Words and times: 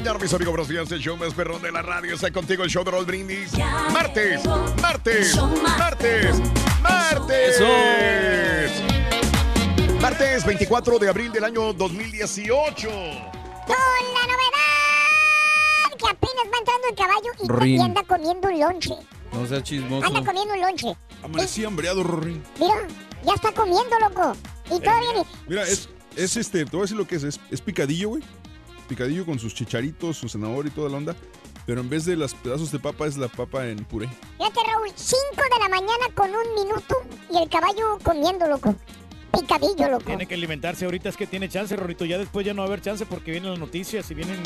Mañana, 0.00 0.18
mis 0.18 0.32
amigos, 0.32 0.52
buenos 0.52 0.68
días. 0.68 0.90
El 0.92 1.00
show 1.00 1.14
más 1.14 1.34
perrón 1.34 1.60
de 1.60 1.70
la 1.70 1.82
radio 1.82 2.14
está 2.14 2.32
contigo, 2.32 2.64
el 2.64 2.70
show 2.70 2.82
de 2.82 2.90
Raúl 2.90 3.04
Brindis. 3.04 3.52
Martes, 3.92 4.40
martes, 4.80 5.36
martes, 5.36 6.40
martes. 6.80 7.60
Martes 10.00 10.46
24 10.46 10.98
de 10.98 11.06
abril 11.06 11.30
del 11.30 11.44
año 11.44 11.74
2018. 11.74 12.88
Con 12.88 12.96
la 12.96 14.26
novedad 14.26 15.98
que 15.98 16.06
apenas 16.08 16.46
va 16.46 16.58
entrando 16.60 16.88
el 16.88 16.94
caballo 16.96 17.30
y, 17.42 17.48
Rin. 17.60 17.80
y 17.80 17.84
anda 17.84 18.02
comiendo 18.04 18.48
un 18.48 18.58
lonche. 18.58 18.94
No 19.34 19.46
seas 19.46 19.62
chismoso. 19.64 20.06
Anda 20.06 20.24
comiendo 20.24 20.54
un 20.54 20.60
lonche. 20.62 20.96
Amanecí 21.22 21.62
hambreado, 21.62 22.02
Rory. 22.04 22.40
Mira, 22.58 22.88
ya 23.22 23.34
está 23.34 23.52
comiendo, 23.52 23.98
loco. 23.98 24.34
Y 24.74 24.80
todavía 24.80 25.12
ni... 25.12 25.22
Mira, 25.46 25.64
es, 25.64 25.90
es 26.16 26.38
este, 26.38 26.64
te 26.64 26.70
voy 26.70 26.80
a 26.80 26.82
decir 26.84 26.96
lo 26.96 27.06
que 27.06 27.16
es. 27.16 27.22
Es, 27.24 27.38
es 27.50 27.60
picadillo, 27.60 28.08
güey. 28.08 28.22
Picadillo 28.90 29.24
con 29.24 29.38
sus 29.38 29.54
chicharitos, 29.54 30.16
su 30.18 30.28
zanahoria 30.28 30.68
y 30.70 30.74
toda 30.74 30.90
la 30.90 30.96
onda. 30.96 31.16
Pero 31.64 31.80
en 31.80 31.88
vez 31.88 32.04
de 32.04 32.16
los 32.16 32.34
pedazos 32.34 32.72
de 32.72 32.80
papa, 32.80 33.06
es 33.06 33.16
la 33.16 33.28
papa 33.28 33.68
en 33.68 33.84
puré. 33.84 34.08
Fíjate, 34.36 34.60
Raúl, 34.66 34.88
5 34.92 35.18
de 35.36 35.58
la 35.60 35.68
mañana 35.68 36.06
con 36.14 36.28
un 36.30 36.54
minuto 36.56 36.96
y 37.32 37.40
el 37.40 37.48
caballo 37.48 37.98
comiendo, 38.02 38.48
loco. 38.48 38.74
Picadillo, 39.32 39.88
loco. 39.88 40.04
Tiene 40.06 40.26
que 40.26 40.34
alimentarse 40.34 40.84
ahorita, 40.86 41.08
es 41.08 41.16
que 41.16 41.28
tiene 41.28 41.48
chance, 41.48 41.76
Rorito. 41.76 42.04
Ya 42.04 42.18
después 42.18 42.44
ya 42.44 42.52
no 42.52 42.62
va 42.62 42.64
a 42.64 42.66
haber 42.68 42.80
chance 42.82 43.06
porque 43.06 43.30
vienen 43.30 43.50
las 43.50 43.60
noticias 43.60 44.10
y 44.10 44.14
vienen 44.14 44.42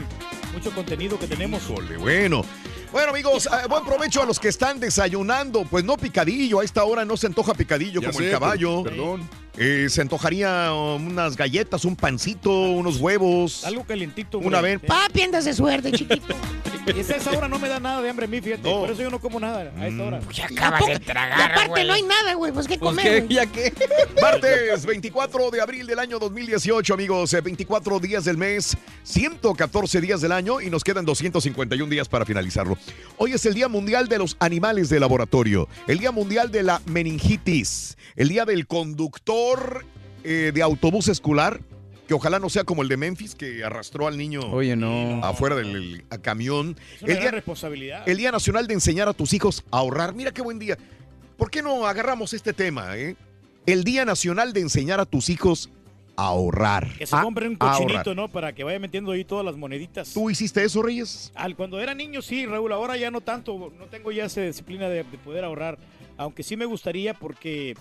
mucho 0.53 0.71
contenido 0.75 1.19
que 1.19 1.27
tenemos. 1.27 1.63
Híjole, 1.63 1.97
bueno. 1.97 2.45
Bueno, 2.93 3.11
amigos, 3.11 3.47
eh, 3.47 3.67
buen 3.69 3.83
provecho 3.85 4.23
a 4.23 4.27
los 4.27 4.39
que 4.39 4.49
están 4.49 4.79
desayunando. 4.79 5.65
Pues 5.65 5.85
no 5.85 5.97
picadillo, 5.97 6.61
a 6.61 6.65
esta 6.65 6.85
hora 6.85 7.07
no 7.07 7.17
se 7.17 7.29
antoja 7.29 7.55
picadillo 7.55 8.03
Ya 8.03 8.09
como 8.09 8.19
sé, 8.19 8.27
el 8.27 8.33
caballo. 8.33 8.83
per- 8.83 8.93
perdón. 8.93 9.29
Eh, 9.57 9.87
se 9.89 10.01
antojaría 10.01 10.73
unas 10.73 11.37
galletas, 11.37 11.85
un 11.85 11.95
pancito, 11.95 12.51
unos 12.51 12.97
huevos. 12.99 13.65
Algo 13.65 13.85
calientito. 13.85 14.39
Una 14.39 14.59
güey. 14.61 14.77
vez. 14.77 14.83
Papi, 14.89 15.23
andas 15.23 15.45
de 15.45 15.55
suerte, 15.55 15.93
chiquito. 15.93 16.35
Y 16.95 17.01
esa, 17.01 17.17
esa 17.17 17.31
hora 17.31 17.49
no 17.49 17.59
me 17.59 17.67
da 17.69 17.81
nada 17.81 18.03
de 18.03 18.11
hambre 18.11 18.27
a 18.27 18.29
mí, 18.29 18.41
fíjate. 18.43 18.69
No. 18.69 18.81
Por 18.81 18.91
eso 18.91 19.01
yo 19.03 19.11
no 19.11 19.19
como 19.19 19.41
nada 19.41 19.73
a 19.79 19.87
esta 19.89 20.03
hora. 20.03 20.21
acabas 20.51 20.87
de 20.87 20.99
tragar, 20.99 21.39
Y 21.39 21.43
aparte 21.53 21.85
no 21.85 21.93
hay 21.95 22.03
nada, 22.03 22.35
güey. 22.35 22.53
Pues 22.53 22.67
qué 22.67 22.79
Pues 22.79 22.91
comer, 22.91 23.05
qué, 23.05 23.21
güey? 23.21 23.35
ya 23.35 23.47
qué. 23.47 23.73
Martes 24.21 24.85
24 24.85 25.51
de 25.51 25.61
abril 25.63 25.87
del 25.87 25.99
año 25.99 26.19
2018, 26.19 26.93
amigos. 26.93 27.33
Eh, 27.33 27.41
24 27.41 28.01
días 28.01 28.25
del 28.25 28.37
mes, 28.37 28.77
114 29.05 30.01
días 30.01 30.21
del 30.21 30.33
año 30.33 30.61
y 30.61 30.69
nos 30.69 30.85
quedan 30.85 31.05
251 31.07 31.89
días 31.91 32.09
para 32.09 32.27
finalizarlo. 32.27 32.77
Hoy 33.17 33.33
es 33.33 33.47
el 33.47 33.55
Día 33.55 33.69
Mundial 33.69 34.09
de 34.09 34.19
los 34.19 34.37
Animales 34.41 34.89
de 34.91 35.01
Laboratorio, 35.01 35.69
el 35.87 35.99
Día 36.01 36.11
Mundial 36.11 36.51
de 36.51 36.65
la 36.65 36.83
Meningitis, 36.87 37.97
el 38.17 38.29
Día 38.29 38.45
del 38.45 38.67
Conductor 38.67 39.85
eh, 40.23 40.53
de 40.55 40.63
Autobús 40.63 41.09
Escolar, 41.09 41.61
que 42.09 42.15
ojalá 42.15 42.39
no 42.39 42.49
sea 42.51 42.65
como 42.65 42.83
el 42.83 42.89
de 42.89 42.97
Memphis, 42.97 43.35
que 43.35 43.65
arrastró 43.65 44.07
al 44.07 44.17
niño 44.19 44.41
Oye, 44.53 44.77
no. 44.77 45.25
afuera 45.25 45.55
del 45.57 45.75
el- 45.75 46.05
a 46.11 46.19
camión. 46.19 46.77
Es 46.97 47.03
una 47.03 47.13
El 47.13 47.15
gran 47.19 47.21
día, 47.23 47.31
responsabilidad. 47.33 48.09
el 48.09 48.17
Día 48.17 48.31
Nacional 48.33 48.67
de 48.67 48.75
enseñar 48.75 49.09
a 49.09 49.15
tus 49.15 49.33
hijos 49.33 49.65
a 49.71 49.79
ahorrar. 49.79 50.15
Mira 50.15 50.33
qué 50.33 50.43
buen 50.43 50.59
día. 50.59 50.77
¿Por 51.37 51.51
qué 51.51 51.63
no 51.63 51.87
agarramos 51.87 52.33
este 52.35 52.53
tema, 52.53 52.97
eh? 52.97 53.17
El 53.67 53.85
Día 53.85 54.05
Nacional 54.05 54.53
de 54.53 54.61
enseñar 54.61 55.01
a 55.01 55.07
tus 55.07 55.31
hijos 55.31 55.71
a 56.17 56.27
ahorrar. 56.27 56.93
Que 56.97 57.07
se 57.07 57.17
compren 57.21 57.51
un 57.53 57.57
cochinito, 57.57 58.15
¿no? 58.15 58.29
Para 58.29 58.55
que 58.55 58.63
vaya 58.63 58.79
metiendo 58.79 59.11
ahí 59.13 59.25
todas 59.25 59.45
las 59.45 59.57
moneditas. 59.57 60.13
¿Tú 60.13 60.31
hiciste 60.31 60.63
eso, 60.63 60.83
Reyes? 60.83 61.33
Al, 61.35 61.57
cuando 61.57 61.81
era 61.81 61.95
niño, 61.95 62.23
sí, 62.23 62.47
Raúl. 62.47 62.73
Ahora 62.73 62.97
ya 62.97 63.11
no 63.11 63.21
tanto. 63.23 63.73
No 63.79 63.87
tengo 63.87 64.13
ya 64.13 64.27
esa 64.27 64.43
disciplina 64.43 64.89
de, 64.89 65.03
de 65.05 65.19
poder 65.19 65.45
ahorrar. 65.45 65.79
Aunque 66.17 66.45
sí 66.45 66.57
me 66.57 66.67
gustaría 66.67 67.15
porque 67.15 67.75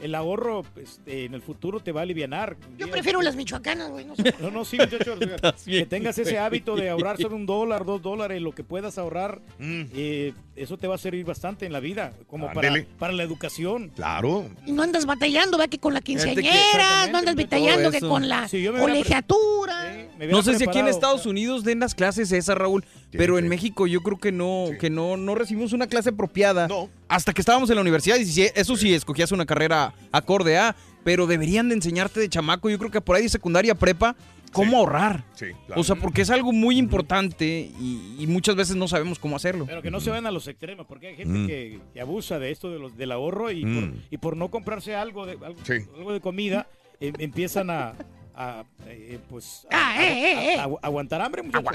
el 0.00 0.14
ahorro 0.14 0.64
eh, 1.06 1.24
en 1.24 1.34
el 1.34 1.42
futuro 1.42 1.80
te 1.80 1.92
va 1.92 2.00
a 2.00 2.02
aliviar. 2.02 2.56
Yo 2.76 2.90
prefiero 2.90 3.22
las 3.22 3.36
michoacanas, 3.36 3.90
güey. 3.90 4.04
No 4.04 4.16
sé. 4.16 4.34
No, 4.40 4.50
no, 4.50 4.64
sí, 4.64 4.76
muchachos. 4.78 5.18
Que 5.64 5.86
tengas 5.86 6.18
ese 6.18 6.38
hábito 6.38 6.76
de 6.76 6.90
ahorrar 6.90 7.16
solo 7.16 7.36
un 7.36 7.46
dólar, 7.46 7.84
dos 7.84 8.02
dólares, 8.02 8.40
lo 8.42 8.52
que 8.52 8.64
puedas 8.64 8.98
ahorrar, 8.98 9.40
Mm, 9.58 9.82
eh, 9.94 10.32
eso 10.62 10.76
te 10.78 10.86
va 10.86 10.94
a 10.96 10.98
servir 10.98 11.24
bastante 11.24 11.66
en 11.66 11.72
la 11.72 11.80
vida, 11.80 12.12
como 12.26 12.52
para, 12.52 12.72
para 12.98 13.12
la 13.12 13.22
educación. 13.22 13.90
claro. 13.94 14.46
Y 14.66 14.72
no 14.72 14.82
andas 14.82 15.06
batallando, 15.06 15.56
¿verdad? 15.58 15.70
Que 15.70 15.78
con 15.78 15.94
la 15.94 16.00
quinceañera, 16.00 17.06
no 17.10 17.18
andas 17.18 17.34
batallando 17.36 17.90
que 17.90 18.00
con 18.00 18.28
la 18.28 18.48
Sí, 18.48 18.66
colegiatura. 18.66 19.96
No 20.30 20.42
sé 20.42 20.56
si 20.58 20.64
aquí 20.64 20.78
en. 20.78 20.88
Estados 20.88 21.26
Unidos 21.26 21.64
den 21.64 21.80
las 21.80 21.94
clases 21.94 22.32
esas, 22.32 22.56
Raúl, 22.56 22.84
pero 23.12 23.38
en 23.38 23.46
México 23.48 23.86
yo 23.86 24.00
creo 24.00 24.18
que 24.18 24.32
no, 24.32 24.66
Sí. 24.70 24.78
que 24.78 24.90
no, 24.90 25.16
no 25.16 25.34
recibimos 25.34 25.72
una 25.72 25.86
clase 25.86 26.08
apropiada 26.10 26.66
No. 26.66 26.88
hasta 27.08 27.32
que 27.32 27.40
estábamos 27.42 27.68
en 27.70 27.76
la 27.76 27.82
universidad. 27.82 28.16
Y 28.16 28.24
si- 28.24 28.42
eso 28.54 28.76
sí, 28.76 28.94
escogías 28.94 29.30
una 29.32 29.46
carrera 29.46 29.92
acorde 30.10 30.58
a, 30.58 30.74
pero 31.04 31.26
deberían 31.26 31.68
de 31.68 31.74
enseñarte 31.76 32.20
de 32.20 32.28
chamaco, 32.28 32.68
yo 32.70 32.78
creo 32.78 32.90
que 32.90 33.00
por 33.00 33.16
ahí 33.16 33.22
de 33.24 33.28
secundaria 33.28 33.74
prepa, 33.74 34.16
cómo 34.52 34.70
Sí. 34.72 34.76
ahorrar. 34.76 35.24
Sí, 35.34 35.46
claro. 35.66 35.80
O 35.80 35.84
sea, 35.84 35.96
porque 35.96 36.22
es 36.22 36.30
algo 36.30 36.52
muy 36.52 36.78
importante 36.78 37.44
y, 37.46 38.16
y 38.18 38.26
muchas 38.26 38.56
veces 38.56 38.76
no 38.76 38.88
sabemos 38.88 39.18
cómo 39.18 39.36
hacerlo. 39.36 39.66
Pero 39.66 39.82
que 39.82 39.90
no 39.90 40.00
se 40.00 40.10
vayan 40.10 40.26
a 40.26 40.30
los 40.30 40.46
extremos, 40.48 40.86
porque 40.86 41.08
hay 41.08 41.16
gente 41.16 41.38
Mm. 41.38 41.46
que, 41.46 41.80
que 41.94 42.00
abusa 42.00 42.38
de 42.38 42.50
esto 42.50 42.70
de 42.70 42.78
los, 42.78 42.96
del 42.96 43.12
ahorro 43.12 43.50
y, 43.50 43.64
Mm. 43.64 43.74
por, 43.90 44.00
y 44.10 44.18
por 44.18 44.36
no 44.36 44.48
comprarse 44.50 44.94
algo 44.94 45.26
de, 45.26 45.32
algo, 45.32 45.56
Sí. 45.64 45.74
algo 45.96 46.12
de 46.12 46.20
comida, 46.20 46.66
em- 47.00 47.14
empiezan 47.18 47.70
a, 47.70 47.94
a, 48.40 48.62
eh, 48.86 49.18
pues, 49.28 49.66
a- 49.70 49.76
Ah, 49.96 50.04
eh, 50.04 50.12
eh, 50.12 50.54
eh. 50.54 50.58
a- 50.60 50.64
a- 50.64 50.78
aguantar 50.82 51.20
hambre. 51.20 51.42
muchachos. 51.42 51.72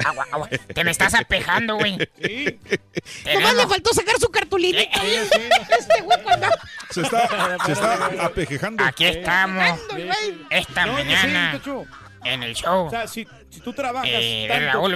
Te 0.74 0.84
me 0.86 0.92
estás 0.92 1.14
apejando, 1.14 1.76
güey. 1.76 1.98
Sí. 2.24 2.46
Nomás 3.34 3.56
le 3.56 3.68
faltó 3.68 3.94
sacar 3.94 4.16
su 4.20 4.30
cartulina. 4.30 4.80
Este 4.82 6.02
güey 6.04 6.24
cuando 6.24 6.48
Se 6.90 7.02
está, 7.02 7.58
se 7.66 7.72
está 7.74 8.26
apejejando. 8.26 8.84
Aquí 8.84 9.04
estamos. 9.06 9.78
Esta 10.50 10.86
No, 10.86 10.94
mañana. 10.94 11.62
En 12.26 12.44
el 12.44 12.56
show. 12.56 12.86
O 12.86 12.90
sea, 12.90 13.08
si, 13.08 13.28
si 13.50 13.60
tú 13.60 13.74
trabajas 13.74 14.10
Eh, 14.12 14.46
tanto 14.48 14.66
Raúl 14.74 14.96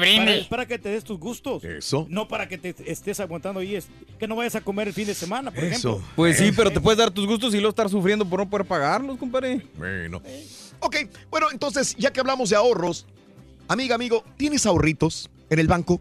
para, 0.50 0.66
que 0.66 0.80
te 0.80 0.90
des 0.90 1.04
tus 1.04 1.20
gustos, 1.20 1.64
Eso. 1.64 2.06
no 2.10 2.28
para 2.28 2.48
que 2.48 2.58
te 2.58 2.76
estés 2.92 3.20
aguantando 3.20 3.60
ahí, 3.60 3.76
es, 3.76 3.88
que 4.20 4.28
no 4.28 4.36
vayas 4.36 4.56
a 4.56 4.62
comer 4.62 4.88
el 4.88 4.94
fin 4.94 5.08
de 5.08 5.14
semana, 5.14 5.52
por 5.52 5.64
Eso. 5.64 5.90
ejemplo. 5.90 6.14
Pues 6.16 6.38
sí, 6.38 6.52
pero 6.56 6.72
te 6.72 6.80
puedes 6.80 6.98
dar 6.98 7.12
tus 7.12 7.26
gustos 7.28 7.54
y 7.54 7.58
luego 7.58 7.70
estar 7.70 7.90
sufriendo 7.90 8.26
por 8.26 8.40
no 8.40 8.50
poder 8.50 8.66
pagarlos, 8.66 9.18
compadre. 9.18 9.62
Bueno. 9.76 10.22
Ok, 10.80 10.96
bueno, 11.30 11.48
entonces, 11.52 11.96
ya 11.98 12.12
que 12.12 12.20
hablamos 12.20 12.50
de 12.50 12.56
ahorros, 12.56 13.06
amiga, 13.68 13.96
amigo, 13.96 14.24
¿tienes 14.38 14.66
ahorritos 14.66 15.30
en 15.50 15.60
el 15.60 15.68
banco? 15.68 16.00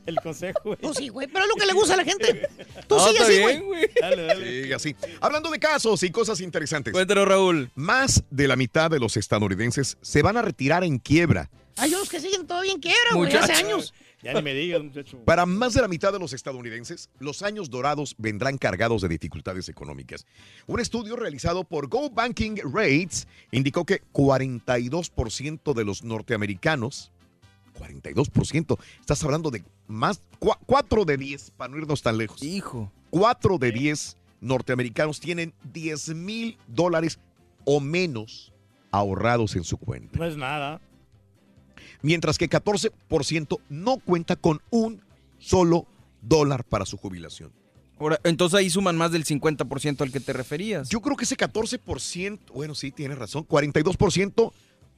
el 0.05 0.15
consejo, 0.21 0.59
güey. 0.63 0.77
Tú 0.77 0.93
sí, 0.93 1.09
güey, 1.09 1.27
pero 1.27 1.45
es 1.45 1.49
lo 1.49 1.55
que 1.55 1.65
le 1.65 1.73
gusta 1.73 1.95
a 1.95 1.97
la 1.97 2.03
gente. 2.05 2.47
Tú 2.87 2.95
No, 2.95 3.07
sigue 3.07 3.19
así, 3.19 3.37
bien, 3.37 3.65
güey. 3.65 3.89
Dale, 3.99 4.23
dale. 4.23 4.63
Sí, 4.65 4.73
así. 4.73 4.95
Hablando 5.19 5.49
de 5.49 5.59
casos 5.59 6.03
y 6.03 6.11
cosas 6.11 6.39
interesantes. 6.41 6.93
Cuéntanos, 6.93 7.27
Raúl. 7.27 7.71
Más 7.75 8.23
de 8.29 8.47
la 8.47 8.55
mitad 8.61 8.91
de 8.91 8.99
los 8.99 9.17
estadounidenses 9.17 9.97
se 10.03 10.21
van 10.21 10.37
a 10.37 10.43
retirar 10.43 10.83
en 10.83 10.99
quiebra. 10.99 11.49
Hay 11.77 11.91
unos 11.95 12.07
que 12.09 12.19
siguen 12.19 12.45
todavía 12.45 12.73
en 12.73 12.79
quiebra, 12.79 13.15
güey, 13.15 13.33
hace 13.35 13.53
años. 13.53 13.91
Ya 14.23 14.35
ni 14.35 14.43
me 14.43 14.53
digas, 14.53 14.83
muchacho. 14.83 15.17
Para 15.25 15.47
más 15.47 15.73
de 15.73 15.81
la 15.81 15.87
mitad 15.87 16.13
de 16.13 16.19
los 16.19 16.31
estadounidenses, 16.31 17.09
los 17.17 17.41
años 17.41 17.71
dorados 17.71 18.13
vendrán 18.19 18.59
cargados 18.59 19.01
de 19.01 19.07
dificultades 19.07 19.67
económicas. 19.67 20.27
Un 20.67 20.79
estudio 20.79 21.15
realizado 21.15 21.63
por 21.63 21.87
Go 21.87 22.11
Banking 22.11 22.57
Rates 22.71 23.27
indicó 23.51 23.83
que 23.83 24.03
42% 24.13 25.73
de 25.73 25.83
los 25.83 26.03
norteamericanos, 26.03 27.11
42%, 27.79 28.77
estás 28.99 29.23
hablando 29.23 29.49
de 29.49 29.63
más, 29.87 30.21
4 30.37 31.03
de 31.05 31.17
10, 31.17 31.53
para 31.57 31.71
no 31.71 31.79
irnos 31.79 32.03
tan 32.03 32.19
lejos. 32.19 32.43
Hijo. 32.43 32.91
4 33.09 33.57
de 33.57 33.71
10 33.71 34.17
norteamericanos 34.39 35.19
tienen 35.19 35.51
10 35.73 36.09
mil 36.09 36.59
dólares 36.67 37.17
o 37.65 37.79
menos 37.79 38.50
ahorrados 38.91 39.55
en 39.55 39.63
su 39.63 39.77
cuenta 39.77 40.17
No 40.19 40.25
es 40.25 40.37
nada. 40.37 40.81
mientras 42.01 42.37
que 42.37 42.49
14% 42.49 43.59
no 43.69 43.97
cuenta 43.97 44.35
con 44.35 44.61
un 44.69 45.01
solo 45.39 45.85
dólar 46.21 46.63
para 46.63 46.85
su 46.85 46.97
jubilación. 46.97 47.51
Ahora, 47.99 48.19
entonces 48.23 48.57
ahí 48.57 48.69
suman 48.69 48.97
más 48.97 49.11
del 49.11 49.25
50% 49.25 50.01
al 50.01 50.11
que 50.11 50.19
te 50.19 50.33
referías. 50.33 50.89
Yo 50.89 51.01
creo 51.01 51.15
que 51.15 51.23
ese 51.25 51.37
14%, 51.37 52.39
bueno, 52.53 52.73
sí, 52.73 52.91
tienes 52.91 53.17
razón, 53.17 53.47
42% 53.47 54.51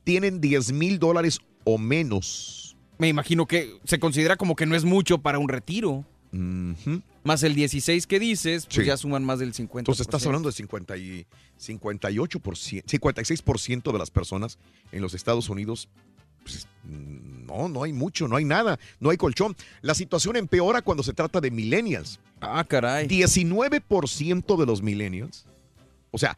tienen 0.06 0.40
10 0.40 0.72
mil 0.72 1.00
dólares 1.00 1.40
o 1.66 1.78
menos. 1.78 2.78
Me 2.98 3.10
imagino 3.10 3.46
que 3.46 3.78
se 3.84 4.00
considera 4.00 4.38
como 4.38 4.56
que 4.56 4.66
no 4.66 4.76
es 4.76 4.86
mucho 4.86 5.18
para 5.18 5.40
un 5.40 5.50
retiro. 5.50 6.06
Más 7.24 7.44
el 7.44 7.54
16 7.56 8.08
que 8.08 8.20
dices, 8.20 8.66
pues 8.66 8.76
Sí. 8.78 8.86
ya 8.86 8.98
suman 8.98 9.24
más 9.24 9.40
del 9.40 9.54
50%. 9.54 9.80
Entonces 9.80 10.02
estás 10.08 10.26
hablando 10.26 10.50
de 10.50 10.54
50 10.54 10.98
y 10.98 11.26
58%, 11.60 12.84
56% 12.86 13.92
de 13.92 14.00
las 14.00 14.10
personas 14.12 14.58
en 14.92 15.02
los 15.02 15.14
Estados 15.14 15.50
Unidos. 15.50 15.88
pues, 16.44 16.68
no, 16.84 17.70
no 17.70 17.84
hay 17.84 17.94
mucho, 17.94 18.28
no 18.28 18.36
hay 18.36 18.44
nada, 18.44 18.78
no 19.00 19.12
hay 19.12 19.16
colchón. 19.16 19.56
La 19.82 19.94
situación 19.94 20.36
empeora 20.36 20.82
cuando 20.82 21.02
se 21.02 21.14
trata 21.14 21.40
de 21.40 21.50
millennials. 21.50 22.20
Ah, 22.42 22.66
caray. 22.68 23.08
19% 23.08 24.58
de 24.58 24.66
los 24.66 24.82
millennials, 24.82 25.46
o 26.12 26.18
sea, 26.18 26.38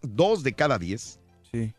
dos 0.00 0.42
de 0.42 0.54
cada 0.54 0.78
10, 0.78 1.20
Sí. 1.52 1.74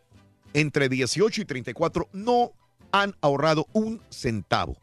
entre 0.54 0.88
18 0.88 1.42
y 1.42 1.46
34 1.46 2.08
no 2.14 2.52
han 2.92 3.16
ahorrado 3.22 3.66
un 3.74 4.02
centavo. 4.12 4.78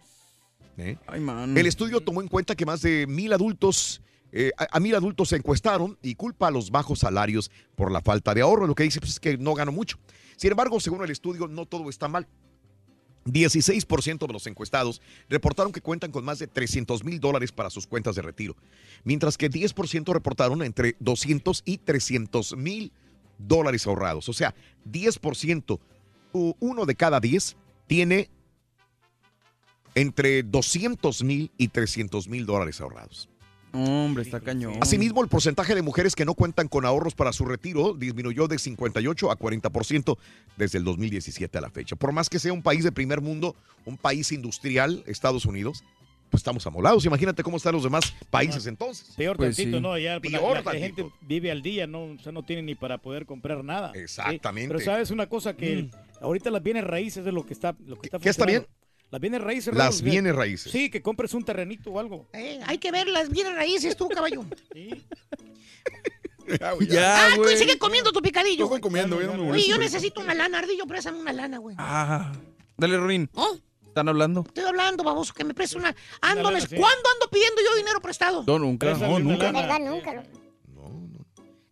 ¿Eh? 0.79 0.97
Ay, 1.07 1.21
man. 1.21 1.57
El 1.57 1.67
estudio 1.67 2.01
tomó 2.01 2.21
en 2.23 2.29
cuenta 2.29 2.55
que 2.55 2.67
más 2.67 2.83
de 2.83 3.07
mil 3.07 3.33
adultos, 3.33 4.01
eh, 4.33 4.51
a, 4.59 4.67
a 4.77 4.81
mil 4.81 4.95
adultos 4.95 5.29
se 5.31 5.37
encuestaron 5.37 5.99
y 6.03 6.15
culpa 6.15 6.49
a 6.49 6.51
los 6.51 6.71
bajos 6.71 7.01
salarios 7.01 7.51
por 7.77 7.91
la 7.93 8.01
falta 8.01 8.35
de 8.35 8.41
ahorro. 8.43 8.67
Lo 8.67 8.75
que 8.75 8.83
dice 8.85 9.01
pues, 9.01 9.13
es 9.13 9.21
que 9.21 9.37
no 9.39 9.55
gano 9.55 9.73
mucho. 9.73 9.99
Sin 10.37 10.51
embargo, 10.51 10.81
según 10.81 11.03
el 11.05 11.11
estudio, 11.11 11.47
no 11.49 11.67
todo 11.67 11.89
está 11.91 12.09
mal. 12.09 12.27
16% 13.27 14.27
de 14.27 14.33
los 14.35 14.47
encuestados 14.47 15.01
reportaron 15.31 15.73
que 15.73 15.81
cuentan 15.81 16.11
con 16.11 16.25
más 16.27 16.39
de 16.41 16.47
300 16.47 17.05
mil 17.05 17.21
dólares 17.21 17.53
para 17.53 17.71
sus 17.71 17.87
cuentas 17.87 18.17
de 18.17 18.23
retiro, 18.23 18.55
mientras 19.03 19.39
que 19.39 19.51
10% 19.51 20.13
reportaron 20.13 20.63
entre 20.63 20.95
200 21.01 21.63
y 21.65 21.79
300 21.79 22.55
mil 22.57 22.93
dólares 23.39 23.87
ahorrados. 23.87 24.29
O 24.29 24.35
sea, 24.35 24.55
10%, 24.91 25.79
u- 26.35 26.53
uno 26.61 26.85
de 26.85 26.95
cada 26.97 27.19
10 27.19 27.57
tiene 27.87 28.29
entre 29.95 30.43
200 30.43 31.23
mil 31.23 31.51
y 31.57 31.69
300 31.69 32.29
mil 32.29 32.47
dólares 32.47 32.81
ahorrados. 32.81 33.29
Hombre, 33.73 34.23
está 34.23 34.39
cañón. 34.41 34.75
Asimismo, 34.81 35.21
el 35.21 35.29
porcentaje 35.29 35.75
de 35.75 35.83
mujeres 35.83 36.15
que 36.15 36.25
no 36.25 36.35
cuentan 36.35 36.69
con 36.69 36.87
ahorros 36.87 37.15
para 37.17 37.33
su 37.33 37.45
retiro 37.45 37.93
disminuyó 37.95 38.47
de 38.47 38.57
58 38.59 39.33
a 39.33 39.37
40% 39.39 40.17
desde 40.57 40.79
el 40.79 40.85
2017 40.85 41.59
a 41.59 41.61
la 41.61 41.71
fecha. 41.71 41.97
Por 41.97 42.13
más 42.13 42.31
que 42.31 42.39
sea 42.39 42.53
un 42.53 42.63
país 42.63 42.85
de 42.85 42.93
primer 42.93 43.21
mundo, 43.21 43.57
un 43.85 43.97
país 43.97 44.31
industrial, 44.31 45.03
Estados 45.09 45.45
Unidos, 45.45 45.83
pues 46.31 46.41
estamos 46.41 46.65
amolados. 46.69 47.05
Imagínate 47.05 47.43
cómo 47.43 47.57
están 47.57 47.75
los 47.75 47.83
demás 47.83 48.15
países 48.31 48.67
entonces. 48.69 49.13
Peor 49.17 49.37
Pues 49.37 49.57
tantito, 49.57 49.79
sí. 49.79 49.83
¿no? 49.83 49.99
Ya, 49.99 50.15
la- 50.15 50.21
Peor 50.21 50.65
la, 50.65 50.73
gente 50.73 51.07
vive 51.23 51.51
al 51.51 51.63
día, 51.63 51.89
¿no? 51.89 52.05
O 52.05 52.19
sea, 52.23 52.31
no 52.31 52.45
tiene 52.45 52.63
ni 52.63 52.77
para 52.77 52.99
poder 52.99 53.27
comprar 53.27 53.65
nada. 53.65 53.91
¿sí? 53.93 53.99
Exactamente. 53.99 54.69
Pero 54.69 54.85
sabes 54.85 55.11
una 55.11 55.29
cosa 55.29 55.57
que 55.57 55.91
ahorita 56.21 56.49
las 56.53 56.63
bienes 56.63 56.85
raíces 56.85 57.25
de 57.25 57.33
lo 57.33 57.45
que 57.45 57.53
está, 57.55 57.75
lo 57.87 57.97
que 58.01 58.07
está 58.07 58.21
¿Qué 58.21 58.29
está 58.29 58.45
funcionando. 58.45 58.69
bien? 58.69 58.84
Las 59.15 59.21
bienes 59.21 59.43
raíces. 59.43 59.73
Las 59.73 60.01
Raúl, 60.01 60.11
bienes 60.11 60.35
raíces. 60.35 60.73
Sí, 60.73 60.91
que 60.91 61.01
compres 61.01 61.33
un 61.35 61.45
terrenito 61.45 61.93
o 61.93 62.01
algo. 62.01 62.27
Eh, 62.33 62.59
hay 62.67 62.79
que 62.79 62.91
ver 62.91 63.07
las 63.07 63.31
bienes 63.31 63.55
raíces 63.55 63.97
tú, 63.97 64.09
caballo. 64.09 64.45
Ya, 66.89 67.27
ah, 67.27 67.37
güey. 67.37 67.57
sigue 67.57 67.79
comiendo 67.79 68.11
tu 68.11 68.21
picadillo. 68.21 68.65
Estoy 68.65 68.81
comiendo, 68.81 69.15
güey, 69.15 69.29
no 69.29 69.51
Oye, 69.51 69.69
yo 69.69 69.79
necesito 69.79 70.21
una 70.21 70.35
lana, 70.35 70.59
Ardillo, 70.59 70.85
préstame 70.87 71.21
una 71.21 71.33
lana, 71.33 71.59
güey. 71.59 71.77
Ah, 71.79 72.33
dale, 72.77 72.97
Rorín. 72.99 73.31
¿Oh? 73.35 73.57
¿Están 73.87 74.09
hablando? 74.09 74.43
Estoy 74.49 74.65
hablando, 74.65 75.05
baboso, 75.05 75.33
que 75.33 75.45
me 75.45 75.55
preste 75.55 75.79
una... 75.79 75.95
Ando, 76.21 76.51
lana, 76.51 76.61
sí. 76.67 76.75
¿Cuándo 76.75 77.09
ando 77.15 77.31
pidiendo 77.31 77.63
yo 77.63 77.77
dinero 77.77 78.03
prestado? 78.03 78.43
No, 78.49 78.59
nunca. 78.59 78.95
No, 78.95 79.21
nunca. 79.21 79.53
Verdad, 79.53 79.79
nunca. 79.79 80.13
lo- 80.13 80.25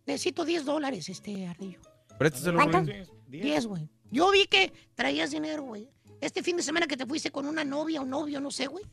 Necesito 0.05 0.45
10 0.45 0.63
dólares, 0.63 1.09
este, 1.09 1.45
Ardillo. 1.45 1.81
Préstaselo, 2.17 2.55
¿Cuánto? 2.55 2.77
Rorín. 2.79 3.05
10, 3.27 3.65
güey. 3.65 3.89
Yo 4.11 4.31
vi 4.31 4.45
que 4.47 4.71
traías 4.95 5.31
dinero, 5.31 5.63
güey. 5.63 5.92
Este 6.23 6.41
fin 6.41 6.55
de 6.55 6.63
semana 6.63 6.87
que 6.87 6.95
te 6.95 7.05
fuiste 7.05 7.31
con 7.31 7.45
una 7.45 7.65
novia 7.65 8.01
o 8.01 8.05
novio, 8.05 8.39
no 8.39 8.49
sé, 8.49 8.67
güey. 8.67 8.85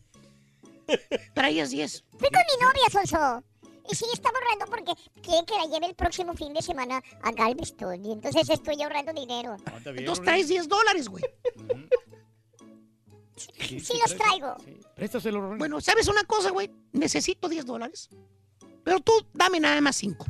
Traías 1.34 1.70
10. 1.70 2.04
Fui 2.18 2.28
con 2.28 2.42
mi 2.50 2.66
novia, 2.66 2.90
Sonso. 2.90 3.44
Y 3.88 3.94
sí, 3.94 4.04
estaba 4.12 4.36
ahorrando 4.36 4.66
porque 4.66 4.92
quiere 5.22 5.46
que 5.46 5.54
la 5.54 5.66
lleve 5.66 5.86
el 5.86 5.94
próximo 5.94 6.34
fin 6.34 6.52
de 6.52 6.60
semana 6.60 7.00
a 7.22 7.30
Galveston. 7.30 8.04
Y 8.04 8.12
entonces 8.12 8.50
estoy 8.50 8.82
ahorrando 8.82 9.12
dinero. 9.12 9.56
Entonces 9.84 10.24
traes 10.24 10.48
10 10.48 10.68
dólares, 10.68 11.08
güey. 11.08 11.24
Sí, 13.36 13.94
los 14.02 14.16
traigo. 14.16 14.56
Préstaselo, 14.96 15.40
Rorín. 15.40 15.58
Bueno, 15.58 15.80
¿sabes 15.80 16.08
una 16.08 16.24
cosa, 16.24 16.50
güey? 16.50 16.68
Necesito 16.92 17.48
10 17.48 17.64
dólares. 17.64 18.10
Pero 18.82 18.98
tú 19.00 19.12
dame 19.32 19.60
nada 19.60 19.80
más 19.80 19.96
5. 19.96 20.26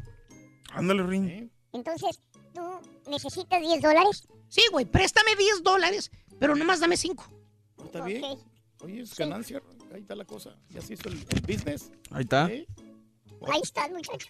Ándale, 0.72 1.02
Rorín. 1.02 1.50
Entonces, 1.72 2.20
¿tú 2.54 2.60
necesitas 3.08 3.60
10 3.60 3.80
dólares? 3.80 4.28
Sí, 4.50 4.62
güey, 4.70 4.84
préstame 4.84 5.36
10 5.36 5.62
dólares, 5.62 6.10
pero 6.40 6.54
nada 6.54 6.66
más 6.66 6.80
dame 6.80 6.96
5. 6.96 7.24
Está 7.84 8.04
bien. 8.04 8.24
Oye, 8.80 9.02
es 9.02 9.14
ganancia. 9.14 9.62
Ahí 9.94 10.00
está 10.00 10.16
la 10.16 10.24
cosa. 10.24 10.56
Ya 10.70 10.80
se 10.80 10.94
hizo 10.94 11.08
el, 11.08 11.24
el 11.28 11.40
business. 11.42 11.92
Ahí 12.10 12.22
está. 12.22 12.50
¿eh? 12.50 12.66
Ahí 13.46 13.60
está, 13.62 13.88
muchacho. 13.88 14.28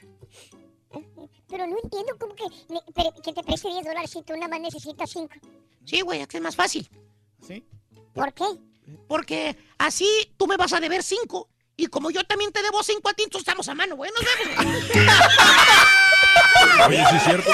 Pero 1.49 1.67
no 1.67 1.77
entiendo 1.83 2.17
cómo 2.19 2.35
que, 2.35 2.45
que 3.23 3.33
te 3.33 3.43
preste 3.43 3.69
10 3.69 3.85
dólares 3.85 4.11
si 4.11 4.23
tú 4.23 4.35
nada 4.35 4.49
más 4.49 4.61
necesitas 4.61 5.09
5. 5.09 5.29
Sí, 5.85 6.01
güey, 6.03 6.21
es 6.21 6.41
más 6.41 6.57
fácil. 6.57 6.89
¿Sí? 7.47 7.65
¿Por 8.13 8.33
qué? 8.35 8.45
Porque 9.07 9.57
así 9.79 10.07
tú 10.37 10.47
me 10.47 10.57
vas 10.57 10.73
a 10.73 10.81
deber 10.81 11.03
cinco. 11.03 11.49
Y 11.77 11.87
como 11.87 12.11
yo 12.11 12.25
también 12.25 12.53
te 12.53 12.63
debo 12.63 12.83
cinco 12.83 13.09
a 13.09 13.15
ti, 13.15 13.23
entonces 13.23 13.47
estamos 13.47 13.69
a 13.69 13.75
mano, 13.75 13.97
güey. 13.97 14.11
Nos 14.11 14.25
vemos. 14.25 14.85
Oye, 16.89 17.05
sí 17.09 17.17
es 17.17 17.23
cierto. 17.23 17.51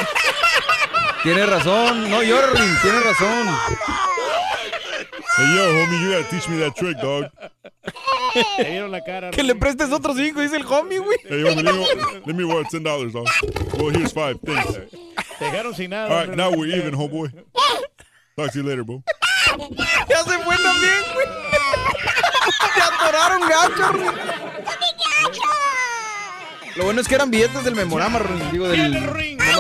Tienes 1.23 1.49
razón, 1.49 2.11
no 2.11 2.23
llores, 2.23 2.59
Rin, 2.59 2.79
tienes 2.83 3.05
razón. 3.05 3.49
Hey, 5.39 5.55
yo, 5.55 5.63
homie, 5.85 6.01
you 6.01 6.13
gotta 6.13 6.25
teach 6.31 6.49
me 6.49 6.59
that 6.59 6.75
trick, 6.77 6.99
dog. 6.99 7.31
Te 8.57 8.65
vieron 8.65 8.91
la 8.91 9.03
cara. 9.03 9.31
Que 9.31 9.43
le 9.43 9.55
prestes 9.55 9.93
otros 9.93 10.17
cinco, 10.17 10.41
dice 10.41 10.57
el 10.57 10.65
homie, 10.65 10.99
güey. 10.99 11.19
Hey, 11.25 11.43
homie, 11.43 11.63
let 11.63 11.75
me, 11.75 11.87
let 12.27 12.35
me 12.35 12.45
borrow 12.45 12.65
ten 12.71 12.83
dollars, 12.83 13.13
dog. 13.13 13.27
Well, 13.79 13.91
here's 13.91 14.13
five. 14.13 14.39
Thanks. 14.41 14.73
Te 15.39 15.45
dejaron 15.45 15.75
sin 15.75 15.91
nada. 15.91 16.09
All 16.09 16.27
right, 16.27 16.37
now 16.37 16.51
we're 16.51 16.75
even, 16.75 16.95
homeboy. 16.95 17.31
Talk 18.37 18.53
to 18.53 18.59
you 18.59 18.65
later, 18.65 18.85
bro. 18.85 19.03
Ya 20.09 20.23
se 20.25 20.39
fue 20.39 20.57
también, 20.57 21.05
güey. 21.15 21.27
Te 22.75 22.81
atoraron 22.83 23.43
gacho, 23.49 23.93
Rin. 23.93 24.11
Lo 26.77 26.85
bueno 26.85 27.01
es 27.01 27.09
que 27.09 27.15
eran 27.15 27.31
billetes 27.31 27.65
del 27.65 27.75
memorama, 27.75 28.21
digo, 28.53 28.69
del 28.69 28.93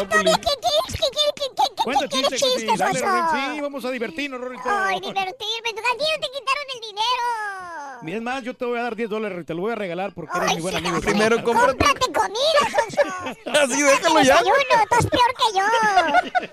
Monopoly. 0.06 0.32
¿Qué 0.32 0.54
quieres? 0.60 0.92
¿Qué 0.92 1.08
quieres? 1.10 1.32
¿Qué, 1.34 1.42
qué, 1.54 1.62
qué, 1.76 1.82
Cuenta 1.82 2.02
qué 2.02 2.08
quieres 2.08 2.30
chiste, 2.30 2.60
chistes, 2.60 2.78
dale? 2.78 3.00
Rin, 3.00 3.54
Sí, 3.54 3.60
vamos 3.60 3.84
a 3.84 3.90
divertirnos, 3.90 4.40
Rorito. 4.40 4.62
Ay, 4.66 5.00
divertirme. 5.00 5.70
A 5.70 5.96
ti 5.96 6.04
no 6.04 6.20
te 6.20 6.28
quitaron 6.32 6.66
el 6.75 6.80
dinero. 6.80 7.26
Y 8.02 8.12
es 8.12 8.22
más, 8.22 8.42
yo 8.42 8.54
te 8.54 8.64
voy 8.64 8.78
a 8.78 8.82
dar 8.82 8.96
10 8.96 9.08
dólares, 9.08 9.46
te 9.46 9.54
lo 9.54 9.62
voy 9.62 9.72
a 9.72 9.75
regalar 9.75 10.12
porque 10.12 10.36
eres 10.38 10.54
mi 10.56 10.60
buen 10.60 10.76
amigo. 10.76 11.00
Primero 11.00 11.42
cómprate. 11.42 11.76
Cómprate 11.78 12.12
comida, 12.12 12.60
Sonso. 12.70 13.00
Así, 13.62 13.82
déjalo 13.82 14.22
ya. 14.22 14.38
Desayuno, 14.38 14.82
estás 14.82 15.06
peor 15.06 15.34
que 15.34 15.58
yo. 15.58 15.64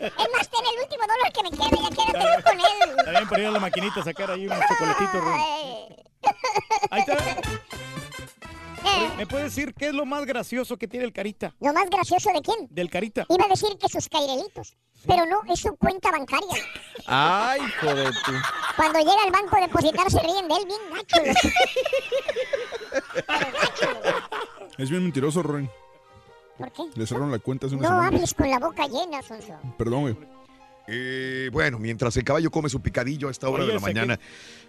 Es 0.05 0.31
más, 0.31 0.49
ten 0.49 0.65
el 0.65 0.81
último 0.81 1.03
dólar 1.07 1.33
que 1.33 1.43
me 1.43 1.51
queda, 1.51 1.89
ya 1.89 1.89
quédate 1.95 2.43
con 2.43 2.59
él. 2.59 2.95
También 3.05 3.29
para 3.29 3.41
ir 3.41 3.47
a 3.47 3.51
la 3.51 3.59
maquinita 3.59 3.99
a 3.99 4.03
sacar 4.03 4.31
ahí 4.31 4.47
unos 4.47 4.59
chocolatitos. 4.67 5.23
Ahí 6.91 7.01
está. 7.01 7.17
¿Me 9.17 9.25
puedes 9.27 9.55
decir 9.55 9.73
qué 9.73 9.87
es 9.87 9.93
lo 9.93 10.05
más 10.05 10.25
gracioso 10.25 10.77
que 10.77 10.87
tiene 10.87 11.05
el 11.05 11.13
Carita? 11.13 11.53
¿Lo 11.59 11.71
más 11.73 11.89
gracioso 11.89 12.29
de 12.33 12.41
quién? 12.41 12.67
Del 12.69 12.89
Carita. 12.89 13.25
Iba 13.29 13.45
a 13.45 13.49
decir 13.49 13.69
que 13.79 13.87
sus 13.89 14.09
cairelitos. 14.09 14.75
Pero 15.05 15.25
no, 15.25 15.41
es 15.51 15.59
su 15.59 15.75
cuenta 15.75 16.11
bancaria. 16.11 16.47
Ay, 17.07 17.61
hijo 17.61 17.93
de 17.93 18.05
tu. 18.05 18.31
Cuando 18.77 18.99
llega 18.99 19.23
al 19.25 19.31
banco 19.31 19.57
a 19.57 19.61
depositar 19.61 20.09
se 20.09 20.19
ríen 20.21 20.47
de 20.47 20.55
él 20.55 20.65
bien 20.65 20.81
gacho. 20.93 21.21
Es 24.77 24.89
bien 24.89 25.03
mentiroso, 25.03 25.43
Ren. 25.43 25.69
¿Por 26.57 26.71
qué? 26.71 26.83
Le 26.95 27.05
cerraron 27.07 27.31
la 27.31 27.39
cuenta 27.39 27.67
hace 27.67 27.75
una 27.75 27.83
No 27.83 27.89
semana. 27.95 28.07
hables 28.07 28.33
con 28.33 28.49
la 28.49 28.59
boca 28.59 28.87
llena, 28.87 29.21
Sonso. 29.21 29.53
Perdón, 29.77 30.01
güey. 30.01 30.17
Eh, 30.87 31.49
bueno, 31.53 31.79
mientras 31.79 32.15
el 32.17 32.23
caballo 32.25 32.51
come 32.51 32.67
su 32.69 32.81
picadillo 32.81 33.27
a 33.29 33.31
esta 33.31 33.47
hora 33.49 33.63
Oye, 33.63 33.67
de 33.73 33.79
la 33.79 33.85
ese 33.85 33.85
mañana. 33.93 34.19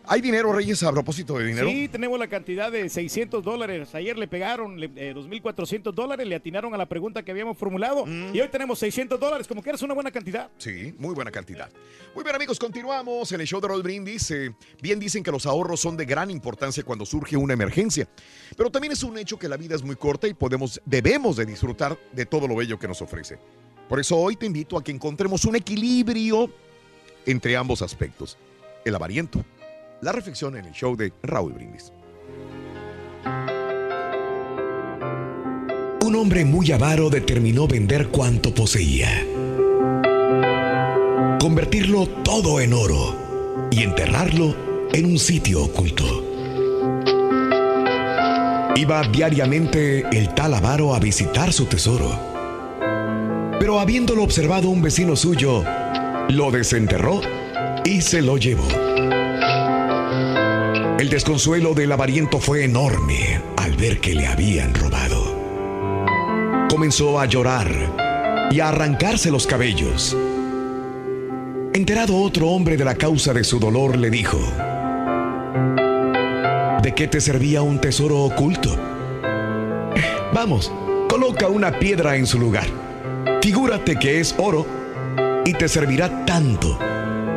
¿Hay 0.06 0.20
dinero, 0.20 0.52
Reyes, 0.52 0.82
a 0.82 0.92
propósito 0.92 1.38
de 1.38 1.46
dinero? 1.46 1.66
Sí, 1.66 1.88
tenemos 1.88 2.18
la 2.18 2.28
cantidad 2.28 2.70
de 2.70 2.90
600 2.90 3.42
dólares. 3.42 3.94
Ayer 3.94 4.18
le 4.18 4.28
pegaron 4.28 4.82
eh, 4.82 5.14
2.400 5.16 5.94
dólares, 5.94 6.26
le 6.26 6.34
atinaron 6.34 6.74
a 6.74 6.76
la 6.76 6.86
pregunta 6.86 7.22
que 7.22 7.30
habíamos 7.30 7.56
formulado. 7.56 8.04
Y 8.06 8.38
hoy 8.38 8.48
tenemos 8.48 8.78
600 8.80 9.18
dólares, 9.18 9.48
como 9.48 9.62
que 9.62 9.70
eres 9.70 9.80
una 9.80 9.94
buena 9.94 10.10
cantidad. 10.10 10.50
Sí, 10.58 10.94
muy 10.98 11.14
buena 11.14 11.30
cantidad. 11.30 11.70
Muy 12.14 12.22
bien, 12.22 12.36
amigos, 12.36 12.58
continuamos 12.58 13.32
en 13.32 13.40
el 13.40 13.46
show 13.46 13.62
de 13.62 13.68
Roll 13.68 13.82
Brindis. 13.82 14.30
Eh, 14.30 14.54
bien 14.82 14.98
dicen 14.98 15.22
que 15.22 15.30
los 15.30 15.46
ahorros 15.46 15.80
son 15.80 15.96
de 15.96 16.04
gran 16.04 16.30
importancia 16.30 16.82
cuando 16.82 17.06
surge 17.06 17.38
una 17.38 17.54
emergencia. 17.54 18.06
Pero 18.58 18.70
también 18.70 18.92
es 18.92 19.02
un 19.04 19.16
hecho 19.16 19.38
que 19.38 19.48
la 19.48 19.56
vida 19.56 19.74
es 19.74 19.82
muy 19.82 19.96
corta 19.96 20.28
y 20.28 20.34
podemos, 20.34 20.82
debemos 20.84 21.36
de 21.36 21.46
disfrutar 21.46 21.98
de 22.12 22.26
todo 22.26 22.46
lo 22.46 22.56
bello 22.56 22.78
que 22.78 22.88
nos 22.88 23.00
ofrece. 23.00 23.38
Por 23.88 24.00
eso 24.00 24.18
hoy 24.18 24.36
te 24.36 24.44
invito 24.44 24.76
a 24.76 24.84
que 24.84 24.92
encontremos 24.92 25.46
un 25.46 25.56
equilibrio 25.56 26.50
entre 27.24 27.56
ambos 27.56 27.80
aspectos. 27.80 28.36
El 28.84 28.94
avariento. 28.94 29.42
La 30.04 30.12
reflexión 30.12 30.54
en 30.54 30.66
el 30.66 30.72
show 30.74 30.94
de 30.96 31.14
Raúl 31.22 31.54
Brindis. 31.54 31.90
Un 36.04 36.14
hombre 36.14 36.44
muy 36.44 36.70
avaro 36.72 37.08
determinó 37.08 37.66
vender 37.66 38.08
cuanto 38.08 38.54
poseía, 38.54 39.08
convertirlo 41.40 42.06
todo 42.22 42.60
en 42.60 42.74
oro 42.74 43.16
y 43.70 43.82
enterrarlo 43.82 44.54
en 44.92 45.06
un 45.06 45.18
sitio 45.18 45.64
oculto. 45.64 46.04
Iba 48.76 49.08
diariamente 49.08 50.04
el 50.12 50.34
tal 50.34 50.52
avaro 50.52 50.94
a 50.94 50.98
visitar 50.98 51.50
su 51.50 51.64
tesoro, 51.64 52.10
pero 53.58 53.80
habiéndolo 53.80 54.22
observado 54.22 54.68
un 54.68 54.82
vecino 54.82 55.16
suyo, 55.16 55.64
lo 56.28 56.50
desenterró 56.50 57.22
y 57.86 58.02
se 58.02 58.20
lo 58.20 58.36
llevó. 58.36 58.68
El 61.04 61.10
desconsuelo 61.10 61.74
del 61.74 61.92
avariento 61.92 62.38
fue 62.38 62.64
enorme 62.64 63.38
al 63.58 63.76
ver 63.76 64.00
que 64.00 64.14
le 64.14 64.26
habían 64.26 64.72
robado. 64.72 65.36
Comenzó 66.70 67.20
a 67.20 67.26
llorar 67.26 68.48
y 68.50 68.60
a 68.60 68.70
arrancarse 68.70 69.30
los 69.30 69.46
cabellos. 69.46 70.16
Enterado 71.74 72.16
otro 72.16 72.48
hombre 72.48 72.78
de 72.78 72.86
la 72.86 72.94
causa 72.94 73.34
de 73.34 73.44
su 73.44 73.58
dolor, 73.58 73.98
le 73.98 74.08
dijo, 74.08 74.38
¿de 76.82 76.94
qué 76.96 77.06
te 77.06 77.20
servía 77.20 77.60
un 77.60 77.82
tesoro 77.82 78.20
oculto? 78.20 78.74
Vamos, 80.32 80.72
coloca 81.06 81.48
una 81.48 81.78
piedra 81.78 82.16
en 82.16 82.26
su 82.26 82.38
lugar. 82.38 82.66
Figúrate 83.42 83.96
que 83.96 84.20
es 84.20 84.34
oro 84.38 84.66
y 85.44 85.52
te 85.52 85.68
servirá 85.68 86.24
tanto, 86.24 86.78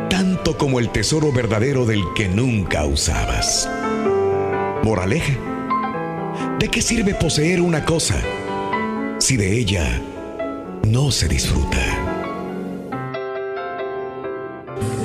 tanto 0.08 0.56
como 0.56 0.78
el 0.78 0.90
tesoro 0.90 1.32
verdadero 1.32 1.84
del 1.86 2.02
que 2.14 2.28
nunca 2.28 2.84
usabas. 2.84 3.68
Moraleja, 4.82 5.34
¿de 6.58 6.68
qué 6.68 6.82
sirve 6.82 7.14
poseer 7.14 7.60
una 7.60 7.84
cosa 7.84 8.20
si 9.18 9.36
de 9.36 9.58
ella 9.58 10.00
no 10.86 11.10
se 11.10 11.28
disfruta? 11.28 11.78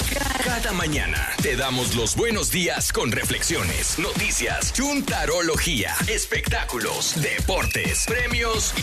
cada 0.44 0.72
mañana 0.72 1.18
te 1.42 1.56
damos 1.56 1.96
los 1.96 2.16
buenos 2.16 2.50
días 2.50 2.92
con 2.92 3.10
reflexiones, 3.10 3.98
noticias, 3.98 4.72
chuntarología, 4.72 5.92
espectáculos, 6.06 7.14
deportes, 7.22 8.04
premios 8.06 8.74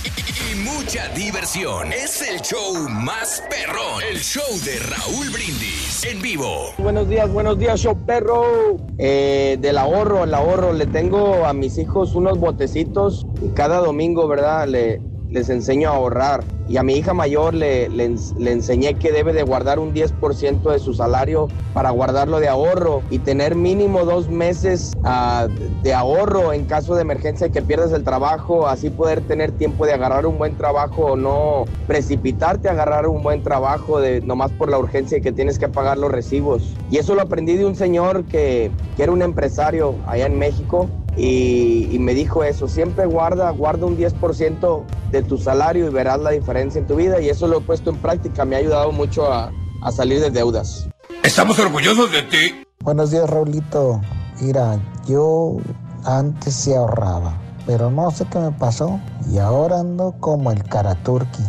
y, 0.51 0.55
mucha 0.55 1.09
diversión. 1.09 1.93
Es 1.93 2.21
el 2.27 2.41
show 2.41 2.89
más 2.89 3.43
perrón, 3.49 4.01
el 4.09 4.19
show 4.19 4.43
de 4.63 4.79
Raúl 4.79 5.29
Brindis 5.29 6.03
en 6.03 6.21
vivo. 6.21 6.73
Buenos 6.79 7.09
días, 7.09 7.31
buenos 7.31 7.59
días, 7.59 7.79
show 7.79 8.05
perro. 8.05 8.77
Eh, 8.97 9.57
del 9.59 9.77
ahorro, 9.77 10.23
el 10.23 10.33
ahorro, 10.33 10.73
le 10.73 10.87
tengo 10.87 11.45
a 11.45 11.53
mis 11.53 11.77
hijos 11.77 12.15
unos 12.15 12.39
botecitos 12.39 13.27
y 13.43 13.49
cada 13.49 13.77
domingo, 13.77 14.27
¿verdad? 14.27 14.67
Le, 14.67 14.99
les 15.29 15.49
enseño 15.49 15.89
a 15.89 15.95
ahorrar. 15.95 16.43
Y 16.67 16.77
a 16.77 16.83
mi 16.83 16.95
hija 16.95 17.13
mayor 17.13 17.53
le, 17.53 17.89
le, 17.89 18.15
le 18.39 18.51
enseñé 18.51 18.95
que 18.95 19.11
debe 19.11 19.33
de 19.33 19.43
guardar 19.43 19.77
un 19.77 19.93
10% 19.93 20.71
de 20.71 20.79
su 20.79 20.93
salario 20.93 21.47
para 21.73 21.91
guardarlo 21.91 22.39
de 22.39 22.47
ahorro 22.47 23.03
y 23.11 23.19
tener 23.19 23.55
mínimo 23.55 24.03
dos 24.05 24.29
meses 24.29 24.93
ah, 25.03 25.47
de 25.83 25.93
ahorro 25.93 26.53
en 26.53 26.65
caso 26.65 26.95
de 26.95 27.01
emergencia 27.01 27.49
que 27.49 27.61
pierdas 27.61 27.91
el 27.91 28.03
trabajo, 28.03 28.67
así 28.67 28.89
poder 28.89 29.21
tener 29.21 29.51
tiempo 29.51 29.85
de 29.85 29.93
agarrar 29.93 30.25
un 30.25 30.37
buen 30.37 30.55
trabajo 30.57 31.03
o 31.03 31.15
no 31.15 31.65
precipitarte 31.85 32.67
a 32.67 32.71
agarrar 32.71 33.07
un 33.07 33.21
buen 33.21 33.43
trabajo 33.43 33.99
de 33.99 34.21
nomás 34.21 34.51
por 34.51 34.69
la 34.69 34.79
urgencia 34.79 35.19
que 35.19 35.31
tienes 35.31 35.59
que 35.59 35.67
pagar 35.67 35.97
los 35.97 36.11
recibos. 36.11 36.73
Y 36.89 36.97
eso 36.97 37.13
lo 37.13 37.21
aprendí 37.21 37.55
de 37.57 37.65
un 37.65 37.75
señor 37.75 38.23
que, 38.25 38.71
que 38.97 39.03
era 39.03 39.11
un 39.11 39.21
empresario 39.21 39.95
allá 40.07 40.25
en 40.25 40.39
México 40.39 40.89
y, 41.17 41.87
y 41.91 41.99
me 41.99 42.13
dijo 42.13 42.43
eso, 42.43 42.67
siempre 42.67 43.05
guarda, 43.05 43.49
guarda 43.51 43.85
un 43.85 43.97
10% 43.97 44.83
de 45.15 45.23
tu 45.23 45.37
salario 45.37 45.87
y 45.87 45.89
verás 45.89 46.19
la 46.19 46.31
diferencia 46.31 46.79
en 46.79 46.87
tu 46.87 46.95
vida 46.95 47.19
y 47.19 47.29
eso 47.29 47.47
lo 47.47 47.59
he 47.59 47.61
puesto 47.61 47.89
en 47.89 47.97
práctica, 47.97 48.45
me 48.45 48.55
ha 48.55 48.59
ayudado 48.59 48.91
mucho 48.91 49.31
a, 49.31 49.51
a 49.81 49.91
salir 49.91 50.19
de 50.19 50.29
deudas. 50.29 50.87
Estamos 51.23 51.57
orgullosos 51.59 52.11
de 52.11 52.21
ti. 52.23 52.65
Buenos 52.81 53.11
días, 53.11 53.29
Raulito. 53.29 54.01
Mira, 54.41 54.79
yo 55.07 55.57
antes 56.03 56.53
sí 56.53 56.73
ahorraba, 56.73 57.37
pero 57.65 57.89
no 57.89 58.11
sé 58.11 58.25
qué 58.31 58.39
me 58.39 58.51
pasó 58.51 58.99
y 59.31 59.37
ahora 59.37 59.79
ando 59.79 60.13
como 60.19 60.51
el 60.51 60.63
Karaturki, 60.63 61.43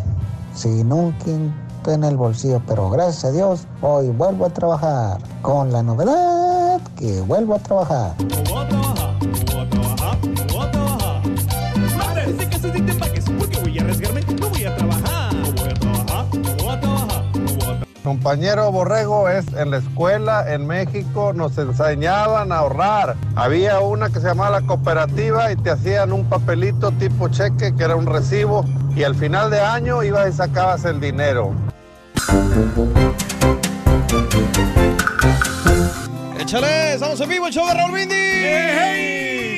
sin 0.54 0.92
un 0.92 1.12
quinto 1.18 1.92
en 1.92 2.04
el 2.04 2.16
bolsillo, 2.16 2.62
pero 2.66 2.90
gracias 2.90 3.26
a 3.26 3.32
Dios 3.32 3.66
hoy 3.82 4.08
vuelvo 4.10 4.46
a 4.46 4.50
trabajar 4.50 5.18
con 5.42 5.72
la 5.72 5.82
novedad 5.82 6.80
que 6.96 7.20
vuelvo 7.22 7.54
a 7.54 7.58
trabajar. 7.58 8.14
no 14.00 14.48
voy 14.50 14.64
a 14.64 14.76
trabajar, 14.76 15.34
no 15.34 15.52
voy 15.52 15.68
a 15.68 15.74
trabajar, 15.74 16.26
no 16.34 16.54
voy 16.54 16.68
a 16.68 16.80
trabajar. 16.80 17.06
Compañero 18.02 18.70
Borrego, 18.70 19.28
es 19.28 19.46
en 19.54 19.72
la 19.72 19.78
escuela 19.78 20.52
en 20.52 20.66
México 20.66 21.32
nos 21.32 21.58
enseñaban 21.58 22.52
a 22.52 22.58
ahorrar. 22.58 23.16
Había 23.34 23.80
una 23.80 24.08
que 24.10 24.20
se 24.20 24.28
llamaba 24.28 24.60
la 24.60 24.66
cooperativa 24.66 25.50
y 25.50 25.56
te 25.56 25.70
hacían 25.70 26.12
un 26.12 26.24
papelito 26.28 26.92
tipo 26.92 27.28
cheque 27.28 27.74
que 27.74 27.82
era 27.82 27.96
un 27.96 28.06
recibo 28.06 28.64
y 28.94 29.02
al 29.02 29.16
final 29.16 29.50
de 29.50 29.60
año 29.60 30.04
ibas 30.04 30.28
y 30.28 30.32
sacabas 30.36 30.84
el 30.84 31.00
dinero. 31.00 31.52
Échale, 36.38 36.94
estamos 36.94 37.20
en 37.20 37.28
vivo, 37.28 37.48
el 37.48 37.52
show 37.52 37.66
de 37.66 37.74
Raúl 37.74 37.98
hey. 38.08 39.55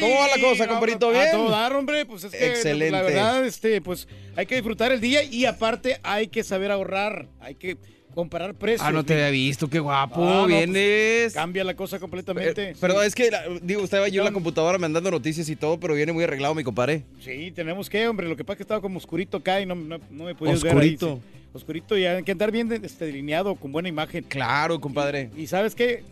¿Cómo 0.00 0.14
va 0.20 0.28
la 0.36 0.42
cosa, 0.42 0.66
compadrito? 0.68 1.10
¿Bien? 1.10 1.28
A 1.28 1.30
todo 1.32 1.50
dar, 1.50 1.72
hombre, 1.74 2.04
pues 2.06 2.24
es 2.24 2.32
que 2.32 2.46
Excelente. 2.46 2.90
la 2.90 3.02
verdad, 3.02 3.46
este, 3.46 3.80
pues 3.80 4.06
hay 4.36 4.46
que 4.46 4.56
disfrutar 4.56 4.92
el 4.92 5.00
día 5.00 5.22
y 5.22 5.44
aparte 5.46 5.98
hay 6.02 6.28
que 6.28 6.42
saber 6.44 6.70
ahorrar, 6.70 7.26
hay 7.40 7.54
que 7.54 7.76
comparar 8.14 8.54
precios. 8.54 8.82
Ah, 8.86 8.92
no 8.92 9.04
te 9.04 9.14
había 9.14 9.30
visto, 9.30 9.68
qué 9.68 9.78
guapo, 9.78 10.22
Ah, 10.26 10.32
no, 10.34 10.42
pues, 10.44 10.48
vienes. 10.48 11.32
Cambia 11.34 11.64
la 11.64 11.74
cosa 11.74 11.98
completamente. 11.98 12.70
Eh, 12.70 12.76
Perdón, 12.80 13.04
es 13.04 13.14
que, 13.14 13.30
la- 13.30 13.44
digo, 13.62 13.82
estaba 13.84 14.08
yo 14.08 14.22
en 14.22 14.26
la 14.26 14.32
computadora 14.32 14.78
mandando 14.78 15.10
noticias 15.10 15.48
y 15.48 15.56
todo, 15.56 15.78
pero 15.80 15.94
viene 15.94 16.12
muy 16.12 16.24
arreglado 16.24 16.54
mi 16.54 16.64
compadre. 16.64 17.02
Sí, 17.20 17.52
tenemos 17.52 17.90
que, 17.90 18.06
hombre, 18.08 18.28
lo 18.28 18.36
que 18.36 18.44
pasa 18.44 18.54
es 18.54 18.56
que 18.58 18.62
estaba 18.64 18.80
como 18.80 18.98
oscurito 18.98 19.36
acá 19.38 19.60
y 19.60 19.66
no, 19.66 19.74
no, 19.74 19.98
no 20.10 20.24
me 20.24 20.34
podías 20.34 20.62
ver 20.62 20.72
Oscurito. 20.74 21.20
Oscurito 21.52 21.96
y 21.96 22.04
hay 22.04 22.22
que 22.22 22.32
andar 22.32 22.50
bien 22.50 22.70
este, 22.84 23.06
delineado, 23.06 23.54
con 23.54 23.72
buena 23.72 23.88
imagen. 23.88 24.24
Claro, 24.24 24.78
compadre. 24.80 25.30
Y, 25.36 25.42
y 25.42 25.46
¿sabes 25.46 25.74
qué? 25.74 26.02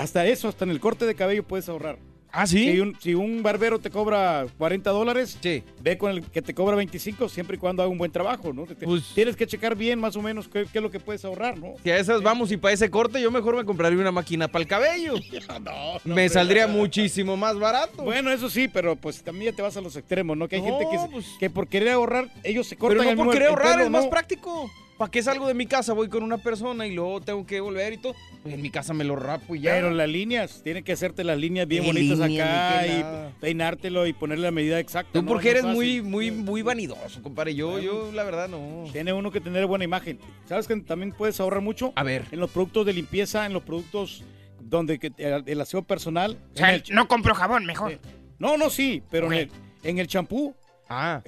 Hasta 0.00 0.26
eso, 0.26 0.48
hasta 0.48 0.64
en 0.64 0.70
el 0.70 0.80
corte 0.80 1.06
de 1.06 1.14
cabello 1.14 1.42
puedes 1.42 1.68
ahorrar. 1.68 1.98
Ah, 2.38 2.46
¿sí? 2.46 2.70
Si 2.70 2.80
un, 2.80 2.94
si 3.00 3.14
un 3.14 3.42
barbero 3.42 3.78
te 3.78 3.88
cobra 3.88 4.46
40 4.58 4.90
dólares, 4.90 5.38
ve 5.80 5.96
con 5.96 6.10
el 6.10 6.22
que 6.22 6.42
te 6.42 6.52
cobra 6.52 6.76
25 6.76 7.30
siempre 7.30 7.56
y 7.56 7.58
cuando 7.58 7.82
haga 7.82 7.90
un 7.90 7.96
buen 7.96 8.12
trabajo, 8.12 8.52
¿no? 8.52 8.66
Pues 8.66 9.12
tienes 9.14 9.36
que 9.36 9.46
checar 9.46 9.74
bien 9.74 9.98
más 9.98 10.16
o 10.16 10.22
menos 10.22 10.46
qué, 10.46 10.66
qué 10.70 10.78
es 10.78 10.82
lo 10.82 10.90
que 10.90 11.00
puedes 11.00 11.24
ahorrar, 11.24 11.56
¿no? 11.56 11.74
Si 11.82 11.90
a 11.90 11.96
esas 11.96 12.22
vamos 12.22 12.52
y 12.52 12.58
para 12.58 12.74
ese 12.74 12.90
corte, 12.90 13.22
yo 13.22 13.30
mejor 13.30 13.56
me 13.56 13.64
compraría 13.64 13.98
una 13.98 14.12
máquina 14.12 14.48
para 14.48 14.62
el 14.62 14.68
cabello. 14.68 15.14
no, 15.64 15.98
no, 16.04 16.14
me 16.14 16.28
saldría 16.28 16.66
muchísimo 16.66 17.38
más 17.38 17.58
barato. 17.58 18.02
Bueno, 18.04 18.30
eso 18.30 18.50
sí, 18.50 18.68
pero 18.68 18.96
pues 18.96 19.22
también 19.22 19.52
ya 19.52 19.56
te 19.56 19.62
vas 19.62 19.76
a 19.78 19.80
los 19.80 19.96
extremos, 19.96 20.36
¿no? 20.36 20.46
Que 20.46 20.56
hay 20.56 20.62
No, 20.62 20.78
gente 20.78 20.84
que, 20.90 21.10
pues- 21.10 21.36
que 21.40 21.48
por 21.48 21.68
querer 21.68 21.90
ahorrar, 21.90 22.28
ellos 22.44 22.66
se 22.66 22.76
cortan 22.76 22.98
Pero 22.98 23.04
no 23.14 23.22
el 23.22 23.26
por 23.26 23.32
querer 23.32 23.48
ahorrar, 23.48 23.80
es 23.80 23.88
más 23.88 24.08
práctico. 24.08 24.70
¿Para 24.96 25.10
qué 25.10 25.22
salgo 25.22 25.46
de 25.46 25.52
mi 25.52 25.66
casa? 25.66 25.92
Voy 25.92 26.08
con 26.08 26.22
una 26.22 26.38
persona 26.38 26.86
y 26.86 26.94
luego 26.94 27.20
tengo 27.20 27.44
que 27.46 27.60
volver 27.60 27.92
y 27.92 27.98
todo. 27.98 28.14
Pues 28.42 28.54
en 28.54 28.62
mi 28.62 28.70
casa 28.70 28.94
me 28.94 29.04
lo 29.04 29.14
rapo 29.14 29.54
y 29.54 29.60
ya. 29.60 29.72
Pero 29.72 29.90
las 29.90 30.08
líneas, 30.08 30.62
tienen 30.62 30.84
que 30.84 30.92
hacerte 30.92 31.22
las 31.22 31.36
líneas 31.36 31.68
bien 31.68 31.82
¿Qué 31.82 31.88
bonitas 31.88 32.18
línea, 32.26 32.68
acá 32.70 32.86
y 32.86 33.40
peinártelo 33.40 34.06
y 34.06 34.14
ponerle 34.14 34.44
la 34.44 34.50
medida 34.52 34.80
exacta. 34.80 35.12
Tú 35.12 35.20
¿no? 35.22 35.28
porque 35.28 35.48
No 35.48 35.50
eres 35.50 35.64
es 35.64 35.70
muy, 35.74 36.00
muy, 36.00 36.30
muy 36.30 36.62
vanidoso, 36.62 37.22
compadre. 37.22 37.54
Yo, 37.54 37.78
yo, 37.78 38.10
la 38.12 38.24
verdad, 38.24 38.48
no. 38.48 38.84
Tiene 38.90 39.12
uno 39.12 39.30
que 39.30 39.40
tener 39.42 39.66
buena 39.66 39.84
imagen. 39.84 40.18
¿Sabes 40.46 40.66
que 40.66 40.74
también 40.76 41.12
puedes 41.12 41.38
ahorrar 41.40 41.60
mucho? 41.60 41.92
A 41.94 42.02
ver. 42.02 42.24
En 42.30 42.40
los 42.40 42.50
productos 42.50 42.86
de 42.86 42.94
limpieza, 42.94 43.44
en 43.44 43.52
los 43.52 43.64
productos 43.64 44.24
donde 44.60 44.98
que, 44.98 45.12
el, 45.18 45.42
el 45.46 45.60
aseo 45.60 45.82
personal. 45.82 46.38
O 46.54 46.56
sea, 46.56 46.74
el- 46.74 46.84
no 46.90 47.06
compro 47.06 47.34
jabón, 47.34 47.66
mejor. 47.66 47.98
No, 48.38 48.56
no, 48.56 48.70
sí, 48.70 49.02
pero 49.10 49.26
en 49.26 49.32
el- 49.34 49.50
en 49.82 49.98
el 49.98 50.06
champú. 50.06 50.54
Ah. 50.88 51.20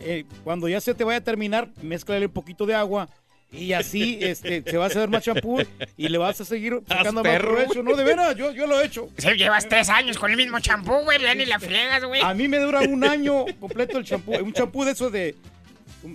cuando 0.45 0.69
ya 0.69 0.81
se 0.81 0.95
te 0.95 1.03
vaya 1.05 1.19
a 1.19 1.25
terminar, 1.25 1.69
mézclale 1.83 2.27
un 2.27 2.33
poquito 2.33 2.65
de 2.65 2.75
agua. 2.75 3.09
Y 3.51 3.73
así 3.73 4.19
este, 4.21 4.63
se 4.63 4.77
va 4.77 4.85
a 4.85 4.87
hacer 4.89 5.09
más 5.09 5.25
champú 5.25 5.59
y 5.97 6.09
le 6.09 6.19
vas 6.19 6.41
a 6.41 6.45
seguir 6.45 6.81
sacando 6.87 7.23
más 7.23 7.33
perro, 7.33 7.55
provecho. 7.55 7.83
No, 7.83 7.97
de 7.97 8.05
veras, 8.05 8.37
yo, 8.37 8.53
yo 8.53 8.67
lo 8.67 8.81
he 8.81 8.87
hecho. 8.87 9.09
Si 9.17 9.29
llevas 9.37 9.67
tres 9.69 9.89
años 9.89 10.19
con 10.19 10.31
el 10.31 10.37
mismo 10.37 10.61
champú, 10.61 10.93
güey, 11.05 11.21
ya 11.21 11.35
ni 11.35 11.47
la 11.47 11.59
friegas, 11.59 12.05
güey. 12.05 12.21
A 12.21 12.35
mí 12.35 12.47
me 12.47 12.59
dura 12.59 12.81
un 12.81 13.05
año 13.05 13.47
completo 13.59 13.99
el 13.99 14.05
champú. 14.05 14.37
Un 14.37 14.53
champú 14.53 14.85
de 14.85 14.93
esos 14.93 15.11
de 15.11 15.35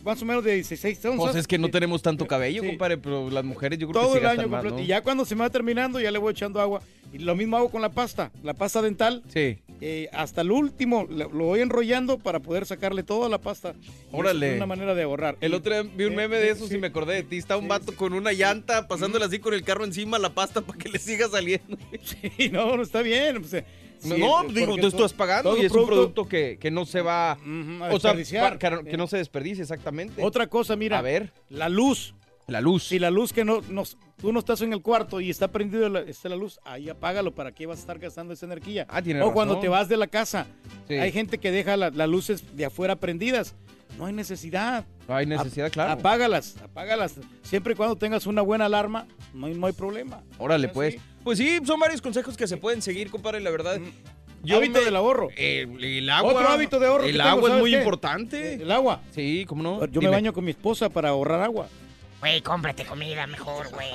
más 0.03 0.21
o 0.21 0.25
menos 0.25 0.43
de 0.43 0.53
16 0.55 1.05
onzas. 1.05 1.19
Pues 1.19 1.35
es 1.35 1.47
que 1.47 1.57
no 1.57 1.69
tenemos 1.69 2.01
tanto 2.01 2.25
cabello, 2.25 2.63
compadre, 2.63 2.97
pero 2.97 3.29
las 3.29 3.43
mujeres 3.43 3.79
yo 3.79 3.89
creo 3.89 4.01
todo 4.01 4.13
que 4.13 4.19
sí 4.19 4.25
el 4.25 4.31
año 4.31 4.47
más, 4.47 4.61
completo. 4.61 4.77
¿no? 4.77 4.83
Y 4.83 4.87
ya 4.87 5.01
cuando 5.01 5.25
se 5.25 5.35
me 5.35 5.41
va 5.41 5.49
terminando, 5.49 5.99
ya 5.99 6.11
le 6.11 6.19
voy 6.19 6.31
echando 6.31 6.61
agua. 6.61 6.81
Y 7.11 7.19
lo 7.19 7.35
mismo 7.35 7.57
hago 7.57 7.69
con 7.69 7.81
la 7.81 7.89
pasta. 7.89 8.31
La 8.43 8.53
pasta 8.53 8.81
dental. 8.81 9.23
Sí. 9.31 9.59
Eh, 9.85 10.09
hasta 10.13 10.41
el 10.41 10.51
último 10.51 11.05
lo, 11.09 11.29
lo 11.29 11.45
voy 11.45 11.59
enrollando 11.59 12.17
para 12.17 12.39
poder 12.39 12.65
sacarle 12.65 13.03
toda 13.03 13.27
la 13.29 13.37
pasta. 13.39 13.73
Órale. 14.11 14.51
Es 14.51 14.55
una 14.57 14.65
manera 14.65 14.95
de 14.95 15.03
ahorrar. 15.03 15.37
El 15.41 15.53
otro 15.53 15.73
día 15.73 15.91
vi 15.95 16.05
un 16.05 16.13
Eh, 16.13 16.15
meme 16.15 16.37
de 16.37 16.49
eh, 16.51 16.55
sí. 16.55 16.75
y 16.75 16.77
me 16.77 16.87
acordé 16.87 17.15
de 17.15 17.23
ti. 17.23 17.37
Está 17.37 17.57
un 17.57 17.67
vato 17.67 17.93
con 17.95 18.13
una 18.13 18.31
llanta 18.31 18.87
pasándole 18.87 19.25
así 19.25 19.39
con 19.39 19.53
el 19.53 19.63
carro 19.63 19.83
encima 19.83 20.17
la 20.19 20.33
pasta 20.33 20.61
para 20.61 20.77
que 20.79 20.89
le 20.89 20.99
siga 20.99 21.27
saliendo. 21.29 21.77
Sí, 22.03 22.49
no, 22.49 22.77
no 22.77 22.83
está 22.83 23.01
bien. 23.01 23.37
o 23.37 23.43
sea, 23.43 23.65
No, 24.05 24.15
sí, 24.15 24.21
no, 24.21 24.43
eh, 24.43 24.47
digo, 24.53 24.77
tú 24.77 24.87
estás 24.87 25.13
pagando 25.13 25.55
y 25.57 25.65
es 25.65 25.71
un 25.71 25.85
producto 25.85 26.27
que, 26.27 26.57
que 26.59 26.71
no 26.71 26.85
se 26.85 27.01
va 27.01 27.31
a 27.33 27.37
o 27.91 27.99
sea, 27.99 28.13
desperdiciar. 28.13 28.59
pa- 28.59 28.79
que, 28.83 28.89
que 28.91 28.97
no 28.97 29.07
se 29.07 29.17
desperdicie 29.17 29.61
exactamente. 29.61 30.23
Otra 30.23 30.47
cosa, 30.47 30.75
mira. 30.75 30.99
A 30.99 31.01
ver. 31.01 31.31
La 31.49 31.69
luz. 31.69 32.15
La 32.47 32.59
luz. 32.61 32.83
Si 32.87 32.99
la 32.99 33.09
luz 33.09 33.31
que 33.33 33.45
no, 33.45 33.61
no- 33.69 33.83
tú 34.21 34.31
no 34.33 34.39
estás 34.39 34.61
en 34.61 34.73
el 34.73 34.81
cuarto 34.81 35.21
y 35.21 35.29
está 35.29 35.47
prendido 35.49 35.87
la, 35.89 36.01
está 36.01 36.27
la 36.29 36.35
luz, 36.35 36.59
ahí 36.65 36.89
apágalo. 36.89 37.33
¿Para 37.33 37.51
qué 37.53 37.65
vas 37.65 37.77
a 37.77 37.81
estar 37.81 37.99
gastando 37.99 38.33
esa 38.33 38.45
energía? 38.45 38.85
Ah, 38.89 39.01
tiene 39.01 39.21
o 39.21 39.31
cuando 39.33 39.59
te 39.59 39.67
vas 39.69 39.87
de 39.89 39.97
la 39.97 40.07
casa. 40.07 40.45
Sí. 40.87 40.95
Hay 40.95 41.11
gente 41.11 41.37
que 41.37 41.51
deja 41.51 41.77
la- 41.77 41.89
las 41.89 42.09
luces 42.09 42.55
de 42.55 42.65
afuera 42.65 42.95
prendidas. 42.97 43.55
No 43.97 44.07
hay 44.07 44.13
necesidad. 44.13 44.85
No 45.07 45.15
hay 45.15 45.25
necesidad, 45.25 45.71
claro. 45.71 45.91
Apágalas, 45.91 46.55
apágalas. 46.63 47.15
Siempre 47.43 47.73
y 47.73 47.75
cuando 47.75 47.95
tengas 47.95 48.25
una 48.25 48.41
buena 48.41 48.65
alarma, 48.65 49.05
no 49.33 49.45
hay, 49.47 49.53
no 49.53 49.67
hay 49.67 49.73
problema. 49.73 50.23
Órale, 50.39 50.67
pues. 50.69 50.95
Pues 51.23 51.37
sí, 51.37 51.59
son 51.63 51.79
varios 51.79 52.01
consejos 52.01 52.35
que 52.35 52.47
se 52.47 52.57
pueden 52.57 52.81
seguir, 52.81 53.09
compadre, 53.11 53.39
la 53.39 53.51
verdad. 53.51 53.79
Hábito 54.51 54.83
del 54.83 54.95
ahorro. 54.95 55.29
El, 55.37 55.81
el 55.83 56.09
agua. 56.09 56.33
Otro 56.33 56.49
hábito 56.49 56.79
de 56.79 56.87
ahorro. 56.87 57.03
El 57.05 57.11
que 57.13 57.17
tengo, 57.17 57.29
agua 57.29 57.41
es 57.43 57.47
¿sabes 57.47 57.61
muy 57.61 57.71
qué? 57.71 57.77
importante. 57.77 58.53
El 58.55 58.71
agua. 58.71 59.01
Sí, 59.11 59.45
¿cómo 59.47 59.63
no? 59.63 59.79
Yo 59.85 59.99
Dime. 60.01 60.07
me 60.07 60.15
baño 60.17 60.33
con 60.33 60.43
mi 60.43 60.51
esposa 60.51 60.89
para 60.89 61.09
ahorrar 61.09 61.41
agua. 61.41 61.67
Güey, 62.23 62.39
cómprate 62.41 62.85
comida 62.85 63.27
mejor, 63.27 63.67
güey. 63.69 63.89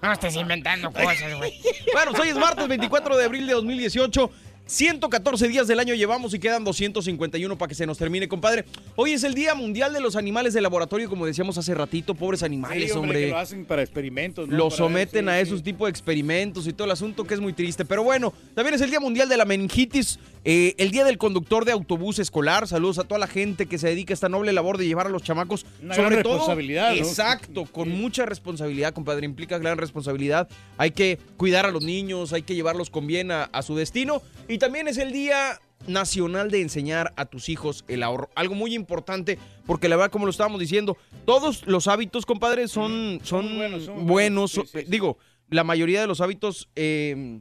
No 0.00 0.10
estés 0.10 0.34
inventando 0.34 0.90
cosas, 0.90 1.36
güey. 1.36 1.52
Bueno, 1.92 2.12
pues 2.12 2.22
hoy 2.22 2.28
es 2.30 2.36
martes 2.38 2.66
24 2.66 3.18
de 3.18 3.24
abril 3.26 3.46
de 3.46 3.52
2018. 3.52 4.30
114 4.64 5.48
días 5.48 5.66
del 5.66 5.78
año 5.80 5.94
llevamos 5.94 6.32
y 6.32 6.38
quedan 6.38 6.62
251 6.64 7.58
para 7.58 7.68
que 7.68 7.74
se 7.74 7.84
nos 7.86 7.98
termine, 7.98 8.28
compadre. 8.28 8.64
Hoy 8.96 9.12
es 9.12 9.24
el 9.24 9.34
Día 9.34 9.54
Mundial 9.54 9.92
de 9.92 10.00
los 10.00 10.14
Animales 10.16 10.54
de 10.54 10.60
Laboratorio, 10.62 11.10
como 11.10 11.26
decíamos 11.26 11.58
hace 11.58 11.74
ratito. 11.74 12.14
Pobres 12.14 12.42
animales, 12.44 12.92
Sí, 12.92 12.96
hombre. 12.96 13.20
que 13.26 13.28
lo 13.30 13.38
hacen 13.38 13.66
para 13.66 13.82
experimentos. 13.82 14.48
¿no? 14.48 14.56
Lo 14.56 14.64
Para- 14.68 14.76
someten 14.78 15.28
a 15.28 15.34
sí. 15.36 15.40
esos 15.42 15.62
tipos 15.62 15.86
de 15.86 15.90
experimentos 15.90 16.66
y 16.68 16.72
todo 16.72 16.84
el 16.86 16.92
asunto 16.92 17.24
que 17.24 17.34
es 17.34 17.40
muy 17.40 17.52
triste. 17.52 17.84
Pero 17.84 18.04
bueno, 18.04 18.32
también 18.54 18.74
es 18.74 18.80
el 18.80 18.88
Día 18.90 19.00
Mundial 19.00 19.28
de 19.28 19.36
la 19.36 19.44
Meningitis, 19.44 20.18
eh, 20.44 20.74
el 20.78 20.90
Día 20.90 21.04
del 21.04 21.18
Conductor 21.18 21.64
de 21.64 21.72
Autobús 21.72 22.18
Escolar. 22.18 22.66
Saludos 22.66 22.98
a 22.98 23.04
toda 23.04 23.18
la 23.18 23.26
gente 23.26 23.66
que 23.66 23.78
se 23.78 23.88
dedica 23.88 24.12
a 24.12 24.14
esta 24.14 24.28
noble 24.28 24.52
labor 24.52 24.78
de 24.78 24.86
llevar 24.86 25.06
a 25.06 25.10
los 25.10 25.22
chamacos. 25.22 25.66
Una 25.82 25.94
sobre 25.94 26.10
gran 26.10 26.22
todo, 26.22 26.34
responsabilidad, 26.34 26.90
¿no? 26.90 26.96
Exacto, 26.96 27.64
con 27.66 27.90
mucha 27.90 28.24
responsabilidad, 28.26 28.94
compadre. 28.94 29.26
Implica 29.26 29.58
gran 29.58 29.78
responsabilidad. 29.78 30.48
Hay 30.78 30.92
que 30.92 31.18
cuidar 31.36 31.66
a 31.66 31.70
los 31.70 31.84
niños, 31.84 32.32
hay 32.32 32.42
que 32.42 32.54
llevarlos 32.54 32.90
con 32.90 33.06
bien 33.06 33.30
a, 33.30 33.44
a 33.44 33.62
su 33.62 33.76
destino. 33.76 34.22
Y 34.48 34.58
también 34.58 34.88
es 34.88 34.96
el 34.98 35.12
Día 35.12 35.58
Nacional 35.86 36.50
de 36.50 36.60
enseñar 36.60 37.12
a 37.16 37.24
tus 37.26 37.48
hijos 37.48 37.84
el 37.88 38.02
ahorro. 38.02 38.28
Algo 38.34 38.54
muy 38.54 38.74
importante, 38.74 39.38
porque 39.66 39.88
la 39.88 39.96
verdad, 39.96 40.10
como 40.10 40.26
lo 40.26 40.30
estábamos 40.30 40.60
diciendo, 40.60 40.96
todos 41.24 41.66
los 41.66 41.86
hábitos, 41.88 42.26
compadre, 42.26 42.68
son, 42.68 43.20
son, 43.24 43.56
buenos. 43.56 43.84
son 43.84 44.06
buenos, 44.06 44.50
sí, 44.52 44.62
son- 44.66 44.84
Digo, 44.88 45.16
la 45.48 45.64
mayoría 45.64 46.00
de 46.02 46.06
los 46.06 46.20
hábitos 46.20 46.68
eh, 46.76 47.40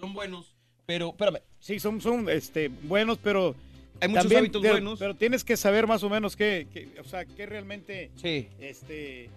son 0.00 0.14
buenos, 0.14 0.54
pero 0.84 1.10
espérame. 1.10 1.38
Sí, 1.64 1.80
son, 1.80 1.98
son 2.02 2.28
este, 2.28 2.68
buenos, 2.82 3.16
pero. 3.22 3.54
Hay 4.02 4.08
muchos 4.08 4.24
también 4.24 4.40
hábitos 4.40 4.60
buenos. 4.60 4.98
Pero 4.98 5.14
tienes 5.14 5.42
que 5.44 5.56
saber 5.56 5.86
más 5.86 6.02
o 6.02 6.10
menos 6.10 6.36
qué, 6.36 6.66
qué- 6.74 6.88
o 7.00 7.04
sea, 7.04 7.24
qué 7.24 7.46
realmente. 7.46 8.10
Sí. 8.16 8.48
Este. 8.60 9.30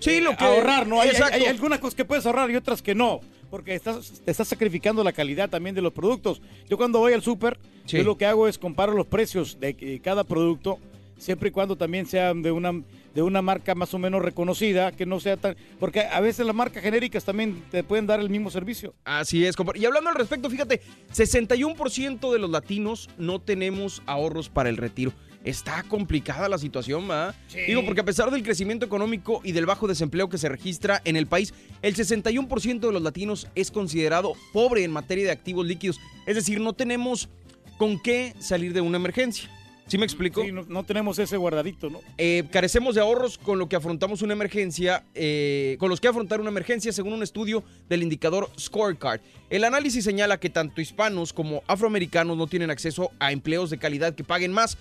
Sí, 0.00 0.20
lo 0.22 0.34
que- 0.34 0.44
Ahorrar, 0.44 0.86
¿no? 0.86 0.98
Hay, 1.02 1.08
hay- 1.10 1.14
exacto. 1.14 1.34
hay 1.36 1.44
algunas 1.44 1.80
cosas 1.80 1.94
que 1.94 2.06
puedes 2.06 2.24
ahorrar 2.24 2.50
y 2.50 2.56
otras 2.56 2.80
que 2.80 2.94
no. 2.94 3.20
Porque 3.50 3.74
estás, 3.74 4.22
te 4.24 4.30
estás 4.30 4.48
sacrificando 4.48 5.04
la 5.04 5.12
calidad 5.12 5.50
también 5.50 5.74
de 5.74 5.82
los 5.82 5.92
productos. 5.92 6.40
Yo 6.70 6.78
cuando 6.78 7.00
voy 7.00 7.12
al 7.12 7.20
súper, 7.22 7.58
Sí. 7.84 7.98
yo 7.98 8.02
lo 8.04 8.16
que 8.16 8.24
hago 8.24 8.48
es 8.48 8.56
comparo 8.56 8.94
los 8.94 9.06
precios 9.06 9.60
de 9.60 9.76
eh, 9.78 10.00
cada 10.02 10.24
producto, 10.24 10.78
siempre 11.18 11.50
y 11.50 11.52
cuando 11.52 11.76
también 11.76 12.06
sean 12.06 12.40
de 12.40 12.50
una, 12.50 12.72
de 13.14 13.22
una 13.22 13.42
marca 13.42 13.74
más 13.74 13.94
o 13.94 13.98
menos 13.98 14.22
reconocida, 14.22 14.92
que 14.92 15.06
no 15.06 15.20
sea 15.20 15.36
tan... 15.36 15.56
Porque 15.78 16.00
a 16.00 16.20
veces 16.20 16.44
las 16.44 16.54
marcas 16.54 16.82
genéricas 16.82 17.24
también 17.24 17.62
te 17.70 17.84
pueden 17.84 18.06
dar 18.06 18.20
el 18.20 18.28
mismo 18.28 18.50
servicio. 18.50 18.94
Así 19.04 19.44
es, 19.44 19.56
compadre. 19.56 19.80
Y 19.80 19.84
hablando 19.84 20.10
al 20.10 20.16
respecto, 20.16 20.50
fíjate, 20.50 20.80
61% 21.14 22.32
de 22.32 22.38
los 22.38 22.50
latinos 22.50 23.08
no 23.16 23.40
tenemos 23.40 24.02
ahorros 24.06 24.48
para 24.48 24.68
el 24.68 24.76
retiro. 24.76 25.12
Está 25.44 25.82
complicada 25.82 26.48
la 26.48 26.56
situación, 26.56 27.08
¿va? 27.08 27.34
Digo, 27.66 27.84
porque 27.84 28.00
a 28.00 28.04
pesar 28.04 28.30
del 28.30 28.42
crecimiento 28.42 28.86
económico 28.86 29.42
y 29.44 29.52
del 29.52 29.66
bajo 29.66 29.86
desempleo 29.86 30.30
que 30.30 30.38
se 30.38 30.48
registra 30.48 31.02
en 31.04 31.16
el 31.16 31.26
país, 31.26 31.52
el 31.82 31.94
61% 31.94 32.80
de 32.80 32.92
los 32.92 33.02
latinos 33.02 33.48
es 33.54 33.70
considerado 33.70 34.32
pobre 34.54 34.84
en 34.84 34.90
materia 34.90 35.24
de 35.24 35.32
activos 35.32 35.66
líquidos. 35.66 36.00
Es 36.26 36.34
decir, 36.34 36.60
no 36.60 36.72
tenemos 36.72 37.28
con 37.76 38.00
qué 38.00 38.34
salir 38.38 38.72
de 38.72 38.80
una 38.80 38.96
emergencia. 38.96 39.50
¿Sí 39.86 39.98
me 39.98 40.04
explico? 40.06 40.42
Sí, 40.42 40.50
no, 40.50 40.64
no 40.66 40.82
tenemos 40.84 41.18
ese 41.18 41.36
guardadito, 41.36 41.90
¿no? 41.90 42.00
Eh, 42.16 42.44
carecemos 42.50 42.94
de 42.94 43.02
ahorros 43.02 43.36
con 43.36 43.58
lo 43.58 43.68
que 43.68 43.76
afrontamos 43.76 44.22
una 44.22 44.32
emergencia, 44.32 45.04
eh, 45.14 45.76
con 45.78 45.90
los 45.90 46.00
que 46.00 46.08
afrontar 46.08 46.40
una 46.40 46.48
emergencia 46.50 46.90
según 46.92 47.12
un 47.12 47.22
estudio 47.22 47.62
del 47.88 48.02
indicador 48.02 48.50
Scorecard. 48.58 49.20
El 49.50 49.62
análisis 49.62 50.02
señala 50.04 50.40
que 50.40 50.48
tanto 50.48 50.80
hispanos 50.80 51.32
como 51.34 51.62
afroamericanos 51.66 52.36
no 52.36 52.46
tienen 52.46 52.70
acceso 52.70 53.10
a 53.18 53.30
empleos 53.30 53.68
de 53.70 53.78
calidad 53.78 54.14
que 54.14 54.24
paguen 54.24 54.52
más. 54.52 54.78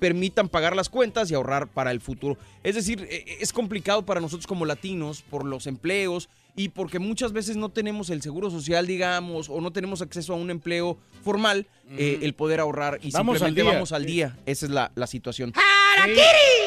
permitan 0.00 0.48
pagar 0.48 0.74
las 0.74 0.88
cuentas 0.88 1.30
y 1.30 1.34
ahorrar 1.34 1.68
para 1.68 1.90
el 1.90 2.00
futuro. 2.00 2.38
Es 2.62 2.74
decir, 2.74 3.06
e- 3.10 3.16
e- 3.16 3.36
es 3.42 3.52
complicado 3.52 4.06
para 4.06 4.18
nosotros 4.22 4.46
como 4.46 4.64
latinos 4.64 5.20
por 5.20 5.44
los 5.44 5.66
empleos 5.66 6.30
y 6.56 6.70
porque 6.70 6.98
muchas 6.98 7.34
veces 7.34 7.56
no 7.58 7.68
tenemos 7.68 8.08
el 8.08 8.22
seguro 8.22 8.50
social, 8.50 8.86
digamos, 8.86 9.50
o 9.50 9.60
no 9.60 9.72
tenemos 9.72 10.00
acceso 10.00 10.32
a 10.32 10.36
un 10.36 10.48
empleo 10.50 10.96
formal, 11.22 11.66
eh, 11.96 12.18
el 12.22 12.34
poder 12.34 12.60
ahorrar 12.60 12.98
y 13.02 13.10
Vamos 13.10 13.34
al 13.42 13.48
simplemente 13.48 13.62
día. 13.62 13.72
vamos 13.72 13.92
al 13.92 14.06
día. 14.06 14.36
Esa 14.46 14.66
es 14.66 14.72
la, 14.72 14.92
la 14.94 15.06
situación. 15.06 15.52
Sí, 15.54 16.12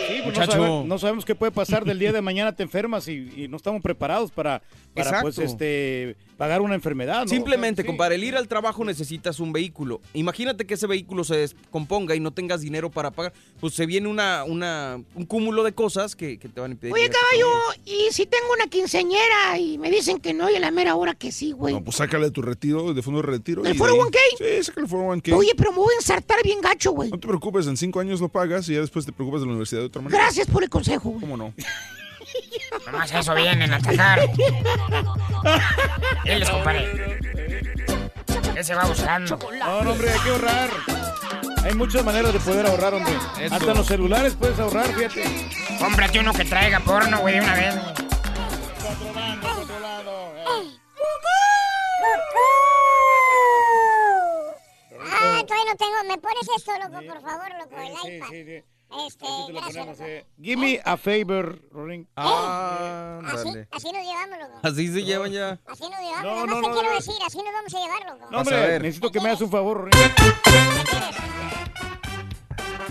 pues 0.07 0.19
no, 0.19 0.25
Muchacho. 0.25 0.51
sabe- 0.51 0.83
no 0.85 0.99
sabemos 0.99 1.25
qué 1.25 1.33
puede 1.35 1.51
pasar 1.51 1.85
del 1.85 1.97
día 1.97 2.11
de 2.11 2.21
mañana 2.21 2.55
te 2.55 2.63
enfermas 2.63 3.07
y, 3.07 3.31
y 3.35 3.47
no 3.47 3.57
estamos 3.57 3.81
preparados 3.81 4.31
para, 4.31 4.61
para 4.93 5.21
pues, 5.21 5.37
este, 5.39 6.15
pagar 6.37 6.61
una 6.61 6.75
enfermedad. 6.75 7.21
¿no? 7.23 7.27
Simplemente, 7.27 7.81
O 7.81 7.83
sea, 7.83 7.85
sí. 7.85 7.87
compadre, 7.87 8.15
el 8.15 8.23
ir 8.23 8.35
al 8.35 8.47
trabajo 8.47 8.83
necesitas 8.85 9.39
un 9.39 9.51
vehículo. 9.53 10.01
Imagínate 10.13 10.65
que 10.65 10.73
ese 10.75 10.87
vehículo 10.87 11.23
se 11.23 11.37
descomponga 11.37 12.15
y 12.15 12.19
no 12.19 12.31
tengas 12.31 12.61
dinero 12.61 12.91
para 12.91 13.11
pagar. 13.11 13.33
Pues 13.59 13.73
se 13.73 13.85
viene 13.85 14.07
una, 14.07 14.43
una, 14.43 15.01
un 15.15 15.25
cúmulo 15.25 15.63
de 15.63 15.73
cosas 15.73 16.15
que, 16.15 16.37
que 16.37 16.49
te 16.49 16.59
van 16.59 16.71
a 16.71 16.73
impedir. 16.73 16.93
Oye, 16.93 17.09
caballo. 17.09 17.47
¿y 17.85 18.11
si 18.11 18.25
tengo 18.25 18.51
una 18.53 18.67
quinceñera 18.67 19.57
y 19.57 19.77
me 19.77 19.89
dicen 19.89 20.19
que 20.19 20.33
no 20.33 20.49
y 20.49 20.55
a 20.55 20.59
la 20.59 20.69
mera 20.71 20.95
hora 20.95 21.15
que 21.15 21.31
sí, 21.31 21.53
güey? 21.53 21.73
No, 21.73 21.83
pues 21.83 21.95
sácale 21.97 22.29
tu 22.29 22.41
retiro, 22.41 22.93
de 22.93 23.01
fondo 23.01 23.21
de 23.21 23.27
retiro. 23.27 23.63
¿El 23.65 23.73
y 23.75 23.77
de 23.77 23.83
ahí- 23.83 23.89
401k? 23.89 24.17
Sí, 24.37 24.63
sácale 24.63 24.85
el 24.85 24.89
401k. 25.21 25.33
Oye, 25.37 25.51
pero 25.55 25.71
me 25.71 25.77
voy 25.77 25.93
a 25.93 25.97
ensartar 25.97 26.37
bien 26.43 26.61
gacho, 26.61 26.91
güey. 26.91 27.09
No 27.09 27.19
te 27.19 27.27
preocupes, 27.27 27.67
en 27.67 27.77
cinco 27.77 27.99
años 27.99 28.19
lo 28.21 28.29
pagas 28.29 28.67
y 28.69 28.73
ya 28.73 28.81
después 28.81 29.05
te 29.05 29.11
preocupas 29.11 29.41
de 29.41 29.47
la 29.47 29.51
universidad 29.51 29.81
de 29.81 29.87
otra 29.87 30.01
manera. 30.01 30.23
Gracias 30.23 30.47
por 30.47 30.63
el 30.63 30.69
consejo, 30.69 31.09
güey. 31.09 31.21
¿Cómo 31.21 31.37
no? 31.37 31.53
Nomás 32.85 33.13
eso 33.13 33.35
vienen 33.35 33.71
a 33.73 33.77
atacar. 33.77 34.19
Él 36.25 36.39
les 36.39 36.49
compadre. 36.49 37.19
¿Qué 38.53 38.63
se 38.63 38.75
va 38.75 38.85
buscando? 38.85 39.37
No, 39.59 39.83
no, 39.83 39.91
hombre, 39.91 40.09
hay 40.09 40.19
que 40.19 40.29
ahorrar. 40.29 40.69
Hay 41.63 41.73
muchas 41.75 42.03
maneras 42.03 42.33
de 42.33 42.39
poder 42.39 42.65
ahorrar, 42.65 42.93
hombre. 42.93 43.13
Eso. 43.39 43.55
Hasta 43.55 43.71
en 43.71 43.77
los 43.77 43.87
celulares 43.87 44.35
puedes 44.37 44.59
ahorrar, 44.59 44.93
fíjate. 44.93 45.23
Cómprate 45.79 46.19
uno 46.19 46.33
que 46.33 46.45
traiga 46.45 46.79
porno, 46.81 47.19
güey, 47.19 47.35
de 47.35 47.41
una 47.41 47.55
vez. 47.55 47.75
Ah, 55.43 55.45
todavía 55.45 55.71
no 55.71 55.77
tengo. 55.77 55.93
¿Me 56.07 56.17
pones 56.17 56.47
esto, 56.57 56.71
loco, 56.77 57.05
por 57.07 57.21
favor, 57.21 57.49
loco? 57.59 57.75
El 57.81 58.15
iPad. 58.15 58.33
Este, 58.33 59.25
Así 59.25 59.47
te 59.47 59.53
lo 59.53 59.59
gracias, 59.59 59.99
eh. 60.01 60.25
Give 60.39 60.57
me 60.57 60.79
a 60.85 60.97
favor, 60.97 61.59
Rorín. 61.71 62.07
Ah, 62.15 63.21
Así, 63.25 63.47
ándale. 63.47 63.67
así 63.71 63.91
nos 63.91 64.03
llevamos, 64.05 64.37
loco. 64.39 64.59
Así 64.61 64.87
se 64.93 65.03
llevan 65.03 65.31
ya. 65.31 65.59
Así 65.65 65.83
nos 65.89 65.99
llevamos. 65.99 66.23
No, 66.23 66.35
Nada 66.35 66.45
más 66.45 66.47
no, 66.55 66.61
te 66.61 66.67
no, 66.67 66.73
quiero 66.73 66.89
no. 66.89 66.95
decir, 66.95 67.13
así 67.25 67.37
nos 67.37 67.53
vamos 67.53 67.73
a 67.73 67.79
llevar, 67.79 68.05
loco. 68.05 68.31
No, 68.31 68.37
hombre, 68.39 68.55
ver. 68.59 68.81
necesito 68.83 69.11
que 69.11 69.19
me 69.19 69.29
hagas 69.29 69.41
un 69.41 69.49
favor, 69.49 69.77
Rorín. 69.77 69.99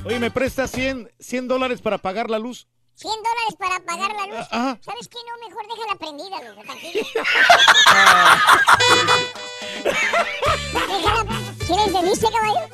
Oye, 0.04 0.18
¿me 0.18 0.30
prestas 0.32 0.70
100, 0.72 1.12
100 1.20 1.46
dólares 1.48 1.80
para 1.80 1.98
pagar 1.98 2.28
la 2.30 2.40
luz? 2.40 2.66
100 2.94 3.12
dólares 3.22 3.54
para 3.58 3.80
pagar 3.80 4.12
la 4.14 4.26
luz. 4.26 4.46
Ajá. 4.50 4.78
¿Sabes 4.80 5.08
qué? 5.08 5.18
No, 5.26 5.36
mejor 5.48 5.66
déjala 5.66 5.94
prendida, 5.98 6.42
loco, 6.48 6.62
tranquilo. 6.62 7.04
déjala. 10.88 11.26
¿Sí 11.66 11.72
le 11.74 11.84
entendiste, 11.84 12.26
caballo? 12.30 12.68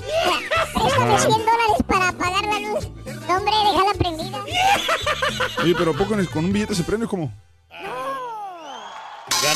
Préstame 0.74 1.18
100 1.18 1.30
dólares 1.30 1.82
para 1.86 2.12
pagar 2.12 2.44
la 2.44 2.58
luz. 2.60 2.88
No, 3.28 3.36
hombre, 3.36 3.54
déjala 3.72 3.94
prendida. 3.98 4.44
Oye, 5.62 5.74
pero 5.76 5.90
¿a 5.92 5.94
poco 5.94 6.14
con 6.32 6.44
un 6.44 6.52
billete 6.52 6.74
se 6.74 6.84
prende 6.84 7.06
como? 7.06 7.32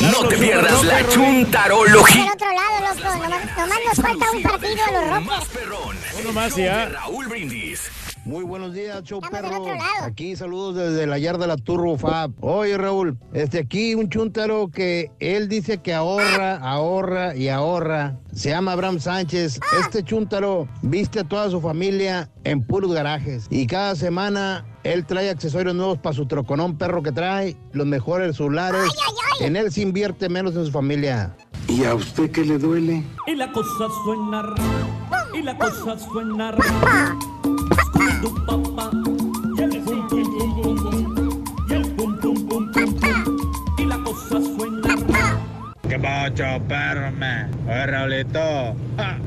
No 0.01 0.29
te 0.29 0.37
pierdas 0.37 0.85
la 0.85 1.09
chuntarología. 1.09 2.33
otro 2.33 2.49
lado, 2.53 2.95
loco. 2.95 3.15
Nomás, 3.19 3.57
nomás 3.57 3.79
nos 3.87 3.97
falta 3.97 4.31
un 4.31 4.43
partido 4.43 4.85
a 4.85 4.91
los 4.93 5.11
Rockers. 5.11 5.49
Uno 6.21 6.33
más 6.33 6.57
ya. 6.57 6.89
Raúl 6.89 7.27
Brindis. 7.29 7.91
Muy 8.25 8.45
buenos 8.45 8.73
días, 8.73 9.03
show 9.03 9.21
perro. 9.21 9.67
Aquí 10.03 10.37
saludos 10.37 10.77
desde 10.77 11.07
la 11.09 11.19
yarda 11.19 11.41
de 11.41 11.47
la 11.49 11.57
Turbo 11.57 11.99
Fab. 11.99 12.33
Oye, 12.41 12.79
Raúl, 12.79 13.19
este 13.33 13.59
aquí 13.59 13.97
un 13.97 14.09
chuntaro 14.09 14.69
que 14.69 15.11
él 15.19 15.49
dice 15.49 15.79
que 15.79 15.93
ahorra, 15.93 16.57
ahorra 16.59 17.35
y 17.35 17.49
ahorra. 17.49 18.21
Se 18.33 18.51
llama 18.51 18.73
Abraham 18.73 19.01
Sánchez. 19.01 19.59
Ah. 19.61 19.79
Este 19.81 20.05
chuntaro 20.05 20.69
viste 20.83 21.21
a 21.21 21.25
toda 21.25 21.51
su 21.51 21.61
familia 21.61 22.31
en 22.45 22.65
puros 22.65 22.93
garajes. 22.93 23.49
Y 23.51 23.67
cada 23.67 23.97
semana 23.97 24.65
él 24.85 25.05
trae 25.05 25.29
accesorios 25.29 25.75
nuevos 25.75 25.99
para 25.99 26.15
su 26.15 26.27
troconón 26.27 26.79
perro 26.79 27.03
que 27.03 27.11
trae, 27.11 27.57
los 27.73 27.87
mejores 27.89 28.37
celulares. 28.37 28.89
En 29.41 29.57
él 29.57 29.73
se 29.73 29.83
invierte 29.83 30.29
menos 30.29 30.55
en 30.55 30.65
su 30.65 30.71
familia. 30.71 31.35
¿Y 31.67 31.85
a 31.85 31.95
usted 31.97 32.31
qué 32.31 32.45
le 32.45 32.59
duele? 32.59 33.03
Y 33.27 33.35
la 33.35 33.51
cosa 33.51 33.89
suena 34.05 34.55
y 35.35 35.43
la 35.43 35.57
cosa 35.57 35.99
suena 35.99 36.55
Scooby-Doo, 38.23 38.31
papá. 38.47 39.32
¿Qué 45.93 45.99
pacho, 45.99 46.45
perro, 46.69 47.13
me? 47.13 47.45
Oye, 47.71 47.87
Raulito, 47.87 48.75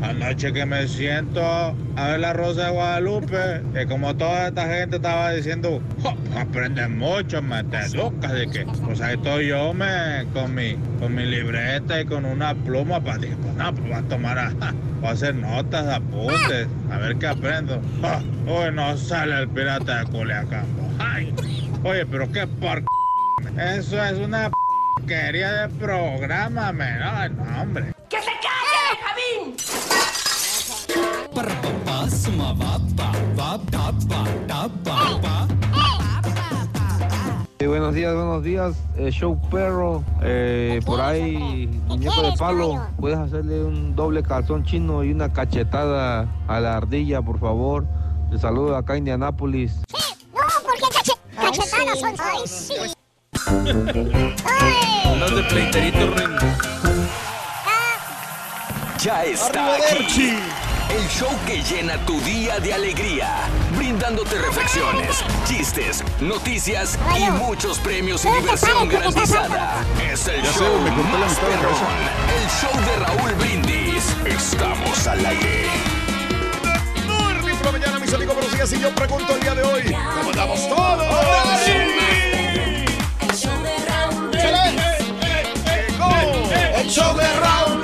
anoche 0.01 0.51
que 0.51 0.65
me 0.65 0.87
siento 0.87 1.75
a 1.95 2.07
ver 2.07 2.19
la 2.19 2.33
Rosa 2.33 2.65
de 2.65 2.71
Guadalupe, 2.71 3.61
y 3.79 3.85
como 3.85 4.15
toda 4.15 4.47
esta 4.47 4.65
gente 4.67 4.95
estaba 4.95 5.29
diciendo, 5.29 5.79
"Jo, 6.01 6.15
aprendes 6.35 6.89
mucho, 6.89 7.43
me 7.43 7.63
te 7.65 7.77
educas, 7.81 8.33
de 8.33 8.49
que, 8.49 8.65
pues 8.83 8.99
ahí 8.99 9.13
estoy 9.13 9.49
yo, 9.49 9.75
me, 9.75 10.25
con 10.33 10.55
mi, 10.55 10.75
con 10.99 11.13
mi 11.13 11.25
libreta 11.25 12.01
y 12.01 12.05
con 12.05 12.25
una 12.25 12.55
pluma, 12.55 12.99
para 12.99 13.19
dije, 13.19 13.35
pues 13.43 13.53
no, 13.53 13.71
pues 13.71 13.83
voy 13.83 13.93
a 13.93 14.01
tomar, 14.01 14.39
a, 14.39 14.49
voy 15.01 15.09
a 15.09 15.11
hacer 15.11 15.35
notas, 15.35 15.85
apuntes, 15.87 16.67
a 16.89 16.97
ver 16.97 17.15
qué 17.17 17.27
aprendo. 17.27 17.79
Uy, 18.47 18.73
no 18.73 18.97
sale 18.97 19.39
el 19.39 19.49
pirata 19.49 19.99
de 19.99 20.05
Culiacán, 20.05 20.65
ay, 20.97 21.31
oye, 21.83 22.07
pero 22.07 22.31
qué 22.31 22.47
por... 22.47 22.81
Eso 23.55 24.03
es 24.03 24.17
una 24.17 24.49
porquería 25.05 25.51
de 25.51 25.69
programa, 25.77 26.71
men. 26.71 26.99
Ay, 27.03 27.29
no, 27.29 27.61
hombre. 27.61 27.93
¡Que 28.09 28.17
se 28.17 28.31
calle, 28.41 28.97
Javín! 29.03 29.55
Sí, 37.59 37.67
buenos 37.67 37.93
días, 37.93 38.13
buenos 38.13 38.43
días, 38.43 38.75
eh, 38.97 39.09
show 39.11 39.39
perro, 39.49 40.03
eh, 40.21 40.81
por 40.85 40.99
ahí, 40.99 41.67
muñeco 41.87 42.21
de 42.21 42.33
palo, 42.37 42.85
puedes 42.99 43.17
hacerle 43.17 43.63
un 43.63 43.95
doble 43.95 44.23
calzón 44.23 44.65
chino 44.65 45.03
y 45.03 45.11
una 45.11 45.31
cachetada 45.31 46.27
a 46.47 46.59
la 46.59 46.75
ardilla, 46.75 47.21
por 47.21 47.39
favor. 47.39 47.85
Te 48.29 48.37
saludo 48.39 48.75
acá 48.75 48.93
en 48.93 48.99
Indianápolis. 48.99 49.75
No, 49.93 50.41
porque 50.63 50.81
cache- 50.93 51.19
cachetadas 51.35 51.99
son. 51.99 52.15
Ay, 52.19 52.41
sí. 52.45 52.73
Andas 55.05 55.35
de 55.35 55.43
pleiterito. 55.43 56.15
Ya 58.99 59.23
está 59.23 59.75
aquí. 59.75 60.33
El 60.89 61.07
show 61.09 61.29
que 61.45 61.61
llena 61.61 61.97
tu 62.05 62.19
día 62.21 62.59
de 62.59 62.73
alegría, 62.73 63.29
brindándote 63.75 64.37
reflexiones, 64.39 65.23
chistes, 65.47 66.03
noticias 66.21 66.97
y 67.17 67.29
muchos 67.31 67.79
premios 67.79 68.25
y 68.25 68.29
diversión 68.29 68.87
garantizada. 68.87 69.83
Es 70.11 70.27
el 70.27 70.41
show 70.41 70.79
más 71.11 71.35
perrón, 71.37 71.75
el 72.37 72.49
show 72.49 72.71
de 72.85 72.95
Raúl 73.05 73.33
Brindis. 73.35 74.15
Estamos 74.25 75.07
al 75.07 75.23
aire. 75.25 75.65
Enorme 77.03 77.53
por 77.55 77.65
la 77.65 77.71
mañana, 77.73 77.99
mis 77.99 78.13
amigos, 78.13 78.35
buenos 78.35 78.53
días. 78.53 78.73
Y 78.73 78.79
yo 78.79 78.89
pregunto 78.95 79.35
el 79.35 79.41
día 79.41 79.53
de 79.55 79.63
hoy, 79.63 79.83
¿cómo 80.15 80.29
andamos 80.31 80.67
todos? 80.69 82.34
Show 86.87 87.17
de 87.17 87.27
Raúl 87.39 87.83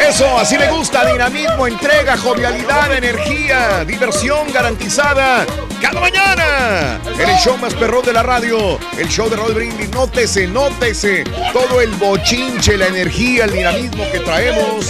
Eso, 0.00 0.38
así 0.38 0.56
me 0.56 0.66
gusta. 0.70 1.04
Dinamismo, 1.04 1.66
entrega, 1.66 2.16
jovialidad, 2.16 2.96
energía, 2.96 3.84
diversión 3.84 4.50
garantizada. 4.50 5.44
Cada 5.80 6.00
mañana. 6.00 7.00
En 7.18 7.28
el 7.28 7.36
show 7.36 7.56
más 7.58 7.74
perrón 7.74 8.04
de 8.04 8.14
la 8.14 8.22
radio. 8.22 8.78
El 8.96 9.08
show 9.08 9.28
de 9.28 9.36
Raúl 9.36 9.52
Brindis. 9.52 9.90
Nótese, 9.90 10.46
nótese. 10.46 11.24
Todo 11.52 11.82
el 11.82 11.90
bochinche, 11.90 12.78
la 12.78 12.86
energía, 12.86 13.44
el 13.44 13.52
dinamismo 13.52 14.10
que 14.10 14.20
traemos 14.20 14.86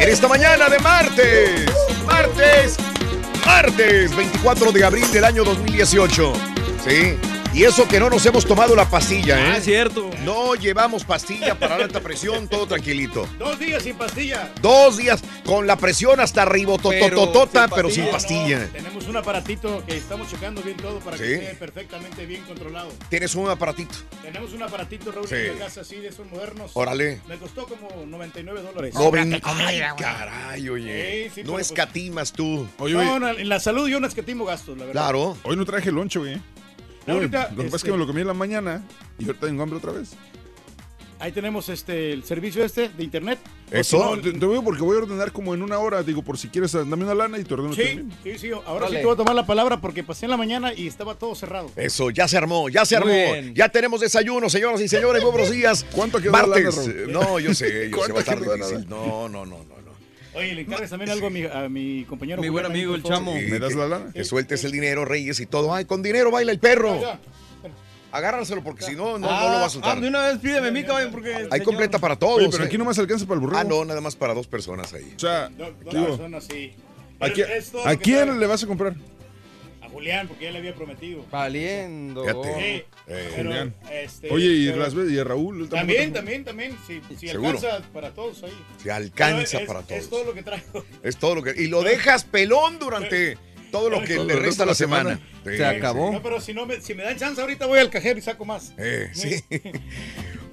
en 0.00 0.08
esta 0.08 0.28
mañana 0.28 0.70
de 0.70 0.78
martes. 0.78 1.66
Martes. 2.06 2.76
Martes 3.44 4.16
24 4.16 4.72
de 4.72 4.84
abril 4.84 5.12
del 5.12 5.24
año 5.24 5.44
2018. 5.44 6.32
Sí. 6.88 7.33
Y 7.54 7.62
eso 7.62 7.86
que 7.86 8.00
no 8.00 8.10
nos 8.10 8.26
hemos 8.26 8.44
tomado 8.44 8.74
la 8.74 8.90
pastilla, 8.90 9.38
¿eh? 9.38 9.50
Ah, 9.52 9.56
es 9.58 9.64
cierto. 9.64 10.10
No 10.24 10.56
llevamos 10.56 11.04
pastilla 11.04 11.56
para 11.56 11.78
la 11.78 11.84
alta 11.84 12.00
presión, 12.00 12.48
todo 12.48 12.66
tranquilito. 12.66 13.28
Dos 13.38 13.60
días 13.60 13.84
sin 13.84 13.94
pastilla. 13.96 14.52
Dos 14.60 14.96
días 14.96 15.22
con 15.44 15.64
la 15.64 15.76
presión 15.76 16.18
hasta 16.18 16.42
arriba, 16.42 16.76
totototota, 16.78 17.68
pero 17.68 17.90
sin 17.90 18.06
No, 18.06 18.10
pastilla. 18.10 18.68
tenemos 18.72 19.06
un 19.06 19.16
aparatito 19.18 19.84
que 19.86 19.96
estamos 19.96 20.28
checando 20.28 20.62
bien 20.62 20.76
todo 20.78 20.98
para 20.98 21.16
Sí. 21.16 21.22
que 21.22 21.34
esté 21.36 21.54
perfectamente 21.54 22.26
bien 22.26 22.42
controlado. 22.42 22.88
Tienes 23.08 23.36
un 23.36 23.48
aparatito. 23.48 23.94
Tenemos 24.20 24.52
un 24.52 24.62
aparatito, 24.64 25.12
Raúl, 25.12 25.28
Sí. 25.28 25.36
en 25.36 25.56
la 25.60 25.66
casa 25.66 25.82
así 25.82 25.96
de 25.96 26.08
esos 26.08 26.26
modernos. 26.28 26.72
Órale. 26.74 27.20
Me 27.28 27.36
costó 27.36 27.66
como 27.68 28.04
99 28.04 28.62
dólares. 28.62 28.94
No 28.94 29.12
ven. 29.12 29.40
Ay, 29.44 29.80
caray, 29.96 30.68
oye. 30.68 31.26
Sí, 31.28 31.30
sí, 31.36 31.40
no 31.44 31.52
pero 31.52 31.60
escatimas 31.60 32.32
tú. 32.32 32.66
Oye, 32.78 32.94
no, 32.94 33.20
no, 33.20 33.28
en 33.30 33.48
la 33.48 33.60
salud 33.60 33.88
yo 33.88 34.00
no 34.00 34.08
escatimo 34.08 34.44
gastos, 34.44 34.76
la 34.76 34.86
verdad. 34.86 35.02
Claro. 35.02 35.38
Hoy 35.44 35.54
no 35.56 35.64
traje 35.64 35.92
lonche, 35.92 36.18
güey. 36.18 36.40
No, 37.06 37.14
ahorita, 37.14 37.50
lo 37.50 37.56
que 37.56 37.62
pasa 37.64 37.66
es 37.66 37.74
este- 37.74 37.86
que 37.88 37.92
me 37.92 37.98
lo 37.98 38.06
comí 38.06 38.20
en 38.22 38.26
la 38.26 38.34
mañana 38.34 38.82
y 39.18 39.24
ahorita 39.26 39.46
tengo 39.46 39.62
hambre 39.62 39.78
otra 39.78 39.92
vez. 39.92 40.10
Ahí 41.20 41.30
tenemos 41.32 41.68
este 41.68 42.12
el 42.12 42.24
servicio 42.24 42.64
este 42.64 42.88
de 42.90 43.02
internet. 43.04 43.38
Eso. 43.70 43.98
O 43.98 44.02
si 44.10 44.16
no, 44.16 44.20
te, 44.20 44.32
te 44.32 44.38
digo 44.46 44.62
porque 44.64 44.82
voy 44.82 44.96
a 44.96 45.00
ordenar 45.02 45.32
como 45.32 45.54
en 45.54 45.62
una 45.62 45.78
hora. 45.78 46.02
Digo, 46.02 46.22
por 46.22 46.36
si 46.36 46.48
quieres, 46.48 46.72
dame 46.72 46.96
una 46.96 47.14
lana 47.14 47.38
y 47.38 47.44
te 47.44 47.54
ordeno 47.54 47.72
Sí, 47.72 47.82
también. 47.82 48.12
sí, 48.22 48.38
sí. 48.38 48.50
Ahora 48.66 48.88
sí 48.88 48.94
te 48.96 49.04
voy 49.04 49.14
a 49.14 49.16
tomar 49.16 49.34
la 49.34 49.46
palabra 49.46 49.80
porque 49.80 50.02
pasé 50.02 50.26
en 50.26 50.32
la 50.32 50.36
mañana 50.36 50.74
y 50.74 50.86
estaba 50.86 51.14
todo 51.14 51.34
cerrado. 51.34 51.70
Eso, 51.76 52.10
ya 52.10 52.28
se 52.28 52.36
armó, 52.36 52.68
ya 52.68 52.84
se 52.84 52.98
Muy 53.00 53.10
armó. 53.12 53.32
bien. 53.32 53.54
Ya 53.54 53.68
tenemos 53.70 54.00
desayuno, 54.00 54.50
señoras 54.50 54.80
y 54.82 54.88
señores. 54.88 55.22
Buenos 55.22 55.50
días. 55.50 55.86
¿Cuánto 55.92 56.20
quedó 56.20 56.32
la 56.32 56.46
Martes. 56.46 56.76
lana, 56.76 56.92
Raúl? 56.92 57.12
no, 57.12 57.38
yo 57.40 57.54
sé, 57.54 57.88
yo 57.90 57.96
sé, 58.04 58.12
va 58.12 58.20
a 58.20 58.20
¿Cuánto 58.20 58.20
estar 58.20 58.38
quedó 58.40 58.56
la 58.56 58.66
difícil. 58.66 58.88
No, 58.90 59.28
no, 59.28 59.46
no, 59.46 59.56
no. 59.56 59.64
no. 59.64 59.93
Oye, 60.34 60.54
le 60.54 60.62
encargas 60.62 60.90
también 60.90 61.10
algo 61.10 61.26
a 61.28 61.30
mi, 61.30 61.44
a 61.44 61.68
mi 61.68 62.04
compañero. 62.04 62.42
Mi 62.42 62.48
buen 62.48 62.66
amigo, 62.66 62.94
el 62.94 63.02
chamo. 63.02 63.34
Sí, 63.34 63.46
¿Me 63.50 63.58
das 63.58 63.74
la 63.74 63.86
lana? 63.86 64.12
Que 64.12 64.24
sueltes 64.24 64.64
el 64.64 64.72
dinero, 64.72 65.04
Reyes 65.04 65.38
y 65.40 65.46
todo. 65.46 65.72
Ay, 65.74 65.84
con 65.84 66.02
dinero 66.02 66.30
baila 66.30 66.52
el 66.52 66.58
perro. 66.58 67.00
Ya, 67.00 67.18
Agárraselo 68.12 68.62
porque 68.62 68.84
si 68.84 68.94
no, 68.94 69.18
no, 69.18 69.28
Ah, 69.28 69.40
no 69.46 69.52
lo 69.54 69.58
va 69.60 69.66
a 69.66 69.70
soltar. 69.70 69.98
ah, 69.98 70.00
de 70.00 70.06
una 70.08 70.28
vez 70.28 70.38
pídeme 70.38 70.70
mi 70.70 70.84
caballo 70.84 71.10
porque. 71.10 71.34
Hay 71.34 71.44
señor- 71.44 71.64
completa 71.64 71.98
para 71.98 72.16
todos. 72.16 72.38
Oye, 72.38 72.48
pero 72.50 72.62
¿eh? 72.62 72.66
aquí 72.68 72.78
nomás 72.78 72.96
alcanza 72.98 73.26
para 73.26 73.34
el 73.34 73.40
burro. 73.40 73.58
Ah, 73.58 73.64
no, 73.64 73.84
nada 73.84 74.00
más 74.00 74.14
para 74.14 74.34
dos 74.34 74.46
personas 74.46 74.92
ahí. 74.94 75.12
O 75.16 75.18
sea, 75.18 75.50
No, 75.58 75.66
no, 75.84 75.90
digo, 75.90 76.16
son 76.16 76.34
así. 76.36 76.72
¿a, 77.18 77.28
quién- 77.30 77.50
es 77.50 77.72
todo 77.72 77.84
¿a 77.84 77.92
lo 77.92 77.98
que 77.98 78.04
quién 78.04 78.24
trae. 78.26 78.38
le 78.38 78.46
vas 78.46 78.62
a 78.62 78.66
comprar? 78.68 78.94
Julián, 80.04 80.28
porque 80.28 80.44
ya 80.44 80.50
le 80.50 80.58
había 80.58 80.74
prometido. 80.74 81.24
Valiendo. 81.30 82.22
Fíjate. 82.24 82.54
Sí, 82.54 82.84
Eh, 83.06 83.30
pero, 83.36 83.48
Julián. 83.48 83.74
este, 83.90 84.30
Oye, 84.30 84.46
y, 84.46 84.70
pero- 84.70 85.10
y 85.10 85.22
Raúl. 85.22 85.68
También, 85.70 86.12
también, 86.12 86.44
también. 86.44 86.76
Si, 86.86 87.00
si 87.18 87.28
Seguro. 87.28 87.50
alcanza 87.58 87.82
para 87.92 88.10
todos 88.12 88.42
ahí. 88.42 88.52
Se 88.82 88.90
alcanza 88.92 89.60
es- 89.60 89.66
para 89.66 89.80
Es 89.80 89.86
todos. 89.86 90.10
todo 90.10 90.24
lo 90.24 90.34
que 90.34 90.42
traigo. 90.42 90.84
Es 91.02 91.16
todo 91.16 91.34
lo 91.36 91.42
que. 91.42 91.54
Y 91.56 91.68
lo 91.68 91.82
dejas 91.82 92.24
pelón 92.24 92.78
durante 92.78 93.38
todo 93.72 93.88
lo 93.88 94.02
que 94.02 94.16
Todo 94.16 94.26
le 94.26 94.36
resta 94.36 94.64
la 94.64 94.66
de 94.66 94.70
la 94.72 94.74
semana. 94.74 95.10
semana. 95.16 95.30
Sí, 95.44 95.56
Se 95.56 95.64
acabó. 95.64 96.12
No, 96.12 96.22
pero 96.22 96.40
si, 96.40 96.54
no 96.54 96.66
me, 96.66 96.80
si 96.80 96.94
me 96.94 97.02
dan 97.02 97.16
chance, 97.16 97.40
ahorita 97.40 97.66
voy 97.66 97.78
al 97.78 97.90
cajero 97.90 98.18
y 98.18 98.22
saco 98.22 98.44
más. 98.44 98.72
Eh, 98.78 99.10
sí. 99.12 99.44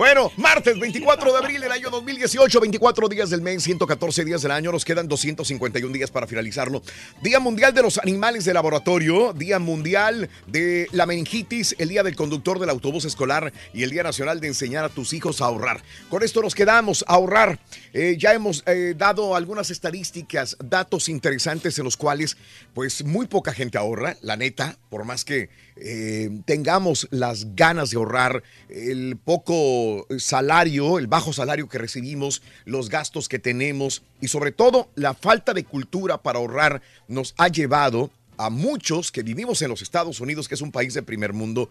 Bueno, 0.01 0.32
martes 0.36 0.80
24 0.80 1.32
de 1.32 1.38
abril 1.38 1.62
del 1.62 1.71
año 1.71 1.91
2018, 1.91 2.60
24 2.60 3.08
días 3.08 3.30
del 3.30 3.41
mes, 3.41 3.62
114 3.62 4.25
días 4.25 4.41
del 4.41 4.49
año, 4.49 4.71
nos 4.71 4.84
quedan 4.84 5.08
251 5.08 5.93
días 5.93 6.10
para 6.10 6.25
finalizarlo. 6.25 6.82
Día 7.21 7.39
Mundial 7.39 7.71
de 7.75 7.84
los 7.84 7.99
Animales 7.99 8.43
de 8.45 8.54
Laboratorio, 8.56 9.32
Día 9.34 9.60
Mundial 9.60 10.27
de 10.47 10.88
la 10.91 11.06
Meningitis, 11.06 11.75
el 11.77 11.89
Día 11.89 12.01
del 12.01 12.15
Conductor 12.15 12.58
del 12.58 12.71
Autobús 12.71 13.06
Escolar 13.06 13.54
y 13.75 13.84
el 13.84 13.91
Día 13.91 14.01
Nacional 14.01 14.39
de 14.39 14.47
Enseñar 14.47 14.86
a 14.86 14.89
tus 14.89 15.13
hijos 15.13 15.39
a 15.39 15.45
ahorrar. 15.45 15.84
Con 16.10 16.23
esto 16.23 16.41
nos 16.41 16.56
quedamos, 16.56 17.06
a 17.08 17.13
ahorrar. 17.13 17.60
Eh, 17.93 18.15
ya 18.17 18.34
hemos 18.34 18.63
eh, 18.65 18.95
dado 18.97 19.36
algunas 19.36 19.69
estadísticas, 19.69 20.58
datos 20.63 21.10
interesantes 21.10 21.77
en 21.77 21.86
los 21.86 21.95
cuales 21.95 22.38
pues 22.73 23.04
muy 23.04 23.27
poca 23.27 23.54
gente 23.54 23.77
ahorra, 23.77 24.17
la 24.21 24.36
neta, 24.36 24.80
por 24.91 25.06
más 25.06 25.23
que 25.23 25.49
eh, 25.77 26.30
tengamos 26.43 27.08
las 27.12 27.56
ganas 27.56 27.91
de 27.91 27.97
ahorrar, 27.97 28.43
el 28.67 29.17
poco 29.17 30.06
salario, 30.19 30.99
el 30.99 31.08
bajo 31.08 31.32
salario 31.32 31.69
que 31.69 31.77
recibimos, 31.77 32.41
los 32.65 32.89
gastos 32.89 33.30
que 33.30 33.39
tenemos 33.39 34.04
y 34.19 34.27
sobre 34.27 34.51
todo 34.51 34.89
la 34.95 35.13
falta 35.13 35.54
de 35.54 35.63
cultura 35.63 36.21
para 36.21 36.39
ahorrar 36.39 36.82
nos 37.08 37.34
ha 37.38 37.47
llevado 37.47 38.12
a 38.36 38.49
muchos 38.49 39.13
que 39.13 39.23
vivimos 39.23 39.62
en 39.62 39.69
los 39.69 39.82
Estados 39.82 40.19
Unidos, 40.19 40.49
que 40.49 40.56
es 40.56 40.62
un 40.62 40.73
país 40.73 40.93
de 40.93 41.04
primer 41.04 41.32
mundo, 41.32 41.69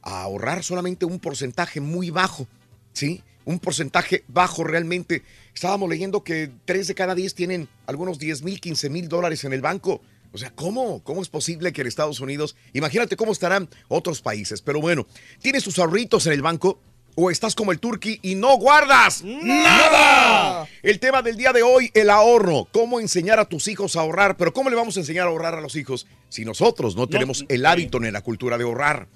a 0.00 0.22
ahorrar 0.22 0.64
solamente 0.64 1.04
un 1.04 1.18
porcentaje 1.18 1.78
muy 1.82 2.08
bajo, 2.08 2.48
¿sí? 2.94 3.22
Un 3.44 3.58
porcentaje 3.58 4.24
bajo 4.28 4.64
realmente. 4.64 5.22
Estábamos 5.54 5.90
leyendo 5.90 6.24
que 6.24 6.50
3 6.64 6.86
de 6.86 6.94
cada 6.94 7.14
10 7.14 7.34
tienen 7.34 7.68
algunos 7.86 8.18
10 8.18 8.44
mil, 8.44 8.60
15 8.60 8.88
mil 8.88 9.08
dólares 9.10 9.44
en 9.44 9.52
el 9.52 9.60
banco. 9.60 10.00
O 10.32 10.38
sea, 10.38 10.50
¿cómo? 10.50 11.02
¿Cómo 11.04 11.20
es 11.20 11.28
posible 11.28 11.72
que 11.72 11.82
en 11.82 11.86
Estados 11.86 12.20
Unidos, 12.20 12.56
imagínate 12.72 13.16
cómo 13.16 13.32
estarán 13.32 13.68
otros 13.88 14.22
países? 14.22 14.62
Pero 14.62 14.80
bueno, 14.80 15.06
¿tienes 15.40 15.64
tus 15.64 15.78
ahorritos 15.78 16.26
en 16.26 16.32
el 16.32 16.42
banco? 16.42 16.80
¿O 17.14 17.30
estás 17.30 17.54
como 17.54 17.72
el 17.72 17.78
turqui 17.78 18.18
y 18.22 18.34
no 18.36 18.56
guardas 18.56 19.22
nada? 19.22 20.66
El 20.82 20.98
tema 20.98 21.20
del 21.20 21.36
día 21.36 21.52
de 21.52 21.62
hoy, 21.62 21.90
el 21.92 22.08
ahorro. 22.08 22.66
¿Cómo 22.72 23.00
enseñar 23.00 23.38
a 23.38 23.44
tus 23.44 23.68
hijos 23.68 23.96
a 23.96 24.00
ahorrar? 24.00 24.38
Pero 24.38 24.54
¿cómo 24.54 24.70
le 24.70 24.76
vamos 24.76 24.96
a 24.96 25.00
enseñar 25.00 25.26
a 25.26 25.30
ahorrar 25.30 25.54
a 25.54 25.60
los 25.60 25.76
hijos 25.76 26.06
si 26.30 26.46
nosotros 26.46 26.96
no 26.96 27.06
tenemos 27.06 27.44
el 27.48 27.66
hábito 27.66 28.00
ni 28.00 28.10
la 28.10 28.22
cultura 28.22 28.56
de 28.56 28.64
ahorrar? 28.64 29.08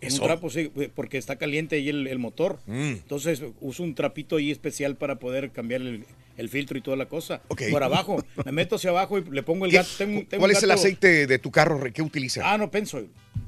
¿Eso? 0.00 0.22
un 0.22 0.28
trapo, 0.28 0.50
sí, 0.50 0.72
porque 0.96 1.18
está 1.18 1.36
caliente 1.36 1.76
ahí 1.76 1.88
el, 1.88 2.06
el 2.08 2.18
motor. 2.18 2.58
Mm. 2.66 2.72
Entonces 3.04 3.42
uso 3.60 3.82
un 3.84 3.94
trapito 3.94 4.36
ahí 4.36 4.50
especial 4.50 4.96
para 4.96 5.20
poder 5.20 5.52
cambiar 5.52 5.82
el, 5.82 6.04
el 6.36 6.48
filtro 6.48 6.76
y 6.76 6.80
toda 6.80 6.96
la 6.96 7.06
cosa. 7.06 7.42
Ok. 7.48 7.62
Por 7.70 7.82
abajo. 7.84 8.24
Me 8.44 8.50
meto 8.50 8.74
hacia 8.76 8.90
abajo 8.90 9.18
y 9.18 9.24
le 9.30 9.42
pongo 9.44 9.66
el 9.66 9.70
¿qué- 9.70 9.76
gato. 9.76 9.90
tengo- 9.98 10.24
tengo 10.26 10.40
¿cuál 10.40 10.50
es 10.50 10.62
el 10.62 10.70
aceite 10.72 11.26
de 11.28 11.38
tu 11.38 11.50
carro? 11.52 11.80
¿Qué 11.92 12.02
utiliza? 12.02 12.40
Ah, 12.44 12.58
no, 12.58 12.70
pienso. 12.70 12.98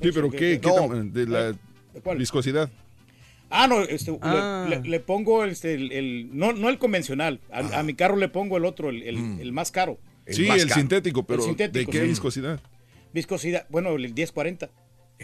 Sí, 0.03 0.11
pero 0.15 0.31
¿qué, 0.31 0.61
qué 0.61 0.69
No. 0.69 0.89
de 1.05 1.27
la 1.27 1.55
cuál? 2.03 2.19
viscosidad? 2.19 2.71
Ah, 3.53 3.67
no, 3.69 3.83
este, 3.83 4.11
le- 4.13 4.19
Ah. 4.23 4.67
Le, 4.69 4.81
le 4.89 5.01
pongo 5.01 5.45
este, 5.45 5.75
el, 5.75 5.93
el- 5.93 6.29
no, 6.33 6.53
no 6.53 6.69
el 6.69 6.79
convencional. 6.79 7.41
A, 7.53 7.79
a 7.79 7.83
mi 7.83 7.95
carro 7.95 8.17
le 8.17 8.29
pongo 8.29 8.57
el 8.57 8.65
otro, 8.65 8.89
el, 8.91 9.03
el- 9.03 9.19
Mm. 9.19 9.41
el 9.41 9.53
más 9.53 9.71
caro. 9.71 9.99
sí, 10.27 10.49
el 10.49 10.71
sintético, 10.71 11.25
pero 11.25 11.41
El 11.43 11.49
sintético, 11.49 11.91
¿de 11.93 11.99
qué 11.99 12.03
sí. 12.05 12.09
viscosidad? 12.09 12.61
Viscosidad, 13.13 13.67
bueno, 13.69 13.91
el 13.95 14.03
1040. 14.15 14.71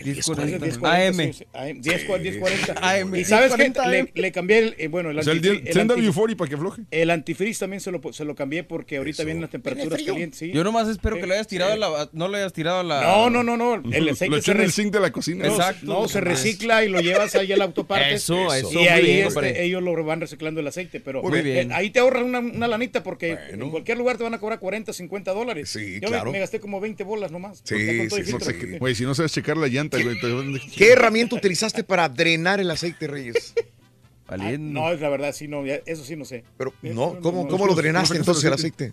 1040. 0.05 0.59
1040, 0.59 1.09
AM. 1.09 1.33
sí, 1.33 1.33
sí, 1.33 1.45
AM, 1.53 1.81
1040, 1.81 2.31
1040. 2.31 2.91
AM. 2.91 3.15
Y 3.17 3.25
sabes 3.25 3.53
qué, 3.55 3.63
1040 3.65 3.89
le, 3.89 4.13
le 4.15 4.33
cambié 4.33 4.59
el, 4.59 4.75
eh, 4.79 4.89
bueno, 4.89 5.11
el 5.11 5.19
O 5.19 5.23
sea, 5.23 5.33
el, 5.33 5.41
antifri- 5.43 5.63
di- 5.63 5.69
el 5.69 5.75
senda 5.75 5.95
antifri- 5.95 6.07
Bufori 6.07 6.35
para 6.35 6.49
que 6.49 6.55
afloje. 6.55 6.83
el 6.91 7.11
antifreeze 7.11 7.61
también 7.61 7.81
se 7.81 7.91
lo, 7.91 8.01
se 8.13 8.25
lo 8.25 8.35
cambié 8.35 8.65
porque 8.65 8.97
ahorita 8.99 9.23
Eso. 9.23 9.25
vienen 9.27 9.43
las 9.43 9.51
temperaturas 9.51 10.03
calientes. 10.03 10.39
Sí. 10.39 10.53
Yo 10.53 10.65
nomás 10.65 10.89
espero 10.89 11.17
que 11.21 11.27
le 11.27 11.35
hayas 11.35 11.47
tirado 11.49 11.73
Sí. 11.75 11.79
la. 11.79 12.09
No 12.13 12.29
le 12.29 12.39
hayas 12.39 12.53
tirado 12.53 12.83
la. 12.83 13.03
No, 13.03 13.31
no, 13.31 13.43
no, 13.43 13.57
no. 13.57 13.75
El 13.93 14.07
Lo 14.07 14.13
aceite 14.13 14.43
se, 14.43 14.53
en 14.53 14.61
el 14.61 14.73
zinc 14.73 14.93
de 14.93 15.01
la 15.01 15.11
cocina. 15.13 15.47
no, 15.47 15.53
Exacto. 15.53 15.87
no, 15.87 16.09
se 16.09 16.21
recicla 16.21 16.85
y 16.85 16.89
lo 16.89 17.01
llevas 17.01 17.35
ahí 17.35 17.53
al 17.53 17.63
autopartes. 17.63 18.23
Eso, 18.23 18.53
eso, 18.55 18.71
Y 18.73 18.77
muy 18.77 18.89
ahí 18.89 19.03
bien, 19.05 19.27
este, 19.29 19.65
ellos 19.65 19.83
lo 19.83 20.03
van 20.05 20.21
reciclando 20.21 20.61
el 20.61 20.67
aceite. 20.67 21.01
Pero 21.01 21.23
Muy 21.23 21.39
eh, 21.39 21.43
bien. 21.43 21.73
ahí 21.73 21.91
te 21.91 22.01
ahorras 22.01 22.23
una, 22.23 22.39
una 22.41 22.69
lanita 22.69 23.03
porque 23.03 23.35
Bueno. 23.49 23.65
en 23.67 23.71
cualquier 23.71 23.99
lugar 23.99 24.17
te 24.17 24.25
van 24.25 24.35
a 24.35 24.39
cobrar 24.39 24.59
40, 24.59 24.93
50 24.93 25.33
dólares. 25.33 25.69
Sí, 25.71 25.95
Yo 25.95 26.03
me- 26.03 26.09
claro. 26.09 26.33
me, 26.33 26.39
gasté 26.39 26.61
como 26.61 26.81
20 26.81 27.05
bolas 27.05 27.31
nomás. 27.31 27.61
Sí, 27.65 28.09
sí, 28.11 28.95
si 28.95 29.05
no 29.05 29.15
sabes 29.15 29.33
checar 29.33 29.57
la 29.57 29.69
llanta, 29.69 29.88
güey. 29.91 30.61
¿Qué 30.77 30.93
herramienta 30.93 31.35
utilizaste 31.37 31.83
para 31.85 32.09
drenar 32.09 32.61
el 32.61 32.71
aceite, 32.71 33.07
Reyes? 33.07 33.55
Ah, 33.57 34.37
Valiendo. 34.37 34.79
no, 34.81 34.93
la 34.93 35.09
verdad, 35.09 35.33
sí, 35.33 35.49
no, 35.49 35.65
ya- 35.65 35.81
eso 35.87 36.05
sí 36.05 36.15
no 36.15 36.25
sé. 36.27 36.45
Pero 36.59 36.75
no, 36.83 37.19
¿cómo, 37.21 37.45
no, 37.45 37.49
cómo 37.49 37.65
no, 37.65 37.73
lo 37.73 37.75
drenaste 37.75 38.15
no, 38.15 38.21
entonces 38.21 38.45
el 38.45 38.53
aceite? 38.53 38.93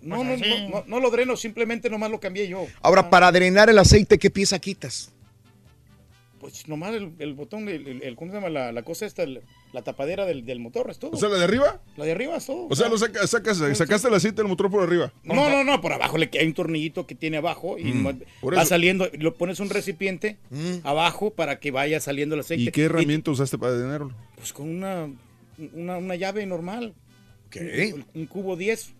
No, 0.00 0.22
no, 0.22 0.36
no, 0.36 0.68
no, 0.68 0.84
no 0.86 1.00
lo 1.00 1.10
dreno, 1.10 1.36
simplemente 1.36 1.90
nomás 1.90 2.10
lo 2.12 2.20
cambié 2.20 2.46
yo. 2.46 2.66
Ahora, 2.82 3.00
Ah. 3.02 3.10
para 3.10 3.32
drenar 3.32 3.68
el 3.68 3.78
aceite, 3.78 4.18
¿qué 4.18 4.30
pieza 4.30 4.58
quitas? 4.60 5.10
Pues 6.48 6.68
nomás 6.68 6.94
el, 6.94 7.10
el 7.18 7.34
botón, 7.34 7.68
el, 7.68 7.88
el- 7.88 8.02
el- 8.04 8.14
¿cómo 8.14 8.30
se 8.30 8.36
llama? 8.36 8.48
La, 8.48 8.70
la 8.70 8.82
cosa 8.84 9.04
esta, 9.04 9.24
la 9.26 9.82
tapadera 9.82 10.24
del, 10.26 10.46
del 10.46 10.60
motor, 10.60 10.88
es 10.90 10.98
todo. 11.00 11.10
O 11.10 11.16
sea, 11.16 11.28
la 11.28 11.38
de 11.38 11.44
arriba. 11.44 11.80
La 11.96 12.04
de 12.04 12.12
arriba 12.12 12.36
es 12.36 12.46
todo. 12.46 12.68
O 12.70 12.76
sea, 12.76 12.88
lo 12.88 12.96
saca- 12.98 13.26
sacas, 13.26 13.58
sacaste 13.76 14.06
el 14.06 14.14
aceite 14.14 14.36
del 14.42 14.46
motor 14.48 14.70
por 14.70 14.84
arriba. 14.84 15.12
No, 15.24 15.50
no, 15.50 15.64
no, 15.64 15.80
por 15.80 15.92
abajo 15.92 16.18
le 16.18 16.30
hay 16.38 16.46
un 16.46 16.54
tornillito 16.54 17.04
que 17.04 17.16
tiene 17.16 17.38
abajo 17.38 17.76
y 17.78 17.84
Mm, 17.92 18.20
va 18.56 18.64
saliendo, 18.64 19.08
lo 19.18 19.34
pones 19.34 19.58
un 19.58 19.70
recipiente 19.70 20.36
abajo 20.84 21.30
para 21.32 21.58
que 21.58 21.72
vaya 21.72 21.98
saliendo 21.98 22.36
el 22.36 22.42
aceite. 22.42 22.62
¿Y 22.62 22.70
qué 22.70 22.84
herramienta 22.84 23.32
usaste 23.32 23.58
para 23.58 23.72
detenerlo? 23.72 24.12
Pues 24.36 24.52
con 24.52 24.68
una, 24.68 25.08
una, 25.74 25.96
una 25.98 26.14
llave 26.14 26.46
normal. 26.46 26.94
Un, 27.58 28.04
un 28.14 28.26
cubo 28.26 28.54
10. 28.56 28.92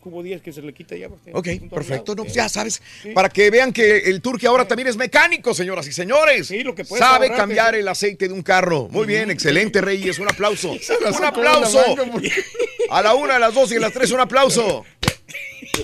Cubo 0.00 0.22
10 0.22 0.40
que 0.42 0.52
se 0.52 0.62
le 0.62 0.72
quita 0.72 0.96
ya. 0.96 1.08
pues, 1.08 1.20
Ok, 1.34 1.48
perfecto. 1.70 2.14
No, 2.14 2.22
pues 2.24 2.34
ya 2.34 2.48
sabes, 2.48 2.80
Sí. 3.02 3.10
para 3.10 3.28
que 3.28 3.50
vean 3.50 3.72
que 3.72 3.98
el 3.98 4.20
Turqui 4.22 4.46
ahora 4.46 4.66
también 4.66 4.88
es 4.88 4.96
mecánico, 4.96 5.52
señoras 5.54 5.86
y 5.88 5.92
señores. 5.92 6.46
Sí, 6.46 6.62
lo 6.62 6.74
que 6.74 6.84
puedes 6.84 7.04
Sabe 7.04 7.26
ahorrarte, 7.26 7.36
cambiar 7.36 7.74
el 7.74 7.88
aceite 7.88 8.28
de 8.28 8.34
un 8.34 8.42
carro. 8.42 8.88
Muy 8.90 9.06
bien, 9.06 9.30
excelente, 9.30 9.80
Reyes. 9.80 10.18
Un 10.18 10.28
aplauso. 10.28 10.74
la 11.02 11.10
un 11.10 11.24
aplauso. 11.24 11.84
porque- 12.12 12.32
A 12.90 13.02
la 13.02 13.14
una, 13.14 13.36
a 13.36 13.38
las 13.38 13.52
dos 13.54 13.70
y 13.72 13.76
a 13.76 13.80
las 13.80 13.92
tres, 13.92 14.10
un 14.12 14.20
aplauso. 14.20 14.84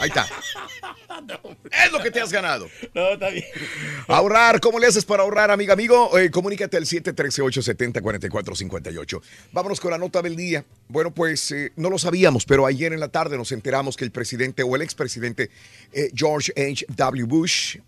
Ahí 0.00 0.08
está. 0.08 0.26
Es 1.84 1.92
lo 1.92 2.02
que 2.02 2.10
te 2.10 2.20
has 2.20 2.32
ganado. 2.32 2.68
No, 2.94 3.14
está 3.14 3.30
bien. 3.30 3.44
Ahorrar, 4.06 4.60
¿cómo 4.60 4.78
le 4.78 4.86
haces 4.86 5.04
para 5.04 5.24
ahorrar, 5.24 5.50
amiga, 5.50 5.72
amigo? 5.72 6.16
Eh, 6.16 6.30
comunícate 6.30 6.76
al 6.76 6.84
713-870-4458. 6.84 9.20
Vámonos 9.52 9.80
con 9.80 9.90
la 9.90 9.98
nota 9.98 10.22
del 10.22 10.36
día. 10.36 10.64
Bueno, 10.88 11.12
pues 11.12 11.50
eh, 11.50 11.72
no 11.74 11.90
lo 11.90 11.98
sabíamos, 11.98 12.46
pero 12.46 12.66
ayer 12.66 12.92
en 12.92 13.00
la 13.00 13.08
tarde 13.08 13.36
nos 13.36 13.50
enteramos 13.50 13.96
que 13.96 14.04
el 14.04 14.12
presidente 14.12 14.62
o 14.62 14.76
el 14.76 14.82
expresidente 14.82 15.50
eh, 15.92 16.10
George 16.14 16.52
H.W. 16.56 17.24
Bush, 17.24 17.78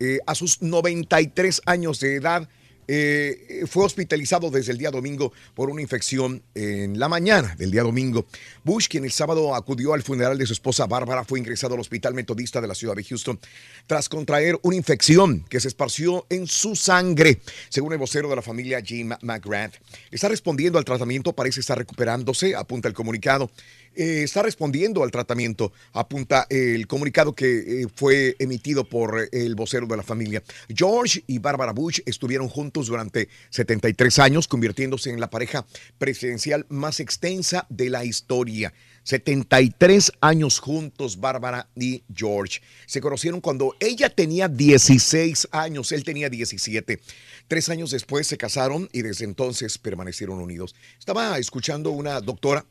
eh, 0.00 0.18
a 0.26 0.34
sus 0.34 0.60
93 0.60 1.62
años 1.64 2.00
de 2.00 2.16
edad, 2.16 2.46
eh, 2.86 3.64
fue 3.66 3.84
hospitalizado 3.84 4.50
desde 4.50 4.72
el 4.72 4.78
día 4.78 4.90
domingo 4.90 5.32
por 5.54 5.70
una 5.70 5.82
infección 5.82 6.42
en 6.54 6.98
la 6.98 7.08
mañana 7.08 7.54
del 7.56 7.70
día 7.70 7.82
domingo. 7.82 8.26
Bush, 8.62 8.88
quien 8.88 9.04
el 9.04 9.12
sábado 9.12 9.54
acudió 9.54 9.94
al 9.94 10.02
funeral 10.02 10.38
de 10.38 10.46
su 10.46 10.52
esposa 10.52 10.86
Bárbara, 10.86 11.24
fue 11.24 11.38
ingresado 11.38 11.74
al 11.74 11.80
Hospital 11.80 12.14
Metodista 12.14 12.60
de 12.60 12.68
la 12.68 12.74
ciudad 12.74 12.94
de 12.94 13.04
Houston 13.04 13.38
tras 13.86 14.08
contraer 14.08 14.58
una 14.62 14.76
infección 14.76 15.44
que 15.48 15.60
se 15.60 15.68
esparció 15.68 16.26
en 16.30 16.46
su 16.46 16.76
sangre, 16.76 17.40
según 17.68 17.92
el 17.92 17.98
vocero 17.98 18.28
de 18.28 18.36
la 18.36 18.42
familia 18.42 18.80
Jim 18.82 19.10
McGrath. 19.22 19.74
Está 20.10 20.28
respondiendo 20.28 20.78
al 20.78 20.84
tratamiento, 20.84 21.32
parece 21.32 21.60
estar 21.60 21.78
recuperándose, 21.78 22.54
apunta 22.54 22.88
el 22.88 22.94
comunicado. 22.94 23.50
Eh, 23.96 24.22
está 24.24 24.42
respondiendo 24.42 25.02
al 25.02 25.10
tratamiento, 25.10 25.72
apunta 25.92 26.46
el 26.50 26.86
comunicado 26.86 27.34
que 27.34 27.82
eh, 27.82 27.86
fue 27.94 28.36
emitido 28.38 28.88
por 28.88 29.28
el 29.32 29.54
vocero 29.54 29.86
de 29.86 29.96
la 29.96 30.02
familia. 30.02 30.42
George 30.68 31.22
y 31.26 31.38
Barbara 31.38 31.72
Bush 31.72 32.00
estuvieron 32.06 32.48
juntos 32.48 32.86
durante 32.88 33.28
73 33.50 34.18
años, 34.18 34.48
convirtiéndose 34.48 35.10
en 35.10 35.20
la 35.20 35.30
pareja 35.30 35.66
presidencial 35.98 36.66
más 36.68 37.00
extensa 37.00 37.66
de 37.68 37.90
la 37.90 38.04
historia. 38.04 38.72
73 39.04 40.12
años 40.20 40.58
juntos, 40.58 41.20
Bárbara 41.20 41.68
y 41.76 42.02
George. 42.14 42.60
Se 42.86 43.00
conocieron 43.00 43.40
cuando 43.40 43.76
ella 43.78 44.08
tenía 44.08 44.48
16 44.48 45.48
años, 45.52 45.92
él 45.92 46.04
tenía 46.04 46.30
17. 46.30 47.00
Tres 47.46 47.68
años 47.68 47.90
después 47.90 48.26
se 48.26 48.38
casaron 48.38 48.88
y 48.92 49.02
desde 49.02 49.26
entonces 49.26 49.76
permanecieron 49.78 50.40
unidos. 50.40 50.74
Estaba 50.98 51.38
escuchando 51.38 51.90
una 51.90 52.20
doctora 52.20 52.64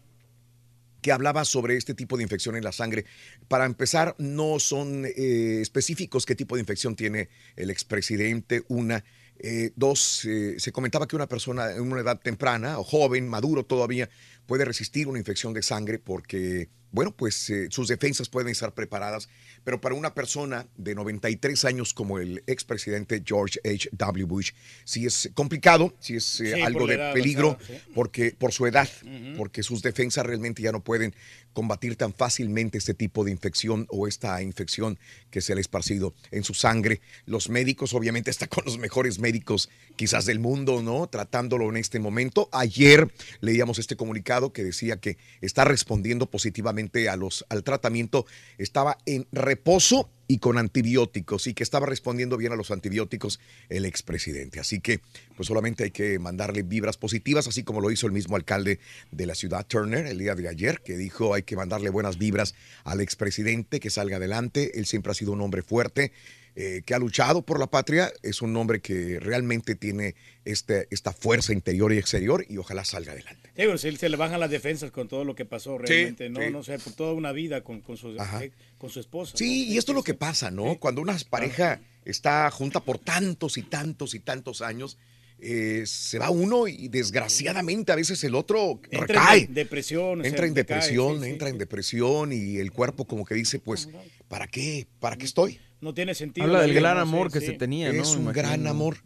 que 1.04 1.12
hablaba 1.12 1.46
sobre 1.46 1.78
este 1.78 1.94
tipo 1.94 2.18
de 2.18 2.24
infección 2.24 2.56
en 2.56 2.64
la 2.64 2.72
sangre. 2.72 3.06
Para 3.48 3.66
empezar, 3.66 4.16
no 4.18 4.58
son 4.58 5.06
eh, 5.06 5.60
específicos 5.62 6.26
qué 6.26 6.34
tipo 6.34 6.56
de 6.56 6.62
infección 6.62 6.96
tiene 6.96 7.30
el 7.56 7.70
expresidente. 7.70 8.64
Una, 8.70 9.04
Eh, 9.40 9.72
dos, 9.76 10.26
eh, 10.26 10.56
se 10.60 10.72
comentaba 10.72 11.08
que 11.08 11.16
una 11.16 11.28
persona 11.28 11.72
en 11.72 11.82
una 11.92 12.02
edad 12.02 12.20
temprana 12.22 12.78
o 12.78 12.84
joven, 12.84 13.28
maduro 13.28 13.64
todavía, 13.66 14.08
puede 14.46 14.64
resistir 14.64 15.08
una 15.08 15.18
infección 15.18 15.54
de 15.54 15.62
sangre 15.62 15.98
porque, 15.98 16.70
bueno, 16.92 17.12
pues 17.12 17.52
sus 17.70 17.88
defensas 17.88 18.30
pueden 18.30 18.50
estar 18.52 18.74
preparadas. 18.74 19.28
Pero 19.64 19.80
para 19.80 19.96
una 19.96 20.14
persona 20.14 20.68
de 20.78 20.96
93 20.96 21.66
años 21.66 21.94
como 21.94 22.20
el 22.20 22.44
expresidente 22.48 23.24
George 23.26 23.60
H.W. 23.64 24.26
Bush, 24.26 24.52
sí 24.84 25.06
es 25.06 25.30
complicado, 25.34 25.94
sí 26.00 26.16
es 26.16 26.42
eh, 26.42 26.54
Sí, 26.56 26.62
algo 26.62 26.88
de 26.88 26.96
edad 26.96 27.14
peligro 27.14 27.58
sí. 27.66 27.74
porque 27.96 28.36
por 28.38 28.52
su 28.52 28.66
edad, 28.68 28.90
porque 29.38 29.64
sus 29.64 29.82
defensas 29.82 30.26
realmente 30.26 30.62
ya 30.62 30.72
no 30.72 30.84
pueden 30.84 31.14
combatir 31.54 31.96
tan 31.96 32.14
fácilmente 32.14 32.78
este 32.78 32.94
tipo 32.94 33.24
de 33.24 33.32
infección 33.32 33.86
o 33.90 34.08
esta 34.08 34.42
infección 34.42 34.98
que 35.30 35.40
se 35.42 35.54
le 35.54 35.60
ha 35.60 35.62
esparcido 35.62 36.14
en 36.32 36.44
su 36.44 36.54
sangre. 36.54 37.00
Los 37.26 37.50
médicos, 37.50 37.94
obviamente, 37.94 38.32
está 38.32 38.48
con 38.48 38.66
los 38.66 38.78
mejores 38.78 39.20
médicos 39.20 39.70
quizás 39.96 40.26
del 40.26 40.40
mundo, 40.40 40.82
¿no? 40.82 41.08
Tratándolo 41.08 41.70
en 41.70 41.78
este 41.78 42.00
momento. 42.00 42.50
Ayer 42.52 43.08
leíamos 43.40 43.80
este 43.80 43.96
comunicado 43.96 44.52
que 44.52 44.64
decía 44.64 44.98
que 44.98 45.18
está 45.42 45.64
respondiendo 45.64 46.26
positivamente 46.30 47.08
a 47.10 47.16
los, 47.16 47.46
al 47.50 47.64
tratamiento, 47.64 48.26
estaba 48.58 48.98
en 49.06 49.28
reposo 49.54 50.10
y 50.28 50.40
con 50.40 50.58
antibióticos 50.58 51.46
y 51.46 51.54
que 51.54 51.62
estaba 51.62 51.86
respondiendo 51.86 52.38
bien 52.38 52.54
a 52.54 52.56
los 52.56 52.72
antibióticos 52.72 53.40
el 53.70 53.86
expresidente. 53.86 54.60
Así 54.60 54.80
que 54.80 55.00
pues 55.36 55.48
solamente 55.48 55.84
hay 55.84 55.92
que 55.92 56.18
mandarle 56.18 56.64
vibras 56.64 56.98
positivas, 56.98 57.48
así 57.48 57.62
como 57.62 57.82
lo 57.82 57.92
hizo 57.92 58.08
el 58.08 58.14
mismo 58.14 58.36
alcalde 58.36 58.80
de 59.12 59.26
la 59.28 59.36
ciudad, 59.36 59.66
Turner, 59.68 60.08
el 60.08 60.18
día 60.18 60.34
de 60.34 60.48
ayer, 60.48 60.82
que 60.84 60.98
dijo 60.98 61.36
hay 61.36 61.44
que 61.44 61.56
mandarle 61.56 61.92
buenas 61.92 62.18
vibras 62.18 62.56
al 62.84 63.00
expresidente, 63.00 63.80
que 63.80 63.92
salga 63.92 64.18
adelante. 64.18 64.80
Él 64.80 64.88
siempre 64.88 65.12
ha 65.12 65.16
sido 65.16 65.34
un 65.34 65.42
hombre 65.42 65.62
fuerte, 65.62 66.12
eh, 66.56 66.82
que 66.84 66.96
ha 66.96 67.00
luchado 67.00 67.44
por 67.44 67.60
la 67.60 67.68
patria, 67.68 68.12
es 68.24 68.42
un 68.42 68.56
hombre 68.58 68.82
que 68.82 69.20
realmente 69.20 69.76
tiene 69.76 70.16
este, 70.46 70.88
esta 70.90 71.14
fuerza 71.14 71.54
interior 71.54 71.94
y 71.94 72.00
exterior 72.00 72.44
y 72.50 72.58
ojalá 72.58 72.86
salga 72.86 73.12
adelante. 73.12 73.43
Sí, 73.56 73.62
pero 73.66 73.78
se, 73.78 73.96
se 73.96 74.10
le 74.10 74.18
bajan 74.18 74.40
las 74.40 74.50
defensas 74.50 74.90
con 74.92 75.08
todo 75.08 75.24
lo 75.24 75.36
que 75.36 75.46
pasó 75.46 75.78
realmente, 75.78 76.28
¿no? 76.30 76.40
sí. 76.42 76.48
No 76.52 76.64
sé, 76.64 76.80
por 76.80 76.94
toda 76.94 77.14
una 77.14 77.32
vida 77.32 77.62
con, 77.64 77.82
con, 77.82 77.98
su, 77.98 78.10
eh, 78.42 78.52
con 78.80 78.90
su 78.90 79.00
esposa. 79.00 79.38
Sí, 79.38 79.66
y 79.70 79.78
esto 79.78 79.92
es 79.92 79.96
lo 79.96 80.04
que 80.04 80.16
pasa, 80.16 80.50
¿no? 80.50 80.78
Cuando 80.80 81.02
una 81.02 81.16
pareja 81.30 81.80
está 82.04 82.50
junta 82.50 82.80
por 82.80 82.98
tantos 82.98 83.58
y 83.58 83.62
tantos 83.62 84.16
y 84.16 84.20
tantos 84.20 84.62
años, 84.64 84.98
eh, 85.40 85.84
se 85.86 86.18
va 86.20 86.30
uno 86.32 86.68
y 86.68 86.88
desgraciadamente 86.88 87.92
a 87.92 87.96
veces 87.96 88.24
el 88.24 88.34
otro 88.34 88.80
Entra 88.90 89.06
recae. 89.08 89.40
en 89.42 89.54
de- 89.54 89.64
depresión. 89.64 90.20
o 90.20 90.24
sea, 90.24 90.30
entra 90.30 90.48
en 90.48 90.54
depresión, 90.54 91.22
sí. 91.24 91.30
entra 91.30 91.50
en 91.50 91.58
depresión 91.58 92.34
y 92.34 92.58
el 92.58 92.72
cuerpo 92.72 93.06
como 93.06 93.24
que 93.26 93.36
dice, 93.36 93.60
pues, 93.60 93.88
¿para 94.30 94.48
qué? 94.48 94.88
¿Para 95.00 95.16
qué 95.18 95.26
estoy? 95.26 95.60
No 95.82 95.94
tiene 95.94 96.16
sentido. 96.16 96.46
Habla 96.48 96.60
la 96.60 96.66
del 96.66 96.74
gran 96.74 96.98
amor 96.98 97.28
Sí, 97.28 97.34
que 97.34 97.40
sí. 97.42 97.52
se 97.52 97.54
tenía, 97.54 97.92
¿no? 97.94 98.02
Es 98.02 98.16
un 98.16 98.24
Imagino. 98.24 98.34
gran 98.34 98.68
amor, 98.68 98.98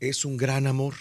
es 0.00 0.24
un 0.24 0.36
gran 0.38 0.66
amor 0.66 0.94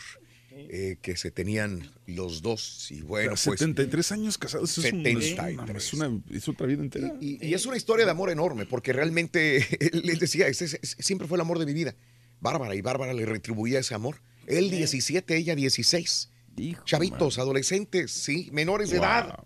eh, 0.69 0.97
que 1.01 1.15
se 1.17 1.31
tenían 1.31 1.89
los 2.07 2.41
dos 2.41 2.91
y 2.91 3.01
bueno, 3.01 3.29
pues... 3.31 3.41
73 3.41 4.11
años 4.11 4.37
casados 4.37 4.69
es, 4.77 4.77
un- 4.93 5.03
73. 5.03 5.75
es 5.75 5.93
una, 5.93 6.21
es 6.31 6.47
otra 6.47 6.67
vida 6.67 6.81
entera. 6.83 7.13
Y, 7.19 7.45
y 7.45 7.53
es 7.53 7.65
una 7.65 7.77
historia 7.77 8.05
de 8.05 8.11
amor 8.11 8.29
enorme, 8.29 8.65
porque 8.65 8.93
realmente 8.93 9.57
él 9.79 10.17
decía, 10.19 10.47
ese, 10.47 10.65
ese 10.65 10.79
siempre 11.01 11.27
fue 11.27 11.37
el 11.37 11.41
amor 11.41 11.59
de 11.59 11.65
mi 11.65 11.73
vida. 11.73 11.95
Bárbara, 12.39 12.73
y 12.75 12.81
Bárbara 12.81 13.13
le 13.13 13.25
retribuía 13.25 13.79
ese 13.79 13.93
amor. 13.93 14.21
Él 14.47 14.69
17, 14.71 15.37
ella 15.37 15.55
16. 15.55 16.29
Chavitos, 16.85 17.37
adolescentes, 17.39 18.11
sí, 18.11 18.49
menores 18.51 18.89
de 18.89 18.97
Wow. 18.97 19.05
edad. 19.07 19.39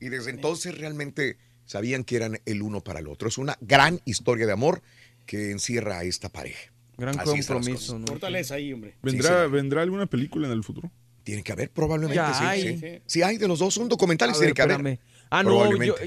Y 0.00 0.08
desde 0.08 0.30
entonces 0.30 0.76
realmente 0.78 1.36
sabían 1.64 2.04
que 2.04 2.16
eran 2.16 2.40
el 2.44 2.62
uno 2.62 2.80
para 2.82 3.00
el 3.00 3.06
otro. 3.08 3.28
Es 3.28 3.38
una 3.38 3.56
gran 3.60 4.00
historia 4.04 4.46
de 4.46 4.52
amor 4.52 4.82
que 5.26 5.50
encierra 5.50 5.98
a 6.00 6.04
esta 6.04 6.28
pareja. 6.28 6.71
Gran 6.96 7.18
Así 7.18 7.30
compromiso. 7.30 7.98
Fortaleza 8.06 8.54
ahí, 8.54 8.72
hombre. 8.72 8.94
¿Vendrá, 9.02 9.46
¿Vendrá 9.46 9.82
alguna 9.82 10.06
película 10.06 10.46
en 10.46 10.52
el 10.52 10.62
futuro? 10.62 10.90
Tiene 11.24 11.42
que 11.42 11.52
haber, 11.52 11.70
probablemente, 11.70 12.16
Ya 12.16 12.34
sí, 12.34 12.44
hay. 12.44 12.78
sí. 12.78 13.02
Sí 13.06 13.22
hay 13.22 13.36
de 13.38 13.46
los 13.46 13.60
dos, 13.60 13.72
son 13.74 13.88
documentales, 13.88 14.36
tiene 14.38 14.52
que 14.54 14.62
haber. 14.62 14.98
Ah, 15.30 15.42
no, 15.42 15.62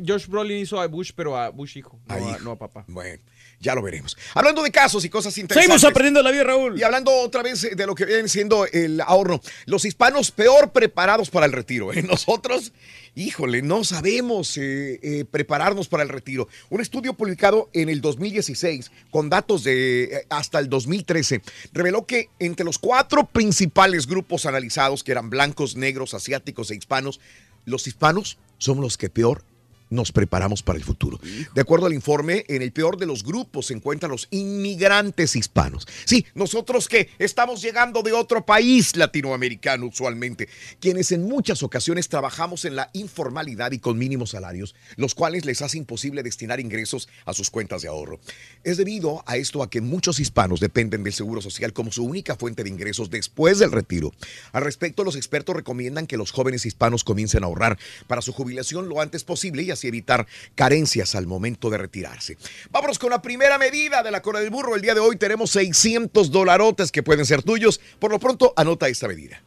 Josh 0.06 0.28
Brolin 0.28 0.60
hizo 0.60 0.80
a 0.80 0.86
Bush, 0.88 1.12
pero 1.16 1.36
a 1.36 1.50
Bush 1.50 1.78
hijo, 1.78 2.00
no, 2.06 2.14
A 2.14 2.18
a, 2.18 2.20
hijo. 2.22 2.40
no 2.44 2.52
a 2.52 2.60
papá. 2.60 2.86
Bueno, 2.88 3.24
ya 3.60 3.74
lo 3.74 3.82
veremos. 3.82 4.16
Hablando 4.36 4.62
de 4.62 4.70
casos 4.72 5.04
y 5.04 5.10
cosas 5.10 5.36
interesantes. 5.40 5.64
Seguimos 5.80 5.84
aprendiendo 5.90 6.22
la 6.22 6.30
vida, 6.30 6.44
Raúl. 6.44 6.78
Y 6.80 6.84
hablando 6.84 7.12
otra 7.12 7.42
vez 7.42 7.76
de 7.76 7.88
lo 7.88 7.96
que 7.96 8.06
viene 8.06 8.28
siendo 8.28 8.68
el 8.68 9.02
ahorro. 9.02 9.42
Los 9.66 9.84
hispanos 9.86 10.30
peor 10.30 10.72
preparados 10.72 11.32
para 11.32 11.48
el 11.48 11.54
retiro. 11.54 11.92
¿eh? 11.92 12.04
Nosotros, 12.08 12.72
híjole, 13.16 13.62
no 13.62 13.84
sabemos 13.84 14.58
eh, 14.58 15.00
eh, 15.02 15.26
prepararnos 15.26 15.88
para 15.88 16.04
el 16.04 16.10
retiro. 16.10 16.48
Un 16.70 16.82
estudio 16.82 17.14
publicado 17.14 17.70
en 17.74 17.90
el 17.90 18.02
2016 18.02 18.92
con 19.10 19.30
datos 19.30 19.64
de 19.64 20.04
eh, 20.04 20.26
hasta 20.30 20.60
el 20.60 20.70
2013 20.70 21.42
reveló 21.74 22.06
que 22.06 22.30
entre 22.40 22.66
los 22.66 22.78
cuatro 22.78 23.26
principales 23.26 24.06
grupos 24.06 24.46
analizados, 24.46 25.04
que 25.04 25.14
eran 25.14 25.30
blancos, 25.30 25.76
negros, 25.76 26.14
asiáticos 26.14 26.70
e 26.72 26.76
hispanos, 26.76 27.20
los 27.64 27.88
hispanos 27.88 28.38
son 28.58 28.82
los 28.82 28.98
que 28.98 29.10
peor 29.10 29.44
nos 29.90 30.12
preparamos 30.12 30.64
para 30.64 30.78
el 30.78 30.86
futuro. 30.86 31.20
De 31.54 31.62
acuerdo 31.62 31.86
al 31.86 31.94
informe, 31.94 32.46
en 32.48 32.62
el 32.62 32.72
peor 32.72 32.98
de 32.98 33.06
los 33.06 33.24
grupos 33.24 33.68
se 33.68 33.74
encuentran 33.74 34.12
los 34.12 34.28
inmigrantes 34.32 35.36
hispanos. 35.36 35.88
Sí, 36.06 36.26
nosotros 36.34 36.88
que 36.88 37.10
estamos 37.20 37.62
llegando 37.62 38.02
de 38.02 38.14
otro 38.14 38.46
país 38.46 38.96
latinoamericano 38.96 39.88
usualmente, 39.88 40.50
quienes 40.80 41.12
en 41.12 41.28
muchas 41.28 41.64
ocasiones 41.64 42.10
trabajamos 42.10 42.66
en 42.66 42.76
la 42.76 42.90
informalidad 42.94 43.72
y 43.72 43.80
con 43.80 43.98
mínimos 43.98 44.32
salarios, 44.32 44.76
los 44.96 45.16
cuales 45.16 45.46
les 45.46 45.62
hace 45.62 45.78
imposible 45.78 46.24
destinar 46.24 46.60
ingresos 46.60 47.08
a 47.26 47.34
sus 47.34 47.50
cuentas 47.50 47.82
de 47.82 47.88
ahorro. 47.88 48.20
Es 48.64 48.78
debido 48.78 49.24
a 49.26 49.38
esto 49.38 49.64
a 49.64 49.70
que 49.70 49.82
muchos 49.82 50.20
hispanos 50.20 50.60
dependen 50.60 51.04
del 51.04 51.14
Seguro 51.14 51.42
Social 51.42 51.74
como 51.74 51.92
su 51.92 52.04
única 52.04 52.36
fuente 52.36 52.64
de 52.64 52.70
ingresos 52.70 53.10
después 53.10 53.60
del 53.60 53.72
retiro. 53.72 54.14
Al 54.52 54.64
respecto, 54.64 55.04
los 55.04 55.16
expertos 55.16 55.56
recomiendan 55.56 56.08
que 56.08 56.18
los 56.18 56.32
jóvenes 56.32 56.66
hispanos 56.66 57.04
comiencen 57.04 57.44
a 57.44 57.48
ahorrar 57.48 57.78
para 58.08 58.22
su 58.22 58.34
jubilación 58.34 58.90
lo 58.90 59.02
antes 59.02 59.24
posible 59.24 59.64
y 59.64 59.72
así 59.72 59.85
evitar 59.88 60.26
carencias 60.56 61.16
al 61.16 61.28
momento 61.28 61.70
de 61.70 61.78
retirarse. 61.78 62.38
Vámonos 62.72 63.00
con 63.00 63.10
la 63.10 63.22
primera 63.22 63.58
medida 63.58 64.04
de 64.04 64.12
la 64.12 64.22
cola 64.22 64.40
del 64.40 64.50
burro. 64.50 64.76
El 64.76 64.82
día 64.82 64.94
de 64.94 65.00
hoy 65.00 65.18
tenemos 65.18 65.52
600 65.52 66.32
dolarotes 66.32 66.92
que 66.92 67.04
pueden 67.04 67.26
ser 67.26 67.44
tuyos. 67.44 67.80
Por 68.00 68.12
lo 68.12 68.20
pronto, 68.20 68.54
anota 68.56 68.88
esta 68.88 69.08
medida. 69.08 69.42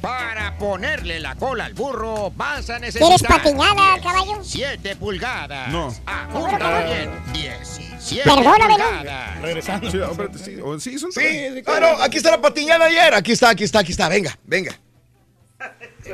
Para 0.00 0.58
ponerle 0.58 1.18
la 1.18 1.34
cola 1.34 1.64
al 1.64 1.72
burro 1.72 2.30
vas 2.36 2.68
a 2.68 2.78
¿Quieres 2.78 2.94
necesitar 3.00 3.42
patiñada, 3.42 4.00
caballo? 4.02 4.44
7 4.44 4.96
pulgadas. 4.96 5.70
No. 5.70 5.94
Apúntalo 6.04 6.86
bien. 6.86 7.10
17 7.32 8.22
Perdóname, 8.22 8.76
¿no? 8.76 8.84
pulgadas. 8.84 9.40
Regresando. 9.40 9.90
Sí, 9.90 9.98
espérate, 9.98 10.38
sí. 10.38 10.56
O- 10.62 10.78
sí, 10.78 10.98
son 10.98 11.10
Sí, 11.10 11.22
ah, 11.66 11.80
no, 11.80 12.02
aquí 12.02 12.18
está 12.18 12.30
la 12.32 12.40
patiñada 12.40 12.84
ayer. 12.84 13.14
Aquí 13.14 13.32
está, 13.32 13.48
aquí 13.48 13.64
está, 13.64 13.78
aquí 13.78 13.92
está. 13.92 14.10
Venga, 14.10 14.38
venga. 14.44 14.78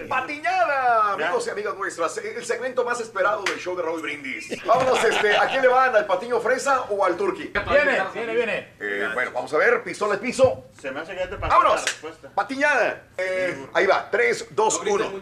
Patiñada, 0.09 1.13
amigos 1.15 1.47
y 1.47 1.51
amigas 1.51 1.75
nuestras, 1.77 2.17
el 2.19 2.45
segmento 2.45 2.85
más 2.85 3.01
esperado 3.01 3.43
del 3.43 3.59
show 3.59 3.77
de 3.77 3.83
Raúl 3.83 4.01
Brindis. 4.01 4.65
Vámonos, 4.65 5.03
este, 5.05 5.37
¿a 5.37 5.49
quién 5.49 5.63
le 5.63 5.69
van? 5.69 5.95
¿Al 5.97 6.07
patiño 6.07 6.41
fresa 6.41 6.83
o 6.91 7.05
al 7.05 7.17
turqui? 7.17 7.53
Viene, 7.69 8.03
viene, 8.15 8.35
viene. 8.35 8.75
Eh, 8.79 9.09
bueno, 9.13 9.33
vamos 9.33 9.53
a 9.53 9.57
ver, 9.59 9.83
pistola 9.83 10.15
al 10.15 10.21
piso. 10.21 10.67
Se 10.81 10.91
me 10.91 11.01
hace 11.01 11.13
que 11.15 11.19
ya 11.19 11.31
te 11.31 11.37
pasó 11.37 11.57
¡Vámonos! 11.57 11.81
la 11.81 11.87
respuesta. 11.87 12.31
Patiñada. 12.31 13.09
Eh, 13.17 13.67
ahí 13.73 13.87
va, 13.87 14.09
3, 14.11 14.49
2, 14.51 14.81
1. 14.87 15.13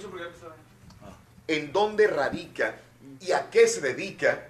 ¿En 1.46 1.72
dónde 1.72 2.06
radica 2.06 2.74
y 3.20 3.32
a 3.32 3.48
qué 3.48 3.66
se 3.66 3.80
dedica 3.80 4.48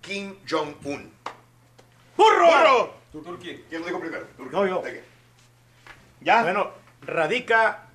Kim 0.00 0.36
Jong-un? 0.48 1.12
¡Burro! 2.16 2.46
¡Burro! 2.46 3.38
¿Quién 3.40 3.80
lo 3.80 3.86
dijo 3.86 4.00
primero? 4.00 4.26
Turqui. 4.36 4.54
No, 4.54 4.66
yo. 4.66 4.82
Ya. 6.20 6.42
Bueno, 6.42 6.72
radica. 7.02 7.85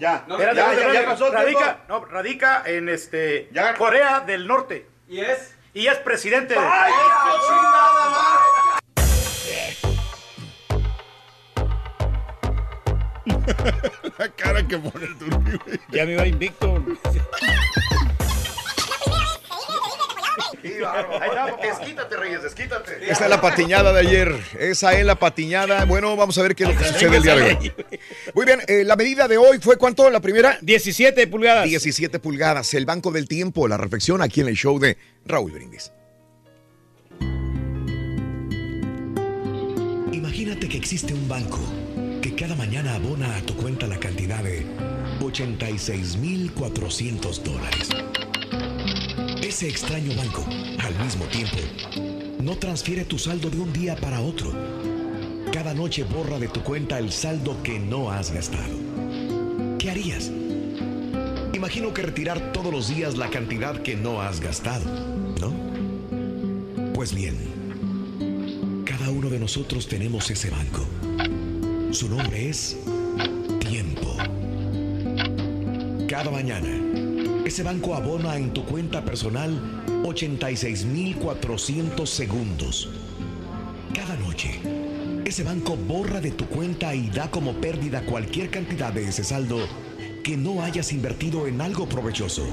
Ya. 0.00 0.24
Espérate, 0.26 0.56
ya, 0.56 0.72
espérate, 0.72 0.76
ya, 0.76 0.80
ya 0.80 0.86
espérate. 0.86 1.06
pasó 1.08 1.26
el 1.26 1.32
radica, 1.34 1.80
no, 1.86 2.04
radica 2.06 2.62
en 2.64 2.88
este 2.88 3.50
Ya. 3.52 3.74
Corea 3.74 4.20
del 4.20 4.46
Norte. 4.46 4.86
¿Y 5.06 5.20
es? 5.20 5.54
Y 5.74 5.88
es 5.88 5.98
presidente 5.98 6.54
de. 6.54 6.60
¡Ay, 6.60 6.90
La 14.18 14.28
cara 14.30 14.66
que 14.66 14.78
pone 14.78 15.04
el. 15.04 15.60
Ya 15.90 16.06
me 16.06 16.12
iba 16.12 16.26
invicto. 16.26 16.82
Desquítate, 20.62 22.16
Reyes, 22.20 22.42
desquítate. 22.42 23.10
Esa 23.10 23.24
es 23.24 23.30
la 23.30 23.40
patiñada 23.40 23.92
de 23.92 24.00
ayer. 24.00 24.34
Esa 24.58 24.98
es 24.98 25.04
la 25.04 25.16
patiñada. 25.16 25.84
Bueno, 25.84 26.16
vamos 26.16 26.36
a 26.38 26.42
ver 26.42 26.54
qué 26.54 26.64
es 26.64 26.70
lo 26.70 26.76
que 26.76 26.84
sucede 26.84 27.16
el 27.16 27.22
día 27.22 27.36
de 27.36 27.42
hoy. 27.42 27.72
Muy 28.34 28.46
bien, 28.46 28.60
eh, 28.66 28.84
la 28.84 28.96
medida 28.96 29.28
de 29.28 29.38
hoy 29.38 29.58
fue 29.60 29.76
¿cuánto? 29.76 30.08
La 30.10 30.20
primera. 30.20 30.58
17 30.60 31.26
pulgadas. 31.26 31.64
17 31.64 32.18
pulgadas. 32.18 32.74
El 32.74 32.86
Banco 32.86 33.10
del 33.10 33.28
Tiempo, 33.28 33.68
la 33.68 33.76
reflexión 33.76 34.22
aquí 34.22 34.40
en 34.40 34.48
el 34.48 34.56
show 34.56 34.78
de 34.78 34.96
Raúl 35.24 35.52
Brindis. 35.52 35.92
Imagínate 40.12 40.68
que 40.68 40.76
existe 40.76 41.14
un 41.14 41.28
banco 41.28 41.58
que 42.20 42.34
cada 42.34 42.54
mañana 42.54 42.94
abona 42.94 43.36
a 43.36 43.40
tu 43.42 43.56
cuenta 43.56 43.86
la 43.86 43.98
cantidad 43.98 44.42
de 44.42 44.64
86.400 45.20 47.42
dólares. 47.42 47.88
Ese 49.50 49.66
extraño 49.66 50.14
banco, 50.14 50.44
al 50.78 50.94
mismo 51.04 51.24
tiempo, 51.24 51.56
no 52.40 52.56
transfiere 52.56 53.04
tu 53.04 53.18
saldo 53.18 53.50
de 53.50 53.58
un 53.58 53.72
día 53.72 53.96
para 53.96 54.20
otro. 54.20 54.54
Cada 55.52 55.74
noche 55.74 56.04
borra 56.04 56.38
de 56.38 56.46
tu 56.46 56.62
cuenta 56.62 57.00
el 57.00 57.10
saldo 57.10 57.60
que 57.64 57.80
no 57.80 58.12
has 58.12 58.30
gastado. 58.30 58.76
¿Qué 59.76 59.90
harías? 59.90 60.30
Imagino 61.52 61.92
que 61.92 62.02
retirar 62.02 62.52
todos 62.52 62.72
los 62.72 62.94
días 62.94 63.16
la 63.18 63.28
cantidad 63.28 63.82
que 63.82 63.96
no 63.96 64.22
has 64.22 64.38
gastado, 64.38 64.84
¿no? 65.40 65.52
Pues 66.94 67.12
bien, 67.12 67.34
cada 68.84 69.10
uno 69.10 69.30
de 69.30 69.40
nosotros 69.40 69.88
tenemos 69.88 70.30
ese 70.30 70.48
banco. 70.50 70.86
Su 71.90 72.08
nombre 72.08 72.50
es 72.50 72.76
tiempo. 73.58 74.16
Cada 76.08 76.30
mañana, 76.30 76.68
ese 77.50 77.62
banco 77.64 77.96
abona 77.96 78.36
en 78.36 78.52
tu 78.52 78.64
cuenta 78.64 79.04
personal 79.04 79.82
86.400 80.04 82.06
segundos. 82.06 82.88
Cada 83.92 84.14
noche, 84.18 84.60
ese 85.24 85.42
banco 85.42 85.76
borra 85.76 86.20
de 86.20 86.30
tu 86.30 86.46
cuenta 86.46 86.94
y 86.94 87.10
da 87.10 87.28
como 87.28 87.54
pérdida 87.54 88.02
cualquier 88.02 88.50
cantidad 88.50 88.92
de 88.92 89.08
ese 89.08 89.24
saldo 89.24 89.58
que 90.22 90.36
no 90.36 90.62
hayas 90.62 90.92
invertido 90.92 91.48
en 91.48 91.60
algo 91.60 91.88
provechoso. 91.88 92.46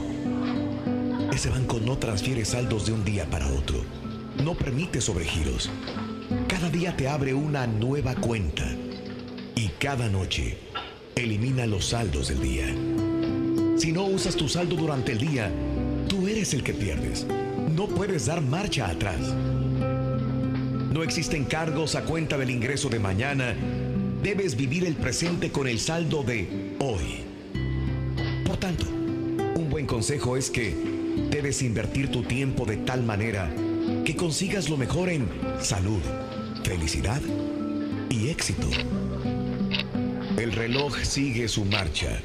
Ese 1.31 1.51
banco 1.51 1.79
no 1.79 1.99
transfiere 1.99 2.43
saldos 2.43 2.87
de 2.87 2.93
un 2.93 3.05
día 3.05 3.29
para 3.29 3.49
otro. 3.49 3.85
No 4.43 4.55
permite 4.55 4.99
sobregiros. 4.99 5.69
Cada 6.47 6.71
día 6.71 6.97
te 6.97 7.07
abre 7.07 7.35
una 7.35 7.67
nueva 7.67 8.15
cuenta. 8.15 8.65
Y 9.53 9.67
cada 9.77 10.09
noche 10.09 10.57
elimina 11.15 11.67
los 11.67 11.85
saldos 11.85 12.29
del 12.29 12.41
día. 12.41 12.65
Si 13.78 13.91
no 13.91 14.05
usas 14.05 14.36
tu 14.36 14.49
saldo 14.49 14.75
durante 14.75 15.11
el 15.11 15.19
día, 15.19 15.51
tú 16.07 16.28
eres 16.28 16.51
el 16.55 16.63
que 16.63 16.73
pierdes. 16.73 17.28
No 17.75 17.88
puedes 17.88 18.25
dar 18.25 18.41
marcha 18.41 18.88
atrás. 18.88 19.19
No 20.91 21.03
existen 21.03 21.45
cargos 21.45 21.93
a 21.93 22.03
cuenta 22.03 22.39
del 22.39 22.49
ingreso 22.49 22.89
de 22.89 22.97
mañana. 22.97 23.55
Debes 24.23 24.55
vivir 24.55 24.84
el 24.86 24.95
presente 24.95 25.51
con 25.51 25.67
el 25.67 25.80
saldo 25.80 26.23
de 26.23 26.75
hoy. 26.80 27.23
Por 28.47 28.57
tanto, 28.57 28.86
un 28.88 29.69
buen 29.69 29.86
consejo 29.86 30.38
es 30.38 30.49
que 30.49 30.75
debes 31.30 31.61
invertir 31.61 32.09
tu 32.09 32.23
tiempo 32.23 32.65
de 32.65 32.78
tal 32.78 33.03
manera 33.03 33.47
que 34.03 34.15
consigas 34.15 34.69
lo 34.69 34.78
mejor 34.78 35.09
en 35.09 35.30
salud, 35.61 36.01
felicidad 36.63 37.21
y 38.09 38.30
éxito. 38.30 38.67
El 40.36 40.51
reloj 40.51 40.97
sigue 41.03 41.47
su 41.47 41.63
marcha. 41.63 42.19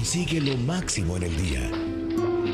Consigue 0.00 0.40
lo 0.40 0.56
máximo 0.56 1.18
en 1.18 1.24
el 1.24 1.36
día. 1.36 1.70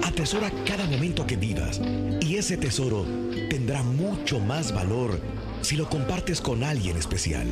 Atesora 0.03 0.51
cada 0.67 0.85
momento 0.85 1.25
que 1.25 1.37
vivas 1.37 1.81
y 2.21 2.35
ese 2.35 2.57
tesoro 2.57 3.07
tendrá 3.49 3.85
mucho 3.85 4.41
más 4.41 4.75
valor 4.75 5.21
si 5.63 5.77
lo 5.77 5.89
compartes 5.89 6.41
con 6.41 6.65
alguien 6.65 6.97
especial. 6.97 7.47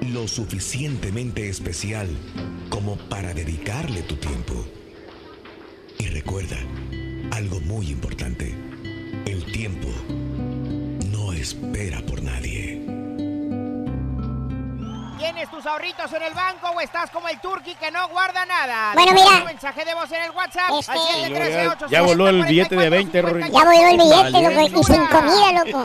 Lo 0.00 0.26
suficientemente 0.26 1.50
especial 1.50 2.08
como 2.70 2.96
para 3.10 3.34
dedicarle 3.34 4.00
tu 4.00 4.16
tiempo. 4.16 4.64
Y 5.98 6.06
recuerda 6.06 6.56
algo 7.32 7.60
muy 7.60 7.90
importante. 7.90 8.54
El 9.26 9.44
tiempo 9.52 9.88
no 11.12 11.34
espera 11.34 12.00
por 12.06 12.22
nadie. 12.22 12.51
Tus 15.62 15.70
ahorritos 15.70 16.12
en 16.12 16.22
el 16.22 16.34
banco 16.34 16.70
o 16.70 16.80
estás 16.80 17.10
como 17.10 17.28
el 17.28 17.38
turqui 17.40 17.74
que 17.76 17.90
no 17.90 18.08
guarda 18.08 18.44
nada? 18.46 18.94
Bueno, 18.94 19.12
mira. 19.12 19.40
tu 19.40 19.44
mensaje 19.46 19.84
de 19.84 19.94
voz 19.94 20.10
en 20.10 20.22
el 20.24 20.30
WhatsApp 20.32 20.70
al 20.70 20.78
Este- 20.80 20.92
713 20.92 21.86
Ya 21.88 22.02
voló 22.02 22.28
el 22.28 22.44
billete 22.44 22.74
de 22.76 22.90
20, 22.90 23.22
Rory. 23.22 23.42
Ya 23.42 23.48
voló 23.50 23.70
el 23.70 23.96
billete, 23.96 24.30
loco, 24.42 24.80
y 24.80 24.84
sin 24.84 25.06
comida, 25.06 25.64
loco. 25.64 25.84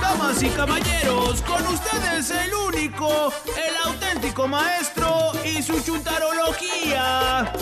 Damas 0.00 0.42
y 0.42 0.48
caballeros, 0.48 1.42
con 1.42 1.66
ustedes 1.66 2.30
el 2.30 2.54
único, 2.54 3.32
el 3.46 3.76
auténtico 3.84 4.48
maestro 4.48 5.32
y 5.44 5.62
su 5.62 5.78
chuntarología. 5.82 7.52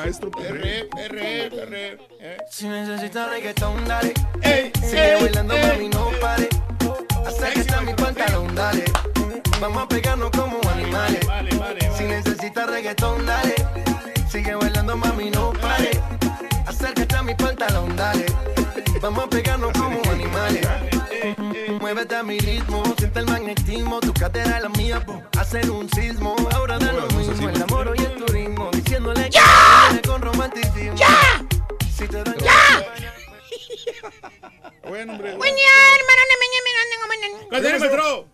Maestro. 0.00 0.30
Si 2.50 2.68
necesitas 2.68 3.30
reggaetón, 3.30 3.84
dale. 3.86 4.14
Ey, 4.42 4.72
Sigue 4.82 5.14
ey, 5.14 5.22
bailando, 5.22 5.54
ey. 5.54 5.66
mami, 5.66 5.88
no 5.88 6.10
pare. 6.20 6.48
Acércate 7.26 7.74
a 7.74 7.80
mi 7.82 7.94
pantalón, 7.94 8.54
dale. 8.54 8.84
Vamos 9.60 9.82
a 9.82 9.88
pegarnos 9.88 10.30
como 10.30 10.58
animales. 10.70 11.20
Si 11.96 12.04
necesitas 12.04 12.66
reggaetón, 12.70 13.26
dale. 13.26 13.54
Sigue 14.30 14.54
bailando, 14.54 14.96
mami, 14.96 15.30
no 15.30 15.52
pare. 15.52 15.90
Acércate 16.70 17.16
a 17.16 17.22
mi 17.24 17.34
pantalón, 17.34 17.96
dale. 17.96 18.26
Vamos 19.02 19.24
a 19.24 19.28
pegarnos 19.28 19.72
como 19.72 20.00
animales. 20.08 20.64
Muévete 21.80 22.14
a 22.14 22.22
mi 22.22 22.38
ritmo, 22.38 22.84
siente 22.96 23.18
el 23.18 23.26
magnetismo, 23.26 23.98
tu 23.98 24.14
cadera 24.14 24.58
es 24.58 24.62
la 24.62 24.68
mía, 24.68 25.04
po, 25.04 25.20
hacer 25.36 25.68
un 25.68 25.90
sismo. 25.90 26.36
Ahora 26.52 26.78
da 26.78 26.92
lo 26.92 27.08
mismo, 27.08 27.48
el 27.48 27.60
amor 27.60 27.92
y 27.98 28.02
el 28.04 28.14
turismo, 28.24 28.70
diciéndole 28.72 29.28
que 29.30 30.08
con 30.08 30.22
romanticismo. 30.22 30.94
¡Ya! 30.94 31.44
Si 31.92 32.06
te 32.06 32.22
dan 32.22 32.36
¡Ya! 32.38 32.86
Bueno, 34.88 35.14
hombre. 35.14 35.36
Cállate, 37.50 37.78
maestro. 37.80 38.28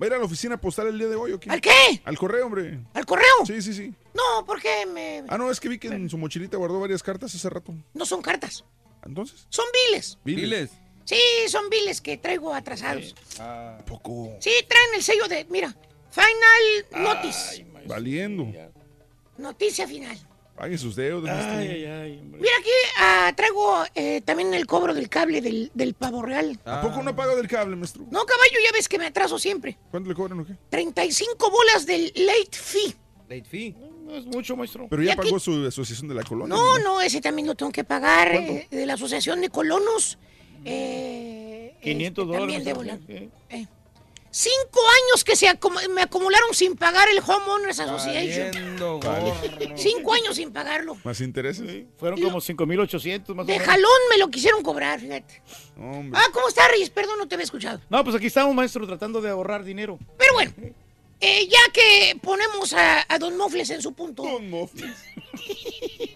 ¿Va 0.00 0.04
a 0.04 0.06
ir 0.06 0.14
a 0.14 0.18
la 0.18 0.24
oficina 0.24 0.60
postal 0.60 0.86
el 0.88 0.98
día 0.98 1.08
de 1.08 1.16
hoy 1.16 1.32
o 1.32 1.40
qué? 1.40 1.50
¿Al 1.50 1.60
qué? 1.60 2.00
Al 2.04 2.16
correo, 2.16 2.46
hombre. 2.46 2.78
¿Al 2.94 3.04
correo? 3.04 3.44
Sí, 3.46 3.60
sí, 3.60 3.74
sí. 3.74 3.92
No, 4.14 4.44
porque 4.46 4.86
me... 4.86 5.24
Ah, 5.28 5.36
no, 5.36 5.50
es 5.50 5.58
que 5.58 5.68
vi 5.68 5.78
que 5.78 5.88
en 5.88 6.08
su 6.08 6.16
mochilita 6.18 6.56
guardó 6.56 6.78
varias 6.80 7.02
cartas 7.02 7.34
hace 7.34 7.50
rato. 7.50 7.74
no 7.94 8.06
son 8.06 8.22
cartas, 8.22 8.64
Entonces, 9.04 9.46
son 9.48 9.64
biles. 9.90 10.18
Viles. 10.24 10.70
Sí, 11.04 11.18
son 11.48 11.68
biles 11.70 12.00
que 12.00 12.16
traigo 12.16 12.54
atrasados. 12.54 13.14
Poco. 13.86 14.36
Sí, 14.40 14.50
traen 14.68 14.94
el 14.94 15.02
sello 15.02 15.26
de, 15.26 15.46
mira, 15.50 15.74
Final 16.10 17.02
Notice. 17.02 17.66
Valiendo. 17.86 18.46
Noticia 19.36 19.88
final. 19.88 20.18
Pague 20.58 20.76
sus 20.76 20.96
deudas. 20.96 21.46
maestro. 21.46 21.58
Mira 22.38 22.52
aquí, 22.58 22.70
ah, 22.98 23.32
traigo 23.36 23.84
eh, 23.94 24.20
también 24.22 24.52
el 24.54 24.66
cobro 24.66 24.92
del 24.92 25.08
cable 25.08 25.40
del, 25.40 25.70
del 25.74 25.94
pavo 25.94 26.22
real. 26.22 26.58
¿A 26.64 26.80
poco 26.80 27.02
no 27.02 27.14
paga 27.14 27.36
del 27.36 27.46
cable, 27.46 27.76
maestro? 27.76 28.02
No, 28.10 28.24
caballo, 28.24 28.56
ya 28.64 28.72
ves 28.72 28.88
que 28.88 28.98
me 28.98 29.06
atraso 29.06 29.38
siempre. 29.38 29.78
¿Cuánto 29.90 30.08
le 30.08 30.16
cobran 30.16 30.40
o 30.40 30.46
qué? 30.46 30.54
35 30.70 31.50
bolas 31.50 31.86
del 31.86 32.06
late 32.16 32.48
fee. 32.58 32.94
Late 33.28 33.44
fee. 33.44 33.74
No 34.04 34.16
es 34.16 34.24
mucho, 34.26 34.56
maestro. 34.56 34.86
Pero 34.90 35.02
ya 35.02 35.12
aquí- 35.12 35.22
pagó 35.28 35.38
su 35.38 35.66
asociación 35.66 36.08
de 36.08 36.14
la 36.14 36.24
colonia. 36.24 36.56
No, 36.56 36.78
no, 36.78 37.00
ese 37.00 37.20
también 37.20 37.46
lo 37.46 37.54
tengo 37.54 37.70
que 37.70 37.84
pagar 37.84 38.34
eh, 38.34 38.66
de 38.70 38.86
la 38.86 38.94
Asociación 38.94 39.40
de 39.40 39.50
Colonos. 39.50 40.18
Eh, 40.64 41.76
500 41.82 42.24
este, 42.24 42.36
también 42.38 42.64
dólares. 42.64 42.64
debo 42.64 42.82
la- 42.82 42.98
Sí. 43.58 43.68
Eh. 44.28 44.30
Cinco 44.30 44.80
años 44.80 45.24
que 45.24 45.36
se 45.36 45.46
acum- 45.48 45.88
me 45.88 46.02
acumularon 46.02 46.54
sin 46.54 46.76
pagar 46.76 47.08
el 47.08 47.18
Homeowners 47.18 47.80
Association. 47.80 48.50
Valiendo, 48.52 49.00
Vale. 49.00 49.32
Cinco 49.76 50.12
años 50.14 50.36
sin 50.36 50.52
pagarlo. 50.52 50.96
¿Más 51.04 51.20
intereses? 51.20 51.84
Fueron 51.98 52.20
como 52.20 52.40
5,800 52.40 53.34
más 53.34 53.44
o 53.44 53.46
De 53.46 53.54
menos. 53.54 53.66
jalón 53.66 53.90
me 54.10 54.18
lo 54.18 54.28
quisieron 54.28 54.62
cobrar, 54.62 55.00
fíjate. 55.00 55.42
Hombre. 55.78 56.20
Ah, 56.22 56.26
¿cómo 56.32 56.48
está, 56.48 56.68
Reyes? 56.68 56.90
Perdón, 56.90 57.18
no 57.18 57.26
te 57.26 57.34
había 57.34 57.44
escuchado. 57.44 57.80
No, 57.88 58.04
pues 58.04 58.14
aquí 58.16 58.26
estamos, 58.26 58.54
maestro, 58.54 58.86
tratando 58.86 59.20
de 59.20 59.30
ahorrar 59.30 59.64
dinero. 59.64 59.98
Pero 60.18 60.32
bueno, 60.34 60.52
eh, 61.20 61.48
ya 61.48 61.72
que 61.72 62.16
ponemos 62.22 62.72
a, 62.74 63.04
a 63.08 63.18
Don 63.18 63.36
Mofles 63.36 63.70
en 63.70 63.82
su 63.82 63.92
punto. 63.94 64.22
Don 64.22 64.48
Mofles. 64.50 64.94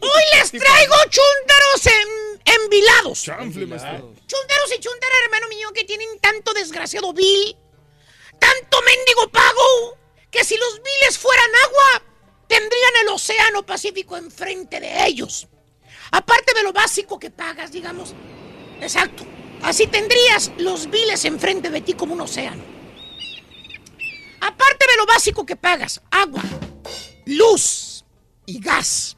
Hoy 0.01 0.23
les 0.39 0.51
traigo 0.51 0.95
chúntaros 1.11 1.87
en, 1.87 2.63
envilados. 2.63 3.23
Chanfle, 3.23 3.67
maestro. 3.67 4.13
Chuntaros 4.27 4.73
y 4.77 4.81
chuntaras, 4.81 5.19
hermano 5.25 5.49
mío, 5.49 5.69
que 5.75 5.85
tienen 5.85 6.09
tanto 6.21 6.53
desgraciado 6.55 7.13
bill, 7.13 7.57
tanto 8.43 8.83
mendigo 8.83 9.29
pago, 9.31 9.97
que 10.31 10.45
si 10.45 10.57
los 10.57 10.83
biles 10.83 11.17
fueran 11.17 11.51
agua, 11.67 12.03
tendrían 12.49 12.93
el 13.03 13.09
océano 13.11 13.65
Pacífico 13.65 14.17
enfrente 14.17 14.81
de 14.81 15.07
ellos. 15.07 15.47
Aparte 16.11 16.53
de 16.53 16.65
lo 16.65 16.73
básico 16.73 17.21
que 17.21 17.31
pagas, 17.31 17.71
digamos. 17.71 18.15
Exacto. 18.81 19.25
Así 19.63 19.87
tendrías 19.87 20.51
los 20.59 20.91
biles 20.91 21.25
enfrente 21.25 21.71
de 21.71 21.81
ti 21.83 21.95
como 21.95 22.15
un 22.15 22.21
océano. 22.23 22.65
Aparte 24.41 24.87
de 24.91 24.97
lo 24.97 25.07
básico 25.07 25.47
que 25.47 25.55
pagas, 25.55 26.03
agua, 26.11 26.43
luz 27.27 28.05
y 28.45 28.59
gas. 28.61 29.17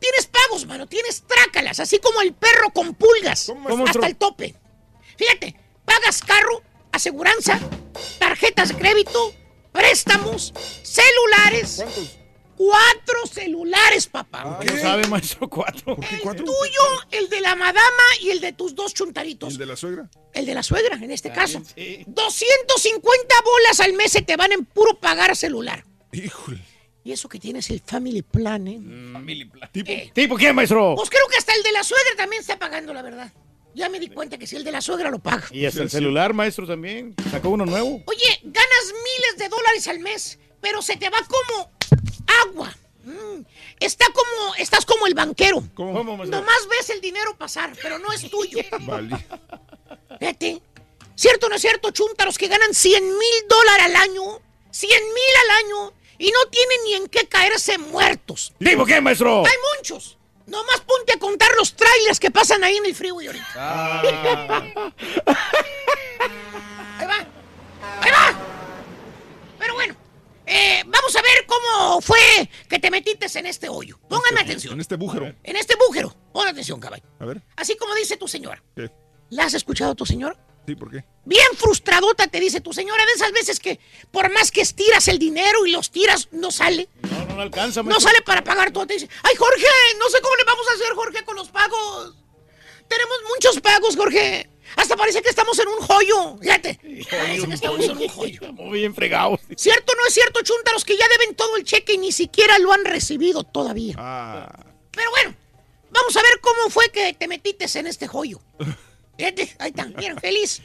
Tienes 0.00 0.26
pagos, 0.26 0.64
mano, 0.66 0.86
tienes 0.86 1.22
trácalas, 1.26 1.80
así 1.80 1.98
como 1.98 2.22
el 2.22 2.32
perro 2.32 2.70
con 2.72 2.94
pulgas, 2.94 3.44
¿Cómo, 3.46 3.86
hasta 3.86 4.06
el 4.06 4.16
tope. 4.16 4.54
Fíjate, 5.18 5.54
pagas 5.84 6.22
carro, 6.22 6.62
aseguranza, 6.94 7.58
tarjetas 8.18 8.68
de 8.70 8.76
crédito, 8.76 9.34
préstamos, 9.72 10.52
celulares. 10.82 11.76
¿Cuántos? 11.76 12.18
Cuatro 12.56 13.26
celulares, 13.32 14.06
papá. 14.06 14.60
¿Qué 14.60 14.78
sabe, 14.78 15.08
maestro? 15.08 15.50
Cuatro. 15.50 15.96
¿Por 15.96 16.06
qué 16.08 16.20
cuatro? 16.20 16.44
Tuyo, 16.44 16.82
el 17.10 17.28
de 17.28 17.40
la 17.40 17.56
madama 17.56 18.02
y 18.20 18.30
el 18.30 18.40
de 18.40 18.52
tus 18.52 18.76
dos 18.76 18.94
chuntaritos. 18.94 19.52
¿El 19.54 19.58
de 19.58 19.66
la 19.66 19.76
suegra? 19.76 20.08
El 20.32 20.46
de 20.46 20.54
la 20.54 20.62
suegra, 20.62 20.96
en 20.96 21.10
este 21.10 21.32
caso. 21.32 21.60
sí. 21.74 22.04
250 22.06 23.34
bolas 23.44 23.80
al 23.80 23.92
mes 23.94 24.12
se 24.12 24.22
te 24.22 24.36
van 24.36 24.52
en 24.52 24.64
puro 24.64 25.00
pagar 25.00 25.34
celular. 25.34 25.84
Híjole. 26.12 26.60
Y 27.02 27.12
eso 27.12 27.28
que 27.28 27.38
tienes 27.40 27.68
el 27.70 27.80
family 27.80 28.22
plan, 28.22 28.66
¿eh? 28.68 28.80
Family 29.12 29.44
plan. 29.46 29.68
¿Tipo? 29.72 29.90
Eh, 29.90 30.10
¿Tipo 30.14 30.36
quién, 30.36 30.54
maestro? 30.54 30.94
Pues 30.96 31.10
creo 31.10 31.26
que 31.28 31.36
hasta 31.36 31.54
el 31.54 31.62
de 31.62 31.72
la 31.72 31.82
suegra 31.82 32.10
también 32.16 32.40
está 32.40 32.58
pagando, 32.58 32.94
la 32.94 33.02
verdad. 33.02 33.32
Ya 33.74 33.88
me 33.88 33.98
di 33.98 34.08
cuenta 34.08 34.38
que 34.38 34.46
si 34.46 34.56
el 34.56 34.64
de 34.64 34.72
la 34.72 34.80
suegra 34.80 35.10
lo 35.10 35.18
paga. 35.18 35.46
Y 35.50 35.66
hasta 35.66 35.82
el 35.82 35.90
celular, 35.90 36.32
maestro, 36.32 36.66
también. 36.66 37.14
Sacó 37.30 37.48
uno 37.50 37.66
nuevo. 37.66 38.02
Oye, 38.06 38.40
ganas 38.44 38.84
miles 38.92 39.38
de 39.38 39.48
dólares 39.48 39.88
al 39.88 39.98
mes, 39.98 40.38
pero 40.60 40.80
se 40.80 40.96
te 40.96 41.10
va 41.10 41.18
como 41.26 41.70
agua. 42.46 42.76
Mm, 43.04 43.42
Está 43.80 44.06
como, 44.06 44.54
estás 44.56 44.86
como 44.86 45.06
el 45.06 45.14
banquero. 45.14 45.62
¿Cómo? 45.74 45.92
Nomás 46.04 46.68
ves 46.70 46.90
el 46.90 47.00
dinero 47.00 47.36
pasar, 47.36 47.72
pero 47.82 47.98
no 47.98 48.12
es 48.12 48.30
tuyo. 48.30 48.58
Vale. 48.80 49.16
Fíjate. 50.18 50.62
¿Cierto 51.16 51.46
o 51.46 51.48
no 51.48 51.54
es 51.56 51.62
cierto, 51.62 51.90
chuntaros, 51.92 52.38
que 52.38 52.48
ganan 52.48 52.74
100 52.74 53.04
mil 53.04 53.48
dólares 53.48 53.86
al 53.86 53.96
año? 53.96 54.40
100 54.70 54.90
mil 54.90 55.34
al 55.44 55.64
año 55.64 55.92
y 56.18 56.30
no 56.30 56.38
tienen 56.50 56.78
ni 56.84 56.94
en 56.94 57.08
qué 57.08 57.28
caerse 57.28 57.78
muertos. 57.78 58.52
¿Tipo 58.58 58.84
quién, 58.84 59.04
maestro? 59.04 59.44
Hay 59.46 59.52
muchos. 59.76 60.18
Nomás 60.46 60.80
ponte 60.80 61.12
a 61.14 61.18
contar 61.18 61.50
los 61.56 61.74
trailers 61.74 62.20
que 62.20 62.30
pasan 62.30 62.62
ahí 62.64 62.76
en 62.76 62.86
el 62.86 62.94
freeway 62.94 63.26
ahorita. 63.26 63.46
Ah. 63.54 64.02
Ahí 66.98 67.06
va. 67.06 67.16
Ahí 68.00 68.10
va. 68.10 68.38
Pero 69.58 69.74
bueno, 69.74 69.96
eh, 70.46 70.82
vamos 70.86 71.16
a 71.16 71.22
ver 71.22 71.46
cómo 71.46 72.00
fue 72.00 72.48
que 72.68 72.78
te 72.78 72.90
metiste 72.90 73.26
en 73.38 73.46
este 73.46 73.68
hoyo. 73.68 73.98
Póngame 74.08 74.40
atención. 74.40 74.74
En 74.74 74.80
este 74.80 74.96
bújero. 74.96 75.34
En 75.42 75.56
este 75.56 75.74
bújero. 75.76 76.14
Pon 76.32 76.46
atención, 76.46 76.78
caballo. 76.80 77.04
A 77.18 77.24
ver. 77.24 77.42
Así 77.56 77.76
como 77.76 77.94
dice 77.94 78.16
tu 78.16 78.28
señora. 78.28 78.62
¿Qué? 78.76 78.90
¿La 79.30 79.44
has 79.44 79.54
escuchado 79.54 79.92
a 79.92 79.94
tu 79.94 80.06
señora? 80.06 80.36
Sí, 80.66 80.74
¿por 80.76 80.90
qué? 80.90 81.04
Bien 81.24 81.46
frustradota 81.56 82.26
te 82.26 82.40
dice 82.40 82.60
tu 82.60 82.72
señora 82.72 83.04
de 83.04 83.12
esas 83.12 83.32
veces 83.32 83.60
que 83.60 83.80
por 84.10 84.32
más 84.32 84.50
que 84.50 84.62
estiras 84.62 85.08
el 85.08 85.18
dinero 85.18 85.66
y 85.66 85.72
los 85.72 85.90
tiras, 85.90 86.28
no 86.32 86.50
sale. 86.50 86.88
No, 87.02 87.13
no 87.34 87.40
le 87.40 87.46
alcanza, 87.46 87.82
No 87.82 88.00
sale 88.00 88.22
para 88.22 88.42
pagar 88.42 88.70
todo. 88.70 88.86
Te 88.86 88.94
dice, 88.94 89.08
ay 89.22 89.34
Jorge, 89.36 89.66
no 89.98 90.08
sé 90.08 90.20
cómo 90.22 90.36
le 90.36 90.44
vamos 90.44 90.66
a 90.68 90.74
hacer, 90.74 90.94
Jorge, 90.94 91.24
con 91.24 91.36
los 91.36 91.48
pagos. 91.48 92.14
Tenemos 92.88 93.16
muchos 93.34 93.60
pagos, 93.60 93.96
Jorge. 93.96 94.50
Hasta 94.76 94.96
parece 94.96 95.22
que 95.22 95.28
estamos 95.28 95.58
en 95.58 95.68
un 95.68 95.78
joyo. 95.78 96.38
Fíjate. 96.38 96.78
Parece 97.10 97.46
que 97.46 97.54
estamos 97.54 97.84
en 97.84 97.96
un 97.96 98.08
joyo. 98.08 98.34
Estamos 98.40 98.72
bien 98.72 98.94
fregados. 98.94 99.40
¿Cierto 99.56 99.92
o 99.92 99.96
no 99.96 100.06
es 100.06 100.14
cierto, 100.14 100.40
chuntaros, 100.42 100.84
que 100.84 100.96
ya 100.96 101.06
deben 101.08 101.34
todo 101.34 101.56
el 101.56 101.64
cheque 101.64 101.94
y 101.94 101.98
ni 101.98 102.12
siquiera 102.12 102.58
lo 102.58 102.72
han 102.72 102.84
recibido 102.84 103.44
todavía? 103.44 103.94
Ah. 103.98 104.64
Pero 104.90 105.10
bueno, 105.10 105.34
vamos 105.90 106.16
a 106.16 106.22
ver 106.22 106.40
cómo 106.40 106.70
fue 106.70 106.88
que 106.90 107.14
te 107.14 107.28
metiste 107.28 107.66
en 107.78 107.86
este 107.86 108.08
joyo. 108.08 108.40
Fíjate, 109.16 109.54
ahí 109.58 109.70
está, 109.70 109.86
miren, 109.86 110.18
feliz. 110.18 110.62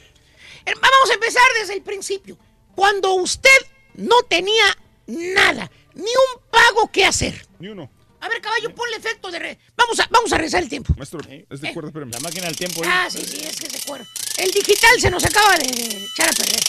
Vamos 0.66 1.10
a 1.10 1.14
empezar 1.14 1.42
desde 1.60 1.74
el 1.74 1.82
principio. 1.82 2.36
Cuando 2.74 3.14
usted 3.14 3.48
no 3.94 4.22
tenía 4.22 4.76
nada, 5.06 5.70
ni 5.94 6.02
un 6.02 6.42
pago 6.50 6.90
que 6.92 7.04
hacer. 7.04 7.46
Ni 7.58 7.68
uno. 7.68 7.90
A 8.20 8.28
ver, 8.28 8.40
caballo, 8.42 8.74
ponle 8.74 8.96
efecto 8.96 9.30
de... 9.30 9.38
re- 9.38 9.58
Vamos 9.76 9.98
a, 9.98 10.06
vamos 10.10 10.30
a 10.32 10.38
rezar 10.38 10.62
el 10.62 10.68
tiempo. 10.68 10.92
Maestro, 10.96 11.20
es 11.48 11.60
de 11.60 11.72
cuerda, 11.72 11.88
espérame. 11.88 12.10
La 12.12 12.20
máquina 12.20 12.46
del 12.46 12.56
tiempo. 12.56 12.82
Ah, 12.84 13.08
sí, 13.10 13.24
sí, 13.26 13.40
es 13.42 13.56
que 13.56 13.70
se 13.70 13.78
acuerda. 13.78 14.06
El 14.36 14.50
digital 14.50 15.00
se 15.00 15.10
nos 15.10 15.24
acaba 15.24 15.56
de, 15.56 15.66
de 15.66 16.04
echar 16.04 16.28
a 16.28 16.32
perder. 16.32 16.60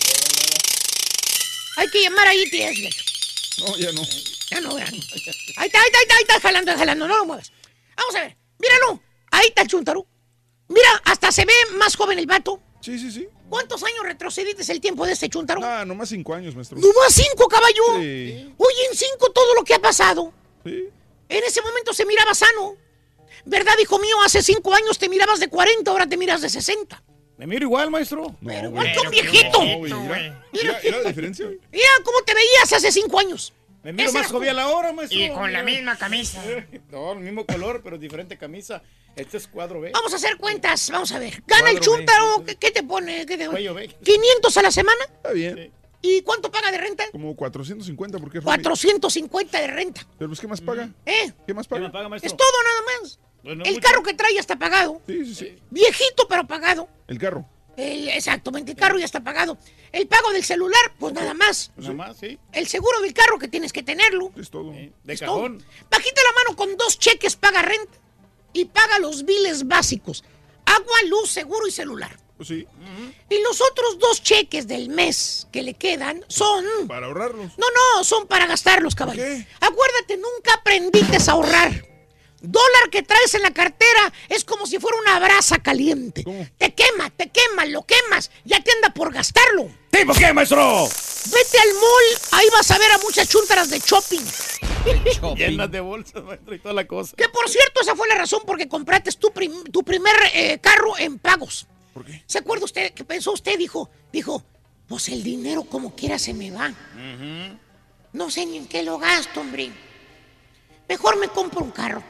Hay 1.77 1.87
que 1.89 2.01
llamar 2.03 2.27
a 2.27 2.31
Beto. 2.31 2.95
No, 3.59 3.77
ya 3.77 3.91
no. 3.91 4.01
Ya 4.49 4.61
no, 4.61 4.77
ya 4.79 4.85
no. 4.91 4.97
Ahí 4.97 5.19
está, 5.19 5.31
ahí 5.57 5.67
está, 5.67 5.79
ahí 5.79 5.87
está, 6.03 6.15
ahí 6.15 6.21
está 6.21 6.39
jalando, 6.39 6.77
jalando, 6.77 7.07
no 7.07 7.17
lo 7.17 7.25
muevas. 7.25 7.51
Vamos 7.97 8.15
a 8.15 8.21
ver, 8.21 8.37
míralo. 8.59 9.01
Ahí 9.31 9.47
está 9.47 9.61
el 9.63 9.67
chuntaro. 9.67 10.05
Mira, 10.69 11.01
hasta 11.05 11.31
se 11.31 11.43
ve 11.45 11.53
más 11.77 11.95
joven 11.95 12.17
el 12.19 12.25
vato. 12.27 12.61
Sí, 12.81 12.97
sí, 12.97 13.11
sí. 13.11 13.27
¿Cuántos 13.51 13.83
años 13.83 13.99
retrocediste 14.03 14.71
el 14.71 14.79
tiempo 14.79 15.05
de 15.05 15.11
este 15.11 15.27
chuntaro? 15.27 15.59
Ah, 15.61 15.83
nomás 15.83 16.07
cinco 16.07 16.33
años, 16.33 16.55
maestro. 16.55 16.77
Nomás 16.79 17.13
cinco, 17.13 17.49
caballo. 17.49 17.83
Sí. 17.99 18.53
Oye, 18.57 18.85
en 18.89 18.97
cinco 18.97 19.29
todo 19.33 19.53
lo 19.55 19.65
que 19.65 19.73
ha 19.73 19.79
pasado. 19.79 20.31
Sí. 20.63 20.87
En 21.27 21.43
ese 21.43 21.61
momento 21.61 21.93
se 21.93 22.05
miraba 22.05 22.33
sano. 22.33 22.77
¿Verdad, 23.43 23.73
hijo 23.81 23.99
mío? 23.99 24.15
Hace 24.23 24.41
cinco 24.41 24.73
años 24.73 24.97
te 24.97 25.09
mirabas 25.09 25.41
de 25.41 25.49
40, 25.49 25.91
ahora 25.91 26.07
te 26.07 26.15
miras 26.15 26.39
de 26.41 26.49
60. 26.49 27.03
Me 27.39 27.45
miro 27.45 27.65
igual, 27.65 27.91
maestro. 27.91 28.21
No, 28.39 28.47
Pero 28.47 28.71
güey. 28.71 28.87
igual 28.87 28.91
que 28.93 28.99
un 28.99 29.11
viejito. 29.11 29.57
No, 29.59 29.79
mira. 29.79 30.45
Mira, 30.53 30.79
mira 30.81 30.97
la 30.99 31.09
diferencia. 31.09 31.47
Mira 31.73 31.89
cómo 32.05 32.21
te 32.21 32.33
veías 32.33 32.71
hace 32.71 32.89
cinco 32.89 33.19
años. 33.19 33.51
Me 33.83 33.93
miro 33.93 34.11
más 34.13 34.27
jovial 34.27 34.59
ahora, 34.59 34.93
maestro. 34.93 35.17
Y 35.19 35.29
con 35.29 35.51
la 35.51 35.63
misma 35.63 35.97
camisa. 35.97 36.43
No, 36.91 37.13
el 37.13 37.19
mismo 37.19 37.45
color, 37.45 37.81
pero 37.83 37.97
diferente 37.97 38.37
camisa. 38.37 38.81
Este 39.15 39.37
es 39.37 39.47
cuadro 39.47 39.81
B. 39.81 39.91
Vamos 39.93 40.13
a 40.13 40.15
hacer 40.17 40.37
cuentas, 40.37 40.89
vamos 40.91 41.11
a 41.11 41.19
ver. 41.19 41.41
Gana 41.47 41.69
el 41.71 41.77
Cuadro 41.79 41.91
B. 41.93 41.97
chúntaro, 42.05 42.43
¿qué, 42.45 42.55
qué 42.55 42.71
te 42.71 42.83
pone? 42.83 43.25
¿Qué 43.25 43.37
te- 43.37 43.47
Cuello 43.47 43.73
B. 43.73 43.87
500 44.03 44.57
a 44.57 44.61
la 44.61 44.71
semana. 44.71 45.03
Está 45.05 45.31
bien. 45.31 45.71
¿Y 46.01 46.21
cuánto 46.23 46.49
paga 46.51 46.71
de 46.71 46.77
renta? 46.79 47.05
Como 47.11 47.35
450, 47.35 48.17
porque 48.19 48.39
es 48.39 48.43
Rally. 48.43 48.63
450 48.63 49.61
de 49.61 49.67
renta. 49.67 50.07
Pero 50.17 50.29
pues, 50.29 50.39
¿qué 50.39 50.47
más 50.47 50.61
paga? 50.61 50.89
¿Eh? 51.05 51.31
¿Qué 51.45 51.53
más 51.53 51.67
¿Qué 51.67 51.75
me 51.75 51.81
paga? 51.81 51.91
paga, 51.91 52.09
maestro? 52.09 52.27
Es 52.31 52.37
todo 52.37 52.47
nada 52.63 52.99
más. 53.01 53.19
Pues 53.43 53.57
no 53.57 53.63
el 53.65 53.73
mucho. 53.75 53.87
carro 53.87 54.03
que 54.03 54.13
trae 54.13 54.37
está 54.37 54.55
pagado. 54.57 55.01
Sí, 55.07 55.25
sí, 55.25 55.35
sí. 55.35 55.57
Viejito 55.69 56.27
pero 56.27 56.45
pagado. 56.47 56.87
El 57.07 57.17
carro. 57.19 57.45
El- 57.77 58.09
exactamente, 58.09 58.71
el 58.71 58.77
carro 58.77 58.99
ya 58.99 59.05
está 59.05 59.21
pagado. 59.21 59.57
El 59.91 60.07
pago 60.07 60.31
del 60.31 60.43
celular, 60.43 60.93
pues 60.99 61.13
nada 61.13 61.33
más. 61.33 61.71
Nada 61.77 61.93
más, 61.93 62.17
sí. 62.17 62.37
El 62.51 62.67
seguro 62.67 63.01
del 63.01 63.13
carro 63.13 63.39
que 63.39 63.47
tienes 63.47 63.73
que 63.73 63.83
tenerlo. 63.83 64.31
Es 64.37 64.49
todo. 64.49 64.71
De 64.71 64.91
Es 65.07 65.19
cajón. 65.19 65.57
todo. 65.59 65.67
Bajita 65.89 66.21
la 66.23 66.43
mano 66.43 66.55
con 66.57 66.77
dos 66.77 66.99
cheques, 66.99 67.35
paga 67.35 67.61
renta 67.61 67.97
y 68.53 68.65
paga 68.65 68.99
los 68.99 69.25
biles 69.25 69.67
básicos. 69.67 70.23
Agua, 70.65 70.95
luz, 71.07 71.29
seguro 71.31 71.67
y 71.67 71.71
celular. 71.71 72.17
Pues 72.37 72.47
sí. 72.49 72.65
Y 73.29 73.41
los 73.43 73.61
otros 73.61 73.99
dos 73.99 74.23
cheques 74.23 74.67
del 74.67 74.89
mes 74.89 75.47
que 75.51 75.61
le 75.61 75.73
quedan 75.75 76.25
son... 76.27 76.65
Para 76.87 77.05
ahorrarlos. 77.07 77.51
No, 77.57 77.65
no, 77.97 78.03
son 78.03 78.25
para 78.27 78.47
gastarlos, 78.47 78.95
caballo. 78.95 79.21
Acuérdate, 79.59 80.17
nunca 80.17 80.53
aprendiste 80.55 81.17
a 81.17 81.31
ahorrar. 81.33 81.85
Dólar 82.41 82.89
que 82.91 83.03
traes 83.03 83.33
en 83.35 83.43
la 83.43 83.51
cartera 83.51 84.11
es 84.27 84.43
como 84.43 84.65
si 84.65 84.79
fuera 84.79 84.97
una 84.99 85.19
brasa 85.19 85.59
caliente. 85.59 86.23
Te 86.57 86.73
quema, 86.73 87.09
te 87.11 87.29
quema, 87.29 87.65
lo 87.65 87.85
quemas, 87.85 88.31
ya 88.45 88.59
te 88.61 88.71
anda 88.71 88.89
por 88.93 89.13
gastarlo. 89.13 89.69
¿Tipo 89.91 90.13
qué, 90.13 90.33
maestro? 90.33 90.87
Vete 91.31 91.59
al 91.59 91.73
mall, 91.75 92.19
ahí 92.31 92.47
vas 92.51 92.71
a 92.71 92.77
ver 92.79 92.91
a 92.93 92.97
muchas 92.97 93.29
chúntaras 93.29 93.69
de 93.69 93.79
shopping. 93.85 94.21
Llenas 95.35 95.69
de 95.71 95.79
bolsas, 95.81 96.23
maestro, 96.23 96.55
y 96.55 96.59
toda 96.59 96.73
la 96.73 96.87
cosa. 96.87 97.15
Que 97.15 97.29
por 97.29 97.47
cierto, 97.47 97.81
esa 97.81 97.95
fue 97.95 98.07
la 98.07 98.15
razón 98.15 98.41
por 98.45 98.57
que 98.57 98.67
compraste 98.67 99.11
tu, 99.11 99.31
prim- 99.31 99.63
tu 99.65 99.83
primer 99.83 100.15
eh, 100.33 100.57
carro 100.59 100.97
en 100.97 101.19
pagos. 101.19 101.67
¿Por 101.93 102.05
qué? 102.05 102.23
¿Se 102.25 102.39
acuerda 102.39 102.65
usted 102.65 102.93
que 102.93 103.03
pensó 103.03 103.33
usted? 103.33 103.57
Dijo, 103.57 103.91
dijo, 104.11 104.43
pues 104.87 105.09
el 105.09 105.21
dinero 105.23 105.63
como 105.65 105.93
quiera 105.95 106.17
se 106.17 106.33
me 106.33 106.49
va. 106.49 106.73
No 108.13 108.31
sé 108.31 108.45
ni 108.47 108.57
en 108.57 108.67
qué 108.67 108.81
lo 108.81 108.97
gasto, 108.97 109.41
hombre. 109.41 109.71
Mejor 110.89 111.17
me 111.19 111.27
compro 111.27 111.61
un 111.63 111.71
carro. 111.71 112.03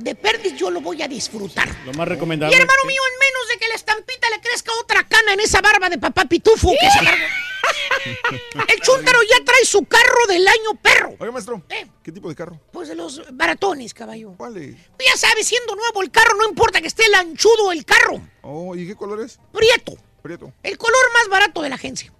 De 0.00 0.14
perdiz 0.14 0.56
yo 0.56 0.70
lo 0.70 0.80
voy 0.80 1.02
a 1.02 1.08
disfrutar. 1.08 1.68
Lo 1.84 1.92
más 1.92 2.06
Y 2.06 2.10
recomendable. 2.10 2.56
hermano 2.56 2.84
mío, 2.86 3.00
en 3.12 3.18
menos 3.18 3.48
de 3.48 3.58
que 3.58 3.68
la 3.68 3.74
estampita 3.74 4.30
le 4.30 4.40
crezca 4.40 4.72
otra 4.80 5.06
cana 5.06 5.34
en 5.34 5.40
esa 5.40 5.60
barba 5.60 5.88
de 5.90 5.98
papá 5.98 6.24
pitufo 6.24 6.70
que 6.70 6.90
se 6.90 7.02
larga. 7.04 7.28
El 8.68 8.80
chúntaro 8.80 9.18
ya 9.22 9.44
trae 9.44 9.64
su 9.64 9.84
carro 9.84 10.26
del 10.26 10.46
año 10.48 10.74
perro. 10.82 11.14
Oiga, 11.18 11.30
maestro. 11.32 11.62
Eh. 11.68 11.86
¿Qué 12.02 12.12
tipo 12.12 12.28
de 12.30 12.34
carro? 12.34 12.58
Pues 12.72 12.88
de 12.88 12.94
los 12.94 13.22
baratones, 13.32 13.92
caballo. 13.92 14.32
¿Cuál 14.38 14.56
es? 14.56 14.74
Ya 14.98 15.16
sabes, 15.16 15.46
siendo 15.46 15.76
nuevo 15.76 16.02
el 16.02 16.10
carro, 16.10 16.34
no 16.36 16.48
importa 16.48 16.80
que 16.80 16.88
esté 16.88 17.06
lanchudo 17.10 17.70
el 17.72 17.84
carro. 17.84 18.20
Oh, 18.42 18.74
¿y 18.74 18.86
qué 18.86 18.96
color 18.96 19.20
es? 19.20 19.38
Prieto. 19.52 19.96
Prieto. 20.22 20.52
El 20.62 20.78
color 20.78 21.12
más 21.12 21.28
barato 21.28 21.60
de 21.62 21.68
la 21.68 21.74
agencia. 21.74 22.12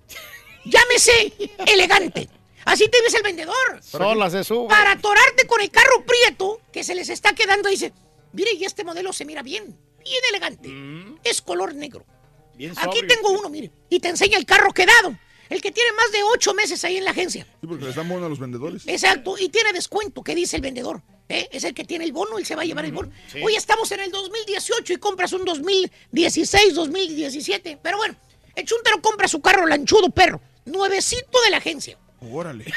Llámese 0.66 1.32
elegante. 1.66 2.28
Así 2.64 2.88
te 2.88 3.00
ves 3.02 3.14
el 3.14 3.22
vendedor. 3.22 3.82
Sola 3.82 4.30
se 4.30 4.44
sube. 4.44 4.68
Para 4.68 4.92
atorarte 4.92 5.46
con 5.46 5.60
el 5.60 5.70
carro 5.70 6.04
prieto 6.06 6.60
que 6.72 6.84
se 6.84 6.94
les 6.94 7.08
está 7.08 7.34
quedando, 7.34 7.68
dice, 7.68 7.92
mire, 8.32 8.52
y 8.52 8.64
este 8.64 8.84
modelo 8.84 9.12
se 9.12 9.24
mira 9.24 9.42
bien, 9.42 9.64
bien 10.04 10.22
elegante. 10.30 10.70
Es 11.24 11.40
color 11.42 11.74
negro. 11.74 12.04
Bien 12.54 12.72
Aquí 12.76 12.98
sobrio. 12.98 13.06
tengo 13.06 13.30
uno, 13.30 13.48
mire, 13.48 13.70
y 13.88 14.00
te 14.00 14.08
enseña 14.08 14.36
el 14.38 14.44
carro 14.44 14.72
quedado. 14.72 15.16
El 15.48 15.60
que 15.60 15.72
tiene 15.72 15.90
más 15.92 16.12
de 16.12 16.22
ocho 16.22 16.54
meses 16.54 16.84
ahí 16.84 16.96
en 16.96 17.04
la 17.04 17.10
agencia. 17.10 17.44
Sí, 17.60 17.66
porque 17.66 17.84
les 17.84 17.96
dan 17.96 18.08
bono 18.08 18.26
a 18.26 18.28
los 18.28 18.38
vendedores. 18.38 18.86
Exacto, 18.86 19.36
y 19.36 19.48
tiene 19.48 19.72
descuento, 19.72 20.22
que 20.22 20.34
dice 20.36 20.54
el 20.56 20.62
vendedor. 20.62 21.02
¿eh? 21.28 21.48
Es 21.50 21.64
el 21.64 21.74
que 21.74 21.84
tiene 21.84 22.04
el 22.04 22.12
bono, 22.12 22.38
él 22.38 22.46
se 22.46 22.54
va 22.54 22.62
a 22.62 22.64
llevar 22.64 22.84
el 22.84 22.92
bono. 22.92 23.10
sí. 23.32 23.40
Hoy 23.42 23.56
estamos 23.56 23.90
en 23.90 23.98
el 24.00 24.12
2018 24.12 24.92
y 24.92 24.96
compras 24.98 25.32
un 25.32 25.44
2016, 25.44 26.74
2017. 26.74 27.80
Pero 27.82 27.96
bueno, 27.96 28.14
el 28.54 28.64
chuntero 28.64 29.02
compra 29.02 29.26
su 29.26 29.40
carro 29.40 29.66
lanchudo 29.66 30.10
perro, 30.10 30.40
nuevecito 30.66 31.40
de 31.44 31.50
la 31.50 31.56
agencia. 31.56 31.98
Órale. 32.20 32.64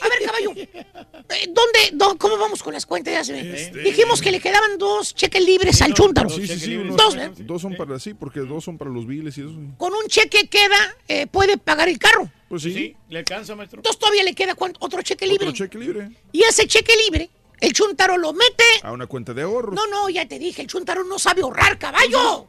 A 0.00 0.08
ver, 0.08 0.18
caballo, 0.24 0.52
eh, 0.56 1.46
¿dónde, 1.46 1.78
dó- 1.92 2.18
¿cómo 2.18 2.36
vamos 2.38 2.60
con 2.60 2.74
las 2.74 2.84
cuentas? 2.84 3.14
Ya 3.14 3.22
se 3.24 3.32
ve. 3.34 3.54
Este- 3.54 3.78
Dijimos 3.82 4.20
que 4.20 4.32
le 4.32 4.40
quedaban 4.40 4.78
dos 4.78 5.14
cheques 5.14 5.44
libres 5.44 5.80
al 5.80 5.94
chúntaro. 5.94 6.28
Sí, 6.28 6.44
sí, 6.44 6.58
sí. 6.58 6.76
unos- 6.76 6.96
Dos, 6.96 7.14
¿eh? 7.14 7.30
dos 7.38 7.62
son 7.62 7.76
para 7.76 7.96
sí, 8.00 8.12
porque 8.12 8.40
dos 8.40 8.64
son 8.64 8.78
para 8.78 8.90
los 8.90 9.06
biles 9.06 9.38
y 9.38 9.42
eso. 9.42 9.52
Con 9.78 9.92
un 9.94 10.08
cheque 10.08 10.48
queda, 10.48 10.96
eh, 11.06 11.28
puede 11.28 11.56
pagar 11.56 11.88
el 11.88 12.00
carro. 12.00 12.28
Pues 12.48 12.62
sí. 12.64 12.96
¿Le 13.08 13.20
alcanza, 13.20 13.54
maestro? 13.54 13.78
Entonces 13.78 14.00
todavía 14.00 14.24
le 14.24 14.34
queda 14.34 14.56
cuánto- 14.56 14.78
otro 14.84 15.00
cheque 15.02 15.24
libre. 15.24 15.46
Otro 15.50 15.56
cheque 15.64 15.78
libre. 15.78 16.10
Y 16.32 16.42
ese 16.42 16.66
cheque 16.66 16.94
libre, 17.04 17.30
el 17.60 17.72
chuntaro 17.72 18.18
lo 18.18 18.32
mete 18.32 18.64
A 18.82 18.90
una 18.90 19.06
cuenta 19.06 19.34
de 19.34 19.42
ahorros. 19.42 19.72
No, 19.76 19.86
no, 19.86 20.08
ya 20.10 20.26
te 20.26 20.40
dije, 20.40 20.62
el 20.62 20.66
chuntaro 20.68 21.04
no 21.04 21.20
sabe 21.20 21.42
ahorrar, 21.42 21.78
caballo. 21.78 22.48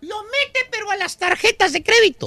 Lo 0.00 0.22
mete, 0.24 0.66
pero 0.68 0.90
a 0.90 0.96
las 0.96 1.16
tarjetas 1.16 1.72
de 1.72 1.84
crédito. 1.84 2.26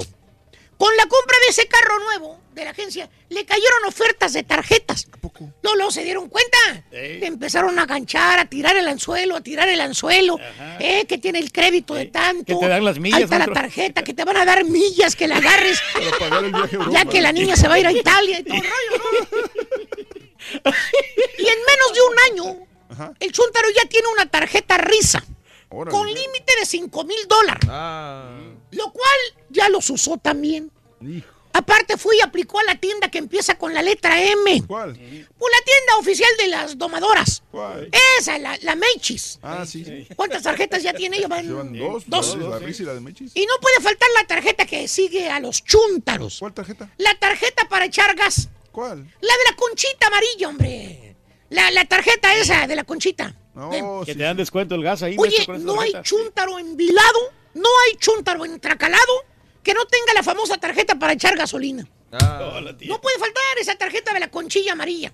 Con 0.78 0.96
la 0.96 1.06
compra 1.06 1.36
de 1.44 1.50
ese 1.50 1.66
carro 1.68 1.98
nuevo 2.00 2.40
de 2.52 2.64
la 2.64 2.70
agencia, 2.70 3.08
le 3.28 3.44
cayeron 3.44 3.84
ofertas 3.86 4.32
de 4.32 4.42
tarjetas. 4.42 5.08
¿A 5.12 5.16
poco? 5.16 5.52
No, 5.62 5.76
no, 5.76 5.90
se 5.90 6.02
dieron 6.04 6.28
cuenta. 6.28 6.58
Le 6.90 7.26
empezaron 7.26 7.78
a 7.78 7.86
ganchar, 7.86 8.38
a 8.38 8.44
tirar 8.46 8.76
el 8.76 8.86
anzuelo, 8.88 9.36
a 9.36 9.40
tirar 9.40 9.68
el 9.68 9.80
anzuelo. 9.80 10.38
Eh, 10.78 11.04
que 11.06 11.18
tiene 11.18 11.38
el 11.38 11.52
crédito 11.52 11.94
de 11.94 12.06
tanto. 12.06 12.44
que 12.44 12.54
te 12.54 12.68
dan 12.68 12.84
las 12.84 12.98
millas, 12.98 13.18
Ahí 13.18 13.24
está 13.24 13.38
la 13.38 13.46
tarjeta, 13.46 14.02
que 14.02 14.14
te 14.14 14.24
van 14.24 14.36
a 14.36 14.44
dar 14.44 14.64
millas, 14.64 15.16
que 15.16 15.28
la 15.28 15.36
agarres. 15.36 15.80
Para 15.92 16.18
pagar 16.18 16.44
el 16.44 16.52
viaje 16.52 16.76
a 16.76 16.78
Europa. 16.78 16.92
ya 16.92 17.04
que 17.04 17.20
la 17.20 17.32
niña 17.32 17.56
se 17.56 17.68
va 17.68 17.74
a 17.74 17.78
ir 17.78 17.86
a 17.86 17.92
Italia 17.92 18.40
y 18.40 18.44
todo 18.44 18.56
el 18.56 18.62
rollo, 18.62 19.02
¿no? 19.02 20.70
Y 21.38 21.46
en 21.48 21.58
menos 21.66 21.92
de 21.94 22.00
un 22.02 22.16
año, 22.32 22.66
el 23.18 23.32
chuntaro 23.32 23.68
ya 23.74 23.88
tiene 23.88 24.08
una 24.12 24.26
tarjeta 24.26 24.76
risa. 24.78 25.24
Órale. 25.70 25.90
Con 25.90 26.06
límite 26.06 26.52
de 26.60 26.66
5 26.66 27.04
mil 27.04 27.26
dólares. 27.26 27.68
Lo 28.76 28.92
cual 28.92 29.18
ya 29.50 29.68
los 29.68 29.88
usó 29.90 30.16
también. 30.18 30.70
Aparte 31.56 31.96
fui 31.96 32.16
y 32.16 32.20
aplicó 32.20 32.58
a 32.58 32.64
la 32.64 32.74
tienda 32.74 33.08
que 33.08 33.18
empieza 33.18 33.56
con 33.56 33.72
la 33.72 33.80
letra 33.80 34.20
M. 34.20 34.64
¿Cuál? 34.66 34.94
Pues 34.94 35.52
la 35.52 35.64
tienda 35.64 35.96
oficial 36.00 36.30
de 36.36 36.48
las 36.48 36.76
domadoras. 36.76 37.44
¿Cuál? 37.52 37.88
Esa, 38.18 38.38
la, 38.38 38.58
la 38.62 38.74
Mechis. 38.74 39.38
Ah, 39.40 39.64
sí. 39.64 39.84
sí. 39.84 40.08
¿Cuántas 40.16 40.42
tarjetas 40.42 40.82
ya 40.82 40.92
tiene? 40.92 41.18
Llevan 41.18 41.46
Llevan 41.46 41.78
dos. 41.78 42.04
Dos. 42.08 42.36
La 42.36 42.58
risa 42.58 42.82
y 42.82 42.86
la 42.86 42.94
de 42.94 43.00
Mechis. 43.00 43.30
Y 43.36 43.46
no 43.46 43.54
puede 43.60 43.80
faltar 43.80 44.08
la 44.20 44.26
tarjeta 44.26 44.66
que 44.66 44.88
sigue 44.88 45.30
a 45.30 45.38
los 45.38 45.62
chúntaros. 45.62 46.40
¿Cuál 46.40 46.54
tarjeta? 46.54 46.90
La 46.96 47.14
tarjeta 47.20 47.68
para 47.68 47.84
echar 47.84 48.16
gas. 48.16 48.48
¿Cuál? 48.72 48.98
La 49.20 49.34
de 49.36 49.50
la 49.50 49.56
conchita 49.56 50.08
amarilla, 50.08 50.48
hombre. 50.48 51.16
La, 51.50 51.70
la 51.70 51.84
tarjeta 51.84 52.34
esa 52.34 52.66
de 52.66 52.74
la 52.74 52.82
conchita. 52.82 53.32
que 54.04 54.14
te 54.16 54.22
dan 54.24 54.36
descuento 54.36 54.74
el 54.74 54.82
gas 54.82 55.04
ahí. 55.04 55.14
Oye, 55.16 55.46
no 55.60 55.80
hay 55.80 55.92
chúntaro 56.02 56.58
envilado, 56.58 57.32
no 57.54 57.68
hay 57.86 57.96
chúntaro 57.98 58.44
entracalado 58.44 59.12
que 59.62 59.74
no 59.74 59.84
tenga 59.86 60.12
la 60.14 60.22
famosa 60.22 60.56
tarjeta 60.58 60.94
para 60.98 61.12
echar 61.14 61.36
gasolina. 61.36 61.88
No 62.12 63.00
puede 63.00 63.18
faltar 63.18 63.42
esa 63.60 63.74
tarjeta 63.76 64.12
de 64.12 64.20
la 64.20 64.30
conchilla 64.30 64.72
amarilla. 64.72 65.12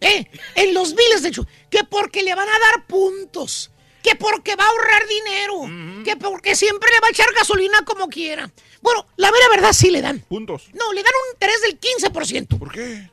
¿Eh? 0.00 0.24
En 0.54 0.74
los 0.74 0.94
biles 0.94 1.22
de 1.22 1.30
chu- 1.32 1.46
Que 1.68 1.80
porque 1.84 2.22
le 2.22 2.34
van 2.34 2.48
a 2.48 2.58
dar 2.58 2.86
puntos. 2.86 3.70
Que 4.02 4.14
porque 4.14 4.54
va 4.54 4.64
a 4.64 4.68
ahorrar 4.68 5.02
dinero. 5.08 6.04
Que 6.04 6.16
porque 6.16 6.54
siempre 6.54 6.88
le 6.92 7.00
va 7.00 7.08
a 7.08 7.10
echar 7.10 7.26
gasolina 7.34 7.84
como 7.84 8.08
quiera. 8.08 8.50
Bueno, 8.80 9.06
la 9.16 9.30
vera 9.32 9.48
verdad 9.50 9.72
sí 9.72 9.90
le 9.90 10.00
dan. 10.00 10.20
Puntos. 10.20 10.68
No, 10.72 10.92
le 10.92 11.02
dan 11.02 11.12
un 11.26 11.34
interés 11.34 11.60
del 11.62 11.80
15%. 11.80 12.58
¿Por 12.58 12.70
qué? 12.70 13.10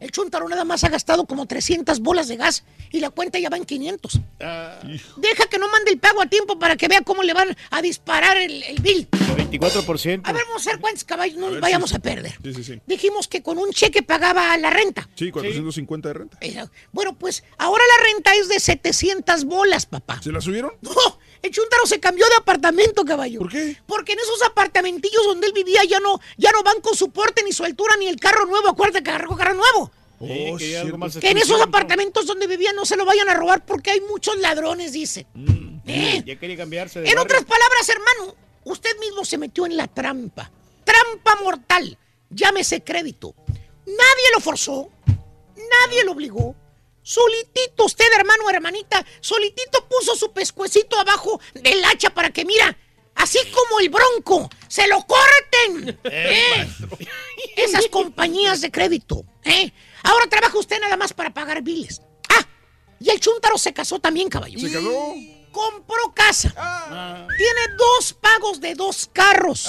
El 0.00 0.10
chuntaro 0.12 0.46
nada 0.48 0.64
más 0.64 0.84
ha 0.84 0.90
gastado 0.90 1.26
como 1.26 1.46
300 1.46 1.98
bolas 2.00 2.28
de 2.28 2.36
gas 2.36 2.62
y 2.92 3.00
la 3.00 3.10
cuenta 3.10 3.38
ya 3.38 3.48
va 3.48 3.56
en 3.56 3.64
500. 3.64 4.20
Deja 5.16 5.46
que 5.46 5.58
no 5.58 5.68
mande 5.68 5.90
el 5.90 5.98
pago 5.98 6.22
a 6.22 6.26
tiempo 6.26 6.58
para 6.58 6.76
que 6.76 6.88
vea 6.88 7.02
cómo 7.02 7.22
le 7.22 7.34
van 7.34 7.56
a 7.70 7.82
disparar 7.82 8.36
el, 8.36 8.62
el 8.62 8.80
bill. 8.80 9.08
24%. 9.10 10.20
A 10.24 10.32
ver, 10.32 10.42
vamos 10.46 10.66
a 10.66 10.70
ver 10.70 10.80
cuántos 10.80 11.04
caballos 11.04 11.38
no 11.38 11.46
A 11.48 11.60
vayamos 11.60 11.90
sí, 11.90 11.96
a 11.96 11.98
perder. 11.98 12.36
Sí, 12.42 12.54
sí, 12.54 12.64
sí. 12.64 12.80
Dijimos 12.86 13.28
que 13.28 13.42
con 13.42 13.58
un 13.58 13.70
cheque 13.70 14.02
pagaba 14.02 14.56
la 14.58 14.70
renta. 14.70 15.08
Sí, 15.14 15.30
450 15.30 16.08
de 16.08 16.14
renta. 16.14 16.38
Bueno, 16.92 17.16
pues 17.16 17.44
ahora 17.56 17.82
la 17.98 18.04
renta 18.12 18.34
es 18.34 18.48
de 18.48 18.60
700 18.60 19.44
bolas, 19.44 19.86
papá. 19.86 20.20
¿Se 20.22 20.32
la 20.32 20.40
subieron? 20.40 20.72
No, 20.80 20.92
el 21.42 21.50
chuntaro 21.50 21.86
se 21.86 22.00
cambió 22.00 22.26
de 22.28 22.36
apartamento, 22.36 23.04
caballo. 23.04 23.40
¿Por 23.40 23.50
qué? 23.50 23.76
Porque 23.86 24.12
en 24.12 24.18
esos 24.18 24.42
apartamentillos 24.42 25.24
donde 25.24 25.46
él 25.46 25.52
vivía 25.52 25.84
ya 25.84 26.00
no, 26.00 26.20
ya 26.36 26.50
no 26.52 26.62
van 26.62 26.80
con 26.80 26.94
su 26.94 27.10
porte, 27.10 27.42
ni 27.44 27.52
su 27.52 27.64
altura, 27.64 27.94
ni 27.98 28.08
el 28.08 28.18
carro 28.18 28.46
nuevo. 28.46 28.68
Acuérdate 28.68 29.02
que 29.02 29.10
agarró 29.10 29.36
carro 29.36 29.54
nuevo. 29.54 29.92
Oh, 30.20 30.56
que 30.56 30.70
ya 30.72 30.80
algo 30.80 30.98
más 30.98 31.16
Que 31.16 31.30
en 31.30 31.38
esos 31.38 31.60
apartamentos 31.60 32.26
donde 32.26 32.46
vivía 32.46 32.72
no 32.72 32.84
se 32.84 32.96
lo 32.96 33.04
vayan 33.04 33.28
a 33.28 33.34
robar 33.34 33.64
porque 33.64 33.90
hay 33.92 34.00
muchos 34.00 34.36
ladrones, 34.38 34.92
dice. 34.92 35.26
Eh, 35.86 36.22
Ya 36.26 36.36
quería 36.38 36.56
cambiarse 36.56 37.00
de 37.00 37.08
En 37.08 37.14
barrio. 37.14 37.22
otras 37.24 37.44
palabras, 37.44 37.88
hermano, 37.88 38.34
usted 38.64 38.98
mismo 38.98 39.24
se 39.24 39.38
metió 39.38 39.64
en 39.66 39.76
la 39.76 39.86
trampa. 39.86 40.50
Trampa 40.84 41.36
mortal. 41.42 41.96
Llámese 42.30 42.82
crédito. 42.82 43.34
Nadie 43.86 44.26
lo 44.34 44.40
forzó. 44.40 44.90
Nadie 45.56 46.04
lo 46.04 46.12
obligó. 46.12 46.54
Solitito 47.02 47.86
usted, 47.86 48.04
hermano 48.18 48.44
o 48.46 48.50
hermanita, 48.50 49.04
solitito 49.20 49.86
puso 49.88 50.14
su 50.14 50.30
pescuecito 50.32 50.98
abajo 50.98 51.40
del 51.54 51.82
hacha 51.86 52.10
para 52.10 52.30
que, 52.30 52.44
mira, 52.44 52.76
así 53.14 53.38
como 53.50 53.80
el 53.80 53.88
bronco, 53.88 54.50
se 54.68 54.86
lo 54.88 54.98
corten. 55.06 55.98
¿eh? 56.04 56.68
Esas 57.56 57.86
compañías 57.86 58.60
de 58.60 58.70
crédito. 58.70 59.24
¿eh? 59.44 59.72
Ahora 60.08 60.26
trabaja 60.26 60.58
usted 60.58 60.80
nada 60.80 60.96
más 60.96 61.12
para 61.12 61.34
pagar 61.34 61.60
biles. 61.62 62.00
Ah, 62.30 62.46
y 62.98 63.10
el 63.10 63.20
chúntaro 63.20 63.58
se 63.58 63.74
casó 63.74 63.98
también, 63.98 64.30
caballo. 64.30 64.58
¿Se 64.58 64.72
casó? 64.72 65.14
Compró 65.52 66.14
casa. 66.14 66.48
Tiene 67.36 67.76
dos 67.76 68.14
pagos 68.14 68.58
de 68.60 68.74
dos 68.74 69.10
carros. 69.12 69.68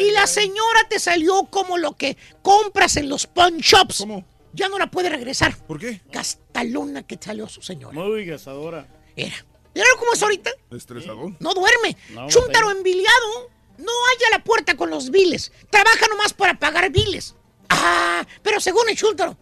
y 0.00 0.10
la 0.10 0.26
señora 0.26 0.80
te 0.88 0.98
salió 0.98 1.44
como 1.44 1.78
lo 1.78 1.96
que 1.96 2.16
compras 2.42 2.96
en 2.96 3.08
los 3.08 3.28
pawn 3.28 3.58
shops. 3.58 3.98
¿Cómo? 3.98 4.24
Ya 4.52 4.68
no 4.68 4.78
la 4.78 4.90
puede 4.90 5.08
regresar. 5.10 5.56
¿Por 5.64 5.78
qué? 5.78 6.00
Gastalona 6.10 7.06
que 7.06 7.16
salió 7.20 7.48
su 7.48 7.62
señora. 7.62 7.94
Muy 7.94 8.24
gastadora. 8.26 8.88
Era. 9.14 9.46
¿Vieron 9.72 9.92
cómo 9.96 10.12
es 10.12 10.22
ahorita? 10.24 10.50
Estresadón. 10.72 11.36
No 11.38 11.54
duerme. 11.54 11.96
No, 12.10 12.28
Chúntaro 12.28 12.72
enviliado. 12.72 13.50
No 13.78 13.92
halla 13.92 14.38
la 14.38 14.44
puerta 14.44 14.76
con 14.76 14.90
los 14.90 15.10
biles. 15.10 15.52
Trabaja 15.70 16.08
nomás 16.08 16.32
para 16.32 16.58
pagar 16.58 16.90
biles. 16.90 17.36
Ah, 17.70 18.26
pero 18.42 18.60
según 18.60 18.88
el 18.88 18.96
Chúntaro. 18.96 19.36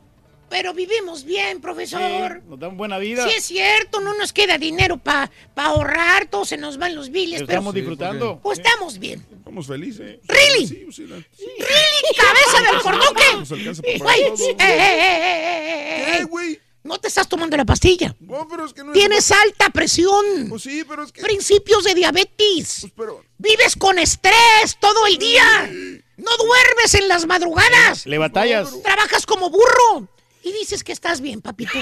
Pero 0.51 0.73
vivimos 0.73 1.25
bien, 1.25 1.61
profesor. 1.61 2.43
Nos 2.45 2.59
dan 2.59 2.77
buena 2.79 2.97
vida. 2.97 3.29
Sí 3.29 3.35
es 3.37 3.45
cierto, 3.45 4.01
no 4.01 4.15
nos 4.15 4.33
queda 4.33 4.57
dinero 4.57 4.97
para 4.97 5.31
ahorrar, 5.57 6.27
todo 6.31 6.47
se 6.47 6.57
nos 6.57 6.79
van 6.79 6.95
los 6.95 7.11
biles. 7.11 7.41
pero 7.41 7.53
Estamos 7.53 7.75
disfrutando. 7.75 8.41
Pues 8.43 8.59
estamos 8.59 8.99
bien. 8.99 9.27
Estamos 9.31 9.67
felices. 9.67 10.21
¿Really? 10.27 10.67
Sí, 10.67 10.87
sí, 10.91 11.07
la- 11.07 11.17
¡Really, 11.17 12.17
cabeza 12.17 12.73
del 12.73 12.81
cordoque! 12.81 13.99
Güey, 13.99 14.23
eh, 14.23 14.33
eh, 14.39 14.57
eh, 14.59 16.19
eh, 16.23 16.23
eh. 16.23 16.61
No 16.85 16.97
te 16.99 17.09
estás 17.09 17.29
tomando 17.29 17.55
la 17.55 17.67
pastilla. 17.67 18.17
No, 18.19 18.49
pero 18.49 18.65
es 18.65 18.73
que 18.73 18.83
no 18.83 18.93
es- 18.93 18.99
Tienes 18.99 19.31
alta 19.31 19.69
presión. 19.69 20.47
Pues 20.49 20.63
sí, 20.63 20.83
pero 20.89 21.03
es 21.03 21.13
que... 21.13 21.21
Principios 21.21 21.85
de 21.85 21.95
diabetes. 21.95 22.87
pero... 22.97 23.23
Vives 23.37 23.77
con 23.77 23.99
estrés 23.99 24.79
todo 24.81 25.07
el 25.07 25.19
día. 25.19 25.71
No 26.19 26.37
duermes 26.37 26.95
en 26.95 27.09
las 27.09 27.27
madrugadas. 27.27 28.05
Le 28.05 28.19
batallas. 28.19 28.83
Trabajas 28.83 29.25
como 29.25 29.51
burro. 29.51 30.09
Y 30.43 30.53
dices 30.53 30.85
que 30.85 30.93
estás 30.93 31.21
bien, 31.21 31.41
papito. 31.41 31.79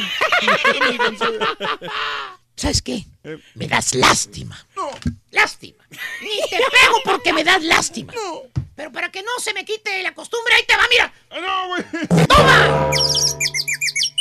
¿Sabes 2.54 2.82
qué? 2.82 3.04
Me 3.54 3.66
das 3.66 3.94
lástima. 3.94 4.66
No. 4.76 4.90
Lástima. 5.30 5.84
Ni 6.22 6.40
te 6.48 6.56
pego 6.58 7.00
porque 7.04 7.32
me 7.32 7.44
das 7.44 7.62
lástima. 7.62 8.12
Pero 8.74 8.92
para 8.92 9.10
que 9.10 9.22
no 9.22 9.38
se 9.40 9.54
me 9.54 9.64
quite 9.64 10.02
la 10.02 10.14
costumbre, 10.14 10.54
ahí 10.54 10.64
te 10.66 10.76
va, 10.76 10.86
mira. 10.90 11.12
No, 11.30 11.68
güey. 11.68 11.82
¡Toma! 12.26 12.90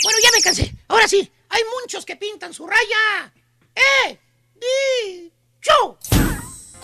Bueno, 0.03 0.19
ya 0.23 0.31
me 0.33 0.41
cansé. 0.41 0.73
Ahora 0.87 1.07
sí, 1.07 1.29
hay 1.49 1.61
muchos 1.81 2.05
que 2.05 2.15
pintan 2.15 2.53
su 2.53 2.65
raya. 2.65 3.33
¡Eh! 3.75 4.17
¡Dicho! 4.55 5.97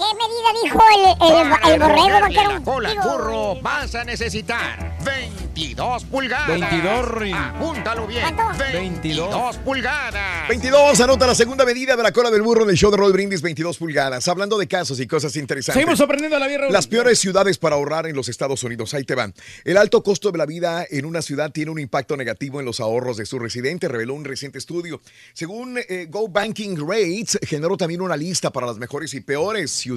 ¿Qué 0.01 0.07
medida 0.15 0.49
dijo 0.63 0.79
el, 0.95 1.03
el, 1.29 1.73
el 1.73 1.79
borrego, 1.79 2.19
vaquero? 2.21 2.51
la 2.53 2.61
cola 2.61 2.89
Digo, 2.89 3.03
burro 3.03 3.61
vas 3.61 3.93
a 3.93 4.03
necesitar 4.03 4.97
22 5.05 6.05
pulgadas. 6.05 6.47
22, 6.47 7.11
Rin. 7.11 7.35
Apúntalo 7.35 8.07
bien. 8.07 8.23
22 8.73 9.57
pulgadas. 9.57 10.47
22, 10.49 10.99
anota 11.01 11.27
la 11.27 11.35
segunda 11.35 11.65
medida 11.65 11.95
de 11.95 12.01
la 12.01 12.11
cola 12.11 12.31
del 12.31 12.41
burro 12.41 12.65
del 12.65 12.77
show 12.77 12.89
de 12.89 12.97
Roll 12.97 13.13
Brindis, 13.13 13.43
22 13.43 13.77
pulgadas. 13.77 14.27
Hablando 14.27 14.57
de 14.57 14.67
casos 14.67 14.99
y 14.99 15.05
cosas 15.05 15.35
interesantes. 15.35 15.79
Seguimos 15.79 16.01
aprendiendo 16.01 16.39
la 16.39 16.47
vida. 16.47 16.67
Las 16.71 16.87
peores 16.87 17.19
ciudades 17.19 17.59
para 17.59 17.75
ahorrar 17.75 18.07
en 18.07 18.15
los 18.15 18.27
Estados 18.27 18.63
Unidos. 18.63 18.95
Ahí 18.95 19.03
te 19.03 19.13
van. 19.13 19.35
El 19.65 19.77
alto 19.77 20.01
costo 20.01 20.31
de 20.31 20.39
la 20.39 20.47
vida 20.47 20.83
en 20.89 21.05
una 21.05 21.21
ciudad 21.21 21.51
tiene 21.51 21.69
un 21.69 21.79
impacto 21.79 22.17
negativo 22.17 22.59
en 22.59 22.65
los 22.65 22.79
ahorros 22.79 23.17
de 23.17 23.27
sus 23.27 23.39
residentes, 23.39 23.89
reveló 23.91 24.15
un 24.15 24.25
reciente 24.25 24.57
estudio. 24.57 24.99
Según 25.33 25.77
eh, 25.77 26.07
Go 26.09 26.27
Banking 26.27 26.75
Rates, 26.77 27.37
generó 27.43 27.77
también 27.77 28.01
una 28.01 28.17
lista 28.17 28.49
para 28.49 28.65
las 28.65 28.77
mejores 28.77 29.13
y 29.13 29.21
peores 29.21 29.69
ciudades 29.69 29.90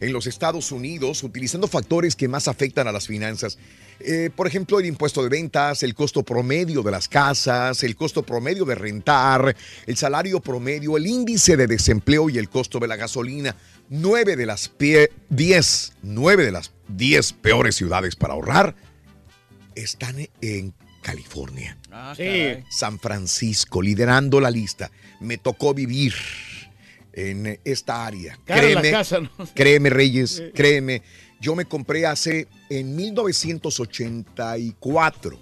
en 0.00 0.12
los 0.12 0.26
Estados 0.26 0.72
Unidos, 0.72 1.22
utilizando 1.22 1.68
factores 1.68 2.16
que 2.16 2.28
más 2.28 2.48
afectan 2.48 2.86
a 2.88 2.92
las 2.92 3.06
finanzas. 3.06 3.58
Eh, 4.00 4.30
por 4.34 4.46
ejemplo, 4.46 4.80
el 4.80 4.86
impuesto 4.86 5.22
de 5.22 5.28
ventas, 5.28 5.82
el 5.82 5.94
costo 5.94 6.22
promedio 6.24 6.82
de 6.82 6.90
las 6.90 7.06
casas, 7.08 7.82
el 7.84 7.94
costo 7.94 8.22
promedio 8.24 8.64
de 8.64 8.74
rentar, 8.74 9.54
el 9.86 9.96
salario 9.96 10.40
promedio, 10.40 10.96
el 10.96 11.06
índice 11.06 11.56
de 11.56 11.66
desempleo 11.68 12.28
y 12.28 12.38
el 12.38 12.48
costo 12.48 12.78
de 12.80 12.88
la 12.88 12.96
gasolina. 12.96 13.54
Nueve 13.88 14.36
de 14.36 14.46
las 14.46 14.70
pie- 14.76 15.10
diez, 15.28 15.92
nueve 16.02 16.44
de 16.44 16.52
las 16.52 16.72
diez 16.88 17.32
peores 17.32 17.76
ciudades 17.76 18.16
para 18.16 18.34
ahorrar 18.34 18.74
están 19.74 20.16
en 20.40 20.74
California. 21.02 21.76
Sí. 22.16 22.64
San 22.70 22.98
Francisco, 22.98 23.82
liderando 23.82 24.40
la 24.40 24.50
lista. 24.50 24.90
Me 25.20 25.36
tocó 25.38 25.74
vivir 25.74 26.14
en 27.12 27.58
esta 27.64 28.06
área. 28.06 28.38
Cara 28.44 28.68
la 28.70 28.82
casa, 28.90 29.20
¿no? 29.20 29.30
créeme, 29.54 29.90
Reyes, 29.90 30.42
créeme. 30.54 31.02
Yo 31.40 31.54
me 31.56 31.64
compré 31.64 32.06
hace, 32.06 32.46
en 32.70 32.94
1984, 32.96 35.38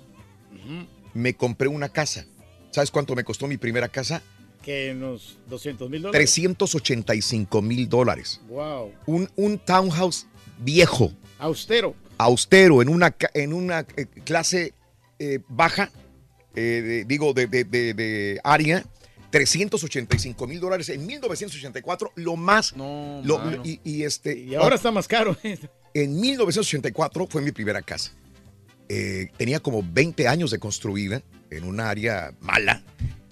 me 1.14 1.34
compré 1.34 1.68
una 1.68 1.88
casa. 1.88 2.26
¿Sabes 2.70 2.90
cuánto 2.90 3.14
me 3.14 3.24
costó 3.24 3.46
mi 3.46 3.56
primera 3.56 3.88
casa? 3.88 4.22
Que 4.62 4.92
unos 4.94 5.38
200 5.48 5.88
mil 5.90 6.02
dólares. 6.02 6.30
385 6.32 7.62
mil 7.62 7.88
dólares. 7.88 8.40
Wow. 8.48 8.92
Un, 9.06 9.28
un 9.36 9.58
townhouse 9.58 10.26
viejo, 10.58 11.12
Austero. 11.38 11.94
austero, 12.18 12.82
en 12.82 12.88
una, 12.90 13.16
en 13.34 13.52
una 13.52 13.86
eh, 13.96 14.06
clase 14.24 14.74
eh, 15.18 15.40
baja, 15.48 15.90
eh, 16.54 16.60
de- 16.60 17.04
digo, 17.06 17.32
de- 17.32 17.46
de- 17.46 17.64
de 17.64 18.40
área, 18.44 18.84
385 19.30 20.46
mil 20.46 20.60
dólares 20.60 20.88
en 20.88 21.06
1984, 21.06 22.12
lo 22.16 22.36
más. 22.36 22.72
lo- 22.76 23.38
mano. 23.38 23.62
y, 23.64 23.80
y 23.84 24.02
este, 24.04 24.36
Y 24.38 24.54
ahora 24.54 24.76
está 24.76 24.90
más 24.90 25.06
caro. 25.08 25.36
En 25.94 26.20
1984 26.20 27.26
fue 27.28 27.42
mi 27.42 27.52
primera 27.52 27.82
casa. 27.82 28.12
Eh, 28.88 29.30
tenía 29.36 29.60
como 29.60 29.82
20 29.84 30.26
años 30.28 30.50
de 30.50 30.58
construida 30.58 31.22
en 31.50 31.64
un 31.64 31.80
área 31.80 32.32
mala. 32.40 32.82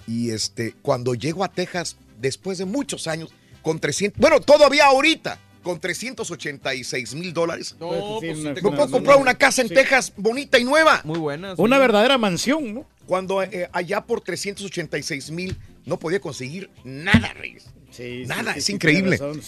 Y 0.06 0.30
este, 0.30 0.74
cuando 0.82 1.14
llego 1.14 1.44
a 1.44 1.48
Texas, 1.52 1.96
después 2.20 2.58
de 2.58 2.64
muchos 2.64 3.06
años, 3.06 3.30
con 3.62 3.78
300, 3.78 4.20
bueno, 4.20 4.40
todavía 4.40 4.86
ahorita, 4.86 5.38
con 5.62 5.78
386 5.80 7.14
mil 7.14 7.32
dólares. 7.34 7.76
No, 7.78 8.18
Sí, 8.20 8.28
pues, 8.28 8.38
Me 8.38 8.54
puedo 8.54 8.90
comprar 8.90 9.16
una- 9.16 9.22
una 9.32 9.34
casa 9.34 9.62
en 9.62 9.68
sí. 9.68 9.74
Texas 9.74 10.12
bonita 10.16 10.58
y 10.58 10.64
nueva. 10.64 11.00
Muy 11.04 11.18
buenas. 11.18 11.58
Una 11.58 11.76
sí. 11.76 11.80
verdadera 11.80 12.16
mansión, 12.18 12.72
¿no? 12.74 12.86
Cuando 13.06 13.42
eh, 13.42 13.68
allá 13.72 14.00
por 14.02 14.20
386 14.20 15.30
mil 15.30 15.56
no 15.88 15.98
podía 15.98 16.20
conseguir 16.20 16.70
nada, 16.84 17.32
Reyes. 17.34 17.64
Sí, 17.90 18.24
Nada, 18.26 18.52
sí, 18.52 18.58
es 18.58 18.64
sí, 18.66 18.72
increíble. 18.74 19.16
razón. 19.16 19.40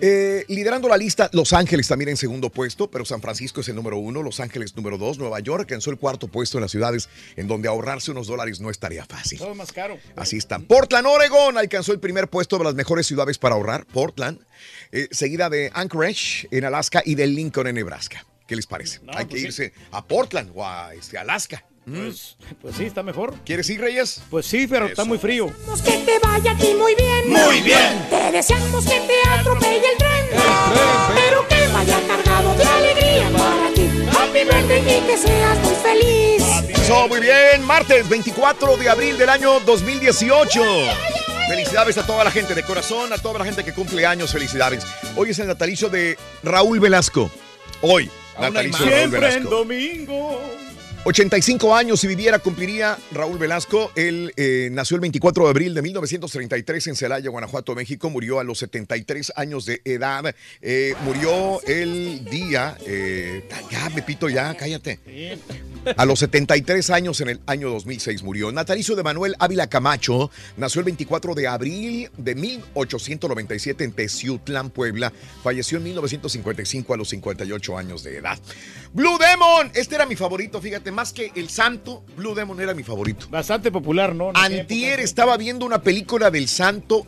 Eh, 0.00 0.44
liderando 0.48 0.88
la 0.88 0.96
lista, 0.96 1.28
Los 1.32 1.52
Ángeles 1.52 1.88
también 1.88 2.08
en 2.10 2.16
segundo 2.16 2.48
puesto, 2.48 2.88
pero 2.90 3.04
San 3.04 3.20
Francisco 3.20 3.60
es 3.60 3.68
el 3.68 3.74
número 3.74 3.98
uno, 3.98 4.22
Los 4.22 4.38
Ángeles 4.40 4.74
número 4.76 4.96
dos, 4.96 5.18
Nueva 5.18 5.40
York 5.40 5.62
alcanzó 5.62 5.90
el 5.90 5.98
cuarto 5.98 6.28
puesto 6.28 6.56
en 6.56 6.62
las 6.62 6.70
ciudades 6.70 7.08
en 7.36 7.48
donde 7.48 7.68
ahorrarse 7.68 8.12
unos 8.12 8.28
dólares 8.28 8.60
no 8.60 8.70
estaría 8.70 9.04
fácil. 9.04 9.38
Todo 9.38 9.54
más 9.56 9.72
caro. 9.72 9.98
Así 10.16 10.36
están. 10.36 10.62
Portland, 10.62 11.06
Oregon, 11.06 11.58
alcanzó 11.58 11.92
el 11.92 11.98
primer 12.00 12.28
puesto 12.28 12.56
de 12.58 12.64
las 12.64 12.74
mejores 12.74 13.06
ciudades 13.06 13.36
para 13.38 13.56
ahorrar, 13.56 13.84
Portland, 13.86 14.38
eh, 14.92 15.08
seguida 15.10 15.50
de 15.50 15.70
Anchorage 15.74 16.46
en 16.52 16.64
Alaska 16.64 17.02
y 17.04 17.16
de 17.16 17.26
Lincoln 17.26 17.66
en 17.66 17.74
Nebraska. 17.74 18.24
¿Qué 18.46 18.56
les 18.56 18.66
parece? 18.66 19.00
No, 19.02 19.12
Hay 19.14 19.26
que 19.26 19.30
pues 19.32 19.42
irse 19.44 19.72
a 19.90 20.04
Portland 20.06 20.50
o 20.54 20.66
a 20.66 20.94
este, 20.94 21.18
Alaska. 21.18 21.64
¿Mm? 21.86 22.04
Pues, 22.04 22.36
pues 22.60 22.76
sí, 22.76 22.84
está 22.84 23.02
mejor. 23.02 23.34
¿Quieres 23.44 23.68
ir, 23.70 23.80
Reyes? 23.80 24.22
Pues 24.30 24.46
sí, 24.46 24.66
pero 24.66 24.86
está 24.86 25.04
muy 25.04 25.18
frío. 25.18 25.46
Deseamos 25.46 25.82
que 25.82 25.92
te 25.98 26.18
vaya 26.20 26.52
a 26.52 26.56
ti 26.56 26.74
muy 26.74 26.94
bien. 26.94 27.28
Muy 27.28 27.60
bien. 27.62 28.06
Te 28.10 28.32
deseamos 28.32 28.84
que 28.84 29.00
te 29.00 29.28
atropelle 29.30 29.76
el 29.92 29.98
tren. 29.98 30.26
Pero 31.14 31.48
que 31.48 31.66
vaya 31.68 32.00
cargado 32.06 32.54
de 32.54 32.64
alegría 32.64 33.30
para 33.30 33.72
ti. 33.74 33.88
Happy 34.16 34.44
birthday 34.44 34.98
y 34.98 35.06
que 35.06 35.16
seas 35.16 35.58
muy 35.58 35.74
feliz. 35.76 36.44
Eso, 36.68 37.08
muy 37.08 37.20
bien. 37.20 37.62
Martes 37.64 38.08
24 38.08 38.76
de 38.76 38.88
abril 38.88 39.16
del 39.18 39.28
año 39.30 39.58
2018. 39.60 40.60
Felicidades 41.48 41.98
a 41.98 42.06
toda 42.06 42.22
la 42.22 42.30
gente 42.30 42.54
de 42.54 42.62
corazón, 42.62 43.12
a 43.12 43.18
toda 43.18 43.40
la 43.40 43.44
gente 43.44 43.64
que 43.64 43.72
cumple 43.72 44.06
años. 44.06 44.30
Felicidades. 44.32 44.86
Hoy 45.16 45.30
es 45.30 45.38
el 45.40 45.48
natalicio 45.48 45.88
de 45.88 46.16
Raúl 46.44 46.78
Velasco. 46.78 47.28
Hoy, 47.80 48.08
natalicio 48.38 48.84
de 48.84 48.90
Raúl 48.90 48.98
Siempre 49.00 49.18
en 49.18 49.32
Velasco. 49.42 49.50
domingo. 49.50 50.40
85 51.10 51.74
años 51.74 51.98
si 51.98 52.06
viviera 52.06 52.38
cumpliría 52.38 52.96
Raúl 53.10 53.36
Velasco. 53.36 53.90
Él 53.96 54.32
eh, 54.36 54.68
nació 54.70 54.94
el 54.94 55.00
24 55.00 55.42
de 55.42 55.50
abril 55.50 55.74
de 55.74 55.82
1933 55.82 56.86
en 56.86 56.94
Celaya, 56.94 57.28
Guanajuato, 57.30 57.74
México. 57.74 58.10
Murió 58.10 58.38
a 58.38 58.44
los 58.44 58.58
73 58.58 59.32
años 59.34 59.66
de 59.66 59.82
edad. 59.84 60.32
Eh, 60.62 60.94
murió 61.04 61.60
el 61.66 62.24
día... 62.26 62.78
eh, 62.86 63.44
ya, 63.72 63.90
Pepito, 63.92 64.28
ya, 64.28 64.54
cállate. 64.54 65.00
A 65.96 66.04
los 66.04 66.20
73 66.20 66.90
años 66.90 67.20
en 67.20 67.30
el 67.30 67.40
año 67.46 67.70
2006 67.70 68.22
murió. 68.22 68.52
Natalicio 68.52 68.94
de 68.94 69.02
Manuel 69.02 69.34
Ávila 69.40 69.66
Camacho 69.66 70.30
nació 70.58 70.78
el 70.80 70.84
24 70.84 71.34
de 71.34 71.48
abril 71.48 72.10
de 72.18 72.36
1897 72.36 73.82
en 73.82 73.92
Teciutlán, 73.92 74.70
Puebla. 74.70 75.12
Falleció 75.42 75.78
en 75.78 75.84
1955 75.84 76.94
a 76.94 76.96
los 76.96 77.08
58 77.08 77.78
años 77.78 78.04
de 78.04 78.18
edad. 78.18 78.38
Blue 78.92 79.18
Demon, 79.18 79.72
este 79.74 79.94
era 79.94 80.06
mi 80.06 80.16
favorito, 80.16 80.60
fíjate, 80.60 80.90
más 81.00 81.14
que 81.14 81.32
el 81.34 81.48
Santo, 81.48 82.04
Blue 82.14 82.34
Demon 82.34 82.60
era 82.60 82.74
mi 82.74 82.82
favorito. 82.82 83.26
Bastante 83.30 83.72
popular, 83.72 84.14
¿no? 84.14 84.32
Antier 84.34 85.00
estaba 85.00 85.38
viendo 85.38 85.64
una 85.64 85.80
película 85.80 86.30
del 86.30 86.46
Santo. 86.46 87.06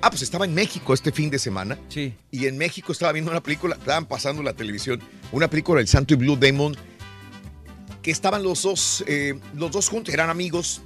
Ah, 0.00 0.08
pues 0.08 0.22
estaba 0.22 0.44
en 0.44 0.54
México 0.54 0.94
este 0.94 1.10
fin 1.10 1.30
de 1.30 1.40
semana. 1.40 1.76
Sí. 1.88 2.14
Y 2.30 2.46
en 2.46 2.56
México 2.56 2.92
estaba 2.92 3.10
viendo 3.10 3.32
una 3.32 3.42
película, 3.42 3.74
estaban 3.74 4.06
pasando 4.06 4.40
la 4.44 4.52
televisión, 4.52 5.02
una 5.32 5.50
película 5.50 5.78
del 5.78 5.88
Santo 5.88 6.14
y 6.14 6.16
Blue 6.16 6.36
Demon, 6.36 6.76
que 8.02 8.12
estaban 8.12 8.44
los 8.44 8.62
dos, 8.62 9.02
eh, 9.08 9.36
los 9.56 9.72
dos 9.72 9.88
juntos, 9.88 10.14
eran 10.14 10.30
amigos. 10.30 10.82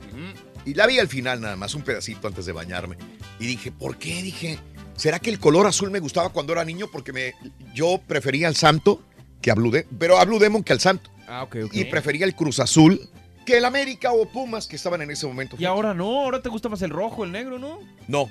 Y 0.64 0.72
la 0.72 0.86
vi 0.86 0.98
al 0.98 1.08
final 1.08 1.42
nada 1.42 1.56
más, 1.56 1.74
un 1.74 1.82
pedacito 1.82 2.28
antes 2.28 2.46
de 2.46 2.52
bañarme. 2.52 2.96
Y 3.38 3.46
dije, 3.46 3.72
¿por 3.72 3.98
qué? 3.98 4.22
Dije, 4.22 4.58
¿será 4.96 5.18
que 5.18 5.28
el 5.28 5.38
color 5.38 5.66
azul 5.66 5.90
me 5.90 6.00
gustaba 6.00 6.30
cuando 6.30 6.54
era 6.54 6.64
niño? 6.64 6.86
Porque 6.90 7.12
me, 7.12 7.34
yo 7.74 8.00
prefería 8.06 8.48
al 8.48 8.56
Santo 8.56 9.02
que 9.42 9.50
a 9.50 9.54
Blue 9.54 9.70
Demon, 9.70 9.98
pero 9.98 10.18
a 10.18 10.24
Blue 10.24 10.38
Demon 10.38 10.64
que 10.64 10.72
al 10.72 10.80
Santo. 10.80 11.10
Ah, 11.28 11.42
ok, 11.42 11.56
ok. 11.66 11.74
Y 11.74 11.84
prefería 11.84 12.24
el 12.26 12.34
Cruz 12.34 12.58
Azul 12.60 13.00
que 13.44 13.58
el 13.58 13.64
América 13.64 14.12
o 14.12 14.26
Pumas 14.26 14.66
que 14.66 14.76
estaban 14.76 15.00
en 15.02 15.10
ese 15.10 15.26
momento. 15.26 15.56
Y 15.58 15.64
ahora 15.64 15.94
no, 15.94 16.22
ahora 16.22 16.42
te 16.42 16.48
gusta 16.48 16.68
más 16.68 16.82
el 16.82 16.90
rojo, 16.90 17.24
el 17.24 17.32
negro, 17.32 17.58
¿no? 17.58 17.78
No, 18.06 18.28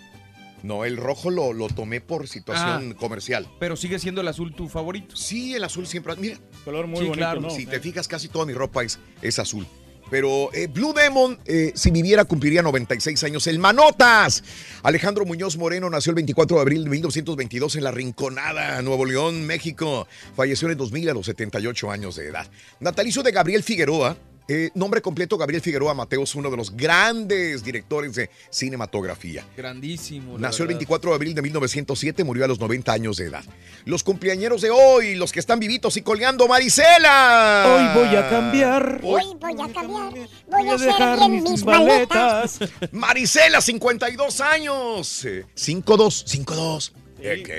No, 0.64 0.86
el 0.86 0.98
rojo 0.98 1.30
lo, 1.30 1.54
lo 1.54 1.68
tomé 1.68 2.02
por 2.02 2.28
situación 2.28 2.93
Ah. 2.95 3.00
comercial. 3.00 3.48
Pero 3.60 3.76
sigue 3.76 4.00
siendo 4.00 4.22
el 4.22 4.28
azul 4.28 4.56
tu 4.56 4.68
favorito. 4.68 5.16
Sí, 5.16 5.54
el 5.54 5.64
azul 5.64 5.86
siempre. 5.86 6.16
Mira, 6.18 6.38
color 6.66 6.88
muy 6.88 6.98
Sí, 6.98 7.04
bonito, 7.06 7.18
claro. 7.20 7.41
¿no? 7.41 7.50
Si 7.52 7.68
te 7.68 7.80
fijas, 7.80 8.08
casi 8.08 8.28
toda 8.28 8.45
mi 8.48 8.54
ropa 8.54 8.84
es, 8.84 8.98
es 9.22 9.38
azul. 9.38 9.68
Pero 10.10 10.53
eh, 10.53 10.68
Blue 10.68 10.93
Demon, 10.93 11.39
eh, 11.45 11.72
si 11.76 11.91
viviera, 11.91 12.26
cumpliría 12.26 12.62
96 12.62 13.24
años. 13.24 13.47
El 13.47 13.60
Manotas. 13.60 14.43
Alejandro 14.84 15.26
Muñoz 15.26 15.58
Moreno 15.58 15.89
nació 15.89 16.12
el 16.12 16.16
24 16.16 16.58
de 16.58 16.62
abril 16.62 16.84
de 16.86 16.89
1922 16.89 17.76
en 17.76 17.84
La 17.84 17.91
Rinconada, 17.91 18.82
Nuevo 18.82 19.05
León, 19.05 19.45
México. 19.45 20.08
Falleció 20.36 20.68
en 20.68 20.74
el 20.74 20.78
2000 20.78 21.10
a 21.10 21.14
los 21.14 21.26
78 21.26 21.91
años 21.91 22.16
de 22.16 22.28
edad. 22.28 22.47
Natalicio 22.80 23.24
de 23.24 23.32
Gabriel 23.32 23.64
Figueroa. 23.64 24.18
Eh, 24.48 24.70
nombre 24.76 25.02
completo, 25.02 25.38
Gabriel 25.38 25.62
Figueroa 25.62 25.93
Mateos, 25.93 26.34
uno 26.36 26.50
de 26.50 26.58
los 26.58 26.76
grandes 26.76 27.64
directores 27.64 28.16
de 28.16 28.30
cinematografía. 28.50 29.45
Grandísimo. 29.56 30.38
Nació 30.38 30.64
el 30.64 30.68
verdad. 30.68 30.80
24 30.80 31.10
de 31.12 31.16
abril 31.16 31.36
de 31.36 31.41
1907, 31.41 32.24
murió 32.24 32.45
a 32.45 32.48
los 32.48 32.60
90 32.60 32.91
años 32.91 33.18
de 33.18 33.26
edad. 33.26 33.43
Los 33.86 34.04
cumpleañeros 34.04 34.62
de 34.62 34.70
hoy, 34.70 35.16
los 35.16 35.32
que 35.32 35.39
están 35.39 35.60
vivitos 35.60 35.98
y 35.98 36.02
colgando, 36.02 36.48
Marisela. 36.48 37.66
Hoy 37.68 38.04
voy 38.06 38.16
a 38.16 38.30
cambiar. 38.30 39.00
Hoy 39.04 39.24
voy 39.39 39.54
a 39.62 39.74
cambiar, 39.74 40.12
voy 40.14 40.28
Voy 40.48 40.70
a 40.70 40.74
hacer 40.76 40.88
dejar 40.88 41.20
bien 41.20 41.32
mis 41.32 41.52
mis 41.52 41.66
maletas. 41.66 42.60
maletas. 42.62 42.91
Marisela, 42.91 43.62
52 43.62 44.41
años. 44.41 45.26
Eh, 45.26 45.45
52, 45.56 46.24
52. 46.26 46.93
Ok. 47.20 47.50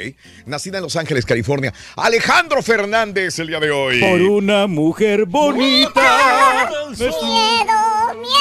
Nacida 0.47 0.79
en 0.79 0.85
Los 0.85 0.95
Ángeles, 0.95 1.27
California. 1.27 1.75
Alejandro 1.97 2.63
Fernández 2.63 3.39
el 3.41 3.49
día 3.49 3.59
de 3.59 3.71
hoy. 3.73 4.01
Por 4.01 4.23
una 4.23 4.67
mujer 4.69 5.25
bonita. 5.27 6.38
Me 6.69 6.95
Miedo, 6.97 7.78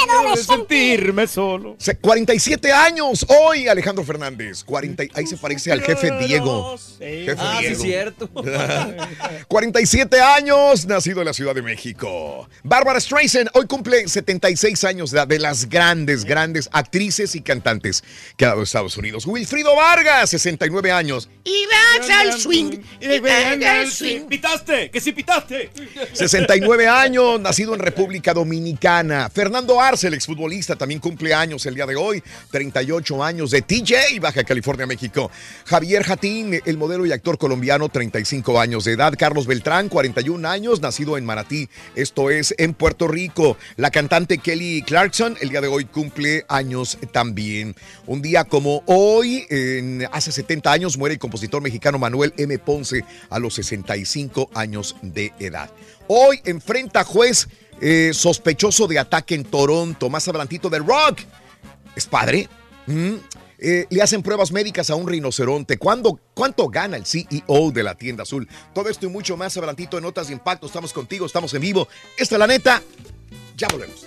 miedo 0.06 0.24
de 0.32 0.38
de 0.38 0.44
sentirme 0.44 1.28
solo. 1.28 1.76
Se- 1.80 1.98
47 1.98 2.72
años 2.72 3.26
hoy, 3.30 3.68
Alejandro 3.68 4.04
Fernández. 4.04 4.64
40, 4.64 5.04
y- 5.06 5.10
ahí 5.14 5.26
se 5.28 5.38
parece 5.38 5.72
al 5.72 5.82
jefe 5.82 6.12
Diego. 6.20 6.78
Jefe 7.00 7.36
Ah, 7.40 7.58
sí, 7.60 7.68
Diego. 7.68 7.84
cierto. 7.84 8.30
47 9.48 10.20
años, 10.22 10.86
nacido 10.86 11.20
en 11.22 11.26
la 11.26 11.34
Ciudad 11.34 11.56
de 11.56 11.62
México. 11.62 12.48
Bárbara 12.64 13.00
Streisand 13.00 13.50
hoy 13.54 13.66
cumple 13.68 14.08
76 14.08 14.84
años 14.84 15.12
de 15.12 15.40
las 15.40 15.70
grandes, 15.70 16.26
grandes 16.26 16.70
actrices 16.72 17.36
y 17.36 17.42
cantantes 17.42 18.04
que 18.36 18.46
ha 18.46 18.50
dado 18.50 18.64
Estados 18.64 18.98
Unidos. 18.98 19.26
Wilfrido 19.26 19.76
Vargas, 19.76 20.30
69 20.30 20.92
años. 20.92 21.30
Y 21.44 21.66
vas 21.66 22.10
al 22.10 22.40
swing. 22.40 22.72
Y 23.00 23.20
vas 23.20 23.64
al 23.66 23.92
swing. 23.92 24.22
¡Pitaste! 24.28 24.90
¡Que 24.92 25.00
sí 25.00 25.12
pitaste! 25.12 25.70
69 26.14 26.88
años, 26.88 27.40
nacido 27.40 27.74
en 27.74 27.80
República 27.80 28.34
Dominicana. 28.34 29.30
Fernando 29.34 29.82
El 29.88 30.16
exfutbolista, 30.16 30.76
también 30.76 31.00
cumple 31.00 31.34
años 31.34 31.66
el 31.66 31.74
día 31.74 31.86
de 31.86 31.96
hoy. 31.96 32.22
38 32.52 33.24
años 33.24 33.52
de 33.52 33.62
TJ, 33.62 34.20
Baja 34.20 34.44
California, 34.44 34.86
México. 34.86 35.32
Javier 35.64 36.04
Jatín, 36.04 36.60
el 36.66 36.78
modelo 36.78 37.06
y 37.06 37.14
actor 37.14 37.38
colombiano, 37.38 37.88
35 37.88 38.60
años 38.60 38.84
de 38.84 38.92
edad. 38.92 39.14
Carlos 39.18 39.48
Beltrán, 39.48 39.88
41 39.88 40.46
años, 40.46 40.82
nacido 40.82 41.18
en 41.18 41.24
Manatí, 41.24 41.70
esto 41.96 42.30
es 42.30 42.54
en 42.58 42.74
Puerto 42.74 43.08
Rico. 43.08 43.56
La 43.78 43.90
cantante 43.90 44.40
Kelly 44.40 44.82
Clarkson, 44.82 45.38
el 45.40 45.48
día 45.48 45.62
de 45.62 45.70
hoy 45.70 45.86
cumple 45.86 46.44
años 46.50 46.98
también. 47.14 47.74
Un 48.08 48.22
día 48.22 48.44
como 48.44 48.84
hoy, 48.88 49.48
hace 50.12 50.34
70 50.34 50.70
años, 50.70 50.98
muere 50.98 51.14
el 51.14 51.20
compositor 51.20 51.62
mexicano 51.62 51.98
Manuel 51.98 52.34
M. 52.36 52.60
Ponce 52.60 53.06
a 53.30 53.40
los 53.40 53.54
65 53.54 54.50
años 54.54 54.98
de 55.02 55.32
edad. 55.40 55.70
Hoy 56.10 56.42
enfrenta 56.44 57.06
juez 57.06 57.48
eh, 57.82 58.12
sospechoso 58.14 58.88
de 58.88 59.00
ataque 59.00 59.36
en 59.36 59.44
Toronto. 59.44 60.10
Más 60.10 60.28
adelantito 60.28 60.70
del 60.70 60.86
rock. 60.86 61.20
¿Es 61.96 62.06
padre? 62.06 62.48
¿Mm? 62.86 63.16
Eh, 63.60 63.88
le 63.90 64.02
hacen 64.04 64.22
pruebas 64.22 64.52
médicas 64.52 64.90
a 64.90 64.96
un 64.96 65.08
rinoceronte. 65.08 65.78
¿Cuándo, 65.78 66.20
¿Cuánto 66.34 66.68
gana 66.70 66.96
el 66.98 67.06
CEO 67.06 67.72
de 67.72 67.84
la 67.84 67.96
tienda 67.96 68.24
azul? 68.24 68.48
Todo 68.74 68.90
esto 68.90 69.08
y 69.08 69.10
mucho 69.10 69.36
más 69.36 69.58
adelantito 69.58 69.98
en 69.98 70.04
Notas 70.04 70.28
de 70.28 70.34
Impacto. 70.34 70.68
Estamos 70.68 70.94
contigo, 70.94 71.26
estamos 71.26 71.54
en 71.56 71.62
vivo. 71.62 71.88
Esta 72.18 72.36
es 72.36 72.40
la 72.40 72.48
neta. 72.48 72.82
Ya 73.56 73.68
volvemos. 73.70 74.06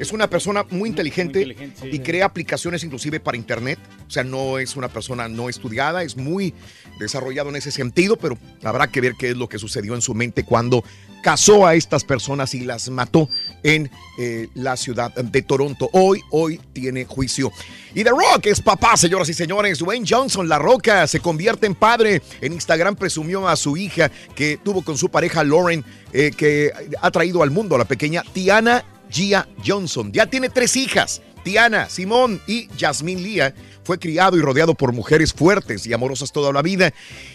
Es 0.00 0.12
una 0.12 0.28
persona 0.28 0.64
muy 0.70 0.88
inteligente, 0.88 1.42
inteligente, 1.42 1.80
sí. 1.82 1.88
y 1.92 1.98
crea 2.00 2.26
aplicaciones 2.26 2.82
inclusive 2.82 3.20
para 3.20 3.36
internet. 3.36 3.78
O 4.06 4.10
sea, 4.10 4.24
no 4.24 4.58
es 4.58 4.76
una 4.76 4.88
persona 4.88 5.28
no 5.28 5.48
estudiada, 5.48 6.02
es 6.02 6.16
muy 6.16 6.54
desarrollado 6.98 7.50
en 7.50 7.56
ese 7.56 7.70
sentido, 7.70 8.16
pero 8.16 8.38
habrá 8.64 8.88
que 8.88 9.00
ver 9.00 9.14
qué 9.18 9.30
es 9.30 9.36
lo 9.36 9.48
que 9.48 9.58
sucedió 9.58 9.94
en 9.94 10.02
su 10.02 10.14
mente 10.14 10.44
cuando 10.44 10.82
casó 11.22 11.66
a 11.66 11.74
estas 11.74 12.04
personas 12.04 12.54
y 12.54 12.60
las 12.60 12.88
mató 12.90 13.28
en 13.62 13.90
eh, 14.18 14.48
la 14.54 14.76
ciudad 14.76 15.12
de 15.14 15.42
Toronto. 15.42 15.90
Hoy, 15.92 16.22
hoy 16.30 16.60
tiene 16.72 17.04
juicio. 17.04 17.52
Y 17.94 18.04
The 18.04 18.10
Rock 18.10 18.46
es 18.46 18.60
papá, 18.60 18.96
señoras 18.96 19.28
y 19.28 19.34
señores. 19.34 19.78
Dwayne 19.78 20.06
Johnson, 20.08 20.48
La 20.48 20.58
Roca, 20.58 21.06
se 21.06 21.20
convierte 21.20 21.66
en 21.66 21.74
padre. 21.74 22.22
En 22.40 22.52
Instagram 22.52 22.96
presumió 22.96 23.48
a 23.48 23.56
su 23.56 23.76
hija 23.76 24.10
que 24.34 24.58
tuvo 24.62 24.82
con 24.82 24.96
su 24.96 25.08
pareja 25.08 25.42
Lauren, 25.42 25.84
eh, 26.12 26.30
que 26.36 26.70
ha 27.00 27.10
traído 27.18 27.42
al 27.42 27.50
mundo 27.50 27.74
a 27.74 27.78
la 27.78 27.84
pequeña 27.84 28.22
Tiana 28.32 28.84
Gia 29.10 29.48
Johnson. 29.66 30.12
Ya 30.12 30.26
tiene 30.26 30.50
tres 30.50 30.76
hijas. 30.76 31.20
Tiana, 31.42 31.88
Simón 31.90 32.40
y 32.46 32.68
Jasmine 32.78 33.20
Lía 33.20 33.54
fue 33.82 33.98
criado 33.98 34.36
y 34.36 34.40
rodeado 34.40 34.74
por 34.74 34.92
mujeres 34.92 35.32
fuertes 35.32 35.84
y 35.88 35.92
amorosas 35.92 36.30
toda 36.30 36.52
la 36.52 36.62
vida. 36.62 36.92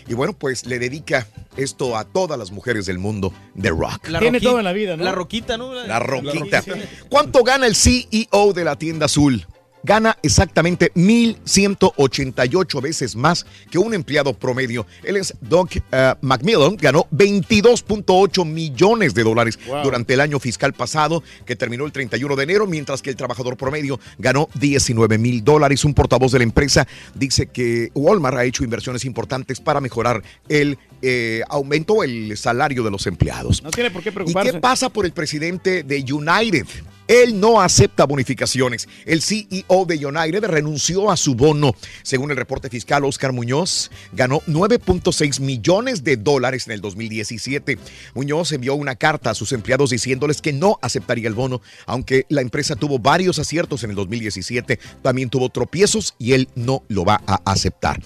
Y 0.07 0.13
bueno, 0.13 0.31
pues 0.31 0.65
le 0.65 0.79
dedica 0.79 1.27
esto 1.57 1.97
a 1.97 2.05
todas 2.05 2.39
las 2.39 2.51
mujeres 2.51 2.85
del 2.85 2.97
mundo 2.97 3.33
de 3.55 3.71
rock. 3.71 4.07
La 4.07 4.19
Tiene 4.19 4.37
roquita- 4.37 4.49
todo 4.51 4.59
en 4.59 4.63
la 4.65 4.71
vida, 4.71 4.95
¿no? 4.95 5.03
La 5.03 5.11
roquita, 5.11 5.57
¿no? 5.57 5.73
La 5.73 5.99
roquita. 5.99 6.63
¿Cuánto 7.09 7.43
gana 7.43 7.67
el 7.67 7.75
CEO 7.75 8.53
de 8.53 8.63
la 8.63 8.77
tienda 8.77 9.07
azul? 9.07 9.45
Gana 9.83 10.17
exactamente 10.23 10.91
1.188 10.93 12.81
veces 12.81 13.15
más 13.15 13.45
que 13.69 13.77
un 13.77 13.93
empleado 13.93 14.33
promedio. 14.33 14.85
Él 15.03 15.17
es 15.17 15.33
Doug 15.41 15.69
eh, 15.91 16.15
Macmillan, 16.21 16.75
ganó 16.77 17.07
22.8 17.11 18.45
millones 18.45 19.13
de 19.13 19.23
dólares 19.23 19.59
Wow. 19.67 19.83
durante 19.83 20.13
el 20.13 20.21
año 20.21 20.39
fiscal 20.39 20.73
pasado, 20.73 21.23
que 21.45 21.55
terminó 21.55 21.85
el 21.85 21.91
31 21.91 22.35
de 22.35 22.43
enero, 22.43 22.67
mientras 22.67 23.01
que 23.01 23.09
el 23.09 23.15
trabajador 23.15 23.57
promedio 23.57 23.99
ganó 24.17 24.49
19 24.55 25.17
mil 25.17 25.43
dólares. 25.43 25.85
Un 25.85 25.93
portavoz 25.93 26.31
de 26.31 26.39
la 26.39 26.43
empresa 26.43 26.87
dice 27.13 27.47
que 27.47 27.91
Walmart 27.93 28.37
ha 28.37 28.45
hecho 28.45 28.63
inversiones 28.63 29.05
importantes 29.05 29.59
para 29.59 29.81
mejorar 29.81 30.23
el 30.49 30.77
eh, 31.01 31.41
aumento, 31.49 32.03
el 32.03 32.37
salario 32.37 32.83
de 32.83 32.91
los 32.91 33.07
empleados. 33.07 33.61
No 33.63 33.71
tiene 33.71 33.91
por 33.91 34.01
qué 34.01 34.13
¿Y 34.25 34.33
qué 34.33 34.53
pasa 34.59 34.89
por 34.89 35.05
el 35.05 35.11
presidente 35.11 35.83
de 35.83 36.05
United? 36.13 36.65
Él 37.13 37.39
no 37.39 37.61
acepta 37.61 38.05
bonificaciones. 38.05 38.89
El 39.05 39.21
CEO 39.21 39.85
de 39.85 40.03
United 40.03 40.45
renunció 40.45 41.11
a 41.11 41.15
su 41.15 41.35
bono. 41.35 41.75
Según 42.01 42.31
el 42.31 42.37
reporte 42.37 42.71
fiscal, 42.71 43.05
Oscar 43.05 43.33
Muñoz 43.33 43.91
ganó 44.13 44.41
9.6 44.47 45.39
millones 45.39 46.03
de 46.03 46.17
dólares 46.17 46.65
en 46.65 46.73
el 46.73 46.81
2017. 46.81 47.77
Muñoz 48.15 48.51
envió 48.51 48.73
una 48.73 48.95
carta 48.95 49.29
a 49.29 49.35
sus 49.35 49.51
empleados 49.51 49.91
diciéndoles 49.91 50.41
que 50.41 50.53
no 50.53 50.79
aceptaría 50.81 51.27
el 51.27 51.35
bono, 51.35 51.61
aunque 51.85 52.25
la 52.29 52.41
empresa 52.41 52.75
tuvo 52.75 52.97
varios 52.97 53.37
aciertos 53.37 53.83
en 53.83 53.91
el 53.91 53.95
2017. 53.95 54.79
También 55.03 55.29
tuvo 55.29 55.49
tropiezos 55.49 56.15
y 56.17 56.33
él 56.33 56.49
no 56.55 56.83
lo 56.87 57.05
va 57.05 57.21
a 57.27 57.41
aceptar 57.45 57.99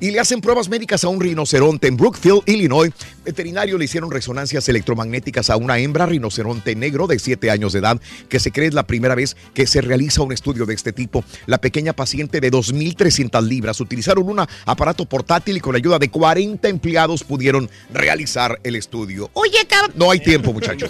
y 0.00 0.10
le 0.10 0.20
hacen 0.20 0.40
pruebas 0.40 0.68
médicas 0.68 1.04
a 1.04 1.08
un 1.08 1.20
rinoceronte 1.20 1.88
en 1.88 1.96
Brookfield, 1.96 2.42
Illinois. 2.46 2.92
Veterinarios 3.26 3.76
le 3.76 3.86
hicieron 3.86 4.12
resonancias 4.12 4.68
electromagnéticas 4.68 5.50
a 5.50 5.56
una 5.56 5.78
hembra 5.78 6.06
rinoceronte 6.06 6.76
negro 6.76 7.08
de 7.08 7.18
7 7.18 7.50
años 7.50 7.72
de 7.72 7.80
edad, 7.80 8.00
que 8.28 8.38
se 8.38 8.52
cree 8.52 8.68
es 8.68 8.74
la 8.74 8.86
primera 8.86 9.16
vez 9.16 9.36
que 9.52 9.66
se 9.66 9.80
realiza 9.80 10.22
un 10.22 10.30
estudio 10.30 10.64
de 10.64 10.74
este 10.74 10.92
tipo. 10.92 11.24
La 11.46 11.58
pequeña 11.58 11.92
paciente 11.92 12.40
de 12.40 12.52
2.300 12.52 13.42
libras 13.42 13.80
utilizaron 13.80 14.28
un 14.28 14.46
aparato 14.64 15.06
portátil 15.06 15.56
y 15.56 15.60
con 15.60 15.72
la 15.72 15.78
ayuda 15.78 15.98
de 15.98 16.08
40 16.08 16.68
empleados 16.68 17.24
pudieron 17.24 17.68
realizar 17.92 18.60
el 18.62 18.76
estudio. 18.76 19.28
Oye, 19.32 19.66
cabrón. 19.68 19.90
No 19.96 20.12
hay 20.12 20.20
tiempo, 20.20 20.52
muchachos. 20.52 20.88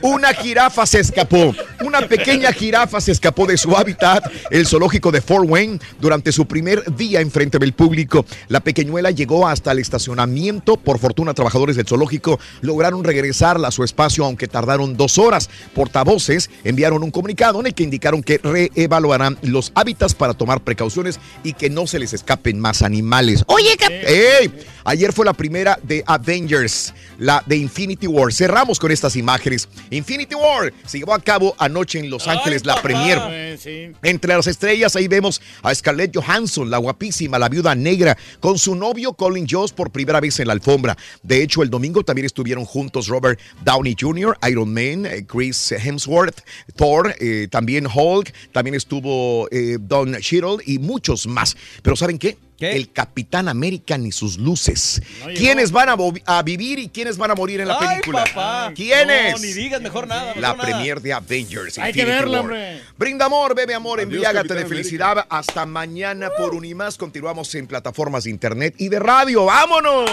Una 0.00 0.34
jirafa 0.34 0.84
se 0.84 0.98
escapó. 0.98 1.54
Una 1.84 2.00
pequeña 2.08 2.52
jirafa 2.52 3.00
se 3.00 3.12
escapó 3.12 3.46
de 3.46 3.56
su 3.56 3.76
hábitat, 3.76 4.24
el 4.50 4.66
zoológico 4.66 5.12
de 5.12 5.20
Fort 5.20 5.48
Wayne, 5.48 5.78
durante 6.00 6.32
su 6.32 6.44
primer 6.46 6.92
día 6.96 7.20
enfrente 7.20 7.60
del 7.60 7.72
público. 7.72 8.26
La 8.48 8.58
pequeñuela 8.58 9.12
llegó 9.12 9.46
hasta 9.46 9.70
el 9.70 9.78
estacionamiento. 9.78 10.76
Por 10.76 10.98
fortuna, 10.98 11.34
trabajadores 11.52 11.76
del 11.76 11.86
zoológico 11.86 12.40
lograron 12.62 13.04
regresarla 13.04 13.68
a 13.68 13.70
su 13.70 13.84
espacio, 13.84 14.24
aunque 14.24 14.48
tardaron 14.48 14.96
dos 14.96 15.18
horas. 15.18 15.50
Portavoces 15.74 16.48
enviaron 16.64 17.02
un 17.02 17.10
comunicado 17.10 17.60
en 17.60 17.66
el 17.66 17.74
que 17.74 17.82
indicaron 17.82 18.22
que 18.22 18.38
reevaluarán 18.42 19.36
los 19.42 19.70
hábitats 19.74 20.14
para 20.14 20.32
tomar 20.32 20.62
precauciones 20.62 21.20
y 21.44 21.52
que 21.52 21.68
no 21.68 21.86
se 21.86 21.98
les 21.98 22.14
escapen 22.14 22.58
más 22.58 22.80
animales. 22.82 23.44
Oye, 23.48 23.76
cap- 23.78 23.90
¡Ey! 23.90 24.50
Ayer 24.84 25.12
fue 25.12 25.24
la 25.24 25.32
primera 25.32 25.78
de 25.84 26.02
Avengers, 26.06 26.92
la 27.18 27.42
de 27.46 27.56
Infinity 27.56 28.08
War. 28.08 28.32
Cerramos 28.32 28.80
con 28.80 28.90
estas 28.90 29.14
imágenes. 29.14 29.68
Infinity 29.90 30.34
War 30.34 30.72
se 30.86 30.98
llevó 30.98 31.14
a 31.14 31.20
cabo 31.20 31.54
anoche 31.58 32.00
en 32.00 32.10
Los 32.10 32.26
Ángeles, 32.26 32.64
la 32.66 32.82
premier. 32.82 33.18
Eh, 33.30 33.58
sí. 33.62 33.92
Entre 34.02 34.34
las 34.34 34.46
estrellas 34.48 34.96
ahí 34.96 35.06
vemos 35.06 35.40
a 35.62 35.72
Scarlett 35.72 36.16
Johansson, 36.16 36.68
la 36.68 36.78
guapísima, 36.78 37.38
la 37.38 37.48
viuda 37.48 37.76
negra, 37.76 38.16
con 38.40 38.58
su 38.58 38.74
novio 38.74 39.12
Colin 39.12 39.46
Jost 39.48 39.76
por 39.76 39.90
primera 39.92 40.18
vez 40.20 40.40
en 40.40 40.48
la 40.48 40.54
alfombra. 40.54 40.96
De 41.22 41.41
hecho, 41.42 41.62
el 41.62 41.70
domingo 41.70 42.04
también 42.04 42.26
estuvieron 42.26 42.64
juntos 42.64 43.08
Robert 43.08 43.38
Downey 43.64 43.96
Jr., 43.98 44.36
Iron 44.48 44.72
Man, 44.72 45.06
eh, 45.06 45.24
Chris 45.26 45.72
Hemsworth, 45.72 46.40
Thor, 46.76 47.14
eh, 47.20 47.48
también 47.50 47.86
Hulk, 47.86 48.32
también 48.52 48.74
estuvo 48.74 49.48
eh, 49.50 49.78
Don 49.80 50.14
Cheadle 50.16 50.58
y 50.66 50.78
muchos 50.78 51.26
más. 51.26 51.56
Pero 51.82 51.96
¿saben 51.96 52.18
qué? 52.18 52.36
El 52.70 52.92
Capitán 52.92 53.48
América 53.48 53.98
ni 53.98 54.12
sus 54.12 54.38
luces. 54.38 55.02
llegó. 55.26 55.38
¿Quiénes 55.38 55.72
van 55.72 55.88
a, 55.88 56.42
vivir 56.42 56.78
y 56.78 56.88
quiénes 56.88 57.16
van 57.18 57.30
a 57.30 57.34
morir 57.34 57.60
en 57.60 57.68
la 57.68 57.78
Ay, 57.80 57.88
película? 57.88 58.24
papá. 58.24 58.72
¿Quiénes? 58.74 59.32
No, 59.32 59.38
ni 59.38 59.52
digas 59.52 59.80
mejor 59.80 60.06
nada. 60.06 60.26
mejor 60.26 60.42
La 60.42 60.48
nada. 60.52 60.62
premier 60.62 61.00
de 61.00 61.12
Avengers. 61.12 61.78
Hay 61.78 61.92
que 61.92 62.04
verla, 62.04 62.40
hombre. 62.40 62.82
Brinda 62.96 63.26
amor, 63.26 63.54
bebe 63.54 63.74
amor, 63.74 63.98
Adiós, 63.98 64.12
embriágate 64.12 64.48
de 64.48 64.54
Capitán 64.54 64.68
felicidad. 64.68 65.26
Hasta 65.28 65.66
mañana 65.66 66.30
por 66.36 66.54
Unimás. 66.54 66.96
Continuamos 66.96 67.54
en 67.54 67.66
plataformas 67.66 68.24
de 68.24 68.30
internet 68.30 68.74
y 68.78 68.88
de 68.88 68.98
radio. 68.98 69.44
¡Vámonos! 69.46 70.10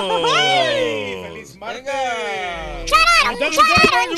¡Feliz 1.27 1.55
martes! 1.57 1.83
¡Chararon, 2.85 3.39
chararon, 3.39 4.15
chararon, 4.15 4.17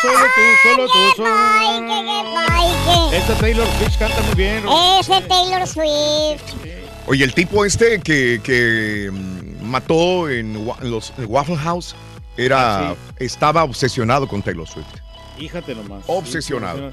Solo 0.00 0.26
tú, 0.34 0.42
solo 0.62 0.86
tú, 0.86 0.98
solo. 1.16 3.12
Esta 3.12 3.34
Taylor 3.34 3.66
Swift 3.78 3.98
canta 3.98 4.20
muy 4.22 4.34
bien. 4.34 4.64
Ese 5.00 5.20
Taylor 5.22 5.66
Swift. 5.66 6.42
Oye, 7.08 7.24
el 7.24 7.32
tipo 7.34 7.64
este 7.64 8.00
que, 8.00 8.40
que 8.42 9.10
mm, 9.10 9.64
mató 9.64 10.28
en 10.28 10.64
los 10.82 11.12
en 11.18 11.24
Waffle 11.26 11.56
House 11.56 11.94
era, 12.36 12.90
Ah, 12.90 12.96
estaba 13.18 13.64
obsesionado 13.64 14.28
con 14.28 14.42
Taylor 14.42 14.68
Swift. 14.68 14.86
Fíjate 15.38 15.74
nomás. 15.74 16.04
Obsesionado. 16.06 16.92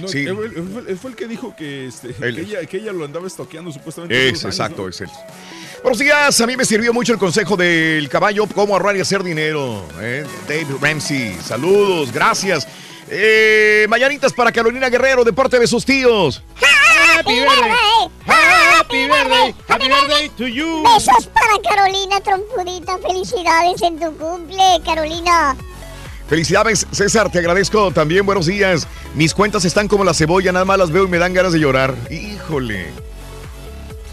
No, 0.00 0.08
Sí. 0.08 0.20
él, 0.20 0.36
él 0.56 0.68
fue, 0.72 0.90
él 0.90 0.98
fue 0.98 1.10
el 1.10 1.16
que 1.16 1.28
dijo 1.28 1.54
que, 1.56 1.86
este, 1.86 2.08
Él 2.20 2.34
que, 2.34 2.40
ella, 2.42 2.66
que 2.66 2.76
ella 2.78 2.92
lo 2.92 3.04
andaba 3.04 3.26
estoqueando 3.26 3.70
supuestamente. 3.70 4.28
Es, 4.28 4.44
exacto, 4.44 4.82
¿no? 4.82 4.88
es 4.88 5.00
él. 5.00 5.08
Buenos 5.82 5.98
días, 6.00 6.40
a 6.40 6.46
mí 6.46 6.56
me 6.56 6.64
sirvió 6.64 6.92
mucho 6.92 7.12
el 7.12 7.18
consejo 7.18 7.56
del 7.56 8.08
caballo, 8.08 8.46
cómo 8.52 8.74
ahorrar 8.74 8.96
y 8.96 9.00
hacer 9.00 9.22
dinero. 9.22 9.86
¿eh? 10.00 10.24
Dave 10.48 10.66
Ramsey, 10.80 11.36
saludos, 11.44 12.12
gracias. 12.12 12.66
Eh, 13.10 13.86
mañanitas 13.88 14.32
para 14.32 14.52
Carolina 14.52 14.88
Guerrero, 14.88 15.24
de 15.24 15.32
parte 15.32 15.58
de 15.58 15.66
sus 15.66 15.84
tíos. 15.84 16.42
Happy 17.16 17.40
birthday. 17.40 18.10
Happy 18.26 19.06
birthday. 19.06 19.54
Happy 19.68 19.88
birthday 19.88 20.28
to 20.36 20.46
you. 20.46 20.82
Besos 20.82 21.26
para 21.26 21.58
Carolina 21.62 22.20
Trompudita. 22.20 22.98
Felicidades 22.98 23.82
en 23.82 23.98
tu 23.98 24.16
cumple, 24.16 24.80
Carolina. 24.84 25.56
Felicidades, 26.28 26.86
César, 26.92 27.32
te 27.32 27.38
agradezco 27.38 27.90
también, 27.90 28.26
buenos 28.26 28.44
días. 28.46 28.86
Mis 29.14 29.32
cuentas 29.32 29.64
están 29.64 29.88
como 29.88 30.04
la 30.04 30.12
cebolla, 30.12 30.52
nada 30.52 30.66
más 30.66 30.78
las 30.78 30.90
veo 30.90 31.04
y 31.04 31.08
me 31.08 31.18
dan 31.18 31.32
ganas 31.32 31.54
de 31.54 31.60
llorar. 31.60 31.94
Híjole. 32.10 33.07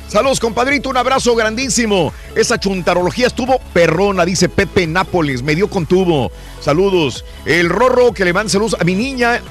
Saludos, 0.08 0.40
compadrito, 0.40 0.90
un 0.90 0.98
abrazo 0.98 1.36
grandísimo. 1.36 2.14
Esa 2.36 2.60
chuntarología 2.60 3.28
estuvo 3.28 3.60
perrona, 3.74 4.24
dice 4.24 4.50
Pepe 4.50 4.88
Nápoles, 4.88 5.42
me 5.42 5.56
dio 5.56 5.70
con 5.70 5.86
tubo. 5.86 6.32
Saludos. 6.62 7.26
El 7.46 7.70
Rorro 7.70 8.14
que 8.14 8.24
le 8.24 8.32
manda 8.32 8.50
saludos 8.50 8.76
a 8.80 8.84
mi 8.84 8.94
niña. 8.96 9.42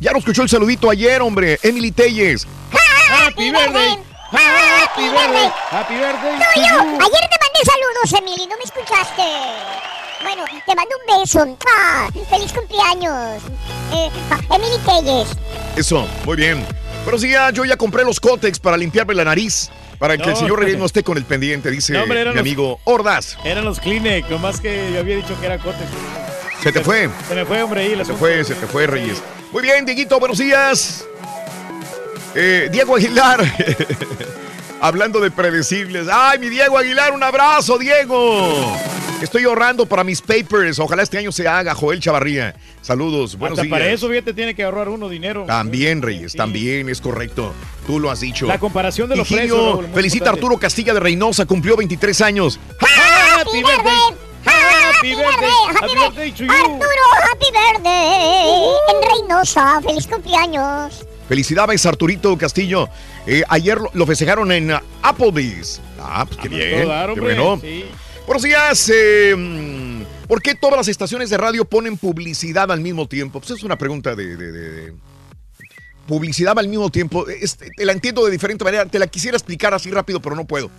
Ya 0.00 0.12
lo 0.12 0.18
escuchó 0.18 0.42
el 0.42 0.48
saludito 0.48 0.90
ayer, 0.90 1.20
hombre. 1.20 1.58
Emily 1.62 1.92
Telles. 1.92 2.46
Happy 3.10 3.50
birthday. 3.50 3.98
Happy 4.30 5.02
birthday. 5.08 5.50
Happy 5.70 5.94
birthday 5.94 6.38
Tuyo. 6.54 6.66
you. 6.66 6.98
Ayer 7.00 7.28
te 7.28 7.38
mandé 7.42 7.60
saludos, 7.64 8.12
Emily, 8.18 8.46
no 8.48 8.56
me 8.56 8.64
escuchaste. 8.64 9.22
Bueno, 10.22 10.44
te 10.66 10.74
mando 10.74 10.94
un 10.96 11.20
beso. 11.20 11.56
Ah, 11.78 12.08
feliz 12.30 12.52
cumpleaños. 12.52 13.42
Eh, 13.92 14.10
ah, 14.30 14.40
Emily 14.54 14.78
Telles. 14.84 15.28
Eso, 15.76 16.06
muy 16.24 16.36
bien. 16.36 16.64
Buenos 17.04 17.22
días, 17.22 17.52
yo 17.52 17.64
ya 17.64 17.76
compré 17.76 18.04
los 18.04 18.20
cótex 18.20 18.58
para 18.58 18.76
limpiarme 18.76 19.14
la 19.14 19.24
nariz. 19.24 19.70
Para 19.98 20.16
que 20.16 20.30
el 20.30 20.36
señor 20.36 20.60
Reyes 20.60 20.78
no 20.78 20.86
esté 20.86 21.02
con 21.02 21.16
el 21.18 21.24
pendiente, 21.24 21.70
dice 21.70 21.92
No, 21.92 22.02
hombre, 22.04 22.20
eran 22.20 22.32
mi 22.34 22.36
los- 22.36 22.40
amigo 22.42 22.80
Ordaz. 22.84 23.36
Eran 23.44 23.64
los 23.64 23.80
Kleenex, 23.80 24.30
nomás 24.30 24.60
que 24.60 24.90
yo 24.92 25.00
había 25.00 25.16
dicho 25.16 25.38
que 25.40 25.46
era 25.46 25.58
Cotex. 25.58 25.88
Se 26.62 26.72
te 26.72 26.80
fue. 26.80 27.08
Se 27.28 27.34
me 27.34 27.44
fue, 27.44 27.62
hombre, 27.62 27.80
ahí. 27.82 27.88
Se 27.90 27.96
te 27.96 28.02
asunto. 28.02 28.18
fue, 28.18 28.44
se 28.44 28.54
te 28.54 28.66
fue, 28.66 28.86
Reyes. 28.86 29.22
Muy 29.52 29.62
bien, 29.62 29.84
Dieguito, 29.86 30.18
buenos 30.20 30.38
días. 30.38 31.04
Eh, 32.34 32.68
Diego 32.70 32.96
Aguilar. 32.96 33.40
Hablando 34.80 35.18
de 35.20 35.30
predecibles. 35.30 36.06
¡Ay, 36.12 36.38
mi 36.38 36.48
Diego 36.48 36.78
Aguilar! 36.78 37.12
¡Un 37.12 37.22
abrazo, 37.22 37.78
Diego! 37.78 38.76
Estoy 39.20 39.42
ahorrando 39.44 39.86
para 39.86 40.04
mis 40.04 40.20
papers. 40.22 40.78
Ojalá 40.78 41.02
este 41.02 41.18
año 41.18 41.32
se 41.32 41.48
haga, 41.48 41.74
Joel 41.74 41.98
Chavarría. 41.98 42.54
Saludos, 42.82 43.36
buenos 43.36 43.58
Hasta 43.58 43.64
días. 43.66 43.78
para 43.78 43.90
eso, 43.92 44.08
fíjate, 44.08 44.32
tiene 44.32 44.54
que 44.54 44.64
ahorrar 44.64 44.88
uno 44.88 45.08
dinero. 45.08 45.44
También, 45.46 46.00
Reyes, 46.00 46.34
también 46.34 46.88
es 46.88 47.00
correcto. 47.00 47.52
Tú 47.86 47.98
lo 48.00 48.10
has 48.10 48.20
dicho. 48.20 48.46
La 48.46 48.58
comparación 48.58 49.08
de 49.08 49.16
los 49.16 49.26
Higinio, 49.30 49.46
precios, 49.54 49.72
Raúl, 49.72 49.86
muy 49.88 49.94
felicita 49.94 50.30
a. 50.30 50.32
Arturo 50.32 50.56
Castilla 50.58 50.94
de 50.94 51.00
Reynosa, 51.00 51.44
cumplió 51.46 51.76
23 51.76 52.20
años. 52.22 52.58
Happy 52.80 53.58
birthday. 53.62 53.92
Happy 54.44 55.08
birthday. 55.14 55.50
Happy 55.80 55.94
birthday 55.94 56.32
to 56.32 56.44
you. 56.44 56.50
Arturo, 56.50 57.04
happy 57.30 57.46
birthday. 57.52 58.70
En 58.88 59.10
Reynosa, 59.20 59.80
feliz 59.82 60.06
cumpleaños. 60.06 61.04
Felicidades, 61.28 61.84
Arturito 61.84 62.36
Castillo. 62.38 62.88
Eh, 63.26 63.42
ayer 63.48 63.78
lo, 63.78 63.90
lo 63.92 64.06
festejaron 64.06 64.50
en 64.50 64.72
uh, 64.72 64.78
Applebee's. 65.02 65.80
Ah, 66.00 66.24
pues 66.26 66.40
qué 66.40 66.48
bien. 66.48 66.80
todo 66.82 66.88
dar, 66.90 67.12
qué 67.14 67.20
bueno. 67.20 67.58
sí. 67.60 67.84
Buenos 68.26 68.42
días. 68.42 68.90
eh, 68.94 69.34
mm, 69.36 69.97
¿Por 70.28 70.42
qué 70.42 70.54
todas 70.54 70.76
las 70.76 70.88
estaciones 70.88 71.30
de 71.30 71.38
radio 71.38 71.64
ponen 71.64 71.96
publicidad 71.96 72.70
al 72.70 72.80
mismo 72.80 73.08
tiempo? 73.08 73.40
Pues 73.40 73.50
es 73.52 73.62
una 73.64 73.76
pregunta 73.78 74.14
de... 74.14 74.36
de- 74.36 74.52
de- 74.52 74.70
de- 74.70 74.94
Publicidad 76.06 76.58
al 76.58 76.68
mismo 76.68 76.88
tiempo. 76.88 77.28
Este, 77.28 77.68
te 77.76 77.84
la 77.84 77.92
entiendo 77.92 78.24
de 78.24 78.30
diferente 78.32 78.64
manera. 78.64 78.86
Te 78.86 78.98
la 78.98 79.08
quisiera 79.08 79.36
explicar 79.36 79.74
así 79.74 79.90
rápido, 79.90 80.20
pero 80.22 80.34
no 80.36 80.46
puedo. 80.46 80.70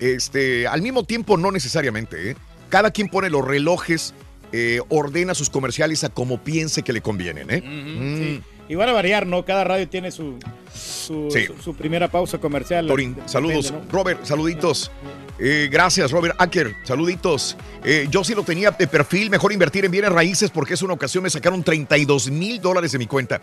Este, 0.00 0.66
al 0.66 0.82
mismo 0.82 1.04
tiempo, 1.04 1.36
no 1.36 1.52
necesariamente. 1.52 2.30
¿eh? 2.32 2.36
Cada 2.68 2.90
quien 2.90 3.08
pone 3.08 3.30
los 3.30 3.46
relojes, 3.46 4.12
eh, 4.50 4.80
ordena 4.88 5.34
sus 5.36 5.50
comerciales 5.50 6.02
a 6.02 6.08
como 6.08 6.42
piense 6.42 6.82
que 6.82 6.92
le 6.92 7.00
convienen. 7.00 7.48
¿eh? 7.50 7.62
Mm. 7.62 8.42
Y 8.68 8.74
van 8.74 8.88
a 8.88 8.92
variar, 8.92 9.26
¿no? 9.26 9.44
Cada 9.44 9.64
radio 9.64 9.88
tiene 9.88 10.10
su, 10.10 10.38
su, 10.74 11.28
Sí. 11.30 11.46
su- 11.46 11.62
su 11.62 11.74
primera 11.74 12.08
pausa 12.08 12.38
comercial. 12.38 12.86
Torín, 12.86 13.10
Depende, 13.10 13.28
saludos. 13.32 13.72
¿no? 13.72 13.82
Robert, 13.90 14.24
saluditos. 14.24 14.90
Eh, 15.38 15.68
gracias, 15.70 16.10
Robert 16.12 16.36
Acker. 16.38 16.74
Saluditos. 16.84 17.56
Eh, 17.84 18.06
yo 18.10 18.22
sí 18.22 18.34
lo 18.34 18.44
tenía 18.44 18.70
de 18.70 18.86
perfil, 18.86 19.28
mejor 19.30 19.52
invertir 19.52 19.84
en 19.84 19.90
bienes 19.90 20.12
raíces 20.12 20.50
porque 20.50 20.74
es 20.74 20.82
una 20.82 20.94
ocasión 20.94 21.24
me 21.24 21.30
sacaron 21.30 21.62
32 21.64 22.30
mil 22.30 22.60
dólares 22.60 22.92
de 22.92 22.98
mi 22.98 23.06
cuenta. 23.06 23.40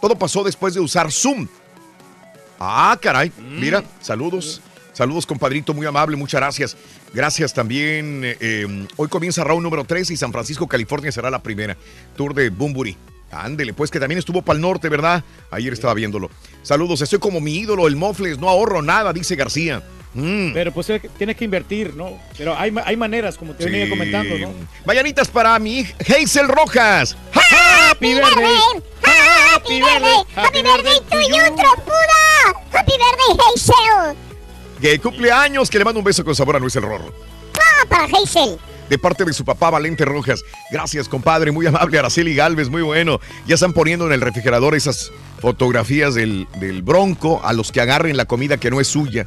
Todo 0.00 0.16
pasó 0.16 0.42
después 0.42 0.72
de 0.74 0.80
usar 0.80 1.12
Zoom. 1.12 1.46
Ah, 2.58 2.96
caray. 3.00 3.30
Mira, 3.38 3.82
saludos. 4.00 4.60
Saludos, 4.92 5.24
compadrito, 5.26 5.72
muy 5.72 5.86
amable, 5.86 6.16
muchas 6.16 6.40
gracias. 6.40 6.76
Gracias 7.14 7.54
también. 7.54 8.22
eh, 8.24 8.36
eh, 8.40 8.86
hoy 8.96 9.08
comienza 9.08 9.42
round 9.42 9.62
número 9.62 9.84
3 9.84 10.10
y 10.10 10.16
San 10.16 10.32
Francisco, 10.32 10.66
California 10.66 11.10
será 11.10 11.30
la 11.30 11.42
primera. 11.42 11.76
Tour 12.16 12.34
de 12.34 12.50
Bumburi. 12.50 12.96
Ándele, 13.32 13.72
pues 13.72 13.90
que 13.90 13.98
también 13.98 14.18
estuvo 14.18 14.42
para 14.42 14.56
el 14.56 14.60
norte, 14.60 14.88
¿verdad? 14.88 15.24
Ayer 15.50 15.72
estaba 15.72 15.94
viéndolo. 15.94 16.30
Saludos, 16.62 17.00
estoy 17.00 17.18
como 17.18 17.40
mi 17.40 17.56
ídolo, 17.56 17.88
el 17.88 17.96
Mofles, 17.96 18.38
no 18.38 18.48
ahorro 18.48 18.82
nada, 18.82 19.12
dice 19.12 19.36
García. 19.36 19.82
Mm. 20.14 20.52
Pero 20.52 20.72
pues 20.72 20.90
eh, 20.90 21.00
tienes 21.16 21.36
que 21.36 21.46
invertir, 21.46 21.94
¿no? 21.94 22.18
Pero 22.36 22.56
hay, 22.56 22.72
hay 22.84 22.96
maneras, 22.96 23.38
como 23.38 23.54
te 23.54 23.64
venía 23.64 23.88
comentando, 23.88 24.36
¿no? 24.36 24.52
Mañanitas 24.84 25.28
para 25.28 25.58
mi 25.58 25.80
hija, 25.80 25.94
Hazel 26.00 26.48
Rojas. 26.48 27.16
Happy 27.32 28.14
birthday. 28.14 28.56
Happy 29.02 29.80
birthday, 29.80 30.24
happy 30.34 30.62
birthday 30.62 31.00
to 31.10 31.20
you, 31.20 31.56
trompuda. 31.56 32.62
Happy 32.72 32.92
birthday, 32.92 33.46
Hazel. 33.54 34.16
Que 34.80 34.98
cumpleaños, 34.98 35.70
que 35.70 35.78
le 35.78 35.84
mando 35.84 36.00
un 36.00 36.04
beso 36.04 36.24
con 36.24 36.34
sabor 36.34 36.56
a 36.56 36.58
Luis 36.58 36.76
el 36.76 36.82
Rorro. 36.82 37.14
Ah, 37.54 37.86
para 37.88 38.04
Hazel. 38.04 38.58
De 38.92 38.98
parte 38.98 39.24
de 39.24 39.32
su 39.32 39.46
papá 39.46 39.70
Valente 39.70 40.04
Rojas. 40.04 40.44
Gracias, 40.70 41.08
compadre. 41.08 41.50
Muy 41.50 41.64
amable, 41.64 41.98
Araceli 41.98 42.34
Galvez. 42.34 42.68
Muy 42.68 42.82
bueno. 42.82 43.20
Ya 43.46 43.54
están 43.54 43.72
poniendo 43.72 44.04
en 44.04 44.12
el 44.12 44.20
refrigerador 44.20 44.74
esas 44.74 45.10
fotografías 45.40 46.14
del, 46.14 46.46
del 46.60 46.82
bronco 46.82 47.40
a 47.42 47.54
los 47.54 47.72
que 47.72 47.80
agarren 47.80 48.18
la 48.18 48.26
comida 48.26 48.58
que 48.58 48.70
no 48.70 48.82
es 48.82 48.88
suya. 48.88 49.26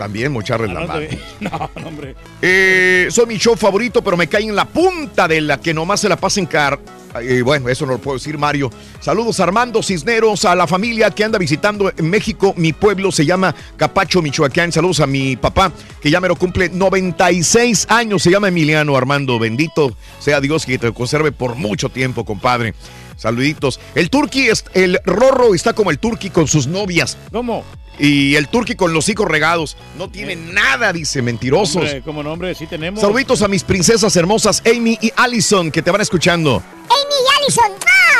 También 0.00 0.32
mocharles 0.32 0.72
la 0.72 0.80
No, 0.80 0.86
mano. 0.86 1.06
no, 1.40 1.70
no, 1.76 1.88
hombre. 1.88 2.14
Eh, 2.40 3.08
son 3.10 3.28
mi 3.28 3.36
show 3.36 3.54
favorito, 3.54 4.02
pero 4.02 4.16
me 4.16 4.28
cae 4.28 4.44
en 4.44 4.56
la 4.56 4.64
punta 4.64 5.28
de 5.28 5.42
la 5.42 5.60
que 5.60 5.74
nomás 5.74 6.00
se 6.00 6.08
la 6.08 6.16
pasen 6.16 6.46
car. 6.46 6.80
Eh, 7.20 7.42
bueno, 7.42 7.68
eso 7.68 7.84
no 7.84 7.92
lo 7.92 7.98
puedo 7.98 8.16
decir, 8.16 8.38
Mario. 8.38 8.70
Saludos, 9.00 9.40
Armando 9.40 9.82
Cisneros, 9.82 10.46
a 10.46 10.54
la 10.54 10.66
familia 10.66 11.10
que 11.10 11.22
anda 11.22 11.36
visitando 11.36 11.92
en 11.94 12.08
México. 12.08 12.54
Mi 12.56 12.72
pueblo 12.72 13.12
se 13.12 13.26
llama 13.26 13.54
Capacho, 13.76 14.22
Michoacán. 14.22 14.72
Saludos 14.72 15.00
a 15.00 15.06
mi 15.06 15.36
papá, 15.36 15.70
que 16.00 16.10
ya 16.10 16.18
me 16.18 16.28
lo 16.28 16.36
cumple 16.36 16.70
96 16.70 17.88
años. 17.90 18.22
Se 18.22 18.30
llama 18.30 18.48
Emiliano 18.48 18.96
Armando. 18.96 19.38
Bendito 19.38 19.94
sea 20.18 20.40
Dios 20.40 20.64
que 20.64 20.78
te 20.78 20.90
conserve 20.92 21.30
por 21.30 21.56
mucho 21.56 21.90
tiempo, 21.90 22.24
compadre. 22.24 22.72
Saluditos. 23.16 23.78
El 23.94 24.08
turqui, 24.08 24.48
el 24.72 24.98
rorro 25.04 25.54
está 25.54 25.74
como 25.74 25.90
el 25.90 25.98
turqui 25.98 26.30
con 26.30 26.48
sus 26.48 26.66
novias. 26.66 27.18
¿Cómo? 27.30 27.66
Y 28.00 28.34
el 28.36 28.48
turqui 28.48 28.76
con 28.76 28.94
los 28.94 29.08
hijos 29.10 29.28
regados. 29.28 29.76
No 29.98 30.08
tiene 30.08 30.34
nada, 30.34 30.90
dice, 30.92 31.20
mentirosos. 31.20 31.76
Hombre, 31.76 32.02
como 32.02 32.22
nombre, 32.22 32.54
sí 32.54 32.66
tenemos. 32.66 33.00
Saluditos 33.00 33.42
a 33.42 33.48
mis 33.48 33.62
princesas 33.62 34.16
hermosas 34.16 34.62
Amy 34.64 34.98
y 35.02 35.12
Allison 35.16 35.70
que 35.70 35.82
te 35.82 35.90
van 35.90 36.00
escuchando. 36.00 36.56
Amy 36.56 37.14
y 37.24 37.42
Allison. 37.42 37.72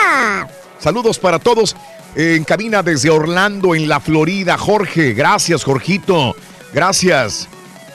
¡Ah! 0.05 0.49
Saludos 0.78 1.18
para 1.18 1.39
todos 1.39 1.74
eh, 2.14 2.35
en 2.37 2.45
cabina 2.45 2.83
desde 2.83 3.09
Orlando, 3.09 3.74
en 3.74 3.89
la 3.89 4.01
Florida. 4.01 4.59
Jorge, 4.59 5.14
gracias, 5.14 5.64
Jorgito. 5.64 6.37
Gracias. 6.74 7.49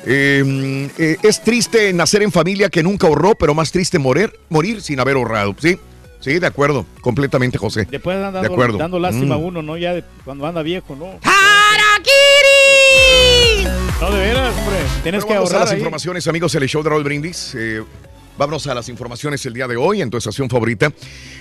Eh, 0.08 0.90
eh, 0.98 1.18
es 1.22 1.42
triste 1.42 1.92
nacer 1.94 2.22
en 2.24 2.32
familia 2.32 2.70
que 2.70 2.84
nunca 2.84 3.08
ahorró, 3.08 3.36
pero 3.36 3.54
más 3.54 3.72
triste 3.72 4.00
morir, 4.00 4.40
morir 4.50 4.82
sin 4.82 5.00
haber 5.00 5.16
ahorrado. 5.16 5.56
Sí, 5.60 5.78
sí, 6.26 6.40
de 6.40 6.48
acuerdo. 6.48 6.86
Completamente, 7.02 7.58
José. 7.58 7.88
Después 7.90 8.18
de 8.18 8.24
dando, 8.24 8.40
acuerdo. 8.40 8.78
dando 8.78 9.00
lástima 9.00 9.36
a 9.36 9.38
Mm. 9.38 9.44
uno, 9.44 9.62
¿no? 9.62 9.78
Ya 9.78 9.94
de- 9.94 10.04
cuando 10.26 10.46
anda 10.48 10.62
viejo, 10.64 10.96
¿no? 10.96 11.06
¡Harakiri! 12.36 13.68
No, 14.02 14.12
de 14.12 14.20
veras, 14.20 14.56
hombre. 14.58 14.76
Tienes 15.04 15.22
Bueno, 15.22 15.28
que 15.28 15.34
vamos 15.36 15.52
a 15.52 15.54
ahorrar 15.54 15.62
las 15.62 15.72
ahí. 15.72 15.78
informaciones, 15.78 16.28
amigos, 16.28 16.54
el 16.56 16.68
show 16.68 16.84
de 16.84 16.90
Raúl 16.90 17.04
Brindis. 17.04 17.56
Eh, 17.58 17.84
vámonos 18.38 18.68
a 18.68 18.76
las 18.76 18.90
informaciones 18.90 19.46
el 19.46 19.54
día 19.54 19.68
de 19.68 19.78
hoy 19.78 20.02
en 20.02 20.10
tu 20.10 20.18
estación 20.18 20.50
favorita. 20.50 20.92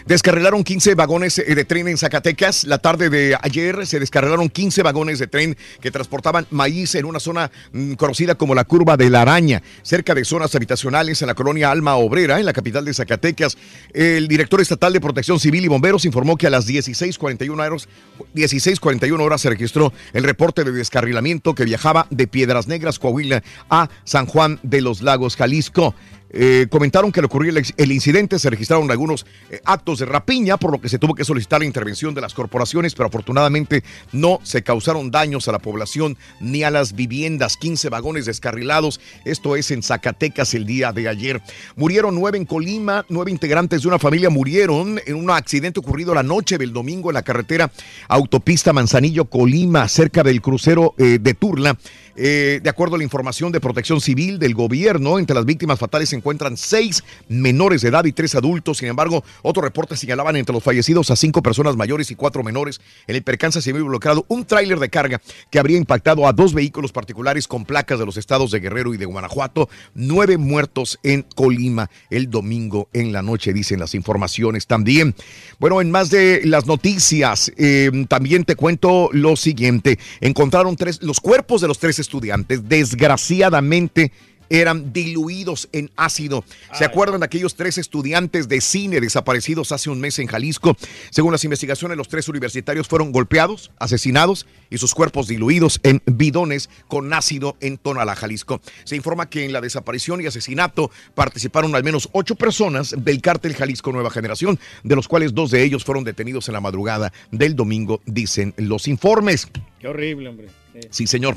Descarrilaron 0.06 0.64
15 0.64 0.94
vagones 0.94 1.38
eh, 1.38 1.54
de 1.54 1.64
tren 1.64 1.88
en 1.88 1.98
Zacatecas. 1.98 2.64
La 2.64 2.78
tarde 2.78 3.10
de 3.10 3.36
ayer 3.40 3.86
se 3.86 3.98
descarrilaron 3.98 4.48
15 4.48 4.82
vagones 4.82 5.18
de 5.18 5.26
tren 5.26 5.56
que 5.80 5.90
transportaban 5.90 6.46
maíz 6.50 6.94
en 6.94 7.04
una 7.04 7.20
zona 7.20 7.50
mm, 7.72 7.94
conocida 7.94 8.34
como 8.34 8.54
la 8.54 8.64
Curva 8.64 8.96
de 8.96 9.10
la 9.10 9.22
Araña, 9.22 9.62
cerca 9.82 10.14
de 10.14 10.24
zonas 10.24 10.54
habitacionales 10.54 11.22
en 11.22 11.28
la 11.28 11.34
colonia 11.34 11.70
Alma 11.70 11.96
Obrera, 11.96 12.38
en 12.38 12.46
la 12.46 12.52
capital 12.52 12.84
de 12.84 12.94
Zacatecas. 12.94 13.56
El 13.92 14.28
director 14.28 14.60
estatal 14.60 14.92
de 14.92 15.00
Protección 15.00 15.40
Civil 15.40 15.64
y 15.64 15.68
Bomberos 15.68 16.04
informó 16.04 16.36
que 16.36 16.46
a 16.46 16.50
las 16.50 16.68
16.41 16.68 17.60
horas, 17.60 17.88
16.41 18.34 19.20
horas 19.20 19.40
se 19.40 19.50
registró 19.50 19.92
el 20.12 20.24
reporte 20.24 20.64
de 20.64 20.72
descarrilamiento 20.72 21.54
que 21.54 21.64
viajaba 21.64 22.06
de 22.10 22.26
Piedras 22.26 22.68
Negras, 22.68 22.98
Coahuila, 22.98 23.42
a 23.70 23.88
San 24.04 24.26
Juan 24.26 24.60
de 24.62 24.80
los 24.80 25.02
Lagos, 25.02 25.36
Jalisco. 25.36 25.94
Eh, 26.36 26.66
comentaron 26.68 27.12
que 27.12 27.20
al 27.20 27.26
ocurrir 27.26 27.54
el, 27.76 27.92
incidente 27.92 28.40
se 28.40 28.50
registraron 28.50 28.90
algunos 28.90 29.24
eh, 29.50 29.60
actos 29.64 30.00
de 30.00 30.06
rapiña, 30.06 30.56
por 30.56 30.72
lo 30.72 30.80
que 30.80 30.88
se 30.88 30.98
tuvo 30.98 31.14
que 31.14 31.24
solicitar 31.24 31.60
la 31.60 31.66
intervención 31.66 32.12
de 32.12 32.20
las 32.20 32.34
corporaciones, 32.34 32.94
pero 32.96 33.06
afortunadamente 33.06 33.84
no 34.10 34.40
se 34.42 34.64
causaron 34.64 35.12
daños 35.12 35.46
a 35.46 35.52
la 35.52 35.60
población 35.60 36.18
ni 36.40 36.64
a 36.64 36.72
las 36.72 36.94
viviendas. 36.94 37.56
15 37.56 37.88
vagones 37.88 38.26
descarrilados, 38.26 39.00
esto 39.24 39.54
es 39.54 39.70
en 39.70 39.84
Zacatecas 39.84 40.54
el 40.54 40.66
día 40.66 40.92
de 40.92 41.08
ayer. 41.08 41.40
Murieron 41.76 42.16
nueve 42.16 42.36
en 42.36 42.46
Colima, 42.46 43.06
nueve 43.08 43.30
integrantes 43.30 43.82
de 43.82 43.88
una 43.88 44.00
familia 44.00 44.28
murieron 44.28 45.00
en 45.06 45.14
un 45.14 45.30
accidente 45.30 45.78
ocurrido 45.78 46.14
la 46.14 46.24
noche 46.24 46.58
del 46.58 46.72
domingo 46.72 47.10
en 47.10 47.14
la 47.14 47.22
carretera 47.22 47.70
autopista 48.08 48.72
Manzanillo-Colima, 48.72 49.86
cerca 49.88 50.24
del 50.24 50.42
crucero 50.42 50.94
eh, 50.98 51.18
de 51.20 51.34
Turla. 51.34 51.78
Eh, 52.16 52.60
de 52.62 52.70
acuerdo 52.70 52.94
a 52.94 52.98
la 52.98 53.04
información 53.04 53.52
de 53.52 53.60
protección 53.60 54.00
civil 54.00 54.38
del 54.38 54.54
gobierno, 54.54 55.18
entre 55.18 55.34
las 55.34 55.44
víctimas 55.44 55.78
fatales 55.78 56.10
se 56.10 56.16
encuentran 56.16 56.56
seis 56.56 57.02
menores 57.28 57.82
de 57.82 57.88
edad 57.88 58.04
y 58.04 58.12
tres 58.12 58.34
adultos. 58.34 58.78
Sin 58.78 58.88
embargo, 58.88 59.24
otros 59.42 59.64
reportes 59.64 60.00
señalaban 60.00 60.36
entre 60.36 60.52
los 60.52 60.62
fallecidos 60.62 61.10
a 61.10 61.16
cinco 61.16 61.42
personas 61.42 61.76
mayores 61.76 62.10
y 62.10 62.14
cuatro 62.14 62.42
menores. 62.42 62.80
En 63.06 63.16
el 63.16 63.22
percance 63.22 63.60
se 63.60 63.70
había 63.70 63.80
involucrado 63.80 64.24
un 64.28 64.44
tráiler 64.44 64.78
de 64.78 64.88
carga 64.88 65.20
que 65.50 65.58
habría 65.58 65.78
impactado 65.78 66.26
a 66.26 66.32
dos 66.32 66.54
vehículos 66.54 66.92
particulares 66.92 67.48
con 67.48 67.64
placas 67.64 67.98
de 67.98 68.06
los 68.06 68.16
estados 68.16 68.50
de 68.50 68.60
Guerrero 68.60 68.94
y 68.94 68.96
de 68.96 69.06
Guanajuato. 69.06 69.68
Nueve 69.94 70.36
muertos 70.36 70.98
en 71.02 71.22
Colima 71.34 71.90
el 72.10 72.30
domingo 72.30 72.88
en 72.92 73.12
la 73.12 73.22
noche, 73.22 73.52
dicen 73.52 73.80
las 73.80 73.94
informaciones 73.94 74.66
también. 74.66 75.14
Bueno, 75.58 75.80
en 75.80 75.90
más 75.90 76.10
de 76.10 76.42
las 76.44 76.66
noticias, 76.66 77.52
eh, 77.56 77.90
también 78.08 78.44
te 78.44 78.56
cuento 78.56 79.08
lo 79.12 79.36
siguiente. 79.36 79.98
Encontraron 80.20 80.76
tres, 80.76 81.02
los 81.02 81.20
cuerpos 81.20 81.60
de 81.60 81.68
los 81.68 81.78
tres 81.78 81.98
estudiantes, 82.04 82.68
desgraciadamente 82.68 84.12
eran 84.48 84.92
diluidos 84.92 85.68
en 85.72 85.90
ácido. 85.96 86.44
¿Se 86.72 86.84
acuerdan 86.84 87.20
de 87.20 87.26
aquellos 87.26 87.54
tres 87.54 87.78
estudiantes 87.78 88.48
de 88.48 88.60
cine 88.60 89.00
desaparecidos 89.00 89.72
hace 89.72 89.90
un 89.90 90.00
mes 90.00 90.18
en 90.18 90.26
Jalisco? 90.26 90.76
Según 91.10 91.32
las 91.32 91.44
investigaciones, 91.44 91.96
los 91.96 92.08
tres 92.08 92.28
universitarios 92.28 92.88
fueron 92.88 93.12
golpeados, 93.12 93.70
asesinados 93.78 94.46
y 94.70 94.78
sus 94.78 94.94
cuerpos 94.94 95.28
diluidos 95.28 95.80
en 95.82 96.02
bidones 96.06 96.70
con 96.88 97.12
ácido 97.12 97.56
en 97.60 97.78
Tonalá, 97.78 98.14
Jalisco. 98.14 98.60
Se 98.84 98.96
informa 98.96 99.28
que 99.28 99.44
en 99.44 99.52
la 99.52 99.60
desaparición 99.60 100.20
y 100.20 100.26
asesinato 100.26 100.90
participaron 101.14 101.74
al 101.74 101.84
menos 101.84 102.08
ocho 102.12 102.34
personas 102.34 102.94
del 102.96 103.20
cártel 103.20 103.54
Jalisco 103.54 103.92
Nueva 103.92 104.10
Generación, 104.10 104.58
de 104.82 104.96
los 104.96 105.08
cuales 105.08 105.34
dos 105.34 105.50
de 105.50 105.62
ellos 105.62 105.84
fueron 105.84 106.04
detenidos 106.04 106.48
en 106.48 106.54
la 106.54 106.60
madrugada 106.60 107.12
del 107.30 107.56
domingo, 107.56 108.00
dicen 108.06 108.54
los 108.56 108.88
informes. 108.88 109.48
Qué 109.84 109.88
horrible, 109.88 110.30
hombre. 110.30 110.48
Sí. 110.90 111.06
Señor. 111.06 111.36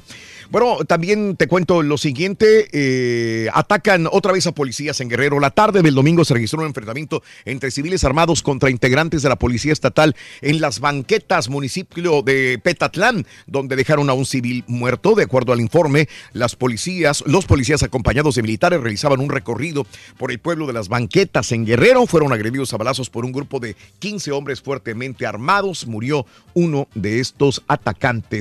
Bueno, 0.50 0.78
también 0.88 1.36
te 1.36 1.48
cuento 1.48 1.84
lo 1.84 1.98
siguiente. 1.98 2.70
eh, 2.72 3.50
atacan 3.54 4.08
otra 4.10 4.32
vez 4.32 4.48
a 4.48 4.54
policías 4.54 5.02
en 5.02 5.10
Guerrero. 5.10 5.42
La 5.42 5.52
tarde 5.52 5.82
del 5.82 5.94
domingo 5.94 6.24
se 6.24 6.34
registró 6.34 6.62
un 6.62 6.68
enfrentamiento 6.68 7.22
entre 7.44 7.70
civiles 7.70 8.06
armados 8.06 8.42
contra 8.42 8.70
integrantes 8.70 9.22
de 9.22 9.30
la 9.30 9.36
Policía 9.36 9.74
Estatal 9.74 10.16
en 10.42 10.62
las 10.62 10.80
banquetas, 10.80 11.50
municipio 11.50 12.22
de 12.22 12.60
Petatlán, 12.64 13.28
donde 13.46 13.76
dejaron 13.76 14.10
a 14.10 14.14
un 14.14 14.26
civil 14.26 14.64
muerto. 14.68 15.14
De 15.14 15.24
acuerdo 15.24 15.52
al 15.52 15.60
informe, 15.60 16.08
las 16.32 16.56
policías, 16.56 17.24
los 17.28 17.46
policías 17.46 17.84
acompañados 17.84 18.36
de 18.36 18.44
militares 18.44 18.80
realizaban 18.80 19.20
un 19.20 19.30
recorrido 19.30 19.86
por 20.18 20.32
el 20.32 20.40
pueblo 20.40 20.66
de 20.66 20.74
las 20.74 20.88
banquetas 20.88 21.52
en 21.52 21.66
Guerrero. 21.66 22.08
Fueron 22.08 22.32
agredidos 22.32 22.74
a 22.74 22.78
balazos 22.78 23.10
por 23.10 23.26
un 23.26 23.34
grupo 23.34 23.60
de 23.60 23.76
15 24.00 24.32
hombres 24.32 24.62
fuertemente 24.62 25.28
armados. 25.28 25.86
Murió 25.86 26.26
uno 26.54 26.88
de 26.96 27.20
estos 27.20 27.62
atacantes 27.68 28.37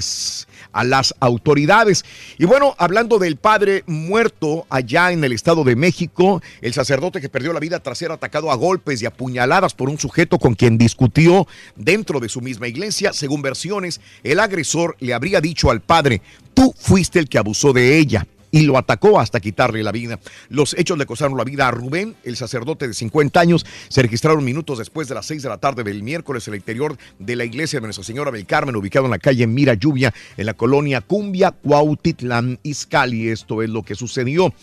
a 0.72 0.84
las 0.84 1.14
autoridades. 1.20 2.04
Y 2.38 2.44
bueno, 2.44 2.74
hablando 2.78 3.18
del 3.18 3.36
padre 3.36 3.84
muerto 3.86 4.66
allá 4.68 5.12
en 5.12 5.24
el 5.24 5.32
Estado 5.32 5.64
de 5.64 5.76
México, 5.76 6.42
el 6.60 6.74
sacerdote 6.74 7.20
que 7.20 7.28
perdió 7.28 7.52
la 7.52 7.60
vida 7.60 7.80
tras 7.80 7.98
ser 7.98 8.12
atacado 8.12 8.50
a 8.50 8.56
golpes 8.56 9.02
y 9.02 9.06
apuñaladas 9.06 9.74
por 9.74 9.88
un 9.88 9.98
sujeto 9.98 10.38
con 10.38 10.54
quien 10.54 10.78
discutió 10.78 11.46
dentro 11.76 12.20
de 12.20 12.28
su 12.28 12.40
misma 12.40 12.68
iglesia, 12.68 13.12
según 13.12 13.42
versiones, 13.42 14.00
el 14.22 14.40
agresor 14.40 14.96
le 15.00 15.14
habría 15.14 15.40
dicho 15.40 15.70
al 15.70 15.80
padre, 15.80 16.22
tú 16.54 16.74
fuiste 16.76 17.18
el 17.18 17.28
que 17.28 17.38
abusó 17.38 17.72
de 17.72 17.98
ella. 17.98 18.26
Y 18.56 18.62
lo 18.62 18.78
atacó 18.78 19.20
hasta 19.20 19.38
quitarle 19.38 19.82
la 19.82 19.92
vida. 19.92 20.18
Los 20.48 20.74
hechos 20.78 20.96
le 20.96 21.04
costaron 21.04 21.36
la 21.36 21.44
vida 21.44 21.68
a 21.68 21.70
Rubén, 21.70 22.16
el 22.24 22.36
sacerdote 22.36 22.88
de 22.88 22.94
50 22.94 23.38
años. 23.38 23.66
Se 23.88 24.00
registraron 24.00 24.42
minutos 24.42 24.78
después 24.78 25.08
de 25.08 25.14
las 25.14 25.26
6 25.26 25.42
de 25.42 25.48
la 25.50 25.58
tarde 25.58 25.84
del 25.84 26.02
miércoles 26.02 26.48
en 26.48 26.54
el 26.54 26.60
interior 26.60 26.96
de 27.18 27.36
la 27.36 27.44
iglesia 27.44 27.80
de 27.80 27.86
Nuestra 27.86 28.02
Señora 28.02 28.30
del 28.30 28.46
Carmen, 28.46 28.74
ubicado 28.74 29.04
en 29.04 29.10
la 29.10 29.18
calle 29.18 29.46
Mira 29.46 29.74
Lluvia, 29.74 30.14
en 30.38 30.46
la 30.46 30.54
colonia 30.54 31.02
Cumbia, 31.02 31.50
Cuautitlán, 31.50 32.58
Izcalli. 32.62 33.28
Esto 33.28 33.62
es 33.62 33.68
lo 33.68 33.82
que 33.82 33.94
sucedió. 33.94 34.54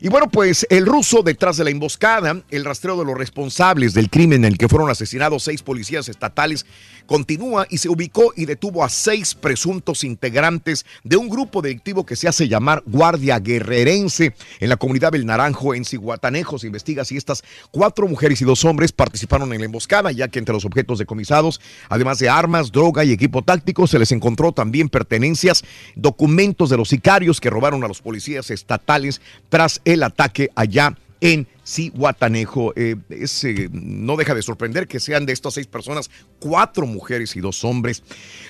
Y 0.00 0.08
bueno, 0.08 0.28
pues 0.28 0.66
el 0.68 0.84
ruso 0.84 1.22
detrás 1.22 1.56
de 1.56 1.64
la 1.64 1.70
emboscada, 1.70 2.42
el 2.50 2.64
rastreo 2.64 2.98
de 2.98 3.04
los 3.04 3.16
responsables 3.16 3.94
del 3.94 4.10
crimen 4.10 4.44
en 4.44 4.52
el 4.52 4.58
que 4.58 4.68
fueron 4.68 4.90
asesinados 4.90 5.44
seis 5.44 5.62
policías 5.62 6.08
estatales, 6.08 6.66
continúa 7.06 7.66
y 7.70 7.78
se 7.78 7.88
ubicó 7.88 8.32
y 8.36 8.44
detuvo 8.44 8.84
a 8.84 8.88
seis 8.88 9.34
presuntos 9.34 10.04
integrantes 10.04 10.84
de 11.04 11.16
un 11.16 11.28
grupo 11.28 11.62
delictivo 11.62 12.04
que 12.04 12.16
se 12.16 12.28
hace 12.28 12.48
llamar 12.48 12.82
Guardia 12.84 13.38
Guerrerense 13.38 14.34
en 14.60 14.68
la 14.68 14.76
comunidad 14.76 15.12
del 15.12 15.24
Naranjo 15.24 15.74
en 15.74 15.84
Ciguatanejo. 15.84 16.58
Se 16.58 16.66
investiga 16.66 17.04
si 17.04 17.16
estas 17.16 17.42
cuatro 17.70 18.06
mujeres 18.06 18.42
y 18.42 18.44
dos 18.44 18.64
hombres 18.64 18.92
participaron 18.92 19.52
en 19.52 19.60
la 19.60 19.66
emboscada, 19.66 20.12
ya 20.12 20.28
que 20.28 20.38
entre 20.38 20.52
los 20.52 20.64
objetos 20.64 20.98
decomisados, 20.98 21.60
además 21.88 22.18
de 22.18 22.28
armas, 22.28 22.70
droga 22.70 23.04
y 23.04 23.12
equipo 23.12 23.42
táctico, 23.42 23.86
se 23.86 23.98
les 23.98 24.12
encontró 24.12 24.52
también 24.52 24.88
pertenencias, 24.88 25.64
documentos 25.94 26.68
de 26.68 26.76
los 26.76 26.88
sicarios 26.88 27.40
que 27.40 27.50
robaron 27.50 27.82
a 27.84 27.88
los 27.88 28.02
policías 28.02 28.50
estatales 28.50 29.20
tras 29.48 29.80
el 29.86 30.02
ataque 30.02 30.50
allá 30.54 30.94
en 31.22 31.48
Cihuatanejo. 31.64 32.74
Eh, 32.76 32.96
eh, 33.10 33.68
no 33.72 34.16
deja 34.16 34.34
de 34.34 34.42
sorprender 34.42 34.86
que 34.86 35.00
sean 35.00 35.24
de 35.24 35.32
estas 35.32 35.54
seis 35.54 35.66
personas, 35.66 36.10
cuatro 36.38 36.86
mujeres 36.86 37.34
y 37.36 37.40
dos 37.40 37.64
hombres. 37.64 38.02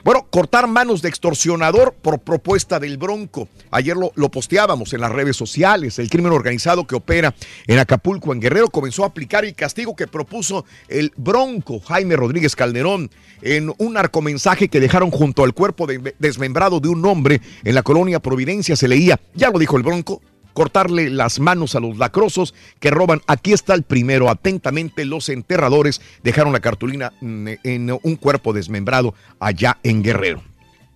Bueno, 0.04 0.26
cortar 0.28 0.66
manos 0.66 1.00
de 1.00 1.08
extorsionador 1.08 1.94
por 1.94 2.18
propuesta 2.18 2.80
del 2.80 2.98
Bronco. 2.98 3.48
Ayer 3.70 3.96
lo, 3.96 4.30
posteábamos 4.30 4.92
en 4.92 5.00
las 5.00 5.12
redes 5.12 5.36
sociales. 5.36 5.98
El 6.00 6.10
crimen 6.10 6.32
organizado 6.32 6.86
que 6.86 6.96
opera 6.96 7.34
en 7.68 7.78
Acapulco, 7.78 8.32
en 8.32 8.40
Guerrero, 8.40 8.68
comenzó 8.68 9.04
a 9.04 9.08
aplicar 9.08 9.44
el 9.44 9.54
castigo 9.54 9.94
que 9.94 10.08
propuso 10.08 10.64
el 10.88 11.12
Bronco 11.16 11.78
Jaime 11.80 12.16
Rodríguez 12.16 12.56
Calderón 12.56 13.10
en 13.42 13.72
un 13.78 13.92
narcomensaje 13.94 14.68
que 14.68 14.80
dejaron 14.80 15.10
junto 15.10 15.44
al 15.44 15.54
cuerpo 15.54 15.86
de- 15.86 16.14
desmembrado 16.18 16.80
de 16.80 16.88
un 16.88 17.04
hombre 17.06 17.40
en 17.64 17.74
la 17.74 17.82
colonia 17.82 18.18
Providencia. 18.20 18.74
Se 18.76 18.88
leía, 18.88 19.20
ya 19.34 19.50
lo 19.50 19.58
dijo 19.58 19.76
el 19.76 19.84
Bronco, 19.84 20.20
cortarle 20.56 21.10
las 21.10 21.38
manos 21.38 21.74
a 21.74 21.80
los 21.80 21.98
lacrosos 21.98 22.54
que 22.80 22.90
roban. 22.90 23.20
Aquí 23.26 23.52
está 23.52 23.74
el 23.74 23.82
primero. 23.82 24.30
Atentamente, 24.30 25.04
los 25.04 25.28
enterradores 25.28 26.00
dejaron 26.22 26.54
la 26.54 26.60
cartulina 26.60 27.12
mm, 27.20 27.48
en 27.62 27.98
un 28.02 28.16
cuerpo 28.16 28.54
desmembrado 28.54 29.14
allá 29.38 29.76
en 29.82 30.02
Guerrero. 30.02 30.42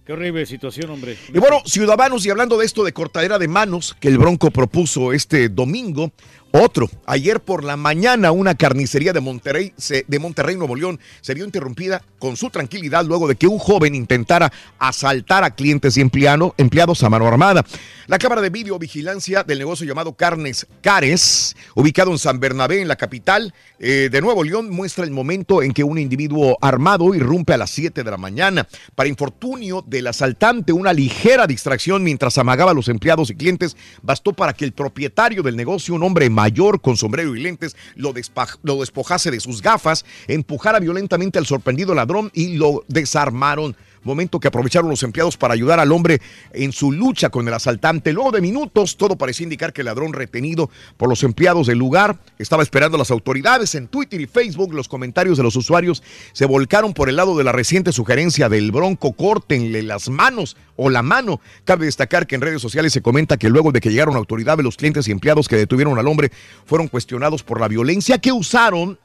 Qué 0.07 0.15
horrible 0.15 0.47
situación, 0.47 0.91
hombre. 0.91 1.19
Y 1.33 1.39
bueno, 1.39 1.61
ciudadanos, 1.67 2.25
y 2.25 2.31
hablando 2.31 2.57
de 2.57 2.65
esto 2.65 2.85
de 2.85 2.95
cortadera 2.95 3.39
de 3.39 3.49
manos 3.49 3.95
que 4.01 4.09
el 4.09 4.17
Bronco 4.17 4.51
propuso 4.51 5.13
este 5.13 5.51
domingo, 5.51 6.11
otro, 6.53 6.89
ayer 7.07 7.41
por 7.41 7.63
la 7.65 7.77
mañana 7.77 8.33
una 8.33 8.55
carnicería 8.55 9.13
de 9.13 9.21
Monterrey, 9.21 9.73
de 10.07 10.19
Monterrey, 10.19 10.57
Nuevo 10.57 10.75
León, 10.75 10.99
se 11.21 11.35
vio 11.35 11.45
interrumpida 11.45 12.03
con 12.19 12.37
su 12.37 12.51
tranquilidad 12.51 13.05
luego 13.05 13.29
de 13.29 13.37
que 13.37 13.47
un 13.47 13.59
joven 13.59 13.95
intentara 13.95 14.53
asaltar 14.79 15.45
a 15.45 15.55
clientes 15.55 15.97
y 15.97 16.01
empleado- 16.03 16.55
empleados 16.59 17.03
a 17.03 17.09
mano 17.09 17.27
armada. 17.27 17.65
La 18.09 18.19
cámara 18.19 18.41
de 18.41 18.51
videovigilancia 18.51 19.45
del 19.45 19.59
negocio 19.61 19.87
llamado 19.87 20.15
Carnes 20.15 20.67
Cares, 20.83 21.57
ubicado 21.77 22.11
en 22.11 22.19
San 22.19 22.41
Bernabé, 22.41 22.81
en 22.81 22.89
la 22.89 22.97
capital 22.97 23.55
eh, 23.79 24.09
de 24.11 24.21
Nuevo 24.21 24.43
León, 24.43 24.71
muestra 24.71 25.05
el 25.05 25.13
momento 25.13 25.63
en 25.63 25.73
que 25.73 25.85
un 25.85 25.99
individuo 25.99 26.59
armado 26.61 27.15
irrumpe 27.15 27.55
a 27.55 27.59
las 27.59 27.71
7 27.71 28.03
de 28.03 28.11
la 28.11 28.17
mañana. 28.17 28.67
Para 28.97 29.09
infortunio 29.09 29.85
del 29.87 30.09
asaltante, 30.09 30.73
una 30.73 30.93
ligera 30.93 31.47
distracción 31.47 32.03
mientras 32.03 32.37
amagaba 32.39 32.73
a 32.73 32.75
los 32.75 32.89
empleados 32.89 33.31
y 33.31 33.37
clientes 33.37 33.77
bastó 34.03 34.33
para 34.33 34.53
que 34.53 34.65
el 34.65 34.73
propietario 34.73 35.43
del 35.45 35.57
negocio, 35.57 35.95
un 35.95 36.03
hombre 36.03 36.29
mayor 36.41 36.81
con 36.81 36.97
sombrero 36.97 37.37
y 37.37 37.41
lentes, 37.41 37.77
lo, 37.97 38.15
lo 38.63 38.81
despojase 38.81 39.31
de 39.31 39.41
sus 39.41 39.61
gafas, 39.61 40.07
empujara 40.27 40.81
violentamente 40.81 41.39
al 41.39 41.45
sorprendido 41.45 41.95
ladrón 41.95 42.31
y 42.33 42.57
lo 42.57 42.83
desarmaron. 42.89 43.77
Momento 44.03 44.41
que 44.41 44.49
aprovecharon 44.49 44.89
los 44.89 45.03
empleados 45.03 45.37
para 45.37 45.55
ayudar 45.55 45.79
al 45.79 45.93
hombre 45.93 46.21
en 46.53 46.73
su 46.73 46.91
lucha 46.91 47.29
con 47.29 47.47
el 47.47 47.55
asaltante. 47.55 48.13
Luego 48.13 48.33
de 48.33 48.41
minutos, 48.41 48.97
todo 48.97 49.17
parecía 49.17 49.45
indicar 49.45 49.73
que 49.73 49.83
el 49.83 49.87
ladrón 49.87 50.13
retenido 50.13 50.71
por 50.97 51.09
los 51.09 51.23
empleados 51.23 51.67
del 51.67 51.79
lugar 51.79 52.19
estaba 52.39 52.63
esperando 52.63 52.97
a 52.97 52.99
las 52.99 53.11
autoridades. 53.11 53.75
En 53.75 53.89
Twitter 53.89 54.21
y 54.21 54.27
Facebook, 54.27 54.73
los 54.73 54.89
comentarios 54.89 55.37
de 55.37 55.43
los 55.43 55.57
usuarios 55.57 56.03
se 56.33 56.47
volcaron 56.47 56.95
por 56.95 57.09
el 57.09 57.17
lado 57.17 57.37
de 57.37 57.45
la 57.45 57.53
reciente 57.53 57.93
sugerencia 57.93 58.49
del 58.49 58.73
bronco, 58.73 59.13
córtenle 59.13 59.83
las 59.83 60.09
manos 60.09 60.57
o 60.77 60.89
la 60.89 61.03
mano. 61.03 61.41
Cabe 61.65 61.85
destacar 61.85 62.27
que 62.27 62.37
en 62.37 62.41
redes 62.41 62.63
sociales 62.63 62.93
se 62.93 63.03
comenta 63.03 63.37
que 63.37 63.51
luego 63.51 63.71
de 63.71 63.81
que 63.81 63.91
llegaron 63.91 64.17
autoridades, 64.17 64.65
los 64.65 64.77
clientes 64.77 65.09
y 65.09 65.13
empleados 65.13 65.49
que 65.49 65.57
detuvieron 65.57 65.99
al 65.99 66.09
hombre 66.09 66.33
fueron 66.65 66.89
cuestionados 66.89 67.43
por 67.43 67.61
la 67.61 67.69
violencia 67.69 68.19
que 68.19 68.33
usaron 68.33 68.99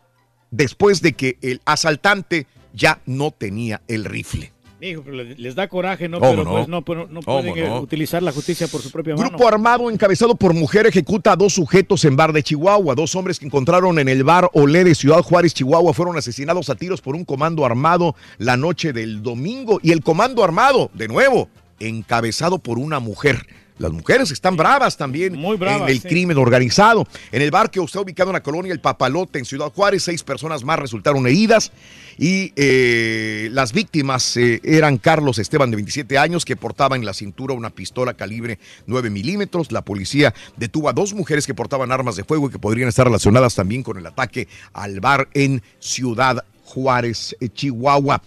después 0.51 1.01
de 1.01 1.13
que 1.13 1.37
el 1.41 1.61
asaltante 1.65 2.47
ya 2.73 3.01
no 3.05 3.31
tenía 3.31 3.81
el 3.87 4.05
rifle. 4.05 4.54
Hijo, 4.85 5.01
pero 5.03 5.23
les 5.23 5.55
da 5.55 5.67
coraje, 5.67 6.07
¿no? 6.07 6.19
¿Cómo 6.19 6.31
pero 6.31 6.43
no? 6.43 6.51
pues 6.51 6.67
no, 6.67 6.85
pero 6.85 7.07
no 7.09 7.21
¿Cómo 7.21 7.41
pueden 7.41 7.69
no? 7.69 7.79
utilizar 7.81 8.21
la 8.21 8.31
justicia 8.31 8.67
por 8.67 8.81
su 8.81 8.91
propia 8.91 9.15
mano. 9.15 9.29
Grupo 9.29 9.47
armado 9.47 9.89
encabezado 9.89 10.35
por 10.35 10.53
mujer 10.53 10.85
ejecuta 10.85 11.31
a 11.31 11.35
dos 11.35 11.53
sujetos 11.53 12.05
en 12.05 12.15
bar 12.15 12.33
de 12.33 12.43
Chihuahua. 12.43 12.95
Dos 12.95 13.15
hombres 13.15 13.39
que 13.39 13.45
encontraron 13.45 13.97
en 13.99 14.09
el 14.09 14.23
bar 14.23 14.49
Olé 14.53 14.83
de 14.83 14.95
Ciudad 14.95 15.21
Juárez, 15.21 15.53
Chihuahua, 15.53 15.93
fueron 15.93 16.17
asesinados 16.17 16.69
a 16.69 16.75
tiros 16.75 17.01
por 17.01 17.15
un 17.15 17.25
comando 17.25 17.65
armado 17.65 18.15
la 18.37 18.57
noche 18.57 18.93
del 18.93 19.23
domingo. 19.23 19.79
Y 19.81 19.91
el 19.91 20.01
comando 20.01 20.43
armado, 20.43 20.91
de 20.93 21.07
nuevo, 21.07 21.49
encabezado 21.79 22.59
por 22.59 22.77
una 22.79 22.99
mujer. 22.99 23.47
Las 23.77 23.91
mujeres 23.91 24.31
están 24.31 24.55
bravas 24.55 24.95
también 24.95 25.33
bravas, 25.57 25.81
en 25.81 25.89
el 25.89 26.01
sí. 26.01 26.07
crimen 26.07 26.37
organizado. 26.37 27.05
En 27.31 27.41
el 27.41 27.51
bar 27.51 27.69
que 27.69 27.81
está 27.81 27.99
ubicado 27.99 28.29
en 28.29 28.35
la 28.35 28.43
colonia 28.43 28.71
El 28.71 28.79
Papalote, 28.79 29.39
en 29.39 29.45
Ciudad 29.45 29.71
Juárez, 29.71 30.03
seis 30.03 30.23
personas 30.23 30.63
más 30.63 30.79
resultaron 30.79 31.27
heridas. 31.27 31.71
Y 32.17 32.53
eh, 32.55 33.49
las 33.51 33.73
víctimas 33.73 34.37
eh, 34.37 34.61
eran 34.63 34.97
Carlos 34.97 35.39
Esteban, 35.39 35.71
de 35.71 35.75
27 35.75 36.17
años, 36.17 36.45
que 36.45 36.55
portaba 36.55 36.95
en 36.95 37.03
la 37.03 37.13
cintura 37.13 37.53
una 37.53 37.69
pistola 37.69 38.13
calibre 38.13 38.59
9 38.87 39.09
milímetros. 39.09 39.73
La 39.73 39.83
policía 39.83 40.33
detuvo 40.55 40.87
a 40.87 40.93
dos 40.93 41.13
mujeres 41.13 41.45
que 41.45 41.53
portaban 41.53 41.91
armas 41.91 42.15
de 42.15 42.23
fuego 42.23 42.47
y 42.47 42.51
que 42.51 42.59
podrían 42.59 42.87
estar 42.87 43.05
relacionadas 43.05 43.55
también 43.55 43.83
con 43.83 43.97
el 43.97 44.05
ataque 44.05 44.47
al 44.71 45.01
bar 45.01 45.27
en 45.33 45.61
Ciudad 45.79 46.45
Juárez, 46.75 47.33
eh, 47.39 47.47
Chihuahua. 47.47 48.21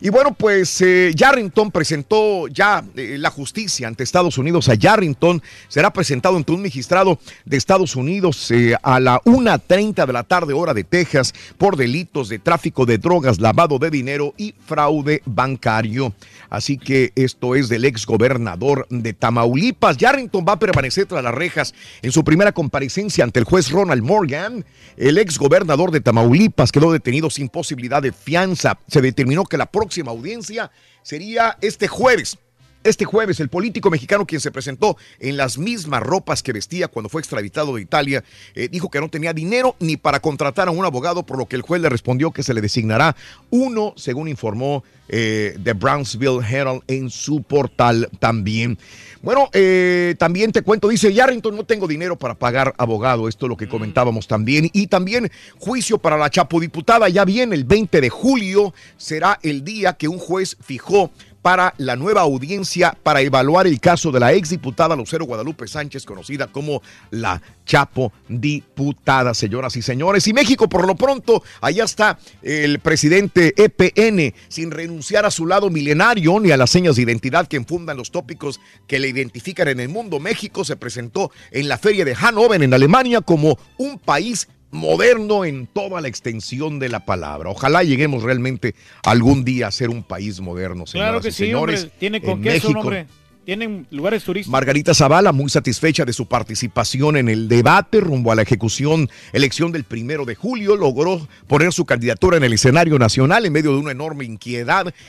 Y 0.00 0.08
bueno, 0.08 0.34
pues 0.34 0.80
eh, 0.80 1.12
Yarrington 1.14 1.70
presentó 1.70 2.48
ya 2.48 2.84
eh, 2.96 3.16
la 3.18 3.30
justicia 3.30 3.86
ante 3.86 4.02
Estados 4.02 4.36
Unidos. 4.36 4.68
A 4.68 4.74
Yarrington 4.74 5.40
será 5.68 5.92
presentado 5.92 6.36
ante 6.36 6.50
un 6.50 6.62
magistrado 6.62 7.20
de 7.44 7.56
Estados 7.56 7.94
Unidos 7.94 8.50
eh, 8.50 8.74
a 8.82 8.98
la 8.98 9.20
1.30 9.20 10.04
de 10.04 10.12
la 10.12 10.24
tarde, 10.24 10.54
hora 10.54 10.74
de 10.74 10.82
Texas, 10.82 11.32
por 11.56 11.76
delitos 11.76 12.28
de 12.28 12.40
tráfico 12.40 12.84
de 12.84 12.98
drogas, 12.98 13.38
lavado 13.38 13.78
de 13.78 13.90
dinero 13.90 14.34
y 14.36 14.54
fraude 14.66 15.22
bancario. 15.24 16.12
Así 16.50 16.78
que 16.78 17.12
esto 17.14 17.54
es 17.54 17.68
del 17.68 17.84
ex 17.84 18.04
gobernador 18.04 18.88
de 18.90 19.12
Tamaulipas. 19.12 19.96
Yarrington 19.98 20.44
va 20.46 20.54
a 20.54 20.58
permanecer 20.58 21.06
tras 21.06 21.22
las 21.22 21.34
rejas 21.34 21.74
en 22.02 22.10
su 22.10 22.24
primera 22.24 22.50
comparecencia 22.50 23.22
ante 23.22 23.38
el 23.38 23.46
juez 23.46 23.70
Ronald 23.70 24.02
Morgan. 24.02 24.64
El 24.96 25.18
ex 25.18 25.38
gobernador 25.38 25.92
de 25.92 26.00
Tamaulipas 26.00 26.72
quedó 26.72 26.92
detenido 26.92 27.30
sin 27.30 27.48
posibilidad 27.48 27.91
de 28.00 28.12
fianza. 28.12 28.78
Se 28.88 29.00
determinó 29.00 29.44
que 29.44 29.56
la 29.56 29.66
próxima 29.66 30.10
audiencia 30.10 30.70
sería 31.02 31.58
este 31.60 31.88
jueves. 31.88 32.38
Este 32.84 33.04
jueves, 33.04 33.38
el 33.38 33.48
político 33.48 33.90
mexicano 33.90 34.26
quien 34.26 34.40
se 34.40 34.50
presentó 34.50 34.96
en 35.20 35.36
las 35.36 35.56
mismas 35.56 36.02
ropas 36.02 36.42
que 36.42 36.52
vestía 36.52 36.88
cuando 36.88 37.08
fue 37.08 37.20
extraditado 37.20 37.76
de 37.76 37.82
Italia, 37.82 38.24
eh, 38.56 38.68
dijo 38.68 38.90
que 38.90 39.00
no 39.00 39.08
tenía 39.08 39.32
dinero 39.32 39.76
ni 39.78 39.96
para 39.96 40.18
contratar 40.18 40.66
a 40.66 40.72
un 40.72 40.84
abogado, 40.84 41.22
por 41.22 41.38
lo 41.38 41.46
que 41.46 41.54
el 41.54 41.62
juez 41.62 41.80
le 41.80 41.88
respondió 41.88 42.32
que 42.32 42.42
se 42.42 42.54
le 42.54 42.60
designará 42.60 43.14
uno, 43.50 43.94
según 43.96 44.26
informó 44.26 44.82
eh, 45.08 45.56
The 45.62 45.74
Brownsville 45.74 46.40
Herald 46.42 46.82
en 46.88 47.08
su 47.08 47.42
portal 47.42 48.08
también. 48.18 48.76
Bueno, 49.22 49.48
eh, 49.52 50.16
también 50.18 50.50
te 50.50 50.62
cuento, 50.62 50.88
dice 50.88 51.12
Yarrington, 51.12 51.54
no 51.54 51.64
tengo 51.64 51.86
dinero 51.86 52.16
para 52.16 52.34
pagar 52.34 52.74
abogado, 52.78 53.28
esto 53.28 53.46
es 53.46 53.50
lo 53.50 53.56
que 53.56 53.68
comentábamos 53.68 54.26
también. 54.26 54.68
Y 54.72 54.88
también 54.88 55.30
juicio 55.58 55.98
para 55.98 56.16
la 56.16 56.30
Chapo 56.30 56.58
diputada, 56.58 57.08
ya 57.08 57.24
viene 57.24 57.54
el 57.54 57.62
20 57.62 58.00
de 58.00 58.08
julio, 58.08 58.74
será 58.96 59.38
el 59.44 59.62
día 59.62 59.92
que 59.92 60.08
un 60.08 60.18
juez 60.18 60.56
fijó 60.60 61.12
para 61.42 61.74
la 61.78 61.96
nueva 61.96 62.22
audiencia 62.22 62.96
para 63.02 63.20
evaluar 63.20 63.66
el 63.66 63.80
caso 63.80 64.12
de 64.12 64.20
la 64.20 64.32
exdiputada 64.32 64.96
Lucero 64.96 65.26
Guadalupe 65.26 65.66
Sánchez, 65.66 66.06
conocida 66.06 66.46
como 66.46 66.82
la 67.10 67.42
Chapo 67.66 68.12
diputada, 68.28 69.34
señoras 69.34 69.76
y 69.76 69.82
señores. 69.82 70.26
Y 70.26 70.32
México, 70.32 70.68
por 70.68 70.86
lo 70.86 70.94
pronto, 70.94 71.42
allá 71.60 71.84
está 71.84 72.18
el 72.42 72.78
presidente 72.80 73.54
EPN, 73.56 74.34
sin 74.48 74.70
renunciar 74.70 75.26
a 75.26 75.30
su 75.30 75.46
lado 75.46 75.70
milenario 75.70 76.40
ni 76.40 76.50
a 76.50 76.56
las 76.56 76.70
señas 76.70 76.96
de 76.96 77.02
identidad 77.02 77.46
que 77.46 77.56
enfundan 77.56 77.96
los 77.96 78.10
tópicos 78.10 78.60
que 78.86 78.98
le 78.98 79.08
identifican 79.08 79.68
en 79.68 79.80
el 79.80 79.88
mundo. 79.88 80.20
México 80.20 80.64
se 80.64 80.76
presentó 80.76 81.30
en 81.50 81.68
la 81.68 81.78
feria 81.78 82.04
de 82.04 82.14
Hannover, 82.14 82.62
en 82.62 82.74
Alemania, 82.74 83.20
como 83.20 83.58
un 83.78 83.98
país 83.98 84.48
moderno 84.72 85.44
en 85.44 85.66
toda 85.68 86.00
la 86.00 86.08
extensión 86.08 86.78
de 86.80 86.88
la 86.88 87.04
palabra. 87.04 87.50
Ojalá 87.50 87.84
lleguemos 87.84 88.24
realmente 88.24 88.74
algún 89.04 89.44
día 89.44 89.68
a 89.68 89.70
ser 89.70 89.90
un 89.90 90.02
país 90.02 90.40
moderno, 90.40 90.86
señoras 90.86 91.10
Claro 91.10 91.22
que 91.22 91.28
y 91.28 91.32
sí, 91.32 91.44
señores. 91.44 91.82
hombre. 91.84 91.96
Tiene 92.00 92.20
con 92.20 92.30
En 92.38 92.42
queso, 92.42 92.68
México, 92.68 92.80
hombre. 92.80 93.06
Tienen 93.44 93.86
lugares 93.90 94.24
turísticos. 94.24 94.52
Margarita 94.52 94.94
Zavala, 94.94 95.32
muy 95.32 95.50
satisfecha 95.50 96.04
de 96.04 96.12
su 96.12 96.26
participación 96.26 97.16
en 97.16 97.28
el 97.28 97.48
debate 97.48 98.00
rumbo 98.00 98.30
a 98.30 98.34
la 98.34 98.42
ejecución, 98.42 99.10
elección 99.32 99.72
del 99.72 99.84
primero 99.84 100.24
de 100.24 100.34
julio, 100.34 100.76
logró 100.76 101.26
poner 101.46 101.72
su 101.72 101.84
candidatura 101.84 102.36
en 102.36 102.44
el 102.44 102.52
escenario 102.52 102.98
nacional 102.98 103.44
en 103.44 103.52
medio 103.52 103.72
de 103.72 103.78
una 103.78 103.90
enorme 103.90 104.24
inquietud 104.24 104.52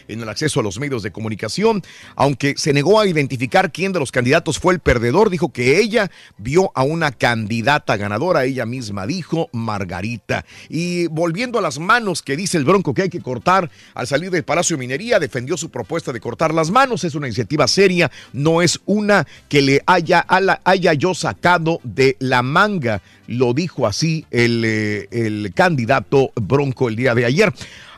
en 0.08 0.22
el 0.22 0.30
acceso 0.30 0.60
a 0.60 0.64
los 0.64 0.80
medios 0.80 1.04
de 1.04 1.12
comunicación. 1.12 1.84
Aunque 2.16 2.56
se 2.58 2.74
negó 2.74 3.00
a 3.00 3.08
identificar 3.08 3.72
quién 3.72 3.92
de 3.92 4.00
los 4.00 4.12
candidatos 4.12 4.60
fue 4.60 4.74
el 4.74 4.80
perdedor, 4.80 5.30
dijo 5.30 5.52
que 5.52 5.80
ella 5.80 6.10
vio 6.38 6.72
a 6.76 6.84
una 6.84 7.12
candidata 7.12 7.98
ganadora, 7.98 8.46
ella 8.46 8.66
misma 8.66 9.06
dijo, 9.06 9.50
Margarita. 9.52 10.46
Y 10.70 11.08
volviendo 11.08 11.60
a 11.60 11.62
las 11.62 11.80
manos 11.80 12.22
que 12.22 12.38
dice 12.38 12.58
el 12.58 12.66
Bronco 12.66 12.94
que 12.94 13.04
hay 13.04 13.10
que 13.10 13.22
cortar 13.22 13.70
al 13.94 14.08
salir 14.08 14.32
del 14.32 14.44
Palacio 14.44 14.78
de 14.78 14.80
Minería, 14.80 15.20
defendió 15.20 15.58
su 15.58 15.70
propuesta 15.70 16.12
de 16.14 16.20
cortar 16.20 16.54
las 16.54 16.72
manos, 16.72 17.04
es 17.04 17.16
una 17.16 17.28
iniciativa 17.28 17.68
seria 17.68 18.10
no 18.32 18.62
es 18.62 18.80
una 18.86 19.28
que 19.50 19.62
le 19.62 19.82
haya, 19.86 20.26
haya 20.64 20.94
yo 20.94 21.14
sacado 21.14 21.80
de 21.84 22.16
la 22.20 22.42
manga. 22.42 23.02
Lo 23.28 23.54
dijo 23.54 23.88
así 23.88 24.26
el, 24.32 24.64
eh, 24.66 25.08
el 25.12 25.54
candidato 25.54 26.32
Bronco 26.36 26.90
el 26.90 26.96
día 26.96 27.16
de 27.16 27.26
ayer. 27.26 27.54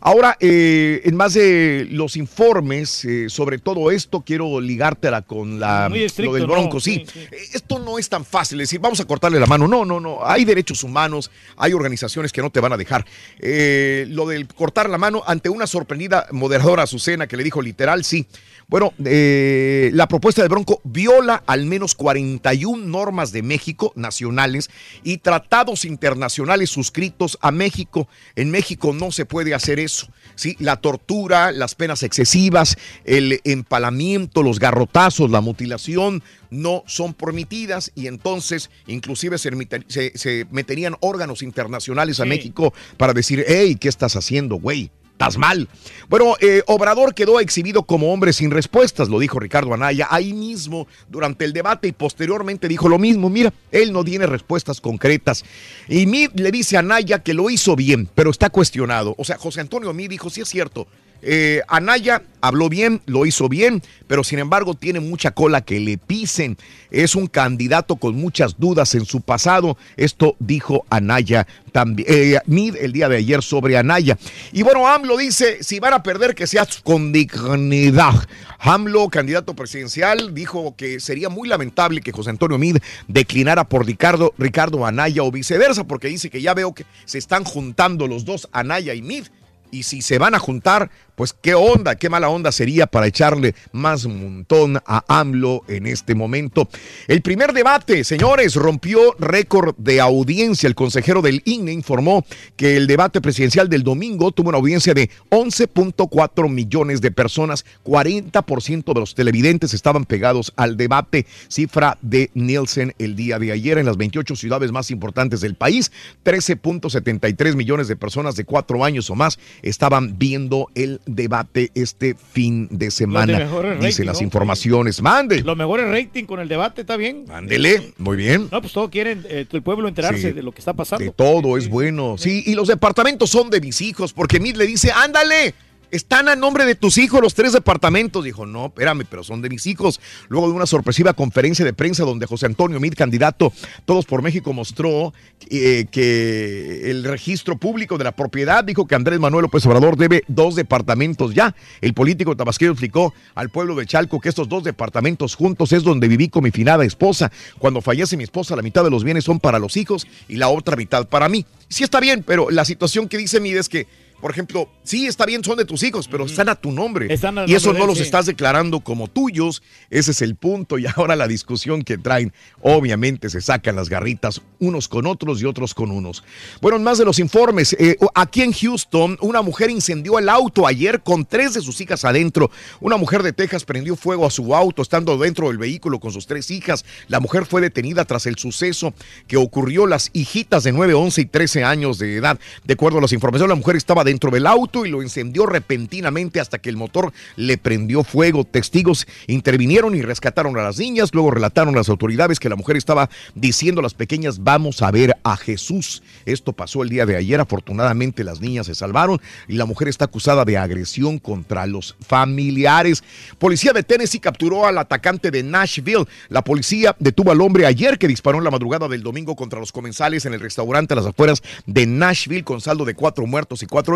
Ahora, 0.08 0.38
eh, 0.40 1.02
en 1.04 1.16
más 1.16 1.34
de 1.34 1.88
los 1.90 2.16
informes 2.16 3.04
eh, 3.06 3.28
sobre 3.28 3.58
todo 3.58 3.90
esto, 3.90 4.22
quiero 4.22 4.62
ligártela 4.62 5.24
con 5.24 5.60
la, 5.60 5.88
estricto, 5.88 6.32
lo 6.32 6.38
del 6.38 6.46
¿no? 6.46 6.54
Bronco. 6.54 6.80
Sí, 6.80 7.04
Sí, 7.12 7.20
Eh, 7.32 7.38
esto 7.56 7.80
no 7.80 7.98
es 7.98 8.08
tan 8.08 8.24
fácil 8.24 8.60
decir, 8.60 8.80
vamos 8.80 9.00
a 9.00 9.06
cortarle 9.06 9.40
la 9.40 9.48
mano. 9.48 9.68
No, 9.68 9.84
no, 9.84 10.00
no. 10.00 10.20
Hay 10.24 10.46
derechos 10.46 10.84
humanos, 10.84 11.32
hay 11.58 11.74
organizaciones 11.74 12.32
que 12.32 12.44
no 12.44 12.52
te 12.52 12.60
van 12.60 12.72
a 12.72 12.78
dejar. 12.78 13.04
Eh, 13.40 14.06
lo 14.10 14.28
del 14.28 14.48
cortar 14.48 14.92
la 14.92 15.00
mano 15.00 15.24
ante 15.26 15.50
una 15.50 15.66
sorprendida 15.66 16.28
moderadora 16.30 16.84
Azucena 16.84 17.26
que 17.26 17.36
le 17.36 17.44
dijo 17.44 17.64
literal, 17.64 18.04
sí. 18.04 18.28
Bueno, 18.68 18.94
la 18.98 20.08
propuesta 20.08 20.42
de 20.42 20.48
Bronco 20.48 20.82
viola 20.84 21.44
al 21.46 21.66
menos 21.68 21.94
41 21.94 22.84
normas 22.86 23.32
de 23.32 23.44
México 23.44 23.92
nacionales 23.96 24.72
y 25.04 25.18
tratados 25.18 25.86
internacionales 25.86 26.72
suscritos 26.72 27.38
a 27.42 27.52
México. 27.52 28.08
En 28.36 28.50
México 28.50 28.92
no 28.92 29.12
se 29.12 29.26
puede 29.26 29.54
hacer 29.54 29.80
eso. 29.80 29.95
¿Sí? 30.36 30.56
La 30.60 30.78
tortura, 30.78 31.52
las 31.52 31.76
penas 31.76 32.04
excesivas, 32.04 32.78
el 33.06 33.40
empalamiento, 33.44 34.44
los 34.44 34.60
garrotazos, 34.60 35.30
la 35.32 35.42
mutilación 35.42 36.22
no 36.50 36.84
son 36.88 37.14
permitidas 37.14 37.92
y 37.96 38.08
entonces 38.08 38.70
inclusive 38.88 39.38
se, 39.38 39.52
meter- 39.52 39.86
se- 39.88 40.18
se 40.18 40.46
meterían 40.52 40.96
órganos 41.02 41.42
internacionales 41.42 42.20
a 42.20 42.24
Sí. 42.24 42.30
México 42.30 42.74
para 42.98 43.14
decir, 43.14 43.44
hey, 43.48 43.76
¿qué 43.80 43.90
estás 43.90 44.16
haciendo, 44.16 44.56
güey? 44.56 44.92
Estás 45.16 45.38
mal. 45.38 45.70
Bueno, 46.10 46.36
eh, 46.42 46.62
Obrador 46.68 47.16
quedó 47.16 47.40
exhibido 47.40 47.84
como 47.84 48.12
hombre 48.12 48.34
sin 48.34 48.52
respuestas, 48.52 49.08
lo 49.08 49.18
dijo 49.18 49.40
Ricardo 49.40 49.74
Anaya 49.74 50.10
ahí 50.12 50.34
mismo 50.34 50.90
durante 51.08 51.46
el 51.46 51.54
debate 51.54 51.88
y 51.88 51.94
posteriormente 51.94 52.68
dijo 52.68 52.90
lo 52.90 53.00
mismo. 53.00 53.30
Mira, 53.30 53.54
él 53.72 53.94
no 53.94 54.04
tiene 54.04 54.26
respuestas 54.26 54.82
concretas. 54.82 55.46
Y 55.88 56.06
Mid 56.06 56.32
le 56.34 56.52
dice 56.52 56.76
a 56.76 56.80
Anaya 56.80 57.24
que 57.24 57.34
lo 57.34 57.50
hizo 57.50 57.78
bien, 57.78 58.10
pero 58.14 58.30
está 58.30 58.50
cuestionado. 58.50 59.16
O 59.18 59.24
sea, 59.24 59.38
José 59.38 59.62
Antonio 59.62 59.94
Mid 59.94 60.10
dijo, 60.10 60.30
sí 60.30 60.42
es 60.42 60.50
cierto. 60.50 60.86
Eh, 61.28 61.62
Anaya 61.68 62.22
habló 62.40 62.70
bien, 62.70 63.02
lo 63.08 63.26
hizo 63.26 63.50
bien, 63.50 63.82
pero 64.08 64.24
sin 64.24 64.38
embargo 64.38 64.76
tiene 64.76 65.00
mucha 65.00 65.32
cola 65.32 65.62
que 65.62 65.80
le 65.80 65.98
pisen. 65.98 66.56
Es 66.92 67.16
un 67.16 67.26
candidato 67.26 67.96
con 67.96 68.16
muchas 68.16 68.60
dudas 68.60 68.94
en 68.94 69.06
su 69.06 69.22
pasado. 69.22 69.76
Esto 69.98 70.36
dijo 70.38 70.86
Anaya 70.92 71.48
también, 71.72 72.08
eh, 72.10 72.40
Mid 72.46 72.76
el 72.76 72.92
día 72.92 73.10
de 73.10 73.18
ayer 73.18 73.42
sobre 73.42 73.76
Anaya. 73.76 74.18
Y 74.52 74.62
bueno, 74.62 74.88
AMLO 74.88 75.18
dice, 75.18 75.64
si 75.64 75.80
van 75.80 75.94
a 75.94 76.04
perder, 76.04 76.36
que 76.36 76.46
sea 76.46 76.68
con 76.84 77.12
dignidad. 77.12 78.14
AMLO, 78.60 79.10
candidato 79.10 79.56
presidencial, 79.56 80.34
dijo 80.34 80.76
que 80.76 81.00
sería 81.00 81.30
muy 81.30 81.50
lamentable 81.50 82.02
que 82.02 82.12
José 82.12 82.30
Antonio 82.30 82.60
Mid 82.60 82.78
declinara 83.08 83.64
por 83.64 83.86
Ricardo, 83.86 84.34
Ricardo 84.38 84.86
Anaya 84.86 85.24
o 85.24 85.32
viceversa, 85.32 85.84
porque 85.86 86.08
dice 86.08 86.30
que 86.30 86.42
ya 86.42 86.54
veo 86.54 86.74
que 86.74 86.86
se 87.06 87.18
están 87.18 87.44
juntando 87.44 88.08
los 88.08 88.26
dos, 88.26 88.48
Anaya 88.52 88.94
y 88.94 89.02
Mid. 89.02 89.26
Y 89.72 89.84
si 89.84 90.02
se 90.02 90.20
van 90.20 90.36
a 90.36 90.40
juntar, 90.40 90.90
pues 91.16 91.34
qué 91.34 91.56
onda, 91.56 91.96
qué 91.96 92.10
mala 92.10 92.30
onda 92.30 92.52
sería 92.52 92.88
para 92.88 93.08
echarle 93.08 93.56
más 93.72 94.06
montón 94.06 94.78
a 94.86 95.04
AMLO 95.08 95.64
en 95.68 95.88
este 95.88 96.16
momento. 96.16 96.68
El 97.08 97.22
primer 97.22 97.54
debate, 97.54 98.04
señores, 98.04 98.56
rompió 98.56 99.16
récord 99.20 99.76
de 99.78 100.02
audiencia. 100.02 100.68
El 100.68 100.76
consejero 100.76 101.22
del 101.22 101.42
INE 101.46 101.72
informó 101.72 102.26
que 102.56 102.78
el 102.78 102.88
debate 102.88 103.22
presidencial 103.22 103.70
del 103.70 103.84
domingo 103.84 104.32
tuvo 104.32 104.50
una 104.50 104.58
audiencia 104.58 104.94
de 104.94 105.10
11.4 105.30 106.50
millones 106.50 107.02
de 107.02 107.12
personas. 107.12 107.66
40% 107.86 108.94
de 108.94 109.00
los 109.00 109.16
televidentes 109.16 109.74
estaban 109.74 110.06
pegados 110.06 110.54
al 110.56 110.78
debate, 110.78 111.26
cifra 111.48 111.98
de 112.02 112.30
Nielsen 112.34 112.94
el 113.00 113.16
día 113.16 113.40
de 113.40 113.52
ayer 113.52 113.78
en 113.78 113.86
las 113.86 113.98
28 113.98 114.36
ciudades 114.36 114.72
más 114.72 114.92
importantes 114.92 115.42
del 115.42 115.56
país. 115.56 115.92
13.73 116.24 117.56
millones 117.56 117.88
de 117.88 117.96
personas 117.96 118.36
de 118.36 118.46
cuatro 118.46 118.84
años 118.84 119.10
o 119.10 119.16
más 119.16 119.40
estaban 119.62 120.18
viendo 120.18 120.70
el 120.76 121.00
debate 121.06 121.72
este 121.76 122.16
fin 122.16 122.68
de 122.72 122.92
semana. 122.92 123.38
mejores 123.38 123.80
Dice 123.80 123.90
rating, 124.02 124.06
las 124.06 124.18
¿no? 124.18 124.24
informaciones. 124.24 125.02
Mande. 125.02 125.42
Los 125.44 125.58
mejores 125.58 125.88
rating 125.90 126.26
con 126.26 126.40
el 126.40 126.48
debate, 126.48 126.82
¿está 126.82 126.98
bien? 126.98 127.26
Mándele. 127.28 127.94
Muy 127.98 128.18
bien. 128.18 128.48
No, 128.52 128.62
pues 128.62 128.74
todos 128.74 128.90
quieren 128.90 129.24
eh, 129.30 129.46
el 129.52 129.62
pueblo 129.62 129.88
enterarse 129.88 130.22
Sí. 130.30 130.32
de 130.32 130.44
lo 130.44 130.52
que 130.52 130.60
está 130.60 130.74
pasando. 130.74 131.04
De 131.06 131.12
todo 131.12 131.58
es 131.58 131.70
bueno. 131.70 132.16
Sí, 132.18 132.44
y 132.46 132.56
los 132.56 132.68
departamentos 132.68 133.30
son 133.30 133.50
de 133.50 133.62
mis 133.62 133.82
hijos, 133.82 134.14
porque 134.14 134.40
Mid 134.40 134.56
le 134.56 134.66
dice, 134.66 134.92
ándale. 134.92 135.54
Están 135.96 136.28
a 136.28 136.36
nombre 136.36 136.66
de 136.66 136.76
tus 136.76 136.98
hijos 136.98 137.22
los 137.22 137.36
tres 137.36 137.54
departamentos. 137.54 138.22
Dijo, 138.22 138.46
no, 138.46 138.66
espérame, 138.66 139.06
pero 139.10 139.24
son 139.24 139.42
de 139.42 139.48
mis 139.48 139.66
hijos. 139.66 140.02
Luego 140.28 140.50
de 140.50 140.54
una 140.54 140.66
sorpresiva 140.66 141.14
conferencia 141.14 141.64
de 141.64 141.72
prensa 141.72 142.04
donde 142.04 142.26
José 142.26 142.48
Antonio 142.48 142.82
Mid, 142.82 142.96
candidato 142.96 143.54
Todos 143.86 144.06
por 144.06 144.22
México, 144.22 144.52
mostró 144.52 145.14
eh, 145.50 145.86
que 145.90 146.92
el 146.92 147.06
registro 147.06 147.56
público 147.58 147.98
de 147.98 148.04
la 148.04 148.12
propiedad 148.12 148.62
dijo 148.66 148.88
que 148.88 148.96
Andrés 148.96 149.22
Manuel 149.22 149.44
López 149.44 149.66
Obrador 149.68 149.96
debe 149.96 150.26
dos 150.28 150.56
departamentos 150.56 151.34
ya. 151.34 151.56
El 151.80 151.94
político 151.94 152.36
tabasquero 152.36 152.74
explicó 152.74 153.14
al 153.34 153.48
pueblo 153.48 153.74
de 153.76 153.86
Chalco 153.86 154.20
que 154.20 154.28
estos 154.28 154.50
dos 154.50 154.66
departamentos 154.66 155.36
juntos 155.36 155.72
es 155.72 155.84
donde 155.84 156.10
viví 156.10 156.28
con 156.28 156.44
mi 156.44 156.52
finada 156.52 156.84
esposa. 156.84 157.32
Cuando 157.58 157.80
fallece 157.80 158.18
mi 158.18 158.26
esposa, 158.26 158.58
la 158.58 158.64
mitad 158.64 158.84
de 158.84 158.90
los 158.90 159.06
bienes 159.06 159.24
son 159.24 159.40
para 159.40 159.60
los 159.60 159.78
hijos 159.78 160.06
y 160.28 160.36
la 160.36 160.50
otra 160.50 160.76
mitad 160.76 161.08
para 161.08 161.30
mí. 161.30 161.46
Sí 161.70 161.86
está 161.86 162.02
bien, 162.02 162.22
pero 162.28 162.52
la 162.52 162.66
situación 162.66 163.08
que 163.08 163.18
dice 163.18 163.40
Mid 163.40 163.56
es 163.56 163.70
que 163.70 163.88
por 164.26 164.32
ejemplo, 164.32 164.68
sí, 164.82 165.06
está 165.06 165.28
bien, 165.28 165.44
son 165.44 165.56
de 165.56 165.66
tus 165.66 165.84
hijos, 165.84 166.08
pero 166.08 166.26
están 166.26 166.50
a 166.50 166.56
tu 166.56 166.72
nombre. 166.72 167.14
Están 167.14 167.38
al 167.38 167.48
y 167.48 167.54
eso 167.54 167.74
no 167.74 167.86
los 167.86 168.00
sí. 168.00 168.04
estás 168.04 168.26
declarando 168.26 168.80
como 168.80 169.08
tuyos. 169.08 169.62
Ese 169.92 170.10
es 170.10 170.22
el 170.24 170.36
punto. 170.36 170.80
Y 170.86 170.88
ahora 170.88 171.16
la 171.16 171.28
discusión 171.28 171.84
que 171.84 172.00
traen, 172.00 172.34
obviamente 172.60 173.30
se 173.30 173.40
sacan 173.40 173.76
las 173.76 173.88
garritas 173.88 174.42
unos 174.60 174.88
con 174.88 175.06
otros 175.06 175.44
y 175.44 175.46
otros 175.46 175.76
con 175.76 175.92
unos. 175.92 176.24
Bueno, 176.60 176.78
en 176.78 176.84
más 176.84 176.98
de 176.98 177.06
los 177.06 177.20
informes, 177.20 177.74
eh, 177.74 177.98
aquí 178.16 178.42
en 178.42 178.52
Houston, 178.52 179.16
una 179.22 179.44
mujer 179.44 179.70
incendió 179.70 180.18
el 180.18 180.28
auto 180.28 180.66
ayer 180.66 181.02
con 181.02 181.24
tres 181.24 181.54
de 181.54 181.62
sus 181.62 181.80
hijas 181.82 182.04
adentro. 182.04 182.50
Una 182.80 182.98
mujer 182.98 183.22
de 183.22 183.32
Texas 183.32 183.64
prendió 183.64 183.96
fuego 183.96 184.26
a 184.26 184.32
su 184.32 184.56
auto 184.56 184.82
estando 184.82 185.20
dentro 185.20 185.50
del 185.50 185.60
vehículo 185.60 186.00
con 186.00 186.12
sus 186.12 186.26
tres 186.26 186.50
hijas. 186.50 186.84
La 187.10 187.20
mujer 187.20 187.46
fue 187.46 187.62
detenida 187.62 188.06
tras 188.06 188.26
el 188.26 188.38
suceso 188.40 188.96
que 189.28 189.38
ocurrió 189.38 189.86
las 189.86 190.10
hijitas 190.14 190.64
de 190.64 190.72
9, 190.72 190.96
11 190.96 191.22
y 191.22 191.26
13 191.26 191.64
años 191.64 192.00
de 192.00 192.16
edad. 192.16 192.40
De 192.64 192.74
acuerdo 192.74 192.98
a 192.98 193.02
las 193.02 193.14
informaciones, 193.14 193.50
la 193.50 193.56
mujer 193.56 193.76
estaba 193.76 194.04
dentro 194.04 194.15
del 194.20 194.48
auto 194.48 194.86
y 194.86 194.90
lo 194.90 195.02
encendió 195.02 195.46
repentinamente 195.46 196.40
hasta 196.40 196.58
que 196.58 196.70
el 196.70 196.78
motor 196.78 197.12
le 197.36 197.58
prendió 197.58 198.04
fuego. 198.04 198.44
Testigos 198.44 199.06
intervinieron 199.28 199.96
y 199.96 200.02
rescataron 200.02 200.58
a 200.58 200.64
las 200.64 200.80
niñas. 200.80 201.14
Luego 201.14 201.32
relataron 201.32 201.76
las 201.76 201.90
autoridades 201.90 202.40
que 202.40 202.50
la 202.50 202.56
mujer 202.56 202.78
estaba 202.78 203.10
diciendo 203.36 203.80
a 203.80 203.84
las 203.84 203.94
pequeñas, 203.94 204.44
vamos 204.44 204.82
a 204.82 204.92
ver 204.92 205.16
a 205.24 205.38
Jesús. 205.38 206.02
Esto 206.26 206.54
pasó 206.54 206.82
el 206.82 206.90
día 206.90 207.06
de 207.06 207.16
ayer. 207.16 207.40
Afortunadamente 207.40 208.24
las 208.24 208.42
niñas 208.42 208.68
se 208.68 208.76
salvaron 208.76 209.22
y 209.48 209.56
la 209.56 209.66
mujer 209.66 209.88
está 209.88 210.06
acusada 210.06 210.46
de 210.46 210.58
agresión 210.58 211.20
contra 211.20 211.66
los 211.68 211.96
familiares. 212.00 213.04
Policía 213.38 213.74
de 213.74 213.84
Tennessee 213.84 214.20
capturó 214.20 214.66
al 214.66 214.78
atacante 214.78 215.30
de 215.30 215.44
Nashville. 215.44 216.06
La 216.30 216.44
policía 216.44 216.96
detuvo 217.00 217.32
al 217.32 217.42
hombre 217.42 217.66
ayer 217.66 218.00
que 218.00 218.08
disparó 218.08 218.38
en 218.38 218.44
la 218.44 218.52
madrugada 218.52 218.88
del 218.88 219.04
domingo 219.04 219.36
contra 219.36 219.60
los 219.60 219.72
comensales 219.72 220.26
en 220.26 220.34
el 220.34 220.40
restaurante 220.40 220.94
a 220.94 220.98
las 220.98 221.06
afueras 221.06 221.42
de 221.66 221.86
Nashville 221.86 222.44
con 222.44 222.62
saldo 222.62 222.86
de 222.86 222.96
cuatro 222.96 223.26
muertos 223.28 223.64
y 223.64 223.66
cuatro 223.66 223.95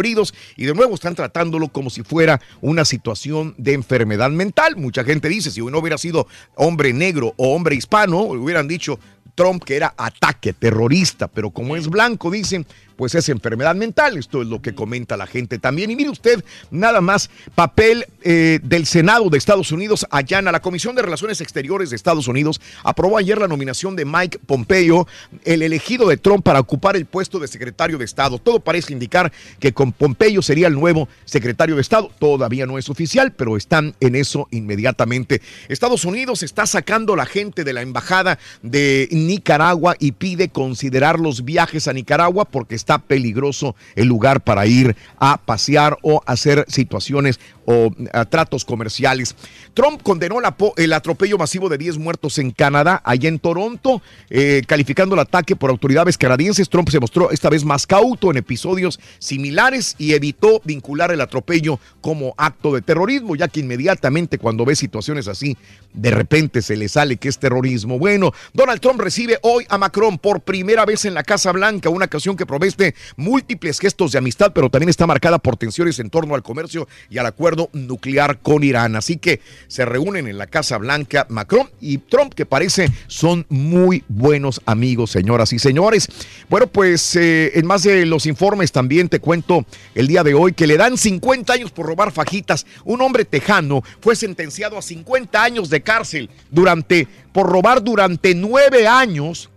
Y 0.56 0.66
de 0.66 0.74
nuevo 0.74 0.96
están 0.96 1.16
tratándolo 1.16 1.68
como 1.68 1.90
si 1.90 2.04
fuera 2.04 2.40
una 2.62 2.86
situación 2.86 3.54
de 3.58 3.74
enfermedad 3.74 4.30
mental. 4.30 4.76
Mucha 4.76 5.04
gente 5.04 5.30
dice, 5.30 5.52
si 5.52 5.62
no 5.62 5.80
hubiera 5.80 5.98
sido 5.98 6.28
hombre 6.56 6.94
negro 6.94 7.34
o 7.38 7.54
hombre 7.54 7.76
hispano, 7.76 8.22
hubieran 8.22 8.68
dicho 8.68 9.00
Trump 9.36 9.64
que 9.64 9.76
era 9.76 9.94
ataque 9.98 10.54
terrorista, 10.54 11.28
pero 11.28 11.52
como 11.52 11.76
es 11.76 11.88
blanco, 11.88 12.32
dicen, 12.32 12.66
pues 13.00 13.16
es 13.16 13.30
enfermedad 13.30 13.76
mental. 13.76 14.18
Esto 14.18 14.42
es 14.42 14.50
lo 14.50 14.62
que 14.62 14.76
comenta 14.76 15.16
la 15.16 15.26
gente 15.26 15.58
también. 15.58 15.90
Y 15.90 15.96
mire 15.96 16.10
usted, 16.10 16.44
nada 16.70 17.00
más, 17.00 17.30
papel 17.56 18.06
eh, 18.24 18.60
del 18.62 18.86
Senado 18.86 19.30
de 19.30 19.38
Estados 19.38 19.72
Unidos 19.72 20.06
allana. 20.12 20.52
La 20.52 20.62
Comisión 20.62 20.98
de 20.98 21.02
Relaciones 21.02 21.40
Exteriores 21.40 21.92
de 21.92 21.96
Estados 21.96 22.28
Unidos 22.28 22.60
aprobó 22.84 23.18
ayer 23.18 23.38
la 23.40 23.48
nominación 23.48 23.96
de 23.96 24.04
Mike 24.04 24.40
Pompeo, 24.46 25.08
el 25.46 25.62
elegido 25.62 26.10
de 26.10 26.18
Trump 26.18 26.44
para 26.44 26.60
ocupar 26.60 26.98
el 26.98 27.06
puesto 27.06 27.40
de 27.40 27.48
secretario 27.48 27.98
de 27.98 28.04
Estado. 28.04 28.38
Todo 28.38 28.60
parece 28.60 28.92
indicar 28.92 29.32
que 29.62 29.72
con 29.72 29.94
Pompeo 29.94 30.42
sería 30.42 30.68
el 30.68 30.74
nuevo 30.74 31.08
secretario 31.24 31.76
de 31.76 31.82
Estado. 31.82 32.12
Todavía 32.20 32.66
no 32.66 32.78
es 32.78 32.90
oficial, 32.90 33.32
pero 33.32 33.56
están 33.56 33.96
en 34.02 34.16
eso 34.18 34.50
inmediatamente. 34.52 35.42
Estados 35.70 36.04
Unidos 36.04 36.44
está 36.44 36.66
sacando 36.66 37.16
la 37.16 37.26
gente 37.26 37.64
de 37.64 37.72
la 37.72 37.82
embajada 37.82 38.40
de 38.62 39.08
Nicaragua 39.10 39.96
y 40.00 40.12
pide 40.12 40.50
considerar 40.50 41.18
los 41.18 41.46
viajes 41.46 41.88
a 41.88 41.94
Nicaragua 41.94 42.44
porque 42.44 42.76
está 42.76 42.89
peligroso 42.98 43.76
el 43.96 44.08
lugar 44.08 44.42
para 44.42 44.66
ir 44.66 44.96
a 45.20 45.38
pasear 45.38 45.98
o 46.02 46.22
hacer 46.26 46.66
situaciones 46.68 47.40
o 47.72 47.92
tratos 48.30 48.66
comerciales. 48.66 49.36
Trump 49.76 50.02
condenó 50.02 50.38
el 50.76 50.94
atropello 50.94 51.38
masivo 51.38 51.70
de 51.70 51.78
10 51.78 52.00
muertos 52.00 52.40
en 52.40 52.50
Canadá, 52.50 53.00
allá 53.06 53.30
en 53.30 53.38
Toronto, 53.38 54.02
eh, 54.32 54.64
calificando 54.66 55.14
el 55.14 55.22
ataque 55.22 55.56
por 55.56 55.70
autoridades 55.70 56.18
canadienses. 56.18 56.68
Trump 56.68 56.90
se 56.90 57.00
mostró 57.00 57.30
esta 57.30 57.48
vez 57.48 57.64
más 57.64 57.86
cauto 57.86 58.32
en 58.32 58.38
episodios 58.38 59.00
similares 59.20 59.96
y 60.00 60.14
evitó 60.14 60.62
vincular 60.64 61.12
el 61.12 61.22
atropello 61.22 61.80
como 62.02 62.34
acto 62.38 62.74
de 62.74 62.82
terrorismo, 62.82 63.36
ya 63.36 63.48
que 63.48 63.60
inmediatamente 63.60 64.40
cuando 64.40 64.66
ve 64.66 64.76
situaciones 64.76 65.28
así, 65.28 65.56
de 65.94 66.10
repente 66.10 66.64
se 66.64 66.76
le 66.76 66.90
sale 66.90 67.18
que 67.18 67.30
es 67.30 67.38
terrorismo. 67.38 68.00
Bueno, 68.00 68.32
Donald 68.52 68.82
Trump 68.82 69.00
recibe 69.00 69.38
hoy 69.44 69.66
a 69.70 69.78
Macron 69.78 70.18
por 70.18 70.42
primera 70.42 70.86
vez 70.86 71.06
en 71.06 71.14
la 71.14 71.22
Casa 71.24 71.52
Blanca, 71.52 71.90
una 71.90 72.06
ocasión 72.06 72.36
que 72.36 72.48
promete 72.48 72.96
múltiples 73.16 73.80
gestos 73.80 74.12
de 74.12 74.18
amistad, 74.18 74.54
pero 74.56 74.72
también 74.72 74.90
está 74.90 75.06
marcada 75.06 75.38
por 75.38 75.56
tensiones 75.56 76.00
en 76.00 76.10
torno 76.10 76.34
al 76.34 76.42
comercio 76.42 76.88
y 77.12 77.20
al 77.20 77.28
acuerdo 77.28 77.59
nuclear 77.74 78.40
con 78.40 78.64
Irán. 78.64 78.96
Así 78.96 79.18
que 79.18 79.42
se 79.68 79.84
reúnen 79.84 80.28
en 80.28 80.38
la 80.38 80.48
Casa 80.48 80.78
Blanca 80.78 81.28
Macron 81.30 81.70
y 81.82 81.98
Trump, 81.98 82.34
que 82.34 82.46
parece 82.46 82.90
son 83.08 83.46
muy 83.50 84.04
buenos 84.08 84.62
amigos, 84.66 85.12
señoras 85.12 85.52
y 85.52 85.60
señores. 85.60 86.08
Bueno, 86.50 86.68
pues 86.68 87.16
eh, 87.18 87.52
en 87.56 87.66
más 87.66 87.84
de 87.84 88.06
los 88.06 88.26
informes 88.26 88.72
también 88.72 89.10
te 89.10 89.20
cuento 89.20 89.66
el 89.96 90.08
día 90.08 90.24
de 90.24 90.34
hoy 90.34 90.54
que 90.54 90.68
le 90.68 90.78
dan 90.78 90.98
50 90.98 91.52
años 91.52 91.72
por 91.72 91.88
robar 91.88 92.12
fajitas. 92.12 92.66
Un 92.86 93.02
hombre 93.02 93.26
tejano 93.26 93.84
fue 94.00 94.16
sentenciado 94.16 94.78
a 94.78 94.82
50 94.82 95.44
años 95.44 95.70
de 95.70 95.82
cárcel 95.82 96.30
durante, 96.50 97.08
por 97.34 97.50
robar 97.50 97.84
durante 97.84 98.36
nueve 98.36 98.88
años 98.88 99.50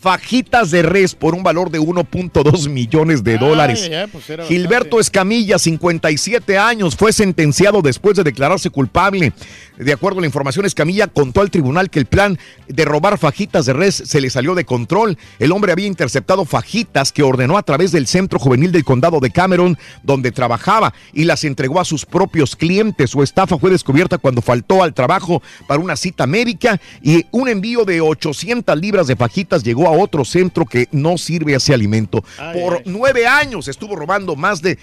fajitas 0.00 0.70
de 0.70 0.82
res 0.82 1.14
por 1.14 1.34
un 1.34 1.42
valor 1.42 1.70
de 1.70 1.78
1.2 1.78 2.68
millones 2.70 3.22
de 3.22 3.36
dólares. 3.36 3.82
Ay, 3.84 3.94
ay, 3.94 4.06
pues 4.10 4.24
Gilberto 4.48 4.98
Escamilla, 4.98 5.58
57 5.58 6.56
años, 6.56 6.96
fue 6.96 7.12
sentenciado 7.12 7.82
después 7.82 8.16
de 8.16 8.24
declararse 8.24 8.70
culpable. 8.70 9.32
De 9.80 9.94
acuerdo 9.94 10.18
a 10.18 10.20
la 10.20 10.26
información, 10.26 10.66
Escamilla 10.66 11.06
contó 11.06 11.40
al 11.40 11.50
tribunal 11.50 11.88
que 11.88 11.98
el 11.98 12.04
plan 12.04 12.38
de 12.68 12.84
robar 12.84 13.16
fajitas 13.16 13.64
de 13.64 13.72
res 13.72 13.94
se 13.94 14.20
le 14.20 14.28
salió 14.28 14.54
de 14.54 14.66
control. 14.66 15.16
El 15.38 15.52
hombre 15.52 15.72
había 15.72 15.86
interceptado 15.86 16.44
fajitas 16.44 17.12
que 17.12 17.22
ordenó 17.22 17.56
a 17.56 17.62
través 17.62 17.90
del 17.90 18.06
centro 18.06 18.38
juvenil 18.38 18.72
del 18.72 18.84
condado 18.84 19.20
de 19.20 19.30
Cameron, 19.30 19.78
donde 20.02 20.32
trabajaba, 20.32 20.92
y 21.14 21.24
las 21.24 21.44
entregó 21.44 21.80
a 21.80 21.86
sus 21.86 22.04
propios 22.04 22.56
clientes. 22.56 23.08
Su 23.08 23.22
estafa 23.22 23.56
fue 23.56 23.70
descubierta 23.70 24.18
cuando 24.18 24.42
faltó 24.42 24.82
al 24.82 24.92
trabajo 24.92 25.42
para 25.66 25.80
una 25.80 25.96
cita 25.96 26.26
médica 26.26 26.78
y 27.00 27.24
un 27.30 27.48
envío 27.48 27.86
de 27.86 28.02
800 28.02 28.78
libras 28.78 29.06
de 29.06 29.16
fajitas 29.16 29.62
llegó 29.62 29.88
a 29.88 29.92
otro 29.92 30.26
centro 30.26 30.66
que 30.66 30.88
no 30.92 31.16
sirve 31.16 31.54
ese 31.54 31.72
alimento. 31.72 32.22
Ay, 32.38 32.60
Por 32.60 32.74
ay. 32.74 32.82
nueve 32.84 33.26
años 33.26 33.66
estuvo 33.66 33.96
robando 33.96 34.36
más 34.36 34.60
de 34.60 34.78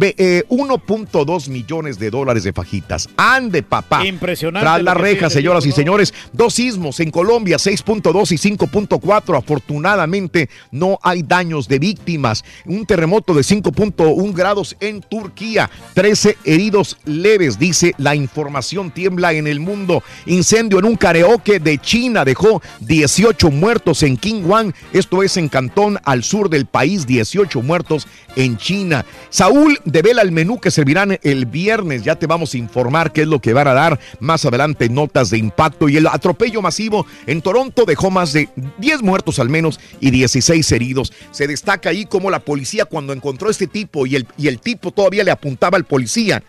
eh, 0.00 0.44
1.2 0.48 1.48
millones 1.48 1.98
de 1.98 2.10
dólares 2.10 2.44
de 2.44 2.52
fajitas. 2.52 3.08
Ande, 3.16 3.62
papá. 3.62 4.04
Impresionante 4.06 4.64
Tras 4.64 4.82
la 4.82 4.94
reja, 4.94 5.30
señoras 5.30 5.66
y 5.66 5.72
señores. 5.72 6.14
Dos 6.32 6.54
sismos 6.54 7.00
en 7.00 7.10
Colombia, 7.10 7.56
6.2 7.56 8.32
y 8.32 8.56
5.4. 8.56 9.38
Afortunadamente, 9.38 10.48
no 10.70 10.98
hay 11.02 11.22
daños 11.22 11.68
de 11.68 11.78
víctimas. 11.78 12.44
Un 12.64 12.86
terremoto 12.86 13.34
de 13.34 13.42
5.1 13.42 14.34
grados 14.34 14.76
en 14.80 15.00
Turquía. 15.00 15.70
13 15.94 16.36
heridos 16.44 16.98
leves, 17.04 17.58
dice 17.58 17.94
la 17.98 18.14
información. 18.14 18.90
Tiembla 18.90 19.32
en 19.32 19.46
el 19.46 19.60
mundo. 19.60 20.02
Incendio 20.26 20.78
en 20.78 20.84
un 20.84 20.96
karaoke 20.96 21.58
de 21.60 21.78
China 21.78 22.24
dejó 22.24 22.62
18 22.80 23.50
muertos 23.50 24.02
en 24.02 24.16
Qingwan. 24.16 24.74
Esto 24.92 25.22
es 25.22 25.36
en 25.36 25.48
Cantón, 25.48 25.98
al 26.04 26.24
sur 26.24 26.48
del 26.48 26.66
país. 26.66 27.06
18 27.06 27.62
muertos 27.62 28.06
en 28.36 28.56
China. 28.56 29.04
Saúl 29.30 29.73
devela 29.84 30.22
el 30.22 30.32
menú 30.32 30.60
que 30.60 30.70
servirán 30.70 31.18
el 31.22 31.46
viernes. 31.46 32.02
Ya 32.02 32.16
te 32.16 32.26
vamos 32.26 32.54
a 32.54 32.58
informar 32.58 33.12
qué 33.12 33.22
es 33.22 33.28
lo 33.28 33.40
que 33.40 33.52
van 33.52 33.68
a 33.68 33.74
dar 33.74 33.98
más 34.20 34.44
adelante. 34.44 34.88
Notas 34.88 35.30
de 35.30 35.38
impacto. 35.38 35.88
Y 35.88 35.96
el 35.96 36.06
atropello 36.06 36.62
masivo 36.62 37.06
en 37.26 37.42
Toronto 37.42 37.84
dejó 37.84 38.10
más 38.10 38.32
de 38.32 38.48
10 38.78 39.02
muertos 39.02 39.38
al 39.38 39.48
menos 39.48 39.80
y 40.00 40.10
16 40.10 40.72
heridos. 40.72 41.12
Se 41.30 41.46
destaca 41.46 41.90
ahí 41.90 42.06
como 42.06 42.30
la 42.30 42.40
policía 42.40 42.84
cuando 42.84 43.12
encontró 43.12 43.50
este 43.50 43.66
tipo 43.66 44.06
y 44.06 44.16
el, 44.16 44.26
y 44.36 44.48
el 44.48 44.60
tipo 44.60 44.90
todavía 44.90 45.24
le 45.24 45.30
apuntaba 45.30 45.76
al 45.76 45.84
policía. 45.84 46.42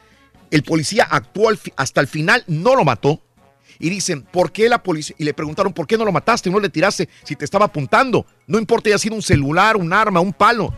El 0.51 0.63
policía 0.63 1.07
actuó 1.09 1.49
hasta 1.75 2.01
el 2.01 2.07
final, 2.07 2.43
no 2.47 2.75
lo 2.75 2.85
mató. 2.85 3.21
Y 3.77 3.89
dicen, 3.89 4.21
¿por 4.21 4.51
qué 4.51 4.69
la 4.69 4.81
policía? 4.81 5.15
Y 5.19 5.25
le 5.25 5.33
preguntaron, 5.33 5.73
¿por 5.73 5.85
qué 5.85 5.97
no 5.97 6.05
lo 6.05 6.11
mataste? 6.11 6.49
No 6.49 6.59
le 6.59 6.69
tiraste 6.69 7.09
si 7.23 7.35
te 7.35 7.43
estaba 7.43 7.65
apuntando. 7.65 8.25
No 8.47 8.57
importa, 8.57 8.89
haya 8.89 8.97
sido 8.97 9.15
un 9.15 9.21
celular, 9.21 9.75
un 9.75 9.91
arma, 9.91 10.21
un 10.21 10.31
palo. 10.31 10.73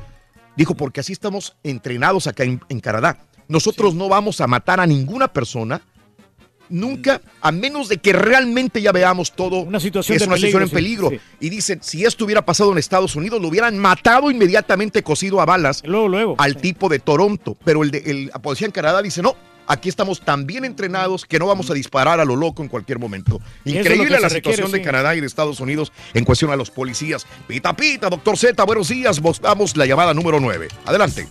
Dijo, 0.58 0.76
porque 0.76 1.00
así 1.00 1.14
estamos 1.14 1.56
entrenados 1.64 2.28
acá 2.28 2.44
en, 2.44 2.60
en 2.68 2.80
Canadá. 2.82 3.20
Nosotros 3.48 3.96
no 3.96 4.10
vamos 4.10 4.42
a 4.42 4.48
matar 4.48 4.80
a 4.80 4.88
ninguna 4.88 5.30
persona 5.30 5.82
nunca, 6.70 7.22
a 7.42 7.52
menos 7.52 7.90
de 7.90 7.98
que 7.98 8.14
realmente 8.14 8.82
ya 8.82 8.92
veamos 8.92 9.32
todo. 9.32 9.60
Una 9.60 9.80
situación 9.80 10.18
es 10.18 10.28
una 10.28 10.36
situación 10.36 10.64
en 10.64 10.70
peligro, 10.70 11.10
sí, 11.10 11.20
Y 11.40 11.50
dicen, 11.50 11.80
si 11.82 12.06
esto 12.06 12.26
hubiera 12.26 12.44
pasado 12.46 12.72
en 12.72 12.78
Estados 12.78 13.16
Unidos, 13.16 13.42
lo 13.42 13.48
hubieran 13.48 13.78
matado 13.78 14.32
inmediatamente, 14.32 15.04
cosido 15.04 15.42
a 15.42 15.46
balas 15.46 15.84
al 16.38 16.58
tipo 16.58 16.90
de 16.90 17.00
Toronto. 17.00 17.58
Pero 17.64 17.84
el, 17.84 17.92
de, 17.92 18.00
el 18.00 18.28
la 18.28 18.40
policía 18.40 18.66
en 18.66 18.72
Canadá 18.72 19.02
dice, 19.02 19.22
no. 19.22 19.36
Aquí 19.68 19.90
estamos 19.90 20.22
tan 20.22 20.48
bien 20.48 20.66
entrenados 20.66 21.26
que 21.26 21.40
no 21.40 21.46
vamos 21.48 21.70
a 21.70 21.74
disparar 21.74 22.20
a 22.20 22.26
lo 22.26 22.36
loco 22.36 22.64
en 22.64 22.70
cualquier 22.70 23.00
momento. 23.00 23.40
Es 23.66 23.74
lo 23.74 23.80
Increíble 23.80 24.20
la 24.20 24.30
se 24.30 24.36
requiere, 24.36 24.56
situación 24.58 24.72
de 24.72 24.78
sí. 24.80 24.84
Canadá 24.84 25.16
y 25.16 25.20
de 25.22 25.28
Estados 25.28 25.60
Unidos 25.60 25.92
en 26.14 26.24
cuestión 26.26 26.52
a 26.52 26.56
los 26.56 26.72
policías. 26.72 27.26
Pita, 27.48 27.76
pita, 27.76 28.10
doctor 28.10 28.38
Z, 28.38 28.64
buenos 28.64 28.88
días. 28.88 29.22
Vamos 29.42 29.76
la 29.78 29.86
llamada 29.86 30.14
número 30.14 30.40
9. 30.40 30.68
Adelante. 30.86 31.28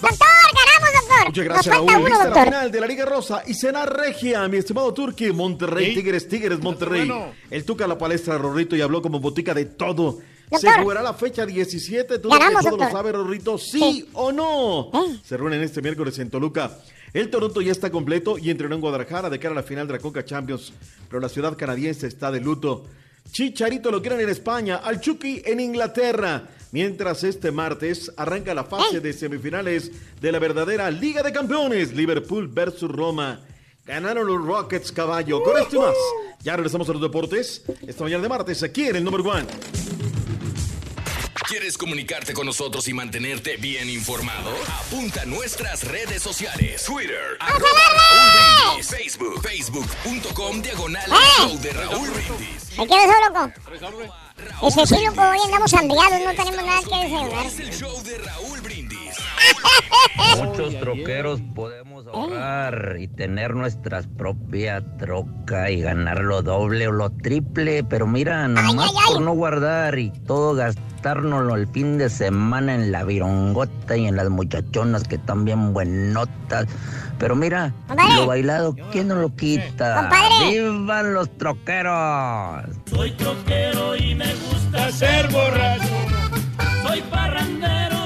Doctor, 0.00 0.18
ganamos, 0.20 1.00
doctor. 1.00 1.26
Muchas 1.28 1.44
gracias, 1.44 1.66
Nos 1.66 1.76
falta 1.76 1.92
Raúl. 1.92 2.00
uno, 2.00 2.08
Lista 2.08 2.18
la 2.18 2.24
doctor. 2.30 2.44
final 2.44 2.72
de 2.72 2.80
la 2.80 2.86
Liga 2.86 3.04
Rosa 3.06 3.42
y 3.46 3.54
cena 3.54 3.86
regia, 3.86 4.46
mi 4.48 4.56
estimado 4.58 4.92
Turqui. 4.92 5.32
Monterrey, 5.32 5.86
Sí. 5.86 5.94
Tigres, 5.94 6.28
Tigres, 6.28 6.58
Monterrey. 6.60 7.06
Bueno. 7.08 7.32
El 7.50 7.64
Tuca 7.64 7.84
a 7.84 7.88
la 7.88 7.96
palestra, 7.96 8.36
Rorrito, 8.36 8.76
y 8.76 8.80
habló 8.82 9.00
como 9.00 9.20
botica 9.20 9.54
de 9.54 9.64
todo. 9.64 10.18
Se 10.50 10.66
Doctor. 10.66 10.82
jugará 10.82 11.02
la 11.02 11.14
fecha 11.14 11.44
17. 11.46 12.18
Todo, 12.18 12.30
Ganamos, 12.32 12.62
todo 12.62 12.70
lo 12.72 12.76
doctor. 12.76 12.92
sabe, 12.92 13.12
Rorrito, 13.12 13.58
sí, 13.58 14.08
o 14.12 14.30
no. 14.32 14.90
Se 15.24 15.36
reúnen 15.36 15.62
este 15.62 15.80
miércoles 15.82 16.18
en 16.18 16.30
Toluca. 16.30 16.70
El 17.12 17.30
Toronto 17.30 17.60
ya 17.60 17.72
está 17.72 17.90
completo 17.90 18.38
y 18.38 18.50
entrenó 18.50 18.74
en 18.74 18.80
Guadalajara 18.80 19.30
de 19.30 19.38
cara 19.38 19.52
a 19.52 19.56
la 19.56 19.62
final 19.62 19.86
de 19.86 19.94
la 19.94 19.98
Coca 19.98 20.24
Champions. 20.24 20.72
Pero 21.08 21.20
la 21.20 21.28
ciudad 21.28 21.56
canadiense 21.56 22.06
está 22.06 22.30
de 22.30 22.40
luto. 22.40 22.86
Chicharito 23.30 23.90
lo 23.90 24.00
quieren 24.00 24.20
en 24.20 24.28
España, 24.28 24.76
al 24.76 25.00
Chucky 25.00 25.42
en 25.44 25.60
Inglaterra. 25.60 26.48
Mientras 26.72 27.24
este 27.24 27.50
martes 27.50 28.12
arranca 28.16 28.54
la 28.54 28.64
fase 28.64 29.00
de 29.00 29.12
semifinales 29.12 29.90
de 30.20 30.32
la 30.32 30.38
verdadera 30.38 30.90
Liga 30.90 31.22
de 31.22 31.32
Campeones, 31.32 31.92
Liverpool 31.94 32.48
versus 32.48 32.90
Roma. 32.90 33.40
Ganaron 33.84 34.26
los 34.26 34.44
Rockets 34.44 34.90
caballo. 34.90 35.42
Con 35.42 35.56
esto 35.58 35.80
más. 35.80 35.94
Ya 36.42 36.56
regresamos 36.56 36.88
a 36.88 36.92
los 36.92 37.02
deportes. 37.02 37.62
Esta 37.86 38.02
mañana 38.02 38.22
de 38.22 38.28
martes 38.28 38.62
aquí 38.62 38.86
en 38.88 38.96
el 38.96 39.04
Number 39.04 39.20
One. 39.20 39.46
¿Quieres 41.48 41.78
comunicarte 41.78 42.34
con 42.34 42.44
nosotros 42.44 42.88
y 42.88 42.92
mantenerte 42.92 43.56
bien 43.56 43.88
informado? 43.88 44.50
Apunta 44.80 45.22
a 45.22 45.24
nuestras 45.26 45.84
redes 45.84 46.20
sociales. 46.20 46.84
Twitter, 46.84 47.36
arroba 47.38 47.68
Raúl 47.68 48.72
Brindis. 48.72 48.88
Facebook, 48.88 49.40
facebook.com 49.42 50.60
diagonal 50.60 51.08
show 51.36 51.56
de 51.60 51.72
Raúl 51.72 52.10
Brindis. 52.10 52.76
¿Me 52.76 52.86
quedo 52.88 53.00
solo, 53.00 53.28
loco? 53.28 53.52
Ese 54.66 54.86
sí, 54.86 55.04
loco, 55.04 55.22
hoy 55.22 55.38
andamos 55.44 55.72
hambriados, 55.72 56.20
no 56.20 56.34
tenemos 56.34 56.66
nada 56.66 56.80
que 56.82 57.08
desayunar. 57.08 57.46
Muchos 60.36 60.78
troqueros 60.80 61.40
podemos 61.54 62.06
ahorrar 62.06 62.96
y 62.98 63.08
tener 63.08 63.54
nuestra 63.54 64.02
propia 64.16 64.82
troca 64.98 65.70
y 65.70 65.80
ganar 65.80 66.20
lo 66.20 66.42
doble 66.42 66.88
o 66.88 66.92
lo 66.92 67.10
triple, 67.10 67.84
pero 67.84 68.06
mira, 68.06 68.48
nomás 68.48 68.92
por 68.92 69.20
no 69.20 69.32
guardar 69.32 69.98
y 69.98 70.10
todo 70.26 70.54
gastárnoslo 70.54 71.54
el 71.54 71.66
fin 71.68 71.98
de 71.98 72.08
semana 72.08 72.74
en 72.74 72.92
la 72.92 73.04
virongota 73.04 73.96
y 73.96 74.06
en 74.06 74.16
las 74.16 74.28
muchachonas 74.28 75.04
que 75.04 75.16
están 75.16 75.44
bien 75.44 75.72
buenotas. 75.72 76.66
Pero 77.18 77.34
mira, 77.34 77.72
lo 78.14 78.26
bailado, 78.26 78.76
¿quién 78.92 79.08
no 79.08 79.14
lo 79.16 79.34
quita? 79.34 80.10
¡Vivan 80.50 81.14
los 81.14 81.34
troqueros! 81.38 82.64
Soy 82.90 83.12
troquero 83.12 83.96
y 83.96 84.14
me 84.14 84.34
gusta 84.34 84.92
ser 84.92 85.28
borracho. 85.30 85.94
Soy 86.82 87.00
parrandero 87.02 88.05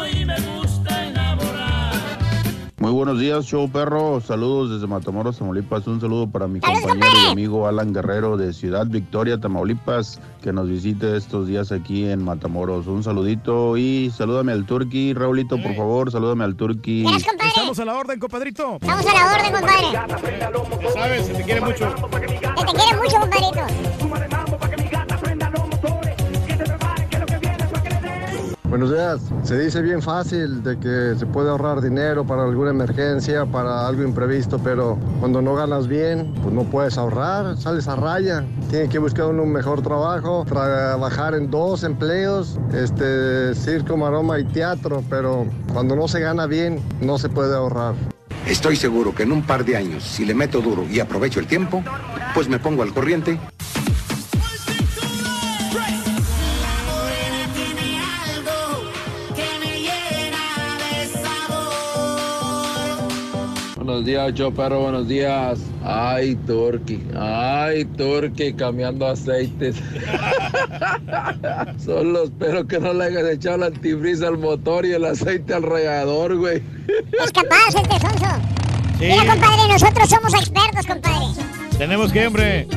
Muy 2.81 2.93
buenos 2.93 3.21
días, 3.21 3.45
show 3.45 3.71
perro. 3.71 4.23
Saludos 4.23 4.71
desde 4.71 4.87
Matamoros, 4.87 5.37
Tamaulipas. 5.37 5.87
Un 5.87 6.01
saludo 6.01 6.31
para 6.31 6.49
mi 6.49 6.61
compañero 6.61 7.09
y 7.27 7.31
amigo 7.31 7.69
Alan 7.69 7.93
Guerrero 7.93 8.39
de 8.39 8.55
Ciudad 8.55 8.87
Victoria, 8.87 9.39
Tamaulipas, 9.39 10.19
que 10.41 10.51
nos 10.51 10.67
visite 10.67 11.15
estos 11.15 11.47
días 11.47 11.73
aquí 11.73 12.09
en 12.09 12.25
Matamoros. 12.25 12.87
Un 12.87 13.05
saludito 13.05 13.77
y 13.77 14.11
salúdame 14.17 14.53
al 14.53 14.65
Turqui. 14.65 15.13
Raulito, 15.13 15.61
por 15.63 15.75
favor, 15.77 16.11
salúdame 16.11 16.45
al 16.45 16.57
Turqui. 16.57 17.05
Estamos 17.05 17.79
a 17.79 17.85
la 17.85 17.99
orden, 17.99 18.19
compadrito. 18.19 18.79
Estamos 18.81 19.07
a 19.07 19.13
la 19.13 19.35
orden, 19.35 19.53
compadre. 19.53 20.81
Ya 20.83 20.93
sabes, 20.95 21.27
se 21.27 21.35
te 21.35 21.43
quiere 21.45 21.61
mucho. 21.61 21.95
Que 21.95 22.27
te 22.27 22.39
quiere 22.39 22.97
mucho, 22.97 23.21
compadrito. 23.21 24.50
Buenos 28.71 28.93
días. 28.93 29.21
Se 29.43 29.59
dice 29.59 29.83
bien 29.83 30.01
fácil 30.01 30.63
de 30.63 30.79
que 30.79 31.19
se 31.19 31.27
puede 31.27 31.51
ahorrar 31.51 31.81
dinero 31.81 32.25
para 32.25 32.45
alguna 32.45 32.71
emergencia, 32.71 33.45
para 33.45 33.85
algo 33.89 34.05
imprevisto, 34.05 34.61
pero 34.63 34.97
cuando 35.19 35.43
no 35.43 35.57
ganas 35.57 35.89
bien, 35.89 36.33
pues 36.41 36.55
no 36.55 36.63
puedes 36.63 36.97
ahorrar, 36.97 37.57
sales 37.57 37.89
a 37.89 37.97
raya. 37.97 38.45
Tienes 38.71 38.89
que 38.89 39.01
buscar 39.01 39.27
un 39.27 39.53
mejor 39.53 39.83
trabajo, 39.83 40.45
trabajar 40.49 41.35
en 41.35 41.51
dos 41.51 41.83
empleos, 41.83 42.61
este 42.73 43.57
circo, 43.57 43.97
maroma 43.97 44.39
y 44.39 44.45
teatro, 44.45 45.03
pero 45.11 45.47
cuando 45.73 45.97
no 45.97 46.07
se 46.07 46.21
gana 46.21 46.47
bien, 46.47 46.81
no 47.01 47.19
se 47.19 47.29
puede 47.29 47.57
ahorrar. 47.57 47.97
Estoy 48.47 48.77
seguro 48.77 49.13
que 49.13 49.25
en 49.25 49.33
un 49.33 49.43
par 49.43 49.65
de 49.65 49.77
años, 49.77 50.05
si 50.05 50.25
le 50.25 50.35
meto 50.35 50.61
duro 50.61 50.85
y 50.89 51.01
aprovecho 51.01 51.41
el 51.41 51.49
tiempo, 51.49 51.83
pues 52.35 52.49
me 52.49 52.61
pongo 52.61 52.85
al 52.85 52.95
corriente. 52.95 53.37
Buenos 63.91 64.07
días, 64.07 64.35
yo 64.35 64.55
perro, 64.55 64.83
buenos 64.83 65.09
días. 65.09 65.59
Ay, 65.83 66.37
Turkey, 66.47 67.05
ay, 67.19 67.85
Turkey, 67.85 68.53
cambiando 68.53 69.05
aceites. 69.05 69.75
Solo 71.85 72.23
espero 72.23 72.69
que 72.69 72.79
no 72.79 72.95
le 72.95 73.07
hayas 73.07 73.25
echado 73.25 73.57
el 73.57 73.63
antifreeze 73.65 74.25
al 74.25 74.39
motor 74.39 74.87
y 74.87 74.93
el 74.93 75.05
aceite 75.05 75.55
al 75.55 75.65
rallador, 75.65 76.37
güey. 76.37 76.63
Es 77.21 77.33
capaz 77.33 77.75
este 77.75 77.99
sonso. 77.99 78.27
Mira, 79.01 79.27
compadre, 79.27 79.69
nosotros 79.69 80.09
somos 80.09 80.35
expertos, 80.35 80.87
compadre. 80.87 81.27
Tenemos 81.77 82.13
que, 82.13 82.27
hombre. 82.29 82.69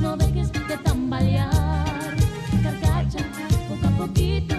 No 0.00 0.16
dejes 0.16 0.50
de 0.52 0.78
tambalear, 0.82 2.16
carcacha, 2.62 3.18
poco 3.68 3.86
a 3.86 4.06
poquito, 4.06 4.54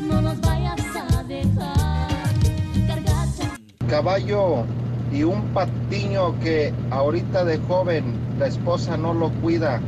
no 0.00 0.22
nos 0.22 0.40
vayas 0.40 0.80
a 0.96 1.22
dejar. 1.24 2.08
Carcacha. 2.88 3.58
Caballo 3.86 4.64
y 5.12 5.22
un 5.22 5.42
patiño 5.54 6.38
que 6.40 6.72
ahorita 6.90 7.44
de 7.44 7.58
joven 7.68 8.14
la 8.38 8.46
esposa 8.46 8.96
no 8.96 9.14
lo 9.14 9.30
cuida. 9.40 9.80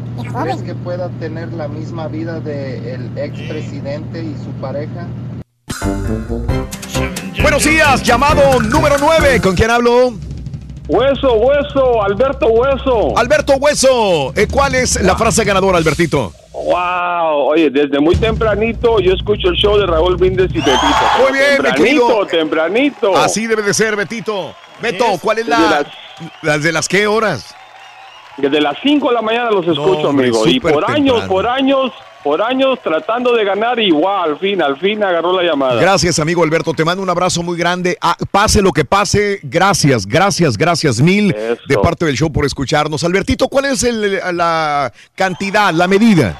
¿Crees 0.43 0.63
que 0.63 0.75
pueda 0.75 1.09
tener 1.21 1.53
la 1.53 1.69
misma 1.69 2.09
vida 2.09 2.41
del 2.41 3.11
expresidente 3.17 4.23
y 4.23 4.35
su 4.45 4.51
pareja? 4.61 5.07
Buenos 7.43 7.65
días, 7.65 8.03
llamado 8.03 8.61
número 8.63 8.97
9. 8.99 9.41
¿Con 9.41 9.55
quién 9.55 9.71
hablo? 9.71 10.15
Hueso, 10.89 11.35
hueso, 11.35 12.03
Alberto 12.03 12.47
Hueso. 12.47 13.19
Alberto 13.19 13.55
Hueso. 13.57 14.33
Eh, 14.35 14.47
¿Cuál 14.51 14.75
es 14.75 15.01
la 15.03 15.17
frase 15.17 15.45
ganadora, 15.45 15.77
Albertito? 15.77 16.33
Wow, 16.65 17.49
oye, 17.51 17.71
desde 17.71 18.01
muy 18.01 18.17
tempranito 18.17 18.99
yo 19.01 19.13
escucho 19.13 19.49
el 19.49 19.55
show 19.57 19.79
de 19.79 19.87
Raúl 19.87 20.17
Brindis 20.17 20.47
y 20.51 20.61
Pepito. 20.61 20.77
Muy 21.23 21.33
bien, 21.33 21.63
tempranito, 21.63 22.27
tempranito. 22.27 23.17
Así 23.17 23.47
debe 23.47 23.63
de 23.63 23.73
ser, 23.75 23.97
Betito. 23.97 24.55
Beto, 24.83 25.05
¿cuál 25.21 25.39
es 25.39 25.47
Desde 25.47 25.61
la... 25.63 25.71
las- 25.71 25.87
¿Las 26.43 26.63
de 26.65 26.73
las 26.73 26.89
qué 26.89 27.07
horas? 27.07 27.55
Desde 28.37 28.61
las 28.61 28.77
5 28.83 29.09
de 29.09 29.15
la 29.15 29.23
mañana 29.23 29.51
los 29.53 29.67
escucho, 29.67 30.09
amigo. 30.09 30.47
Y 30.49 30.59
por 30.59 30.89
años, 30.91 31.23
por 31.25 31.47
años, 31.47 31.93
por 32.25 32.43
años 32.43 32.79
tratando 32.83 33.33
de 33.35 33.45
ganar 33.45 33.79
y 33.79 33.91
wow, 33.93 34.23
al 34.25 34.39
fin, 34.39 34.61
al 34.61 34.77
fin 34.79 35.03
agarró 35.05 35.33
la 35.33 35.45
llamada. 35.49 35.81
Gracias, 35.81 36.19
amigo 36.19 36.43
Alberto. 36.43 36.73
Te 36.75 36.85
mando 36.85 37.03
un 37.05 37.11
abrazo 37.11 37.43
muy 37.45 37.57
grande. 37.57 37.97
Ah, 38.01 38.17
pase 38.33 38.63
lo 38.63 38.73
que 38.73 38.85
pase, 38.85 39.39
gracias, 39.45 40.07
gracias, 40.07 40.57
gracias 40.59 41.01
mil 41.01 41.33
de 41.69 41.79
parte 41.79 42.05
del 42.05 42.17
show 42.17 42.33
por 42.33 42.45
escucharnos. 42.45 43.03
Albertito, 43.05 43.49
¿cuál 43.49 43.67
es 43.67 43.85
el- 43.85 44.21
la 44.37 44.93
cantidad, 45.15 45.73
la 45.73 45.87
medida? 45.87 46.37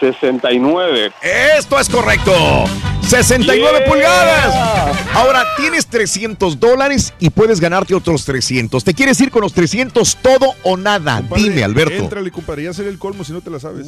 69. 0.00 1.12
Esto 1.22 1.78
es 1.78 1.88
correcto. 1.88 2.64
69 3.08 3.78
Yeah. 3.78 3.84
pulgadas. 3.90 4.98
Ahora 5.14 5.44
tienes 5.56 5.86
300 5.86 6.58
dólares 6.58 7.12
y 7.20 7.30
puedes 7.30 7.60
ganarte 7.60 7.94
otros 7.94 8.24
300. 8.24 8.82
¿Te 8.82 8.94
quieres 8.94 9.20
ir 9.20 9.30
con 9.30 9.42
los 9.42 9.52
300 9.52 10.16
todo 10.22 10.54
o 10.62 10.76
nada? 10.76 11.22
Dime, 11.36 11.62
Alberto. 11.64 11.94
Entrale, 11.94 12.30
compadre, 12.30 12.64
ya 12.64 12.72
sería 12.72 12.90
el 12.90 12.98
colmo 12.98 13.24
si 13.24 13.32
no 13.32 13.40
te 13.40 13.50
la 13.50 13.60
sabes. 13.60 13.86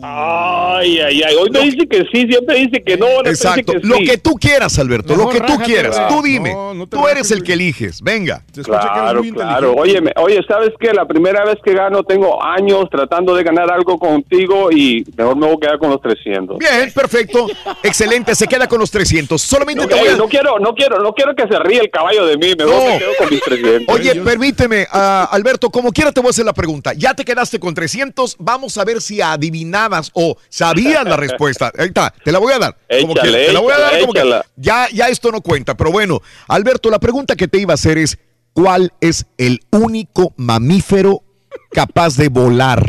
Ay, 0.00 1.00
ay, 1.00 1.22
ay. 1.26 1.34
Hoy 1.34 1.50
no 1.50 1.60
dice 1.60 1.86
que 1.88 1.98
sí, 2.12 2.26
siempre 2.28 2.56
dice 2.56 2.82
que 2.84 2.96
no. 2.96 3.06
Exacto. 3.24 3.72
que 3.72 3.80
Lo 3.82 3.96
que 3.96 4.16
tú 4.18 4.34
quieras, 4.34 4.78
Alberto. 4.78 5.16
lo 5.16 5.28
que 5.28 5.40
tú 5.40 5.58
quieras. 5.64 5.96
¿verdad? 5.96 6.08
Tú 6.08 6.22
dime. 6.22 6.52
No, 6.52 6.72
no 6.74 6.86
te 6.86 6.96
tú 6.96 7.08
eres 7.08 7.30
el 7.32 7.42
que 7.42 7.54
eliges. 7.54 8.00
Venga. 8.00 8.42
Claro, 8.62 9.22
claro. 9.34 9.74
Oye, 9.74 10.00
me- 10.00 10.12
oye, 10.16 10.40
¿sabes 10.46 10.70
qué? 10.78 10.92
La 10.92 11.04
primera 11.06 11.44
vez 11.44 11.56
que 11.64 11.74
gano 11.74 12.04
tengo 12.04 12.42
años 12.44 12.84
tratando 12.90 13.34
de 13.34 13.42
ganar 13.42 13.72
algo 13.72 13.98
contigo 13.98 14.70
y 14.70 15.04
mejor 15.16 15.36
me 15.36 15.46
voy 15.46 15.56
a 15.56 15.60
quedar 15.60 15.78
con 15.78 15.90
los 15.90 16.00
300. 16.00 16.58
Bien, 16.58 16.92
perfecto. 16.94 17.46
Excelente. 17.82 18.34
Se 18.38 18.46
queda 18.46 18.68
con 18.68 18.78
los 18.78 18.88
300. 18.92 19.42
Solamente 19.42 19.82
No, 19.82 19.88
te 19.88 19.96
voy 19.96 20.08
a... 20.10 20.16
no 20.16 20.28
quiero, 20.28 20.60
no 20.60 20.72
quiero, 20.72 21.00
no 21.00 21.12
quiero 21.12 21.34
que 21.34 21.42
se 21.48 21.58
ríe 21.58 21.80
el 21.80 21.90
caballo 21.90 22.24
de 22.24 22.38
mí, 22.38 22.54
mejor 22.56 22.72
No. 22.72 22.84
me 22.84 22.98
quedo 22.98 23.10
con 23.18 23.30
mis 23.30 23.40
300. 23.40 23.92
Oye, 23.92 24.14
permíteme, 24.14 24.86
ah, 24.92 25.28
Alberto, 25.32 25.70
como 25.70 25.90
quiera 25.90 26.12
te 26.12 26.20
voy 26.20 26.28
a 26.28 26.30
hacer 26.30 26.44
la 26.44 26.52
pregunta. 26.52 26.92
Ya 26.92 27.14
te 27.14 27.24
quedaste 27.24 27.58
con 27.58 27.74
300, 27.74 28.36
vamos 28.38 28.78
a 28.78 28.84
ver 28.84 29.00
si 29.00 29.20
adivinabas 29.20 30.12
o 30.14 30.36
sabías 30.48 31.04
la 31.04 31.16
respuesta. 31.16 31.72
Ahí 31.78 31.88
está, 31.88 32.14
te 32.22 32.30
la 32.30 32.38
voy 32.38 32.52
a 32.52 32.60
dar. 32.60 32.76
Como 33.00 33.14
Échale, 33.14 33.28
quiera, 33.28 33.46
te 33.48 33.52
la 33.52 33.58
voy 33.60 33.72
a 33.72 33.74
échala, 33.74 33.90
dar 33.90 34.00
como 34.02 34.12
que 34.12 34.40
ya, 34.54 34.86
ya 34.94 35.08
esto 35.08 35.32
no 35.32 35.40
cuenta, 35.40 35.76
pero 35.76 35.90
bueno, 35.90 36.20
Alberto, 36.46 36.90
la 36.90 37.00
pregunta 37.00 37.34
que 37.34 37.48
te 37.48 37.58
iba 37.58 37.72
a 37.72 37.74
hacer 37.74 37.98
es, 37.98 38.18
¿cuál 38.52 38.92
es 39.00 39.26
el 39.36 39.62
único 39.72 40.32
mamífero 40.36 41.24
capaz 41.72 42.16
de 42.16 42.28
volar? 42.28 42.86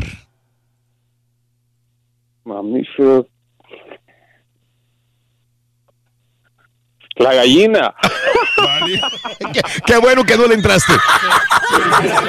Mamífero. 2.43 3.25
La 7.19 7.33
gallina. 7.33 7.93
qué, 9.53 9.61
qué 9.85 9.97
bueno 9.97 10.23
que 10.23 10.37
no 10.37 10.47
le 10.47 10.55
entraste. 10.55 10.93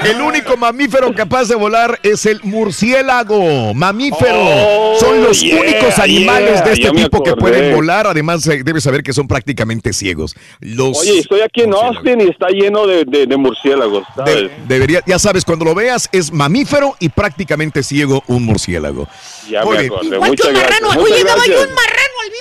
El 0.05 0.21
único 0.21 0.57
mamífero 0.57 1.15
capaz 1.15 1.45
de 1.49 1.55
volar 1.55 1.99
es 2.03 2.27
el 2.27 2.41
murciélago. 2.43 3.73
Mamífero. 3.75 4.37
Oh, 4.43 4.97
son 4.99 5.23
los 5.23 5.41
yeah, 5.41 5.61
únicos 5.61 5.99
animales 5.99 6.55
yeah, 6.55 6.63
de 6.65 6.73
este 6.73 6.91
tipo 6.91 7.23
que 7.23 7.35
pueden 7.37 7.75
volar. 7.75 8.07
Además, 8.07 8.47
eh, 8.49 8.63
debes 8.65 8.83
saber 8.85 9.03
que 9.03 9.13
son 9.13 9.27
prácticamente 9.29 9.93
ciegos. 9.93 10.35
Los 10.61 10.99
Oye, 10.99 11.21
estoy 11.21 11.41
aquí 11.41 11.63
en 11.63 11.73
Austin 11.75 12.21
y 12.21 12.25
está 12.31 12.49
lleno 12.49 12.87
de, 12.87 13.05
de- 13.05 13.27
de 13.27 13.37
murciélagos, 13.37 14.05
¿sabes? 14.17 14.35
de- 14.35 14.51
debería, 14.67 15.03
ya 15.07 15.19
sabes, 15.19 15.45
cuando 15.45 15.65
lo 15.65 15.75
veas 15.75 16.09
es 16.13 16.33
mamífero 16.33 16.97
y 16.99 17.09
prácticamente 17.11 17.83
ciego 17.83 18.23
un 18.27 18.45
murciélago. 18.45 19.07
ya 19.49 19.65
Muy 19.65 19.79
me 19.79 19.87
acordé. 19.87 20.19
Muchas 20.19 20.49
gracias. 20.49 20.81
marrano. 20.81 20.89
muchas 21.01 21.13
Oye, 21.13 21.25
caballo, 21.25 21.43
gracias. 21.47 21.69
un 21.69 21.75
marrano 21.75 21.90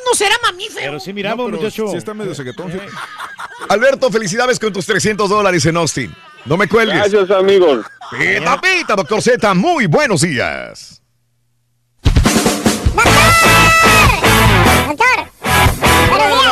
albino 0.09 0.15
será 0.15 0.35
mamífero. 0.43 0.91
Pero 0.91 0.99
sí 0.99 1.13
miramos, 1.13 1.51
muchacho. 1.51 1.87
Sí 1.89 1.97
está 1.97 2.13
medio 2.13 2.33
saquetón. 2.33 2.71
fíjate. 2.71 2.91
Alberto, 3.69 4.11
felicidades 4.11 4.59
con 4.59 4.73
tus 4.73 4.85
300 4.85 5.29
dólares 5.29 5.65
en 5.65 5.77
Austin. 5.77 6.13
No 6.45 6.57
me 6.57 6.67
cuelgues. 6.67 7.11
Gracias, 7.11 7.31
amigos. 7.31 7.85
Pita, 8.11 8.59
pita, 8.59 8.95
doctor 8.95 9.21
Z, 9.21 9.53
muy 9.53 9.85
buenos 9.85 10.21
días. 10.21 11.01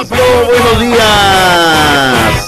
buenos 0.10 0.80
días. 0.80 2.48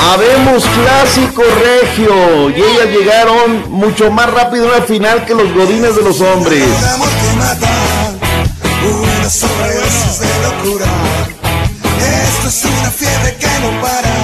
Habemos 0.00 0.64
clásico 0.64 1.42
regio 1.42 2.50
y 2.50 2.54
ellas 2.54 2.86
llegaron 2.86 3.70
mucho 3.70 4.10
más 4.10 4.32
rápido 4.32 4.72
a 4.72 4.78
la 4.78 4.84
final 4.84 5.24
que 5.26 5.34
los 5.34 5.52
godines 5.52 5.96
de 5.96 6.02
los 6.02 6.20
hombres. 6.20 6.64
Una 9.28 9.34
sobredosis 9.36 10.20
de 10.20 10.26
locura. 10.42 10.86
Esto 12.00 12.48
es 12.48 12.64
una 12.64 12.90
fiebre 12.90 13.36
que 13.38 13.46
no 13.60 13.82
para. 13.82 14.14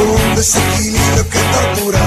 Un 0.00 0.36
desequilibrio 0.36 1.28
que 1.28 1.38
tortura. 1.52 2.00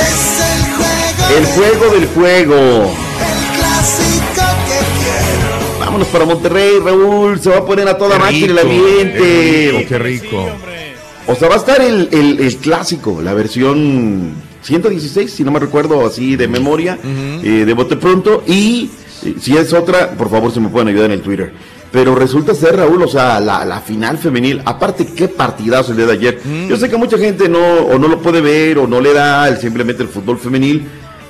Es 0.00 0.40
el 0.48 0.62
juego, 0.76 1.36
El 1.36 1.44
juego 1.44 1.94
del 1.94 2.06
juego. 2.08 2.56
el 2.56 3.58
clásico 3.58 4.46
que 4.66 4.78
quiero. 4.98 5.78
Vámonos 5.80 6.08
para 6.08 6.24
Monterrey, 6.24 6.78
Raúl. 6.82 7.38
Se 7.38 7.50
va 7.50 7.58
a 7.58 7.66
poner 7.66 7.86
a 7.86 7.98
toda 7.98 8.18
máquina 8.18 8.52
el 8.52 8.58
ambiente. 8.60 9.18
qué 9.18 9.72
rico, 9.72 9.88
qué 9.90 9.98
rico. 9.98 10.48
O 11.26 11.34
sea, 11.34 11.48
va 11.50 11.56
a 11.56 11.58
estar 11.58 11.82
el, 11.82 12.08
el- 12.12 12.40
el 12.40 12.56
clásico, 12.56 13.20
la 13.20 13.34
versión 13.34 14.32
116, 14.62 15.30
si 15.30 15.44
no 15.44 15.50
me 15.50 15.58
recuerdo 15.60 16.06
así 16.06 16.34
de 16.36 16.48
memoria, 16.48 16.98
eh, 17.04 17.64
de 17.66 17.72
bote 17.74 17.96
pronto. 17.96 18.42
Y 18.46 18.88
si 19.40 19.56
es 19.56 19.72
otra, 19.72 20.10
por 20.12 20.28
favor, 20.30 20.52
si 20.52 20.60
me 20.60 20.68
pueden 20.68 20.88
ayudar 20.88 21.06
en 21.06 21.12
el 21.12 21.20
Twitter. 21.22 21.52
Pero 21.90 22.14
resulta 22.14 22.54
ser, 22.54 22.76
Raúl, 22.76 23.02
o 23.02 23.08
sea, 23.08 23.38
la, 23.40 23.64
la 23.64 23.80
final 23.80 24.18
femenil, 24.18 24.60
aparte, 24.64 25.06
qué 25.06 25.28
partidazo 25.28 25.92
el 25.92 25.98
día 25.98 26.06
de 26.06 26.12
ayer. 26.12 26.40
Yo 26.68 26.76
sé 26.76 26.88
que 26.90 26.96
mucha 26.96 27.16
gente 27.18 27.48
no, 27.48 27.58
o 27.60 27.98
no 27.98 28.08
lo 28.08 28.20
puede 28.20 28.40
ver, 28.40 28.78
o 28.78 28.86
no 28.88 29.00
le 29.00 29.12
da 29.14 29.48
el- 29.48 29.58
simplemente 29.58 30.02
el 30.02 30.08
fútbol 30.08 30.38
femenil, 30.38 30.86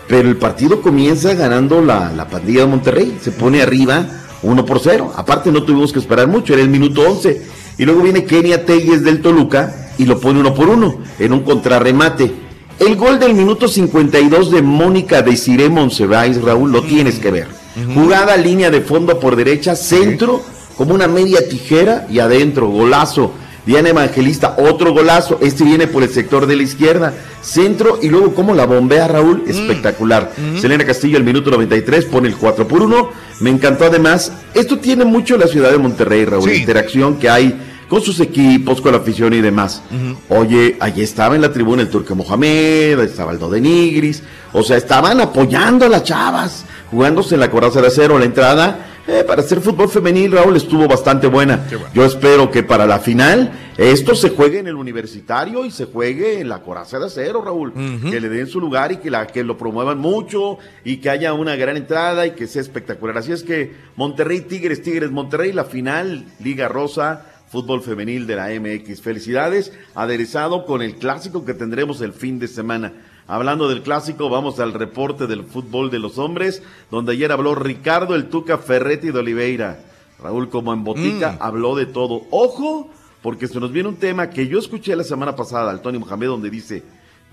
pero 0.09 0.29
el 0.29 0.37
partido 0.37 0.81
comienza 0.81 1.35
ganando 1.35 1.81
la, 1.83 2.11
la 2.13 2.27
pandilla 2.29 2.61
de 2.63 2.67
Monterrey, 2.67 3.19
se 3.21 3.31
pone 3.33 3.61
arriba 3.63 4.07
1 4.43 4.65
por 4.65 4.81
0. 4.81 5.13
Aparte 5.17 5.53
no 5.53 5.63
tuvimos 5.65 5.93
que 5.93 5.99
esperar 5.99 6.29
mucho, 6.29 6.55
era 6.55 6.63
el 6.63 6.69
minuto 6.71 7.03
11. 7.03 7.43
Y 7.77 7.85
luego 7.85 8.03
viene 8.03 8.25
Kenia 8.25 8.65
Telles 8.65 9.03
del 9.05 9.21
Toluca 9.21 9.91
y 9.99 10.07
lo 10.07 10.19
pone 10.21 10.41
uno 10.41 10.55
por 10.55 10.69
uno 10.69 10.99
en 11.19 11.33
un 11.33 11.41
contrarremate. 11.41 12.33
El 12.79 12.97
gol 12.97 13.19
del 13.19 13.35
minuto 13.35 13.69
52 13.69 14.51
de 14.51 14.63
Mónica 14.63 15.23
de 15.23 15.37
Cire 15.37 15.69
Monsiváis, 15.69 16.41
Raúl, 16.43 16.73
lo 16.73 16.83
tienes 16.83 17.19
que 17.19 17.31
ver. 17.31 17.49
Jugada 17.95 18.37
línea 18.37 18.71
de 18.71 18.81
fondo 18.81 19.19
por 19.19 19.37
derecha, 19.37 19.75
centro, 19.75 20.43
como 20.77 20.95
una 20.95 21.09
media 21.09 21.49
tijera 21.49 22.07
y 22.11 22.19
adentro, 22.19 22.69
golazo. 22.69 23.33
Diana 23.67 23.89
Evangelista, 23.89 24.57
otro 24.59 24.93
golazo. 24.93 25.39
Este 25.41 25.65
viene 25.65 25.87
por 25.87 26.03
el 26.03 26.11
sector 26.11 26.47
de 26.47 26.57
la 26.57 26.63
izquierda. 26.63 27.15
Centro 27.41 27.99
y 28.03 28.09
luego 28.09 28.35
como 28.35 28.55
la 28.55 28.67
bombea 28.67 29.09
Raúl, 29.09 29.45
espectacular. 29.47 30.33
Selena 30.61 30.85
Castillo, 30.85 31.17
el 31.17 31.25
minuto 31.25 31.51
93, 31.51 32.05
pone 32.05 32.29
el 32.29 32.37
4 32.37 32.69
por 32.69 32.83
1. 32.83 33.11
Me 33.41 33.51
encantó 33.51 33.87
además. 33.87 34.33
Esto 34.53 34.79
tiene 34.79 35.05
mucho 35.05 35.39
la 35.39 35.47
ciudad 35.47 35.71
de 35.71 35.79
Monterrey, 35.79 36.25
Raúl. 36.27 36.49
La 36.49 36.57
interacción 36.57 37.17
que 37.17 37.31
hay 37.31 37.59
con 37.95 38.03
sus 38.03 38.19
equipos, 38.19 38.81
con 38.81 38.91
la 38.91 38.99
afición 38.99 39.35
y 39.35 39.41
demás. 39.41 39.81
Oye, 40.29 40.77
allí 40.81 41.03
estaba 41.03 41.37
en 41.37 41.43
la 41.43 41.53
tribuna 41.53 41.83
el 41.83 41.89
Turque 41.89 42.13
Mohamed, 42.13 42.99
estaba 42.99 43.31
el 43.31 43.39
de 43.39 43.61
Nigris. 43.61 44.21
O 44.53 44.65
sea, 44.65 44.77
estaban 44.77 45.21
apoyando 45.21 45.87
a 45.87 45.89
las 45.89 46.03
chavas, 46.03 46.65
jugándose 46.91 47.35
en 47.35 47.41
la 47.41 47.53
coraza 47.53 47.81
de 47.81 47.87
acero. 47.87 48.19
La 48.19 48.25
entrada 48.25 48.85
eh, 49.07 49.23
para 49.25 49.43
hacer 49.43 49.61
fútbol 49.61 49.89
femenil, 49.89 50.33
Raúl, 50.33 50.57
estuvo 50.57 50.89
bastante 50.89 51.29
buena. 51.29 51.69
Yo 51.95 52.05
espero 52.05 52.51
que 52.51 52.65
para 52.65 52.85
la 52.85 52.99
final 52.99 53.53
esto 53.77 54.17
se 54.17 54.31
juegue 54.31 54.59
en 54.59 54.67
el 54.67 54.77
universitario 54.77 55.65
y 55.65 55.71
se 55.71 55.85
juegue 55.85 56.41
en 56.41 56.49
la 56.49 56.63
coraza 56.63 56.99
de 56.99 57.07
acero, 57.07 57.43
Raúl. 57.43 57.73
Que 58.11 58.21
le 58.21 58.29
den 58.29 58.49
su 58.49 58.61
lugar 58.61 58.91
y 58.91 58.97
que, 58.97 59.11
la, 59.11 59.29
que 59.29 59.45
lo 59.45 59.57
promuevan 59.57 59.99
mucho 59.99 60.59
y 60.85 60.97
que 60.97 61.11
haya 61.11 61.33
una 61.33 61.55
gran 61.55 61.77
entrada 61.77 62.27
y 62.27 62.33
que 62.33 62.49
sea 62.49 62.63
espectacular. 62.63 63.19
Así 63.19 63.31
es 63.31 63.45
que 63.45 63.73
Monterrey, 63.95 64.41
Tigres, 64.41 64.83
Tigres, 64.83 65.13
Monterrey, 65.13 65.53
la 65.53 65.65
final, 65.65 66.25
Liga 66.41 66.67
Rosa. 66.67 67.27
Fútbol 67.55 67.83
femenil 67.83 68.27
de 68.27 68.35
la 68.35 68.49
MX. 68.49 69.01
Felicidades, 69.01 69.73
aderezado 69.95 70.67
con 70.67 70.83
el 70.83 70.97
clásico 70.97 71.45
que 71.45 71.55
tendremos 71.55 72.01
el 72.01 72.13
fin 72.13 72.41
de 72.41 72.49
semana. 72.49 72.93
Hablando 73.29 73.69
del 73.69 73.83
clásico, 73.83 74.29
vamos 74.29 74.59
al 74.59 74.73
reporte 74.73 75.29
del 75.29 75.45
fútbol 75.45 75.89
de 75.89 76.01
los 76.01 76.19
hombres, 76.19 76.65
donde 76.91 77.13
ayer 77.13 77.31
habló 77.31 77.55
Ricardo 77.55 78.17
el 78.17 78.29
Tuca 78.29 78.59
Ferretti 78.59 79.13
de 79.13 79.21
Oliveira. 79.21 79.79
Raúl, 80.19 80.49
como 80.49 80.73
en 80.73 80.83
botica, 80.83 81.37
habló 81.41 81.77
de 81.77 81.87
todo. 81.87 82.23
Ojo, 82.33 82.91
porque 83.23 83.47
se 83.47 83.61
nos 83.61 83.71
viene 83.71 83.89
un 83.89 83.99
tema 83.99 84.31
que 84.31 84.49
yo 84.49 84.59
escuché 84.59 84.97
la 84.97 85.05
semana 85.05 85.37
pasada 85.37 85.71
al 85.71 85.81
Tony 85.81 86.01
Mohamed, 86.01 86.27
donde 86.27 86.51
dice, 86.51 86.83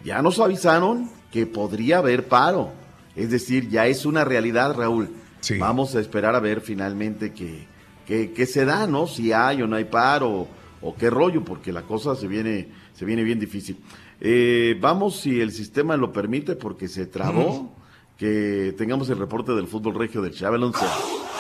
ya 0.06 0.22
nos 0.22 0.38
avisaron 0.38 1.10
que 1.32 1.48
podría 1.48 1.98
haber 1.98 2.28
paro. 2.28 2.70
Es 3.16 3.32
decir, 3.32 3.70
ya 3.70 3.88
es 3.88 4.06
una 4.06 4.24
realidad, 4.24 4.76
Raúl. 4.76 5.10
Vamos 5.58 5.96
a 5.96 6.00
esperar 6.00 6.36
a 6.36 6.40
ver 6.40 6.62
finalmente 6.62 7.34
que, 7.34 7.71
que, 8.12 8.34
que 8.34 8.46
se 8.46 8.66
da, 8.66 8.88
¿no? 8.88 9.08
Si 9.08 9.32
hay 9.32 9.62
o 9.62 9.68
no 9.68 9.78
hay 9.78 9.86
paro, 9.86 10.46
o 10.82 10.96
qué 10.96 11.10
rollo, 11.10 11.46
porque 11.46 11.72
la 11.72 11.84
cosa 11.84 12.14
se 12.14 12.28
viene, 12.28 12.68
se 12.92 13.06
viene 13.06 13.24
bien 13.24 13.40
difícil. 13.40 13.78
Eh, 14.20 14.78
vamos, 14.82 15.22
si 15.22 15.40
el 15.40 15.54
sistema 15.54 15.96
lo 15.96 16.12
permite, 16.12 16.58
porque 16.58 16.90
se 16.90 17.06
trabó, 17.06 17.74
que 18.18 18.76
tengamos 18.78 19.10
el 19.10 19.18
reporte 19.18 19.54
del 19.54 19.66
fútbol 19.66 19.96
regio 19.96 20.22
del 20.22 20.34
Chávez 20.34 20.62
11. 20.62 21.31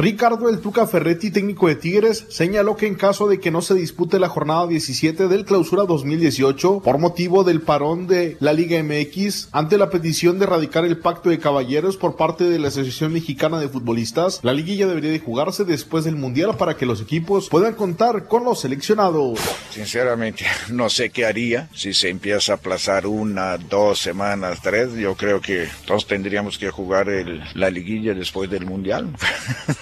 Ricardo 0.00 0.48
El 0.48 0.60
Tuca 0.60 0.86
Ferretti, 0.86 1.30
técnico 1.30 1.68
de 1.68 1.74
Tigres, 1.74 2.24
señaló 2.30 2.74
que 2.74 2.86
en 2.86 2.94
caso 2.94 3.28
de 3.28 3.38
que 3.38 3.50
no 3.50 3.60
se 3.60 3.74
dispute 3.74 4.18
la 4.18 4.30
jornada 4.30 4.66
17 4.66 5.28
del 5.28 5.44
clausura 5.44 5.82
2018 5.82 6.80
por 6.80 6.96
motivo 6.96 7.44
del 7.44 7.60
parón 7.60 8.06
de 8.06 8.38
la 8.40 8.54
Liga 8.54 8.82
MX 8.82 9.50
ante 9.52 9.76
la 9.76 9.90
petición 9.90 10.38
de 10.38 10.46
erradicar 10.46 10.86
el 10.86 10.96
pacto 10.96 11.28
de 11.28 11.38
caballeros 11.38 11.98
por 11.98 12.16
parte 12.16 12.44
de 12.44 12.58
la 12.58 12.68
Asociación 12.68 13.12
Mexicana 13.12 13.60
de 13.60 13.68
Futbolistas, 13.68 14.40
la 14.42 14.54
liguilla 14.54 14.86
debería 14.86 15.10
de 15.10 15.20
jugarse 15.20 15.66
después 15.66 16.04
del 16.04 16.16
Mundial 16.16 16.56
para 16.56 16.78
que 16.78 16.86
los 16.86 17.02
equipos 17.02 17.50
puedan 17.50 17.74
contar 17.74 18.26
con 18.26 18.44
los 18.44 18.60
seleccionados. 18.60 19.38
Sinceramente, 19.68 20.46
no 20.70 20.88
sé 20.88 21.10
qué 21.10 21.26
haría 21.26 21.68
si 21.74 21.92
se 21.92 22.08
empieza 22.08 22.52
a 22.52 22.56
aplazar 22.56 23.06
una, 23.06 23.58
dos 23.58 23.98
semanas, 23.98 24.60
tres. 24.62 24.94
Yo 24.94 25.14
creo 25.14 25.42
que 25.42 25.68
todos 25.84 26.06
tendríamos 26.06 26.56
que 26.56 26.70
jugar 26.70 27.08
la 27.52 27.68
liguilla 27.68 28.14
después 28.14 28.48
del 28.48 28.64
Mundial. 28.64 29.10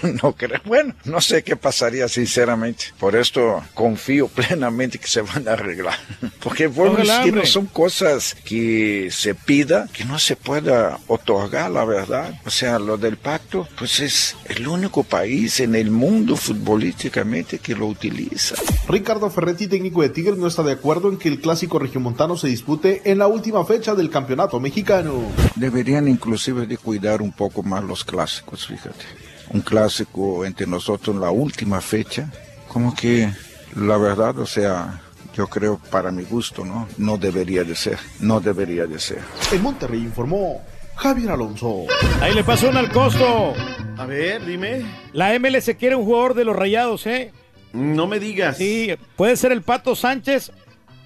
no 0.23 0.33
creo. 0.33 0.59
Bueno, 0.65 0.93
no 1.05 1.21
sé 1.21 1.43
qué 1.43 1.55
pasaría 1.55 2.07
sinceramente. 2.07 2.85
Por 2.99 3.15
esto 3.15 3.63
confío 3.73 4.27
plenamente 4.27 4.97
que 4.97 5.07
se 5.07 5.21
van 5.21 5.47
a 5.47 5.53
arreglar. 5.53 5.97
Porque 6.43 6.67
vuelvo 6.67 6.97
a 6.97 7.23
decir, 7.23 7.45
son 7.47 7.65
cosas 7.65 8.35
que 8.43 9.09
se 9.11 9.35
pida 9.35 9.87
que 9.93 10.05
no 10.05 10.19
se 10.19 10.35
pueda 10.35 10.99
otorgar, 11.07 11.71
la 11.71 11.85
verdad. 11.85 12.39
O 12.45 12.49
sea, 12.49 12.79
lo 12.79 12.97
del 12.97 13.17
pacto, 13.17 13.67
pues 13.77 13.99
es 13.99 14.35
el 14.45 14.67
único 14.67 15.03
país 15.03 15.59
en 15.59 15.75
el 15.75 15.91
mundo 15.91 16.35
futbolísticamente 16.35 17.59
que 17.59 17.75
lo 17.75 17.87
utiliza. 17.87 18.55
Ricardo 18.87 19.29
Ferretti, 19.29 19.67
técnico 19.67 20.01
de 20.01 20.09
Tigres, 20.09 20.37
no 20.37 20.47
está 20.47 20.63
de 20.63 20.73
acuerdo 20.73 21.09
en 21.09 21.17
que 21.17 21.29
el 21.29 21.39
clásico 21.39 21.79
regiomontano 21.79 22.37
se 22.37 22.47
dispute 22.47 23.01
en 23.05 23.17
la 23.17 23.27
última 23.27 23.63
fecha 23.65 23.95
del 23.95 24.09
campeonato 24.09 24.59
mexicano. 24.59 25.13
Deberían 25.55 26.07
inclusive 26.07 26.65
de 26.65 26.77
cuidar 26.77 27.21
un 27.21 27.31
poco 27.31 27.63
más 27.63 27.83
los 27.83 28.03
clásicos, 28.03 28.67
fíjate. 28.67 29.28
Un 29.51 29.61
clásico 29.61 30.45
entre 30.45 30.67
nosotros 30.67 31.15
en 31.15 31.21
la 31.21 31.31
última 31.31 31.81
fecha, 31.81 32.31
como 32.67 32.93
que 32.95 33.31
la 33.75 33.97
verdad, 33.97 34.37
o 34.39 34.45
sea, 34.45 35.01
yo 35.33 35.47
creo 35.47 35.79
para 35.89 36.11
mi 36.11 36.23
gusto, 36.23 36.65
¿no? 36.65 36.87
No 36.97 37.17
debería 37.17 37.63
de 37.63 37.75
ser, 37.75 37.97
no 38.19 38.39
debería 38.39 38.85
de 38.85 38.99
ser. 38.99 39.19
En 39.51 39.61
Monterrey 39.61 40.01
informó 40.01 40.61
Javier 40.95 41.31
Alonso. 41.31 41.85
Ahí 42.21 42.33
le 42.33 42.43
pasó 42.43 42.69
una 42.69 42.79
al 42.79 42.91
costo. 42.91 43.53
A 43.97 44.05
ver, 44.05 44.45
dime. 44.45 44.83
La 45.13 45.37
MLS 45.39 45.71
quiere 45.79 45.95
un 45.95 46.05
jugador 46.05 46.33
de 46.33 46.45
los 46.45 46.55
rayados, 46.55 47.07
¿eh? 47.07 47.31
No 47.73 48.07
me 48.07 48.19
digas. 48.19 48.57
Sí, 48.57 48.93
puede 49.15 49.37
ser 49.37 49.51
el 49.51 49.61
Pato 49.61 49.95
Sánchez 49.95 50.51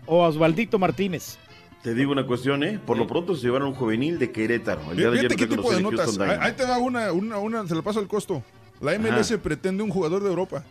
o 0.05 0.23
Osvaldito 0.23 0.79
Martínez. 0.79 1.37
Te 1.83 1.93
digo 1.93 2.13
una 2.13 2.25
cuestión, 2.25 2.63
¿eh? 2.63 2.79
Por 2.83 2.97
lo 2.97 3.05
pronto 3.07 3.35
se 3.35 3.41
llevaron 3.41 3.67
un 3.69 3.73
juvenil 3.75 4.17
de 4.17 4.31
Querétaro. 4.31 4.81
El 4.91 4.97
día 4.97 5.09
de 5.11 5.19
ayer 5.19 5.31
Fíjate 5.33 5.49
qué 5.49 5.55
tipo 5.57 5.69
de 5.73 5.81
notas. 5.81 6.17
Ahí, 6.19 6.53
te 6.53 6.65
da 6.65 6.77
una, 6.77 7.11
una, 7.11 7.37
una, 7.39 7.67
se 7.67 7.75
la 7.75 7.81
paso 7.81 7.99
al 7.99 8.07
costo. 8.07 8.41
La 8.79 8.97
MLS 8.97 9.31
Ajá. 9.33 9.41
pretende 9.43 9.83
un 9.83 9.89
jugador 9.89 10.23
de 10.23 10.29
Europa. 10.29 10.63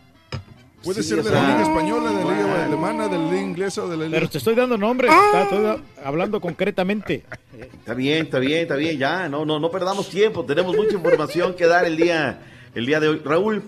Puede 0.83 1.01
Sí, 1.03 1.09
ser 1.09 1.23
de 1.23 1.29
sea, 1.29 1.41
la 1.41 1.47
liga 1.49 1.61
española, 1.61 2.11
de 2.11 2.25
la 2.25 2.31
liga 2.35 2.65
alemana, 2.65 3.07
de 3.07 3.17
la 3.17 3.25
liga 3.31 3.41
inglesa 3.41 3.83
o 3.83 3.87
de 3.87 3.95
la 3.95 4.05
liga... 4.05 4.17
Pero 4.17 4.29
te 4.29 4.37
estoy 4.39 4.53
dando 4.55 4.77
nombres, 4.77 5.11
está- 5.11 5.43
estoy 5.43 5.83
hablando 6.03 6.41
concretamente. 6.41 7.23
Está 7.57 7.93
bien, 7.93 8.25
está 8.25 8.39
bien, 8.39 8.59
está 8.63 8.75
bien, 8.75 8.97
ya, 8.97 9.29
no, 9.29 9.45
no, 9.45 9.59
no 9.59 9.71
perdamos 9.71 10.09
tiempo, 10.09 10.43
tenemos 10.43 10.75
mucha 10.75 10.95
información 10.95 11.53
que 11.55 11.67
dar 11.67 11.85
el 11.85 11.95
día, 11.95 12.41
el 12.75 12.85
día 12.85 12.99
de 12.99 13.07
hoy. 13.07 13.21
Raúl, 13.23 13.63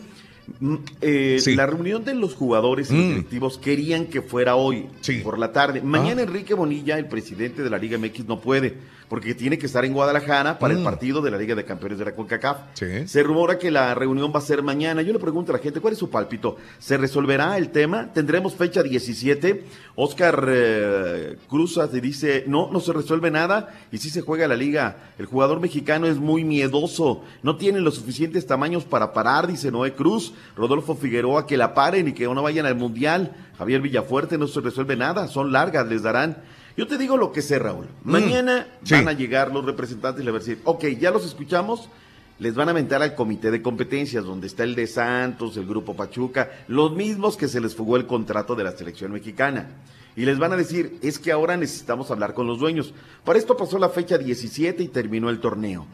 mm, 0.60 0.76
eh, 1.02 1.40
la 1.56 1.66
reunión 1.66 2.04
de 2.04 2.14
los 2.14 2.36
jugadores 2.36 2.92
y 2.92 2.96
los 2.96 3.08
directivos 3.08 3.58
querían 3.58 4.06
que 4.06 4.22
fuera 4.22 4.56
hoy, 4.56 4.88
por 5.24 5.40
la 5.40 5.52
tarde. 5.52 5.82
Mañana 5.82 6.22
Enrique 6.22 6.54
Bonilla, 6.54 6.98
el 6.98 7.08
presidente 7.08 7.64
de 7.64 7.70
la 7.70 7.78
Liga 7.78 7.98
MX, 7.98 8.26
no 8.26 8.40
puede, 8.40 8.78
porque 9.10 9.36
tiene 9.36 9.58
que 9.58 9.66
estar 9.68 9.86
en 9.86 9.94
Guadalajara 9.94 10.58
para 10.60 10.74
el 10.74 10.80
Mm. 10.80 10.84
partido 10.84 11.22
de 11.22 11.32
la 11.32 11.38
Liga 11.38 11.56
de 11.56 11.64
Campeones 11.66 12.00
de 12.00 12.06
la 12.06 12.16
CONCACAF. 12.16 12.58
Se 13.06 13.24
rumora 13.24 13.58
que 13.60 13.70
la 13.72 13.94
reunión 13.94 14.32
va 14.34 14.40
a 14.40 14.42
ser 14.42 14.64
mañana. 14.64 15.02
Yo 15.02 15.14
le 15.14 15.20
pregunto 15.20 15.52
a 15.52 15.58
la 15.58 15.62
gente, 15.62 15.80
¿cuál 15.80 15.94
es 15.94 16.00
su 16.00 16.10
pálpito? 16.10 16.58
¿Se 16.80 16.98
resolverá 16.98 17.58
el 17.58 17.70
tema? 17.70 18.12
¿Tendremos 18.14 18.56
fecha 18.56 18.82
17? 18.84 19.64
Oscar 19.96 20.46
eh, 20.50 21.38
Cruzas 21.50 21.92
dice, 21.92 22.44
no, 22.48 22.70
no 22.72 22.80
se 22.80 22.94
resuelve 22.94 23.32
nada 23.32 23.74
y 23.92 23.98
sí 23.98 24.10
se 24.10 24.22
juega 24.22 24.48
la 24.48 24.56
liga. 24.56 24.98
El 25.18 25.26
jugador 25.26 25.60
mexicano 25.60 26.08
es 26.08 26.18
muy 26.18 26.44
miedoso, 26.44 27.24
no 27.44 27.58
tiene 27.58 27.80
los 27.80 27.96
suficientes 27.96 28.46
tamaños 28.46 28.84
para 28.84 29.14
parar, 29.14 29.48
dice 29.48 29.72
Noé 29.72 29.94
Cruz. 29.94 30.34
Rodolfo 30.56 30.96
Figueroa, 30.96 31.46
que 31.48 31.58
la 31.58 31.74
paren 31.74 32.08
y 32.08 32.14
que 32.14 32.26
no 32.26 32.42
vayan 32.42 32.66
al 32.66 32.76
Mundial. 32.76 33.34
Javier 33.58 33.82
Villafuerte, 33.82 34.38
no 34.38 34.48
se 34.48 34.60
resuelve 34.60 34.96
nada, 34.98 35.28
son 35.30 35.52
largas, 35.52 35.88
les 35.88 36.04
darán. 36.04 36.38
Yo 36.78 36.88
te 36.88 36.98
digo 36.98 37.16
lo 37.16 37.32
que 37.32 37.42
sé, 37.42 37.58
Raúl. 37.58 37.88
Mañana 38.04 38.68
van 38.90 39.08
a 39.08 39.14
llegar 39.14 39.52
los 39.52 39.66
representantes 39.66 40.22
y 40.22 40.26
le 40.26 40.32
van 40.32 40.42
a 40.42 40.44
decir, 40.44 40.62
ok, 40.66 40.86
ya 41.00 41.12
los 41.12 41.26
escuchamos, 41.26 41.90
les 42.38 42.54
van 42.54 42.68
a 42.68 42.72
aventar 42.72 43.02
al 43.02 43.16
comité 43.16 43.50
de 43.50 43.62
competencias, 43.62 44.26
donde 44.26 44.48
está 44.48 44.64
el 44.64 44.76
de 44.76 44.88
Santos, 44.88 45.56
el 45.56 45.66
Grupo 45.66 45.96
Pachuca, 45.96 46.52
los 46.68 46.94
mismos 46.94 47.38
que 47.38 47.48
se 47.48 47.62
les 47.62 47.76
fugó 47.76 47.96
el 47.96 48.08
contrato 48.08 48.56
de 48.56 48.66
la 48.66 48.74
selección 48.74 49.14
mexicana. 49.14 49.70
Y 50.18 50.26
les 50.26 50.38
van 50.38 50.52
a 50.52 50.58
decir, 50.58 50.98
es 51.02 51.20
que 51.20 51.32
ahora 51.32 51.56
necesitamos 51.58 52.12
hablar 52.12 52.34
con 52.34 52.48
los 52.48 52.60
dueños. 52.60 52.94
Para 53.24 53.40
esto 53.40 53.56
pasó 53.56 53.78
la 53.78 53.90
fecha 53.90 54.18
17 54.18 54.84
y 54.84 54.88
terminó 54.88 55.30
el 55.30 55.40
torneo. 55.40 55.86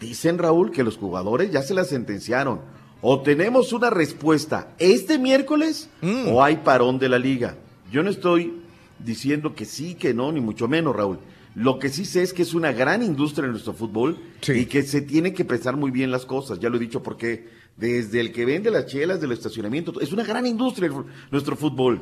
Dicen, 0.00 0.38
Raúl, 0.38 0.72
que 0.72 0.82
los 0.82 0.96
jugadores 0.96 1.50
ya 1.50 1.62
se 1.62 1.74
la 1.74 1.84
sentenciaron. 1.84 2.60
O 3.00 3.20
tenemos 3.20 3.72
una 3.72 3.90
respuesta 3.90 4.68
este 4.78 5.18
miércoles 5.18 5.88
o 6.28 6.42
hay 6.42 6.56
parón 6.56 6.98
de 6.98 7.08
la 7.08 7.18
liga. 7.18 7.56
Yo 7.90 8.02
no 8.02 8.10
estoy 8.10 8.61
diciendo 9.04 9.54
que 9.54 9.64
sí, 9.64 9.94
que 9.94 10.14
no, 10.14 10.32
ni 10.32 10.40
mucho 10.40 10.68
menos, 10.68 10.94
Raúl. 10.94 11.18
Lo 11.54 11.78
que 11.78 11.90
sí 11.90 12.04
sé 12.04 12.22
es 12.22 12.32
que 12.32 12.42
es 12.42 12.54
una 12.54 12.72
gran 12.72 13.02
industria 13.02 13.44
en 13.44 13.52
nuestro 13.52 13.74
fútbol 13.74 14.18
y 14.48 14.64
que 14.66 14.82
se 14.82 15.02
tiene 15.02 15.34
que 15.34 15.44
pensar 15.44 15.76
muy 15.76 15.90
bien 15.90 16.10
las 16.10 16.24
cosas. 16.24 16.58
Ya 16.58 16.70
lo 16.70 16.76
he 16.76 16.80
dicho 16.80 17.02
porque 17.02 17.46
desde 17.76 18.20
el 18.20 18.32
que 18.32 18.44
vende 18.44 18.70
las 18.70 18.86
chelas 18.86 19.20
del 19.20 19.32
estacionamiento. 19.32 20.00
Es 20.00 20.12
una 20.12 20.24
gran 20.24 20.46
industria 20.46 20.86
el 20.86 20.94
nuestro 21.30 21.56
fútbol. 21.56 22.00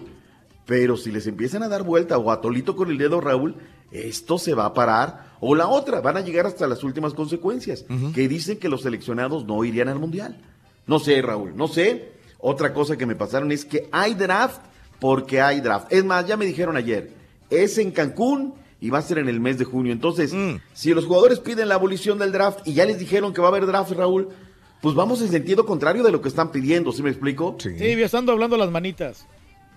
Pero 0.67 0.97
si 0.97 1.11
les 1.11 1.27
empiezan 1.27 1.63
a 1.65 1.69
dar 1.69 1.83
vuelta 1.83 2.17
o 2.19 2.31
a 2.31 2.41
tolito 2.41 2.77
con 2.77 2.91
el 2.91 2.99
dedo, 2.99 3.21
Raúl, 3.21 3.57
esto 3.91 4.39
se 4.39 4.55
va 4.55 4.67
a 4.67 4.75
parar. 4.75 5.31
O 5.41 5.57
la 5.57 5.67
otra, 5.67 6.01
van 6.01 6.17
a 6.17 6.21
llegar 6.21 6.47
hasta 6.47 6.69
las 6.69 6.85
últimas 6.85 7.15
consecuencias, 7.15 7.85
que 8.15 8.29
dicen 8.29 8.59
que 8.59 8.69
los 8.69 8.83
seleccionados 8.83 9.47
no 9.47 9.65
irían 9.65 9.89
al 9.89 9.99
Mundial. 9.99 10.41
No 10.87 11.01
sé, 11.01 11.21
Raúl, 11.23 11.57
no 11.57 11.67
sé. 11.67 12.13
Otra 12.39 12.73
cosa 12.73 12.97
que 12.97 13.07
me 13.07 13.17
pasaron 13.17 13.51
es 13.51 13.65
que 13.65 13.89
hay 13.91 14.15
draft 14.15 14.61
porque 15.01 15.41
hay 15.41 15.61
draft. 15.61 15.93
Es 15.93 16.05
más, 16.05 16.27
ya 16.27 16.37
me 16.37 16.47
dijeron 16.47 16.77
ayer, 16.77 17.11
es 17.49 17.79
en 17.79 17.91
Cancún 17.91 18.55
y 18.81 18.91
va 18.91 18.99
a 18.99 19.03
ser 19.03 19.19
en 19.19 19.29
el 19.29 19.41
mes 19.41 19.59
de 19.59 19.65
junio. 19.65 19.93
Entonces, 19.93 20.35
si 20.73 20.95
los 20.95 21.07
jugadores 21.07 21.41
piden 21.41 21.69
la 21.69 21.75
abolición 21.75 22.19
del 22.19 22.33
draft 22.33 22.67
y 22.67 22.75
ya 22.75 22.85
les 22.85 22.99
dijeron 22.99 23.33
que 23.33 23.41
va 23.41 23.49
a 23.49 23.51
haber 23.51 23.67
draft, 23.67 23.93
Raúl, 23.93 24.29
pues 24.81 24.95
vamos 24.95 25.21
en 25.21 25.29
sentido 25.29 25.67
contrario 25.67 26.03
de 26.03 26.11
lo 26.13 26.23
que 26.23 26.29
están 26.29 26.51
pidiendo, 26.53 26.93
¿sí 26.93 27.03
me 27.03 27.11
explico? 27.11 27.57
Sí, 27.59 27.77
ya 27.77 28.07
estando 28.07 28.33
hablando 28.33 28.57
las 28.57 28.71
manitas. 28.71 29.27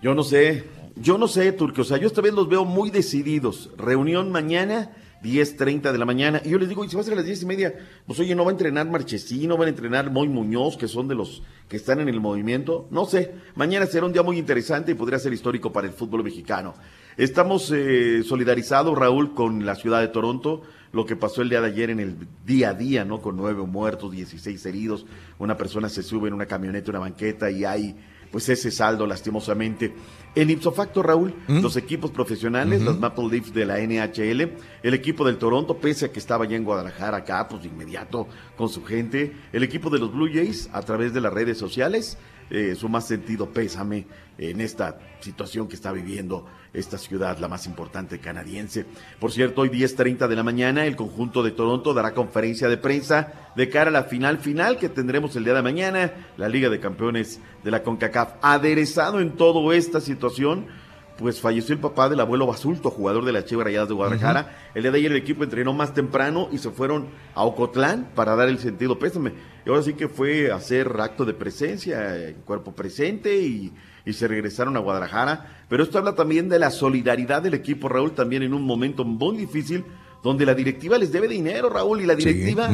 Yo 0.01 0.15
no 0.15 0.23
sé, 0.23 0.63
yo 0.95 1.17
no 1.17 1.27
sé, 1.27 1.51
Turque, 1.51 1.81
o 1.81 1.83
sea, 1.83 1.97
yo 1.97 2.07
esta 2.07 2.21
vez 2.21 2.33
los 2.33 2.47
veo 2.47 2.65
muy 2.65 2.89
decididos. 2.89 3.69
Reunión 3.77 4.31
mañana, 4.31 4.91
10.30 5.23 5.91
de 5.91 5.97
la 5.97 6.05
mañana, 6.05 6.41
y 6.43 6.49
yo 6.49 6.59
les 6.59 6.67
digo, 6.67 6.83
y 6.83 6.89
si 6.89 6.95
va 6.95 7.01
a 7.01 7.05
ser 7.05 7.15
las 7.15 7.25
10 7.25 7.43
y 7.43 7.45
media, 7.45 7.73
pues 8.05 8.19
oye, 8.19 8.35
¿no 8.35 8.43
va 8.43 8.51
a 8.51 8.53
entrenar 8.53 8.89
Marchesín, 8.89 9.47
no 9.47 9.57
van 9.57 9.67
a 9.67 9.69
entrenar 9.69 10.11
Moy 10.11 10.27
Muñoz, 10.27 10.75
que 10.75 10.87
son 10.87 11.07
de 11.07 11.15
los 11.15 11.41
que 11.69 11.77
están 11.77 12.01
en 12.01 12.09
el 12.09 12.19
movimiento? 12.19 12.87
No 12.91 13.05
sé, 13.05 13.33
mañana 13.55 13.85
será 13.85 14.05
un 14.05 14.13
día 14.13 14.21
muy 14.21 14.37
interesante 14.37 14.91
y 14.91 14.95
podría 14.95 15.19
ser 15.19 15.31
histórico 15.31 15.71
para 15.71 15.87
el 15.87 15.93
fútbol 15.93 16.23
mexicano. 16.23 16.73
Estamos 17.15 17.71
eh, 17.73 18.23
solidarizados, 18.23 18.97
Raúl, 18.97 19.33
con 19.33 19.65
la 19.65 19.75
ciudad 19.75 20.01
de 20.01 20.09
Toronto, 20.09 20.63
lo 20.91 21.05
que 21.05 21.15
pasó 21.15 21.41
el 21.41 21.49
día 21.49 21.61
de 21.61 21.67
ayer 21.67 21.89
en 21.89 21.99
el 21.99 22.15
día 22.45 22.69
a 22.69 22.73
día, 22.73 23.05
¿no? 23.05 23.21
Con 23.21 23.37
nueve 23.37 23.63
muertos, 23.65 24.11
16 24.11 24.65
heridos, 24.65 25.05
una 25.39 25.55
persona 25.55 25.89
se 25.89 26.03
sube 26.03 26.27
en 26.27 26.33
una 26.33 26.45
camioneta, 26.45 26.91
una 26.91 26.99
banqueta 26.99 27.49
y 27.49 27.65
hay 27.65 27.95
pues 28.33 28.49
ese 28.49 28.71
saldo 28.71 29.05
lastimosamente. 29.05 29.93
En 30.35 30.49
ipso 30.49 30.71
facto, 30.71 31.03
Raúl, 31.03 31.35
los 31.47 31.77
equipos 31.77 32.09
profesionales, 32.09 32.81
los 32.81 32.99
Maple 32.99 33.27
Leafs 33.29 33.53
de 33.53 33.65
la 33.65 33.77
NHL, 33.77 34.51
el 34.81 34.93
equipo 34.93 35.23
del 35.23 35.37
Toronto, 35.37 35.77
pese 35.77 36.05
a 36.05 36.11
que 36.11 36.17
estaba 36.17 36.45
ya 36.45 36.55
en 36.55 36.63
Guadalajara 36.63 37.17
acá, 37.17 37.47
pues 37.47 37.61
de 37.61 37.67
inmediato 37.67 38.27
con 38.57 38.67
su 38.67 38.83
gente, 38.83 39.31
el 39.51 39.61
equipo 39.61 39.91
de 39.91 39.99
los 39.99 40.11
Blue 40.11 40.29
Jays 40.33 40.69
a 40.73 40.81
través 40.81 41.13
de 41.13 41.21
las 41.21 41.31
redes 41.31 41.59
sociales, 41.59 42.17
eh, 42.49 42.75
su 42.75 42.89
más 42.89 43.07
sentido 43.07 43.49
pésame 43.49 44.05
en 44.37 44.61
esta 44.61 44.99
situación 45.19 45.67
que 45.67 45.75
está 45.75 45.91
viviendo 45.91 46.45
esta 46.73 46.97
ciudad, 46.97 47.37
la 47.37 47.47
más 47.47 47.67
importante 47.67 48.19
canadiense. 48.19 48.85
Por 49.19 49.31
cierto, 49.31 49.61
hoy 49.61 49.69
10.30 49.69 50.27
de 50.27 50.35
la 50.35 50.43
mañana, 50.43 50.85
el 50.85 50.95
conjunto 50.95 51.43
de 51.43 51.51
Toronto 51.51 51.93
dará 51.93 52.13
conferencia 52.13 52.67
de 52.67 52.77
prensa 52.77 53.51
de 53.55 53.69
cara 53.69 53.89
a 53.89 53.93
la 53.93 54.03
final 54.03 54.39
final 54.39 54.77
que 54.77 54.89
tendremos 54.89 55.35
el 55.35 55.45
día 55.45 55.53
de 55.53 55.61
mañana, 55.61 56.13
la 56.37 56.49
Liga 56.49 56.69
de 56.69 56.79
Campeones 56.79 57.39
de 57.63 57.71
la 57.71 57.83
CONCACAF. 57.83 58.35
Aderezado 58.41 59.19
en 59.19 59.35
toda 59.35 59.75
esta 59.75 60.01
situación, 60.01 60.22
pues 61.17 61.39
falleció 61.39 61.73
el 61.73 61.81
papá 61.81 62.09
del 62.09 62.19
abuelo 62.19 62.47
Basulto, 62.47 62.89
jugador 62.89 63.23
de 63.25 63.31
las 63.31 63.45
Chivas 63.45 63.65
Rayadas 63.65 63.87
de 63.87 63.93
Guadalajara. 63.93 64.57
El 64.73 64.83
día 64.83 64.91
de 64.91 64.97
ayer 64.97 65.11
el 65.11 65.17
equipo 65.17 65.43
entrenó 65.43 65.73
más 65.73 65.93
temprano 65.93 66.49
y 66.51 66.57
se 66.57 66.71
fueron 66.71 67.07
a 67.35 67.43
Ocotlán 67.43 68.09
para 68.15 68.35
dar 68.35 68.49
el 68.49 68.59
sentido 68.59 68.97
pésame. 68.97 69.33
Y 69.65 69.69
ahora 69.69 69.83
sí 69.83 69.93
que 69.93 70.07
fue 70.07 70.51
a 70.51 70.55
hacer 70.55 70.91
acto 70.99 71.25
de 71.25 71.33
presencia, 71.33 72.29
en 72.29 72.41
cuerpo 72.41 72.73
presente 72.73 73.41
y, 73.41 73.71
y 74.05 74.13
se 74.13 74.27
regresaron 74.27 74.75
a 74.75 74.79
Guadalajara. 74.79 75.65
Pero 75.69 75.83
esto 75.83 75.99
habla 75.99 76.15
también 76.15 76.49
de 76.49 76.59
la 76.59 76.71
solidaridad 76.71 77.41
del 77.41 77.53
equipo, 77.53 77.89
Raúl, 77.89 78.13
también 78.13 78.43
en 78.43 78.53
un 78.53 78.63
momento 78.63 79.05
muy 79.05 79.37
difícil 79.37 79.85
donde 80.23 80.45
la 80.45 80.55
directiva 80.55 80.97
les 80.97 81.11
debe 81.11 81.27
dinero, 81.27 81.69
Raúl, 81.69 82.01
y 82.01 82.05
la 82.05 82.15
directiva 82.15 82.69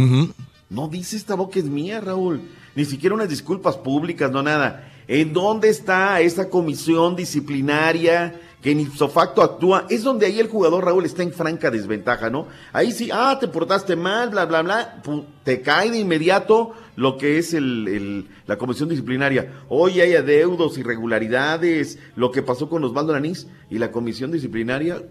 no 0.70 0.88
dice 0.88 1.18
esta 1.18 1.34
boca 1.36 1.60
es 1.60 1.66
mía, 1.66 2.00
Raúl. 2.00 2.42
Ni 2.76 2.86
siquiera 2.86 3.16
unas 3.16 3.30
disculpas 3.30 3.76
públicas, 3.78 4.32
no 4.32 4.44
nada. 4.44 4.89
¿En 5.12 5.34
dónde 5.34 5.70
está 5.70 6.22
esa 6.22 6.50
comisión 6.50 7.16
disciplinaria 7.16 8.40
que 8.62 8.70
en 8.70 8.82
ipso 8.82 9.10
facto 9.10 9.42
actúa? 9.42 9.88
Es 9.90 10.04
donde 10.04 10.28
ahí 10.28 10.40
el 10.40 10.48
jugador, 10.48 10.86
Raúl, 10.86 11.04
está 11.04 11.24
en 11.24 11.34
franca 11.34 11.72
desventaja, 11.72 12.30
¿no? 12.30 12.46
Ahí 12.74 12.92
sí, 12.92 13.10
ah, 13.12 13.36
te 13.40 13.48
portaste 13.48 13.96
mal, 13.96 14.30
bla, 14.30 14.46
bla, 14.46 14.62
bla. 14.62 15.02
te 15.44 15.62
cae 15.64 15.90
de 15.90 15.98
inmediato 15.98 16.74
lo 16.96 17.18
que 17.18 17.40
es 17.40 17.56
el, 17.56 17.88
el- 17.88 18.28
la 18.46 18.58
comisión 18.60 18.88
disciplinaria. 18.88 19.52
Hoy 19.68 20.00
hay 20.00 20.14
adeudos, 20.16 20.78
irregularidades, 20.78 21.98
lo 22.16 22.30
que 22.30 22.44
pasó 22.44 22.70
con 22.70 22.84
Osvaldo 22.84 23.14
Lanís 23.14 23.48
y 23.72 23.80
la 23.80 23.92
comisión 23.92 24.32
disciplinaria. 24.32 25.02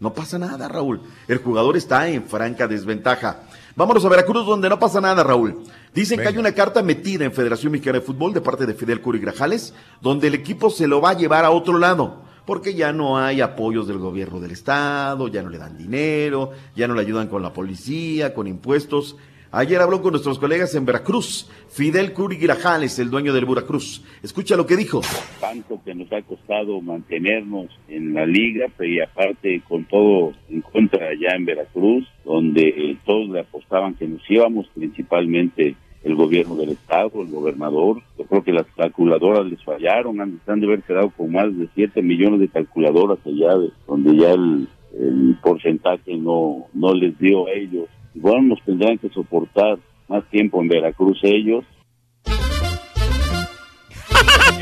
No 0.00 0.14
pasa 0.14 0.38
nada, 0.38 0.68
Raúl. 0.68 1.02
El 1.28 1.38
jugador 1.38 1.76
está 1.76 2.08
en 2.08 2.24
franca 2.24 2.66
desventaja. 2.66 3.42
Vámonos 3.74 4.04
a 4.04 4.08
Veracruz, 4.10 4.44
donde 4.44 4.68
no 4.68 4.78
pasa 4.78 5.00
nada, 5.00 5.24
Raúl. 5.24 5.62
Dicen 5.94 6.20
que 6.20 6.28
hay 6.28 6.36
una 6.36 6.52
carta 6.52 6.82
metida 6.82 7.24
en 7.24 7.32
Federación 7.32 7.72
Mexicana 7.72 8.00
de 8.00 8.04
Fútbol 8.04 8.34
de 8.34 8.42
parte 8.42 8.66
de 8.66 8.74
Fidel 8.74 9.00
Curi 9.00 9.18
Grajales, 9.18 9.72
donde 10.02 10.28
el 10.28 10.34
equipo 10.34 10.68
se 10.68 10.86
lo 10.86 11.00
va 11.00 11.10
a 11.10 11.16
llevar 11.16 11.46
a 11.46 11.50
otro 11.50 11.78
lado, 11.78 12.22
porque 12.44 12.74
ya 12.74 12.92
no 12.92 13.18
hay 13.18 13.40
apoyos 13.40 13.88
del 13.88 13.96
gobierno 13.96 14.40
del 14.40 14.50
Estado, 14.50 15.28
ya 15.28 15.42
no 15.42 15.48
le 15.48 15.56
dan 15.56 15.78
dinero, 15.78 16.50
ya 16.76 16.86
no 16.86 16.94
le 16.94 17.00
ayudan 17.00 17.28
con 17.28 17.42
la 17.42 17.54
policía, 17.54 18.34
con 18.34 18.46
impuestos. 18.46 19.16
Ayer 19.54 19.80
habló 19.82 20.00
con 20.00 20.12
nuestros 20.12 20.38
colegas 20.38 20.74
en 20.74 20.86
Veracruz, 20.86 21.46
Fidel 21.68 22.14
Curi 22.14 22.36
Grajales, 22.36 22.98
el 22.98 23.10
dueño 23.10 23.34
del 23.34 23.44
Veracruz. 23.44 24.02
Escucha 24.22 24.56
lo 24.56 24.66
que 24.66 24.76
dijo. 24.78 25.02
tanto 25.42 25.78
que 25.84 25.94
nos 25.94 26.10
ha 26.10 26.22
costado 26.22 26.80
mantenernos 26.80 27.66
en 27.88 28.14
la 28.14 28.24
liga, 28.24 28.66
y 28.80 29.00
aparte 29.00 29.60
con 29.68 29.84
todo 29.84 30.32
en 30.48 30.62
contra 30.62 31.08
allá 31.08 31.36
en 31.36 31.44
Veracruz, 31.44 32.06
donde 32.24 32.62
eh, 32.68 32.96
todos 33.04 33.28
le 33.28 33.40
apostaban 33.40 33.94
que 33.94 34.08
nos 34.08 34.22
íbamos, 34.30 34.66
principalmente 34.74 35.74
el 36.02 36.14
gobierno 36.16 36.56
del 36.56 36.70
estado, 36.70 37.20
el 37.20 37.28
gobernador. 37.30 38.02
Yo 38.18 38.24
creo 38.24 38.42
que 38.42 38.52
las 38.52 38.66
calculadoras 38.74 39.44
les 39.46 39.62
fallaron, 39.62 40.18
han, 40.20 40.40
de 40.60 40.66
haber 40.66 40.82
quedado 40.82 41.10
con 41.10 41.30
más 41.30 41.54
de 41.56 41.68
7 41.74 42.00
millones 42.00 42.40
de 42.40 42.48
calculadoras 42.48 43.18
allá, 43.26 43.58
de- 43.58 43.70
donde 43.86 44.16
ya 44.16 44.32
el, 44.32 44.66
el 44.98 45.36
porcentaje 45.42 46.16
no, 46.16 46.68
no 46.72 46.94
les 46.94 47.16
dio 47.18 47.46
a 47.46 47.52
ellos. 47.52 47.84
Igual 48.14 48.48
nos 48.48 48.62
tendrán 48.64 48.98
que 48.98 49.08
soportar 49.10 49.78
más 50.08 50.28
tiempo 50.30 50.60
en 50.62 50.68
Veracruz 50.68 51.18
ellos, 51.22 51.64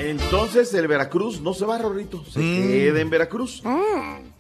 Entonces 0.02 0.72
el 0.74 0.89
Veracruz 0.89 1.40
no 1.40 1.52
se 1.55 1.64
va, 1.66 1.78
Rorrito, 1.78 2.24
se 2.24 2.40
Mm. 2.40 2.43
queda 2.56 3.01
en 3.01 3.10
Veracruz. 3.10 3.62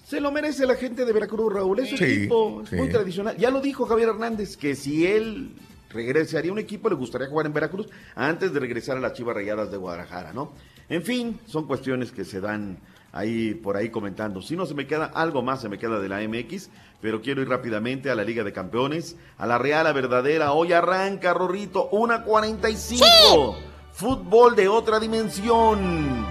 Se 0.04 0.20
lo 0.20 0.32
merece 0.32 0.66
la 0.66 0.74
gente 0.74 1.04
de 1.04 1.12
Veracruz, 1.12 1.52
Raúl. 1.52 1.78
Es 1.80 1.92
un 1.92 1.98
Sí, 1.98 2.04
equipo 2.04 2.62
sí. 2.68 2.76
muy 2.76 2.88
tradicional. 2.88 3.36
Ya 3.36 3.50
lo 3.50 3.60
dijo 3.60 3.84
Javier 3.86 4.08
Hernández, 4.08 4.56
que 4.56 4.74
si 4.74 5.06
él 5.06 5.50
regresaría 5.92 6.50
a 6.50 6.54
un 6.54 6.58
equipo, 6.58 6.88
le 6.88 6.94
gustaría 6.96 7.28
jugar 7.28 7.46
en 7.46 7.52
Veracruz 7.52 7.88
antes 8.16 8.52
de 8.52 8.58
regresar 8.60 8.96
a 8.96 9.00
las 9.00 9.12
Chivas 9.12 9.34
Rayadas 9.36 9.70
de 9.70 9.76
Guadalajara, 9.76 10.32
¿no? 10.32 10.52
En 10.88 11.02
fin, 11.02 11.38
son 11.46 11.66
cuestiones 11.66 12.10
que 12.10 12.24
se 12.24 12.40
dan 12.40 12.78
ahí 13.12 13.54
por 13.54 13.76
ahí 13.76 13.90
comentando. 13.90 14.40
Si 14.42 14.56
no 14.56 14.66
se 14.66 14.74
me 14.74 14.86
queda 14.86 15.06
algo 15.06 15.42
más, 15.42 15.60
se 15.60 15.68
me 15.68 15.78
queda 15.78 16.00
de 16.00 16.08
la 16.08 16.20
MX, 16.22 16.70
pero 17.00 17.22
quiero 17.22 17.42
ir 17.42 17.48
rápidamente 17.48 18.10
a 18.10 18.14
la 18.14 18.24
Liga 18.24 18.44
de 18.44 18.52
Campeones, 18.52 19.16
a 19.38 19.46
la 19.46 19.58
Real, 19.58 19.86
a 19.86 19.92
verdadera. 19.92 20.52
Hoy 20.52 20.72
arranca, 20.72 21.32
Rorrito, 21.34 21.88
una 21.90 22.22
45. 22.22 23.56
Fútbol 23.92 24.56
de 24.56 24.68
otra 24.68 25.00
dimensión. 25.00 26.26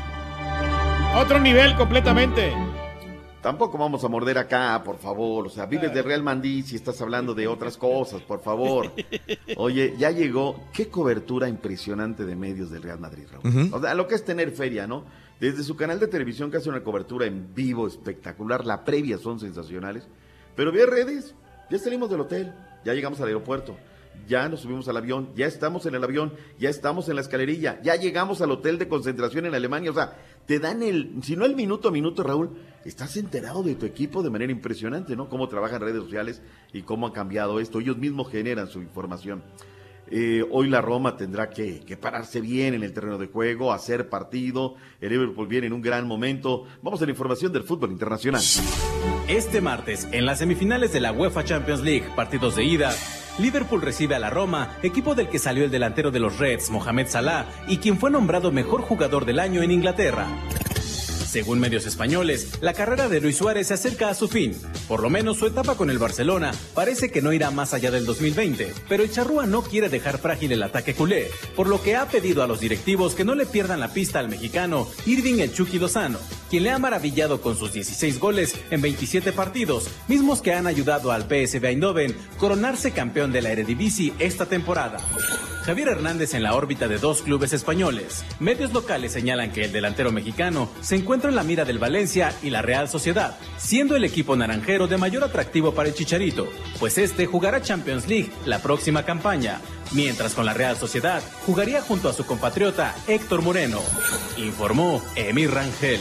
Otro 1.15 1.39
nivel 1.39 1.75
completamente. 1.75 2.53
Tampoco 3.41 3.77
vamos 3.77 4.03
a 4.03 4.09
morder 4.09 4.37
acá, 4.37 4.81
por 4.83 4.97
favor. 4.97 5.47
O 5.47 5.49
sea, 5.49 5.65
vives 5.65 5.93
de 5.93 6.01
Real 6.01 6.21
Mandí 6.21 6.61
si 6.61 6.75
estás 6.75 7.01
hablando 7.01 7.33
de 7.33 7.47
otras 7.47 7.77
cosas, 7.77 8.21
por 8.21 8.41
favor. 8.41 8.91
Oye, 9.57 9.95
ya 9.97 10.11
llegó. 10.11 10.65
Qué 10.73 10.89
cobertura 10.89 11.47
impresionante 11.47 12.25
de 12.25 12.35
medios 12.35 12.69
del 12.69 12.83
Real 12.83 12.99
Madrid, 12.99 13.27
Raúl. 13.31 13.69
O 13.73 13.79
sea, 13.79 13.93
lo 13.93 14.07
que 14.07 14.15
es 14.15 14.25
tener 14.25 14.51
feria, 14.51 14.87
¿no? 14.87 15.05
Desde 15.39 15.63
su 15.63 15.77
canal 15.77 16.01
de 16.01 16.07
televisión 16.07 16.51
que 16.51 16.57
hace 16.57 16.69
una 16.69 16.83
cobertura 16.83 17.27
en 17.27 17.55
vivo 17.55 17.87
espectacular. 17.87 18.65
La 18.65 18.83
previa 18.83 19.17
son 19.17 19.39
sensacionales. 19.39 20.07
Pero 20.59 20.73
vía 20.73 20.85
redes, 20.85 21.35
ya 21.69 21.79
salimos 21.79 22.09
del 22.09 22.19
hotel, 22.19 22.53
ya 22.83 22.93
llegamos 22.93 23.21
al 23.21 23.27
aeropuerto. 23.27 23.77
Ya 24.27 24.49
nos 24.49 24.59
subimos 24.59 24.89
al 24.89 24.97
avión, 24.97 25.29
ya 25.33 25.45
estamos 25.45 25.85
en 25.85 25.95
el 25.95 26.03
avión, 26.03 26.33
ya 26.59 26.69
estamos 26.69 27.07
en 27.07 27.15
la 27.15 27.21
escalerilla, 27.21 27.81
ya 27.81 27.95
llegamos 27.95 28.41
al 28.41 28.51
hotel 28.51 28.77
de 28.77 28.89
concentración 28.89 29.45
en 29.45 29.55
Alemania. 29.55 29.89
O 29.89 29.93
sea, 29.93 30.17
te 30.45 30.59
dan 30.59 30.83
el, 30.83 31.13
si 31.23 31.37
no 31.37 31.45
el 31.45 31.55
minuto 31.55 31.87
a 31.87 31.91
minuto, 31.91 32.23
Raúl, 32.23 32.57
estás 32.83 33.15
enterado 33.15 33.63
de 33.63 33.75
tu 33.75 33.85
equipo 33.85 34.21
de 34.21 34.31
manera 34.31 34.51
impresionante, 34.51 35.15
¿no? 35.15 35.29
Cómo 35.29 35.47
trabajan 35.47 35.79
redes 35.79 36.03
sociales 36.03 36.41
y 36.73 36.81
cómo 36.81 37.07
han 37.07 37.13
cambiado 37.13 37.61
esto. 37.61 37.79
Ellos 37.79 37.97
mismos 37.97 38.29
generan 38.29 38.67
su 38.67 38.81
información. 38.81 39.41
Eh, 40.11 40.43
hoy 40.51 40.69
la 40.69 40.81
Roma 40.81 41.17
tendrá 41.17 41.49
que, 41.49 41.81
que 41.81 41.97
pararse 41.97 42.41
bien 42.41 42.73
en 42.73 42.83
el 42.83 42.93
terreno 42.93 43.17
de 43.17 43.27
juego, 43.27 43.71
hacer 43.71 44.09
partido. 44.09 44.75
El 45.01 45.09
Liverpool 45.09 45.47
viene 45.47 45.67
en 45.67 45.73
un 45.73 45.81
gran 45.81 46.07
momento. 46.07 46.65
Vamos 46.81 47.01
a 47.01 47.05
la 47.05 47.11
información 47.11 47.51
del 47.51 47.63
fútbol 47.63 47.91
internacional. 47.91 48.41
Este 49.27 49.61
martes, 49.61 50.07
en 50.11 50.25
las 50.25 50.39
semifinales 50.39 50.91
de 50.91 50.99
la 50.99 51.11
UEFA 51.11 51.43
Champions 51.43 51.81
League, 51.81 52.05
partidos 52.15 52.55
de 52.55 52.63
ida, 52.63 52.91
Liverpool 53.39 53.81
recibe 53.81 54.15
a 54.15 54.19
la 54.19 54.29
Roma, 54.29 54.77
equipo 54.83 55.15
del 55.15 55.29
que 55.29 55.39
salió 55.39 55.63
el 55.63 55.71
delantero 55.71 56.11
de 56.11 56.19
los 56.19 56.39
Reds, 56.39 56.69
Mohamed 56.71 57.07
Salah, 57.07 57.45
y 57.67 57.77
quien 57.77 57.97
fue 57.97 58.11
nombrado 58.11 58.51
mejor 58.51 58.81
jugador 58.81 59.25
del 59.25 59.39
año 59.39 59.61
en 59.61 59.71
Inglaterra. 59.71 60.27
Según 61.29 61.59
medios 61.59 61.85
españoles, 61.85 62.57
la 62.59 62.73
carrera 62.73 63.07
de 63.07 63.21
Luis 63.21 63.37
Suárez 63.37 63.67
se 63.67 63.75
acerca 63.75 64.09
a 64.09 64.15
su 64.15 64.27
fin. 64.27 64.55
Por 64.87 65.03
lo 65.03 65.11
menos 65.11 65.37
su 65.37 65.45
etapa 65.45 65.75
con 65.75 65.91
el 65.91 65.99
Barcelona 65.99 66.51
parece 66.73 67.11
que 67.11 67.21
no 67.21 67.31
irá 67.33 67.51
más 67.51 67.75
allá 67.75 67.91
del 67.91 68.07
2020, 68.07 68.73
pero 68.87 69.03
el 69.03 69.11
charrúa 69.11 69.45
no 69.45 69.61
quiere 69.61 69.89
dejar 69.89 70.17
frágil 70.17 70.51
el 70.53 70.63
ataque 70.63 70.95
culé, 70.95 71.29
por 71.55 71.67
lo 71.67 71.83
que 71.83 71.95
ha 71.95 72.07
pedido 72.07 72.41
a 72.41 72.47
los 72.47 72.59
directivos 72.59 73.13
que 73.13 73.25
no 73.25 73.35
le 73.35 73.45
pierdan 73.45 73.79
la 73.79 73.93
pista 73.93 74.17
al 74.17 74.27
mexicano 74.27 74.87
Irving 75.05 75.37
El 75.37 75.53
Chucky 75.53 75.77
Lozano, 75.77 76.17
quien 76.49 76.63
le 76.63 76.71
ha 76.71 76.79
maravillado 76.79 77.41
con 77.41 77.55
sus 77.55 77.73
16 77.73 78.19
goles 78.19 78.55
en 78.71 78.81
27 78.81 79.31
partidos, 79.31 79.87
mismos 80.07 80.41
que 80.41 80.53
han 80.53 80.65
ayudado 80.65 81.11
al 81.11 81.25
PSV 81.25 81.63
Eindhoven 81.63 82.17
coronarse 82.39 82.91
campeón 82.91 83.31
de 83.31 83.43
la 83.43 83.51
Eredivisie 83.51 84.13
esta 84.17 84.47
temporada. 84.47 84.97
Javier 85.69 85.89
Hernández 85.89 86.33
en 86.33 86.41
la 86.41 86.55
órbita 86.55 86.87
de 86.87 86.97
dos 86.97 87.21
clubes 87.21 87.53
españoles. 87.53 88.25
Medios 88.39 88.73
locales 88.73 89.11
señalan 89.11 89.51
que 89.51 89.65
el 89.65 89.71
delantero 89.71 90.11
mexicano 90.11 90.67
se 90.81 90.95
encuentra 90.95 91.18
en 91.27 91.35
la 91.35 91.43
mira 91.43 91.65
del 91.65 91.79
Valencia 91.79 92.33
y 92.41 92.49
la 92.49 92.61
Real 92.61 92.87
Sociedad, 92.87 93.37
siendo 93.57 93.95
el 93.95 94.03
equipo 94.03 94.35
naranjero 94.35 94.87
de 94.87 94.97
mayor 94.97 95.23
atractivo 95.23 95.73
para 95.73 95.89
el 95.89 95.95
Chicharito, 95.95 96.47
pues 96.79 96.97
este 96.97 97.25
jugará 97.25 97.61
Champions 97.61 98.07
League 98.07 98.31
la 98.45 98.59
próxima 98.61 99.03
campaña, 99.03 99.59
mientras 99.91 100.35
con 100.35 100.45
la 100.45 100.53
Real 100.53 100.77
Sociedad 100.77 101.21
jugaría 101.45 101.81
junto 101.81 102.07
a 102.07 102.13
su 102.13 102.25
compatriota 102.25 102.95
Héctor 103.07 103.41
Moreno, 103.41 103.79
informó 104.37 105.01
Emir 105.15 105.51
Rangel. 105.51 105.99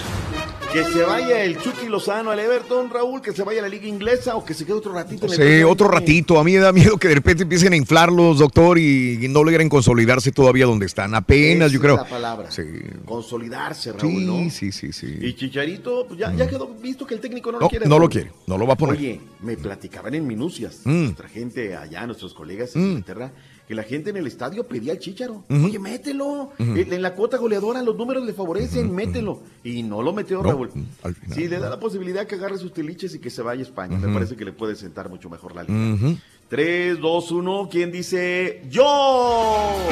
Que 0.72 0.84
se 0.84 1.02
vaya 1.02 1.42
el 1.44 1.56
Chucky 1.58 1.86
Lozano 1.88 2.30
al 2.30 2.38
Everton, 2.38 2.90
Raúl, 2.90 3.22
que 3.22 3.32
se 3.32 3.42
vaya 3.42 3.60
a 3.60 3.62
la 3.62 3.68
liga 3.70 3.86
inglesa 3.86 4.36
o 4.36 4.44
que 4.44 4.52
se 4.52 4.66
quede 4.66 4.74
otro 4.76 4.92
ratito 4.92 5.24
en 5.26 5.32
el 5.32 5.58
Sí, 5.58 5.62
otro 5.64 5.88
ratito. 5.88 6.38
A 6.38 6.44
mí 6.44 6.52
me 6.52 6.58
da 6.58 6.72
miedo 6.72 6.98
que 6.98 7.08
de 7.08 7.14
repente 7.14 7.44
empiecen 7.44 7.72
a 7.72 7.76
inflarlos, 7.76 8.38
doctor, 8.38 8.78
y, 8.78 9.26
no 9.30 9.42
logren 9.42 9.70
consolidarse 9.70 10.30
todavía 10.30 10.66
donde 10.66 10.84
están. 10.84 11.14
Apenas, 11.14 11.68
Esa 11.68 11.72
yo 11.72 11.76
es 11.78 11.82
creo. 11.82 11.96
la 11.96 12.04
palabra. 12.08 12.50
Sí. 12.50 12.62
Consolidarse, 13.06 13.92
Raúl, 13.92 14.10
Sí, 14.12 14.24
¿no? 14.26 14.50
sí, 14.50 14.70
sí, 14.70 14.92
sí. 14.92 15.16
Y 15.22 15.32
Chicharito, 15.34 16.06
pues 16.06 16.20
ya, 16.20 16.34
ya 16.34 16.46
quedó 16.46 16.68
visto 16.68 17.06
que 17.06 17.14
el 17.14 17.20
técnico 17.20 17.50
no, 17.50 17.58
lo 17.58 17.64
No, 17.64 17.70
quiere. 17.70 17.86
no 17.86 17.94
lo 17.94 17.98
Raúl. 18.00 18.10
quiere, 18.10 18.32
no 18.46 18.58
lo 18.58 18.66
va 18.66 18.74
a 18.74 18.76
poner. 18.76 18.96
Oye, 18.96 19.20
me 19.40 19.56
platicaban 19.56 20.14
en 20.14 20.26
minucias, 20.26 20.80
Mm. 20.84 21.04
nuestra 21.04 21.28
gente 21.30 21.76
allá, 21.76 22.04
nuestros 22.06 22.34
colegas 22.34 22.76
en 22.76 22.82
Inglaterra, 22.82 23.32
que 23.68 23.74
la 23.74 23.82
gente 23.82 24.08
en 24.10 24.16
el 24.16 24.26
estadio 24.26 24.66
pedía 24.66 24.92
al 24.92 24.98
Chicharo. 24.98 25.44
Oye, 25.50 25.78
mételo. 25.78 26.52
En, 26.58 26.90
en 26.92 27.02
la 27.02 27.14
cuota 27.14 27.36
goleadora 27.36 27.82
los 27.82 27.96
números 27.96 28.24
le 28.24 28.32
favorecen, 28.32 28.94
mételo. 28.94 29.42
Y 29.62 29.82
no 29.82 30.02
lo 30.02 30.14
metió 30.14 30.38
No, 30.42 30.48
Raúl. 30.48 30.70
al 31.02 31.14
final. 31.14 31.36
Sí, 31.38 31.48
le 31.48 31.58
da 31.58 31.68
la 31.68 31.78
posibilidad 31.78 32.26
que 32.26 32.36
agarre 32.36 32.56
sus 32.56 32.72
tiliches 32.72 33.14
y 33.14 33.18
que 33.18 33.28
se 33.28 33.42
vaya 33.42 33.60
a 33.60 33.64
España. 33.64 33.98
Me 33.98 34.12
parece 34.12 34.36
que 34.36 34.44
le 34.46 34.52
puede 34.52 34.74
sentar 34.74 35.10
mucho 35.10 35.28
mejor 35.28 35.54
la 35.54 35.64
liga. 35.64 36.16
Ujú. 36.48 36.56
3, 36.56 36.98
2, 37.00 37.30
1, 37.30 37.68
¿quién 37.70 37.92
dice? 37.92 38.62
¡Yo! 38.70 38.84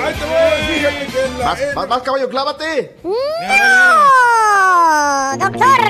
Ahí 0.03 0.15
te 0.15 0.24
voy, 0.24 0.74
fíjate 0.74 1.07
que 1.12 1.24
en 1.27 1.39
la- 1.39 1.45
Más, 1.47 1.59
más, 1.74 1.89
más, 1.89 2.03
caballo, 2.03 2.28
clávate. 2.31 2.97
¡No! 3.05 3.12
¡Doctor! 5.39 5.81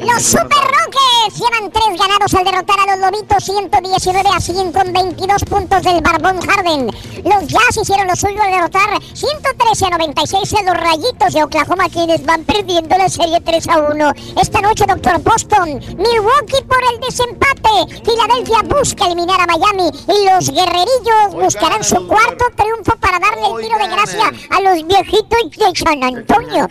Los 0.00 0.22
Super 0.22 0.58
Rockets 0.58 1.38
llevan 1.40 1.70
tres 1.72 1.98
ganados 1.98 2.34
al 2.34 2.44
derrotar 2.44 2.78
a 2.80 2.96
los 2.96 3.10
Lobitos 3.10 3.44
119 3.44 4.28
a 4.34 4.40
100 4.40 4.72
con 4.72 4.92
22 4.92 5.44
puntos 5.44 5.82
del 5.82 6.00
Barbón 6.02 6.40
Harden. 6.40 6.86
Los 7.24 7.46
Jazz 7.48 7.76
hicieron 7.82 8.06
lo 8.06 8.14
suyo 8.14 8.40
al 8.42 8.52
derrotar 8.52 8.90
113 9.14 9.86
a 9.86 9.90
96 9.90 10.54
a 10.54 10.62
los 10.62 10.76
Rayitos 10.76 11.32
de 11.32 11.42
Oklahoma 11.42 11.88
quienes 11.90 12.24
van 12.24 12.44
perdiendo 12.44 12.96
la 12.96 13.08
serie 13.08 13.40
3 13.40 13.68
a 13.68 13.78
1. 13.78 14.12
Esta 14.40 14.60
noche, 14.60 14.84
Doctor 14.86 15.18
Boston, 15.22 15.80
Milwaukee 15.96 16.62
por 16.68 16.78
el 16.92 17.00
desempate. 17.00 18.02
Filadelfia 18.04 18.62
busca 18.62 19.06
eliminar 19.06 19.40
a 19.40 19.46
Miami 19.46 19.85
y 19.86 20.26
los 20.30 20.50
guerrerillos 20.50 21.32
buscarán 21.32 21.82
su 21.84 22.06
cuarto 22.06 22.44
triunfo 22.56 22.96
para 23.00 23.18
darle 23.18 23.46
el 23.46 23.62
tiro 23.62 23.78
de 23.78 23.88
gracia 23.88 24.32
a 24.50 24.60
los 24.60 24.86
viejitos 24.86 25.50
de 25.50 25.72
San 25.74 26.02
Antonio. 26.02 26.68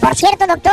Por 0.00 0.14
cierto, 0.14 0.46
doctor, 0.46 0.72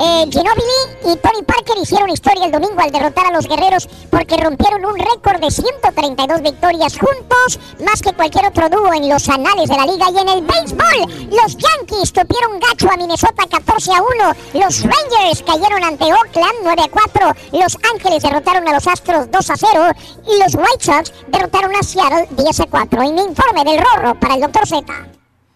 eh, 0.00 0.26
Ginobili 0.30 0.80
y 1.04 1.16
Tony 1.16 1.42
Parker 1.46 1.76
hicieron 1.82 2.10
historia 2.10 2.46
el 2.46 2.52
domingo 2.52 2.80
al 2.80 2.90
derrotar 2.90 3.26
a 3.26 3.32
los 3.32 3.46
guerreros 3.46 3.88
porque 4.10 4.36
rompieron 4.36 4.84
un 4.84 4.98
récord 4.98 5.40
de 5.40 5.50
132 5.50 6.42
victorias 6.42 6.98
juntos, 6.98 7.60
más 7.84 8.00
que 8.00 8.12
cualquier 8.12 8.46
otro 8.46 8.68
dúo 8.68 8.92
en 8.92 9.08
los 9.08 9.28
anales 9.28 9.68
de 9.68 9.76
la 9.76 9.86
liga. 9.86 10.06
Y 10.12 10.18
en 10.18 10.28
el 10.28 10.42
béisbol, 10.42 11.28
los 11.30 11.56
Yankees 11.56 12.12
tupieron 12.12 12.58
gacho 12.60 12.90
a 12.90 12.96
Minnesota 12.96 13.44
14 13.50 13.92
a 13.92 14.02
1, 14.02 14.34
los 14.54 14.82
Rangers 14.82 15.42
cayeron 15.46 15.84
ante 15.84 16.04
Oakland 16.04 16.58
9 16.62 16.82
a 16.82 16.88
4, 16.88 17.34
Los 17.52 17.76
Ángeles 17.94 18.22
derrotaron 18.22 18.68
a 18.68 18.72
los 18.72 18.86
Astros 18.86 19.30
2 19.30 19.50
a 19.50 19.56
0 19.56 19.92
y 20.28 20.38
los 20.38 20.54
White 20.54 20.84
Sox 20.84 21.11
derrotaron 21.28 21.74
a 21.74 21.82
Seattle 21.82 22.28
10 22.30 22.60
a 22.60 22.66
4. 22.66 23.02
Y 23.02 23.12
mi 23.12 23.22
informe 23.22 23.64
del 23.64 23.80
Rorro 23.82 24.18
para 24.18 24.34
el 24.34 24.40
doctor 24.40 24.66
Z. 24.66 24.84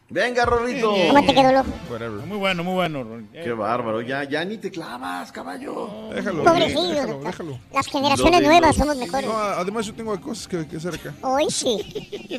Venga, 0.09 0.45
Rorrito. 0.45 0.95
¿Cómo 1.09 1.27
te 1.27 1.35
quedó, 1.35 1.51
loco? 1.51 1.69
Muy 2.27 2.39
bueno, 2.39 2.63
muy 2.63 2.75
bueno. 2.75 3.23
Qué 3.33 3.51
bárbaro, 3.53 4.01
ya, 4.03 4.23
ya 4.23 4.45
ni 4.45 4.57
te 4.57 4.71
clavas, 4.71 5.33
caballo. 5.33 6.11
Déjalo, 6.15 6.45
Pobrecillo, 6.45 6.89
déjalo, 6.91 7.21
déjalo. 7.25 7.59
Las 7.75 7.87
generaciones 7.89 8.33
Lo 8.35 8.39
de 8.39 8.47
nuevas 8.47 8.69
los- 8.69 8.77
somos 8.77 8.97
mejores. 8.99 9.27
No, 9.29 9.37
además 9.37 9.85
yo 9.87 9.95
tengo 9.95 10.21
cosas 10.21 10.47
que, 10.47 10.69
que 10.69 10.77
hacer 10.77 10.95
acá. 10.95 11.13
Hoy 11.23 11.47
sí. 11.51 11.83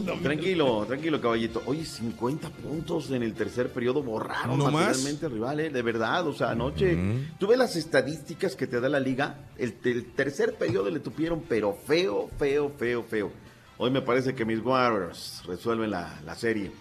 Tranquilo, 0.24 0.86
tranquilo, 0.86 1.20
caballito. 1.20 1.62
Oye, 1.66 1.84
50 1.84 2.50
puntos 2.52 3.12
en 3.12 3.24
el 3.24 3.34
tercer 3.34 3.70
periodo 3.74 4.02
borraron 4.02 4.58
¿No 4.58 4.66
más? 4.72 4.74
materialmente 4.74 5.26
al 5.26 5.32
rival, 5.34 5.60
¿eh? 5.60 5.70
De 5.70 5.82
verdad, 5.82 6.26
o 6.26 6.34
sea, 6.34 6.52
anoche. 6.52 6.98
Tú 7.38 7.48
ves 7.48 7.58
las 7.58 7.76
estadísticas 7.76 8.56
que 8.56 8.68
te 8.68 8.80
da 8.80 8.88
la 8.88 9.02
liga. 9.02 9.40
El, 9.58 9.76
el 9.84 10.14
tercer 10.14 10.56
periodo 10.56 10.90
le 10.90 11.02
tupieron, 11.02 11.44
pero 11.50 11.74
feo, 11.86 12.30
feo, 12.40 12.72
feo, 12.78 13.04
feo. 13.04 13.32
Hoy 13.78 13.92
me 13.92 14.02
parece 14.02 14.34
que 14.34 14.46
mis 14.46 14.60
Warriors 14.64 15.44
resuelven 15.46 15.92
la, 15.92 16.20
la 16.26 16.34
serie. 16.36 16.72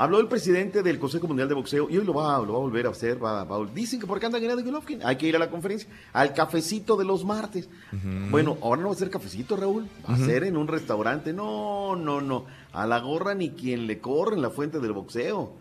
Habló 0.00 0.18
el 0.18 0.28
presidente 0.28 0.82
del 0.82 0.98
Consejo 0.98 1.26
Mundial 1.26 1.46
de 1.46 1.54
Boxeo 1.54 1.90
y 1.90 1.98
hoy 1.98 2.04
lo 2.06 2.14
va, 2.14 2.38
lo 2.38 2.52
va 2.54 2.58
a 2.58 2.62
volver 2.62 2.86
a 2.86 2.90
hacer. 2.90 3.22
Va, 3.22 3.44
va- 3.44 3.66
dicen 3.74 4.00
que 4.00 4.06
porque 4.06 4.24
anda 4.24 4.40
Gennady 4.40 4.62
Golovkin. 4.62 5.00
Hay 5.04 5.16
que 5.16 5.26
ir 5.28 5.36
a 5.36 5.38
la 5.38 5.50
conferencia, 5.50 5.90
al 6.14 6.32
cafecito 6.32 6.96
de 6.96 7.04
los 7.04 7.22
martes. 7.22 7.68
Bueno, 8.30 8.56
ahora 8.62 8.80
no 8.80 8.88
va 8.88 8.94
a 8.94 8.96
ser 8.96 9.10
cafecito, 9.10 9.56
Raúl. 9.56 9.86
Va 10.08 10.14
a 10.14 10.16
ser 10.16 10.44
en 10.44 10.56
un 10.56 10.68
restaurante. 10.68 11.34
No, 11.34 11.96
no, 11.96 12.22
no. 12.22 12.46
A 12.72 12.86
la 12.86 12.98
gorra 13.00 13.34
ni 13.34 13.50
quien 13.50 13.86
le 13.86 13.98
corre 13.98 14.36
en 14.36 14.42
la 14.42 14.48
fuente 14.48 14.80
del 14.80 14.92
boxeo. 14.92 15.52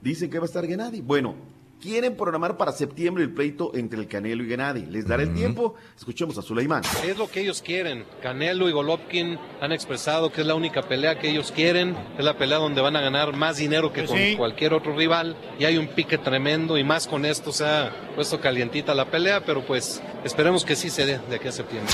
Dicen 0.00 0.30
que 0.30 0.38
va 0.38 0.44
a 0.44 0.46
estar 0.46 0.66
Gennady. 0.66 1.02
Bueno, 1.02 1.34
quieren 1.82 2.16
programar 2.16 2.56
para 2.56 2.70
septiembre 2.72 3.24
el 3.24 3.30
pleito 3.34 3.72
entre 3.74 3.98
el 3.98 4.06
Canelo 4.06 4.44
y 4.44 4.48
Gennady. 4.48 4.86
¿Les 4.86 5.06
dará 5.06 5.24
el 5.24 5.34
tiempo? 5.34 5.74
Escuchemos 5.96 6.38
a 6.38 6.42
Suleiman. 6.42 6.82
Es 7.04 7.18
lo 7.18 7.28
que 7.28 7.40
ellos 7.40 7.60
quieren. 7.60 8.04
Canelo 8.22 8.68
y 8.68 8.72
Golovkin 8.72 9.36
han 9.60 9.72
expresado 9.72 10.30
que 10.30 10.42
es 10.42 10.46
la 10.46 10.54
única 10.54 10.82
pelea 10.82 11.18
que 11.18 11.28
ellos 11.28 11.50
quieren. 11.50 11.96
Es 12.16 12.24
la 12.24 12.38
pelea 12.38 12.58
donde 12.58 12.80
van 12.80 12.94
a 12.94 13.00
ganar 13.00 13.34
más 13.36 13.56
dinero 13.56 13.92
que 13.92 14.02
Pues 14.02 14.10
con 14.10 14.18
sí. 14.18 14.36
cualquier 14.36 14.74
otro 14.74 14.94
rival. 14.96 15.36
Y 15.58 15.64
hay 15.64 15.76
un 15.76 15.88
pique 15.88 16.18
tremendo 16.18 16.78
y 16.78 16.84
más 16.84 17.08
con 17.08 17.24
esto 17.24 17.50
se 17.52 17.64
ha 17.64 17.90
puesto 18.14 18.40
calientita 18.40 18.94
la 18.94 19.10
pelea, 19.10 19.44
pero 19.44 19.64
pues 19.66 20.00
esperemos 20.24 20.64
que 20.64 20.76
sí 20.76 20.88
se 20.88 21.04
dé 21.04 21.18
de 21.28 21.36
aquí 21.36 21.48
a 21.48 21.52
septiembre. 21.52 21.92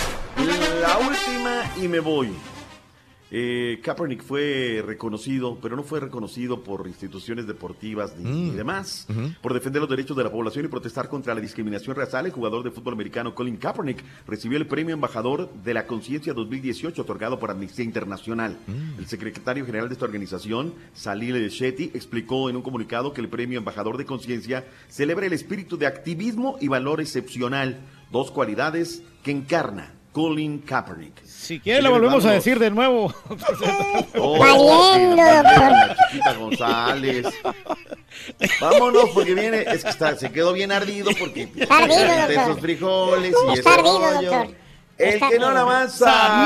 La 0.82 0.98
última 0.98 1.62
y 1.82 1.88
me 1.88 2.00
voy. 2.00 2.32
Eh, 3.30 3.80
Kaepernick 3.82 4.22
fue 4.22 4.82
reconocido, 4.84 5.58
pero 5.60 5.76
no 5.76 5.82
fue 5.82 6.00
reconocido 6.00 6.62
por 6.62 6.86
instituciones 6.86 7.46
deportivas 7.46 8.16
ni, 8.16 8.24
Mm. 8.24 8.50
ni 8.50 8.56
demás, 8.56 9.06
por 9.42 9.52
defender 9.54 9.80
los 9.82 9.90
derechos 9.90 10.16
de 10.16 10.24
la 10.24 10.30
población 10.32 10.64
y 10.64 10.68
protestar 10.68 11.08
contra 11.08 11.34
la 11.34 11.40
discriminación 11.40 11.94
racial. 11.94 12.26
El 12.26 12.32
jugador 12.32 12.64
de 12.64 12.70
fútbol 12.70 12.94
americano 12.94 13.34
Colin 13.34 13.56
Kaepernick 13.56 14.02
recibió 14.26 14.56
el 14.56 14.66
premio 14.66 14.94
embajador 14.94 15.52
de 15.64 15.74
la 15.74 15.86
conciencia 15.86 16.32
2018 16.32 17.02
otorgado 17.02 17.38
por 17.38 17.50
Amnistía 17.50 17.84
Internacional. 17.84 18.56
Mm. 18.66 18.98
El 18.98 19.06
secretario 19.06 19.66
general 19.66 19.88
de 19.88 19.94
esta 19.94 20.06
organización, 20.06 20.72
Salil 20.94 21.48
Shetty, 21.50 21.90
explicó 21.94 22.48
en 22.48 22.56
un 22.56 22.62
comunicado 22.62 23.12
que 23.12 23.20
el 23.20 23.28
premio 23.28 23.58
embajador 23.58 23.98
de 23.98 24.06
conciencia 24.06 24.64
celebra 24.88 25.26
el 25.26 25.32
espíritu 25.32 25.76
de 25.76 25.86
activismo 25.86 26.56
y 26.60 26.68
valor 26.68 27.00
excepcional, 27.00 27.80
dos 28.10 28.30
cualidades 28.30 29.02
que 29.22 29.30
encarna 29.32 29.92
Colin 30.18 30.58
Kaepernick. 30.62 31.24
Si 31.24 31.60
quiere, 31.60 31.80
le 31.80 31.88
volvemos 31.90 32.24
a 32.24 32.32
decir 32.32 32.58
de 32.58 32.72
nuevo. 32.72 33.14
Oh, 34.20 34.36
Valiendo. 34.36 35.16
La 35.22 35.96
chiquita 36.10 36.32
González. 36.34 37.26
Vámonos, 38.60 39.10
porque 39.14 39.34
viene, 39.34 39.62
es 39.62 39.84
que 39.84 39.90
está, 39.90 40.16
se 40.16 40.32
quedó 40.32 40.52
bien 40.52 40.72
ardido 40.72 41.12
porque 41.20 41.48
Está 41.56 41.78
ardido, 41.78 42.00
esos 42.42 42.58
frijoles 42.58 43.32
y 43.32 43.58
Está 43.58 43.70
ese 43.70 43.78
ardido, 43.78 43.98
rollo. 44.00 44.30
doctor. 44.30 44.56
El 44.98 45.14
Está 45.14 45.28
que 45.28 45.38
no 45.38 45.52
la 45.52 45.60
avanza. 45.60 46.44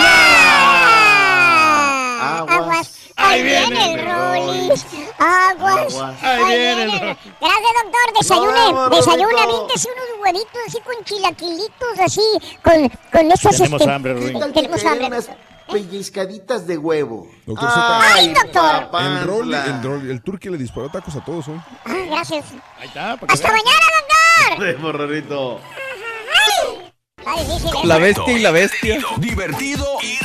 Aguas. 2.22 2.98
Ahí 3.16 3.42
viene 3.42 3.94
el 3.94 4.06
Rollis. 4.06 4.86
Aguas. 5.18 5.94
Aguas. 5.94 6.22
Ahí 6.22 6.58
viene 6.58 6.82
el. 6.82 6.90
Gracias, 6.90 7.72
doctor. 7.82 8.18
Desayune. 8.18 8.72
Vamos, 8.72 8.90
Desayune. 8.96 9.40
Avíntese 9.40 9.88
unos 9.88 10.08
huevitos 10.22 10.60
así 10.66 10.78
con 10.80 11.04
chilaquilitos 11.04 11.98
así. 12.00 12.22
Con, 12.62 12.88
con 13.12 13.32
esos. 13.32 13.56
Tenemos 13.56 13.80
este, 13.80 13.92
hambre, 13.92 14.14
Rolín. 14.14 14.32
¿Qué 14.32 14.38
tal 14.40 14.52
que 14.52 14.60
Tenemos 14.62 14.84
hambre. 14.84 15.06
unas 15.06 15.30
pellizcaditas 15.70 16.66
de 16.66 16.78
huevo? 16.78 17.28
Doctor. 17.46 17.68
Ay, 17.74 18.32
doctor. 18.32 18.88
El 19.00 19.24
rol, 19.24 19.54
el 19.54 19.82
rol, 19.82 20.10
el 20.10 20.22
turqui 20.22 20.48
le 20.48 20.58
disparó 20.58 20.88
tacos 20.90 21.14
a 21.16 21.24
todos 21.24 21.48
hoy. 21.48 21.60
Ah, 21.84 21.94
gracias. 22.08 22.44
Ahí 22.78 22.88
está, 22.88 23.16
para 23.16 23.32
Hasta 23.32 23.48
mañana, 23.48 23.86
doctor. 24.00 24.66
¿eh? 24.66 24.76
La 27.84 27.98
bestia 27.98 28.32
y 28.32 28.40
la 28.40 28.50
bestia. 28.50 29.00
Divertido 29.18 29.86
y 30.02 30.18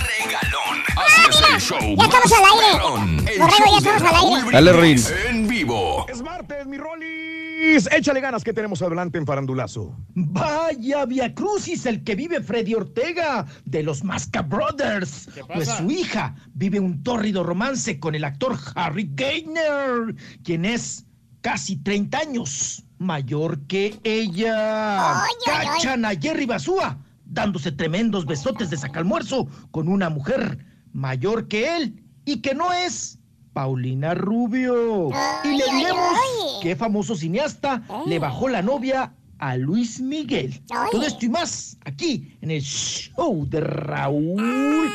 Ya 1.58 2.06
estamos 2.06 2.32
al 2.32 3.18
aire. 3.18 3.40
Borrego, 3.40 3.80
ya 3.82 3.98
estamos 3.98 4.32
al 4.32 4.38
aire. 4.38 4.52
Dale, 4.52 4.74
Brindis 4.74 5.10
Rin. 5.10 5.36
En 5.36 5.48
vivo. 5.48 6.06
Es 6.08 6.22
martes, 6.22 6.68
mi 6.68 6.78
Rolly. 6.78 7.28
Luis, 7.78 7.90
échale 7.92 8.22
ganas 8.22 8.44
que 8.44 8.54
tenemos 8.54 8.82
adelante 8.82 9.18
en 9.18 9.26
Farandulazo. 9.26 9.96
Vaya 10.14 11.06
Via 11.06 11.34
Crucis 11.34 11.86
el 11.86 12.04
que 12.04 12.16
vive 12.16 12.42
Freddy 12.42 12.76
Ortega 12.76 13.46
de 13.66 13.84
los 13.84 14.04
Masca 14.04 14.42
Brothers. 14.42 15.28
pasa? 15.28 15.54
Pues 15.54 15.70
su 15.70 15.90
hija 15.90 16.36
vive 16.54 16.80
un 16.80 17.02
tórrido 17.04 17.44
romance 17.44 18.00
con 18.00 18.14
el 18.14 18.24
actor 18.24 18.58
Harry 18.76 19.10
Gainer, 19.14 20.16
quien 20.44 20.66
es 20.66 21.06
casi 21.42 21.78
30 21.78 22.20
años 22.20 22.84
mayor 23.00 23.66
que 23.68 24.00
ella. 24.04 25.24
Cachan 25.46 26.06
a 26.06 26.16
Jerry 26.16 26.46
Basúa 26.46 27.00
dándose 27.26 27.72
tremendos 27.72 28.26
besotes 28.26 28.70
de 28.70 28.78
sacalmuerzo 28.78 29.48
con 29.72 29.88
una 29.88 30.10
mujer 30.10 30.60
mayor 30.98 31.48
que 31.48 31.78
él 31.78 32.03
y 32.26 32.41
que 32.41 32.56
no 32.56 32.74
es 32.74 33.19
Paulina 33.53 34.15
Rubio. 34.15 35.10
y 35.44 35.49
le 35.49 35.64
diremos 35.65 36.18
qué 36.64 36.76
famoso 36.76 37.15
cineasta 37.15 37.84
le 38.07 38.18
bajó 38.18 38.49
la 38.49 38.64
novia 38.64 39.14
a 39.38 39.56
Luis 39.57 39.99
Miguel. 40.02 40.60
Todo 40.91 41.03
esto 41.03 41.26
y 41.28 41.30
más 41.30 41.78
aquí 41.86 42.36
en 42.41 42.49
el 42.49 42.61
show 42.61 43.48
de 43.48 43.60
Raúl 43.61 44.91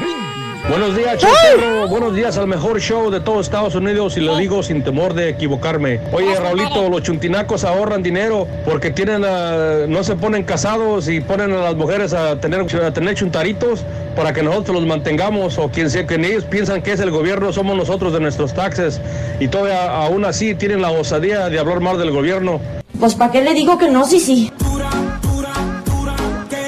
Brindis. 0.00 0.55
Buenos 0.68 0.96
días, 0.96 1.18
Chotero. 1.18 1.86
Buenos 1.88 2.14
días 2.16 2.36
al 2.38 2.48
mejor 2.48 2.80
show 2.80 3.08
de 3.10 3.20
todo 3.20 3.40
Estados 3.40 3.76
Unidos 3.76 4.16
y 4.16 4.20
lo 4.20 4.36
digo 4.36 4.64
sin 4.64 4.82
temor 4.82 5.14
de 5.14 5.28
equivocarme. 5.28 6.00
Oye, 6.12 6.34
Raulito, 6.34 6.88
los 6.88 7.02
chuntinacos 7.02 7.62
ahorran 7.62 8.02
dinero 8.02 8.48
porque 8.64 8.90
tienen 8.90 9.24
a- 9.24 9.86
no 9.86 10.02
se 10.02 10.16
ponen 10.16 10.42
casados 10.42 11.08
y 11.08 11.20
ponen 11.20 11.52
a 11.52 11.58
las 11.58 11.76
mujeres 11.76 12.12
a 12.12 12.40
tener, 12.40 12.66
a 12.82 12.90
tener 12.92 13.14
chuntaritos 13.14 13.84
para 14.16 14.32
que 14.32 14.42
nosotros 14.42 14.76
los 14.78 14.86
mantengamos 14.86 15.56
o 15.58 15.68
quien 15.70 15.88
sea 15.88 16.04
que 16.04 16.16
ellos 16.16 16.42
piensan 16.44 16.82
que 16.82 16.92
es 16.92 17.00
el 17.00 17.12
gobierno, 17.12 17.52
somos 17.52 17.76
nosotros 17.76 18.12
de 18.12 18.18
nuestros 18.18 18.52
taxes 18.52 19.00
y 19.38 19.46
todavía 19.46 19.96
aún 19.96 20.24
así 20.24 20.56
tienen 20.56 20.82
la 20.82 20.90
osadía 20.90 21.48
de 21.48 21.60
hablar 21.60 21.78
mal 21.80 21.96
del 21.96 22.10
gobierno. 22.10 22.60
Pues 22.98 23.14
¿para 23.14 23.30
qué 23.30 23.40
le 23.42 23.54
digo 23.54 23.78
que 23.78 23.88
no, 23.88 24.04
sí, 24.04 24.18
sí? 24.18 24.52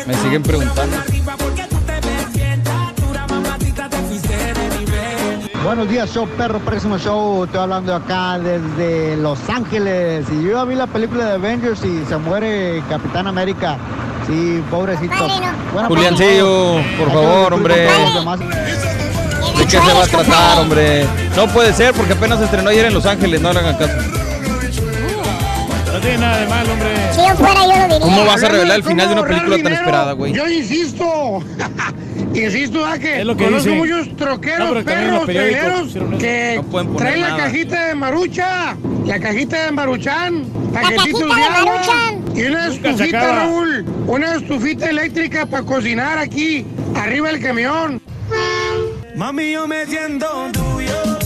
Me 0.06 0.14
siguen 0.14 0.42
preguntando. 0.44 0.96
Buenos 5.68 5.90
días, 5.90 6.10
show 6.10 6.26
perro, 6.26 6.60
próximo 6.60 6.96
show. 6.96 7.44
Estoy 7.44 7.60
hablando 7.60 7.94
acá 7.94 8.38
desde 8.38 9.18
Los 9.18 9.38
Ángeles. 9.50 10.24
Y 10.32 10.44
yo 10.44 10.52
ya 10.52 10.64
vi 10.64 10.74
la 10.74 10.86
película 10.86 11.26
de 11.26 11.32
Avengers 11.32 11.84
y 11.84 12.06
se 12.06 12.16
muere 12.16 12.82
Capitán 12.88 13.26
América. 13.26 13.76
Sí, 14.26 14.64
pobrecito. 14.70 15.14
Buena 15.74 15.88
Juliancillo, 15.88 16.76
parte, 16.76 16.96
por 16.96 17.08
Hay 17.08 17.14
que 17.14 17.20
favor, 17.20 17.52
hombre. 17.52 17.88
¿De 19.58 19.66
qué 19.66 19.70
se 19.70 19.92
va 19.92 20.04
a 20.04 20.06
tratar, 20.06 20.58
hombre? 20.58 21.06
No 21.36 21.46
puede 21.48 21.74
ser 21.74 21.92
porque 21.92 22.14
apenas 22.14 22.38
se 22.38 22.46
estrenó 22.46 22.70
ayer 22.70 22.86
en 22.86 22.94
Los 22.94 23.04
Ángeles, 23.04 23.42
no 23.42 23.52
le 23.52 23.58
hagan 23.58 23.76
caso. 23.76 23.92
No 25.92 26.00
tiene 26.00 26.16
nada 26.16 26.38
de 26.38 26.46
mal, 26.46 26.70
hombre. 26.70 27.12
Si 27.12 27.20
yo 27.20 27.36
fuera. 27.36 27.67
¿Cómo 28.00 28.24
vas 28.24 28.42
a 28.42 28.48
revelar 28.48 28.76
el 28.76 28.84
final 28.84 29.08
de 29.08 29.14
una 29.14 29.24
película 29.26 29.62
tan 29.62 29.72
esperada, 29.72 30.12
güey? 30.12 30.32
Yo 30.32 30.48
insisto, 30.48 31.42
insisto 32.34 32.84
a 32.86 32.98
que, 32.98 33.20
Es 33.20 33.26
lo 33.26 33.36
que 33.36 33.44
conozco 33.44 33.70
dicen. 33.70 33.78
muchos 33.78 34.16
troqueros, 34.16 34.68
No, 34.74 34.84
perros, 34.84 35.24
traileros 35.26 35.92
que 36.18 36.60
No 36.72 36.96
traen 36.96 37.20
la 37.20 37.28
nada. 37.30 37.44
cajita 37.44 37.86
de 37.88 37.94
marucha, 37.94 38.76
la 39.06 39.18
cajita 39.20 39.64
de 39.66 39.72
maruchan, 39.72 40.44
paquetitos 40.72 41.20
cajita 41.22 41.34
de 41.34 41.40
de 41.40 41.42
agua 41.58 41.74
Maruchan. 41.74 42.36
y 42.36 42.42
una 42.42 42.66
estufita. 42.68 43.32
Raúl, 43.36 43.84
una 44.06 44.34
estufita 44.36 44.86
eléctrica 44.90 45.46
para 45.46 45.62
cocinar 45.64 46.18
aquí, 46.18 46.64
arriba 46.94 47.28
del 47.28 47.40
camión. 47.42 48.00
Mami, 49.16 49.52
yo 49.52 49.66
me 49.66 49.84
siento 49.86 50.26
tuyo. 50.52 51.18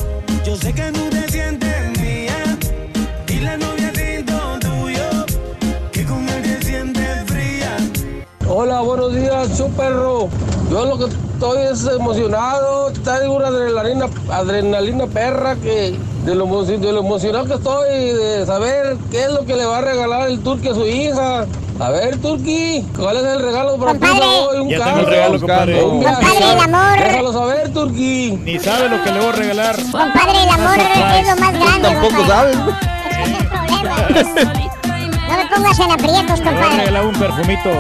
Yo 0.47 0.57
sé 0.57 0.73
que 0.73 0.83
tú 0.93 1.09
te 1.11 1.31
sientes 1.31 1.62
Hola, 8.55 8.81
buenos 8.83 9.15
días, 9.15 9.49
su 9.57 9.67
perro. 9.71 10.29
Yo 10.71 10.85
lo 10.85 10.99
que 10.99 11.07
estoy 11.07 11.63
es 11.73 11.87
emocionado, 11.87 12.93
traigo 13.03 13.37
una 13.37 13.47
adrenalina, 13.47 14.07
adrenalina 14.31 15.07
perra 15.07 15.55
que 15.57 15.97
de 16.27 16.35
lo, 16.35 16.63
de 16.63 16.93
lo 16.93 17.01
emocionado 17.01 17.47
que 17.47 17.55
estoy 17.55 17.89
de 18.13 18.45
saber 18.45 18.99
qué 19.11 19.23
es 19.25 19.33
lo 19.33 19.47
que 19.47 19.57
le 19.57 19.65
va 19.65 19.79
a 19.79 19.81
regalar 19.81 20.29
el 20.29 20.41
Turqui 20.41 20.69
a 20.69 20.75
su 20.75 20.87
hija. 20.87 21.47
A 21.81 21.91
ver, 21.91 22.19
Turqui, 22.21 22.85
¿cuál 22.95 23.17
es 23.17 23.25
el 23.25 23.41
regalo 23.43 23.79
para 23.79 23.95
tu 23.99 24.05
hija 24.05 24.21
hoy? 24.51 24.59
Un 24.61 24.69
Ya 24.69 24.77
tengo 24.85 24.91
carro. 24.91 25.01
el 25.01 25.07
regalo, 25.07 25.39
compadre. 25.41 25.85
Un 25.85 26.01
viaje. 26.01 26.17
Compadre, 26.23 26.53
el 26.53 26.61
amor. 26.61 26.99
Déjalo 26.99 27.33
saber, 27.33 27.73
Turqui. 27.73 28.33
Ni 28.45 28.59
sabe 28.59 28.89
lo 28.91 29.03
que 29.03 29.13
le 29.13 29.19
voy 29.21 29.29
a 29.29 29.33
regalar. 29.33 29.77
Compadre, 29.77 30.43
el 30.43 30.49
amor 30.51 30.77
es 30.79 31.27
lo 31.29 31.37
más 31.37 31.53
grande. 31.59 31.89
Tampoco 31.89 32.17
compadre. 32.17 32.53
No 35.33 35.39
me 35.39 35.47
pongas 35.47 35.79
en 35.79 35.91
aprietos, 35.91 36.39
Le 36.41 36.45
voy 36.45 36.53
a 36.53 36.61
compadre. 36.61 36.77
regalar 36.77 37.07
un 37.07 37.13
perfumito. 37.15 37.71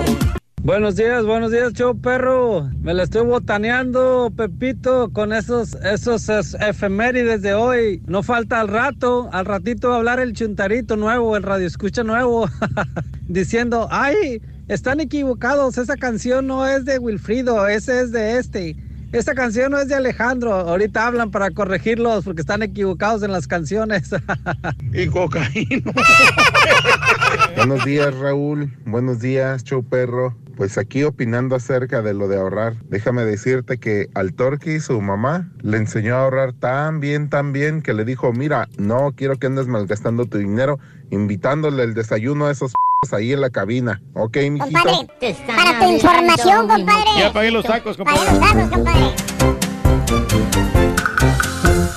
Buenos 0.64 0.94
días, 0.94 1.24
buenos 1.26 1.50
días, 1.50 1.72
show 1.72 1.98
perro. 2.00 2.70
Me 2.82 2.94
la 2.94 3.02
estoy 3.02 3.26
botaneando, 3.26 4.32
Pepito, 4.36 5.10
con 5.12 5.32
esos, 5.32 5.74
esos 5.82 6.28
es- 6.28 6.54
efemérides 6.60 7.42
de 7.42 7.54
hoy. 7.54 8.00
No 8.06 8.22
falta 8.22 8.60
al 8.60 8.68
rato, 8.68 9.28
al 9.32 9.44
ratito 9.44 9.88
va 9.88 9.94
a 9.94 9.98
hablar 9.98 10.20
el 10.20 10.34
chuntarito 10.34 10.96
nuevo, 10.96 11.36
el 11.36 11.42
radio 11.42 11.66
escucha 11.66 12.04
nuevo, 12.04 12.48
diciendo, 13.28 13.88
ay, 13.90 14.40
están 14.68 15.00
equivocados, 15.00 15.78
esa 15.78 15.96
canción 15.96 16.46
no 16.46 16.64
es 16.66 16.84
de 16.84 17.00
Wilfrido, 17.00 17.66
ese 17.66 18.00
es 18.00 18.12
de 18.12 18.38
este. 18.38 18.76
Esta 19.10 19.34
canción 19.34 19.72
no 19.72 19.78
es 19.78 19.88
de 19.88 19.94
Alejandro. 19.96 20.54
Ahorita 20.54 21.06
hablan 21.06 21.30
para 21.30 21.50
corregirlos 21.50 22.24
porque 22.24 22.40
están 22.40 22.62
equivocados 22.62 23.22
en 23.22 23.30
las 23.32 23.46
canciones. 23.46 24.10
Y 24.94 25.06
cocaína. 25.08 25.92
Buenos 27.56 27.84
días, 27.84 28.14
Raúl. 28.14 28.72
Buenos 28.84 29.20
días, 29.20 29.64
show 29.64 29.82
perro. 29.82 30.34
Pues 30.56 30.76
aquí 30.78 31.02
opinando 31.02 31.56
acerca 31.56 32.02
de 32.02 32.12
lo 32.12 32.28
de 32.28 32.36
ahorrar, 32.36 32.74
déjame 32.88 33.24
decirte 33.24 33.78
que 33.78 34.10
al 34.14 34.34
Torqui 34.34 34.80
su 34.80 35.00
mamá 35.00 35.50
le 35.62 35.78
enseñó 35.78 36.16
a 36.16 36.24
ahorrar 36.24 36.52
tan 36.52 37.00
bien, 37.00 37.30
tan 37.30 37.54
bien 37.54 37.80
que 37.80 37.94
le 37.94 38.04
dijo, 38.04 38.32
mira, 38.32 38.68
no 38.76 39.12
quiero 39.16 39.38
que 39.38 39.46
andes 39.46 39.66
malgastando 39.66 40.26
tu 40.26 40.36
dinero 40.38 40.78
invitándole 41.10 41.84
el 41.84 41.94
desayuno 41.94 42.46
a 42.46 42.50
esos 42.50 42.74
ahí 43.12 43.32
en 43.32 43.40
la 43.40 43.50
cabina. 43.50 44.02
¿Ok, 44.14 44.36
mijito? 44.50 44.78
Compadre, 44.82 45.08
para 45.46 45.78
tu 45.80 45.90
información, 45.90 46.68
compadre. 46.68 47.10
Ya 47.18 47.32
pagué 47.32 47.50
los 47.50 47.64
tacos, 47.64 47.96
compadre. 47.96 48.20
los 48.30 48.40
tacos, 48.40 48.68
compadre. 48.68 49.14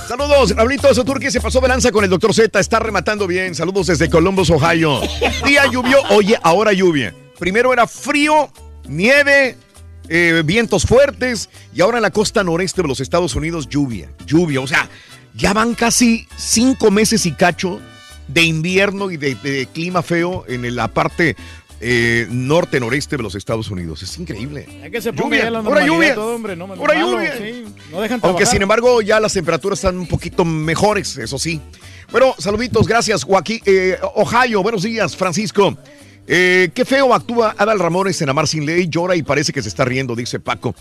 Saludos, 0.08 0.54
Raulito 0.54 0.88
eso 0.88 1.04
Turquía 1.04 1.32
se 1.32 1.40
pasó 1.40 1.60
de 1.60 1.66
lanza 1.66 1.90
con 1.90 2.04
el 2.04 2.10
doctor 2.10 2.32
Z, 2.32 2.60
está 2.60 2.78
rematando 2.78 3.26
bien. 3.26 3.56
Saludos 3.56 3.88
desde 3.88 4.08
Columbus, 4.08 4.50
Ohio. 4.50 5.00
Día 5.44 5.66
llovió, 5.66 6.00
oye, 6.10 6.38
ahora 6.44 6.72
lluvia. 6.72 7.12
Primero 7.40 7.72
era 7.72 7.88
frío, 7.88 8.48
nieve, 8.86 9.56
eh, 10.08 10.42
vientos 10.44 10.84
fuertes 10.84 11.50
y 11.74 11.80
ahora 11.80 11.98
en 11.98 12.02
la 12.02 12.12
costa 12.12 12.44
noreste 12.44 12.82
de 12.82 12.88
los 12.88 13.00
Estados 13.00 13.34
Unidos 13.34 13.68
lluvia, 13.68 14.08
lluvia. 14.26 14.60
O 14.60 14.68
sea, 14.68 14.88
ya 15.34 15.52
van 15.52 15.74
casi 15.74 16.28
cinco 16.36 16.92
meses 16.92 17.26
y 17.26 17.32
cacho 17.32 17.80
de 18.28 18.42
invierno 18.42 19.10
y 19.10 19.16
de, 19.16 19.34
de 19.34 19.66
clima 19.66 20.02
feo 20.02 20.44
en 20.46 20.76
la 20.76 20.86
parte 20.86 21.34
eh, 21.80 22.26
norte-noreste 22.30 23.16
de 23.16 23.22
los 23.22 23.34
Estados 23.34 23.70
Unidos. 23.70 24.02
Es 24.02 24.18
increíble. 24.18 24.66
Hay 24.82 24.90
que 24.90 25.00
se 25.00 25.12
ponga 25.12 25.36
Lluvia, 25.36 25.50
normalidad 25.50 25.86
lluvia, 25.86 26.14
todo, 26.14 26.34
hombre. 26.34 26.56
No, 26.56 26.64
ahora 26.64 26.94
malo, 26.94 27.12
lluvia. 27.12 27.36
sí. 27.36 27.64
No 27.92 28.00
dejan 28.00 28.20
Aunque 28.22 28.46
sin 28.46 28.62
embargo 28.62 29.02
ya 29.02 29.20
las 29.20 29.32
temperaturas 29.32 29.78
están 29.78 29.98
un 29.98 30.06
poquito 30.06 30.44
mejores, 30.44 31.16
eso 31.18 31.38
sí. 31.38 31.60
Bueno, 32.10 32.34
saluditos, 32.38 32.86
gracias 32.86 33.24
Joaquín. 33.24 33.60
eh, 33.66 33.98
Ohio, 34.14 34.62
buenos 34.62 34.82
días, 34.82 35.16
Francisco. 35.16 35.76
Eh, 36.26 36.70
qué 36.74 36.84
feo 36.84 37.14
actúa 37.14 37.54
Adal 37.56 37.78
Ramones 37.78 38.20
en 38.22 38.28
Amar 38.28 38.48
Sin 38.48 38.66
Ley, 38.66 38.88
llora 38.88 39.14
y 39.14 39.22
parece 39.22 39.52
que 39.52 39.62
se 39.62 39.68
está 39.68 39.84
riendo, 39.84 40.16
dice 40.16 40.40
Paco. 40.40 40.74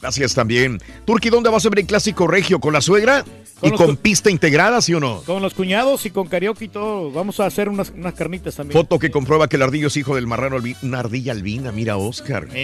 Gracias 0.00 0.34
también. 0.34 0.80
Turki, 1.04 1.30
¿dónde 1.30 1.48
vas 1.48 1.64
a 1.64 1.68
ver 1.68 1.78
el 1.78 1.86
clásico 1.86 2.26
regio? 2.26 2.58
¿Con 2.58 2.72
la 2.72 2.80
suegra? 2.80 3.24
Con 3.62 3.72
¿Y 3.74 3.76
con 3.76 3.96
pista 3.96 4.28
integrada, 4.30 4.82
sí 4.82 4.92
o 4.92 5.00
no? 5.00 5.22
Con 5.22 5.40
los 5.40 5.54
cuñados 5.54 6.04
y 6.04 6.10
con 6.10 6.26
karaoke 6.26 6.64
y 6.64 6.68
todo. 6.68 7.10
Vamos 7.12 7.38
a 7.40 7.46
hacer 7.46 7.68
unas, 7.68 7.90
unas 7.96 8.12
carnitas 8.14 8.56
también. 8.56 8.78
Foto 8.78 8.98
que 8.98 9.10
comprueba 9.10 9.48
que 9.48 9.56
el 9.56 9.62
ardillo 9.62 9.86
es 9.86 9.96
hijo 9.96 10.14
del 10.16 10.26
marrano, 10.26 10.56
albi- 10.58 10.76
una 10.82 10.98
ardilla 10.98 11.32
albina, 11.32 11.72
mira 11.72 11.96
Oscar. 11.96 12.48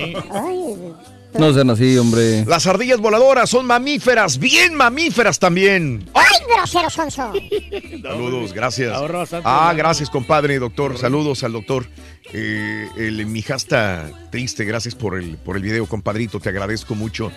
No 1.35 1.53
sean 1.53 1.69
así, 1.69 1.97
hombre. 1.99 2.45
Las 2.47 2.67
ardillas 2.67 2.99
voladoras 3.01 3.51
son 3.51 3.67
mamíferas, 3.67 4.39
bien 4.39 4.75
mamíferas 4.75 5.39
también. 5.39 6.09
¡Ay, 6.15 6.25
grosero 6.57 6.89
sonso! 6.89 7.33
Saludos, 8.03 8.55
gracias. 8.55 8.95
Ahorra 8.95 9.19
bastante, 9.19 9.47
Ah, 9.49 9.75
gracias, 9.77 10.09
compadre, 10.09 10.59
doctor. 10.59 10.97
Saludos 10.97 11.45
al 11.45 11.53
doctor. 11.53 11.87
Eh, 12.33 12.89
el 12.97 13.25
mijasta 13.27 14.11
triste, 14.31 14.65
gracias 14.65 14.95
por 14.95 15.19
el, 15.19 15.37
por 15.37 15.57
el 15.57 15.63
video, 15.63 15.85
compadrito. 15.87 16.41
Te 16.41 16.49
agradezco 16.49 16.95
mucho. 16.95 17.31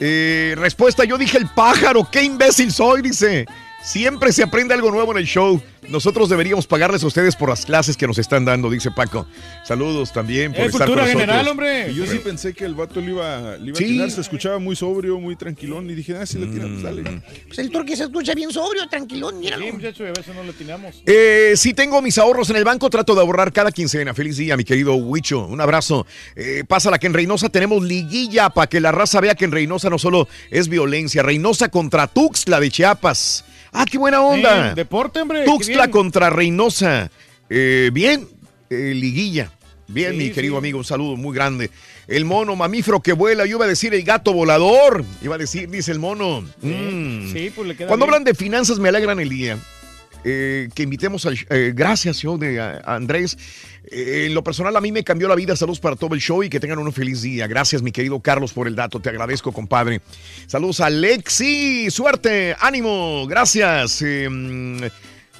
Eh, 0.00 0.54
respuesta, 0.56 1.04
yo 1.04 1.18
dije 1.18 1.38
el 1.38 1.46
pájaro. 1.48 2.08
Qué 2.10 2.22
imbécil 2.22 2.72
soy, 2.72 3.02
dice. 3.02 3.46
Siempre 3.92 4.32
se 4.32 4.42
aprende 4.42 4.74
algo 4.74 4.90
nuevo 4.90 5.12
en 5.12 5.18
el 5.18 5.24
show. 5.24 5.62
Nosotros 5.88 6.28
deberíamos 6.28 6.66
pagarles 6.66 7.02
a 7.04 7.06
ustedes 7.06 7.34
por 7.34 7.48
las 7.48 7.64
clases 7.64 7.96
que 7.96 8.06
nos 8.06 8.18
están 8.18 8.44
dando, 8.44 8.68
dice 8.68 8.90
Paco. 8.90 9.26
Saludos 9.64 10.12
también 10.12 10.52
por 10.52 10.60
Es 10.60 10.66
estar 10.66 10.80
con 10.80 10.88
cultura 10.88 11.02
nosotros. 11.06 11.20
general, 11.22 11.48
hombre. 11.48 11.90
Y 11.90 11.94
yo 11.94 12.06
sí 12.06 12.18
pensé 12.18 12.52
que 12.52 12.66
el 12.66 12.74
vato 12.74 13.00
le 13.00 13.12
iba, 13.12 13.56
le 13.56 13.68
iba 13.68 13.78
Sí. 13.78 13.84
a 13.84 13.86
atinar, 13.86 14.10
se 14.10 14.20
escuchaba 14.20 14.58
muy 14.58 14.76
sobrio, 14.76 15.18
muy 15.18 15.36
tranquilón. 15.36 15.88
Y 15.88 15.94
dije, 15.94 16.14
ah, 16.18 16.26
si 16.26 16.38
le 16.38 16.48
tiran, 16.48 16.72
pues 16.72 16.82
dale. 16.82 17.22
Pues 17.46 17.58
el 17.60 17.70
turqui 17.70 17.96
se 17.96 18.02
escucha 18.04 18.34
bien 18.34 18.52
sobrio, 18.52 18.86
tranquilón, 18.90 19.40
míralo. 19.40 19.64
Sí, 19.64 19.72
muchacho, 19.72 20.04
y 20.04 20.08
a 20.08 20.12
veces 20.12 20.34
no 20.34 20.42
lo 20.44 20.50
atinamos. 20.50 21.02
Eh, 21.06 21.54
si 21.56 21.72
tengo 21.72 22.02
mis 22.02 22.18
ahorros 22.18 22.50
en 22.50 22.56
el 22.56 22.64
banco, 22.64 22.90
trato 22.90 23.14
de 23.14 23.22
ahorrar 23.22 23.54
cada 23.54 23.72
quincena. 23.72 24.12
Feliz 24.12 24.36
día, 24.36 24.54
mi 24.58 24.64
querido 24.64 24.96
Huicho. 24.96 25.46
Un 25.46 25.62
abrazo. 25.62 26.06
Eh, 26.36 26.62
pásala 26.68 26.98
que 26.98 27.06
en 27.06 27.14
Reynosa 27.14 27.48
tenemos 27.48 27.82
liguilla 27.82 28.50
para 28.50 28.66
que 28.66 28.80
la 28.80 28.92
raza 28.92 29.18
vea 29.22 29.34
que 29.34 29.46
en 29.46 29.52
Reynosa 29.52 29.88
no 29.88 29.98
solo 29.98 30.28
es 30.50 30.68
violencia. 30.68 31.22
Reynosa 31.22 31.70
contra 31.70 32.06
Tuxtla 32.06 32.60
de 32.60 32.70
Chiapas. 32.70 33.46
Ah, 33.72 33.84
qué 33.90 33.98
buena 33.98 34.20
onda. 34.22 34.70
Eh, 34.70 34.74
deporte, 34.74 35.20
hombre. 35.20 35.44
Tuxtla 35.44 35.90
contra 35.90 36.30
Reynosa. 36.30 37.10
Eh, 37.50 37.90
bien, 37.92 38.26
eh, 38.70 38.92
liguilla. 38.94 39.50
Bien, 39.86 40.12
Sí, 40.12 40.16
mi 40.18 40.30
querido 40.30 40.54
sí. 40.54 40.58
amigo, 40.58 40.78
un 40.78 40.84
saludo 40.84 41.16
muy 41.16 41.34
grande. 41.34 41.70
El 42.06 42.24
mono 42.26 42.54
mamífero 42.56 43.00
que 43.00 43.12
vuela, 43.14 43.46
yo 43.46 43.56
iba 43.56 43.64
a 43.64 43.68
decir 43.68 43.94
el 43.94 44.02
gato 44.02 44.32
volador. 44.34 45.04
Iba 45.22 45.36
a 45.36 45.38
decir, 45.38 45.68
dice 45.70 45.92
el 45.92 45.98
mono. 45.98 46.42
Mm. 46.60 47.32
Sí, 47.32 47.50
pues 47.54 47.68
le 47.68 47.74
queda 47.76 47.88
Cuando 47.88 48.04
bien. 48.04 48.14
hablan 48.14 48.24
de 48.24 48.34
finanzas 48.34 48.78
me 48.78 48.88
alegran 48.90 49.18
el 49.20 49.30
día. 49.30 49.58
Eh, 50.24 50.68
que 50.74 50.82
invitemos 50.82 51.24
al 51.26 51.38
eh, 51.48 51.72
gracias 51.74 52.22
de 52.38 52.60
a 52.60 52.82
Andrés. 52.84 53.38
Eh, 53.90 54.26
en 54.26 54.34
lo 54.34 54.42
personal 54.44 54.76
a 54.76 54.80
mí 54.80 54.92
me 54.92 55.04
cambió 55.04 55.28
la 55.28 55.34
vida. 55.34 55.56
Saludos 55.56 55.80
para 55.80 55.96
todo 55.96 56.14
el 56.14 56.20
show 56.20 56.42
y 56.42 56.48
que 56.50 56.60
tengan 56.60 56.78
un 56.78 56.92
feliz 56.92 57.22
día. 57.22 57.46
Gracias 57.46 57.82
mi 57.82 57.92
querido 57.92 58.20
Carlos 58.20 58.52
por 58.52 58.66
el 58.66 58.74
dato. 58.76 59.00
Te 59.00 59.08
agradezco 59.08 59.52
compadre. 59.52 60.00
Saludos 60.46 60.80
a 60.80 60.90
Lexi. 60.90 61.90
Suerte. 61.90 62.54
Ánimo. 62.60 63.26
Gracias. 63.26 64.02
Eh, 64.02 64.90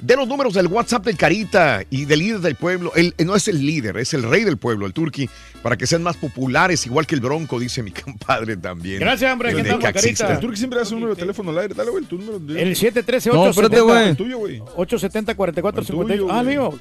de 0.01 0.15
los 0.15 0.29
números 0.29 0.53
del 0.53 0.67
WhatsApp 0.67 1.03
del 1.05 1.17
Carita 1.17 1.81
y 1.89 2.05
del 2.05 2.19
líder 2.19 2.39
del 2.39 2.55
pueblo. 2.55 2.93
Él 2.95 3.13
no 3.25 3.35
es 3.35 3.49
el 3.49 3.65
líder, 3.65 3.97
es 3.97 4.13
el 4.13 4.23
rey 4.23 4.45
del 4.45 4.55
pueblo, 4.57 4.85
el 4.85 4.93
Turqui, 4.93 5.29
para 5.61 5.75
que 5.75 5.85
sean 5.87 6.03
más 6.03 6.15
populares, 6.15 6.85
igual 6.85 7.05
que 7.05 7.15
el 7.15 7.21
Bronco, 7.21 7.59
dice 7.59 7.83
mi 7.83 7.91
compadre 8.05 8.55
también. 8.55 9.01
Gracias, 9.01 9.29
hombre, 9.29 9.49
andamos, 9.49 9.79
necaxista. 9.83 10.23
Carita. 10.23 10.33
El 10.35 10.39
Turqui 10.39 10.57
siempre 10.57 10.79
hace 10.79 10.93
un 10.93 11.01
número 11.01 11.15
de 11.15 11.19
teléfono 11.19 11.51
al 11.51 11.59
aire. 11.59 11.73
Dale, 11.73 11.91
güey, 11.91 12.05
tu 12.05 12.17
número. 12.17 12.39
de- 12.39 12.61
El 12.61 12.75
713 12.77 13.29
No, 13.29 13.49
espérate, 13.49 13.81
güey. 13.81 13.97
El 13.97 14.11
870 14.11 14.23
tuyo, 14.23 14.37
güey. 14.37 14.59
870 14.77 15.35
44 15.35 15.81
El 15.81 15.87
tuyo, 15.87 15.99
58. 16.03 16.33
Ah, 16.33 16.43
güey. 16.43 16.79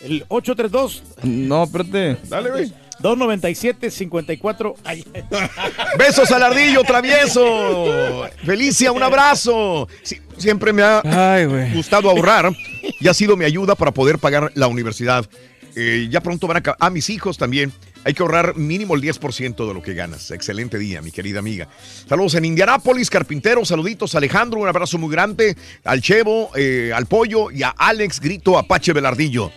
El 0.00 0.24
832 0.28 1.02
No, 1.22 1.64
espérate. 1.64 2.16
Dale, 2.28 2.50
güey. 2.50 2.72
297 2.98 3.90
54. 3.90 4.74
Ay. 4.84 5.04
Besos 5.98 6.30
al 6.30 6.42
ardillo 6.42 6.82
travieso. 6.82 8.26
Felicia, 8.44 8.92
un 8.92 9.02
abrazo. 9.02 9.86
Sí, 10.02 10.18
siempre 10.38 10.72
me 10.72 10.82
ha 10.82 11.02
Ay, 11.04 11.46
gustado 11.74 12.08
ahorrar 12.10 12.52
y 12.98 13.08
ha 13.08 13.14
sido 13.14 13.36
mi 13.36 13.44
ayuda 13.44 13.74
para 13.74 13.90
poder 13.92 14.18
pagar 14.18 14.50
la 14.54 14.66
universidad. 14.66 15.26
Eh, 15.74 16.08
ya 16.10 16.22
pronto 16.22 16.46
van 16.46 16.56
a... 16.56 16.62
A 16.80 16.88
mis 16.88 17.10
hijos 17.10 17.36
también. 17.36 17.70
Hay 18.04 18.14
que 18.14 18.22
ahorrar 18.22 18.56
mínimo 18.56 18.94
el 18.94 19.02
10% 19.02 19.66
de 19.68 19.74
lo 19.74 19.82
que 19.82 19.92
ganas. 19.92 20.30
Excelente 20.30 20.78
día, 20.78 21.02
mi 21.02 21.10
querida 21.10 21.40
amiga. 21.40 21.68
Saludos 22.08 22.36
en 22.36 22.44
Indianápolis, 22.46 23.10
Carpintero. 23.10 23.64
Saluditos, 23.64 24.14
Alejandro. 24.14 24.60
Un 24.60 24.68
abrazo 24.68 24.96
muy 24.96 25.10
grande. 25.10 25.54
Al 25.84 26.00
Chevo, 26.00 26.50
eh, 26.54 26.92
al 26.94 27.06
Pollo 27.06 27.50
y 27.50 27.62
a 27.62 27.70
Alex 27.70 28.20
Grito 28.20 28.56
Apache 28.56 28.92
Velardillo. 28.94 29.50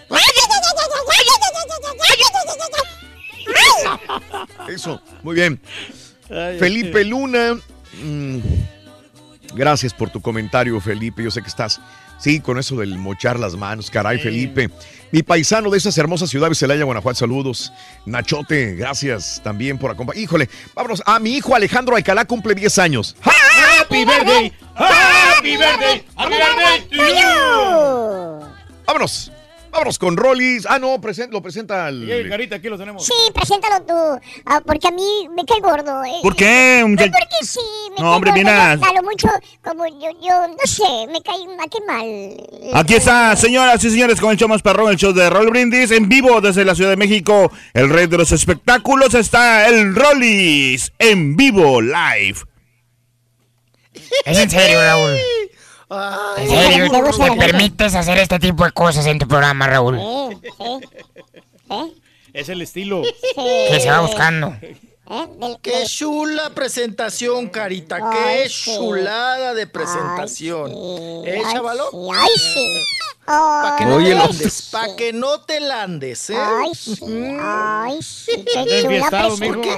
Eso, 4.67 5.01
muy 5.23 5.35
bien. 5.35 5.59
Felipe 6.59 7.03
Luna. 7.05 7.55
mm, 8.01 8.37
gracias 9.55 9.93
por 9.93 10.09
tu 10.09 10.21
comentario, 10.21 10.79
Felipe. 10.79 11.23
Yo 11.23 11.31
sé 11.31 11.41
que 11.41 11.47
estás, 11.47 11.81
sí, 12.19 12.39
con 12.39 12.59
eso 12.59 12.75
del 12.77 12.97
mochar 12.97 13.39
las 13.39 13.55
manos. 13.55 13.89
Caray, 13.89 14.19
Felipe. 14.19 14.69
Mi 15.11 15.23
paisano 15.23 15.71
de 15.71 15.77
esas 15.79 15.97
hermosas 15.97 16.29
ciudades, 16.29 16.59
Celaya, 16.59 16.83
Guanajuato, 16.83 17.17
saludos. 17.19 17.73
Nachote, 18.05 18.75
gracias 18.75 19.41
también 19.43 19.79
por 19.79 19.89
acompañar. 19.89 20.21
Híjole, 20.21 20.47
vámonos. 20.75 21.01
A 21.05 21.17
mi 21.19 21.35
hijo 21.35 21.55
Alejandro 21.55 21.95
Alcalá 21.95 22.25
cumple 22.25 22.53
10 22.53 22.77
años. 22.77 23.15
Happy 23.21 24.05
birthday. 24.05 24.53
Happy 24.75 25.57
birthday. 25.57 26.05
Happy 26.15 26.35
birthday 26.35 26.87
to 26.89 27.07
you. 27.07 28.47
Vámonos. 28.85 29.31
Vámonos 29.79 29.97
con 29.97 30.17
Rollis. 30.17 30.65
Ah, 30.69 30.77
no, 30.77 30.99
lo 31.31 31.41
presenta 31.41 31.85
al. 31.85 32.03
Y 32.03 32.27
Carita, 32.29 32.57
aquí 32.57 32.67
lo 32.67 32.77
tenemos. 32.77 33.05
Sí, 33.05 33.13
preséntalo 33.33 33.85
tú, 33.85 34.21
ah, 34.45 34.61
porque 34.65 34.89
a 34.89 34.91
mí 34.91 35.29
me 35.33 35.45
cae 35.45 35.61
gordo. 35.61 36.03
eh. 36.03 36.19
¿Por 36.21 36.35
qué? 36.35 36.79
No, 36.81 36.87
muchach- 36.89 37.09
porque 37.11 37.45
sí, 37.45 37.59
me 37.91 37.95
No, 37.95 38.01
cae 38.01 38.15
hombre, 38.15 38.31
gordo, 38.31 38.43
mira. 38.43 38.71
A 38.73 38.75
lo 38.75 39.03
mucho, 39.03 39.29
como 39.63 39.87
yo, 39.87 40.09
yo, 40.21 40.47
no 40.49 40.57
sé, 40.65 40.83
me 41.07 41.21
cae, 41.21 41.37
mal. 41.87 42.73
Aquí 42.73 42.95
está, 42.95 43.37
señoras 43.37 43.81
y 43.85 43.89
señores, 43.89 44.19
con 44.19 44.31
el 44.31 44.37
show 44.37 44.49
más 44.49 44.61
perrón, 44.61 44.91
el 44.91 44.97
show 44.97 45.13
de 45.13 45.29
Roll 45.29 45.49
Brindis, 45.49 45.91
en 45.91 46.09
vivo 46.09 46.41
desde 46.41 46.65
la 46.65 46.75
Ciudad 46.75 46.89
de 46.89 46.97
México. 46.97 47.49
El 47.73 47.89
rey 47.89 48.07
de 48.07 48.17
los 48.17 48.33
espectáculos 48.33 49.13
está 49.13 49.65
el 49.69 49.95
Rollis, 49.95 50.91
en 50.99 51.37
vivo, 51.37 51.79
live. 51.81 52.35
Es 54.25 54.37
en 54.37 54.49
serio, 54.49 54.77
Raúl. 54.81 55.13
Ay, 55.89 56.45
En 56.45 56.49
serio, 56.49 56.91
¿te 56.91 57.35
permites 57.37 57.95
hacer 57.95 58.17
este 58.19 58.39
tipo 58.39 58.63
de 58.63 58.71
cosas 58.71 59.05
en 59.07 59.17
tu 59.19 59.27
programa, 59.27 59.67
Raúl? 59.67 59.97
Sí, 59.99 60.49
sí, 60.57 60.87
sí, 61.67 62.01
Es 62.33 62.49
el 62.49 62.61
estilo. 62.61 63.01
Que 63.35 63.79
se 63.79 63.89
va 63.89 64.01
buscando. 64.01 64.55
¿eh? 64.61 64.77
Qué 65.63 65.85
chula 65.87 66.51
presentación, 66.51 67.49
Carita. 67.49 67.97
Ay, 68.01 68.43
Qué 68.43 68.49
sí. 68.49 68.75
chulada 68.75 69.55
de 69.55 69.65
presentación. 69.65 70.71
¿Eh, 71.25 71.41
Ay, 71.43 71.53
chavalo? 71.53 71.89
sí, 71.89 71.97
Ay, 72.13 72.29
sí. 72.37 72.85
Para 73.25 73.75
que 73.75 73.85
no 73.85 73.99
para 74.71 74.95
que 74.95 75.13
no 75.13 75.41
te 75.41 75.59
landes, 75.59 76.29
¿eh? 76.29 76.35
Ay, 76.37 76.73
sí, 76.75 76.97
ay, 77.41 77.99
sí, 78.01 78.45
qué. 79.61 79.77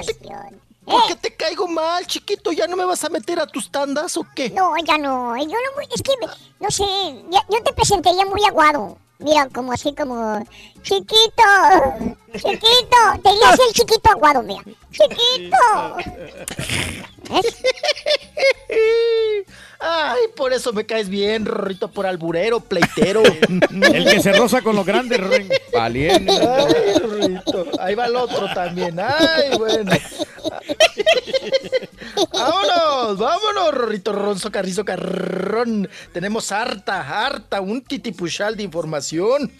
¿Por 0.84 1.06
qué 1.06 1.14
te 1.16 1.34
caigo 1.36 1.68
mal, 1.68 2.06
chiquito? 2.06 2.50
¿Ya 2.52 2.66
no 2.66 2.76
me 2.76 2.84
vas 2.84 3.04
a 3.04 3.08
meter 3.08 3.38
a 3.38 3.46
tus 3.46 3.70
tandas 3.70 4.16
o 4.16 4.26
qué? 4.34 4.50
No, 4.50 4.74
ya 4.84 4.98
no, 4.98 5.36
yo 5.36 5.44
no, 5.46 5.80
es 5.94 6.02
que, 6.02 6.12
no 6.60 6.70
sé, 6.70 6.84
ya- 7.30 7.44
yo 7.48 7.62
te 7.62 7.72
presentaría 7.72 8.26
muy 8.26 8.44
aguado. 8.44 8.98
Mira, 9.18 9.48
como 9.54 9.72
así, 9.72 9.94
como, 9.94 10.44
chiquito, 10.82 11.42
chiquito, 12.32 12.96
te 13.22 13.30
diría 13.30 13.50
así 13.50 13.62
el 13.68 13.72
chiquito 13.74 14.10
aguado, 14.10 14.42
mira, 14.42 14.64
chiquito. 14.90 15.56
Ay, 19.84 20.20
por 20.36 20.52
eso 20.52 20.72
me 20.72 20.86
caes 20.86 21.08
bien, 21.08 21.44
Rorrito, 21.44 21.88
por 21.88 22.06
alburero, 22.06 22.60
pleitero. 22.60 23.22
El 23.92 24.04
que 24.04 24.20
se 24.20 24.32
roza 24.32 24.62
con 24.62 24.76
los 24.76 24.86
grandes. 24.86 25.18
Ren. 25.18 25.48
Valiente. 25.72 26.32
Ay, 26.32 26.98
Rorrito. 27.00 27.66
Ahí 27.80 27.96
va 27.96 28.06
el 28.06 28.14
otro 28.14 28.46
también. 28.54 29.00
Ay, 29.00 29.58
bueno. 29.58 29.90
vámonos, 32.32 33.18
vámonos, 33.18 33.74
Rorrito 33.74 34.12
Ronzo 34.12 34.50
Carrizo 34.50 34.84
Carrón. 34.84 35.88
Tenemos 36.12 36.52
harta, 36.52 37.00
harta, 37.24 37.60
un 37.60 37.82
titipuchal 37.82 38.56
de 38.56 38.62
información. 38.64 39.50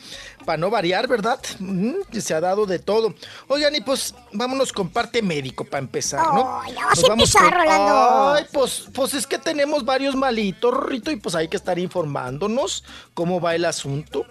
Para 0.44 0.58
no 0.58 0.70
variar, 0.70 1.06
¿verdad? 1.06 1.38
Mm, 1.60 1.92
se 2.18 2.34
ha 2.34 2.40
dado 2.40 2.66
de 2.66 2.80
todo. 2.80 3.14
Oigan, 3.46 3.76
y 3.76 3.80
pues 3.80 4.12
vámonos 4.32 4.72
con 4.72 4.88
parte 4.88 5.22
médico 5.22 5.64
para 5.64 5.78
empezar, 5.84 6.20
¿no? 6.34 6.40
Oh, 6.40 6.62
ya 6.68 6.86
vas 6.86 6.98
Nos 7.00 7.10
a 7.10 7.12
empezar, 7.12 7.42
con- 7.42 7.52
Rolando. 7.52 8.32
Ay, 8.32 8.44
pues, 8.52 8.84
pues 8.92 9.14
es 9.14 9.26
que 9.28 9.38
tenemos 9.38 9.84
varios 9.84 10.16
malitos, 10.16 10.74
Rorrito, 10.74 11.12
y 11.12 11.16
pues 11.16 11.36
hay 11.36 11.46
que 11.46 11.56
estar 11.56 11.78
informándonos 11.78 12.82
cómo 13.14 13.40
va 13.40 13.54
el 13.54 13.64
asunto. 13.64 14.26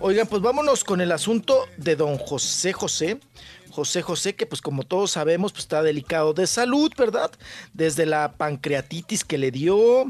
Oigan, 0.00 0.26
pues 0.26 0.42
vámonos 0.42 0.82
con 0.82 1.00
el 1.00 1.12
asunto 1.12 1.66
de 1.76 1.94
don 1.94 2.18
José 2.18 2.72
José. 2.72 3.20
José 3.72 4.02
José, 4.02 4.34
que 4.34 4.46
pues 4.46 4.60
como 4.60 4.84
todos 4.84 5.12
sabemos, 5.12 5.52
pues 5.52 5.64
está 5.64 5.82
delicado 5.82 6.34
de 6.34 6.46
salud, 6.46 6.92
¿verdad? 6.96 7.30
Desde 7.72 8.06
la 8.06 8.32
pancreatitis 8.32 9.24
que 9.24 9.38
le 9.38 9.50
dio, 9.50 10.06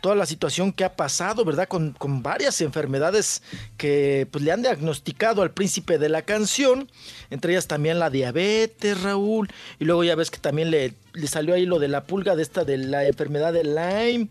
toda 0.00 0.14
la 0.14 0.26
situación 0.26 0.72
que 0.72 0.84
ha 0.84 0.94
pasado, 0.94 1.44
¿verdad? 1.44 1.68
Con, 1.68 1.92
con 1.92 2.22
varias 2.22 2.60
enfermedades 2.60 3.42
que 3.76 4.28
pues 4.30 4.44
le 4.44 4.52
han 4.52 4.62
diagnosticado 4.62 5.42
al 5.42 5.50
príncipe 5.50 5.98
de 5.98 6.08
la 6.08 6.22
canción, 6.22 6.90
entre 7.30 7.52
ellas 7.52 7.66
también 7.66 7.98
la 7.98 8.10
diabetes, 8.10 9.02
Raúl, 9.02 9.48
y 9.78 9.84
luego 9.84 10.04
ya 10.04 10.14
ves 10.14 10.30
que 10.30 10.38
también 10.38 10.70
le, 10.70 10.94
le 11.14 11.26
salió 11.26 11.54
ahí 11.54 11.66
lo 11.66 11.78
de 11.78 11.88
la 11.88 12.04
pulga 12.04 12.36
de 12.36 12.42
esta 12.42 12.64
de 12.64 12.78
la 12.78 13.06
enfermedad 13.06 13.52
de 13.52 13.64
Lyme. 13.64 14.28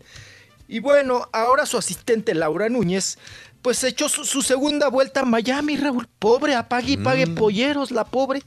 Y 0.70 0.80
bueno, 0.80 1.28
ahora 1.32 1.64
su 1.64 1.78
asistente 1.78 2.34
Laura 2.34 2.68
Núñez, 2.68 3.18
pues 3.62 3.82
echó 3.84 4.08
su, 4.08 4.24
su 4.24 4.42
segunda 4.42 4.88
vuelta 4.88 5.20
a 5.20 5.24
Miami, 5.24 5.76
Raúl. 5.76 6.08
Pobre, 6.18 6.54
apague 6.54 6.92
y 6.92 6.96
pague 6.96 7.26
polleros, 7.26 7.90
la 7.90 8.04
pobre. 8.04 8.42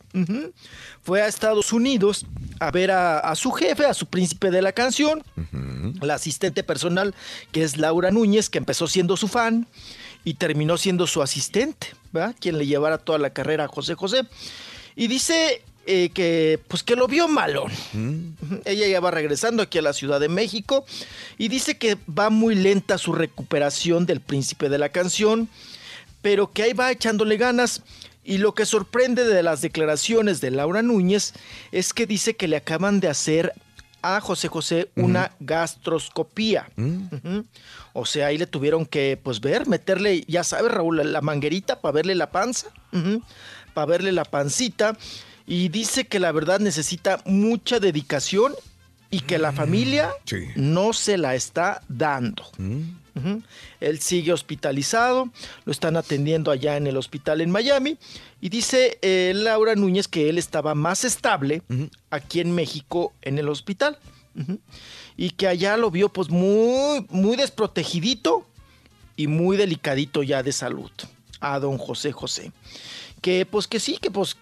Fue 1.02 1.22
a 1.22 1.28
Estados 1.28 1.74
Unidos 1.74 2.26
a 2.60 2.72
ver 2.72 2.92
a, 2.92 3.20
a 3.20 3.36
su 3.36 3.52
jefe, 3.52 3.86
a 3.86 3.94
su 3.94 4.06
príncipe 4.06 4.52
de 4.52 4.62
la 4.62 4.72
canción, 4.72 5.24
la 6.02 6.16
asistente 6.16 6.64
personal, 6.64 7.16
que 7.52 7.64
es 7.64 7.78
Laura 7.78 8.12
Núñez, 8.12 8.50
que 8.50 8.58
empezó 8.58 8.88
siendo 8.88 9.18
su 9.18 9.28
fan 9.28 9.68
y 10.24 10.36
terminó 10.36 10.78
siendo 10.78 11.08
su 11.08 11.22
asistente, 11.22 11.88
¿verdad? 12.12 12.36
Quien 12.40 12.58
le 12.58 12.68
llevara 12.68 12.98
toda 12.98 13.18
la 13.18 13.32
carrera 13.32 13.66
a 13.66 13.68
José 13.68 13.96
José. 13.96 14.24
Y 14.96 15.08
dice 15.08 15.64
eh, 15.94 16.10
que, 16.14 16.60
pues 16.68 16.84
que 16.84 16.96
lo 16.96 17.08
vio 17.08 17.28
malón. 17.28 17.72
Mm. 17.94 18.34
Ella 18.66 18.88
ya 18.88 19.00
va 19.00 19.12
regresando 19.12 19.62
aquí 19.62 19.78
a 19.78 19.82
la 19.82 19.94
Ciudad 19.94 20.20
de 20.20 20.30
México 20.30 20.86
y 21.38 21.50
dice 21.50 21.78
que 21.78 21.98
va 22.08 22.30
muy 22.30 22.56
lenta 22.56 22.98
su 22.98 23.12
recuperación 23.14 24.06
del 24.06 24.22
príncipe 24.22 24.70
de 24.70 24.78
la 24.78 24.90
canción, 24.90 25.50
pero 26.22 26.52
que 26.52 26.64
ahí 26.64 26.74
va 26.74 26.92
echándole 26.92 27.36
ganas. 27.38 27.82
Y 28.24 28.38
lo 28.38 28.54
que 28.54 28.66
sorprende 28.66 29.26
de 29.26 29.42
las 29.44 29.62
declaraciones 29.62 30.40
de 30.42 30.52
Laura 30.52 30.82
Núñez 30.82 31.34
es 31.72 31.92
que 31.94 32.06
dice 32.06 32.36
que 32.36 32.48
le 32.48 32.56
acaban 32.58 33.00
de 33.00 33.08
hacer 33.10 33.52
a 34.04 34.22
José 34.22 34.48
José 34.48 34.90
una 34.96 35.32
gastroscopía. 35.40 36.70
Ujú. 36.78 37.46
O 37.94 38.06
sea, 38.06 38.28
ahí 38.28 38.38
le 38.38 38.48
tuvieron 38.48 38.86
que, 38.86 39.20
pues, 39.22 39.42
ver, 39.42 39.68
meterle, 39.68 40.24
ya 40.28 40.44
sabes, 40.44 40.72
Raúl, 40.72 40.98
la- 40.98 41.04
la 41.04 41.22
manguerita 41.22 41.82
para 41.82 41.92
verle 41.94 42.16
la 42.16 42.32
panza, 42.32 42.68
para 43.74 43.86
verle 43.88 44.12
la 44.12 44.24
pancita. 44.26 44.96
Y 45.46 45.70
dice 45.70 46.06
que 46.06 46.20
la 46.20 46.32
verdad 46.32 46.60
necesita 46.60 47.22
mucha 47.26 47.80
dedicación 47.80 48.54
y 49.10 49.20
que 49.20 49.38
la 49.38 49.52
familia 49.52 50.14
no 50.56 50.94
se 50.94 51.18
la 51.18 51.36
está 51.36 51.82
dando. 51.90 52.44
Ujú. 53.16 53.42
Él 53.82 54.00
sigue 54.00 54.32
hospitalizado, 54.32 55.30
lo 55.66 55.72
están 55.72 55.98
atendiendo 55.98 56.50
allá 56.50 56.78
en 56.78 56.88
el 56.88 56.96
hospital 56.96 57.42
en 57.42 57.52
Miami 57.52 57.98
y 58.40 58.48
dice 58.48 58.98
eh, 59.02 59.34
Laura 59.36 59.76
Núñez 59.76 60.08
que 60.08 60.30
él 60.30 60.38
estaba 60.38 60.76
más 60.76 61.04
estable 61.04 61.62
aquí 62.10 62.40
en 62.40 62.56
México 62.56 63.14
en 63.22 63.38
el 63.38 63.50
hospital 63.50 63.98
y 65.18 65.32
que 65.32 65.48
allá 65.48 65.76
lo 65.76 65.92
vio 65.92 66.08
pues 66.10 66.30
muy, 66.30 67.06
muy 67.10 67.36
desprotegidito 67.36 68.48
y 69.18 69.28
muy 69.28 69.58
delicadito 69.58 70.24
ya 70.24 70.42
de 70.42 70.54
salud 70.54 70.92
a 71.42 71.60
don 71.60 71.78
José 71.78 72.12
José. 72.12 72.52
Que 73.22 73.46
pues 73.46 73.68
que 73.68 73.80
sí, 73.80 73.98
que 74.02 74.10
pues 74.10 74.38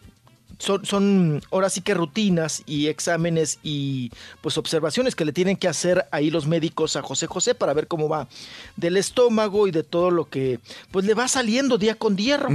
son, 0.60 0.86
son 0.86 1.42
ahora 1.52 1.70
sí 1.70 1.82
que 1.82 1.94
rutinas 1.94 2.64
y 2.66 2.88
exámenes 2.88 3.60
y 3.64 4.12
pues 4.42 4.58
observaciones 4.58 5.16
que 5.16 5.26
le 5.26 5.32
tienen 5.32 5.56
que 5.56 5.70
hacer 5.70 6.06
ahí 6.12 6.30
los 6.30 6.48
médicos 6.48 6.98
a 6.98 7.02
José 7.02 7.28
José 7.28 7.56
para 7.56 7.74
ver 7.74 7.88
cómo 7.88 8.10
va 8.10 8.28
del 8.76 8.98
estómago 8.98 9.68
y 9.68 9.72
de 9.72 9.84
todo 9.84 10.12
lo 10.12 10.30
que 10.30 10.60
pues 10.92 11.06
le 11.06 11.14
va 11.14 11.30
saliendo 11.30 11.78
día 11.78 11.96
con 11.96 12.16
día, 12.16 12.46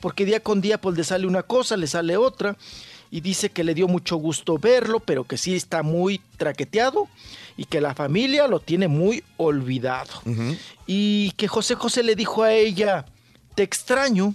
porque 0.00 0.24
día 0.24 0.40
con 0.40 0.60
día 0.60 0.80
pues 0.80 0.96
le 0.96 1.04
sale 1.04 1.26
una 1.26 1.42
cosa, 1.42 1.76
le 1.76 1.86
sale 1.86 2.16
otra. 2.16 2.56
Y 3.10 3.20
dice 3.20 3.50
que 3.50 3.62
le 3.62 3.74
dio 3.74 3.88
mucho 3.88 4.16
gusto 4.16 4.56
verlo, 4.56 4.98
pero 4.98 5.24
que 5.24 5.36
sí 5.36 5.54
está 5.54 5.82
muy 5.82 6.22
traqueteado 6.38 7.08
y 7.58 7.66
que 7.66 7.82
la 7.82 7.94
familia 7.94 8.48
lo 8.48 8.58
tiene 8.58 8.88
muy 8.88 9.22
olvidado. 9.36 10.22
Y 10.86 11.32
que 11.32 11.46
José 11.46 11.74
José 11.74 12.02
le 12.02 12.16
dijo 12.16 12.42
a 12.42 12.54
ella, 12.54 13.04
te 13.54 13.64
extraño, 13.64 14.34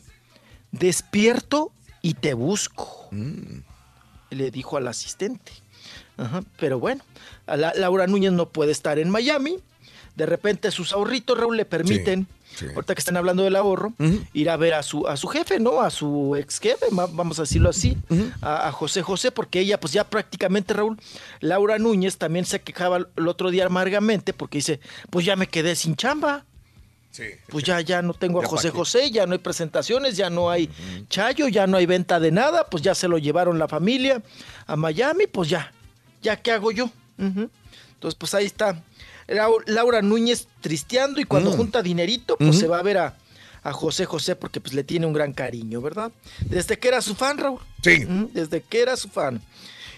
despierto 0.71 1.71
y 2.01 2.13
te 2.15 2.33
busco. 2.33 3.09
Le 4.29 4.51
dijo 4.51 4.77
al 4.77 4.87
asistente. 4.87 5.51
Ajá, 6.17 6.43
pero 6.59 6.79
bueno, 6.79 7.03
a 7.45 7.55
la- 7.57 7.73
Laura 7.75 8.07
Núñez 8.07 8.31
no 8.31 8.49
puede 8.49 8.71
estar 8.71 8.99
en 8.99 9.09
Miami. 9.09 9.57
De 10.15 10.25
repente 10.25 10.71
sus 10.71 10.93
ahorritos, 10.93 11.37
Raúl, 11.37 11.57
le 11.57 11.65
permiten, 11.65 12.27
ahorita 12.73 12.95
que 12.95 12.99
están 12.99 13.17
hablando 13.17 13.43
del 13.43 13.55
ahorro, 13.55 13.93
ir 14.33 14.49
a 14.49 14.57
ver 14.57 14.73
a 14.73 14.81
su, 14.81 15.07
a 15.07 15.15
su 15.15 15.27
jefe, 15.27 15.59
¿no? 15.59 15.79
A 15.81 15.91
su 15.91 16.35
ex 16.35 16.59
jefe, 16.59 16.87
vamos 16.91 17.37
a 17.37 17.43
decirlo 17.43 17.69
así, 17.69 17.95
a, 18.41 18.67
a 18.67 18.71
José 18.71 19.03
José, 19.03 19.29
porque 19.31 19.59
ella, 19.59 19.79
pues 19.79 19.93
ya 19.93 20.05
prácticamente, 20.09 20.73
Raúl, 20.73 20.97
Laura 21.39 21.77
Núñez 21.77 22.17
también 22.17 22.45
se 22.45 22.61
quejaba 22.61 22.97
el 23.15 23.27
otro 23.27 23.51
día 23.51 23.67
amargamente 23.67 24.33
porque 24.33 24.57
dice, 24.57 24.79
pues 25.11 25.23
ya 25.23 25.35
me 25.35 25.45
quedé 25.47 25.75
sin 25.75 25.95
chamba. 25.95 26.45
Pues 27.49 27.64
ya, 27.64 27.81
ya 27.81 28.02
no 28.02 28.14
tengo 28.14 28.39
a 28.39 28.44
Ya 28.44 28.48
José. 28.49 28.69
José, 28.72 29.11
ya 29.11 29.26
no 29.26 29.34
hay 29.34 29.39
presentaciones, 29.39 30.18
ya 30.18 30.30
no 30.30 30.49
hay 30.49 30.69
chayo, 31.10 31.48
ya 31.48 31.68
no 31.68 31.77
hay 31.77 31.85
venta 31.85 32.19
de 32.19 32.31
nada, 32.31 32.65
pues 32.65 32.84
ya 32.84 32.94
se 32.95 33.07
lo 33.07 33.18
llevaron 33.18 33.57
la 33.60 33.68
familia 33.68 34.22
a 34.65 34.76
Miami, 34.76 35.27
pues 35.27 35.49
ya, 35.49 35.72
ya 36.22 36.35
qué 36.41 36.52
hago 36.52 36.72
yo. 36.72 36.89
Entonces, 37.18 38.15
pues 38.18 38.34
ahí 38.34 38.45
está 38.45 38.81
Lau- 39.27 39.64
Laura 39.65 40.02
Núñez 40.02 40.48
tristeando 40.61 41.19
y 41.19 41.26
cuando 41.26 41.52
Mm. 41.52 41.57
junta 41.57 41.81
dinerito, 41.81 42.38
pues 42.38 42.57
se 42.60 42.68
va 42.68 42.80
a 42.80 42.84
ver 42.84 42.98
a, 42.98 43.18
a 43.64 43.73
José 43.73 44.06
José 44.06 44.35
porque 44.35 44.61
pues 44.61 44.73
le 44.73 44.84
tiene 44.84 45.06
un 45.06 45.14
gran 45.14 45.34
cariño, 45.34 45.81
¿verdad? 45.81 46.11
Desde 46.45 46.77
que 46.80 46.88
era 46.88 47.02
su 47.02 47.15
fan, 47.15 47.38
Raúl. 47.38 47.60
Sí. 47.84 48.06
Desde 48.34 48.61
que 48.61 48.81
era 48.81 48.95
su 48.95 49.10
fan. 49.10 49.41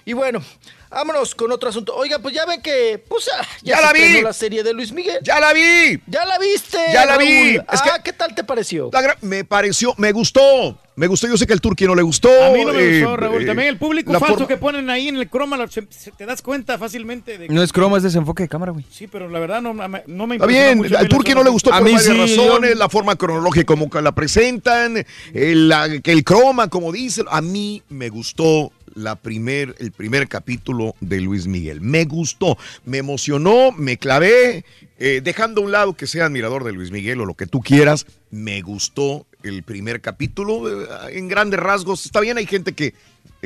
Y 0.06 0.14
bueno, 0.14 0.42
vámonos 0.90 1.36
con 1.36 1.52
otro 1.52 1.70
asunto. 1.70 1.96
Oiga, 1.96 2.20
pues 2.20 2.34
ya 2.34 2.46
ven 2.46 2.62
que, 2.62 3.04
pues 3.08 3.30
ah, 3.38 3.46
ya, 3.64 3.76
¡Ya 3.76 3.78
se 3.78 3.84
la 3.84 3.94
vi! 3.94 4.22
la 4.22 4.34
serie 4.34 4.64
de 4.64 4.74
Luis 4.74 4.92
Miguel. 4.92 5.20
¡Ya 5.24 5.40
la 5.40 5.54
vi! 5.54 6.00
¡Ya 6.08 6.26
la 6.26 6.38
viste! 6.40 6.78
¡Ya 6.94 7.06
la 7.06 7.18
vi! 7.18 7.58
Raúl! 7.58 7.66
Es 7.72 7.82
ah, 7.82 7.94
que- 7.98 8.04
¿qué 8.04 8.14
tal 8.14 8.34
te 8.36 8.44
pareció? 8.44 8.90
Me 9.22 9.44
pareció, 9.44 9.94
me 9.98 10.12
gustó. 10.12 10.78
Me 10.96 11.08
gustó, 11.08 11.28
yo 11.30 11.38
sé 11.38 11.48
que 11.48 11.54
el 11.54 11.62
Turqui 11.62 11.86
no 11.86 11.96
le 11.96 12.02
gustó. 12.02 12.28
A 12.44 12.50
mí 12.50 12.66
no 12.66 12.74
me 12.74 12.82
eh, 12.84 13.00
gustó, 13.00 13.16
Raúl. 13.16 13.44
eh, 13.44 13.46
También 13.46 13.70
el 13.70 13.78
público 13.78 14.12
la 14.12 14.20
falso 14.20 14.34
forma- 14.34 14.48
que 14.50 14.58
ponen 14.58 14.90
ahí 14.90 15.08
en 15.08 15.16
el 15.16 15.30
croma, 15.30 15.56
lo- 15.56 15.70
se- 15.70 15.88
se- 15.90 16.12
te 16.12 16.26
das 16.26 16.42
cuenta 16.42 16.78
fácilmente 16.78 17.38
de 17.38 17.48
que... 17.48 17.54
No 17.54 17.64
es 17.64 17.72
croma, 17.72 17.96
es 17.96 18.04
desenfoque 18.04 18.44
de 18.44 18.50
cámara, 18.50 18.74
güey. 18.74 18.84
Sí, 18.92 19.08
pero 19.08 19.30
la 19.30 19.40
verdad 19.40 19.62
no, 19.62 19.74
no 19.74 20.28
me 20.28 20.36
Está 20.36 20.46
bien, 20.46 20.78
mucho 20.80 20.98
al 20.98 21.06
eso. 21.08 21.36
no 21.36 21.44
le 21.44 21.50
gustó 21.52 21.70
A 21.74 21.78
por 21.78 21.86
mí 21.88 21.94
varias 21.94 22.04
sí, 22.30 22.36
razones, 22.38 22.72
yo- 22.72 22.76
la 22.76 22.90
forma 22.90 23.16
cronológica 23.16 23.66
como 23.66 23.90
que 23.90 24.02
la 24.02 24.12
presentan, 24.12 25.06
el, 25.34 25.70
la- 25.70 25.88
que 26.04 26.12
el 26.12 26.26
croma, 26.26 26.68
como 26.68 26.92
dicen. 26.92 27.26
A 27.30 27.40
mí 27.40 27.82
me 27.88 28.10
gustó 28.10 28.74
la 28.96 29.16
primer, 29.16 29.76
el 29.80 29.92
primer 29.92 30.28
capítulo 30.28 30.96
de 31.00 31.22
Luis 31.22 31.48
Miguel. 31.48 31.82
Me 31.82 32.06
gustó, 32.06 32.58
me 32.86 32.98
emocionó, 32.98 33.72
me 33.72 33.98
clavé, 33.98 34.66
eh, 34.98 35.22
dejando 35.24 35.62
a 35.62 35.64
un 35.66 35.72
lado 35.72 35.94
que 35.94 36.08
sea 36.08 36.26
admirador 36.26 36.64
de 36.64 36.74
Luis 36.74 36.92
Miguel 36.92 37.22
o 37.22 37.26
lo 37.26 37.34
que 37.34 37.48
tú 37.48 37.62
quieras, 37.62 38.06
me 38.32 38.62
gustó 38.62 39.26
el 39.44 39.64
primer 39.64 40.02
capítulo. 40.02 40.84
eh, 40.84 41.18
en 41.18 41.28
grandes 41.28 41.60
rasgos, 41.60 42.06
está 42.06 42.20
bien, 42.20 42.38
hay 42.38 42.46
gente 42.46 42.74
que, 42.74 42.94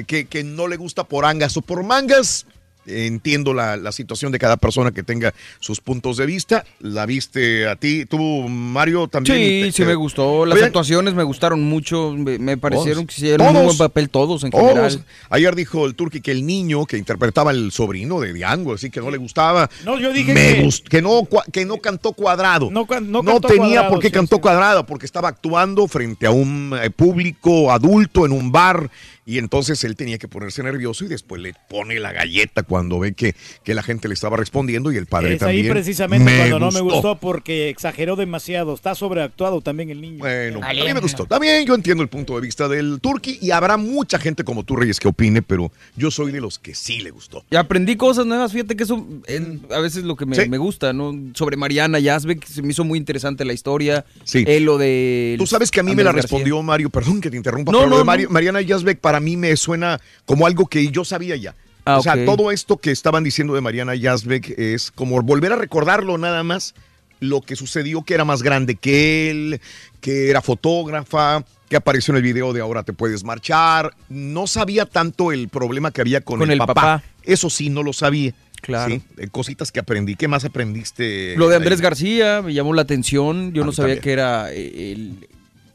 que, 0.08 0.26
que 0.26 0.44
no 0.44 0.68
le 0.68 0.78
gusta 0.78 1.04
por 1.04 1.26
angas 1.26 1.58
o 1.58 1.62
por 1.62 1.84
mangas. 1.84 2.46
Entiendo 2.86 3.54
la, 3.54 3.78
la 3.78 3.92
situación 3.92 4.32
de 4.32 4.40
cada 4.40 4.58
persona 4.58 4.92
que 4.92 5.04
tenga 5.04 5.34
sus 5.60 5.80
puntos 5.80 6.18
de 6.18 6.26
vista. 6.26 6.66
¿La 6.80 7.06
viste 7.06 7.68
a 7.68 7.76
ti? 7.76 8.06
¿Tú, 8.06 8.20
Mario, 8.50 9.08
también? 9.08 9.38
Sí, 9.38 9.44
te- 9.66 9.72
sí 9.72 9.82
te- 9.84 9.86
me 9.88 9.96
gustó. 9.96 10.46
Las 10.46 10.62
actuaciones 10.62 11.14
me 11.14 11.24
gustaron 11.24 11.62
mucho. 11.64 12.12
Me, 12.12 12.38
me 12.40 12.58
parecieron 12.58 13.06
Todos. 13.06 13.16
que 13.16 13.22
hicieron 13.22 13.56
un 13.56 13.66
buen 13.66 13.78
papel 13.78 14.10
todos 14.10 14.44
en 14.44 14.52
Todos. 14.52 14.68
general. 14.70 15.06
Ayer 15.30 15.56
dijo 15.56 15.86
el 15.86 15.96
Turqui 15.96 16.22
que 16.22 16.32
el 16.32 16.46
niño 16.46 16.86
que 16.86 16.98
interpretaba 16.98 17.52
el 17.52 17.72
sobrino 17.72 18.20
de 18.20 18.34
Diango, 18.34 18.74
así 18.74 18.90
que 18.90 19.00
no 19.00 19.10
le 19.12 19.18
gustaba. 19.18 19.70
No, 19.86 20.00
yo 20.00 20.12
dije 20.12 20.34
Me 20.34 20.56
que- 20.56 20.64
gust- 20.66 20.84
que 20.88 21.02
no 21.02 21.28
que 21.52 21.66
no 21.66 21.78
cantó 21.78 22.14
cuadrado. 22.14 22.70
No, 22.72 22.86
no 23.02 23.40
tenía 23.42 23.58
cuadrado, 23.58 23.90
por 23.90 24.00
qué 24.00 24.08
sí, 24.08 24.14
cantó 24.14 24.36
sí. 24.38 24.42
cuadrado, 24.42 24.86
porque 24.86 25.06
estaba 25.06 25.30
actuando 25.30 25.88
frente 25.88 26.26
a 26.26 26.32
un 26.32 26.74
eh, 26.82 26.90
público 26.90 27.72
adulto 27.72 28.26
en 28.26 28.32
un 28.32 28.52
bar 28.52 28.90
y 29.26 29.38
entonces 29.38 29.84
él 29.84 29.96
tenía 29.96 30.18
que 30.18 30.28
ponerse 30.28 30.64
nervioso 30.64 31.06
y 31.06 31.08
después 31.08 31.42
le 31.42 31.54
pone 31.70 32.00
la 32.00 32.12
galleta 32.12 32.64
cuando 32.64 33.00
ve 33.00 33.14
que, 33.14 33.36
que 33.64 33.74
la 33.74 33.84
gente 33.84 34.08
le 34.08 34.14
estaba 34.14 34.38
respondiendo 34.38 34.92
y 34.92 34.98
el 34.98 35.06
padre 35.06 35.34
Es 35.34 35.40
también. 35.40 35.66
ahí 35.66 35.72
precisamente 35.72 36.26
Me 36.26 36.38
cuando 36.38 36.60
no 36.60 36.72
me 36.72 36.82
gustó 36.82 37.18
porque 37.20 37.70
exageró 37.70 38.16
demasiado. 38.16 38.74
Está 38.74 38.96
sobreactuado 38.96 39.62
también 39.62 39.90
el 39.90 40.02
niño. 40.02 40.20
Bueno, 40.20 40.60
a 40.64 40.74
mí 40.74 40.82
me 40.94 41.00
gustó. 41.00 41.26
También 41.26 41.66
yo 41.66 41.76
entiendo 41.76 42.04
el 42.04 42.10
punto 42.10 42.36
de 42.36 42.42
vista 42.42 42.68
del 42.68 43.00
Turqui 43.02 43.40
y 43.42 43.52
habrá 43.52 43.78
mucha 43.78 44.20
gente 44.20 44.44
como 44.44 44.64
tú, 44.64 44.76
Reyes, 44.76 45.00
que 45.00 45.08
opine, 45.08 45.42
pero 45.42 45.72
yo 45.96 46.12
soy 46.12 46.32
de 46.32 46.42
los 46.42 46.60
que 46.60 46.76
sí 46.76 47.00
le 47.00 47.12
gustó. 47.12 47.44
Y 47.50 47.56
aprendí 47.56 47.96
cosas 47.96 48.26
nuevas, 48.26 48.52
fíjate 48.52 48.76
que 48.76 48.84
eso 48.84 49.06
en- 49.28 49.62
a 49.72 49.80
veces 49.80 50.04
lo 50.04 50.16
que 50.16 50.26
me, 50.26 50.36
Sí. 50.36 50.50
me 50.50 50.58
gusta, 50.58 50.94
¿no? 50.94 51.14
Sobre 51.34 51.58
Mariana 51.58 52.00
Yazbek, 52.00 52.46
se 52.46 52.62
me 52.62 52.70
hizo 52.72 52.84
muy 52.84 52.98
interesante 53.00 53.46
la 53.46 53.54
historia. 53.54 54.06
Sí. 54.24 54.44
Eh, 54.48 54.60
lo 54.60 54.78
de... 54.78 55.36
Tú 55.38 55.48
sabes 55.48 55.72
que 55.72 55.80
a 55.80 55.84
mí 55.84 55.88
me 55.88 56.02
Andrés 56.02 56.06
la 56.06 56.12
García. 56.14 56.22
respondió 56.24 56.62
Mario, 56.62 56.90
perdón 56.90 57.22
que 57.22 57.30
te 57.30 57.38
interrumpa, 57.38 57.72
No, 57.72 57.80
pero 57.80 57.90
lo 57.90 57.96
no, 57.96 58.00
de 58.00 58.06
Mari- 58.06 58.24
no. 58.24 58.30
Mariana 58.30 58.62
Yazbek 58.62 59.00
para 59.00 59.13
mí 59.20 59.38
me 59.38 59.56
suena 59.58 60.00
como 60.26 60.46
algo 60.48 60.66
que 60.68 60.88
yo 60.90 61.04
sabía 61.06 61.36
ya. 61.36 61.56
Ah, 61.86 61.98
o 61.98 62.02
sea, 62.04 62.24
todo 62.26 62.52
esto 62.52 62.78
que 62.78 62.92
estaban 62.92 63.24
diciendo 63.24 63.54
de 63.54 63.62
Mariana 63.62 63.94
Yazbek 63.96 64.58
es 64.58 64.90
como 64.92 65.22
volver 65.22 65.52
a 65.52 65.58
recordarlo 65.58 66.18
nada 66.18 66.42
más 66.44 66.74
lo 67.20 67.42
que 67.42 67.56
sucedió 67.56 68.04
que 68.04 68.14
era 68.14 68.26
más 68.26 68.42
grande 68.44 68.76
que 68.76 69.30
él, 69.32 69.62
que 70.02 70.30
era 70.30 70.42
fotógrafa, 70.42 71.44
que 71.70 71.76
apareció 71.78 72.12
en 72.14 72.18
el 72.18 72.24
video 72.24 72.52
de 72.54 72.62
Ahora 72.62 72.84
te 72.84 72.94
puedes 72.94 73.24
marchar. 73.24 73.94
No 74.10 74.46
sabía 74.48 74.86
tanto 74.86 75.32
el 75.32 75.48
problema 75.50 75.92
que 75.92 76.02
había 76.02 76.22
con, 76.22 76.40
Con 76.40 76.50
el, 76.50 76.54
el 76.54 76.60
papá. 76.60 76.74
papá. 76.74 77.04
Eso 77.24 77.50
sí, 77.50 77.70
no 77.70 77.82
lo 77.84 77.94
sabía. 77.94 78.34
Claro. 78.62 78.94
Sí, 78.96 79.02
eh, 79.18 79.28
cositas 79.30 79.72
que 79.74 79.80
aprendí. 79.82 80.16
¿Qué 80.16 80.28
más 80.30 80.46
aprendiste? 80.46 81.36
Lo 81.38 81.50
de 81.50 81.58
Andrés 81.58 81.80
ahí? 81.80 81.84
García 81.84 82.42
me 82.42 82.54
llamó 82.54 82.74
la 82.74 82.82
atención. 82.84 83.52
Yo 83.54 83.64
A 83.64 83.66
no 83.66 83.72
sabía 83.74 83.96
también. 83.96 84.04
que 84.04 84.12
era 84.14 84.52
eh, 84.54 84.92
el- 84.94 85.28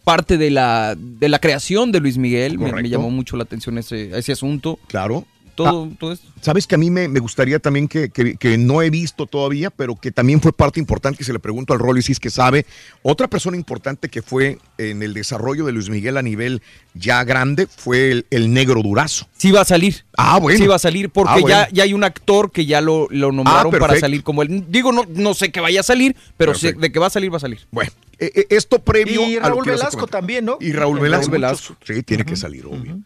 parte 0.09 0.39
de 0.39 0.51
la, 0.51 0.95
de 0.97 1.29
la 1.29 1.39
creación 1.39 1.93
de 1.93 2.01
Luis 2.01 2.17
Miguel. 2.17 2.59
Me, 2.59 2.89
llamó 2.89 3.11
mucho 3.11 3.37
la 3.37 3.43
atención 3.43 3.77
ese, 3.77 4.17
ese 4.17 4.33
asunto. 4.33 4.79
Claro. 4.87 5.27
Todo, 5.65 5.91
todo 5.99 6.13
esto. 6.13 6.27
Sabes 6.41 6.67
que 6.67 6.75
a 6.75 6.79
mí 6.79 6.91
me, 6.91 7.09
me 7.09 7.21
gustaría 7.21 7.59
también 7.59 7.89
que, 7.89 8.11
que- 8.11 8.37
que 8.37 8.57
no 8.59 8.81
he 8.83 8.91
visto 8.91 9.27
todavía, 9.27 9.71
pero 9.71 9.97
que 9.97 10.11
también 10.13 10.41
fue 10.41 10.53
parte 10.53 10.79
importante, 10.81 11.19
que 11.19 11.25
se 11.25 11.33
le 11.33 11.39
pregunto 11.39 11.73
al 11.73 11.79
Rolly 11.79 12.01
si 12.03 12.13
es 12.13 12.21
que 12.21 12.31
sabe. 12.31 12.65
Otra 13.03 13.29
persona 13.29 13.57
importante 13.57 14.09
que 14.09 14.23
fue 14.23 14.59
en 14.79 15.03
el 15.03 15.15
desarrollo 15.15 15.67
de 15.67 15.73
Luis 15.73 15.91
Miguel 15.91 16.17
a 16.17 16.23
nivel 16.23 16.63
ya 16.95 17.23
grande 17.25 17.67
fue 17.67 18.11
el, 18.13 18.27
el 18.31 18.53
negro 18.53 18.83
Durazo. 18.83 19.27
Sí 19.37 19.51
va 19.51 19.61
a 19.63 19.65
salir. 19.65 20.05
Ah, 20.17 20.39
bueno. 20.39 20.59
Sí 20.59 20.67
va 20.67 20.77
a 20.77 20.79
salir 20.81 21.11
porque 21.11 21.31
Ah, 21.33 21.39
bueno. 21.41 21.49
ya, 21.49 21.69
ya 21.71 21.83
hay 21.85 21.93
un 21.95 22.05
actor 22.05 22.51
que 22.51 22.65
ya 22.67 22.81
lo, 22.81 23.09
lo 23.11 23.33
nombraron 23.33 23.73
para 23.79 23.99
salir 23.99 24.23
como 24.23 24.43
él. 24.43 24.65
Digo, 24.69 24.93
no, 24.93 25.05
no 25.09 25.35
sé 25.35 25.51
que 25.53 25.61
vaya 25.61 25.81
a 25.81 25.83
salir, 25.85 26.17
pero 26.37 26.55
sé 26.55 26.73
de 26.73 26.91
que 26.93 26.99
va 26.99 27.07
a 27.07 27.11
salir, 27.11 27.33
va 27.33 27.37
a 27.37 27.41
salir. 27.41 27.61
Bueno, 27.71 27.91
eh, 28.19 28.47
esto 28.51 28.79
previo 28.81 29.27
Y 29.29 29.37
a 29.37 29.41
lo 29.41 29.49
Raúl 29.49 29.65
que 29.65 29.71
Velasco 29.71 30.07
también, 30.07 30.45
¿no? 30.45 30.59
Y 30.61 30.73
Raúl 30.73 30.97
Raúl 30.97 31.01
Velasco. 31.01 31.31
Velasco. 31.33 31.77
Sí, 31.85 32.03
tiene 32.03 32.25
que 32.25 32.37
salir, 32.37 32.67
obvio. 32.67 32.99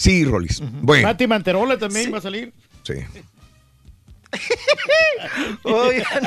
Sí, 0.00 0.24
Rolis. 0.24 0.62
Bueno, 0.80 1.08
Mati 1.08 1.26
Manterola 1.26 1.78
también 1.78 2.10
va 2.10 2.16
a 2.18 2.20
salir. 2.22 2.54
sí. 2.84 2.94
Oigan, 5.64 6.22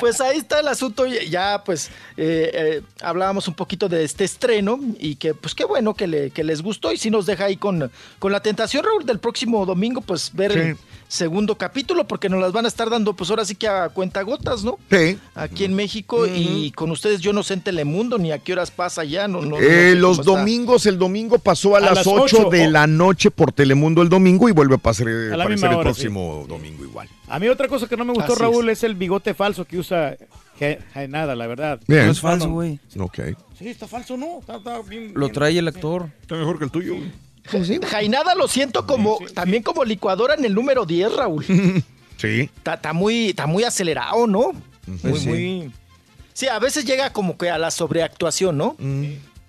pues 0.00 0.20
ahí 0.20 0.38
está 0.38 0.60
el 0.60 0.68
asunto. 0.68 1.06
Ya, 1.06 1.62
pues 1.64 1.88
eh, 2.16 2.50
eh, 2.52 2.82
hablábamos 3.00 3.48
un 3.48 3.54
poquito 3.54 3.88
de 3.88 4.04
este 4.04 4.24
estreno 4.24 4.78
y 4.98 5.16
que 5.16 5.34
pues 5.34 5.54
qué 5.54 5.64
bueno 5.64 5.94
que, 5.94 6.06
le- 6.06 6.30
que 6.30 6.44
les 6.44 6.62
gustó 6.62 6.92
y 6.92 6.96
sí 6.96 7.10
nos 7.10 7.26
deja 7.26 7.46
ahí 7.46 7.56
con, 7.56 7.90
con 8.18 8.32
la 8.32 8.40
tentación, 8.40 8.84
Raúl, 8.84 9.04
del 9.06 9.18
próximo 9.18 9.64
domingo, 9.66 10.00
pues 10.00 10.30
ver 10.34 10.52
Sí. 10.52 10.58
el 10.60 10.76
segundo 11.08 11.56
capítulo 11.56 12.06
porque 12.08 12.28
nos 12.28 12.40
las 12.40 12.52
van 12.52 12.64
a 12.64 12.68
estar 12.68 12.90
dando 12.90 13.14
pues 13.14 13.30
ahora 13.30 13.44
sí 13.44 13.54
que 13.54 13.68
a 13.68 13.88
cuentagotas, 13.90 14.64
¿no? 14.64 14.78
Sí. 14.90 15.18
Aquí 15.34 15.64
en 15.64 15.74
México 15.74 16.26
y 16.26 16.70
con 16.72 16.90
ustedes 16.90 17.20
yo 17.20 17.32
no 17.32 17.42
sé 17.42 17.54
en 17.54 17.60
Telemundo 17.62 18.18
ni 18.18 18.32
a 18.32 18.38
qué 18.38 18.52
horas 18.52 18.70
pasa 18.70 19.04
ya. 19.04 19.28
No, 19.28 19.40
no- 19.42 19.50
no 19.50 19.58
Eh, 19.58 19.92
sé 19.92 19.94
los 19.96 20.18
está. 20.20 20.30
domingos, 20.32 20.86
el 20.86 20.98
domingo 20.98 21.38
pasó 21.38 21.74
a, 21.74 21.78
A 21.78 21.80
las, 21.80 21.94
las 21.96 22.06
8 22.06 22.22
ocho, 22.22 22.50
de 22.50 22.68
la 22.70 22.86
noche 22.86 23.30
por 23.30 23.52
Telemundo 23.52 24.02
el 24.02 24.08
domingo 24.08 24.48
y 24.48 24.52
vuelve 24.52 24.74
a 24.76 24.78
pasar, 24.78 25.06
A 25.08 25.10
el 25.10 25.32
hora, 25.64 25.80
próximo 25.80 26.44
domingo 26.48 26.84
igual. 26.84 27.08
A 27.28 27.38
mí 27.38 27.48
otra 27.48 27.66
cosa 27.68 27.86
que 27.88 27.96
no 27.96 28.04
me 28.04 28.12
gustó, 28.12 28.32
Así 28.34 28.42
Raúl, 28.42 28.68
es. 28.70 28.82
el 28.84 28.94
bigote 28.94 29.34
falso 29.34 29.64
que 29.64 29.78
usa 29.78 30.16
Ja- 30.60 30.78
Jaenada, 30.94 31.34
la 31.34 31.46
verdad. 31.46 31.80
Bien. 31.86 32.06
No 32.06 32.12
es 32.12 32.20
falso, 32.20 32.48
güey. 32.50 32.78
Ok. 32.98 33.18
Sí, 33.58 33.68
está 33.68 33.88
falso, 33.88 34.16
¿no? 34.16 34.38
Está, 34.40 34.56
está 34.56 34.80
bien. 34.82 35.12
Lo 35.14 35.28
trae 35.30 35.58
el 35.58 35.66
actor. 35.68 36.10
Está 36.22 36.36
mejor 36.36 36.58
que 36.58 36.64
el 36.66 36.70
tuyo. 36.70 36.94
Jainada 37.88 38.34
lo 38.34 38.48
siento 38.48 38.86
como 38.86 39.18
también 39.34 39.62
como 39.62 39.84
licuadora 39.84 40.34
en 40.34 40.44
el 40.44 40.54
número 40.54 40.84
10, 40.86 41.14
Raúl. 41.16 41.44
Sí. 42.18 42.48
Está, 42.56 42.74
está 42.74 42.94
muy, 42.94 43.26
está 43.28 43.46
muy 43.46 43.62
acelerado, 43.64 44.26
¿no? 44.26 44.52
Muy, 44.86 44.98
Pues 45.02 45.20
sí. 45.20 45.28
muy. 45.28 45.72
Sí, 46.32 46.48
a 46.48 46.58
veces 46.58 46.86
llega 46.86 47.12
como 47.12 47.36
que 47.36 47.50
a 47.50 47.58
la 47.58 47.70
sobreactuación, 47.70 48.56
¿no? 48.56 48.74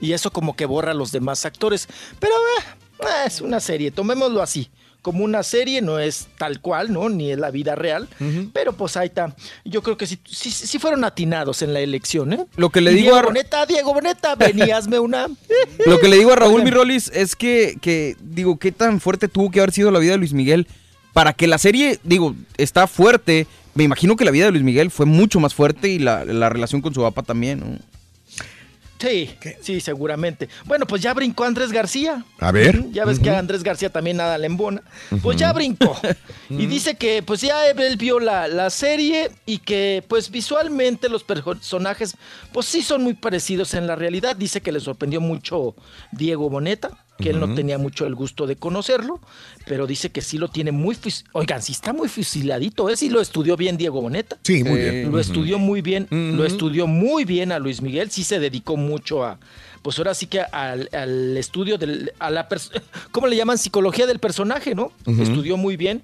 Y 0.01 0.11
eso 0.11 0.31
como 0.31 0.53
que 0.53 0.65
borra 0.65 0.91
a 0.91 0.93
los 0.93 1.13
demás 1.13 1.45
actores. 1.45 1.87
Pero 2.19 2.33
eh, 2.33 2.63
eh, 3.03 3.05
es 3.25 3.39
una 3.39 3.61
serie, 3.61 3.89
tomémoslo 3.91 4.41
así. 4.41 4.69
Como 5.07 5.23
una 5.23 5.41
serie, 5.41 5.81
no 5.81 5.99
es 5.99 6.27
tal 6.37 6.59
cual, 6.59 6.91
¿no? 6.91 7.07
Ni 7.07 7.31
es 7.31 7.39
la 7.39 7.49
vida 7.49 7.75
real. 7.75 8.09
Pero 8.51 8.73
pues 8.73 8.97
ahí 8.97 9.07
está. 9.07 9.33
Yo 9.63 9.81
creo 9.81 9.95
que 9.95 10.05
sí, 10.05 10.19
sí, 10.29 10.51
sí 10.51 10.79
fueron 10.79 11.05
atinados 11.05 11.61
en 11.61 11.73
la 11.73 11.79
elección, 11.79 12.33
¿eh? 12.33 12.45
Lo 12.57 12.71
que 12.71 12.81
le 12.81 12.91
digo 12.91 13.03
Diego 13.03 13.17
a- 13.17 13.21
Boneta, 13.23 13.65
Diego 13.65 13.93
Boneta, 13.93 14.35
ven 14.35 14.59
y 14.59 14.69
hazme 14.71 14.99
una. 14.99 15.29
Lo 15.85 15.97
que 16.01 16.09
le 16.09 16.17
digo 16.17 16.33
a 16.33 16.35
Raúl. 16.35 16.61
Mirolis 16.61 17.09
es 17.13 17.37
que, 17.37 17.77
que, 17.81 18.17
digo, 18.21 18.59
qué 18.59 18.73
tan 18.73 18.99
fuerte 18.99 19.29
tuvo 19.29 19.49
que 19.49 19.59
haber 19.61 19.71
sido 19.71 19.91
la 19.91 19.99
vida 19.99 20.11
de 20.11 20.17
Luis 20.17 20.33
Miguel 20.33 20.67
para 21.13 21.31
que 21.31 21.47
la 21.47 21.57
serie, 21.57 21.99
digo, 22.03 22.35
está 22.57 22.85
fuerte. 22.85 23.47
Me 23.75 23.85
imagino 23.85 24.17
que 24.17 24.25
la 24.25 24.31
vida 24.31 24.43
de 24.43 24.51
Luis 24.51 24.63
Miguel 24.65 24.91
fue 24.91 25.05
mucho 25.05 25.39
más 25.39 25.53
fuerte 25.55 25.87
y 25.87 25.99
la, 25.99 26.25
la 26.25 26.49
relación 26.49 26.81
con 26.81 26.93
su 26.93 27.01
papá 27.01 27.23
también, 27.23 27.61
¿no? 27.61 27.77
Sí, 28.99 29.29
sí, 29.61 29.79
seguramente. 29.79 30.49
Bueno, 30.65 30.87
pues 30.87 31.01
ya 31.01 31.13
brincó 31.13 31.43
Andrés 31.43 31.71
García. 31.71 32.25
A 32.39 32.51
ver. 32.51 32.91
Ya 32.91 33.05
ves 33.05 33.19
que 33.19 33.29
a 33.29 33.37
Andrés 33.37 33.63
García 33.63 33.91
también 33.91 34.17
nada 34.17 34.37
le 34.37 34.47
embona. 34.47 34.81
Pues 35.21 35.37
ya 35.37 35.53
brincó. 35.53 35.95
y 36.49 36.65
dice 36.65 36.95
que 36.95 37.21
pues 37.21 37.41
ya 37.41 37.67
él 37.67 37.97
vio 37.97 38.19
la, 38.19 38.47
la 38.47 38.69
serie 38.69 39.29
y 39.45 39.59
que 39.59 40.03
pues 40.07 40.31
visualmente 40.31 41.09
los 41.09 41.23
personajes 41.23 42.15
pues 42.51 42.65
sí 42.65 42.81
son 42.81 43.03
muy 43.03 43.13
parecidos 43.13 43.73
en 43.75 43.85
la 43.87 43.95
realidad. 43.95 44.35
Dice 44.35 44.61
que 44.61 44.71
le 44.71 44.79
sorprendió 44.79 45.21
mucho 45.21 45.75
Diego 46.11 46.49
Boneta, 46.49 47.05
que 47.17 47.29
él 47.31 47.39
no 47.39 47.53
tenía 47.53 47.77
mucho 47.77 48.05
el 48.05 48.15
gusto 48.15 48.47
de 48.47 48.55
conocerlo, 48.55 49.19
pero 49.65 49.87
dice 49.87 50.11
que 50.11 50.21
sí 50.21 50.37
lo 50.37 50.47
tiene 50.49 50.71
muy... 50.71 50.97
Oigan, 51.33 51.61
sí 51.61 51.71
está 51.71 51.93
muy 51.93 52.07
fusiladito, 52.07 52.89
¿eh? 52.89 52.97
Sí 52.97 53.09
lo 53.09 53.21
estudió 53.21 53.57
bien 53.57 53.77
Diego 53.77 54.01
Boneta. 54.01 54.37
Sí, 54.43 54.63
muy 54.63 54.79
bien. 54.79 55.11
Lo 55.11 55.19
estudió 55.19 55.59
muy 55.59 55.81
bien, 55.81 56.07
lo 56.11 56.45
estudió 56.45 56.87
muy 56.87 57.25
bien 57.25 57.51
a 57.51 57.59
Luis 57.59 57.81
Miguel, 57.81 58.11
sí 58.11 58.23
se 58.23 58.39
dedicó 58.39 58.77
mucho 58.77 59.23
a, 59.23 59.39
pues 59.81 59.97
ahora 59.97 60.13
sí 60.13 60.27
que 60.27 60.41
al, 60.41 60.89
al 60.91 61.37
estudio 61.37 61.77
del, 61.77 62.11
a 62.19 62.29
la, 62.29 62.47
¿cómo 63.11 63.27
le 63.27 63.35
llaman? 63.35 63.57
Psicología 63.57 64.05
del 64.07 64.19
personaje, 64.19 64.75
¿no? 64.75 64.91
Estudió 65.05 65.57
muy 65.57 65.77
bien 65.77 66.01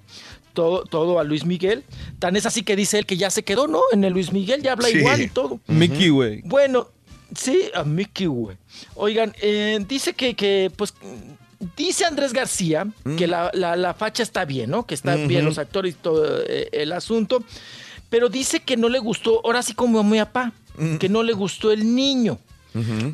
todo, 0.53 0.83
todo 0.83 1.19
a 1.19 1.23
Luis 1.23 1.45
Miguel, 1.45 1.83
tan 2.19 2.35
es 2.35 2.45
así 2.45 2.63
que 2.63 2.75
dice 2.75 2.99
él 2.99 3.05
que 3.05 3.17
ya 3.17 3.29
se 3.29 3.43
quedó, 3.43 3.67
¿no? 3.67 3.81
En 3.91 4.03
el 4.03 4.13
Luis 4.13 4.31
Miguel 4.31 4.61
ya 4.61 4.73
habla 4.73 4.87
Sí. 4.87 4.97
igual 4.99 5.21
y 5.21 5.27
todo. 5.27 5.59
Mickey, 5.67 6.09
güey. 6.09 6.41
Bueno, 6.45 6.89
sí, 7.35 7.61
a 7.73 7.83
Mickey, 7.83 8.27
güey. 8.27 8.57
Oigan, 8.95 9.33
eh, 9.41 9.79
dice 9.87 10.13
que, 10.13 10.35
que, 10.35 10.71
pues, 10.75 10.93
dice 11.77 12.05
Andrés 12.05 12.33
García 12.33 12.87
que 13.17 13.27
la, 13.27 13.49
la- 13.53 13.75
la 13.75 13.93
facha 13.93 14.23
está 14.23 14.45
bien, 14.45 14.69
¿no? 14.69 14.85
Que 14.85 14.93
están 14.95 15.27
bien 15.27 15.45
los 15.45 15.57
actores 15.57 15.95
y 15.95 15.97
todo 15.97 16.41
eh, 16.47 16.69
el 16.71 16.91
asunto. 16.91 17.43
Pero 18.09 18.29
dice 18.29 18.59
que 18.59 18.77
no 18.77 18.89
le 18.89 18.99
gustó, 18.99 19.41
ahora 19.43 19.63
sí 19.63 19.73
como 19.73 19.99
a 19.99 20.03
mi 20.03 20.17
papá, 20.19 20.51
que 20.99 21.09
no 21.09 21.23
le 21.23 21.33
gustó 21.33 21.71
el 21.71 21.95
niño. 21.95 22.39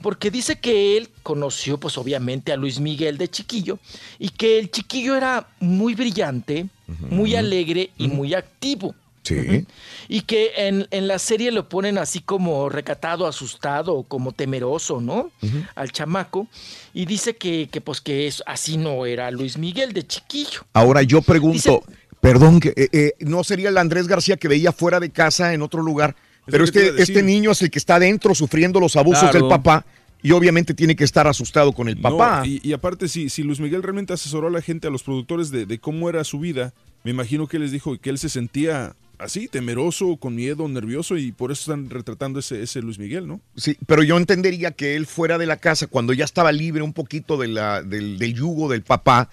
Porque 0.02 0.32
dice 0.32 0.58
que 0.60 0.96
él 0.96 1.10
conoció, 1.22 1.78
pues 1.78 1.98
obviamente, 1.98 2.54
a 2.54 2.56
Luis 2.56 2.80
Miguel 2.80 3.18
de 3.18 3.28
chiquillo 3.30 3.78
y 4.18 4.30
que 4.30 4.58
el 4.58 4.72
chiquillo 4.72 5.16
era 5.18 5.50
muy 5.60 5.96
brillante, 5.96 6.68
muy 7.10 7.36
alegre 7.36 7.90
y 7.98 8.08
muy 8.08 8.34
activo. 8.34 8.96
Sí. 9.30 9.66
Y 10.08 10.22
que 10.22 10.52
en, 10.58 10.88
en 10.92 11.08
la 11.08 11.20
serie 11.20 11.52
lo 11.52 11.70
ponen 11.70 11.98
así 11.98 12.20
como 12.22 12.70
recatado, 12.70 13.28
asustado, 13.28 14.04
como 14.04 14.32
temeroso, 14.32 15.00
¿no? 15.02 15.32
Al 15.76 15.92
chamaco. 15.92 16.48
Y 16.94 17.06
dice 17.06 17.36
que, 17.36 17.70
que, 17.72 17.82
pues 17.82 18.02
que 18.02 18.28
es, 18.28 18.44
así 18.46 18.78
no 18.78 19.06
era 19.06 19.30
Luis 19.32 19.58
Miguel 19.58 19.94
de 19.94 20.06
chiquillo. 20.06 20.62
Ahora 20.74 21.04
yo 21.04 21.22
pregunto, 21.22 21.84
perdón, 22.22 22.60
que, 22.60 22.70
eh, 22.76 22.90
eh, 22.92 23.14
¿no 23.20 23.44
sería 23.44 23.70
el 23.70 23.78
Andrés 23.78 24.08
García 24.08 24.38
que 24.38 24.48
veía 24.48 24.72
fuera 24.72 25.00
de 25.00 25.10
casa 25.12 25.54
en 25.54 25.62
otro 25.62 25.82
lugar? 25.82 26.16
Pero 26.46 26.64
este, 26.64 27.00
este 27.02 27.22
niño 27.22 27.52
es 27.52 27.62
el 27.62 27.70
que 27.70 27.78
está 27.78 27.96
adentro 27.96 28.34
sufriendo 28.34 28.80
los 28.80 28.96
abusos 28.96 29.30
Claro. 29.30 29.40
del 29.40 29.48
papá 29.50 29.86
y 30.24 30.32
obviamente 30.32 30.74
tiene 30.74 30.96
que 30.96 31.04
estar 31.04 31.28
asustado 31.28 31.72
con 31.74 31.88
el 31.88 31.98
papá. 32.02 32.40
No, 32.40 32.46
y, 32.46 32.60
y 32.64 32.74
aparte, 32.74 33.08
si, 33.08 33.30
si 33.30 33.44
Luis 33.44 33.60
Miguel 33.60 33.84
realmente 33.84 34.14
asesoró 34.14 34.48
a 34.48 34.52
la 34.52 34.62
gente, 34.62 34.88
a 34.88 34.90
los 34.90 35.04
productores 35.04 35.52
de, 35.52 35.66
de 35.68 35.80
cómo 35.80 36.10
era 36.10 36.24
su 36.24 36.40
vida, 36.40 36.74
me 37.04 37.12
imagino 37.12 37.48
que 37.48 37.60
les 37.60 37.72
dijo 37.72 37.98
que 38.00 38.10
él 38.10 38.18
se 38.18 38.30
sentía 38.30 38.96
así, 39.20 39.48
temeroso, 39.48 40.18
con 40.18 40.36
miedo, 40.36 40.68
nervioso, 40.68 41.18
y 41.18 41.32
por 41.32 41.52
eso 41.52 41.72
están 41.72 41.90
retratando 41.90 42.40
ese, 42.40 42.64
ese 42.64 42.82
Luis 42.82 42.98
Miguel, 42.98 43.28
¿no? 43.28 43.42
Sí, 43.56 43.78
pero 43.86 44.02
yo 44.04 44.18
entendería 44.18 44.72
que 44.72 44.96
él 44.96 45.06
fuera 45.06 45.38
de 45.38 45.46
la 45.46 45.58
casa, 45.58 45.88
cuando 45.88 46.14
ya 46.14 46.26
estaba 46.26 46.52
libre 46.52 46.82
un 46.82 46.94
poquito 46.94 47.38
de 47.38 47.50
la, 47.50 47.84
del, 47.84 48.18
del 48.18 48.34
yugo 48.34 48.70
del 48.70 48.82
papá, 48.82 49.30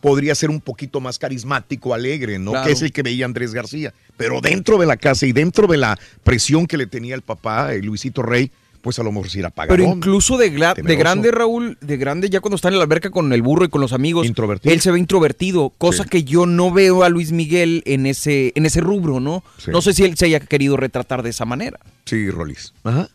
podría 0.00 0.34
ser 0.34 0.50
un 0.50 0.60
poquito 0.60 1.00
más 1.00 1.18
carismático, 1.18 1.94
alegre, 1.94 2.38
¿no? 2.38 2.50
Claro. 2.50 2.66
Que 2.66 2.72
es 2.72 2.82
el 2.82 2.92
que 2.92 3.02
veía 3.02 3.24
Andrés 3.24 3.54
García. 3.54 3.94
Pero 4.16 4.40
dentro 4.40 4.76
de 4.78 4.86
la 4.86 4.96
casa 4.96 5.26
y 5.26 5.32
dentro 5.32 5.66
de 5.66 5.78
la 5.78 5.98
presión 6.24 6.66
que 6.66 6.76
le 6.76 6.86
tenía 6.86 7.14
el 7.14 7.22
papá, 7.22 7.72
el 7.72 7.86
Luisito 7.86 8.22
Rey, 8.22 8.50
pues 8.82 8.98
a 8.98 9.02
lo 9.02 9.12
mejor 9.12 9.30
sí 9.30 9.38
era 9.38 9.50
pagadón. 9.50 9.76
Pero 9.78 9.90
incluso 9.96 10.36
de, 10.36 10.50
grande, 10.50 11.30
Raúl, 11.30 11.78
de 11.80 11.96
grande, 11.96 12.28
ya 12.28 12.40
cuando 12.40 12.56
está 12.56 12.68
en 12.68 12.76
la 12.76 12.82
alberca 12.82 13.10
con 13.10 13.32
el 13.32 13.40
burro 13.40 13.64
y 13.64 13.68
con 13.68 13.80
los 13.80 13.92
amigos, 13.92 14.26
él 14.64 14.80
se 14.80 14.90
ve 14.90 14.98
introvertido, 14.98 15.72
cosa 15.78 16.02
Sí. 16.02 16.08
que 16.10 16.24
yo 16.24 16.46
no 16.46 16.72
veo 16.72 17.04
a 17.04 17.08
Luis 17.08 17.32
Miguel 17.32 17.82
en 17.86 18.06
ese, 18.06 18.52
en 18.56 18.66
ese 18.66 18.80
rubro, 18.80 19.20
¿no? 19.20 19.44
Sí. 19.58 19.70
No 19.70 19.80
sé 19.80 19.92
si 19.94 20.04
él 20.04 20.16
se 20.16 20.26
haya 20.26 20.40
querido 20.40 20.76
retratar 20.76 21.22
de 21.22 21.30
esa 21.30 21.44
manera. 21.44 21.78
Sí, 22.04 22.28
Rolis. 22.30 22.74
Ajá. 22.82 23.08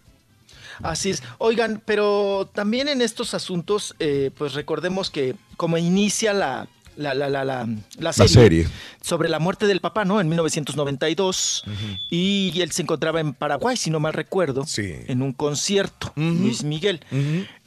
Así 0.83 1.09
es. 1.09 1.23
Oigan, 1.39 1.81
pero 1.85 2.49
también 2.53 2.87
en 2.87 3.01
estos 3.01 3.33
asuntos, 3.33 3.95
eh, 3.99 4.31
pues 4.37 4.53
recordemos 4.53 5.09
que 5.09 5.35
como 5.57 5.77
inicia 5.77 6.33
la, 6.33 6.67
la, 6.97 7.13
la, 7.13 7.29
la, 7.29 7.45
la, 7.45 7.67
la 7.99 8.13
serie, 8.13 8.33
serie. 8.33 8.67
sobre 9.01 9.29
la 9.29 9.39
muerte 9.39 9.67
del 9.67 9.79
papá, 9.79 10.03
¿no? 10.05 10.19
En 10.19 10.27
1992. 10.29 11.63
Y 12.09 12.59
él 12.61 12.71
se 12.71 12.81
encontraba 12.81 13.19
en 13.19 13.33
Paraguay, 13.33 13.77
si 13.77 13.89
no 13.89 13.99
mal 13.99 14.13
recuerdo, 14.13 14.65
en 15.07 15.21
un 15.21 15.33
concierto, 15.33 16.11
Luis 16.15 16.63
Miguel. 16.63 16.99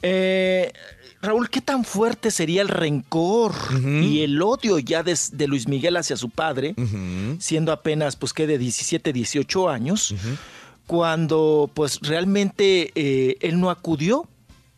Eh, 0.01 0.71
Raúl, 1.21 1.49
¿qué 1.51 1.61
tan 1.61 1.85
fuerte 1.85 2.31
sería 2.31 2.63
el 2.63 2.67
rencor 2.67 3.53
y 4.01 4.21
el 4.21 4.41
odio 4.41 4.79
ya 4.79 5.03
de, 5.03 5.17
de 5.33 5.47
Luis 5.47 5.67
Miguel 5.67 5.95
hacia 5.97 6.17
su 6.17 6.29
padre, 6.29 6.73
siendo 7.39 7.71
apenas, 7.71 8.15
pues, 8.15 8.33
que 8.33 8.47
de 8.47 8.57
17, 8.57 9.13
18 9.13 9.69
años, 9.69 10.15
cuando, 10.87 11.69
pues, 11.73 11.99
realmente 12.01 12.91
eh, 12.95 13.37
él 13.41 13.59
no 13.59 13.69
acudió 13.69 14.27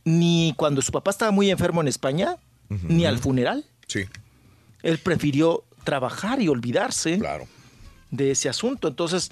ni 0.05 0.53
cuando 0.57 0.81
su 0.81 0.91
papá 0.91 1.11
estaba 1.11 1.31
muy 1.31 1.49
enfermo 1.49 1.79
en 1.81 1.87
España, 1.87 2.35
ni 2.69 3.05
al 3.05 3.19
funeral. 3.19 3.63
Sí. 3.87 4.01
Él 4.83 4.99
prefirió 4.99 5.63
trabajar 5.83 6.41
y 6.41 6.47
olvidarse 6.49 7.17
de 8.11 8.31
ese 8.31 8.47
asunto. 8.49 8.87
Entonces, 8.87 9.31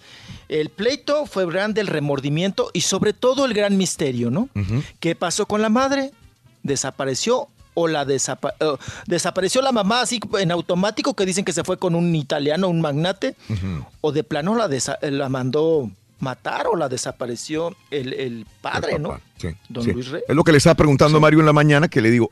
el 0.49 0.69
pleito 0.69 1.25
fue 1.27 1.45
grande, 1.45 1.81
el 1.81 1.87
remordimiento 1.87 2.71
y 2.73 2.81
sobre 2.81 3.13
todo 3.13 3.45
el 3.45 3.53
gran 3.53 3.77
misterio, 3.77 4.31
¿no? 4.31 4.49
¿Qué 4.99 5.15
pasó 5.15 5.45
con 5.45 5.61
la 5.61 5.69
madre? 5.69 6.11
¿Desapareció 6.63 7.47
o 7.73 7.87
la 7.87 8.05
desapa- 8.05 8.53
eh, 8.59 8.75
desapareció 9.07 9.61
la 9.61 9.71
mamá 9.71 10.01
así 10.01 10.19
en 10.39 10.51
automático 10.51 11.13
que 11.15 11.25
dicen 11.25 11.45
que 11.45 11.53
se 11.53 11.63
fue 11.63 11.77
con 11.77 11.95
un 11.95 12.13
italiano, 12.15 12.67
un 12.67 12.81
magnate? 12.81 13.35
¿O 14.01 14.11
de 14.11 14.23
plano 14.23 14.55
la, 14.55 14.69
la 15.01 15.29
mandó 15.29 15.89
matar 16.21 16.67
o 16.67 16.75
la 16.75 16.87
desapareció 16.87 17.75
el, 17.89 18.13
el 18.13 18.45
padre, 18.61 18.99
¿no? 18.99 19.19
Sí, 19.37 19.49
Don 19.67 19.83
sí. 19.83 19.91
Luis 19.91 20.07
Rey. 20.09 20.21
Es 20.27 20.35
lo 20.35 20.43
que 20.43 20.51
le 20.51 20.59
estaba 20.59 20.75
preguntando 20.75 21.19
Mario 21.19 21.39
en 21.39 21.45
la 21.47 21.53
mañana, 21.53 21.87
que 21.87 21.99
le 22.01 22.11
digo, 22.11 22.29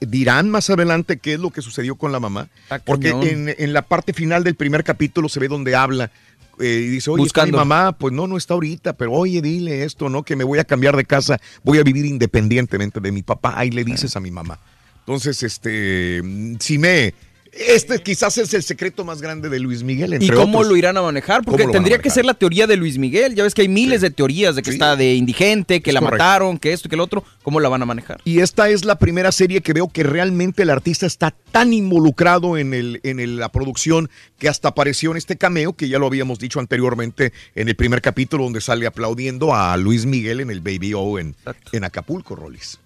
dirán 0.00 0.50
más 0.50 0.68
adelante 0.68 1.18
qué 1.18 1.34
es 1.34 1.40
lo 1.40 1.50
que 1.50 1.62
sucedió 1.62 1.94
con 1.94 2.12
la 2.12 2.20
mamá, 2.20 2.48
porque 2.84 3.10
cañón. 3.10 3.26
en, 3.48 3.54
en 3.56 3.72
la 3.72 3.82
parte 3.82 4.12
final 4.12 4.44
del 4.44 4.56
primer 4.56 4.84
capítulo 4.84 5.28
se 5.28 5.40
ve 5.40 5.48
donde 5.48 5.74
habla 5.76 6.10
eh, 6.58 6.82
y 6.84 6.88
dice, 6.88 7.10
oye, 7.10 7.24
está 7.24 7.44
mi 7.46 7.52
Buscando. 7.52 7.56
mamá, 7.64 7.92
pues 7.92 8.12
no, 8.12 8.26
no 8.26 8.36
está 8.36 8.54
ahorita, 8.54 8.92
pero 8.94 9.12
oye, 9.12 9.40
dile 9.40 9.84
esto, 9.84 10.08
¿no? 10.08 10.24
Que 10.24 10.36
me 10.36 10.44
voy 10.44 10.58
a 10.58 10.64
cambiar 10.64 10.96
de 10.96 11.04
casa, 11.04 11.40
voy 11.62 11.78
a 11.78 11.82
vivir 11.82 12.04
independientemente 12.04 13.00
de 13.00 13.12
mi 13.12 13.22
papá, 13.22 13.54
ahí 13.56 13.70
le 13.70 13.84
dices 13.84 14.14
a 14.16 14.20
mi 14.20 14.30
mamá. 14.30 14.58
Entonces, 15.00 15.42
este, 15.42 16.20
si 16.58 16.78
me... 16.78 17.14
Este 17.52 18.00
quizás 18.00 18.38
es 18.38 18.54
el 18.54 18.62
secreto 18.62 19.04
más 19.04 19.20
grande 19.20 19.48
de 19.48 19.58
Luis 19.58 19.82
Miguel, 19.82 20.12
entre 20.12 20.28
¿Y 20.28 20.30
cómo 20.30 20.58
otros. 20.58 20.70
lo 20.70 20.76
irán 20.76 20.96
a 20.96 21.02
manejar? 21.02 21.42
Porque 21.42 21.50
¿Cómo 21.50 21.58
lo 21.58 21.66
van 21.66 21.70
a 21.70 21.72
tendría 21.78 21.98
que 22.00 22.08
ser 22.08 22.24
la 22.24 22.34
teoría 22.34 22.68
de 22.68 22.76
Luis 22.76 22.96
Miguel. 22.96 23.34
Ya 23.34 23.42
ves 23.42 23.54
que 23.54 23.62
hay 23.62 23.68
miles 23.68 24.00
de 24.02 24.10
teorías 24.10 24.54
de 24.54 24.62
que 24.62 24.70
está 24.70 24.94
de 24.94 25.14
indigente, 25.14 25.80
que 25.82 25.90
Es 25.90 25.94
la 25.94 26.00
correcto. 26.00 26.22
mataron, 26.24 26.58
que 26.58 26.72
esto 26.72 26.86
y 26.86 26.90
que 26.90 26.94
el 26.94 27.00
otro. 27.00 27.24
¿Cómo 27.42 27.58
la 27.58 27.68
van 27.68 27.82
a 27.82 27.86
manejar? 27.86 28.20
Y 28.24 28.38
esta 28.38 28.68
es 28.68 28.84
la 28.84 28.98
primera 29.00 29.32
serie 29.32 29.62
que 29.62 29.72
veo 29.72 29.88
que 29.88 30.04
realmente 30.04 30.62
el 30.62 30.70
artista 30.70 31.06
está 31.06 31.34
tan 31.50 31.72
involucrado 31.72 32.56
en, 32.56 32.72
el, 32.72 33.00
en 33.02 33.18
el- 33.18 33.38
la 33.38 33.50
producción 33.50 34.08
que 34.38 34.48
hasta 34.48 34.68
apareció 34.68 35.10
en 35.10 35.16
este 35.16 35.36
cameo, 35.36 35.72
que 35.72 35.88
ya 35.88 35.98
lo 35.98 36.06
habíamos 36.06 36.38
dicho 36.38 36.60
anteriormente 36.60 37.32
en 37.56 37.68
el 37.68 37.74
primer 37.74 38.00
capítulo 38.00 38.44
donde 38.44 38.60
sale 38.60 38.86
aplaudiendo 38.86 39.54
a 39.56 39.76
Luis 39.76 40.06
Miguel 40.06 40.38
en 40.40 40.50
el 40.50 40.60
Baby 40.60 40.94
O 40.94 41.18
en, 41.18 41.34
en 41.72 41.82
Acapulco, 41.84 42.36
Rolis. 42.36 42.78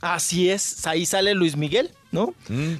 Así 0.00 0.48
es, 0.48 0.86
ahí 0.86 1.04
sale 1.04 1.34
Luis 1.34 1.56
Miguel, 1.56 1.90
¿no? 2.12 2.34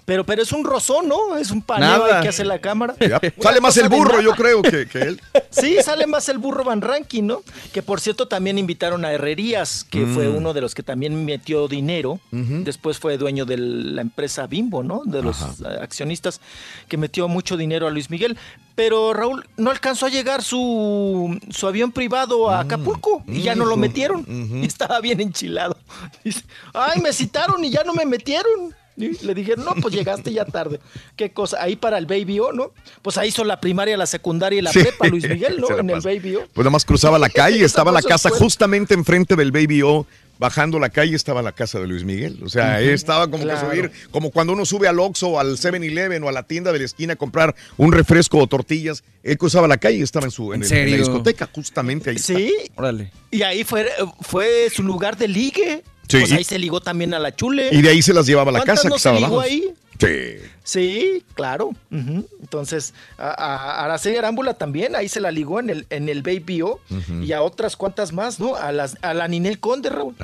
Pero, 0.04 0.24
pero 0.24 0.42
es 0.42 0.52
un 0.52 0.64
rozón, 0.64 1.08
¿no? 1.08 1.36
Es 1.36 1.50
un 1.50 1.62
paneo 1.62 2.04
que 2.22 2.28
hace 2.28 2.44
la 2.44 2.58
cámara. 2.60 2.94
Ya, 3.00 3.20
sale 3.40 3.60
más 3.60 3.76
el 3.76 3.88
burro, 3.88 4.20
yo 4.20 4.32
creo, 4.32 4.62
que, 4.62 4.86
que 4.86 4.98
él. 5.02 5.20
Sí, 5.50 5.76
sale 5.82 6.06
más 6.06 6.28
el 6.28 6.38
burro 6.38 6.62
Van 6.64 6.80
Ranking, 6.80 7.24
¿no? 7.24 7.42
Que 7.72 7.82
por 7.82 8.00
cierto 8.00 8.28
también 8.28 8.56
invitaron 8.58 9.04
a 9.04 9.12
Herrerías, 9.12 9.84
que 9.84 10.00
Mm. 10.00 10.14
fue 10.14 10.28
uno 10.28 10.52
de 10.52 10.60
los 10.60 10.74
que 10.74 10.82
también 10.82 11.24
metió 11.24 11.66
dinero. 11.68 12.20
Después 12.30 12.98
fue 12.98 13.18
dueño 13.18 13.44
de 13.46 13.56
la 13.58 14.00
empresa 14.02 14.46
Bimbo, 14.46 14.82
¿no? 14.82 15.02
De 15.04 15.22
los 15.22 15.40
eh, 15.42 15.78
accionistas 15.82 16.40
que 16.88 16.96
metió 16.96 17.26
mucho 17.28 17.56
dinero 17.56 17.86
a 17.86 17.90
Luis 17.90 18.10
Miguel. 18.10 18.36
Pero 18.76 19.12
Raúl 19.12 19.46
no 19.56 19.70
alcanzó 19.70 20.06
a 20.06 20.08
llegar 20.08 20.42
su, 20.42 21.38
su 21.50 21.66
avión 21.66 21.90
privado 21.92 22.46
Mm. 22.46 22.50
a 22.50 22.60
Acapulco 22.60 23.22
y 23.26 23.42
ya 23.42 23.54
no 23.54 23.64
lo 23.64 23.76
metieron. 23.76 24.24
Y 24.62 24.64
estaba 24.66 25.00
bien 25.00 25.20
enchilado. 25.20 25.76
Dice, 26.24 26.42
ay, 26.72 27.00
me 27.00 27.12
citaron 27.12 27.64
y 27.64 27.70
ya 27.70 27.82
no 27.84 27.92
me 27.92 28.06
metieron. 28.06 28.74
Y 29.02 29.24
le 29.24 29.34
dijeron, 29.34 29.64
no, 29.64 29.74
pues 29.80 29.94
llegaste 29.94 30.32
ya 30.32 30.44
tarde. 30.44 30.80
Qué 31.16 31.30
cosa, 31.32 31.62
ahí 31.62 31.76
para 31.76 31.98
el 31.98 32.06
Baby 32.06 32.40
O, 32.40 32.52
¿no? 32.52 32.72
Pues 33.02 33.16
ahí 33.18 33.28
hizo 33.28 33.44
la 33.44 33.60
primaria, 33.60 33.96
la 33.96 34.06
secundaria 34.06 34.58
y 34.58 34.62
la 34.62 34.72
Sí. 34.72 34.80
prepa, 34.80 35.06
Luis 35.08 35.28
Miguel, 35.28 35.60
¿no? 35.60 35.68
En 35.78 35.90
el. 35.90 36.00
Baby 36.00 36.36
O. 36.36 36.40
Pues 36.52 36.58
nada 36.64 36.70
más 36.70 36.84
cruzaba 36.84 37.18
la 37.18 37.28
calle, 37.30 37.64
estaba 37.64 37.92
la 37.92 38.02
casa 38.02 38.30
justamente 38.30 38.94
enfrente 38.94 39.36
del 39.36 39.52
Baby 39.52 39.82
O. 39.82 40.06
Bajando 40.38 40.78
la 40.78 40.88
calle 40.88 41.14
estaba 41.16 41.42
la 41.42 41.52
casa 41.52 41.78
de 41.80 41.86
Luis 41.86 42.02
Miguel. 42.02 42.38
O 42.42 42.48
sea, 42.48 42.78
Ujú. 42.80 42.88
estaba 42.88 43.30
como 43.30 43.42
Claro. 43.44 43.60
que 43.68 43.76
subir, 43.76 43.90
como 44.10 44.30
cuando 44.30 44.54
uno 44.54 44.64
sube 44.64 44.88
al 44.88 44.98
Oxxo 44.98 45.28
o 45.28 45.38
al 45.38 45.58
7-Eleven 45.58 46.24
o 46.24 46.30
a 46.30 46.32
la 46.32 46.44
tienda 46.44 46.72
de 46.72 46.78
la 46.78 46.86
esquina 46.86 47.12
a 47.12 47.16
comprar 47.16 47.54
un 47.76 47.92
refresco 47.92 48.38
o 48.38 48.46
tortillas. 48.46 49.04
Él 49.22 49.36
cruzaba 49.36 49.68
la 49.68 49.76
calle 49.76 49.98
y 49.98 50.02
estaba 50.02 50.24
en 50.24 50.30
su 50.30 50.54
en, 50.54 50.62
¿En 50.62 50.66
el- 50.66 50.72
en 50.72 50.78
la 50.78 50.90
serio? 50.92 50.96
discoteca, 50.96 51.46
justamente 51.52 52.08
ahí. 52.08 52.18
Sí. 52.18 52.54
Órale. 52.74 53.12
Y 53.30 53.42
ahí 53.42 53.64
fue, 53.64 53.86
fue 54.22 54.70
su 54.74 54.82
lugar 54.82 55.18
de 55.18 55.28
ligue. 55.28 55.82
Sí. 56.10 56.18
Pues 56.18 56.32
ahí 56.32 56.44
se 56.44 56.58
ligó 56.58 56.80
también 56.80 57.14
a 57.14 57.18
la 57.18 57.34
chule. 57.34 57.68
Y 57.72 57.80
de 57.82 57.88
ahí 57.90 58.02
se 58.02 58.12
las 58.12 58.26
llevaba 58.26 58.50
a 58.50 58.52
la 58.52 58.58
¿Cuántas 58.60 58.76
casa 58.78 58.88
no 58.88 58.94
que 58.94 58.98
estaba 58.98 59.16
se 59.16 59.22
ligó 59.22 59.34
abajo. 59.40 59.48
ahí? 59.48 59.64
Sí. 59.98 60.46
Sí, 60.62 61.24
claro. 61.34 61.70
Entonces, 61.90 62.94
a, 63.18 63.28
a 63.30 63.84
Araceli 63.84 64.16
Arámbula 64.16 64.54
también, 64.54 64.94
ahí 64.94 65.08
se 65.08 65.20
la 65.20 65.30
ligó 65.30 65.58
en 65.58 65.70
el, 65.70 65.86
en 65.90 66.08
el 66.08 66.22
Baby 66.22 66.62
O. 66.62 66.80
Y 67.22 67.32
a 67.32 67.42
otras 67.42 67.76
cuantas 67.76 68.12
más, 68.12 68.38
¿no? 68.38 68.54
A, 68.56 68.70
las, 68.72 68.96
a 69.02 69.14
la 69.14 69.26
Ninel 69.26 69.58
Conde, 69.58 69.88
Raúl. 69.90 70.14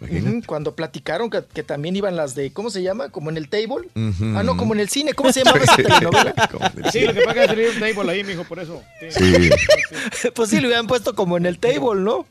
Ujú, 0.00 0.42
Cuando 0.46 0.74
platicaron 0.74 1.30
que, 1.30 1.42
que 1.52 1.62
también 1.62 1.96
iban 1.96 2.14
las 2.16 2.34
de, 2.34 2.52
¿cómo 2.52 2.70
se 2.70 2.82
llama? 2.82 3.08
Como 3.08 3.30
en 3.30 3.36
el 3.36 3.48
table. 3.48 3.88
Ah, 4.36 4.42
no, 4.44 4.56
como 4.56 4.74
en 4.74 4.80
el 4.80 4.88
cine. 4.88 5.12
¿Cómo 5.14 5.32
se 5.32 5.42
llamaba 5.42 5.58
esa 5.64 5.76
telenovela? 5.76 6.34
Sí, 6.92 7.00
lo 7.00 7.12
que 7.14 7.22
pasa 7.22 7.44
es 7.44 7.50
que 7.50 7.54
salir 7.56 7.70
un 7.74 7.80
table 7.94 8.12
ahí, 8.12 8.24
mijo, 8.24 8.44
por 8.44 8.58
eso. 8.60 8.82
Sí. 9.10 9.50
pues 10.34 10.50
sí, 10.50 10.60
le 10.60 10.66
hubieran 10.68 10.86
puesto 10.86 11.14
como 11.14 11.36
en 11.36 11.46
el 11.46 11.58
table, 11.58 12.00
¿no? 12.00 12.26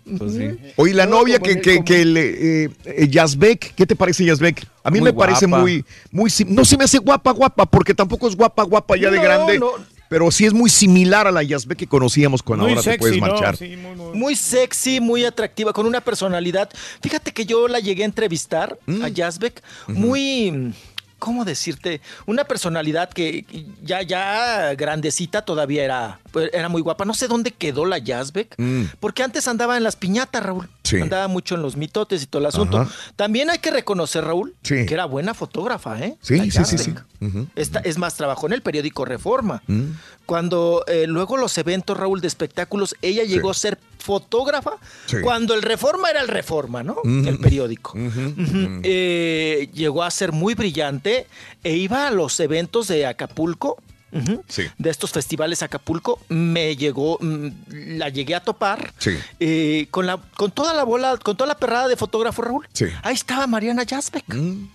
Oye, 0.77 0.93
la 0.93 1.05
No, 1.05 1.19
novia 1.19 1.39
que, 1.39 1.51
el- 1.53 1.61
que, 1.61 1.73
como- 1.75 1.85
que 1.85 2.05
le, 2.05 2.63
eh, 2.65 2.69
eh, 2.85 3.07
Yazbek, 3.09 3.73
¿qué 3.75 3.85
te 3.85 3.95
parece 3.95 4.23
Yazbek? 4.25 4.65
A 4.83 4.91
mí 4.91 4.99
Muy 4.99 5.09
me 5.11 5.13
parece 5.17 5.47
muy, 5.47 5.83
muy, 6.11 6.31
no 6.47 6.63
se 6.63 6.77
me 6.77 6.83
hace 6.83 6.99
guapa, 6.99 7.31
guapa, 7.31 7.54
porque 7.65 7.93
tampoco 7.93 8.27
es 8.27 8.35
guapa, 8.35 8.63
guapa 8.63 8.97
ya 8.97 9.09
de 9.09 9.19
grande, 9.21 9.57
no. 9.59 9.71
pero 10.09 10.29
sí 10.31 10.45
es 10.45 10.53
muy 10.53 10.69
similar 10.69 11.27
a 11.27 11.31
la 11.31 11.41
Yazbek 11.43 11.77
que 11.77 11.87
conocíamos 11.87 12.43
con 12.43 12.59
Muy 12.59 12.71
Ahora 12.71 12.81
te 12.81 12.97
puedes 12.97 13.15
sexy, 13.15 13.21
¿no? 13.21 13.33
marchar. 13.33 13.55
Sí, 13.57 13.77
Muy 14.13 14.35
sexy, 14.35 14.99
muy 14.99 15.23
atractiva, 15.23 15.71
con 15.71 15.85
una 15.85 16.01
personalidad. 16.01 16.69
Fíjate 17.01 17.31
que 17.31 17.45
yo 17.45 17.67
la 17.69 17.79
llegué 17.79 18.03
a 18.03 18.05
entrevistar 18.05 18.77
Mm. 18.87 19.03
a 19.03 19.07
Yazbek, 19.09 19.61
muy, 19.87 20.73
¿cómo 21.19 21.45
decirte? 21.45 22.01
Una 22.25 22.43
personalidad 22.43 23.09
que 23.09 23.45
ya, 23.83 24.01
ya 24.01 24.73
grandecita 24.75 25.43
todavía 25.43 25.83
era, 25.83 26.19
pues, 26.31 26.49
era 26.53 26.69
muy 26.69 26.81
guapa. 26.81 27.05
No 27.05 27.13
sé 27.13 27.27
dónde 27.27 27.51
quedó 27.51 27.85
la 27.85 27.97
Yazbek, 27.97 28.55
Mm. 28.57 28.83
porque 28.99 29.23
antes 29.23 29.47
andaba 29.47 29.77
en 29.77 29.83
las 29.83 29.95
piñatas, 29.95 30.43
Raúl. 30.43 30.69
Sí. 30.85 31.01
Andaba 31.01 31.27
mucho 31.27 31.55
en 31.55 31.61
los 31.63 31.75
mitotes 31.75 32.21
y 32.23 32.27
todo 32.27 32.39
el 32.41 32.45
asunto. 32.45 32.77
Ajá. 32.77 32.91
También 33.15 33.49
hay 33.49 33.57
que 33.59 33.71
reconocer, 33.71 34.23
Raúl, 34.23 34.53
Sí. 34.63 34.85
que 34.85 34.93
era 34.93 35.05
buena 35.05 35.33
fotógrafa, 35.33 35.99
¿eh? 35.99 36.15
Sí, 36.21 36.51
sí, 36.51 36.63
sí. 36.77 36.93
Esta- 37.55 37.79
es 37.79 37.97
más, 37.97 38.15
trabajó 38.15 38.45
en 38.45 38.53
el 38.53 38.61
periódico 38.61 39.03
Reforma. 39.03 39.63
Mm. 39.65 39.83
Cuando 40.27 40.83
eh, 40.87 41.05
luego 41.07 41.37
los 41.37 41.57
eventos, 41.57 41.97
Raúl, 41.97 42.21
de 42.21 42.27
espectáculos, 42.27 42.95
ella 43.01 43.23
llegó 43.23 43.49
a 43.49 43.53
ser 43.55 43.79
fotógrafa 43.99 44.73
cuando 45.23 45.55
el 45.55 45.63
Reforma 45.63 46.09
era 46.11 46.21
el 46.21 46.27
Reforma, 46.27 46.83
¿no? 46.83 46.97
El 47.03 47.39
periódico. 47.39 47.93
Eh, 48.83 49.69
llegó 49.73 50.03
a 50.03 50.11
ser 50.11 50.31
muy 50.31 50.53
brillante 50.53 51.27
e 51.63 51.75
iba 51.75 52.07
a 52.07 52.11
los 52.11 52.39
eventos 52.39 52.87
de 52.87 53.05
Acapulco. 53.05 53.77
Sí. 54.47 54.63
De 54.77 54.89
estos 54.89 55.11
festivales 55.11 55.61
Acapulco, 55.63 56.19
me 56.29 56.75
llegó, 56.75 57.17
mm, 57.21 57.47
la 57.97 58.09
llegué 58.09 58.35
a 58.35 58.39
topar 58.43 58.93
Sí. 58.97 59.11
eh, 59.39 59.87
con, 59.91 60.05
la, 60.05 60.17
con 60.37 60.51
toda 60.51 60.73
la 60.73 60.83
bola, 60.83 61.17
con 61.17 61.35
toda 61.37 61.47
la 61.47 61.57
perrada 61.57 61.87
de 61.87 61.95
fotógrafo 61.97 62.41
Raúl. 62.41 62.67
Sí. 62.73 62.85
Ahí 63.03 63.13
estaba 63.15 63.47
Mariana 63.47 63.83
Jasbeck 63.87 64.25
Mm, 64.33 64.67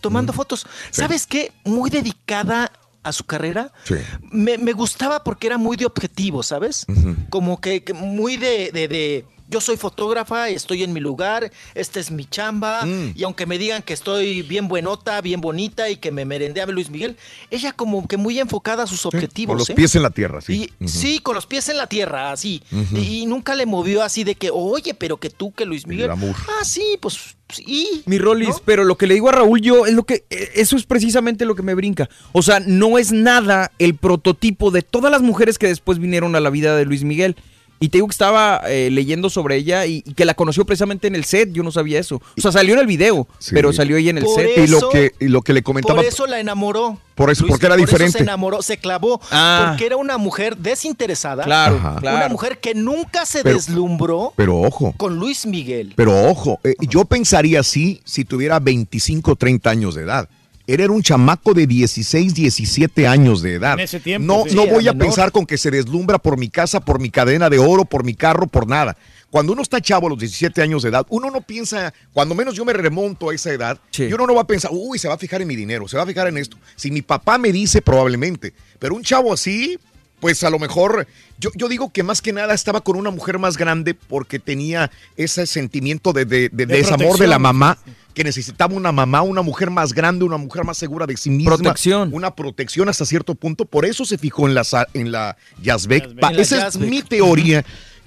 tomando 0.00 0.32
fotos. 0.32 0.66
¿Sabes 0.90 1.26
qué? 1.26 1.52
Muy 1.64 1.90
dedicada 1.90 2.72
a 3.02 3.12
su 3.12 3.24
carrera. 3.24 3.72
Sí. 3.84 3.94
Me, 4.30 4.58
me 4.58 4.72
gustaba 4.72 5.22
porque 5.24 5.46
era 5.46 5.56
muy 5.58 5.76
de 5.76 5.86
objetivo, 5.86 6.42
¿sabes? 6.42 6.84
Como 7.30 7.60
que, 7.60 7.82
que 7.84 7.92
muy 7.94 8.36
de, 8.36 8.70
de- 8.72 8.88
de, 8.88 9.24
yo 9.48 9.60
soy 9.60 9.76
fotógrafa, 9.76 10.48
estoy 10.48 10.82
en 10.82 10.92
mi 10.92 11.00
lugar, 11.00 11.50
esta 11.74 12.00
es 12.00 12.10
mi 12.10 12.24
chamba, 12.24 12.84
Mm. 12.84 13.12
y 13.14 13.22
aunque 13.24 13.46
me 13.46 13.58
digan 13.58 13.82
que 13.82 13.92
estoy 13.94 14.42
bien 14.42 14.68
buenota, 14.68 15.20
bien 15.20 15.40
bonita 15.40 15.88
y 15.90 15.96
que 15.96 16.10
me 16.10 16.24
merendeaba 16.24 16.70
Luis 16.72 16.90
Miguel, 16.90 17.16
ella 17.50 17.72
como 17.72 18.06
que 18.06 18.16
muy 18.16 18.38
enfocada 18.38 18.82
a 18.82 18.86
sus 18.86 19.06
objetivos. 19.06 19.52
Con 19.52 19.58
los 19.58 19.70
¿eh? 19.70 19.74
pies 19.74 19.94
en 19.96 20.02
la 20.02 20.10
tierra, 20.10 20.40
sí. 20.40 20.70
Y, 20.80 20.88
Sí, 20.88 21.18
con 21.20 21.34
los 21.34 21.46
pies 21.46 21.68
en 21.68 21.76
la 21.78 21.86
tierra, 21.86 22.30
así. 22.32 22.62
Y, 22.94 23.22
y 23.22 23.26
nunca 23.26 23.54
le 23.54 23.66
movió 23.66 24.02
así 24.02 24.24
de 24.24 24.34
que, 24.34 24.50
oye, 24.52 24.94
pero 24.94 25.16
que 25.18 25.30
tú, 25.30 25.52
que 25.52 25.64
Luis 25.64 25.86
Miguel. 25.86 26.10
Ah, 26.10 26.64
sí, 26.64 26.98
pues 27.00 27.36
sí. 27.48 28.02
Mi 28.06 28.18
Rolis, 28.18 28.56
pero 28.64 28.84
lo 28.84 28.96
que 28.98 29.06
le 29.06 29.14
digo 29.14 29.28
a 29.28 29.32
Raúl 29.32 29.60
yo 29.62 29.86
es 29.86 29.94
lo 29.94 30.04
que 30.04 30.24
eh, 30.30 30.50
eso 30.54 30.76
es 30.76 30.84
precisamente 30.84 31.44
lo 31.46 31.54
que 31.54 31.62
me 31.62 31.74
brinca. 31.74 32.08
O 32.32 32.42
sea, 32.42 32.60
no 32.60 32.98
es 32.98 33.12
nada 33.12 33.72
el 33.78 33.94
prototipo 33.94 34.70
de 34.70 34.82
todas 34.82 35.10
las 35.10 35.22
mujeres 35.22 35.58
que 35.58 35.68
después 35.68 35.98
vinieron 35.98 36.36
a 36.36 36.40
la 36.40 36.50
vida 36.50 36.76
de 36.76 36.84
Luis 36.84 37.04
Miguel. 37.04 37.36
Y 37.80 37.90
te 37.90 37.98
digo 37.98 38.08
que 38.08 38.12
estaba 38.12 38.60
eh, 38.66 38.90
leyendo 38.90 39.30
sobre 39.30 39.54
ella 39.56 39.86
y, 39.86 40.02
y 40.04 40.14
que 40.14 40.24
la 40.24 40.34
conoció 40.34 40.64
precisamente 40.64 41.06
en 41.06 41.14
el 41.14 41.24
set, 41.24 41.52
yo 41.52 41.62
no 41.62 41.70
sabía 41.70 42.00
eso. 42.00 42.16
O 42.36 42.40
sea, 42.40 42.50
salió 42.50 42.74
en 42.74 42.80
el 42.80 42.86
video, 42.86 43.28
Sí. 43.38 43.52
pero 43.54 43.72
salió 43.72 43.96
ella 43.96 44.10
en 44.10 44.18
el 44.18 44.24
Por 44.24 44.34
set. 44.40 44.50
Y 44.58 44.66
lo 44.66 44.88
que, 44.88 45.12
y 45.20 45.28
lo 45.28 45.42
que 45.42 45.52
le 45.52 45.62
comentaba. 45.62 45.96
Por 45.96 46.04
eso 46.04 46.26
la 46.26 46.40
enamoró. 46.40 46.98
Por 47.14 47.30
eso, 47.30 47.46
porque 47.46 47.66
era 47.66 47.74
por 47.76 47.80
eso 47.84 47.90
diferente. 47.90 48.18
se 48.18 48.22
enamoró, 48.24 48.62
se 48.62 48.78
clavó. 48.78 49.20
Ah. 49.30 49.66
Porque 49.70 49.86
era 49.86 49.96
una 49.96 50.18
mujer 50.18 50.56
desinteresada. 50.56 51.44
Claro, 51.44 51.76
Ajá. 51.76 51.90
Una 51.92 52.00
claro. 52.00 52.30
mujer 52.30 52.58
que 52.58 52.74
nunca 52.74 53.26
se 53.26 53.42
Pero- 53.42 53.56
deslumbró 53.56 54.32
Pero 54.36 54.58
ojo, 54.60 54.92
con 54.96 55.16
Luis 55.16 55.46
Miguel. 55.46 55.92
pero 55.96 56.28
ojo, 56.28 56.60
eh, 56.64 56.74
yo 56.80 57.04
pensaría 57.04 57.60
así 57.60 58.00
si 58.04 58.24
tuviera 58.24 58.58
25 58.60 59.32
o 59.32 59.36
30 59.36 59.70
años 59.70 59.94
de 59.94 60.02
edad. 60.02 60.28
Él 60.68 60.80
era 60.80 60.92
un 60.92 61.02
chamaco 61.02 61.54
de 61.54 61.66
16, 61.66 62.34
17 62.34 63.06
años 63.08 63.40
de 63.42 63.54
edad. 63.54 63.72
En 63.72 63.80
ese 63.80 63.98
tiempo, 64.00 64.26
no 64.26 64.44
sí. 64.48 64.54
no 64.54 64.66
voy 64.66 64.86
a 64.86 64.92
menor. 64.92 65.06
pensar 65.08 65.32
con 65.32 65.46
que 65.46 65.56
se 65.58 65.70
deslumbra 65.70 66.18
por 66.18 66.36
mi 66.38 66.48
casa, 66.50 66.78
por 66.78 67.00
mi 67.00 67.10
cadena 67.10 67.48
de 67.48 67.58
oro, 67.58 67.84
por 67.86 68.04
mi 68.04 68.14
carro, 68.14 68.46
por 68.46 68.68
nada. 68.68 68.96
Cuando 69.30 69.52
uno 69.54 69.62
está 69.62 69.80
chavo 69.80 70.06
a 70.06 70.10
los 70.10 70.18
17 70.18 70.60
años 70.62 70.82
de 70.82 70.90
edad, 70.90 71.06
uno 71.08 71.30
no 71.30 71.40
piensa, 71.40 71.92
cuando 72.12 72.34
menos 72.34 72.54
yo 72.54 72.64
me 72.66 72.72
remonto 72.74 73.30
a 73.30 73.34
esa 73.34 73.50
edad, 73.52 73.78
Sí. 73.90 74.04
y 74.04 74.12
uno 74.12 74.26
no 74.26 74.34
va 74.34 74.42
a 74.42 74.46
pensar, 74.46 74.70
uy, 74.72 74.98
se 74.98 75.08
va 75.08 75.14
a 75.14 75.18
fijar 75.18 75.40
en 75.42 75.48
mi 75.48 75.56
dinero, 75.56 75.88
se 75.88 75.96
va 75.96 76.02
a 76.02 76.06
fijar 76.06 76.28
en 76.28 76.36
esto. 76.36 76.58
Si 76.76 76.90
mi 76.90 77.00
papá 77.02 77.38
me 77.38 77.50
dice, 77.50 77.80
probablemente. 77.82 78.52
Pero 78.78 78.94
un 78.94 79.02
chavo 79.02 79.32
así, 79.32 79.78
pues 80.20 80.42
a 80.44 80.50
lo 80.50 80.58
mejor, 80.58 81.06
yo, 81.38 81.50
yo 81.54 81.68
digo 81.68 81.90
que 81.92 82.02
más 82.02 82.20
que 82.20 82.32
nada 82.32 82.52
estaba 82.52 82.80
con 82.82 82.96
una 82.96 83.10
mujer 83.10 83.38
más 83.38 83.56
grande 83.56 83.94
porque 83.94 84.38
tenía 84.38 84.90
ese 85.16 85.46
sentimiento 85.46 86.12
de, 86.12 86.24
de- 86.26 86.48
de- 86.50 86.66
De 86.66 86.76
desamor 86.76 87.18
de 87.18 87.26
la 87.26 87.38
mamá, 87.38 87.78
que 88.18 88.24
necesitaba 88.24 88.74
una 88.74 88.90
mamá, 88.90 89.22
una 89.22 89.42
mujer 89.42 89.70
más 89.70 89.92
grande, 89.92 90.24
una 90.24 90.38
mujer 90.38 90.64
más 90.64 90.76
segura 90.76 91.06
de 91.06 91.16
sí 91.16 91.30
misma. 91.30 91.54
Protección. 91.54 92.10
Una 92.12 92.34
protección 92.34 92.88
hasta 92.88 93.06
cierto 93.06 93.36
punto. 93.36 93.64
Por 93.64 93.84
eso 93.84 94.04
se 94.04 94.18
fijó 94.18 94.48
en 94.48 94.54
la, 94.54 94.66
en 94.92 95.12
la 95.12 95.36
Yazbek. 95.62 96.02
Yazbek. 96.02 96.24
Va, 96.24 96.30
En 96.30 96.36
la 96.36 96.42
esa 96.42 96.56
es 96.56 96.62
Yazbek. 96.74 96.90
mi 96.90 97.02
teoría. 97.02 97.64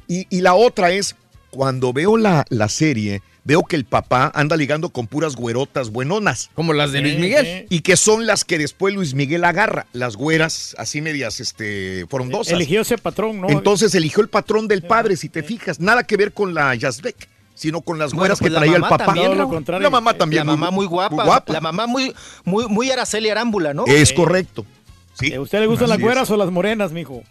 Y, 0.09 0.27
y 0.29 0.41
la 0.41 0.53
otra 0.53 0.91
es, 0.91 1.15
cuando 1.49 1.93
veo 1.93 2.17
la, 2.17 2.45
la 2.49 2.67
serie, 2.67 3.21
veo 3.45 3.63
que 3.63 3.77
el 3.77 3.85
papá 3.85 4.29
anda 4.35 4.57
ligando 4.57 4.89
con 4.89 5.07
puras 5.07 5.37
güerotas 5.37 5.91
buenonas. 5.91 6.49
Como 6.55 6.73
las 6.73 6.91
de 6.91 6.99
Luis 6.99 7.17
Miguel. 7.17 7.67
Y 7.69 7.79
que 7.79 7.95
son 7.95 8.25
las 8.25 8.43
que 8.43 8.57
después 8.57 8.93
Luis 8.93 9.13
Miguel 9.13 9.45
agarra, 9.45 9.87
las 9.93 10.17
güeras 10.17 10.75
así 10.77 10.99
medias 10.99 11.39
este, 11.39 12.05
frondosas. 12.09 12.51
Eligió 12.51 12.81
ese 12.81 12.97
patrón, 12.97 13.39
¿no? 13.39 13.49
Entonces 13.49 13.95
eligió 13.95 14.21
el 14.21 14.27
patrón 14.27 14.67
del 14.67 14.81
padre, 14.81 15.15
si 15.15 15.29
te 15.29 15.41
fijas. 15.41 15.79
Nada 15.79 16.03
que 16.03 16.17
ver 16.17 16.33
con 16.33 16.53
la 16.53 16.75
Yazbek. 16.75 17.29
Sino 17.53 17.81
con 17.81 17.99
las 17.99 18.11
Bueno, 18.11 18.21
güeras 18.21 18.39
pues 18.39 18.49
que 18.49 18.53
la 18.53 18.59
traía 18.59 18.75
el 18.77 18.81
papá. 18.81 19.05
también, 19.05 19.37
lo 19.37 19.47
Raúl. 19.47 19.83
La 19.83 19.89
mamá 19.89 20.13
también. 20.13 20.45
La 20.45 20.51
mamá 20.53 20.71
muy 20.71 20.85
guapa. 20.85 21.43
La 21.47 21.61
mamá 21.61 21.87
muy, 21.87 22.13
muy, 22.43 22.67
muy 22.67 22.91
Araceli 22.91 23.29
Arámbula, 23.29 23.73
¿no? 23.73 23.85
Es 23.85 24.13
correcto. 24.13 24.65
Sí. 25.13 25.33
¿A 25.33 25.41
usted 25.41 25.59
le 25.59 25.67
gustan 25.67 25.89
las 25.89 25.99
güeras 25.99 26.23
es. 26.23 26.31
o 26.31 26.37
las 26.37 26.49
morenas, 26.51 26.91
mijo? 26.91 27.21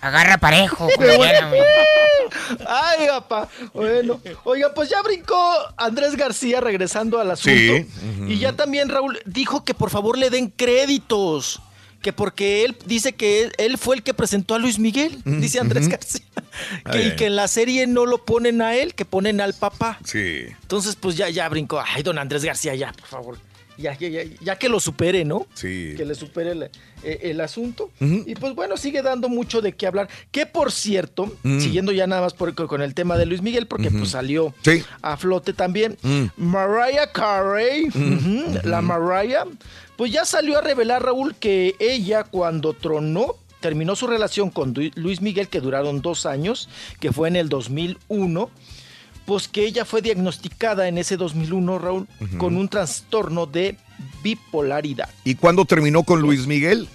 Agarra 0.00 0.38
parejo. 0.38 0.88
Ay, 2.66 3.06
papá. 3.08 3.48
Bueno, 3.72 4.20
oiga, 4.44 4.72
pues 4.74 4.88
ya 4.88 5.02
brincó 5.02 5.36
Andrés 5.76 6.16
García 6.16 6.60
regresando 6.60 7.18
al 7.18 7.30
asunto. 7.30 7.58
Sí. 7.58 7.86
Y 8.28 8.38
ya 8.38 8.52
también 8.52 8.88
Raúl 8.88 9.18
dijo 9.24 9.64
que 9.64 9.74
por 9.74 9.90
favor 9.90 10.18
le 10.18 10.30
den 10.30 10.50
créditos. 10.50 11.60
Que 12.02 12.12
porque 12.12 12.64
él 12.64 12.76
dice 12.86 13.12
que 13.14 13.50
él, 13.58 13.76
fue 13.76 13.96
el 13.96 14.02
que 14.02 14.14
presentó 14.14 14.54
a 14.54 14.58
Luis 14.58 14.78
Miguel, 14.78 15.20
dice 15.24 15.58
Andrés. 15.60 15.88
García. 15.88 16.22
Que, 16.90 17.08
y 17.08 17.16
que 17.16 17.26
en 17.26 17.36
la 17.36 17.46
serie 17.46 17.86
no 17.86 18.04
lo 18.06 18.24
ponen 18.24 18.62
a 18.62 18.74
él, 18.74 18.94
que 18.94 19.04
ponen 19.04 19.40
al 19.40 19.54
papá. 19.54 19.98
Sí. 20.04 20.44
Entonces, 20.62 20.96
pues 20.96 21.16
ya, 21.16 21.28
ya 21.28 21.48
brincó. 21.48 21.80
Ay, 21.84 22.02
don 22.02 22.18
Andrés 22.18 22.44
García, 22.44 22.74
ya, 22.74 22.92
por 22.92 23.06
favor. 23.06 23.38
Ya, 23.76 23.96
ya, 23.96 24.08
ya, 24.08 24.22
ya 24.40 24.56
que 24.56 24.68
lo 24.68 24.80
supere, 24.80 25.24
¿no? 25.24 25.46
Sí. 25.54 25.94
Que 25.96 26.04
le 26.04 26.16
supere 26.16 26.50
el, 26.52 26.62
eh, 26.64 26.70
el 27.22 27.40
asunto. 27.40 27.90
Y 28.00 28.34
pues 28.34 28.56
bueno, 28.56 28.76
sigue 28.76 29.02
dando 29.02 29.28
mucho 29.28 29.60
de 29.60 29.72
qué 29.74 29.86
hablar. 29.86 30.08
Que 30.32 30.46
por 30.46 30.72
cierto, 30.72 31.32
Mm. 31.44 31.60
siguiendo 31.60 31.92
ya 31.92 32.08
nada 32.08 32.22
más 32.22 32.34
por- 32.34 32.54
con 32.54 32.82
el 32.82 32.92
tema 32.94 33.16
de 33.16 33.26
Luis 33.26 33.40
Miguel, 33.42 33.68
porque 33.68 33.90
pues 33.92 34.10
salió 34.10 34.52
Sí. 34.62 34.82
a 35.02 35.16
flote 35.16 35.52
también. 35.52 35.96
Mm. 36.02 36.24
Mariah 36.38 37.12
Carey, 37.12 37.86
Mm. 37.94 38.64
la 38.64 38.80
Mariah, 38.82 39.44
pues 39.98 40.10
ya 40.12 40.24
salió 40.24 40.56
a 40.58 40.62
revelar, 40.62 41.02
Raúl, 41.02 41.34
que 41.34 41.74
ella 41.80 42.22
cuando 42.24 42.72
tronó, 42.72 43.34
terminó 43.60 43.96
su 43.96 44.06
relación 44.06 44.48
con 44.48 44.72
Luis 44.94 45.20
Miguel, 45.20 45.48
que 45.48 45.60
duraron 45.60 46.00
dos 46.00 46.24
años, 46.24 46.68
que 47.00 47.12
fue 47.12 47.28
en 47.28 47.34
el 47.36 47.48
2001, 47.48 48.48
pues 49.26 49.48
que 49.48 49.66
ella 49.66 49.84
fue 49.84 50.00
diagnosticada 50.00 50.86
en 50.88 50.96
ese 50.98 51.16
2001, 51.16 51.78
Raúl, 51.80 52.06
con 52.38 52.56
un 52.56 52.68
trastorno 52.68 53.44
de 53.46 53.76
bipolaridad. 54.22 55.08
¿Y 55.24 55.34
cuándo 55.34 55.64
terminó 55.64 56.02
con 56.04 56.20
Luis 56.20 56.46
Miguel? 56.46 56.88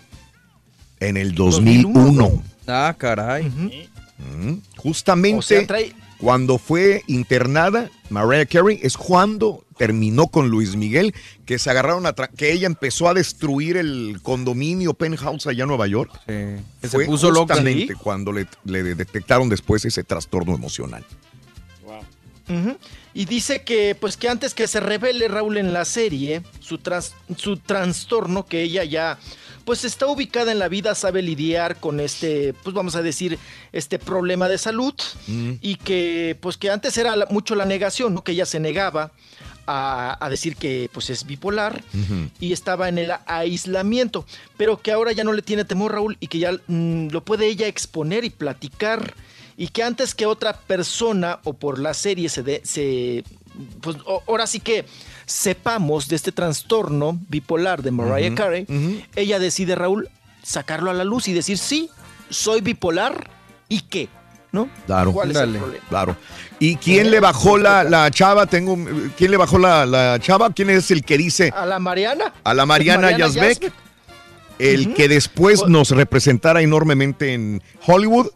En 1.00 1.18
el 1.18 1.36
2001. 1.36 2.42
Ah, 2.68 2.96
caray. 2.98 3.44
Mm, 3.44 4.54
Justamente 4.78 5.38
O 5.40 5.42
sea, 5.42 5.68
trae- 5.68 5.94
cuando 6.18 6.58
fue 6.58 7.02
internada 7.08 7.90
Mariah 8.10 8.46
Carey 8.46 8.80
es 8.82 8.96
cuando 8.96 9.63
terminó 9.78 10.28
con 10.28 10.50
Luis 10.50 10.76
Miguel, 10.76 11.14
que 11.46 11.60
se 11.60 11.70
agarraron 11.70 12.06
a 12.06 12.14
que 12.14 12.52
ella 12.52 12.68
empezó 12.68 13.08
a 13.10 13.14
destruir 13.14 13.78
el 13.78 14.20
condominio 14.22 14.94
penthouse 14.94 15.48
allá 15.48 15.64
en 15.64 15.68
Nueva 15.70 15.88
York. 15.88 16.12
que 16.26 16.60
se 16.88 17.00
puso 17.06 17.32
loca. 17.32 17.56
justamente 17.56 17.94
Sí. 17.94 18.00
cuando 18.02 18.32
le, 18.32 18.48
le 18.66 18.84
detectaron 18.96 19.50
después 19.50 19.84
ese 19.86 20.04
trastorno 20.04 20.54
emocional. 20.56 21.04
Ujú. 22.50 22.78
Y 23.14 23.26
dice 23.26 23.62
que, 23.64 23.96
pues 23.96 24.18
que 24.18 24.28
antes 24.28 24.54
que 24.54 24.68
se 24.68 24.80
revele 24.82 25.28
Raúl 25.30 25.58
en 25.58 25.72
la 25.72 25.86
serie, 25.86 26.42
su, 26.60 26.78
su 27.38 27.58
trastorno, 27.58 28.46
que 28.46 28.64
ella 28.64 28.84
ya, 28.84 29.18
pues 29.64 29.86
está 29.86 30.08
ubicada 30.08 30.52
en 30.52 30.60
la 30.60 30.68
vida, 30.68 30.94
sabe 30.94 31.22
lidiar 31.22 31.78
con 31.80 32.02
este, 32.02 32.54
pues 32.64 32.74
vamos 32.76 32.96
a 32.98 33.02
decir, 33.02 33.40
este 33.72 33.98
problema 33.98 34.50
de 34.50 34.58
salud, 34.58 34.94
y 35.62 35.76
que, 35.76 36.38
pues 36.42 36.58
que 36.58 36.70
antes 36.70 36.98
era 36.98 37.16
la- 37.16 37.28
mucho 37.28 37.56
la 37.56 37.66
negación, 37.66 38.14
¿no? 38.14 38.24
Que 38.26 38.34
ella 38.34 38.46
se 38.46 38.60
negaba 38.60 39.12
a, 39.68 40.18
a 40.24 40.30
decir 40.30 40.56
que, 40.56 40.90
pues 40.94 41.10
es 41.10 41.26
bipolar, 41.26 41.84
y 42.40 42.54
estaba 42.54 42.90
en 42.90 42.98
el 42.98 43.12
aislamiento, 43.26 44.26
pero 44.58 44.82
que 44.82 44.92
ahora 44.92 45.12
ya 45.12 45.24
no 45.24 45.34
le 45.34 45.42
tiene 45.42 45.66
temor 45.66 45.94
Raúl 45.94 46.18
y 46.20 46.28
que 46.28 46.40
ya 46.40 46.52
mm, 46.68 47.08
lo 47.10 47.24
puede 47.24 47.48
ella 47.48 47.68
exponer 47.68 48.24
y 48.24 48.30
platicar. 48.30 49.14
Y 49.56 49.68
que 49.68 49.84
antes 49.84 50.16
que 50.16 50.26
otra 50.26 50.54
persona 50.54 51.40
o 51.44 51.54
por 51.54 51.78
la 51.78 51.94
serie 51.94 52.28
se 52.28 52.42
dé, 52.42 52.62
se 52.64 53.24
pues 53.82 53.98
ahora 54.26 54.48
sí 54.48 54.60
que 54.60 54.86
sepamos 55.26 56.08
de 56.08 56.16
este 56.16 56.32
trastorno 56.32 57.20
bipolar 57.30 57.84
de 57.84 57.92
Mariah 57.92 58.34
Carey, 58.34 58.66
ella 59.16 59.40
decide 59.40 59.76
Raúl 59.76 60.10
sacarlo 60.42 60.90
a 60.90 60.94
la 60.94 61.04
luz 61.04 61.28
y 61.28 61.34
decir 61.34 61.58
sí, 61.58 61.90
soy 62.30 62.62
bipolar 62.62 63.30
y 63.70 63.82
qué, 63.82 64.10
¿no? 64.54 64.70
Claro. 64.86 65.12
¿Cuál 65.12 65.32
es 65.32 65.38
el 65.38 65.58
problema? 65.58 65.86
Claro. 65.90 66.16
¿Y 66.60 66.78
quién 66.78 67.12
le 67.12 67.20
bajó 67.20 67.58
la, 67.58 67.84
la 67.84 68.10
chava? 68.10 68.46
Tengo, 68.46 68.78
¿Quién 69.18 69.32
le 69.32 69.38
bajó 69.38 69.58
la, 69.58 69.86
la 69.86 70.18
chava? 70.22 70.54
¿Quién 70.54 70.70
es 70.70 70.90
el 70.92 71.04
que 71.04 71.18
dice 71.18 71.52
A 71.54 71.66
la 71.66 71.80
Mariana. 71.80 72.34
a 72.44 72.54
la 72.54 72.66
Mariana, 72.66 73.18
Yazbek? 73.18 73.74
El 74.60 74.94
que 74.94 75.10
después 75.10 75.68
nos 75.68 75.90
representara 75.90 76.62
enormemente 76.62 77.34
en 77.34 77.62
Hollywood 77.86 78.28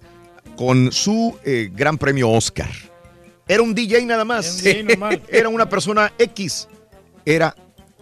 con 0.57 0.91
su 0.91 1.38
eh, 1.45 1.69
gran 1.72 1.98
premio 1.99 2.30
Oscar. 2.31 2.69
Era 3.48 3.61
un 3.61 3.73
DJ 3.73 4.03
nada 4.06 4.26
más. 4.26 4.65
Era 4.65 4.81
un 4.81 4.88
DJ 4.88 4.98
normal. 4.98 5.22
Era 5.30 5.49
una 5.49 5.69
persona 5.69 6.11
X. 6.18 6.68
Era 7.23 7.56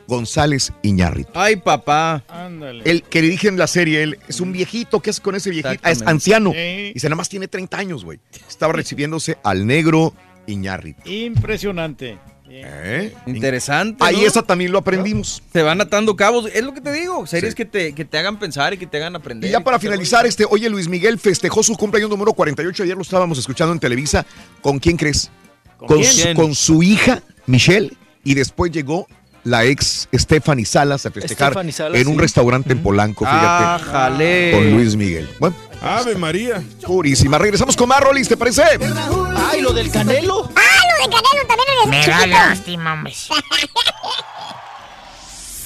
González 0.08 0.72
Iñárritu. 0.84 1.32
Ay, 1.34 1.56
papá. 1.58 2.24
Ándale. 2.28 2.84
El 2.90 3.04
que 3.04 3.22
le 3.22 3.30
dije 3.30 3.48
en 3.48 3.58
la 3.58 3.68
serie, 3.68 4.04
él 4.04 4.20
es 4.28 4.40
un 4.40 4.52
viejito, 4.52 5.00
¿qué 5.02 5.10
es 5.10 5.20
con 5.20 5.36
ese 5.36 5.50
viejito? 5.50 5.80
Ah, 5.84 5.92
es 5.92 6.02
anciano. 6.04 6.52
Sí. 6.52 6.92
Dice, 6.94 7.08
nada 7.08 7.16
más 7.16 7.30
tiene 7.30 7.48
30 7.48 7.78
años, 7.78 8.04
güey. 8.06 8.20
Estaba 8.48 8.74
recibiéndose 8.74 9.38
al 9.44 9.66
negro 9.66 10.14
Iñárritu. 10.48 11.10
Impresionante. 11.10 12.18
¿Eh? 12.48 13.14
Interesante. 13.26 14.02
Ahí 14.06 14.18
¿no? 14.18 14.28
eso 14.28 14.44
también 14.44 14.72
lo 14.72 14.78
aprendimos. 14.78 15.42
Se 15.52 15.62
van 15.62 15.82
atando 15.82 16.16
cabos. 16.16 16.46
Es 16.54 16.64
lo 16.64 16.74
que 16.74 16.80
te 16.82 16.92
digo. 16.94 17.26
Series 17.28 17.52
Sí. 17.54 17.58
que, 17.58 17.66
te, 17.66 17.94
que 17.94 18.06
te 18.06 18.18
hagan 18.18 18.38
pensar 18.40 18.74
y 18.74 18.78
que 18.78 18.88
te 18.88 18.98
hagan 18.98 19.16
aprender. 19.16 19.50
Y 19.50 19.52
ya 19.52 19.60
para 19.60 19.78
te- 19.78 19.88
finalizar, 19.88 20.26
este, 20.26 20.46
oye, 20.50 20.70
Luis 20.70 20.88
Miguel 20.88 21.20
festejó 21.20 21.64
su 21.64 21.76
cumpleaños 21.76 22.10
número 22.10 22.32
48. 22.34 22.84
Ayer 22.84 22.96
lo 22.96 23.02
estábamos 23.02 23.38
escuchando 23.40 23.74
en 23.74 23.80
Televisa. 23.80 24.26
¿Con 24.62 24.80
quién 24.80 24.96
crees? 24.96 25.32
¿Con 25.78 26.02
Su, 26.04 26.22
quién? 26.24 26.36
con 26.38 26.56
su 26.56 26.82
hija, 26.84 27.22
Michelle. 27.48 27.92
Y 28.24 28.36
después 28.36 28.72
llegó 28.72 29.08
la 29.46 29.64
ex 29.64 30.10
Stephanie 30.14 30.66
Salas 30.66 31.06
a 31.06 31.12
festejar 31.12 31.54
Salas, 31.54 32.00
en 32.00 32.08
un 32.08 32.16
sí. 32.16 32.20
restaurante 32.20 32.74
en 32.74 32.84
Polanco, 32.84 33.26
fíjate. 33.26 33.46
Ah, 33.46 33.80
jale. 33.80 34.52
Con 34.52 34.72
Luis 34.72 34.96
Miguel. 34.96 35.30
Bueno, 35.40 35.56
Ave 35.82 36.16
María. 36.16 36.62
purísima. 36.86 37.38
Regresamos 37.38 37.78
con 37.78 37.88
más, 37.88 38.02
Rolis, 38.02 38.28
¿te 38.28 38.36
parece? 38.36 38.64
Ay, 38.64 39.62
lo 39.62 39.72
del 39.72 39.90
Canelo. 39.92 40.50
Ah, 40.56 40.82
lo 41.00 41.06
de 41.06 41.16
Canelo 41.16 41.48
también 41.48 41.68
eres 41.78 41.88
Me 41.88 42.08
da 42.12 42.28
lástima, 42.28 42.94
hombre. 42.94 43.14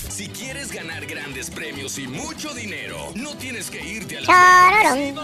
Si 0.09 0.27
quieres 0.27 0.73
ganar 0.73 1.05
grandes 1.05 1.49
premios 1.49 1.97
y 1.97 2.05
mucho 2.05 2.53
dinero, 2.53 2.97
no 3.15 3.37
tienes 3.37 3.69
que 3.69 3.81
irte 3.81 4.17
a 4.17 4.21
la 4.21 4.27
Chororón. 4.27 5.15
Con 5.15 5.23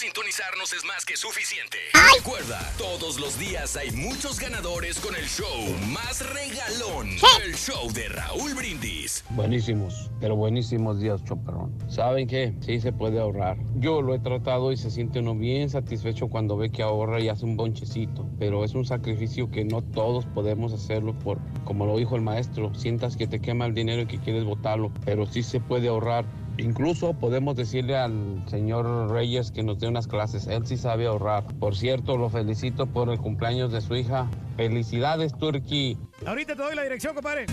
sintonizarnos 0.00 0.72
es 0.72 0.82
más 0.86 1.04
que 1.04 1.14
suficiente. 1.14 1.76
Recuerda, 2.16 2.58
todos 2.78 3.20
los 3.20 3.38
días 3.38 3.76
hay 3.76 3.90
muchos 3.90 4.40
ganadores 4.40 4.98
con 4.98 5.14
el 5.14 5.26
show 5.26 5.76
más 5.92 6.24
regalón. 6.32 7.10
El 7.44 7.54
show 7.54 7.92
de 7.92 8.08
Raúl 8.08 8.54
Brindis. 8.54 9.22
Buenísimos, 9.28 10.10
pero 10.18 10.36
buenísimos 10.36 11.00
días, 11.00 11.22
Choperrón. 11.24 11.76
¿Saben 11.90 12.26
qué? 12.26 12.54
Sí 12.62 12.80
se 12.80 12.94
puede 12.94 13.20
ahorrar. 13.20 13.58
Yo 13.74 14.00
lo 14.00 14.14
he 14.14 14.18
tratado 14.18 14.72
y 14.72 14.78
se 14.78 14.90
siente 14.90 15.18
uno 15.18 15.34
bien 15.34 15.68
satisfecho 15.68 16.28
cuando 16.28 16.56
ve 16.56 16.72
que 16.72 16.82
ahorra 16.82 17.20
y 17.20 17.28
hace 17.28 17.44
un 17.44 17.58
bonchecito. 17.58 18.26
Pero 18.38 18.64
es 18.64 18.72
un 18.72 18.86
sacrificio 18.86 19.50
que 19.50 19.66
no 19.66 19.82
todos 19.82 20.24
podemos 20.24 20.72
hacerlo 20.72 21.12
por, 21.18 21.36
como 21.64 21.84
lo 21.84 21.98
dijo 21.98 22.16
el 22.16 22.22
maestro, 22.22 22.74
sientas 22.74 23.18
que 23.18 23.26
te 23.26 23.42
quema 23.42 23.66
el 23.66 23.74
dinero 23.74 24.00
y 24.00 24.06
que 24.06 24.18
quieres 24.18 24.44
botarlo, 24.44 24.90
pero 25.04 25.26
sí 25.26 25.42
se 25.42 25.60
puede 25.60 25.88
ahorrar. 25.88 26.24
Incluso 26.62 27.14
podemos 27.14 27.56
decirle 27.56 27.96
al 27.96 28.42
señor 28.46 29.10
Reyes 29.10 29.50
que 29.50 29.62
nos 29.62 29.78
dé 29.78 29.88
unas 29.88 30.06
clases. 30.06 30.46
Él 30.46 30.66
sí 30.66 30.76
sabe 30.76 31.06
ahorrar. 31.06 31.44
Por 31.58 31.74
cierto, 31.74 32.16
lo 32.16 32.28
felicito 32.28 32.86
por 32.86 33.08
el 33.08 33.18
cumpleaños 33.18 33.72
de 33.72 33.80
su 33.80 33.96
hija. 33.96 34.28
Felicidades, 34.56 35.36
Turkey. 35.36 35.96
Ahorita 36.26 36.54
te 36.54 36.62
doy 36.62 36.74
la 36.74 36.82
dirección, 36.82 37.14
compadre. 37.14 37.46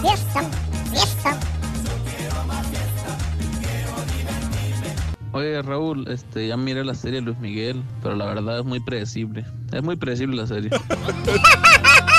Fiesta, 0.00 0.42
fiesta. 0.92 1.38
Oye 5.32 5.60
Raúl, 5.62 6.08
este, 6.08 6.48
ya 6.48 6.56
miré 6.56 6.84
la 6.84 6.94
serie 6.94 7.20
Luis 7.20 7.38
Miguel, 7.38 7.82
pero 8.02 8.16
la 8.16 8.26
verdad 8.26 8.60
es 8.60 8.64
muy 8.64 8.80
predecible. 8.80 9.44
Es 9.72 9.82
muy 9.82 9.96
predecible 9.96 10.36
la 10.36 10.46
serie. 10.46 10.70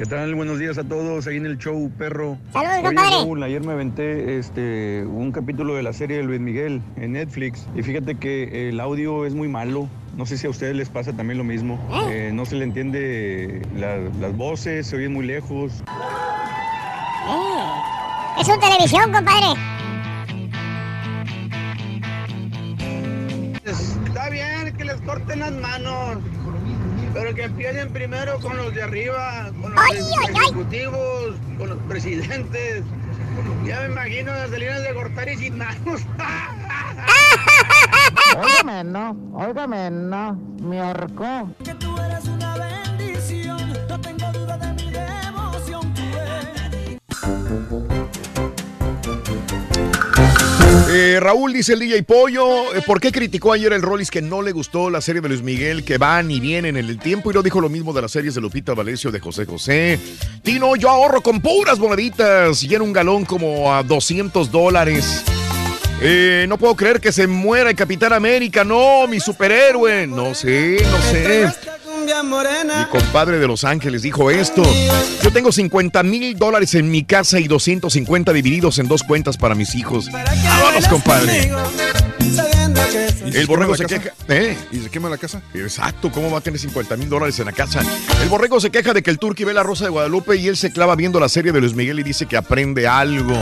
¿Qué 0.00 0.06
tal? 0.06 0.34
Buenos 0.34 0.58
días 0.58 0.78
a 0.78 0.84
todos 0.84 1.26
ahí 1.26 1.36
en 1.36 1.44
el 1.44 1.58
show, 1.58 1.90
perro. 1.98 2.38
Saludos, 2.54 2.72
Oye, 2.78 2.82
compadre. 2.86 3.10
Raúl, 3.16 3.42
ayer 3.42 3.62
me 3.62 3.72
aventé 3.74 4.38
este, 4.38 5.04
un 5.04 5.30
capítulo 5.30 5.74
de 5.74 5.82
la 5.82 5.92
serie 5.92 6.16
de 6.16 6.22
Luis 6.22 6.40
Miguel 6.40 6.80
en 6.96 7.12
Netflix 7.12 7.66
y 7.74 7.82
fíjate 7.82 8.14
que 8.14 8.70
el 8.70 8.80
audio 8.80 9.26
es 9.26 9.34
muy 9.34 9.46
malo. 9.48 9.90
No 10.16 10.24
sé 10.24 10.38
si 10.38 10.46
a 10.46 10.50
ustedes 10.50 10.74
les 10.74 10.88
pasa 10.88 11.12
también 11.12 11.36
lo 11.36 11.44
mismo. 11.44 11.78
Eh, 12.08 12.30
no 12.32 12.46
se 12.46 12.56
le 12.56 12.64
entiende 12.64 13.60
la- 13.76 13.98
las 13.98 14.34
voces, 14.34 14.86
se 14.86 14.96
oyen 14.96 15.12
muy 15.12 15.26
lejos. 15.26 15.84
Es 18.40 18.48
un 18.48 18.58
televisión, 18.58 19.12
compadre. 19.12 19.60
Está 23.66 24.30
bien 24.30 24.74
que 24.78 24.84
les 24.86 24.98
corten 25.02 25.40
las 25.40 25.52
manos. 25.52 26.16
Pero 27.12 27.34
que 27.34 27.42
empiecen 27.44 27.92
primero 27.92 28.38
con 28.40 28.56
los 28.56 28.74
de 28.74 28.82
arriba, 28.82 29.50
con 29.60 29.74
los 29.74 29.82
Ay, 29.82 29.98
ay, 29.98 30.04
ay. 30.28 30.34
ejecutivos, 30.44 31.34
con 31.58 31.68
los 31.70 31.78
presidentes. 31.88 32.84
Ya 33.64 33.80
me 33.80 33.86
imagino 33.86 34.32
las 34.32 34.50
salinas 34.50 34.82
de 34.82 34.92
Gortari 34.92 35.36
sin 35.36 35.58
manos. 35.58 36.02
Óigame, 38.36 38.84
no, 38.84 39.16
óigame, 39.34 39.90
no, 39.90 40.34
me 40.62 40.80
ahorcó. 40.80 41.48
Que 41.64 41.74
tú 41.74 41.96
eres 41.98 42.24
una 42.26 42.56
bendición, 42.56 43.58
no 43.88 44.00
tengo 44.00 44.32
duda 44.32 44.56
de 44.56 44.72
mi 44.74 44.90
devoción. 44.90 45.92
Eh, 50.92 51.20
Raúl 51.20 51.52
dice 51.52 51.74
el 51.74 51.78
DJ 51.78 52.02
Pollo, 52.02 52.74
eh, 52.74 52.82
¿por 52.84 53.00
qué 53.00 53.12
criticó 53.12 53.52
ayer 53.52 53.72
el 53.72 53.80
Rollis 53.80 54.10
que 54.10 54.20
no 54.20 54.42
le 54.42 54.50
gustó 54.50 54.90
la 54.90 55.00
serie 55.00 55.20
de 55.20 55.28
Luis 55.28 55.40
Miguel, 55.40 55.84
que 55.84 55.98
van 55.98 56.32
y 56.32 56.40
vienen 56.40 56.76
en 56.76 56.86
el 56.86 56.98
tiempo? 56.98 57.30
Y 57.30 57.34
no 57.34 57.44
dijo 57.44 57.60
lo 57.60 57.68
mismo 57.68 57.92
de 57.92 58.02
las 58.02 58.10
series 58.10 58.34
de 58.34 58.40
Lupita 58.40 58.74
Valecio, 58.74 59.12
de 59.12 59.20
José 59.20 59.46
José. 59.46 60.00
Tino, 60.42 60.74
yo 60.74 60.90
ahorro 60.90 61.20
con 61.20 61.40
puras 61.40 61.78
moneditas 61.78 62.64
y 62.64 62.74
en 62.74 62.82
un 62.82 62.92
galón 62.92 63.24
como 63.24 63.72
a 63.72 63.84
200 63.84 64.50
dólares. 64.50 65.22
Eh, 66.00 66.46
no 66.48 66.58
puedo 66.58 66.74
creer 66.74 67.00
que 67.00 67.12
se 67.12 67.28
muera 67.28 67.70
el 67.70 67.76
Capitán 67.76 68.12
América, 68.12 68.64
no, 68.64 69.06
mi 69.06 69.20
superhéroe. 69.20 70.08
No 70.08 70.34
sé, 70.34 70.84
no 70.90 71.02
sé. 71.02 71.79
Mi 72.78 72.86
compadre 72.86 73.38
de 73.38 73.46
Los 73.46 73.64
Ángeles 73.64 74.02
dijo 74.02 74.30
esto. 74.30 74.62
Yo 75.22 75.32
tengo 75.32 75.52
50 75.52 76.02
mil 76.02 76.36
dólares 76.36 76.74
en 76.74 76.90
mi 76.90 77.04
casa 77.04 77.38
y 77.40 77.48
250 77.48 78.32
divididos 78.32 78.78
en 78.78 78.88
dos 78.88 79.02
cuentas 79.02 79.36
para 79.36 79.54
mis 79.54 79.74
hijos. 79.74 80.10
Vámonos, 80.10 80.88
compadre. 80.88 81.50
El 83.24 83.46
borrego 83.46 83.76
se 83.76 83.86
queja. 83.86 84.10
¿Eh? 84.28 84.56
¿Y 84.72 84.78
se 84.78 84.90
quema 84.90 85.08
la 85.08 85.18
casa? 85.18 85.42
Exacto, 85.54 86.10
¿cómo 86.10 86.30
va 86.30 86.38
a 86.38 86.40
tener 86.40 86.58
50 86.58 86.96
mil 86.96 87.08
dólares 87.08 87.38
en 87.38 87.46
la 87.46 87.52
casa? 87.52 87.82
El 88.22 88.28
borrego 88.28 88.60
se 88.60 88.70
queja 88.70 88.92
de 88.92 89.02
que 89.02 89.10
el 89.10 89.18
turqui 89.18 89.44
ve 89.44 89.54
la 89.54 89.62
Rosa 89.62 89.84
de 89.84 89.90
Guadalupe 89.90 90.36
y 90.36 90.48
él 90.48 90.56
se 90.56 90.72
clava 90.72 90.96
viendo 90.96 91.20
la 91.20 91.28
serie 91.28 91.52
de 91.52 91.60
Luis 91.60 91.74
Miguel 91.74 92.00
y 92.00 92.02
dice 92.02 92.26
que 92.26 92.36
aprende 92.36 92.86
algo. 92.86 93.40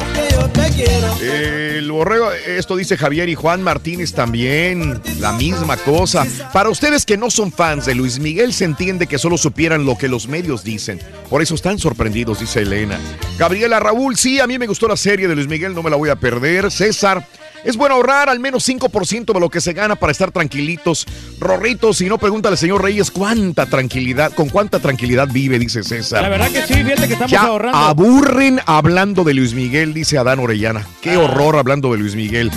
El 1.21 1.91
borrego, 1.91 2.31
esto 2.33 2.77
dice 2.77 2.97
Javier 2.97 3.29
y 3.29 3.35
Juan 3.35 3.63
Martínez 3.63 4.13
también, 4.13 5.01
la 5.19 5.33
misma 5.33 5.77
cosa. 5.77 6.27
Para 6.53 6.69
ustedes 6.69 7.05
que 7.05 7.17
no 7.17 7.31
son 7.31 7.53
fans 7.53 7.87
de 7.87 7.95
Luis 7.95 8.19
Miguel, 8.19 8.53
se 8.53 8.65
entiende 8.65 9.07
que 9.07 9.19
solo 9.19 9.39
supieran 9.39 9.85
lo 9.85 9.97
que 9.97 10.09
los 10.09 10.29
medios 10.29 10.63
dicen. 10.63 11.01
Por 11.29 11.43
eso 11.43 11.55
están 11.55 11.79
sorprendidos, 11.79 12.41
dice 12.41 12.63
Elena. 12.63 12.99
Gabriela 13.39 13.81
Raúl, 13.81 14.17
sí, 14.17 14.41
a 14.41 14.47
mí 14.47 14.59
me 14.59 14.67
gustó 14.67 14.89
la 14.89 14.97
serie 14.97 15.29
de 15.29 15.35
Luis 15.35 15.49
Miguel, 15.49 15.75
no 15.75 15.83
me 15.83 15.91
la 15.91 15.97
voy 15.97 16.11
a 16.11 16.17
perder. 16.17 16.71
César, 16.71 17.27
es 17.65 17.77
bueno 17.77 17.95
ahorrar 17.97 18.29
al 18.29 18.41
menos 18.41 18.69
5% 18.69 19.33
de 19.33 19.41
lo 19.41 19.49
que 19.51 19.61
se 19.61 19.73
gana 19.73 19.97
para 19.97 20.13
estar 20.13 20.31
tranquilitos. 20.31 21.07
Rorritos, 21.39 21.99
si 21.99 22.07
no, 22.09 22.19
pregúntale 22.19 22.55
al 22.55 22.59
señor 22.59 22.83
Reyes 22.83 23.11
cuánta 23.11 23.67
tranquilidad, 23.67 24.33
con 24.33 24.49
cuánta 24.49 24.79
tranquilidad 24.81 25.29
vive, 25.31 25.59
dice 25.59 25.83
César. 25.83 26.23
La 26.23 26.29
verdad 26.29 26.51
que 26.51 26.63
sí, 26.67 26.75
fíjate 26.75 27.07
que 27.07 27.13
estamos 27.15 27.31
Ya 27.31 27.43
ahorrando. 27.43 27.79
aburren 27.79 28.61
hablando 28.67 29.25
de 29.25 29.35
Luis 29.35 29.55
Miguel, 29.55 29.95
dice 29.95 30.19
Adán 30.19 30.39
Orellana. 30.39 30.87
Qué 31.01 31.17
horror 31.17 31.57
hablando 31.57 31.93
de 31.93 31.99
Luis 31.99 32.15
Miguel. 32.15 32.51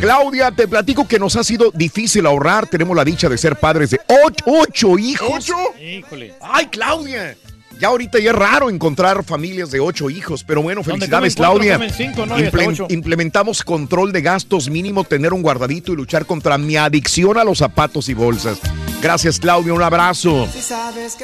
Claudia, 0.00 0.52
te 0.52 0.68
platico 0.68 1.08
que 1.08 1.18
nos 1.18 1.34
ha 1.36 1.42
sido 1.42 1.72
difícil 1.74 2.24
ahorrar. 2.26 2.66
Tenemos 2.68 2.96
la 2.96 3.04
dicha 3.04 3.28
de 3.28 3.36
ser 3.36 3.56
padres 3.56 3.90
de 3.90 4.00
ocho, 4.24 4.44
ocho 4.46 4.98
hijos. 4.98 5.50
Híjole. 5.80 6.34
¡Ay, 6.40 6.66
Claudia! 6.66 7.36
Ya 7.80 7.88
ahorita 7.88 8.18
ya 8.18 8.30
es 8.30 8.36
raro 8.36 8.70
encontrar 8.70 9.22
familias 9.24 9.70
de 9.70 9.78
ocho 9.78 10.10
hijos, 10.10 10.42
pero 10.42 10.62
bueno, 10.62 10.82
felicidades, 10.82 11.34
Claudia. 11.36 11.78
implementamos 12.88 13.62
control 13.62 14.10
de 14.12 14.20
gastos 14.22 14.68
mínimo, 14.68 15.04
tener 15.04 15.32
un 15.32 15.42
guardadito 15.42 15.92
y 15.92 15.96
luchar 15.96 16.26
contra 16.26 16.58
mi 16.58 16.76
adicción 16.76 17.38
a 17.38 17.44
los 17.44 17.58
zapatos 17.58 18.08
y 18.08 18.14
bolsas. 18.14 18.58
Gracias, 19.00 19.38
Claudia, 19.38 19.72
un 19.74 19.82
abrazo. 19.82 20.48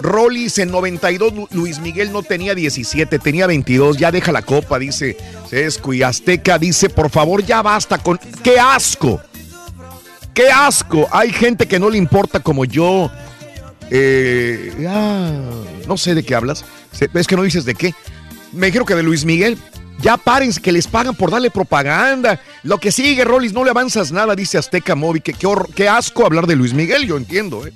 Rollis 0.01 0.59
en 0.59 0.70
92, 0.70 1.35
Lu- 1.35 1.48
Luis 1.51 1.81
Miguel 1.81 2.12
no 2.12 2.22
tenía 2.22 2.55
17, 2.55 3.18
tenía 3.18 3.48
22, 3.48 3.97
ya 3.97 4.12
deja 4.12 4.31
la 4.31 4.43
copa, 4.43 4.78
dice 4.78 5.16
Sesco 5.51 5.93
y 5.93 6.05
Azteca 6.05 6.56
dice, 6.59 6.89
por 6.89 7.10
favor, 7.10 7.44
ya 7.44 7.62
basta 7.62 7.98
con... 7.98 8.16
¡Qué 8.44 8.60
asco! 8.60 9.20
¡Qué 10.32 10.51
asco! 10.51 11.09
Hay 11.10 11.32
gente 11.32 11.66
que 11.66 11.81
no 11.81 11.90
le 11.90 11.98
importa 11.98 12.39
como 12.39 12.64
yo. 12.64 13.10
Eh, 13.90 14.73
ah, 14.89 15.32
no 15.86 15.97
sé 15.97 16.15
de 16.15 16.23
qué 16.23 16.35
hablas. 16.35 16.65
Es 17.15 17.27
que 17.27 17.36
no 17.36 17.43
dices 17.43 17.65
de 17.65 17.74
qué. 17.74 17.94
Me 18.52 18.66
dijeron 18.66 18.86
que 18.86 18.94
de 18.94 19.02
Luis 19.02 19.24
Miguel. 19.24 19.59
Ya 20.01 20.16
párense, 20.16 20.61
que 20.61 20.73
les 20.73 20.86
pagan 20.86 21.15
por 21.15 21.31
darle 21.31 21.51
propaganda. 21.51 22.40
Lo 22.62 22.78
que 22.78 22.90
sigue, 22.93 23.24
Rollis, 23.24 23.52
no 23.52 23.65
le 23.65 23.70
avanzas 23.70 24.12
nada, 24.12 24.35
dice 24.35 24.59
Azteca 24.59 24.94
Móvil. 24.94 25.23
Que, 25.23 25.35
qué, 25.74 25.89
asco 25.89 26.27
hablar 26.27 26.47
de 26.47 26.56
Luis 26.56 26.74
Miguel, 26.74 27.06
yo 27.06 27.16
entiendo, 27.16 27.66
¿eh? 27.66 27.73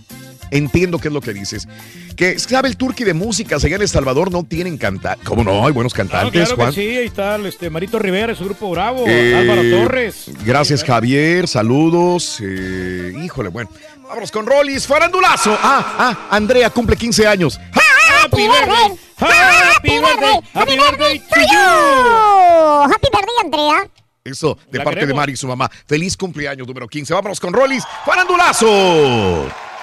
Entiendo 0.51 0.99
qué 0.99 1.09
es 1.09 1.15
lo 1.15 1.21
que 1.21 1.33
dices. 1.33 1.69
Que 2.17 2.39
sabe 2.39 2.69
el 2.69 2.77
turqui 2.77 3.05
de 3.05 3.15
música, 3.15 3.57
allá 3.57 3.77
en 3.77 3.83
El 3.83 3.89
Salvador 3.89 4.33
no 4.33 4.43
tienen 4.45 4.79
cantar. 4.79 5.19
¿Cómo 5.25 5.45
no? 5.45 5.65
Hay 5.67 5.73
buenos 5.73 5.95
cantantes, 5.95 6.49
claro 6.49 6.57
Juan. 6.57 6.75
que 6.75 6.81
sí, 6.81 6.97
ahí 6.97 7.07
está 7.07 7.37
este, 7.37 7.71
Marito 7.71 7.99
Rivera, 7.99 8.35
su 8.35 8.45
grupo 8.45 8.71
Bravo, 8.71 9.05
Eh, 9.07 9.37
Álvaro 9.37 9.63
Torres. 9.71 10.31
Gracias, 10.45 10.83
Javier. 10.83 11.47
Saludos. 11.47 12.39
Eh, 12.43 13.13
híjole, 13.23 13.51
bueno. 13.51 13.71
Vámonos 14.09 14.31
con 14.33 14.47
Rollis. 14.47 14.87
Farandulazo. 14.87 15.57
Ah, 15.63 15.97
ah, 15.99 16.29
Andrea 16.31 16.71
cumple 16.71 16.97
15 16.97 17.27
años. 17.27 17.61
Happy 17.73 18.49
birthday. 18.49 18.99
Happy 19.19 19.99
birthday. 19.99 20.41
Happy 20.55 20.77
birthday 20.79 21.19
to 21.19 21.41
you. 21.41 22.91
Happy 22.91 23.09
birthday, 23.13 23.35
Andrea. 23.45 23.91
Eso, 24.25 24.57
de 24.71 24.79
La 24.79 24.85
parte 24.85 25.07
de. 25.07 25.13
Mari 25.13 25.33
y 25.33 25.37
su 25.37 25.47
mamá. 25.47 25.71
Feliz 25.87 26.17
cumpleaños 26.17 26.67
número 26.67 26.89
15. 26.89 27.13
Vámonos 27.13 27.39
con 27.39 27.53
Rollis. 27.53 27.85
Farandulazo. 28.07 28.67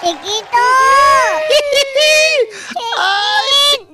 Chiquito. 0.02 0.58
¡Ay, 2.98 3.88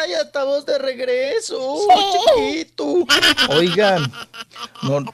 ¡Ay, 0.00 0.10
ya 0.10 0.20
estamos 0.22 0.64
de 0.64 0.78
regreso! 0.78 1.78
¡Chiquito! 2.34 3.04
Oigan, 3.50 4.10
no... 4.82 5.04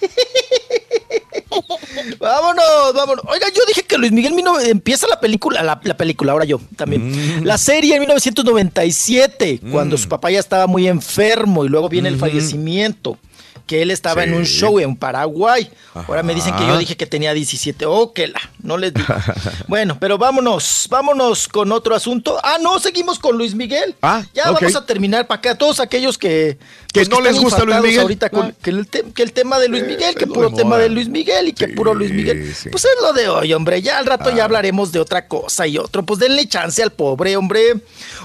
vámonos, 2.18 2.64
vámonos. 2.94 3.24
Oigan, 3.28 3.50
yo 3.54 3.62
dije 3.66 3.82
que 3.82 3.98
Luis 3.98 4.12
Miguel 4.12 4.32
Mino- 4.34 4.60
empieza 4.60 5.06
la 5.08 5.20
película, 5.20 5.62
la, 5.62 5.80
la 5.82 5.96
película, 5.96 6.32
ahora 6.32 6.44
yo 6.44 6.60
también. 6.76 7.46
La 7.46 7.58
serie 7.58 7.94
en 7.94 8.00
1997, 8.00 9.60
cuando 9.70 9.96
su 9.98 10.08
papá 10.08 10.30
ya 10.30 10.40
estaba 10.40 10.66
muy 10.66 10.88
enfermo 10.88 11.64
y 11.64 11.68
luego 11.68 11.88
viene 11.88 12.08
el 12.08 12.18
fallecimiento. 12.18 13.18
Que 13.66 13.82
él 13.82 13.90
estaba 13.90 14.22
en 14.22 14.32
un 14.32 14.44
show 14.46 14.78
en 14.78 14.94
Paraguay. 14.94 15.68
Ahora 15.92 16.22
me 16.22 16.34
dicen 16.36 16.54
que 16.54 16.64
yo 16.64 16.78
dije 16.78 16.96
que 16.96 17.04
tenía 17.04 17.34
17. 17.34 17.84
Oh, 17.86 18.12
que 18.12 18.28
la, 18.28 18.40
no 18.62 18.76
les 18.76 18.94
digo. 18.94 19.06
Bueno, 19.66 19.98
pero 19.98 20.18
vámonos, 20.18 20.86
vámonos 20.88 21.48
con 21.48 21.72
otro 21.72 21.96
asunto. 21.96 22.38
Ah, 22.44 22.58
no, 22.60 22.78
seguimos 22.78 23.18
con 23.18 23.36
Luis 23.36 23.54
Miguel. 23.56 23.96
Ah, 24.02 24.22
ya 24.32 24.52
vamos 24.52 24.76
a 24.76 24.86
terminar 24.86 25.26
para 25.26 25.38
acá. 25.40 25.58
Todos 25.58 25.80
aquellos 25.80 26.16
que, 26.16 26.58
Que 26.92 27.00
pues, 27.00 27.08
no 27.08 27.20
les 27.20 27.40
gusta 27.40 27.64
Luis 27.64 27.80
Miguel. 27.80 28.00
Ahorita 28.02 28.30
con 28.30 28.46
Ah. 28.46 28.52
que, 28.62 28.70
el 28.70 28.86
te- 28.86 29.02
que 29.12 29.22
el 29.24 29.32
tema 29.32 29.58
de 29.58 29.66
Luis 29.68 29.84
Miguel, 29.84 30.14
que 30.14 30.28
puro 30.28 30.50
de 30.50 30.56
tema 30.56 30.78
de 30.78 30.88
Luis 30.88 31.08
Miguel 31.08 31.48
y 31.48 31.52
que 31.52 31.66
puro 31.66 31.92
Luis 31.92 32.12
Miguel. 32.12 32.54
Pues 32.70 32.84
es 32.84 32.90
lo 33.02 33.12
de 33.12 33.28
hoy, 33.28 33.52
hombre. 33.52 33.82
Ya 33.82 33.98
al 33.98 34.06
rato 34.06 34.30
ya 34.30 34.42
Ah. 34.42 34.44
hablaremos 34.44 34.92
de 34.92 35.00
otra 35.00 35.26
cosa 35.26 35.66
y 35.66 35.76
otro. 35.76 36.04
Pues 36.06 36.20
denle 36.20 36.46
chance 36.46 36.80
al 36.84 36.92
pobre, 36.92 37.36
hombre. 37.36 37.74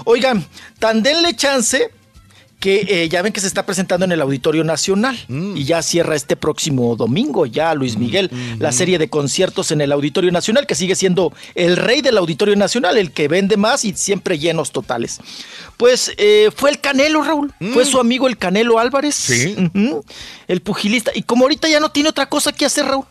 Oigan, 0.04 0.46
tan 0.78 1.02
denle 1.02 1.34
chance 1.34 1.90
que 2.62 2.86
eh, 2.88 3.08
ya 3.08 3.22
ven 3.22 3.32
que 3.32 3.40
se 3.40 3.48
está 3.48 3.66
presentando 3.66 4.04
en 4.04 4.12
el 4.12 4.20
Auditorio 4.20 4.62
Nacional 4.62 5.18
Mm. 5.26 5.56
y 5.56 5.64
ya 5.64 5.82
cierra 5.82 6.14
este 6.14 6.36
próximo 6.36 6.94
domingo 6.94 7.44
ya 7.44 7.74
Luis 7.74 7.96
Miguel 7.96 8.30
la 8.60 8.70
serie 8.70 8.98
de 8.98 9.08
conciertos 9.10 9.72
en 9.72 9.80
el 9.80 9.90
Auditorio 9.90 10.30
Nacional 10.30 10.64
que 10.66 10.76
sigue 10.76 10.94
siendo 10.94 11.32
el 11.56 11.76
rey 11.76 12.02
del 12.02 12.16
Auditorio 12.18 12.54
Nacional, 12.54 12.96
el 12.98 13.10
que 13.10 13.26
vende 13.26 13.56
más 13.56 13.84
y 13.84 13.94
siempre 13.94 14.38
llenos 14.38 14.70
totales. 14.70 15.18
Pues 15.76 16.12
eh, 16.18 16.50
fue 16.54 16.70
el 16.70 16.80
Canelo, 16.80 17.22
Raúl, 17.24 17.52
fue 17.72 17.84
su 17.84 17.98
amigo 17.98 18.28
el 18.28 18.38
Canelo 18.38 18.78
Álvarez, 18.78 19.16
Sí. 19.16 19.56
El 20.46 20.60
pugilista 20.62 21.10
y 21.14 21.22
como 21.22 21.44
ahorita 21.44 21.68
ya 21.68 21.80
no 21.80 21.90
tiene 21.90 22.10
otra 22.10 22.28
cosa 22.28 22.52
que 22.52 22.64
hacer, 22.64 22.86
Raúl. 22.86 23.04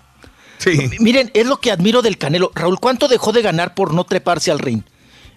Sí. 0.59 0.71
Miren, 0.99 1.29
es 1.33 1.45
lo 1.45 1.57
que 1.59 1.71
admiro 1.71 2.01
del 2.01 2.17
Canelo. 2.17 2.51
Raúl, 2.55 2.79
¿cuánto 2.79 3.09
dejó 3.09 3.33
de 3.33 3.41
ganar 3.41 3.73
por 3.75 3.93
no 3.93 4.05
treparse 4.05 4.49
al 4.51 4.59
ring? 4.59 4.83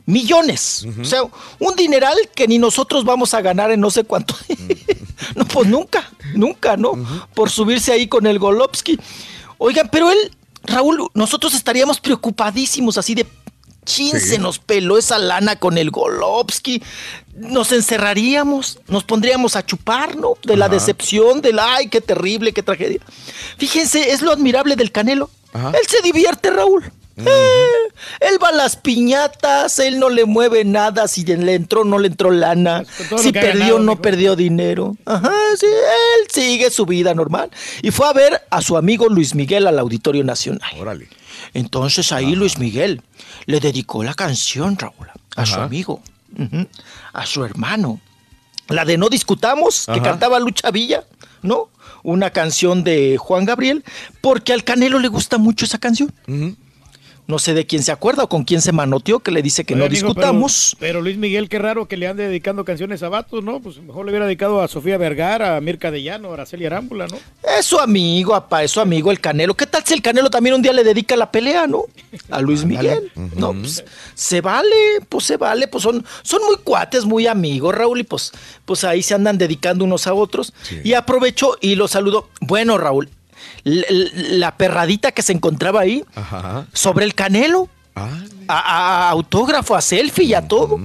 Millones. 0.06 0.86
O 1.00 1.04
sea, 1.04 1.22
un 1.58 1.74
dineral 1.76 2.16
que 2.34 2.46
ni 2.46 2.58
nosotros 2.58 3.04
vamos 3.04 3.32
a 3.34 3.40
ganar 3.40 3.70
en 3.70 3.80
no 3.80 3.90
sé 3.90 4.04
cuánto. 4.04 4.36
no, 5.34 5.46
pues 5.46 5.66
nunca, 5.68 6.10
nunca, 6.34 6.76
¿no? 6.76 6.92
Por 7.34 7.50
subirse 7.50 7.92
ahí 7.92 8.06
con 8.06 8.26
el 8.26 8.38
Golovsky. 8.38 8.98
Oigan, 9.58 9.88
pero 9.90 10.10
él, 10.10 10.18
Raúl, 10.64 11.08
nosotros 11.14 11.54
estaríamos 11.54 12.00
preocupadísimos 12.00 12.98
así 12.98 13.14
de... 13.14 13.26
Chin, 13.86 14.18
Sí. 14.18 14.28
se 14.30 14.38
nos 14.38 14.58
peló 14.58 14.96
esa 14.96 15.18
lana 15.18 15.56
con 15.56 15.76
el 15.76 15.90
Golovsky. 15.90 16.82
Nos 17.34 17.70
encerraríamos, 17.70 18.78
nos 18.88 19.04
pondríamos 19.04 19.56
a 19.56 19.66
chupar, 19.66 20.16
¿no? 20.16 20.38
De 20.42 20.56
la 20.56 20.66
Ajá. 20.66 20.74
decepción, 20.74 21.42
del 21.42 21.58
ay, 21.58 21.88
qué 21.88 22.00
terrible, 22.00 22.52
qué 22.54 22.62
tragedia. 22.62 23.00
Fíjense, 23.58 24.12
es 24.12 24.22
lo 24.22 24.32
admirable 24.32 24.76
del 24.76 24.90
Canelo. 24.90 25.28
Ajá. 25.52 25.68
Él 25.78 25.86
se 25.86 26.00
divierte, 26.00 26.50
Raúl. 26.50 26.90
Eh, 27.16 27.92
él 28.20 28.42
va 28.42 28.48
a 28.48 28.52
las 28.52 28.76
piñatas, 28.76 29.78
él 29.78 29.98
no 29.98 30.08
le 30.08 30.24
mueve 30.24 30.64
nada, 30.64 31.06
si 31.06 31.24
le 31.24 31.54
entró, 31.54 31.84
no 31.84 31.98
le 31.98 32.08
entró 32.08 32.30
lana, 32.30 32.84
si 33.18 33.32
perdió, 33.32 33.60
ganado, 33.60 33.78
no 33.78 34.02
perdió 34.02 34.34
dinero. 34.34 34.96
Ajá, 35.04 35.32
sí, 35.58 35.66
él 35.66 36.26
sigue 36.30 36.70
su 36.70 36.86
vida 36.86 37.14
normal. 37.14 37.50
Y 37.82 37.90
fue 37.90 38.08
a 38.08 38.12
ver 38.12 38.42
a 38.50 38.60
su 38.62 38.76
amigo 38.76 39.08
Luis 39.08 39.34
Miguel 39.34 39.66
al 39.66 39.78
Auditorio 39.78 40.24
Nacional. 40.24 40.70
Órale. 40.78 41.08
Entonces 41.52 42.10
ahí 42.12 42.34
Luis 42.34 42.58
Miguel 42.58 43.02
le 43.46 43.60
dedicó 43.60 44.02
la 44.02 44.14
canción, 44.14 44.76
Raúl, 44.76 45.08
a 45.36 45.46
su 45.46 45.60
amigo, 45.60 46.02
a 47.12 47.26
su 47.26 47.44
hermano. 47.44 48.00
La 48.68 48.84
de 48.84 48.96
No 48.96 49.08
Discutamos, 49.08 49.86
que 49.92 50.00
cantaba 50.00 50.40
Lucha 50.40 50.70
Villa, 50.70 51.04
¿no? 51.42 51.68
Una 52.02 52.30
canción 52.30 52.82
de 52.82 53.18
Juan 53.18 53.44
Gabriel, 53.44 53.84
porque 54.20 54.52
al 54.52 54.64
Canelo 54.64 54.98
le 54.98 55.08
gusta 55.08 55.38
mucho 55.38 55.64
esa 55.64 55.78
canción. 55.78 56.12
No 57.26 57.38
sé 57.38 57.54
de 57.54 57.66
quién 57.66 57.82
se 57.82 57.90
acuerda 57.90 58.24
o 58.24 58.28
con 58.28 58.44
quién 58.44 58.60
se 58.60 58.72
manoteó 58.72 59.20
que 59.20 59.30
le 59.30 59.40
dice 59.40 59.64
que 59.64 59.74
no 59.74 59.84
amigo, 59.84 60.08
discutamos. 60.08 60.76
Pero, 60.78 60.92
pero 60.92 61.02
Luis 61.02 61.16
Miguel, 61.16 61.48
qué 61.48 61.58
raro 61.58 61.88
que 61.88 61.96
le 61.96 62.06
ande 62.06 62.26
dedicando 62.26 62.64
canciones 62.66 63.02
a 63.02 63.08
vatos, 63.08 63.42
¿no? 63.42 63.60
Pues 63.60 63.78
mejor 63.78 64.04
le 64.04 64.12
hubiera 64.12 64.26
dedicado 64.26 64.60
a 64.60 64.68
Sofía 64.68 64.98
Vergara, 64.98 65.56
a 65.56 65.60
Mirka 65.62 65.90
de 65.90 66.02
Llano, 66.02 66.30
a 66.30 66.34
Araceli 66.34 66.66
Arámbula, 66.66 67.06
¿no? 67.06 67.16
Es 67.58 67.64
su 67.64 67.78
amigo, 67.78 68.34
apa, 68.34 68.62
es 68.62 68.72
su 68.72 68.80
amigo 68.80 69.10
el 69.10 69.20
Canelo. 69.20 69.54
¿Qué 69.54 69.66
tal 69.66 69.82
si 69.84 69.94
el 69.94 70.02
Canelo 70.02 70.28
también 70.28 70.54
un 70.54 70.62
día 70.62 70.74
le 70.74 70.84
dedica 70.84 71.16
la 71.16 71.30
pelea, 71.30 71.66
no? 71.66 71.84
A 72.30 72.42
Luis 72.42 72.64
Miguel. 72.64 73.10
No, 73.36 73.54
pues 73.54 73.84
se 74.14 74.42
vale, 74.42 75.00
pues 75.08 75.24
se 75.24 75.38
vale, 75.38 75.66
pues 75.66 75.82
son, 75.82 76.04
son 76.22 76.42
muy 76.44 76.56
cuates, 76.62 77.06
muy 77.06 77.26
amigos, 77.26 77.74
Raúl, 77.74 78.00
y 78.00 78.04
pues, 78.04 78.32
pues 78.66 78.84
ahí 78.84 79.02
se 79.02 79.14
andan 79.14 79.38
dedicando 79.38 79.84
unos 79.84 80.06
a 80.06 80.12
otros. 80.12 80.52
Y 80.82 80.92
aprovecho 80.92 81.56
y 81.60 81.74
lo 81.74 81.88
saludo. 81.88 82.28
Bueno, 82.40 82.76
Raúl, 82.76 83.08
la 83.64 84.56
perradita 84.56 85.12
que 85.12 85.22
se 85.22 85.32
encontraba 85.32 85.80
ahí 85.80 86.04
Ajá. 86.14 86.66
sobre 86.72 87.04
el 87.04 87.14
Canelo. 87.14 87.68
A, 87.96 88.08
a- 88.48 89.06
a 89.06 89.10
autógrafo, 89.10 89.76
a 89.76 89.80
selfie 89.80 90.24
y 90.24 90.34
a 90.34 90.48
todo. 90.48 90.76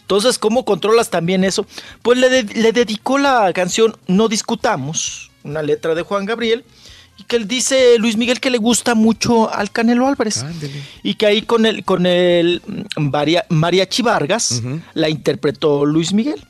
Entonces, 0.00 0.38
¿cómo 0.38 0.64
controlas 0.64 1.10
también 1.10 1.44
eso? 1.44 1.66
Pues 2.00 2.16
le, 2.18 2.30
de- 2.30 2.54
le 2.54 2.72
dedicó 2.72 3.18
la 3.18 3.52
canción 3.52 3.94
No 4.06 4.28
Discutamos, 4.28 5.30
una 5.44 5.60
letra 5.60 5.94
de 5.94 6.00
Juan 6.02 6.24
Gabriel, 6.24 6.64
y 7.18 7.24
que 7.24 7.36
él 7.36 7.46
dice 7.46 7.98
Luis 7.98 8.16
Miguel 8.16 8.40
que 8.40 8.48
le 8.50 8.56
gusta 8.56 8.94
mucho 8.94 9.52
al 9.54 9.70
Canelo 9.70 10.06
Álvarez. 10.08 10.42
Y 11.02 11.14
que 11.16 11.26
ahí 11.26 11.42
con 11.42 11.66
el, 11.66 11.84
con 11.84 12.06
el 12.06 12.62
Maria- 12.96 13.44
Mariachi 13.50 14.00
Vargas 14.00 14.62
la 14.94 15.10
interpretó 15.10 15.84
Luis 15.84 16.14
Miguel. 16.14 16.42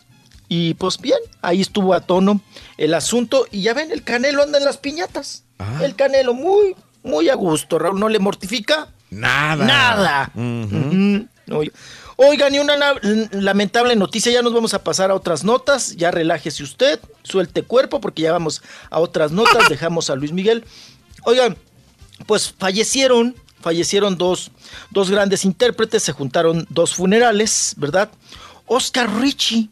Y 0.54 0.74
pues 0.74 0.98
bien, 0.98 1.16
ahí 1.40 1.62
estuvo 1.62 1.94
a 1.94 2.00
tono 2.02 2.42
el 2.76 2.92
asunto. 2.92 3.46
Y 3.50 3.62
ya 3.62 3.72
ven, 3.72 3.90
el 3.90 4.02
Canelo 4.04 4.42
anda 4.42 4.58
en 4.58 4.66
las 4.66 4.76
piñatas. 4.76 5.44
El 5.80 5.94
Canelo 5.96 6.34
muy, 6.34 6.76
muy 7.02 7.30
a 7.30 7.34
gusto, 7.36 7.78
Raúl, 7.78 7.98
no 7.98 8.10
le 8.10 8.18
mortifica. 8.18 8.88
Nada. 9.10 9.64
Nada. 9.64 10.30
Oigan, 12.16 12.54
y 12.54 12.58
una 12.58 12.76
na- 12.76 12.94
lamentable 13.32 13.96
noticia, 13.96 14.30
ya 14.30 14.42
nos 14.42 14.52
vamos 14.52 14.74
a 14.74 14.84
pasar 14.84 15.10
a 15.10 15.14
otras 15.14 15.42
notas, 15.42 15.96
ya 15.96 16.10
relájese 16.10 16.62
usted, 16.62 17.00
suelte 17.22 17.62
cuerpo, 17.62 18.02
porque 18.02 18.20
ya 18.22 18.32
vamos 18.32 18.62
a 18.90 19.00
otras 19.00 19.32
notas, 19.32 19.70
dejamos 19.70 20.10
a 20.10 20.16
Luis 20.16 20.32
Miguel. 20.32 20.64
Oigan, 21.24 21.56
pues 22.26 22.52
fallecieron, 22.58 23.34
fallecieron 23.62 24.18
dos, 24.18 24.50
dos 24.90 25.10
grandes 25.10 25.46
intérpretes, 25.46 26.02
se 26.02 26.12
juntaron 26.12 26.66
dos 26.68 26.94
funerales, 26.94 27.72
¿verdad? 27.78 28.10
Oscar 28.72 29.20
Richie, 29.20 29.68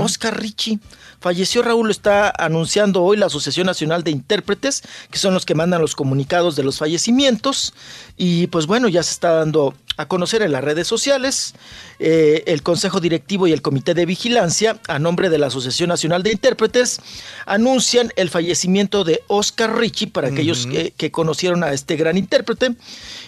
Oscar 0.00 0.40
Richie, 0.40 0.80
falleció 1.20 1.62
Raúl, 1.62 1.86
lo 1.86 1.92
está 1.92 2.32
anunciando 2.36 3.04
hoy 3.04 3.16
la 3.16 3.26
Asociación 3.26 3.66
Nacional 3.66 4.02
de 4.02 4.10
Intérpretes, 4.10 4.82
que 5.08 5.18
son 5.18 5.34
los 5.34 5.46
que 5.46 5.54
mandan 5.54 5.80
los 5.80 5.94
comunicados 5.94 6.56
de 6.56 6.64
los 6.64 6.78
fallecimientos, 6.78 7.74
y 8.16 8.48
pues 8.48 8.66
bueno, 8.66 8.88
ya 8.88 9.04
se 9.04 9.12
está 9.12 9.34
dando 9.34 9.74
a 9.96 10.08
conocer 10.08 10.42
en 10.42 10.50
las 10.50 10.64
redes 10.64 10.88
sociales 10.88 11.54
eh, 12.00 12.42
el 12.46 12.62
Consejo 12.64 12.98
Directivo 12.98 13.46
y 13.46 13.52
el 13.52 13.62
Comité 13.62 13.94
de 13.94 14.04
Vigilancia, 14.04 14.80
a 14.88 14.98
nombre 14.98 15.28
de 15.30 15.38
la 15.38 15.46
Asociación 15.46 15.88
Nacional 15.88 16.24
de 16.24 16.32
Intérpretes, 16.32 17.00
anuncian 17.46 18.10
el 18.16 18.30
fallecimiento 18.30 19.04
de 19.04 19.22
Oscar 19.28 19.76
Richie 19.76 20.08
para 20.08 20.28
aquellos 20.28 20.66
que, 20.66 20.92
que 20.96 21.12
conocieron 21.12 21.62
a 21.62 21.72
este 21.72 21.94
gran 21.94 22.16
intérprete. 22.16 22.74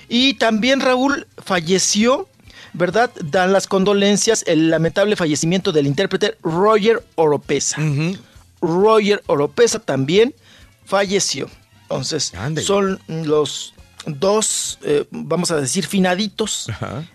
Y 0.09 0.35
también 0.35 0.81
Raúl 0.81 1.27
falleció, 1.39 2.29
¿verdad? 2.73 3.11
Dan 3.23 3.53
las 3.53 3.67
condolencias 3.67 4.45
el 4.47 4.71
lamentable 4.71 5.17
fallecimiento 5.17 5.73
del 5.73 5.87
intérprete 5.87 6.37
Roger 6.43 7.05
Oropesa. 7.17 7.77
Roger 8.61 9.23
Oropesa 9.27 9.79
también 9.79 10.35
falleció. 10.85 11.49
Entonces, 11.83 12.33
son 12.65 13.01
los 13.09 13.75
dos, 14.07 14.79
eh, 14.83 15.05
vamos 15.11 15.51
a 15.51 15.61
decir, 15.61 15.87
finaditos 15.87 16.67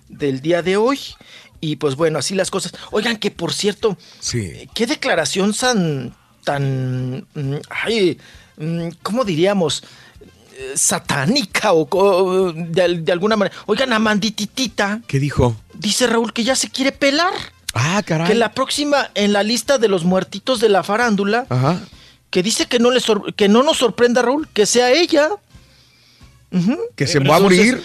del 0.08 0.42
día 0.42 0.62
de 0.62 0.78
hoy. 0.78 1.00
Y 1.60 1.78
pues 1.78 1.96
bueno, 1.96 2.20
así 2.20 2.36
las 2.36 2.52
cosas. 2.52 2.74
Oigan, 2.92 3.18
que 3.18 3.32
por 3.32 3.52
cierto, 3.52 3.98
Sí. 4.20 4.70
qué 4.76 4.86
declaración 4.86 5.54
tan, 5.54 6.16
tan, 6.44 7.26
mm, 7.34 7.56
ay, 7.70 8.20
mm, 8.58 8.90
¿cómo 9.02 9.24
diríamos? 9.24 9.84
Satánica 10.76 11.74
o 11.74 12.52
de, 12.54 13.00
de 13.00 13.12
alguna 13.12 13.36
manera. 13.36 13.56
Oigan, 13.66 13.94
Amandititita 13.94 15.02
¿Qué 15.08 15.20
dijo? 15.20 15.56
dice 15.74 16.08
Raúl 16.08 16.34
que 16.34 16.44
ya 16.44 16.56
se 16.56 16.70
quiere 16.70 16.92
pelar. 16.92 17.34
Ah, 17.74 18.02
caray. 18.04 18.28
Que 18.28 18.36
la 18.36 18.54
próxima 18.54 19.10
en 19.14 19.34
la 19.34 19.44
lista 19.44 19.78
de 19.78 19.88
los 19.88 20.04
muertitos 20.04 20.60
de 20.60 20.70
la 20.70 20.84
farándula, 20.84 21.46
Ajá. 21.50 21.80
que 22.32 22.42
dice 22.42 22.66
que 22.66 22.80
no, 22.80 22.90
le 22.92 23.02
que 23.36 23.48
no 23.48 23.62
nos 23.62 23.78
sorprenda 23.78 24.22
Raúl, 24.22 24.48
que 24.54 24.66
sea 24.66 24.92
ella. 24.92 25.30
Que 26.96 27.06
se 27.08 27.20
va 27.20 27.36
a 27.36 27.40
morir. 27.40 27.84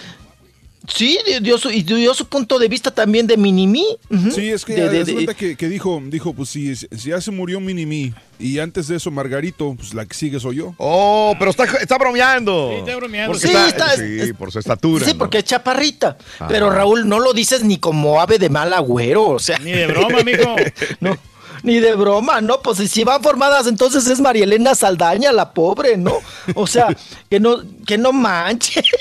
Sí, 0.85 1.17
dio 1.41 1.57
su, 1.57 1.69
y 1.71 1.81
dio 1.83 2.13
su 2.13 2.25
punto 2.27 2.59
de 2.59 2.67
vista 2.67 2.91
también 2.91 3.25
de 3.25 3.37
Minimi. 3.37 3.85
ujú, 4.09 4.31
Sí, 4.31 4.49
es 4.49 4.65
que 4.65 4.73
de- 4.75 4.89
de- 4.89 5.03
de 5.05 5.13
cuenta 5.13 5.33
que, 5.33 5.55
que 5.55 5.69
dijo, 5.69 6.01
dijo, 6.07 6.33
pues 6.33 6.49
si, 6.49 6.75
si 6.75 6.87
ya 7.09 7.21
se 7.21 7.31
murió 7.31 7.61
Minimi 7.61 8.13
y 8.37 8.59
antes 8.59 8.89
de 8.89 8.97
eso 8.97 9.09
Margarito, 9.09 9.75
pues 9.77 9.93
la 9.93 10.05
que 10.05 10.13
sigue 10.13 10.41
soy 10.41 10.57
yo. 10.57 10.73
Oh, 10.77 11.33
pero 11.39 11.51
está, 11.51 11.63
está 11.81 11.97
bromeando. 11.97 12.71
Sí, 12.73 12.79
está 12.79 12.95
bromeando. 12.97 13.31
Porque 13.31 13.47
Sí, 13.47 13.53
está- 13.53 13.93
está- 13.93 14.25
sí, 14.25 14.33
por 14.33 14.51
su 14.51 14.59
estatura. 14.59 15.05
Sí, 15.05 15.13
¿no? 15.13 15.19
porque 15.19 15.37
es 15.37 15.45
chaparrita. 15.45 16.17
Ah. 16.39 16.47
Pero 16.49 16.69
Raúl, 16.69 17.07
no 17.07 17.19
lo 17.21 17.31
dices 17.31 17.63
ni 17.63 17.77
como 17.77 18.19
ave 18.19 18.37
de 18.37 18.49
mal 18.49 18.73
agüero, 18.73 19.23
o 19.29 19.39
sea. 19.39 19.57
Ni 19.59 19.71
de 19.71 19.87
broma, 19.87 20.21
mijo. 20.23 20.53
no, 20.99 21.17
ni 21.63 21.79
de 21.79 21.95
broma, 21.95 22.41
¿no? 22.41 22.61
Pues 22.61 22.79
si 22.91 23.05
van 23.05 23.23
formadas, 23.23 23.67
entonces 23.67 24.05
es 24.07 24.19
María 24.19 24.43
Elena 24.43 24.75
Saldaña, 24.75 25.31
la 25.31 25.53
pobre, 25.53 25.95
¿no? 25.95 26.15
O 26.55 26.67
sea, 26.67 26.87
que 27.29 27.39
no, 27.39 27.63
que 27.87 27.97
no 27.97 28.11
manche. 28.11 28.83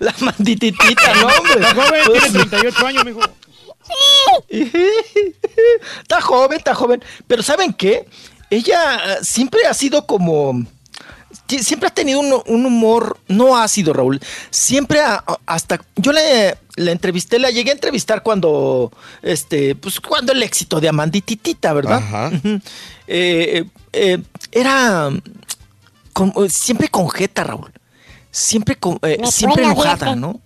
la 0.00 0.14
mandititita, 0.20 1.14
¿no, 1.14 1.26
hombre? 1.26 1.60
La 1.60 1.74
joven 1.74 2.00
Pues- 2.06 2.22
tiene 2.32 2.38
38 2.46 2.86
años, 2.86 3.04
mijo. 3.04 3.20
está 6.02 6.20
joven, 6.20 6.58
está 6.58 6.74
joven. 6.74 7.02
Pero 7.26 7.42
¿saben 7.42 7.72
qué? 7.72 8.06
Ella 8.50 8.96
eh, 8.96 9.18
siempre 9.24 9.60
ha 9.66 9.74
sido 9.74 10.06
como... 10.06 10.64
Siempre 11.48 11.88
ha 11.88 11.94
tenido 11.94 12.20
un, 12.20 12.42
un 12.46 12.64
humor 12.66 13.18
no 13.28 13.56
ácido, 13.56 13.92
Raúl. 13.92 14.20
Siempre 14.50 15.00
ha- 15.00 15.22
hasta... 15.46 15.78
Yo 15.96 16.12
le, 16.12 16.56
le 16.76 16.92
entrevisté, 16.92 17.38
la 17.38 17.50
llegué 17.50 17.70
a 17.70 17.74
entrevistar 17.74 18.22
cuando... 18.22 18.90
Este, 19.22 19.74
pues 19.74 20.00
cuando 20.00 20.32
el 20.32 20.42
éxito 20.42 20.80
de 20.80 20.88
Amandititita, 20.88 21.72
¿verdad? 21.72 21.98
Ajá. 21.98 22.30
Ujú. 22.34 22.60
Eh, 23.06 23.64
eh, 23.92 24.18
era... 24.52 25.10
con- 26.12 26.32
siempre 26.48 26.88
con 26.88 27.10
jeta, 27.10 27.44
Raúl. 27.44 27.70
Siempre, 28.34 28.76
eh, 29.02 29.18
siempre 29.30 29.62
suena, 29.64 29.72
enojada. 29.80 30.16
¿no? 30.16 30.40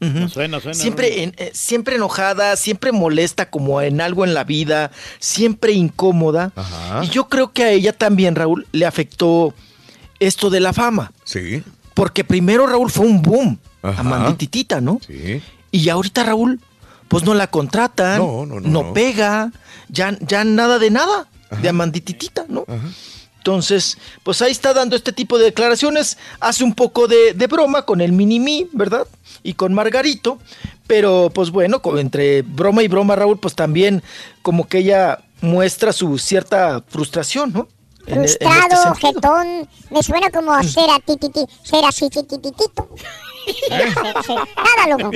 Ujú. 0.00 0.28
Suena, 0.28 0.60
suena. 0.60 0.74
Siempre, 0.78 1.22
en- 1.22 1.34
eh, 1.38 1.50
siempre 1.54 1.94
enojada, 1.96 2.56
siempre 2.56 2.90
molesta 2.92 3.48
como 3.48 3.80
en 3.80 4.00
algo 4.00 4.24
en 4.24 4.34
la 4.34 4.42
vida, 4.44 4.90
siempre 5.20 5.72
incómoda. 5.72 6.52
Ajá. 6.56 7.04
Y 7.04 7.08
yo 7.10 7.28
creo 7.28 7.52
que 7.52 7.62
a 7.64 7.70
ella 7.70 7.92
también, 7.92 8.34
Raúl, 8.34 8.66
le 8.72 8.86
afectó 8.86 9.54
esto 10.18 10.50
de 10.50 10.58
la 10.60 10.72
fama. 10.72 11.12
Sí. 11.24 11.62
Porque 11.94 12.24
primero, 12.24 12.66
Raúl, 12.66 12.90
fue 12.90 13.06
un 13.06 13.22
boom. 13.22 13.58
Ajá. 13.82 14.00
A 14.00 14.02
Mandititita, 14.02 14.80
¿no? 14.80 14.98
Sí. 15.06 15.40
Y 15.70 15.88
ahorita, 15.88 16.24
Raúl, 16.24 16.60
pues 17.06 17.22
no 17.24 17.34
la 17.34 17.46
contratan, 17.46 18.18
No, 18.18 18.46
no, 18.46 18.58
no, 18.60 18.68
no. 18.82 18.92
pega, 18.92 19.52
ya, 19.88 20.16
ya 20.20 20.42
nada 20.44 20.78
de 20.80 20.90
nada 20.90 21.28
de 21.62 21.68
Amandititita, 21.68 22.44
¿no? 22.48 22.64
Entonces, 23.48 23.96
pues 24.24 24.42
ahí 24.42 24.52
está 24.52 24.74
dando 24.74 24.94
este 24.94 25.10
tipo 25.10 25.38
de 25.38 25.46
declaraciones. 25.46 26.18
Hace 26.38 26.64
un 26.64 26.74
poco 26.74 27.08
de, 27.08 27.32
de 27.32 27.46
broma 27.46 27.86
con 27.86 28.02
el 28.02 28.12
Minimi, 28.12 28.68
¿verdad? 28.72 29.06
Y 29.42 29.54
con 29.54 29.72
Margarito. 29.72 30.38
Pero, 30.86 31.30
pues 31.34 31.50
bueno, 31.50 31.80
entre 31.96 32.42
broma 32.42 32.82
y 32.82 32.88
broma, 32.88 33.16
Raúl, 33.16 33.38
pues 33.38 33.54
también 33.54 34.02
como 34.42 34.68
que 34.68 34.80
ella 34.80 35.20
muestra 35.40 35.94
su 35.94 36.18
cierta 36.18 36.84
frustración, 36.88 37.54
¿no? 37.54 37.68
En 38.06 38.22
este 38.22 38.44
Frustrado, 38.44 38.94
jetón. 38.96 39.66
Me 39.88 40.02
suena 40.02 40.30
como 40.30 40.52
a 40.52 40.62
cera 40.62 41.00
tititi, 41.02 41.46
cera 41.62 41.88
titititito. 41.88 42.90
Cera, 43.66 44.22
cera. 44.26 44.46
Nada, 44.56 44.94
loco. 44.94 45.10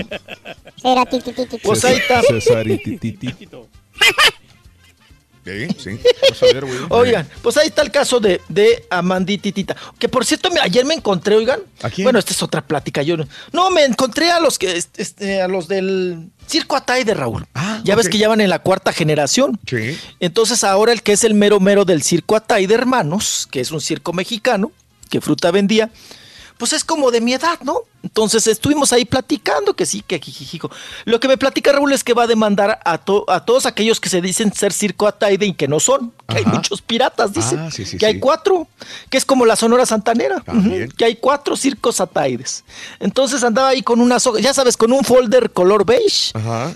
Cera 0.81 1.05
titititito. 1.05 1.59
Pues 1.63 1.85
ahí 1.85 1.99
está. 1.99 2.23
Sí, 5.45 5.69
sí. 5.79 5.99
Oigan, 6.91 7.29
pues 7.43 7.57
ahí 7.57 7.67
está 7.69 7.83
el 7.83 7.91
caso 7.91 8.21
de, 8.21 8.41
de 8.49 8.85
Amandititita. 8.91 9.77
Que 9.99 10.09
por 10.09 10.25
cierto, 10.25 10.51
me- 10.51 10.61
ayer 10.61 10.85
me 10.85 10.95
encontré, 10.95 11.35
oigan. 11.37 11.61
¿A 11.83 11.91
quién? 11.91 12.05
Bueno, 12.05 12.19
esta 12.19 12.33
es 12.33 12.43
otra 12.43 12.67
plática. 12.67 13.03
Yo 13.03 13.17
no- 13.17 13.27
no, 13.53 13.71
me 13.71 13.85
encontré 13.85 14.31
a 14.31 14.39
los 14.41 14.59
que 14.59 14.77
este, 14.97 15.43
a 15.43 15.49
los 15.49 15.67
del 15.69 16.29
Circo 16.47 16.77
Atay 16.77 17.05
de 17.05 17.15
Raúl. 17.15 17.47
ya 17.85 17.97
ves 17.97 18.09
que 18.09 18.19
ya 18.19 18.29
van 18.29 18.41
en 18.41 18.51
la 18.51 18.61
cuarta 18.61 18.93
generación. 18.93 19.59
Sí. 19.67 19.99
Entonces, 20.21 20.63
ahora 20.65 20.93
el 20.93 21.03
que 21.03 21.13
es 21.13 21.25
el 21.25 21.35
mero 21.35 21.59
mero 21.61 21.85
del 21.85 22.03
Circo 22.03 22.37
Atay 22.37 22.67
de 22.67 22.75
Hermanos, 22.75 23.49
que 23.51 23.61
es 23.61 23.71
un 23.73 23.81
circo 23.81 24.13
mexicano, 24.13 24.71
que 25.11 25.21
fruta 25.21 25.51
vendía, 25.51 25.91
pues 26.59 26.73
es 26.73 26.85
como 26.85 27.11
de 27.11 27.21
mi 27.21 27.35
edad, 27.35 27.59
¿no? 27.63 27.79
Entonces 28.03 28.47
estuvimos 28.49 28.93
ahí 28.93 29.05
platicando 29.05 29.75
que 29.75 29.87
sí, 29.87 30.03
que 30.05 30.19
jijijico. 30.19 30.71
Lo 31.05 31.21
que 31.21 31.29
me 31.29 31.37
platica 31.39 31.71
Raúl 31.73 31.93
es 31.93 32.03
que 32.03 32.15
va 32.15 32.25
a 32.25 32.27
demandar 32.27 32.81
a, 32.85 32.99
to- 32.99 33.25
a 33.29 33.45
todos 33.45 33.65
aquellos 33.65 34.01
que 34.01 34.09
se 34.09 34.21
dicen 34.21 34.53
ser 34.53 34.73
circo 34.73 35.07
Ataide 35.07 35.47
y 35.47 35.55
que 35.55 35.69
no 35.69 35.79
son. 35.79 36.13
Que 36.29 36.39
hay 36.39 36.45
muchos 36.47 36.83
piratas, 36.83 37.33
dice. 37.33 37.57
Ah, 37.59 37.71
sí, 37.71 37.85
sí, 37.85 37.99
que 37.99 38.07
hay 38.07 38.19
cuatro. 38.19 38.67
Que 39.09 39.19
es 39.19 39.25
como 39.25 39.47
la 39.47 39.55
Sonora 39.55 39.87
Santanera. 39.87 40.43
Ujú, 40.49 40.89
Que 40.97 41.05
hay 41.05 41.17
cuatro 41.17 41.57
circos 41.57 42.01
Ataides. 42.01 42.65
Entonces 42.99 43.45
andaba 43.45 43.69
ahí 43.69 43.83
con 43.83 44.01
una 44.01 44.19
soga, 44.19 44.41
ya 44.41 44.53
sabes, 44.53 44.77
con 44.77 44.93
un 44.93 45.05
folder 45.05 45.53
color 45.53 45.87
beige. 45.87 46.33
Ajá. 46.35 46.73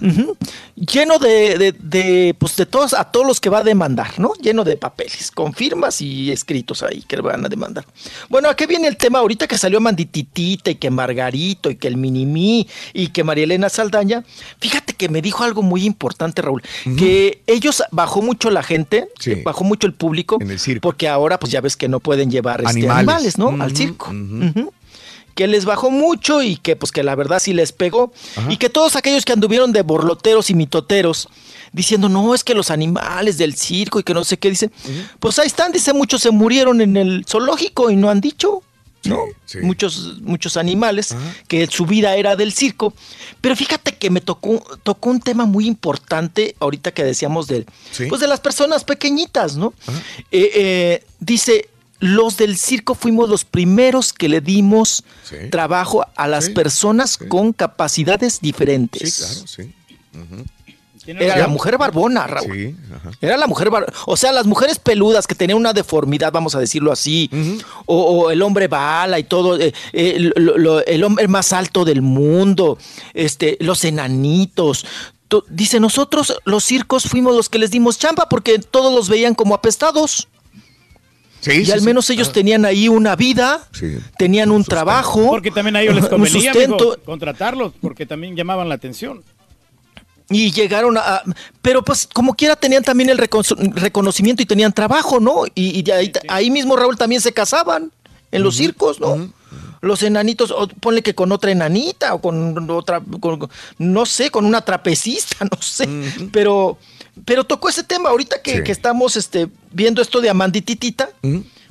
Lleno 0.76 1.18
de, 1.18 1.58
de, 1.58 1.72
de, 1.72 2.36
pues 2.38 2.55
de 2.56 2.66
todos, 2.66 2.92
a 2.92 3.05
todos 3.05 3.26
los 3.26 3.40
que 3.40 3.48
va 3.48 3.58
a 3.58 3.64
demandar, 3.64 4.18
¿no? 4.18 4.32
Lleno 4.34 4.62
de 4.62 4.76
papeles, 4.76 5.30
con 5.30 5.55
firmas 5.55 6.00
y 6.02 6.30
escritos 6.30 6.82
ahí 6.82 7.02
que 7.02 7.16
le 7.16 7.22
van 7.22 7.44
a 7.44 7.48
demandar. 7.48 7.86
Bueno, 8.28 8.48
¿a 8.50 8.55
qué 8.55 8.66
viene 8.66 8.86
el 8.86 8.96
tema 8.98 9.20
ahorita 9.20 9.46
que 9.48 9.56
salió 9.58 9.75
Mandititita 9.80 10.70
y 10.70 10.74
que 10.76 10.90
Margarito 10.90 11.70
y 11.70 11.76
que 11.76 11.88
el 11.88 11.96
Minimí 11.96 12.68
y 12.92 13.08
que 13.08 13.24
María 13.24 13.44
Elena 13.44 13.68
Saldaña? 13.68 14.24
Fíjate 14.60 14.94
que 14.94 15.08
me 15.08 15.22
dijo 15.22 15.44
algo 15.44 15.62
muy 15.62 15.84
importante, 15.84 16.42
Raúl, 16.42 16.62
que 16.96 17.42
ellos 17.46 17.82
bajó 17.90 18.22
mucho 18.22 18.50
la 18.50 18.62
gente, 18.62 19.08
bajó 19.44 19.64
mucho 19.64 19.86
el 19.86 19.94
público, 19.94 20.38
porque 20.80 21.08
ahora 21.08 21.38
pues 21.38 21.52
ya 21.52 21.60
ves 21.60 21.76
que 21.76 21.88
no 21.88 22.00
pueden 22.00 22.30
llevar 22.30 22.60
este, 22.60 22.70
Animales. 22.70 22.98
animales, 22.98 23.38
¿no? 23.38 23.62
Al 23.62 23.76
circo. 23.76 24.12
Que 25.34 25.46
les 25.46 25.66
bajó 25.66 25.90
mucho 25.90 26.42
y 26.42 26.56
que 26.56 26.76
pues 26.76 26.92
que 26.92 27.02
la 27.02 27.14
verdad 27.14 27.40
sí 27.40 27.52
les 27.52 27.72
pegó 27.72 28.10
y 28.48 28.56
que 28.56 28.70
todos 28.70 28.96
aquellos 28.96 29.26
que 29.26 29.34
anduvieron 29.34 29.70
de 29.70 29.82
borloteros 29.82 30.48
y 30.48 30.55
mitoteros 30.55 31.28
diciendo 31.72 32.08
no 32.08 32.34
es 32.34 32.42
que 32.42 32.55
los 32.55 32.70
animales 32.70 33.36
del 33.36 33.55
circo 33.55 34.00
y 34.00 34.02
que 34.02 34.14
no 34.14 34.24
sé 34.24 34.38
qué 34.38 34.48
dicen 34.48 34.72
pues 35.20 35.38
ahí 35.38 35.46
están 35.46 35.72
dice 35.72 35.92
muchos 35.92 36.22
se 36.22 36.30
murieron 36.30 36.80
en 36.80 36.96
el 36.96 37.26
zoológico 37.28 37.90
y 37.90 37.96
no 37.96 38.08
han 38.08 38.22
dicho 38.22 38.62
no 39.05 39.25
muchos 39.62 40.20
muchos 40.20 40.57
animales 40.57 41.15
que 41.49 41.66
su 41.66 41.86
vida 41.86 42.16
era 42.16 42.36
del 42.36 42.52
circo. 42.52 42.92
Pero 43.41 43.57
fíjate 43.57 43.94
que 43.97 44.10
me 44.10 44.20
tocó 44.20 44.62
tocó 44.83 45.10
un 45.10 45.20
tema 45.20 45.47
muy 45.47 45.66
importante 45.66 46.57
ahorita 46.60 46.92
que 46.92 47.05
decíamos 47.05 47.47
del 47.47 47.66
pues 48.08 48.20
de 48.20 48.26
las 48.26 48.41
personas 48.41 48.84
pequeñitas 48.84 49.57
no 49.57 49.75
Eh, 50.31 50.50
eh, 50.55 51.05
dice 51.20 51.68
los 51.99 52.36
del 52.36 52.57
circo 52.57 52.94
fuimos 52.94 53.28
los 53.28 53.44
primeros 53.44 54.12
que 54.12 54.28
le 54.28 54.41
dimos 54.41 55.05
trabajo 55.50 56.07
a 56.15 56.28
las 56.28 56.50
personas 56.50 57.16
con 57.16 57.52
capacidades 57.52 58.41
diferentes. 58.41 59.15
Sí, 59.15 59.23
claro, 59.23 59.47
sí. 59.47 59.75
Era 61.06 61.36
la 61.36 61.48
mujer 61.48 61.78
barbona, 61.78 62.26
Raúl. 62.26 62.52
Sí, 62.56 62.76
ajá. 62.94 63.10
Era 63.20 63.36
la 63.36 63.46
mujer 63.46 63.70
barbona. 63.70 63.92
O 64.06 64.16
sea, 64.16 64.32
las 64.32 64.46
mujeres 64.46 64.78
peludas 64.78 65.26
que 65.26 65.34
tenían 65.34 65.58
una 65.58 65.72
deformidad, 65.72 66.32
vamos 66.32 66.54
a 66.54 66.58
decirlo 66.60 66.92
así. 66.92 67.30
o, 67.86 68.02
o 68.02 68.30
el 68.30 68.42
hombre 68.42 68.68
bala 68.68 69.18
y 69.18 69.24
todo. 69.24 69.58
eh, 69.58 69.72
eh, 69.92 70.30
lo- 70.36 70.58
lo- 70.58 70.84
el 70.84 71.04
hombre 71.04 71.28
más 71.28 71.52
alto 71.52 71.84
del 71.84 72.02
mundo. 72.02 72.78
Este, 73.14 73.56
los 73.60 73.84
enanitos. 73.84 74.84
To- 75.28 75.44
Dice, 75.48 75.80
nosotros 75.80 76.36
los 76.44 76.62
circos 76.64 77.04
fuimos 77.04 77.34
los 77.34 77.48
que 77.48 77.58
les 77.58 77.70
dimos 77.70 77.98
chamba 77.98 78.28
porque 78.28 78.58
todos 78.58 78.94
los 78.94 79.08
veían 79.08 79.34
como 79.34 79.54
apestados. 79.54 80.28
y 81.44 81.64
sí, 81.64 81.70
al 81.72 81.80
sí. 81.80 81.86
menos 81.86 82.08
ellos 82.10 82.28
Ah. 82.30 82.32
tenían 82.32 82.64
ahí 82.64 82.88
una 82.88 83.14
vida, 83.14 83.68
tenían 84.18 84.50
un 84.50 84.64
trabajo, 84.64 85.26
Porque 85.28 85.50
también 85.52 85.76
a 85.76 85.82
ellos 85.82 85.94
les 85.94 86.06
convenía 86.08 86.52
contratarlos, 87.04 87.72
porque 87.80 88.04
también 88.06 88.34
llamaban 88.34 88.68
la 88.68 88.74
atención. 88.74 89.22
Y 90.28 90.50
llegaron 90.50 90.96
a, 90.98 91.22
Pero 91.62 91.84
pues 91.84 92.08
como 92.12 92.34
quiera 92.34 92.56
tenían 92.56 92.82
también 92.82 93.10
el 93.10 93.18
recono- 93.18 93.56
reconocimiento 93.74 94.42
y 94.42 94.46
tenían 94.46 94.72
trabajo, 94.72 95.20
¿no? 95.20 95.46
Y, 95.55 95.78
y 95.78 95.82
de 95.82 95.92
ahí, 95.92 96.12
ahí 96.28 96.50
mismo 96.50 96.74
Raúl 96.76 96.96
también 96.96 97.20
se 97.20 97.32
casaban 97.32 97.92
en 98.32 98.42
los 98.42 98.56
circos, 98.56 98.98
¿no? 99.00 99.30
Los 99.82 100.02
enanitos, 100.02 100.50
o 100.50 100.66
ponle 100.66 101.02
que 101.02 101.14
con 101.14 101.30
otra 101.30 101.52
enanita 101.52 102.14
o 102.14 102.20
con 102.20 102.68
otra, 102.70 103.00
con- 103.20 103.48
no 103.78 104.05
sé, 104.06 104.30
con 104.30 104.44
una 104.46 104.62
trapecista, 104.62 105.44
no 105.50 105.62
sé. 105.62 105.88
Pero, 106.32 106.76
pero 107.24 107.44
tocó 107.44 107.68
ese 107.68 107.84
tema 107.84 108.08
ahorita 108.10 108.42
que, 108.42 108.56
Sí. 108.58 108.62
que 108.64 108.72
estamos 108.72 109.16
este, 109.16 109.46
viendo 109.70 110.02
esto 110.02 110.20
de 110.20 110.28
Amandititita. 110.30 111.10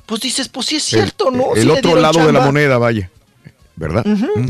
Pues 0.06 0.20
dices, 0.20 0.48
pues 0.48 0.66
sí 0.66 0.76
es 0.76 0.84
cierto, 0.84 1.30
¿no? 1.30 1.54
El 1.54 1.64
Sí 1.64 1.68
otro 1.68 1.96
lado 1.96 2.24
de 2.24 2.32
la 2.32 2.40
moneda, 2.40 2.78
vaya. 2.78 3.10
¿Verdad? 3.76 4.04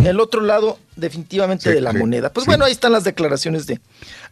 El 0.05 0.21
otro 0.21 0.41
lado, 0.41 0.79
definitivamente, 0.95 1.65
Sí, 1.69 1.75
de 1.75 1.81
la 1.81 1.91
sí, 1.93 1.99
moneda. 1.99 2.33
Pues 2.33 2.45
sí. 2.45 2.49
bueno, 2.51 2.65
ahí 2.65 2.73
están 2.73 2.93
las 2.93 3.03
declaraciones 3.05 3.67
de 3.67 3.81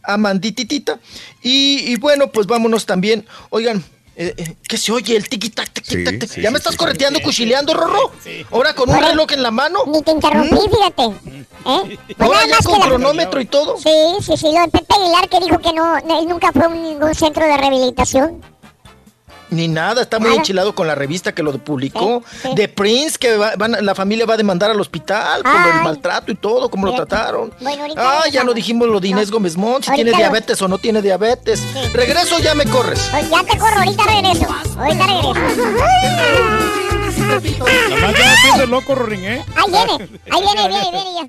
Amandititita. 0.04 1.00
Y, 1.42 1.92
y 1.92 1.96
bueno, 1.96 2.30
pues 2.30 2.46
vámonos 2.46 2.86
también. 2.86 3.26
Oigan, 3.50 3.82
eh, 4.16 4.32
eh, 4.36 4.54
¿qué 4.68 4.78
se 4.78 4.92
oye? 4.92 5.16
El 5.16 5.28
tiki 5.28 5.50
tac, 5.50 5.72
tiki 5.72 5.96
Sí, 5.96 6.04
tac, 6.04 6.28
sí, 6.28 6.40
¿Ya 6.40 6.50
me 6.52 6.58
sí, 6.58 6.60
estás 6.60 6.72
sí, 6.74 6.78
correteando, 6.78 7.18
cuchileando, 7.20 7.74
Rorro? 7.74 8.12
Ahora 8.52 8.72
con 8.74 8.88
un 8.88 9.00
reloj 9.00 9.32
en 9.32 9.42
la 9.42 9.50
mano. 9.50 9.80
Ni 9.88 10.00
te 10.02 10.12
interrumpí, 10.12 10.56
fíjate. 10.70 11.02
¿Eh? 11.02 11.98
Pues 12.06 12.20
Ahora 12.20 12.34
nada 12.40 12.46
ya 12.46 12.54
más 12.56 12.66
con 12.66 12.78
la- 12.78 12.86
cronómetro 12.86 13.40
y 13.40 13.46
todo. 13.46 13.76
Sí, 13.78 13.90
sí, 14.20 14.36
sí, 14.36 14.46
lo 14.54 14.60
de 14.60 14.68
Pepe 14.68 14.94
Aguilar 14.94 15.28
que 15.28 15.40
dijo 15.40 15.58
que 15.58 15.72
no, 15.72 15.96
él 15.96 16.28
nunca 16.28 16.52
fue 16.52 16.62
a 16.64 16.68
un- 16.68 16.82
ningún 16.82 17.14
centro 17.16 17.44
de 17.44 17.56
rehabilitación. 17.56 18.40
Ni 19.50 19.68
nada, 19.68 20.02
está 20.02 20.18
muy 20.18 20.28
Nada. 20.30 20.38
enchilado 20.40 20.74
con 20.74 20.86
la 20.86 20.94
revista 20.94 21.32
que 21.32 21.42
lo 21.42 21.52
publicó. 21.58 22.22
Sí, 22.30 22.38
sí. 22.42 22.54
De 22.54 22.68
Prince, 22.68 23.18
que 23.18 23.36
va- 23.36 23.54
van 23.56 23.74
a- 23.76 23.80
la 23.80 23.94
familia 23.94 24.26
va 24.26 24.34
a 24.34 24.36
demandar 24.36 24.70
al 24.70 24.80
hospital 24.80 25.42
por 25.42 25.52
el 25.52 25.72
Ay. 25.78 25.84
maltrato 25.84 26.32
y 26.32 26.34
todo, 26.34 26.68
cómo 26.70 26.86
lo 26.86 26.94
trataron. 26.94 27.52
Bueno, 27.60 27.82
ahorita 27.82 28.20
Ah, 28.22 28.28
ya 28.30 28.42
no 28.44 28.52
dijimos 28.54 28.88
lo 28.88 29.00
de 29.00 29.08
Inés 29.08 29.30
Gómez 29.30 29.56
Mont, 29.56 29.84
si 29.84 29.90
Ahorita 29.90 29.94
tiene 29.96 30.10
lo- 30.12 30.16
diabetes 30.18 30.60
o 30.62 30.68
no 30.68 30.78
tiene 30.78 31.02
diabetes. 31.02 31.62
Regreso, 31.92 32.38
ya 32.40 32.54
me 32.54 32.64
corres. 32.64 33.10
Oye, 33.14 33.28
Ya 33.30 33.42
te 33.44 33.58
corro, 33.58 33.76
ahorita 33.78 34.02
regreso. 34.04 34.46
Ahorita 34.78 35.06
regreso. 35.06 35.34
Nomás 37.90 38.14
ya 38.56 38.66
loco, 38.66 38.94
Rorín, 38.94 39.24
¿eh? 39.24 39.44
Ahí 39.56 39.70
viene, 39.70 40.08
ahí 40.30 40.42
viene, 40.42 40.68
viene, 40.68 40.90
viene 40.90 41.10
ya. 41.14 41.28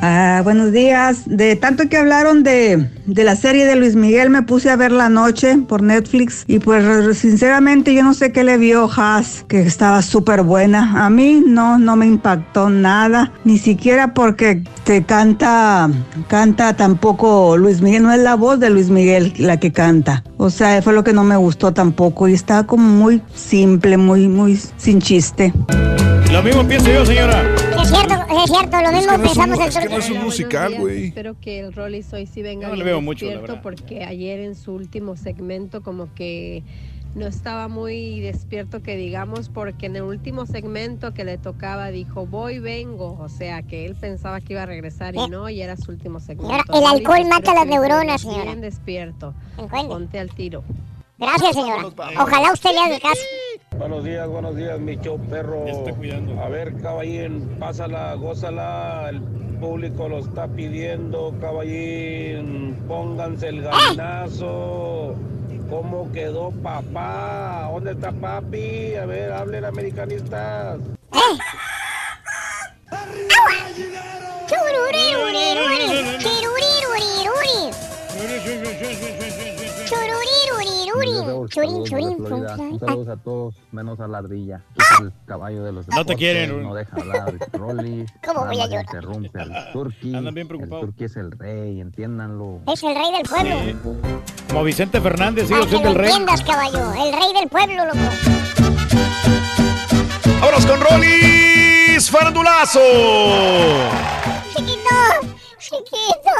Ah, 0.00 0.42
buenos 0.44 0.72
días. 0.72 1.22
De 1.26 1.56
tanto 1.56 1.88
que 1.88 1.96
hablaron 1.96 2.42
de, 2.42 2.88
de 3.06 3.24
la 3.24 3.34
serie 3.34 3.64
de 3.64 3.76
Luis 3.76 3.96
Miguel, 3.96 4.28
me 4.28 4.42
puse 4.42 4.68
a 4.70 4.76
ver 4.76 4.92
la 4.92 5.08
noche 5.08 5.56
por 5.66 5.82
Netflix 5.82 6.44
y 6.46 6.58
pues 6.58 7.16
sinceramente 7.18 7.94
yo 7.94 8.02
no 8.02 8.12
sé 8.12 8.30
qué 8.30 8.44
le 8.44 8.58
vio 8.58 8.90
Haas, 8.94 9.44
que 9.48 9.62
estaba 9.62 10.02
súper 10.02 10.42
buena. 10.42 11.04
A 11.06 11.10
mí 11.10 11.42
no, 11.46 11.78
no 11.78 11.96
me 11.96 12.06
impactó 12.06 12.68
nada, 12.68 13.32
ni 13.44 13.58
siquiera 13.58 14.12
porque 14.12 14.62
te 14.84 15.04
canta, 15.04 15.90
canta 16.28 16.76
tampoco 16.76 17.56
Luis 17.56 17.80
Miguel, 17.80 18.02
no 18.02 18.12
es 18.12 18.20
la 18.20 18.34
voz 18.34 18.60
de 18.60 18.70
Luis 18.70 18.90
Miguel 18.90 19.32
la 19.38 19.58
que 19.58 19.72
canta. 19.72 20.22
O 20.36 20.50
sea, 20.50 20.82
fue 20.82 20.92
lo 20.92 21.04
que 21.04 21.14
no 21.14 21.24
me 21.24 21.36
gustó 21.36 21.72
tampoco 21.72 22.28
y 22.28 22.34
estaba 22.34 22.66
como 22.66 22.86
muy 22.86 23.22
simple, 23.34 23.96
muy, 23.96 24.28
muy 24.28 24.60
sin 24.76 25.00
chiste. 25.00 25.54
Lo 26.36 26.42
mismo 26.42 26.68
pienso 26.68 26.92
yo, 26.92 27.06
señora. 27.06 27.54
Es 27.80 27.88
cierto, 27.88 28.14
es 28.14 28.50
cierto, 28.50 28.80
lo 28.82 28.92
mismo 28.92 29.18
pensamos 29.18 29.58
el 29.58 29.68
es 29.68 29.78
que 29.78 29.88
no 29.88 29.96
es 29.96 30.10
un 30.10 30.22
musical, 30.22 30.74
güey. 30.78 31.06
Espero 31.06 31.40
que 31.40 31.60
el 31.60 31.72
Rollis 31.72 32.12
hoy 32.12 32.26
sí 32.26 32.42
venga 32.42 32.68
No 32.68 32.76
le 32.76 32.84
veo 32.84 33.00
mucho, 33.00 33.24
la 33.24 33.40
verdad. 33.40 33.62
porque 33.62 34.04
ayer 34.04 34.40
en 34.40 34.54
su 34.54 34.74
último 34.74 35.16
segmento 35.16 35.82
como 35.82 36.12
que 36.12 36.62
no 37.14 37.26
estaba 37.26 37.68
muy 37.68 38.20
despierto 38.20 38.82
que 38.82 38.96
digamos 38.96 39.48
porque 39.48 39.86
en 39.86 39.96
el 39.96 40.02
último 40.02 40.44
segmento 40.44 41.14
que 41.14 41.24
le 41.24 41.38
tocaba 41.38 41.90
dijo 41.90 42.26
voy 42.26 42.58
vengo 42.58 43.16
o 43.18 43.30
sea 43.30 43.62
que 43.62 43.86
él 43.86 43.94
pensaba 43.94 44.42
que 44.42 44.52
iba 44.52 44.64
a 44.64 44.66
regresar 44.66 45.14
y 45.14 45.26
no 45.30 45.48
y 45.48 45.62
era 45.62 45.78
su 45.78 45.90
último 45.90 46.20
segmento. 46.20 46.54
Señora, 46.54 46.64
el 46.78 46.98
alcohol 46.98 47.26
mata 47.30 47.54
las 47.54 47.64
que 47.64 47.70
neuronas, 47.70 48.20
señora. 48.20 48.44
Bien 48.44 48.60
despierto. 48.60 49.32
Entiende. 49.56 49.88
Ponte 49.88 50.18
al 50.18 50.28
tiro. 50.34 50.64
Gracias, 51.18 51.54
señora. 51.54 51.86
Ojalá 52.20 52.52
usted 52.52 52.72
le 52.72 52.78
haga 52.78 53.00
caso. 53.00 53.22
Buenos 53.78 54.04
días, 54.04 54.28
buenos 54.28 54.54
días, 54.54 54.78
mi 54.78 54.96
show 54.96 55.18
perro. 55.30 55.64
A 56.42 56.48
ver, 56.48 56.76
caballín, 56.82 57.56
pásala, 57.58 58.14
gózala. 58.14 59.08
El 59.08 59.22
público 59.58 60.08
lo 60.08 60.18
está 60.18 60.46
pidiendo, 60.46 61.34
caballín. 61.40 62.76
Pónganse 62.86 63.48
el 63.48 63.62
gallinazo. 63.62 65.14
¿Cómo 65.70 66.12
quedó 66.12 66.50
papá? 66.62 67.70
¿Dónde 67.72 67.92
está 67.92 68.12
papi? 68.12 68.94
A 68.96 69.06
ver, 69.06 69.32
hablen 69.32 69.64
americanistas. 69.64 70.78
Chururiruriruri, 74.46 76.18
chiruriru. 76.18 76.86
Chururiruriruri. 79.86 81.48
Churin, 81.48 81.84
churin, 81.84 82.08
Un 82.18 82.26
chun, 82.28 82.80
saludo 82.80 83.12
a 83.12 83.16
todos, 83.16 83.54
menos 83.72 84.00
a 84.00 84.08
la 84.08 84.18
ardilla. 84.18 84.60
que 84.74 84.82
es 84.82 85.00
el 85.00 85.12
caballo 85.26 85.62
de 85.64 85.72
los 85.72 85.88
No 85.88 86.04
te 86.04 86.14
quieren. 86.16 86.62
No 86.62 86.74
deja 86.74 86.96
hablar 86.96 87.34
el 87.34 87.38
Rolly. 87.60 88.06
¿Cómo 88.26 88.46
voy 88.46 88.60
a 88.60 88.66
llorar? 88.66 88.84
interrumpe 88.84 89.40
al 89.40 89.52
Turqui. 89.72 90.14
Andan 90.14 90.34
bien 90.34 90.44
El 90.44 90.48
preocupados. 90.48 90.86
Turqui 90.86 91.04
es 91.04 91.16
el 91.16 91.30
rey, 91.32 91.80
entiéndanlo. 91.80 92.60
Es 92.72 92.82
el 92.82 92.94
rey 92.94 93.12
del 93.12 93.22
pueblo. 93.28 93.96
Como 94.48 94.64
Vicente 94.64 95.00
Fernández, 95.00 95.48
sigue 95.48 95.68
siendo 95.68 95.88
el 95.90 95.94
rey. 95.94 96.10
entiendas, 96.10 96.42
caballo. 96.42 96.92
El 96.94 97.12
rey 97.12 97.32
del 97.40 97.48
pueblo, 97.48 97.84
loco. 97.84 97.98
Vámonos 100.40 100.66
con 100.66 100.80
Rolis 100.80 102.10
Farandulazo. 102.10 102.80
Chiquito, 104.56 104.90
chiquito. 105.58 106.30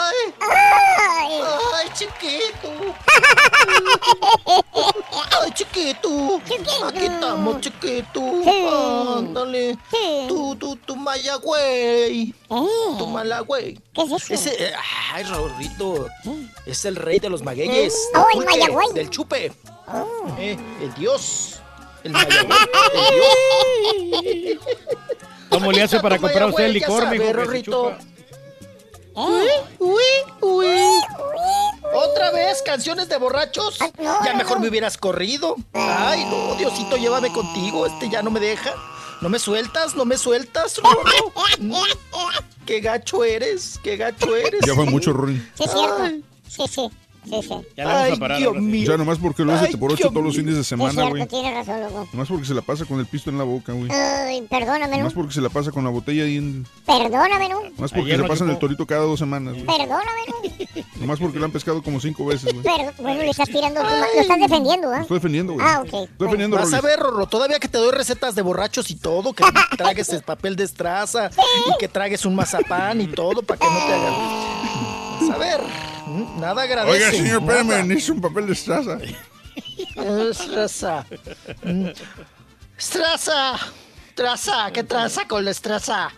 Ay, 0.00 0.34
Ay. 0.40 1.40
ay, 1.74 1.88
chiquito. 1.94 2.70
Ay, 5.42 5.50
chiquito. 5.52 6.40
Aquí 6.86 7.06
estamos, 7.06 7.60
chiquito. 7.60 8.20
Ándale. 9.18 9.76
Tú, 10.28 10.54
tú, 10.56 10.76
tú, 10.76 10.96
maya, 10.96 11.36
güey. 11.36 12.34
Tú, 12.48 13.06
mala, 13.06 13.40
güey. 13.40 13.74
Eh. 13.74 13.80
¿Qué 13.94 14.02
es 14.02 14.12
eso? 14.12 14.34
Ese, 14.34 14.72
ay, 15.12 15.24
Raulito. 15.24 16.08
Es 16.64 16.84
el 16.84 16.96
rey 16.96 17.18
de 17.18 17.30
los 17.30 17.42
magueyes. 17.42 17.94
Oh, 18.14 18.26
del 18.38 18.40
el 18.40 18.46
Mayagüey. 18.46 18.92
Del 18.94 19.10
chupe. 19.10 19.52
Oh. 19.88 20.06
Eh, 20.38 20.56
el 20.80 20.94
dios. 20.94 21.60
El 22.06 22.12
dios. 24.52 24.58
¿Cómo 25.50 25.72
le 25.72 25.82
hace 25.82 26.00
para 26.00 26.18
comprar 26.18 26.48
usted 26.48 26.64
el 26.64 26.72
licor, 26.74 27.08
mijo? 27.10 27.32
Rorrito. 27.32 27.96
Uy, 29.14 29.46
uy, 29.78 30.02
uy. 30.42 30.66
¿Otra 31.94 32.30
vez 32.32 32.62
canciones 32.62 33.08
de 33.08 33.16
borrachos? 33.16 33.78
ya 33.98 34.34
mejor 34.34 34.60
me 34.60 34.68
hubieras 34.68 34.98
corrido. 34.98 35.56
Ay, 35.72 36.24
no, 36.26 36.54
Diosito, 36.56 36.96
llévame 36.96 37.32
contigo. 37.32 37.86
Este 37.86 38.10
ya 38.10 38.22
no 38.22 38.30
me 38.30 38.40
deja. 38.40 38.74
No 39.22 39.30
me 39.30 39.38
sueltas, 39.38 39.94
no 39.94 40.04
me 40.04 40.18
sueltas, 40.18 40.76
Rorro. 40.76 41.32
Mm, 41.58 41.74
Qué 42.66 42.80
gacho 42.80 43.24
eres, 43.24 43.80
qué 43.82 43.96
gacho 43.96 44.36
eres. 44.36 44.60
Ya 44.66 44.74
fue 44.74 44.84
mucho, 44.84 45.12
Rolly. 45.14 45.40
Sí. 45.54 45.64
Sí, 46.48 46.62
sí. 46.68 46.90
Sí, 47.28 47.40
sí. 47.42 47.54
Ya 47.76 47.84
le 47.84 47.92
vamos 47.92 48.12
a 48.12 48.16
parar. 48.20 48.38
Dios 48.38 48.48
ahora 48.48 48.60
sí. 48.60 48.66
mío. 48.66 48.90
Ya 48.90 48.96
nomás 48.96 49.18
porque 49.18 49.44
lo 49.44 49.52
hace 49.52 49.76
por 49.76 49.92
ocho 49.92 50.08
todos 50.10 50.24
los 50.24 50.36
fines 50.36 50.56
de 50.56 50.64
semana, 50.64 51.08
güey. 51.08 51.22
razón, 51.52 51.80
loco. 51.80 52.08
Nomás 52.12 52.28
porque 52.28 52.46
se 52.46 52.54
la 52.54 52.62
pasa 52.62 52.84
con 52.84 53.00
el 53.00 53.06
pisto 53.06 53.30
en 53.30 53.38
la 53.38 53.44
boca, 53.44 53.72
güey. 53.72 53.90
Ay, 53.90 54.42
perdóname, 54.48 54.92
¿no? 54.92 54.98
Nomás 54.98 55.14
porque 55.14 55.34
se 55.34 55.40
la 55.40 55.48
pasa 55.48 55.72
con 55.72 55.84
la 55.84 55.90
botella 55.90 56.24
ahí 56.24 56.36
en... 56.36 56.66
Perdóname, 56.86 57.48
¿no? 57.48 57.62
Nomás 57.62 57.90
porque 57.90 58.12
Ayer 58.12 58.16
se 58.16 58.22
no 58.22 58.28
pasan 58.28 58.50
el 58.50 58.58
torito 58.58 58.86
cada 58.86 59.02
dos 59.02 59.18
semanas, 59.18 59.54
güey. 59.54 59.66
Perdóname, 59.66 60.20
¿no? 60.28 60.76
Nomás 61.00 61.18
porque 61.18 61.38
lo 61.38 61.44
han 61.44 61.52
pescado 61.52 61.82
como 61.82 62.00
cinco 62.00 62.24
veces, 62.26 62.52
güey. 62.52 62.62
Pero, 62.64 62.92
bueno, 62.98 63.22
le 63.22 63.30
estás 63.30 63.48
tirando, 63.48 63.82
lo 63.82 63.88
estás 64.20 64.38
defendiendo, 64.38 64.90
¿ah? 64.90 65.00
Estoy 65.02 65.16
defendiendo, 65.18 65.52
güey. 65.54 65.66
Ah, 65.66 65.80
ok. 65.80 65.84
Estoy 65.86 65.98
Bueno. 66.18 66.32
defendiendo, 66.32 66.56
Vas 66.56 66.72
a 66.72 66.80
ver, 66.80 66.98
Rorro, 66.98 67.26
todavía 67.26 67.58
que 67.58 67.68
te 67.68 67.78
doy 67.78 67.90
recetas 67.92 68.34
de 68.34 68.42
borrachos 68.42 68.90
y 68.90 68.96
todo, 68.96 69.32
que 69.32 69.44
tragues 69.76 70.08
el 70.10 70.22
papel 70.22 70.56
de 70.56 70.64
estraza 70.64 71.30
y 71.68 71.78
que 71.78 71.88
tragues 71.88 72.24
un 72.24 72.34
mazapán 72.34 73.00
y 73.00 73.08
todo 73.08 73.42
para 73.42 73.58
que 73.58 73.66
no 73.66 73.78
te 73.86 73.92
hagan. 73.92 74.14
Vas 75.20 75.30
a 75.30 75.38
ver, 75.38 75.60
nada 76.06 76.62
agradece. 76.62 76.96
Oiga, 76.96 77.10
señor, 77.10 77.42
espérame, 77.42 77.86
necesito 77.86 78.14
un 78.14 78.20
papel 78.20 78.46
de 78.46 78.52
estraza. 78.52 78.98
Estraza. 80.30 81.06
Mm. 81.62 81.88
Estraza. 82.78 83.58
Traza, 84.14 84.70
¿qué 84.72 84.82
traza 84.82 85.28
con 85.28 85.44
la 85.44 85.50
estraza? 85.50 86.10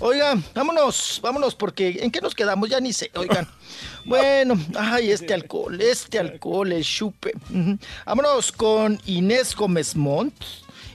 Oigan, 0.00 0.44
vámonos, 0.52 1.20
vámonos, 1.22 1.54
porque 1.54 2.00
¿en 2.02 2.10
qué 2.10 2.20
nos 2.20 2.34
quedamos? 2.34 2.68
Ya 2.68 2.80
ni 2.80 2.92
sé, 2.92 3.10
oigan. 3.14 3.48
Bueno, 4.04 4.56
ay, 4.78 5.10
este 5.10 5.34
alcohol, 5.34 5.80
este 5.80 6.20
alcohol, 6.20 6.70
el 6.70 6.84
chupe. 6.84 7.32
Vámonos 8.04 8.52
con 8.52 9.00
Inés 9.06 9.54
Gómez 9.56 9.96
Montt. 9.96 10.32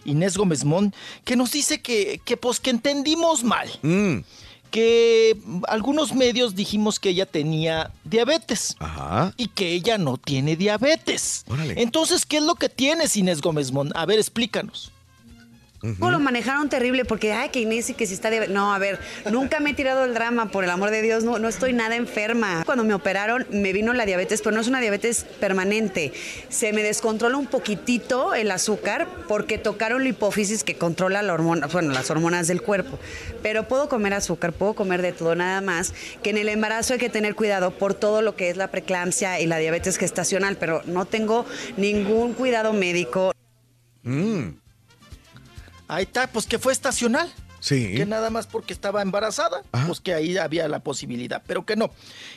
Inés 0.06 0.38
Gómez 0.38 0.64
Montt, 0.64 0.96
que 1.26 1.36
nos 1.36 1.52
dice 1.52 1.82
que, 1.82 2.22
que 2.24 2.38
pues 2.38 2.62
que 2.62 2.70
entendimos 2.70 3.44
mal. 3.44 3.70
Mm, 3.82 4.20
Que 4.72 5.38
algunos 5.68 6.14
medios 6.16 6.56
dijimos 6.56 7.00
que 7.00 7.10
ella 7.10 7.26
tenía 7.26 7.92
diabetes 8.06 8.76
Ajá. 8.80 9.34
y 9.38 9.48
que 9.48 9.74
ella 9.74 9.98
no 9.98 10.18
tiene 10.18 10.56
diabetes. 10.56 11.44
Órale. 11.50 11.82
Entonces, 11.82 12.26
¿qué 12.26 12.38
es 12.38 12.44
lo 12.44 12.56
que 12.56 12.70
tienes, 12.70 13.16
Inés 13.18 13.42
Gómez 13.42 13.72
Mon? 13.72 13.92
A 13.96 14.06
ver, 14.06 14.18
explícanos. 14.18 14.91
Lo 15.82 16.20
manejaron 16.20 16.70
terrible 16.70 17.06
porque, 17.06 17.34
ay, 17.34 17.50
que 17.50 17.60
Inés 17.60 17.90
y 17.90 17.94
que 17.94 18.06
si 18.06 18.14
está 18.14 18.30
diabetes. 18.30 18.54
No, 18.54 18.74
a 18.74 18.78
ver, 18.78 19.00
nunca 19.32 19.60
me 19.60 19.72
he 19.72 19.74
tirado 19.74 20.06
el 20.06 20.14
drama, 20.14 20.52
por 20.52 20.64
el 20.64 20.70
amor 20.70 20.92
de 20.92 21.02
Dios, 21.02 21.24
no, 21.24 21.40
no 21.40 21.48
estoy 21.48 21.74
nada 21.74 21.96
enferma. 21.96 22.64
Cuando 22.66 22.84
me 22.84 22.94
operaron 22.94 23.48
me 23.52 23.74
vino 23.74 23.94
la 23.94 24.06
diabetes, 24.06 24.42
pero 24.42 24.56
no 24.56 24.62
es 24.62 24.68
una 24.68 24.80
diabetes 24.80 25.26
permanente. 25.40 26.14
Se 26.50 26.72
me 26.74 26.84
descontrola 26.84 27.38
un 27.38 27.48
poquitito 27.48 28.34
el 28.34 28.52
azúcar 28.52 29.08
porque 29.28 29.58
tocaron 29.58 30.04
la 30.04 30.10
hipófisis 30.10 30.64
que 30.64 30.76
controla 30.76 31.22
la 31.22 31.34
hormona, 31.34 31.68
bueno, 31.68 31.92
las 31.92 32.10
hormonas 32.12 32.48
del 32.48 32.62
cuerpo. 32.62 33.00
Pero 33.42 33.68
puedo 33.68 33.90
comer 33.90 34.14
azúcar, 34.14 34.54
puedo 34.54 34.74
comer 34.74 35.02
de 35.02 35.14
todo, 35.14 35.36
nada 35.36 35.62
más 35.62 35.94
que 36.22 36.30
en 36.30 36.38
el 36.38 36.50
embarazo 36.50 36.94
hay 36.94 37.00
que 37.00 37.10
tener 37.10 37.36
cuidado 37.36 37.72
por 37.72 37.94
todo 37.94 38.22
lo 38.22 38.36
que 38.36 38.50
es 38.50 38.58
la 38.58 38.70
preeclampsia 38.70 39.40
y 39.40 39.48
la 39.48 39.58
diabetes 39.58 39.98
gestacional, 39.98 40.58
pero 40.58 40.82
no 40.86 41.06
tengo 41.06 41.46
ningún 41.78 42.34
cuidado 42.34 42.74
médico. 42.74 43.34
Mm, 44.04 44.61
Ahí 45.92 46.04
está, 46.04 46.28
pues 46.28 46.46
que 46.46 46.58
fue 46.58 46.72
estacional. 46.72 47.30
Sí. 47.60 47.94
Que 47.96 48.06
nada 48.08 48.32
más 48.32 48.48
porque 48.48 48.74
estaba 48.74 49.04
embarazada, 49.04 49.62
Ajá. 49.72 49.86
pues 49.86 50.00
que 50.00 50.16
ahí 50.16 50.36
había 50.36 50.68
la 50.68 50.80
posibilidad, 50.80 51.44
pero 51.46 51.64
que 51.64 51.76
no. 51.76 51.92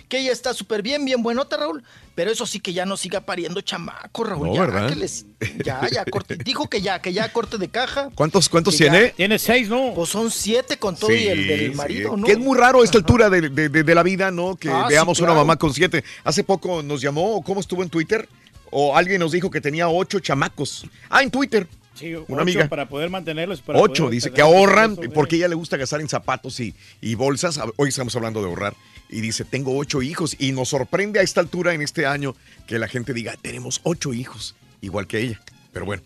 Que 0.08 0.18
ella 0.18 0.32
está 0.32 0.52
súper 0.52 0.82
bien, 0.82 1.04
bien 1.06 1.22
buenota, 1.22 1.56
Raúl. 1.56 1.82
Pero 2.14 2.30
eso 2.30 2.44
sí 2.46 2.58
que 2.60 2.74
ya 2.74 2.84
no 2.84 2.98
siga 2.98 3.22
pariendo 3.22 3.62
chamaco, 3.62 4.24
Raúl. 4.24 4.48
No, 4.48 4.54
ya, 4.54 4.60
¿verdad? 4.66 4.88
que 4.90 4.96
les- 4.96 5.24
ya, 5.64 5.80
ya, 5.90 6.04
corte. 6.10 6.36
Dijo 6.36 6.68
que 6.68 6.82
ya, 6.82 7.00
que 7.00 7.14
ya 7.14 7.32
corte 7.32 7.56
de 7.56 7.68
caja. 7.68 8.10
¿Cuántos, 8.14 8.50
cuántos 8.50 8.76
ya- 8.76 8.90
tiene? 8.90 9.10
Tiene 9.16 9.38
seis, 9.38 9.68
¿no? 9.70 9.94
Pues 9.94 10.10
son 10.10 10.30
siete 10.30 10.76
con 10.78 10.94
todo 10.94 11.08
Sí, 11.08 11.14
y 11.16 11.28
el 11.28 11.46
del 11.46 11.70
sí. 11.70 11.74
marido, 11.76 12.16
¿no? 12.18 12.26
Que 12.26 12.32
es 12.32 12.38
muy 12.38 12.58
raro 12.58 12.82
a 12.82 12.84
esta 12.84 12.98
altura 12.98 13.30
de, 13.30 13.48
de- 13.48 13.68
de- 13.70 13.82
de 13.82 13.94
la 13.94 14.02
vida, 14.02 14.30
¿no? 14.30 14.56
Que 14.56 14.68
Ah, 14.68 14.84
sí, 14.88 14.92
veamos 14.92 15.20
una 15.20 15.32
mamá 15.32 15.56
con 15.56 15.72
siete. 15.72 16.04
Hace 16.24 16.44
poco 16.44 16.82
nos 16.82 17.00
llamó, 17.00 17.40
¿cómo 17.42 17.60
estuvo 17.60 17.82
en 17.82 17.88
Twitter? 17.88 18.28
O 18.70 18.94
alguien 18.94 19.20
nos 19.20 19.32
dijo 19.32 19.50
que 19.50 19.62
tenía 19.62 19.88
ocho 19.88 20.18
chamacos. 20.20 20.84
Ah, 21.08 21.22
en 21.22 21.30
Twitter. 21.30 21.66
Sí, 21.94 22.14
Una 22.14 22.24
ocho 22.28 22.40
amiga. 22.40 22.68
para 22.68 22.88
poder 22.88 23.08
mantenerlos. 23.10 23.60
para 23.60 23.78
Ocho, 23.78 24.04
poder 24.04 24.14
dice 24.14 24.30
que 24.32 24.40
ahorran 24.40 24.96
porque 25.14 25.36
ella 25.36 25.48
le 25.48 25.54
gusta 25.54 25.76
gastar 25.76 26.00
en 26.00 26.08
zapatos 26.08 26.58
y, 26.60 26.74
y 27.00 27.14
bolsas. 27.14 27.60
Hoy 27.76 27.88
estamos 27.90 28.14
hablando 28.16 28.40
de 28.40 28.48
ahorrar. 28.48 28.74
Y 29.08 29.20
dice, 29.20 29.44
tengo 29.44 29.76
ocho 29.76 30.02
hijos. 30.02 30.34
Y 30.38 30.52
nos 30.52 30.70
sorprende 30.70 31.20
a 31.20 31.22
esta 31.22 31.40
altura 31.40 31.72
en 31.74 31.82
este 31.82 32.06
año 32.06 32.34
que 32.66 32.78
la 32.78 32.88
gente 32.88 33.12
diga, 33.14 33.34
tenemos 33.40 33.80
ocho 33.84 34.12
hijos, 34.12 34.56
igual 34.80 35.06
que 35.06 35.20
ella. 35.20 35.40
Pero 35.72 35.86
bueno, 35.86 36.02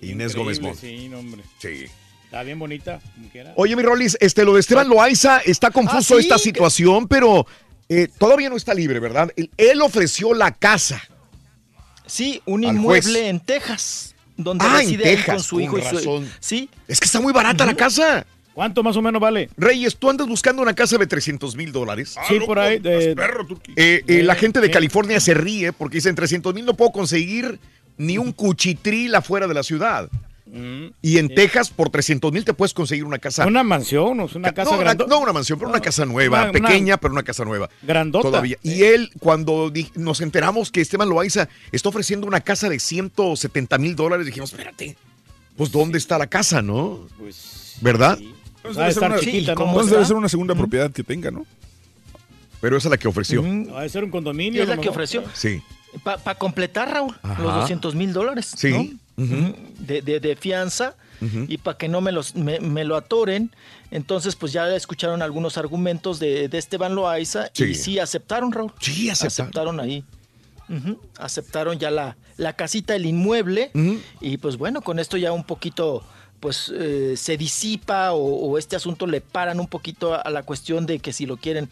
Inés 0.00 0.34
Gómez 0.34 0.60
Mont. 0.60 0.78
Sí, 0.78 1.10
hombre. 1.14 1.42
Sí. 1.58 1.84
Está 2.24 2.42
bien 2.42 2.58
bonita, 2.58 3.00
como 3.14 3.28
quiera. 3.28 3.52
Oye, 3.56 3.76
mi 3.76 3.82
Rolis, 3.82 4.16
este, 4.20 4.44
lo 4.44 4.54
de 4.54 4.60
Esteban 4.60 4.88
Loaiza, 4.88 5.38
está 5.40 5.70
confuso 5.70 6.14
Ah, 6.16 6.18
sí, 6.18 6.24
esta 6.24 6.38
situación, 6.38 7.06
pero 7.06 7.46
eh, 7.88 8.08
todavía 8.18 8.48
no 8.50 8.56
está 8.56 8.74
libre, 8.74 8.98
¿verdad? 8.98 9.30
Él, 9.36 9.48
él 9.56 9.80
ofreció 9.80 10.34
la 10.34 10.50
casa. 10.52 11.00
Sí, 12.04 12.42
un 12.44 12.64
inmueble 12.64 13.12
juez. 13.12 13.16
en 13.28 13.40
Texas, 13.40 14.15
donde 14.36 14.64
Ah, 14.64 14.74
en 14.80 14.86
reside 14.86 15.10
él 15.10 15.16
Texas, 15.16 15.34
con 15.36 15.42
su 15.44 15.60
hijo 15.60 15.72
con 15.72 15.80
y 15.80 15.84
su 15.86 15.94
razón. 15.96 16.30
Sí, 16.40 16.68
Es 16.88 17.00
que 17.00 17.06
está 17.06 17.20
muy 17.20 17.32
barata 17.32 17.64
la 17.66 17.74
casa. 17.74 18.26
¿Cuánto 18.54 18.82
más 18.82 18.96
o 18.96 19.02
menos 19.02 19.20
vale? 19.20 19.50
Reyes, 19.58 19.96
tú 19.96 20.08
andas 20.08 20.26
buscando 20.26 20.62
una 20.62 20.72
casa 20.74 20.96
de 20.96 21.06
300 21.06 21.54
mil 21.56 21.72
dólares. 21.72 22.14
Sí, 22.26 22.38
por 22.46 22.58
ahí. 22.58 22.78
de- 22.78 23.14
Eh, 23.76 24.02
eh, 24.06 24.22
la 24.22 24.34
gente 24.34 24.60
de. 24.62 24.70
California 24.70 25.20
se 25.20 25.34
ríe 25.34 25.72
porque 25.74 25.96
dicen 25.98 26.14
300 26.14 26.54
mil 26.54 26.64
no 26.64 26.74
puedo 26.74 26.90
conseguir 26.90 27.58
ni 27.98 28.16
un 28.16 28.32
cuchitril 28.32 29.14
afuera 29.14 29.46
de 29.46 29.52
la 29.54 29.62
ciudad. 29.62 30.08
Mm. 30.46 30.86
Y 31.02 31.18
en 31.18 31.28
Texas 31.34 31.70
por 31.70 31.90
300 31.90 32.30
mil 32.32 32.44
te 32.44 32.54
puedes 32.54 32.72
conseguir 32.72 33.04
una 33.04 33.18
casa. 33.18 33.46
Una 33.46 33.62
mansión, 33.64 34.20
una 34.20 34.52
casa 34.52 34.70
no, 34.70 34.78
una, 34.80 34.94
no 34.94 35.18
una 35.18 35.32
mansión, 35.32 35.58
pero 35.58 35.68
una 35.70 35.80
casa 35.80 36.06
nueva, 36.06 36.42
Una- 36.42 36.50
una- 36.50 36.68
pequeña, 36.68 36.96
pero 36.98 37.12
una 37.12 37.22
casa 37.24 37.44
nueva. 37.44 37.68
Grandota. 37.82 38.28
Todavía. 38.28 38.56
Y 38.62 38.84
él, 38.84 39.10
cuando 39.18 39.72
nos 39.96 40.20
enteramos 40.20 40.70
que 40.70 40.80
Esteban 40.80 41.08
Loaiza 41.08 41.48
está 41.72 41.88
ofreciendo 41.88 42.26
una 42.26 42.40
casa 42.40 42.68
de 42.68 42.78
170 42.78 43.76
mil 43.78 43.96
dólares, 43.96 44.24
dijimos, 44.26 44.52
espérate, 44.52 44.96
pues 45.56 45.72
¿dónde 45.72 45.98
está 45.98 46.16
la 46.16 46.28
casa, 46.28 46.62
no? 46.62 47.00
Pues, 47.18 47.76
¿Verdad? 47.80 48.18
Entonces 48.18 48.78
a 48.78 48.80
debe, 48.82 48.94
ser 48.94 49.02
una, 49.04 49.18
chiquita, 49.18 49.54
¿no? 49.54 49.60
entonces 49.62 49.84
¿Está? 49.86 49.94
debe 49.96 50.06
ser 50.06 50.16
una 50.16 50.28
segunda 50.28 50.54
propiedad 50.54 50.90
que 50.92 51.02
tenga, 51.02 51.30
¿no? 51.30 51.44
Pero 52.60 52.76
esa 52.76 52.88
es 52.88 52.90
la 52.90 52.98
que 52.98 53.08
ofreció. 53.08 53.42
Mm, 53.42 53.72
Va 53.74 53.82
a 53.82 53.88
ser 53.88 54.02
un 54.04 54.10
condominio. 54.10 54.62
es 54.62 54.68
la 54.68 54.76
que 54.78 54.88
ofreció. 54.88 55.24
Sí. 55.34 55.62
Para 56.02 56.34
completar, 56.36 56.90
Raúl, 56.92 57.14
Ajá. 57.22 57.42
los 57.42 57.54
200 57.54 57.94
mil 57.94 58.12
dólares. 58.12 58.52
Sí. 58.56 58.70
¿no? 58.70 58.86
De, 59.16 60.02
de- 60.02 60.20
de 60.20 60.36
fianza 60.36 60.94
y 61.48 61.56
para 61.58 61.78
que 61.78 61.88
no 61.88 62.02
me, 62.02 62.12
los, 62.12 62.34
me, 62.34 62.60
me 62.60 62.84
lo 62.84 62.96
atoren. 62.96 63.50
Entonces, 63.90 64.36
pues 64.36 64.52
ya 64.52 64.74
escucharon 64.74 65.22
algunos 65.22 65.56
argumentos 65.56 66.18
de, 66.18 66.48
de 66.48 66.58
Esteban 66.58 66.94
Loaiza 66.94 67.48
Sí. 67.54 67.64
y 67.64 67.74
sí 67.74 67.98
aceptaron, 67.98 68.52
Raúl. 68.52 68.72
Sí, 68.80 69.08
aceptaron. 69.08 69.80
ahí. 69.80 70.04
Ujú. 70.68 71.00
Aceptaron 71.18 71.78
ya 71.78 71.90
la, 71.90 72.16
la 72.36 72.52
casita, 72.54 72.94
el 72.96 73.06
inmueble. 73.06 73.70
Y 74.20 74.36
pues 74.36 74.56
bueno, 74.58 74.82
con 74.82 74.98
esto 74.98 75.16
ya 75.16 75.32
un 75.32 75.44
poquito 75.44 76.02
pues 76.40 76.72
eh, 76.74 77.14
se 77.16 77.36
disipa 77.36 78.12
o, 78.12 78.18
o 78.22 78.58
este 78.58 78.76
asunto 78.76 79.06
le 79.06 79.20
paran 79.20 79.60
un 79.60 79.66
poquito 79.66 80.14
a, 80.14 80.18
a 80.18 80.30
la 80.30 80.42
cuestión 80.42 80.86
de 80.86 80.98
que 80.98 81.12
si 81.12 81.26
lo 81.26 81.36
quieren 81.36 81.68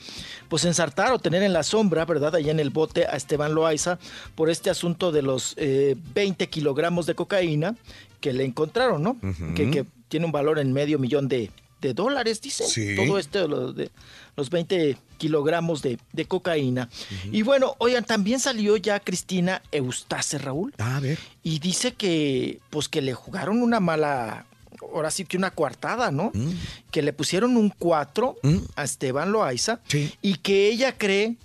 pues 0.49 0.65
ensartar 0.65 1.12
o 1.12 1.18
tener 1.18 1.43
en 1.43 1.52
la 1.52 1.62
sombra, 1.62 2.05
¿verdad? 2.05 2.34
Allá 2.34 2.51
en 2.51 2.60
el 2.60 2.70
bote 2.70 3.07
a 3.07 3.17
Esteban 3.17 3.55
Loaiza 3.55 3.99
por 4.34 4.51
este 4.51 4.70
asunto 4.70 5.12
de 5.12 5.23
los 5.23 5.55
eh, 5.57 5.97
20 6.15 6.49
kilogramos 6.49 7.07
de 7.07 7.15
cocaína 7.15 7.76
que 8.20 8.33
le 8.33 8.44
encontraron, 8.44 9.02
¿no? 9.02 9.18
Que, 9.55 9.70
que 9.70 9.84
tiene 10.09 10.26
un 10.26 10.33
valor 10.33 10.59
en 10.59 10.73
medio 10.73 10.99
millón 10.99 11.28
de, 11.28 11.51
de 11.83 11.93
dólares, 11.93 12.41
dicen. 12.41 12.67
Sí. 12.67 12.97
Todo 12.97 13.18
esto, 13.18 13.47
lo 13.47 13.73
de 13.75 13.91
los 14.36 14.49
20 14.49 14.97
kilogramos 15.18 15.83
de, 15.83 15.99
de 16.12 16.25
cocaína. 16.25 16.89
Y 17.31 17.43
bueno, 17.43 17.76
oigan, 17.78 18.05
también 18.05 18.41
salió 18.41 18.76
ya 18.78 18.99
Cristina 18.99 19.60
Eustace, 19.73 20.39
Raúl. 20.39 20.75
A 20.78 21.01
ver. 21.01 21.18
Y 21.43 21.59
dice 21.59 21.93
que, 21.93 22.60
pues 22.70 22.89
que 22.89 23.02
le 23.02 23.12
jugaron 23.12 23.62
una 23.62 23.78
mala, 23.81 24.47
ahora 24.95 25.11
sí 25.11 25.25
que 25.25 25.37
una 25.37 25.51
coartada, 25.51 26.11
¿no? 26.11 26.31
Mm. 26.35 26.51
Que 26.91 27.03
le 27.03 27.13
pusieron 27.13 27.57
un 27.57 27.71
4 27.71 28.37
a 28.77 28.85
Esteban 28.85 29.33
Loaiza 29.33 29.81
y 30.23 30.35
que 30.37 30.69
ella 30.69 30.97
cree, 30.99 31.37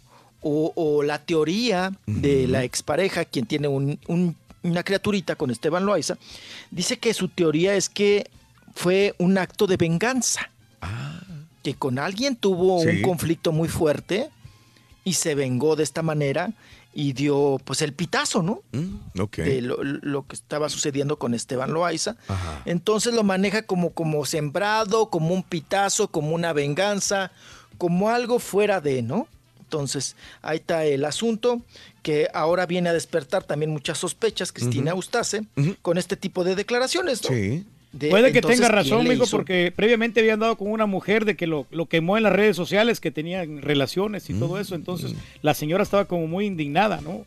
o, 0.42 0.72
o 0.76 1.04
la 1.04 1.20
teoría 1.20 1.92
de 2.06 2.48
la 2.48 2.64
expareja, 2.64 3.26
quien 3.26 3.46
tiene 3.46 3.68
un- 3.68 4.00
un- 4.08 4.36
una 4.64 4.84
criaturita 4.84 5.36
con 5.36 5.52
Esteban 5.52 5.86
Loaiza, 5.86 6.18
dice 6.72 6.98
que 6.98 7.14
su 7.14 7.28
teoría 7.30 7.76
es 7.76 7.88
que 7.90 8.30
fue 8.76 9.16
un 9.18 9.38
acto 9.38 9.68
de 9.68 9.78
venganza. 9.78 10.50
Que 11.64 11.74
con 11.76 12.00
alguien 12.00 12.36
tuvo 12.38 12.80
un 12.80 13.02
conflicto 13.02 13.52
muy 13.52 13.68
fuerte 13.68 14.30
y 15.04 15.14
se 15.14 15.36
vengó 15.36 15.76
de 15.76 15.84
esta 15.84 16.02
manera 16.02 16.52
y 16.94 17.14
dio 17.14 17.60
pues 17.64 17.82
el 17.82 17.94
pitazo, 17.94 18.42
¿no? 18.42 18.64
Ok. 19.20 19.38
de 19.38 19.62
lo, 19.62 19.84
lo 19.84 20.26
que 20.28 20.36
estaba 20.36 20.70
sucediendo 20.70 21.20
con 21.20 21.34
Esteban 21.34 21.72
Loaiza. 21.74 22.16
Ajá. 22.28 22.62
Entonces 22.66 23.14
lo 23.14 23.24
maneja 23.24 23.64
como, 23.64 23.92
como 23.92 24.26
sembrado, 24.26 25.10
como 25.10 25.34
un 25.34 25.44
pitazo, 25.44 26.10
como 26.10 26.32
una 26.32 26.54
venganza, 26.54 27.32
como 27.78 28.10
algo 28.10 28.40
fuera 28.40 28.82
de, 28.82 29.02
¿no? 29.02 29.28
Entonces, 29.60 30.16
ahí 30.42 30.58
está 30.58 30.84
el 30.86 31.06
asunto, 31.06 31.62
que 32.02 32.28
ahora 32.34 32.66
viene 32.66 32.90
a 32.90 32.94
despertar 32.94 33.44
también 33.44 33.70
muchas 33.70 34.00
sospechas, 34.00 34.52
Cristina. 34.52 34.92
Eustace, 34.92 35.46
con 35.84 36.00
este 36.00 36.16
tipo 36.16 36.44
de 36.44 36.56
declaraciones, 36.56 37.22
¿no? 37.24 37.30
Sí. 37.30 37.68
De- 37.92 38.10
Puede 38.10 38.32
que 38.32 38.38
entonces, 38.38 38.60
tenga 38.60 38.70
¿quién 38.70 38.84
razón, 38.92 39.08
amigo, 39.08 39.26
porque 39.32 39.74
previamente 39.76 40.20
había 40.20 40.34
andado 40.34 40.56
con 40.58 40.70
una 40.70 40.86
mujer 40.86 41.26
de 41.26 41.36
que 41.36 41.48
lo, 41.48 41.66
lo 41.72 41.88
quemó 41.88 42.18
en 42.18 42.24
las 42.24 42.34
redes 42.34 42.56
sociales, 42.56 43.00
que 43.00 43.10
tenían 43.12 43.62
relaciones 43.64 44.30
y 44.30 44.34
todo 44.36 44.60
eso. 44.60 44.76
Entonces, 44.76 45.14
la 45.42 45.54
señora 45.56 45.82
estaba 45.84 46.06
como 46.06 46.28
muy 46.28 46.46
indignada, 46.46 47.02
¿no? 47.02 47.26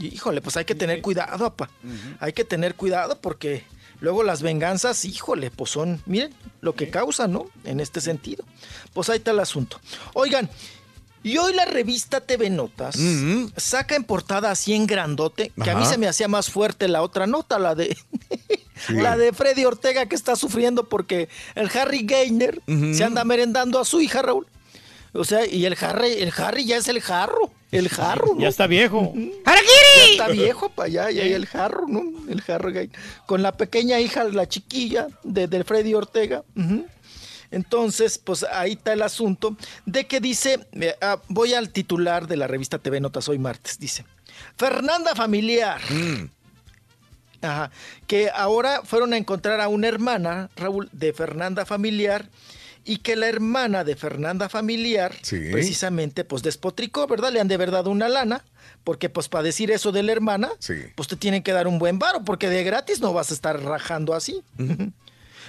Híjole, 0.00 0.40
pues 0.40 0.56
hay 0.56 0.64
que 0.64 0.74
tener 0.74 1.00
cuidado, 1.02 1.46
apa. 1.46 1.70
Hay 2.18 2.32
que 2.32 2.44
tener 2.44 2.74
cuidado 2.74 3.20
porque 3.20 3.62
luego 4.00 4.24
las 4.24 4.42
venganzas, 4.42 5.04
híjole, 5.04 5.52
pues 5.52 5.70
son, 5.70 6.02
miren, 6.04 6.32
lo 6.60 6.74
que 6.74 6.90
causan, 6.90 7.32
¿no? 7.32 7.46
En 7.64 7.78
este 7.78 8.00
sentido. 8.00 8.44
Pues 8.92 9.08
ahí 9.08 9.18
está 9.18 9.30
el 9.30 9.38
asunto. 9.38 9.80
Oigan, 10.14 10.50
y 11.24 11.38
hoy 11.38 11.54
la 11.54 11.64
revista 11.64 12.20
TV 12.20 12.50
Notas 12.50 12.96
saca 13.56 13.96
en 13.96 14.04
portada 14.04 14.50
así 14.50 14.74
en 14.74 14.86
grandote, 14.86 15.50
que 15.62 15.70
a 15.70 15.74
mí 15.74 15.84
se 15.86 15.98
me 15.98 16.06
hacía 16.06 16.28
más 16.28 16.50
fuerte 16.50 16.86
la 16.86 17.02
otra 17.02 17.26
nota, 17.26 17.58
la 17.58 17.74
de 17.74 17.96
la 18.90 19.16
de 19.16 19.32
Freddy 19.32 19.64
Ortega 19.64 20.06
que 20.06 20.14
está 20.14 20.36
sufriendo 20.36 20.88
porque 20.88 21.28
el 21.54 21.70
Harry 21.76 22.04
Gainer 22.04 22.60
se 22.92 23.02
anda 23.02 23.24
merendando 23.24 23.80
a 23.80 23.84
su 23.84 24.00
hija, 24.00 24.22
Raúl. 24.22 24.46
O 25.14 25.24
sea, 25.24 25.46
y 25.46 25.64
el 25.64 25.76
Harry, 25.80 26.12
el 26.12 26.32
Harry 26.36 26.64
ya 26.64 26.76
es 26.76 26.88
el 26.88 27.00
jarro, 27.00 27.52
el 27.70 27.88
jarro. 27.88 28.34
¿no? 28.34 28.40
Ya 28.40 28.48
está 28.48 28.66
viejo. 28.66 29.12
Ya 29.16 30.04
está 30.10 30.28
viejo 30.28 30.68
para 30.70 30.86
allá, 30.86 31.10
ya 31.12 31.22
hay 31.22 31.32
el 31.32 31.46
jarro, 31.46 31.86
¿no? 31.88 32.02
El 32.28 32.42
jarro 32.42 32.72
gay. 32.72 32.90
Con 33.24 33.40
la 33.40 33.52
pequeña 33.52 34.00
hija, 34.00 34.24
la 34.24 34.48
chiquilla 34.48 35.06
de, 35.22 35.46
de 35.46 35.62
Freddy 35.62 35.94
Ortega. 35.94 36.42
Entonces, 37.54 38.18
pues 38.18 38.42
ahí 38.44 38.72
está 38.72 38.92
el 38.92 39.02
asunto 39.02 39.56
de 39.86 40.06
que 40.06 40.20
dice, 40.20 40.66
eh, 40.72 40.94
ah, 41.00 41.20
voy 41.28 41.54
al 41.54 41.70
titular 41.70 42.26
de 42.26 42.36
la 42.36 42.46
revista 42.46 42.78
TV 42.78 43.00
Notas 43.00 43.28
hoy 43.28 43.38
martes, 43.38 43.78
dice, 43.78 44.04
Fernanda 44.56 45.14
Familiar. 45.14 45.80
Ajá, 47.42 47.70
que 48.06 48.30
ahora 48.34 48.80
fueron 48.84 49.12
a 49.12 49.18
encontrar 49.18 49.60
a 49.60 49.68
una 49.68 49.86
hermana, 49.88 50.48
Raúl, 50.56 50.88
de 50.92 51.12
Fernanda 51.12 51.66
Familiar, 51.66 52.28
y 52.86 52.98
que 52.98 53.16
la 53.16 53.28
hermana 53.28 53.84
de 53.84 53.96
Fernanda 53.96 54.48
Familiar, 54.48 55.14
Sí. 55.22 55.38
precisamente, 55.52 56.24
pues 56.24 56.42
despotricó, 56.42 57.06
¿verdad? 57.06 57.32
Le 57.32 57.40
han 57.40 57.48
de 57.48 57.56
verdad 57.58 57.86
una 57.86 58.08
lana, 58.08 58.44
porque 58.82 59.08
pues 59.10 59.28
para 59.28 59.42
decir 59.44 59.70
eso 59.70 59.92
de 59.92 60.02
la 60.02 60.12
hermana, 60.12 60.50
Sí. 60.58 60.74
pues 60.94 61.06
te 61.08 61.16
tienen 61.16 61.42
que 61.42 61.52
dar 61.52 61.66
un 61.66 61.78
buen 61.78 61.98
varo, 61.98 62.24
porque 62.24 62.48
de 62.48 62.64
gratis 62.64 63.00
no 63.00 63.12
vas 63.12 63.30
a 63.30 63.34
estar 63.34 63.62
rajando 63.62 64.14
así. 64.14 64.42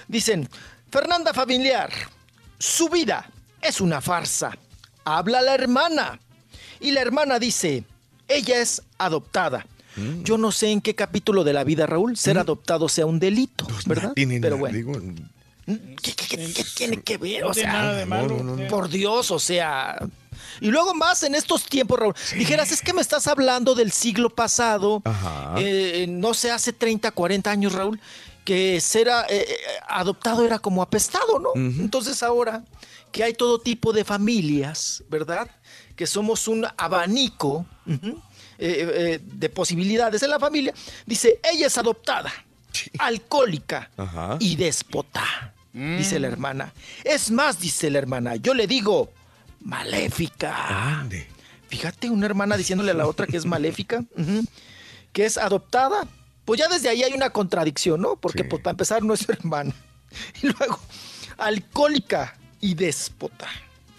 Dicen, 0.08 0.48
Fernanda 0.90 1.32
Familiar, 1.34 1.90
su 2.58 2.88
vida 2.88 3.28
es 3.60 3.80
una 3.80 4.00
farsa. 4.00 4.56
Habla 5.04 5.42
la 5.42 5.54
hermana. 5.54 6.18
Y 6.80 6.90
la 6.92 7.00
hermana 7.00 7.38
dice, 7.38 7.84
ella 8.28 8.58
es 8.60 8.82
adoptada. 8.98 9.66
Yo 10.24 10.36
no 10.36 10.52
sé 10.52 10.70
en 10.72 10.82
qué 10.82 10.94
capítulo 10.94 11.42
de 11.42 11.54
la 11.54 11.64
vida, 11.64 11.86
Raúl, 11.86 12.18
ser 12.18 12.38
adoptado 12.38 12.86
sea 12.86 13.06
un 13.06 13.18
delito, 13.18 13.66
¿verdad? 13.86 14.12
Tiene 14.14 14.38
Pero 14.40 14.56
nada, 14.56 14.60
bueno. 14.60 14.76
digo, 14.76 14.92
¿Qué, 16.02 16.12
qué- 16.12 16.26
qué- 16.36 16.52
qué 16.52 16.64
tiene 16.76 17.00
que 17.00 17.16
ver? 17.16 17.40
No 17.42 17.48
O 17.48 17.54
sea, 17.54 17.72
nada 17.72 17.92
de 17.94 18.04
malo. 18.04 18.42
no, 18.42 18.56
no, 18.56 18.68
por 18.68 18.90
Dios, 18.90 19.30
o 19.30 19.38
sea. 19.38 19.98
Y 20.60 20.66
luego 20.68 20.92
más 20.94 21.22
en 21.22 21.34
estos 21.34 21.64
tiempos, 21.64 21.98
Raúl. 21.98 22.14
Dijeras, 22.36 22.70
es 22.72 22.82
que 22.82 22.92
me 22.92 23.00
estás 23.00 23.26
hablando 23.26 23.74
del 23.74 23.90
siglo 23.90 24.28
pasado, 24.28 25.00
Ajá. 25.04 25.54
eh, 25.56 26.04
no 26.08 26.34
sé, 26.34 26.50
hace 26.50 26.74
30, 26.74 27.10
40 27.10 27.50
años, 27.50 27.72
Raúl, 27.72 27.98
que 28.46 28.80
ser 28.80 29.08
eh, 29.08 29.12
eh, 29.28 29.56
adoptado 29.88 30.46
era 30.46 30.58
como 30.58 30.80
apestado, 30.80 31.38
¿no? 31.38 31.50
Entonces 31.54 32.22
ahora 32.22 32.64
que 33.12 33.24
hay 33.24 33.34
todo 33.34 33.58
tipo 33.58 33.92
de 33.92 34.04
familias, 34.04 35.02
¿verdad? 35.10 35.50
Que 35.96 36.06
somos 36.06 36.48
un 36.48 36.66
abanico 36.76 37.66
eh, 37.86 38.06
eh, 38.58 39.20
de 39.22 39.48
posibilidades 39.50 40.22
en 40.22 40.30
la 40.30 40.38
familia, 40.38 40.72
dice, 41.04 41.40
ella 41.52 41.66
es 41.66 41.76
adoptada, 41.76 42.32
alcohólica 42.98 43.90
Ajá. 43.96 44.36
y 44.38 44.56
déspota, 44.56 45.54
dice 45.72 46.18
la 46.20 46.28
hermana. 46.28 46.72
Es 47.04 47.30
más, 47.30 47.58
dice 47.58 47.90
la 47.90 47.98
hermana, 47.98 48.36
yo 48.36 48.54
le 48.54 48.66
digo, 48.66 49.10
maléfica. 49.60 50.98
Ande. 51.00 51.26
Fíjate, 51.68 52.10
una 52.10 52.26
hermana 52.26 52.56
diciéndole 52.56 52.92
a 52.92 52.94
la 52.94 53.06
otra 53.06 53.26
que 53.26 53.36
es 53.36 53.44
maléfica, 53.56 54.04
que 55.12 55.26
es 55.26 55.36
adoptada. 55.36 56.06
Pues 56.46 56.58
ya 56.60 56.68
desde 56.68 56.88
ahí 56.88 57.02
hay 57.02 57.12
una 57.12 57.30
contradicción, 57.30 58.00
¿no? 58.00 58.16
Porque 58.16 58.44
pues 58.44 58.62
para 58.62 58.70
empezar 58.70 59.02
no 59.02 59.12
es 59.12 59.20
su 59.20 59.32
hermana. 59.32 59.74
Y 60.42 60.46
luego, 60.46 60.78
alcohólica 61.36 62.38
y 62.60 62.74
déspota. 62.74 63.48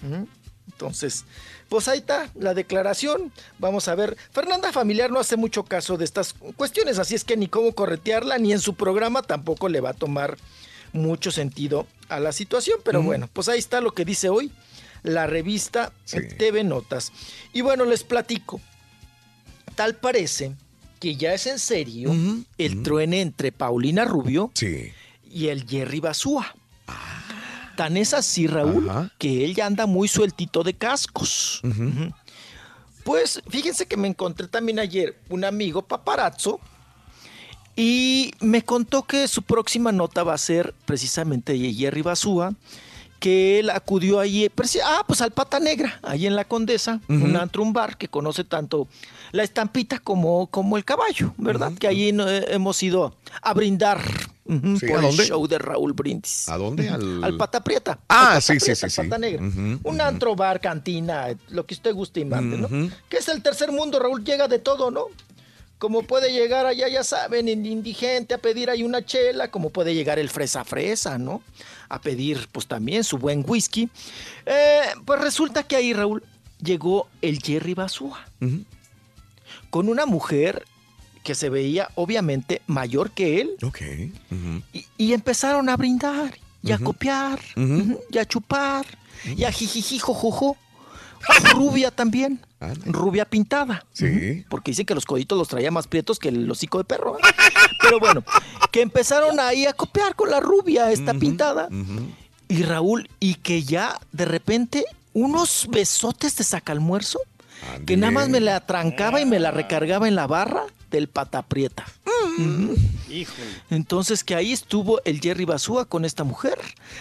Ujú. 0.02 0.28
Entonces, 0.66 1.26
pues 1.70 1.88
ahí 1.88 2.00
está 2.00 2.32
la 2.34 2.54
declaración. 2.54 3.32
Vamos 3.60 3.88
a 3.88 3.94
ver. 3.94 4.18
Fernanda 4.32 4.72
Familiar 4.72 5.12
no 5.12 5.20
hace 5.20 5.38
mucho 5.38 5.64
caso 5.64 5.98
de 5.98 6.06
estas 6.06 6.34
cuestiones, 6.56 6.98
así 6.98 7.14
es 7.14 7.24
que 7.24 7.38
ni 7.38 7.48
cómo 7.48 7.74
corretearla, 7.74 8.38
ni 8.38 8.54
en 8.54 8.60
su 8.60 8.74
programa 8.74 9.22
tampoco 9.22 9.70
le 9.70 9.82
va 9.82 9.92
a 9.92 9.94
tomar 9.94 10.38
mucho 10.94 11.30
sentido 11.32 11.86
a 12.10 12.20
la 12.20 12.32
situación. 12.32 12.80
Pero 12.84 13.04
bueno, 13.04 13.30
pues 13.32 13.50
ahí 13.50 13.60
está 13.60 13.82
lo 13.82 13.92
que 13.92 14.06
dice 14.06 14.30
hoy 14.30 14.52
la 15.04 15.28
revista 15.28 15.92
TV 16.38 16.64
Notas. 16.64 17.12
Y 17.54 17.62
bueno, 17.62 17.86
les 17.86 18.04
platico. 18.04 18.62
Tal 19.76 19.96
parece 19.96 20.56
que 21.00 21.16
ya 21.16 21.34
es 21.34 21.48
en 21.48 21.60
serio 21.60 22.12
el 22.58 22.84
truene 22.84 23.22
entre 23.22 23.52
Paulina 23.52 24.06
Rubio 24.06 24.52
y 25.30 25.48
el 25.48 25.68
Jerry 25.68 26.00
Basúa. 26.00 26.56
Tan 27.76 27.96
es 27.96 28.14
así, 28.14 28.48
Raúl, 28.48 29.12
que 29.20 29.46
él 29.46 29.54
ya 29.54 29.68
anda 29.68 29.86
muy 29.86 30.08
sueltito 30.08 30.64
de 30.64 30.74
cascos. 30.74 31.62
Pues 33.04 33.42
fíjense 33.50 33.86
que 33.86 33.98
me 33.98 34.08
encontré 34.08 34.48
también 34.48 34.80
ayer 34.80 35.18
un 35.30 35.46
amigo 35.46 35.82
paparazzo 35.82 36.60
y 37.76 38.32
me 38.40 38.64
contó 38.64 39.04
que 39.04 39.28
su 39.28 39.44
próxima 39.44 39.92
nota 39.92 40.24
va 40.24 40.34
a 40.34 40.40
ser 40.40 40.74
precisamente 40.86 41.54
de 41.54 41.74
Jerry 41.74 42.02
Basúa, 42.02 42.56
que 43.20 43.60
él 43.60 43.70
acudió 43.70 44.20
ahí, 44.20 44.48
preci- 44.56 44.82
ah, 44.84 45.04
pues 45.08 45.22
al 45.22 45.32
Pata 45.32 45.60
Negra, 45.60 46.00
ahí 46.04 46.28
en 46.28 46.36
la 46.36 46.46
Condesa, 46.46 47.00
un 47.08 47.36
antro, 47.36 47.64
un 47.64 47.74
bar 47.74 47.98
que 47.98 48.08
conoce 48.08 48.44
tanto 48.44 48.88
la 49.32 49.44
estampita 49.44 50.00
como, 50.00 50.48
como 50.48 50.78
el 50.78 50.86
caballo, 50.86 51.34
¿verdad? 51.38 51.72
Que 51.80 51.88
ahí 51.88 52.12
no- 52.12 52.30
eh, 52.30 52.46
hemos 52.50 52.82
ido 52.84 53.16
a 53.42 53.54
brindar 53.54 54.00
Sí, 54.48 54.88
por 54.88 55.04
¿a 55.04 55.10
el 55.10 55.16
show 55.18 55.46
de 55.46 55.58
Raúl 55.58 55.92
Brindis. 55.92 56.48
¿A 56.48 56.56
dónde? 56.58 56.88
Al- 56.88 57.36
Pata 57.36 57.62
Prieta. 57.62 58.00
Ah, 58.08 58.20
Al 58.20 58.28
Pata 58.36 58.42
sí, 58.42 58.54
sí, 58.54 58.60
Prieta, 58.66 58.90
sí, 58.90 59.02
al 59.02 59.08
Pata. 59.10 59.20
Negra. 59.20 59.42
Un 59.84 60.00
antro, 60.02 60.36
bar, 60.38 60.62
cantina, 60.62 61.28
lo 61.50 61.66
que 61.66 61.74
usted 61.74 61.94
guste 61.94 62.22
y 62.22 62.26
mande, 62.26 62.58
¿no? 62.58 62.70
Que 63.10 63.18
es 63.18 63.28
el 63.28 63.42
tercer 63.44 63.72
mundo, 63.74 64.00
Raúl, 64.00 64.24
llega 64.24 64.48
de 64.48 64.60
todo, 64.60 64.90
¿no? 64.90 65.08
Como 65.80 66.04
puede 66.04 66.32
llegar 66.32 66.66
allá, 66.66 66.88
ya 66.88 67.04
saben, 67.04 67.48
el 67.50 67.66
indigente 67.66 68.34
a 68.34 68.38
pedir 68.38 68.70
ahí 68.70 68.84
una 68.84 69.06
chela, 69.06 69.52
como 69.52 69.70
puede 69.70 69.94
llegar 69.94 70.18
el 70.18 70.30
fresa 70.30 70.64
fresa, 70.64 71.18
¿no? 71.18 71.42
A 71.90 72.02
pedir, 72.02 72.48
pues 72.52 72.68
también 72.68 73.04
su 73.04 73.18
buen 73.18 73.44
whisky. 73.48 73.90
Eh, 74.46 74.82
pues 75.06 75.22
resulta 75.22 75.64
que 75.64 75.76
ahí, 75.76 75.94
Raúl, 75.94 76.24
llegó 76.62 77.08
el 77.22 77.42
Jerry 77.42 77.74
Basúa. 77.74 78.26
Con 79.70 79.90
una 79.90 80.06
mujer 80.06 80.66
que 81.24 81.36
se 81.36 81.50
veía 81.50 81.90
obviamente 81.96 82.62
mayor 82.68 83.12
que 83.12 83.42
él. 83.42 83.52
Ok. 83.62 83.82
ujú. 84.32 84.62
Y, 84.74 84.86
y 84.98 85.14
empezaron 85.14 85.70
a 85.70 85.76
brindar 85.78 86.38
y 86.64 86.72
a 86.72 86.78
copiar 86.80 87.40
y 88.10 88.18
a 88.18 88.26
chupar 88.26 88.86
y 89.26 89.44
a 89.44 89.52
jijiji 89.52 90.00
jojojo. 90.00 90.58
Rubia 91.54 91.92
también. 91.92 92.40
Rubia 92.86 93.26
pintada. 93.26 93.86
Sí. 93.94 94.46
Porque 94.50 94.72
dicen 94.72 94.86
que 94.86 94.96
los 94.96 95.06
coditos 95.06 95.38
los 95.38 95.48
traía 95.48 95.72
más 95.72 95.88
prietos 95.88 96.20
que 96.20 96.30
el 96.30 96.50
hocico 96.50 96.78
de 96.80 96.84
perro. 96.86 97.18
¿eh? 97.18 97.22
Pero 97.82 98.00
bueno, 98.00 98.24
que 98.72 98.82
empezaron 98.82 99.40
ahí 99.40 99.66
a 99.66 99.74
copiar 99.74 100.16
con 100.16 100.30
la 100.30 100.40
rubia 100.40 100.92
esta 100.92 101.14
pintada. 101.14 101.70
Y 102.50 102.64
Raúl, 102.64 103.10
y 103.20 103.36
que 103.36 103.64
ya 103.64 104.00
de 104.12 104.26
repente 104.26 104.86
unos 105.14 105.68
besotes 105.70 106.36
de 106.38 106.44
sacalmuerzo 106.44 107.20
que 107.86 107.98
nada 107.98 108.12
más 108.12 108.30
me 108.30 108.40
la 108.40 108.60
trancaba 108.62 109.20
y 109.22 109.26
me 109.26 109.40
la 109.40 109.52
recargaba 109.52 110.08
en 110.08 110.16
la 110.16 110.28
barra 110.28 110.64
del 110.92 111.08
pataprieta. 111.08 111.86
Ujú. 112.38 112.76
Entonces 113.70 114.24
que 114.24 114.36
ahí 114.36 114.54
estuvo 114.54 115.02
el 115.06 115.20
Jerry 115.20 115.46
Basúa 115.46 115.86
con 115.86 116.06
esta 116.06 116.24
mujer. 116.24 116.58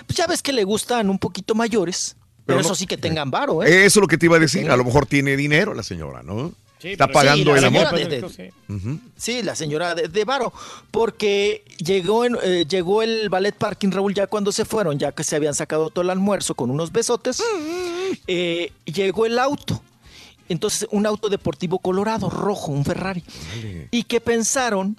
Pues 0.06 0.16
ya 0.16 0.26
ves 0.26 0.42
que 0.42 0.52
le 0.52 0.64
gustan 0.64 1.10
un 1.10 1.18
poquito 1.18 1.54
mayores, 1.54 2.16
pero, 2.46 2.58
Pero 2.58 2.60
eso 2.60 2.68
no- 2.70 2.74
sí 2.76 2.86
que 2.86 2.96
tengan 2.96 3.30
varo, 3.30 3.62
¿eh? 3.64 3.86
Eso 3.86 3.98
es 3.98 4.02
lo 4.02 4.06
que 4.08 4.16
te 4.18 4.26
iba 4.26 4.36
a 4.36 4.40
decir. 4.40 4.70
A 4.70 4.76
lo 4.76 4.84
mejor 4.84 5.06
tiene 5.06 5.36
dinero 5.36 5.74
la 5.74 5.82
señora, 5.82 6.22
¿no? 6.22 6.52
Está 6.80 7.06
pero- 7.06 7.14
pagando 7.18 7.50
Sí, 7.52 7.56
el 7.56 7.60
la 7.62 7.66
amor. 7.68 7.88
señora 7.88 8.08
de- 8.08 8.20
de-. 8.20 8.98
Sí, 9.16 9.42
la 9.42 9.56
señora 9.56 9.94
de, 9.96 10.08
de 10.08 10.24
Varo, 10.24 10.52
porque 10.92 11.64
llegó, 11.78 12.24
en, 12.24 12.36
eh, 12.42 12.64
llegó 12.68 13.02
el 13.02 13.28
ballet 13.28 13.54
parking, 13.56 13.90
Raúl, 13.90 14.14
ya 14.14 14.26
cuando 14.28 14.52
se 14.52 14.64
fueron, 14.64 14.98
ya 14.98 15.10
que 15.12 15.24
se 15.24 15.34
habían 15.34 15.54
sacado 15.54 15.90
todo 15.90 16.02
el 16.02 16.10
almuerzo 16.10 16.54
con 16.54 16.70
unos 16.70 16.92
besotes, 16.92 17.42
eh, 18.26 18.72
llegó 18.84 19.26
el 19.26 19.38
auto. 19.38 19.82
Entonces, 20.48 20.86
un 20.92 21.06
auto 21.06 21.28
deportivo 21.28 21.78
colorado, 21.80 22.30
rojo, 22.30 22.70
un 22.70 22.84
Ferrari. 22.84 23.24
Y 23.90 24.04
que 24.04 24.20
pensaron 24.20 24.96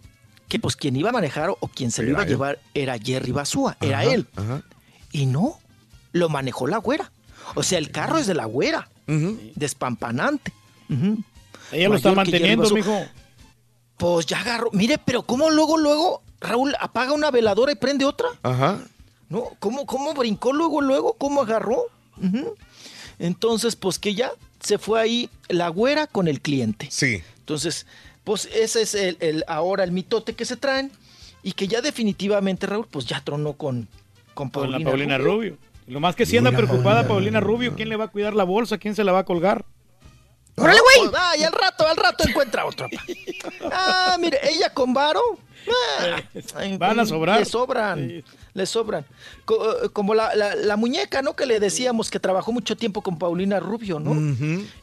que 0.49 0.59
pues 0.59 0.75
quien 0.75 0.95
iba 0.95 1.09
a 1.09 1.13
manejar 1.13 1.51
o 1.51 1.67
quien 1.67 1.91
se 1.91 2.03
lo 2.03 2.09
iba 2.09 2.19
a 2.19 2.23
él. 2.23 2.29
llevar 2.29 2.59
era 2.73 2.97
Jerry 2.97 3.31
Basúa, 3.31 3.77
era 3.79 3.99
Ajá, 3.99 4.13
él. 4.13 4.27
ajá. 4.35 4.61
Y 5.11 5.25
no, 5.25 5.59
lo 6.11 6.27
manejó 6.29 6.67
la 6.67 6.77
güera. 6.77 7.11
O 7.55 7.63
sea, 7.63 7.77
el 7.79 7.91
carro 7.91 8.17
es 8.17 8.27
de 8.27 8.33
la 8.33 8.45
güera, 8.45 8.89
despampanante. 9.55 10.51
Ujú. 10.89 11.17
Ella 11.71 11.89
lo 11.89 11.95
está 11.95 12.09
que 12.09 12.15
Jerry 12.15 12.31
manteniendo, 12.31 12.69
mijo. 12.71 13.05
Pues 13.97 14.25
ya 14.25 14.39
agarró. 14.41 14.69
Mire, 14.73 14.97
pero 15.03 15.23
¿cómo 15.23 15.49
luego, 15.49 15.77
luego, 15.77 16.21
Raúl 16.39 16.75
apaga 16.79 17.13
una 17.13 17.31
veladora 17.31 17.71
y 17.71 17.75
prende 17.75 18.05
otra? 18.05 18.27
Ajá. 18.43 18.79
¿No? 19.29 19.45
¿Cómo, 19.59 19.85
cómo 19.85 20.13
brincó 20.13 20.53
luego, 20.53 20.81
luego? 20.81 21.13
¿Cómo 21.13 21.41
agarró? 21.41 21.83
Entonces, 23.19 23.75
pues 23.75 23.99
que 23.99 24.13
ya 24.15 24.31
se 24.61 24.77
fue 24.77 24.99
ahí 25.01 25.29
la 25.49 25.69
güera 25.69 26.07
con 26.07 26.27
el 26.27 26.41
cliente. 26.41 26.87
Sí. 26.91 27.21
Entonces, 27.39 27.85
pues 28.23 28.45
ese 28.53 28.81
es 28.83 28.93
el, 28.95 29.17
el- 29.19 29.43
ahora 29.47 29.83
el 29.83 29.91
mitote 29.91 30.33
que 30.33 30.45
se 30.45 30.57
traen 30.57 30.91
y 31.43 31.53
que 31.53 31.67
ya 31.67 31.81
definitivamente, 31.81 32.67
Raúl, 32.67 32.87
pues 32.89 33.05
ya 33.05 33.21
tronó 33.23 33.53
con, 33.53 33.87
con 34.33 34.49
Con 34.49 34.51
Paulina, 34.51 34.79
la 34.79 34.85
Paulina 34.85 35.17
Rubio. 35.17 35.57
Lo 35.87 35.99
más 35.99 36.15
que 36.15 36.25
si 36.25 36.37
anda 36.37 36.51
preocupada 36.51 37.07
Paulina 37.07 37.39
Rubio, 37.39 37.73
¿quién 37.75 37.89
le 37.89 37.95
va 37.95 38.05
a 38.05 38.07
cuidar 38.09 38.33
la 38.33 38.43
bolsa? 38.43 38.77
¿Quién 38.77 38.93
se 38.95 39.03
la 39.03 39.11
va 39.13 39.19
a 39.19 39.25
colgar? 39.25 39.65
¡Órale, 40.57 40.79
güey! 40.81 41.11
Ah, 41.15 41.33
y 41.39 41.43
al 41.43 41.53
rato, 41.53 41.87
al 41.87 41.95
rato 41.95 42.27
encuentra 42.27 42.65
otro. 42.65 42.87
pa. 42.89 43.01
Ah, 43.71 44.17
mire, 44.19 44.39
ella 44.49 44.73
con 44.73 44.93
varo. 44.93 45.21
ah, 45.69 46.67
Van 46.77 46.99
a 46.99 47.05
sobrar. 47.05 47.39
Le 47.39 47.45
sobran, 47.45 48.23
le 48.53 48.65
sobran. 48.65 49.05
Co- 49.45 49.85
eh, 49.85 49.89
como 49.93 50.13
la, 50.15 50.33
la- 50.35 50.55
la 50.55 50.75
muñeca, 50.75 51.21
¿no? 51.21 51.35
Que 51.35 51.45
le 51.45 51.59
decíamos 51.59 52.09
que 52.09 52.19
trabajó 52.19 52.51
mucho 52.51 52.75
tiempo 52.75 53.01
con 53.03 53.17
Paulina 53.19 53.59
Rubio, 53.59 53.99
¿no? 53.99 54.13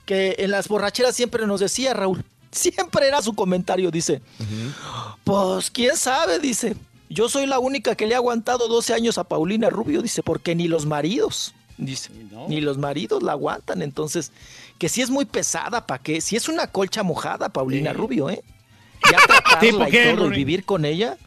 Que 0.06 0.36
en 0.38 0.50
las 0.52 0.68
borracheras 0.68 1.14
siempre 1.16 1.46
nos 1.46 1.58
decía, 1.60 1.92
Raúl, 1.92 2.24
siempre 2.52 3.08
era 3.08 3.20
su 3.20 3.34
comentario, 3.34 3.90
dice. 3.90 4.22
Pues 5.24 5.70
quién 5.70 5.96
sabe, 5.96 6.38
dice. 6.38 6.76
Yo 7.08 7.28
soy 7.28 7.46
la 7.46 7.58
única 7.58 7.94
que 7.94 8.06
le 8.06 8.14
ha 8.14 8.18
aguantado 8.18 8.68
12 8.68 8.94
años 8.94 9.18
a 9.18 9.24
Paulina 9.24 9.70
Rubio, 9.70 10.02
dice, 10.02 10.22
porque 10.22 10.54
ni 10.54 10.68
los 10.68 10.86
maridos, 10.86 11.54
dice, 11.76 12.10
ni 12.48 12.60
los 12.60 12.78
maridos 12.78 13.22
la 13.22 13.32
aguantan. 13.32 13.82
Entonces, 13.82 14.32
que 14.78 14.88
si 14.88 15.02
es 15.02 15.10
muy 15.10 15.24
pesada, 15.24 15.86
¿para 15.86 16.02
qué? 16.02 16.20
Si 16.20 16.36
es 16.36 16.48
una 16.48 16.66
colcha 16.66 17.02
mojada, 17.02 17.48
Paulina 17.50 17.92
Rubio, 17.92 18.30
¿eh? 18.30 18.42
Ya 19.10 19.18
tratarla 19.18 19.60
¿Tipo 19.60 19.88
y 19.88 20.16
todo, 20.16 20.32
y 20.32 20.36
vivir 20.36 20.64
con 20.64 20.84
ella. 20.84 21.18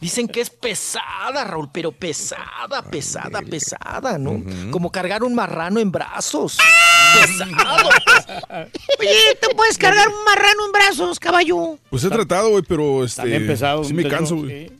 Dicen 0.00 0.28
que 0.28 0.40
es 0.40 0.50
pesada, 0.50 1.44
Raúl, 1.44 1.68
pero 1.72 1.92
pesada, 1.92 2.82
pesada, 2.90 3.40
pesada, 3.42 4.18
¿no? 4.18 4.42
Como 4.70 4.90
cargar 4.90 5.22
un 5.22 5.34
marrano 5.34 5.80
en 5.80 5.90
brazos. 5.90 6.58
Pesado. 7.14 7.88
Oye, 8.98 9.38
¿tú 9.40 9.48
puedes 9.56 9.78
cargar 9.78 10.08
un 10.08 10.24
marrano 10.24 10.66
en 10.66 10.72
brazos, 10.72 11.18
caballo? 11.18 11.78
Pues 11.90 12.04
he 12.04 12.10
tratado, 12.10 12.50
güey, 12.50 12.62
pero 12.66 13.04
este. 13.04 13.24
bien 13.24 13.46
pesado, 13.46 13.84
Sí 13.84 13.94
me 13.94 14.08
canso, 14.08 14.36
güey. 14.36 14.70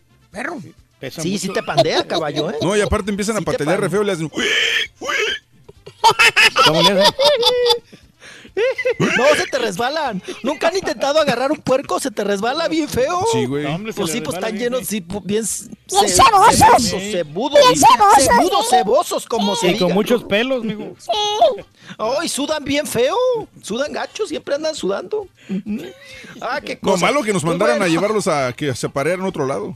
Perro. 0.43 0.59
Pesa 1.01 1.23
Sí, 1.23 1.31
mucho. 1.33 1.41
sí 1.43 1.49
te 1.53 1.63
pandea, 1.63 2.05
caballo, 2.07 2.51
¿eh? 2.51 2.57
No, 2.61 2.77
y 2.77 2.81
aparte 2.81 3.11
empiezan 3.11 3.37
a 3.37 3.39
Sí 3.41 3.45
te 3.45 3.53
patalear 3.53 3.81
re 3.81 3.89
feo 3.91 4.03
y 4.03 4.07
le 4.07 4.13
hacen. 4.13 4.29
¿Cómo 6.67 6.83
le 6.83 6.91
hace? 7.01 7.13
No, 9.17 9.25
se 9.37 9.47
te 9.47 9.59
resbalan. 9.59 10.21
Nunca 10.43 10.67
han 10.69 10.77
intentado 10.77 11.21
agarrar 11.21 11.53
un 11.53 11.59
puerco, 11.59 12.01
se 12.01 12.11
te 12.11 12.25
resbala 12.25 12.67
bien 12.67 12.89
feo. 12.89 13.21
Sí, 13.33 13.47
güey. 13.47 13.63
No, 13.65 13.77
hombre, 13.77 13.93
Pues 13.93 14.11
sí, 14.11 14.21
pues 14.21 14.35
están 14.37 14.59
llenos, 14.59 14.85
sí, 14.87 14.99
bien, 15.01 15.23
Bien 15.23 15.45
ce- 15.47 16.09
cebosos. 16.11 16.89
cebudos, 17.13 17.61
Bien 17.61 17.77
cebosos, 17.77 18.25
cebudos, 18.25 18.65
¿sí? 18.69 18.77
cebosos, 18.77 19.27
como 19.27 19.55
se 19.55 19.69
Y 19.69 19.79
con 19.79 19.93
muchos 19.93 20.25
pelos, 20.25 20.65
mijo. 20.65 20.97
Sí. 20.99 21.11
Ay, 21.99 22.29
sudan 22.29 22.65
bien 22.65 22.87
feo, 22.87 23.17
sudan 23.63 23.93
gacho, 23.93 24.27
siempre 24.27 24.57
andan 24.57 24.75
sudando. 24.75 25.29
Ah, 26.41 26.61
qué 26.61 26.79
No, 26.83 26.93
cosa. 26.93 27.07
malo 27.07 27.23
que 27.23 27.33
nos 27.33 27.43
Pues 27.43 27.53
mandaran 27.53 27.77
a 27.77 27.79
bueno. 27.81 27.93
llevarlos 27.95 28.27
a 28.27 28.53
que 28.55 28.75
se 28.75 28.87
aparearan 28.89 29.25
a 29.25 29.29
otro 29.29 29.47
lado. 29.47 29.75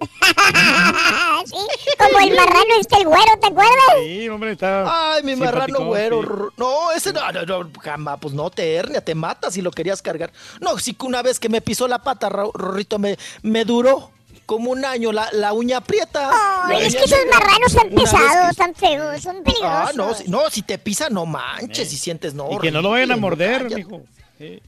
sí, 1.46 1.56
como 1.98 2.18
el 2.20 2.36
marrano 2.36 2.74
este 2.80 2.96
el 2.96 3.04
güero, 3.06 3.38
¿te 3.40 3.46
acuerdas? 3.48 3.74
Sí, 4.04 4.28
hombre, 4.28 4.52
está. 4.52 5.14
Ay, 5.14 5.22
mi 5.22 5.36
marrano 5.36 5.84
güero. 5.86 6.52
No, 6.56 6.92
ese 6.92 7.12
no, 7.12 7.30
no, 7.32 7.42
no, 7.44 7.70
jamás, 7.82 8.18
pues 8.20 8.34
no 8.34 8.50
te 8.50 8.74
hernia, 8.74 9.00
te 9.04 9.14
matas 9.14 9.54
si 9.54 9.62
lo 9.62 9.70
querías 9.70 10.00
cargar. 10.02 10.32
No, 10.60 10.78
sí 10.78 10.94
que 10.94 11.06
una 11.06 11.22
vez 11.22 11.40
que 11.40 11.48
me 11.48 11.60
pisó 11.60 11.88
la 11.88 11.98
pata, 12.02 12.28
Rorrito, 12.28 12.98
me, 12.98 13.18
me 13.42 13.64
duró 13.64 14.10
como 14.46 14.70
un 14.70 14.84
año 14.84 15.12
la, 15.12 15.28
la 15.32 15.52
uña 15.52 15.78
aprieta. 15.78 16.30
Ay, 16.64 16.80
La 16.80 16.86
es 16.86 16.94
uña 16.94 16.98
que 17.00 17.04
esos 17.06 17.18
marranos 17.30 17.74
están 17.74 17.90
pesados, 17.90 18.44
que- 18.44 18.50
están 18.50 18.74
feos, 18.74 19.22
son 19.22 19.42
peligrosos. 19.42 19.88
Ah, 19.88 19.90
no, 19.94 20.14
si, 20.14 20.28
no, 20.28 20.48
si 20.50 20.62
te 20.62 20.78
pisa, 20.78 21.10
no 21.10 21.26
manches, 21.26 21.88
si 21.90 21.96
sientes 21.96 22.34
no. 22.34 22.48
Y 22.52 22.58
que 22.58 22.70
no 22.70 22.80
lo 22.82 22.90
vayan 22.90 23.10
a 23.10 23.14
horrible, 23.14 23.20
morder, 23.20 23.70
mijo. 23.74 24.02
Sí, 24.38 24.62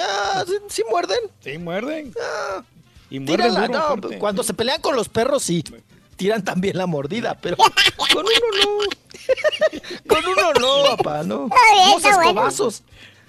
Ah, 0.00 0.42
sí, 0.46 0.54
sí 0.70 0.82
muerden. 0.88 1.18
sí, 1.44 1.58
muerden. 1.58 2.14
Ah, 2.18 2.62
Y 3.12 3.20
muerden 3.20 3.50
tírala, 3.50 3.66
duro, 3.66 3.78
no, 3.78 3.86
fuerte. 4.00 4.18
cuando 4.18 4.42
se 4.42 4.54
pelean 4.54 4.80
con 4.80 4.96
los 4.96 5.08
perros, 5.08 5.42
sí. 5.42 5.62
Tiran 6.16 6.42
también 6.44 6.78
la 6.78 6.86
mordida, 6.86 7.36
pero 7.40 7.56
con 7.58 7.70
uno 8.12 8.30
no. 8.58 8.88
con 10.08 10.24
uno 10.24 10.52
no, 10.60 10.96
papá, 10.96 11.22
no. 11.22 11.48
Bueno. 11.48 11.98
escobazos. 12.08 12.82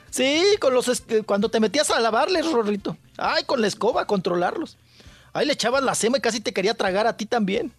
Sí, 0.10 0.44
con 0.62 0.74
los 0.74 0.88
es- 0.88 1.04
cuando 1.26 1.50
te 1.50 1.60
metías 1.60 1.90
a 1.92 2.00
lavarles, 2.00 2.50
Rorrito. 2.52 2.96
Ay, 3.18 3.44
con 3.46 3.62
la 3.62 3.68
escoba, 3.68 4.06
controlarlos. 4.06 4.78
Ahí 5.34 5.46
le 5.48 5.54
echabas 5.54 5.84
la 5.84 5.96
sema 5.96 6.18
y 6.20 6.22
casi 6.22 6.40
te 6.40 6.54
quería 6.54 6.76
tragar 6.76 7.08
a 7.08 7.18
ti 7.18 7.26
también. 7.26 7.74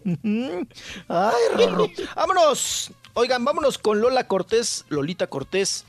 Ay, 1.09 1.35
Rorro. 1.57 1.89
Vámonos. 2.17 2.91
Oigan, 3.15 3.45
vámonos 3.45 3.79
con 3.79 4.01
Lola 4.01 4.27
Cortés, 4.27 4.85
Lolita 4.89 5.29
Cortés, 5.29 5.85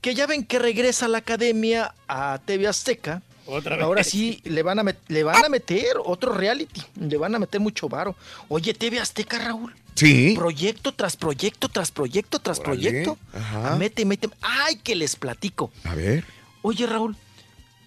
que 0.00 0.14
ya 0.16 0.26
ven 0.26 0.44
que 0.44 0.58
regresa 0.58 1.06
a 1.06 1.08
la 1.08 1.18
academia 1.18 1.94
a 2.08 2.40
TV 2.44 2.66
Azteca. 2.66 3.22
Otra 3.46 3.76
vez. 3.76 3.84
Ahora 3.84 4.04
sí, 4.04 4.40
le 4.44 4.62
van, 4.62 4.78
a 4.78 4.94
le 5.08 5.22
van 5.22 5.44
a 5.44 5.48
meter 5.48 5.96
otro 6.04 6.32
reality. 6.32 6.82
Le 7.00 7.16
van 7.16 7.34
a 7.34 7.38
meter 7.38 7.60
mucho 7.60 7.88
varo. 7.88 8.16
Oye, 8.48 8.74
TV 8.74 9.00
Azteca, 9.00 9.38
Raúl. 9.38 9.74
Sí. 9.94 10.34
Proyecto 10.36 10.92
tras 10.92 11.16
proyecto, 11.16 11.68
tras 11.68 11.90
proyecto, 11.92 12.38
tras 12.38 12.58
Órale, 12.58 12.80
proyecto. 12.80 13.18
ajá. 13.32 13.76
Mete, 13.76 14.04
mete. 14.04 14.28
Ay, 14.40 14.76
que 14.76 14.94
les 14.96 15.16
platico. 15.16 15.70
A 15.84 15.94
ver. 15.94 16.24
Oye, 16.62 16.86
Raúl, 16.86 17.16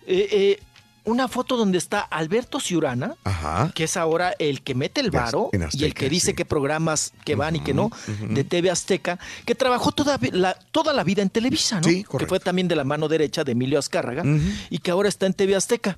eh, 0.05 0.27
eh, 0.31 0.59
una 1.07 1.27
foto 1.29 1.55
donde 1.57 1.77
está 1.77 2.01
Alberto 2.01 2.59
Ciurana, 2.59 3.15
Ajá. 3.23 3.71
que 3.73 3.85
es 3.85 3.95
ahora 3.97 4.35
el 4.39 4.61
que 4.61 4.75
mete 4.75 5.01
el 5.01 5.09
varo 5.09 5.49
y 5.71 5.85
el 5.85 5.93
que 5.93 6.09
dice 6.09 6.27
sí. 6.27 6.33
qué 6.33 6.43
programas 6.45 7.13
que 7.25 7.35
van 7.35 7.55
y 7.55 7.61
que 7.61 7.73
no, 7.73 7.89
de 8.29 8.43
TV 8.43 8.69
Azteca, 8.69 9.17
que 9.45 9.55
trabajó 9.55 9.91
toda 9.93 10.19
la, 10.31 10.53
toda 10.71 10.93
la 10.93 11.03
vida 11.03 11.21
en 11.21 11.29
Televisa, 11.29 11.77
¿no? 11.81 11.87
Sí, 11.87 12.03
que 12.03 12.09
correcto. 12.09 12.29
fue 12.29 12.39
también 12.41 12.67
de 12.67 12.75
la 12.75 12.83
mano 12.83 13.07
derecha 13.07 13.43
de 13.43 13.53
Emilio 13.53 13.79
Azcárraga 13.79 14.23
y 14.69 14.77
que 14.79 14.91
ahora 14.91 15.07
está 15.09 15.25
en 15.25 15.33
TV 15.33 15.55
Azteca. 15.55 15.97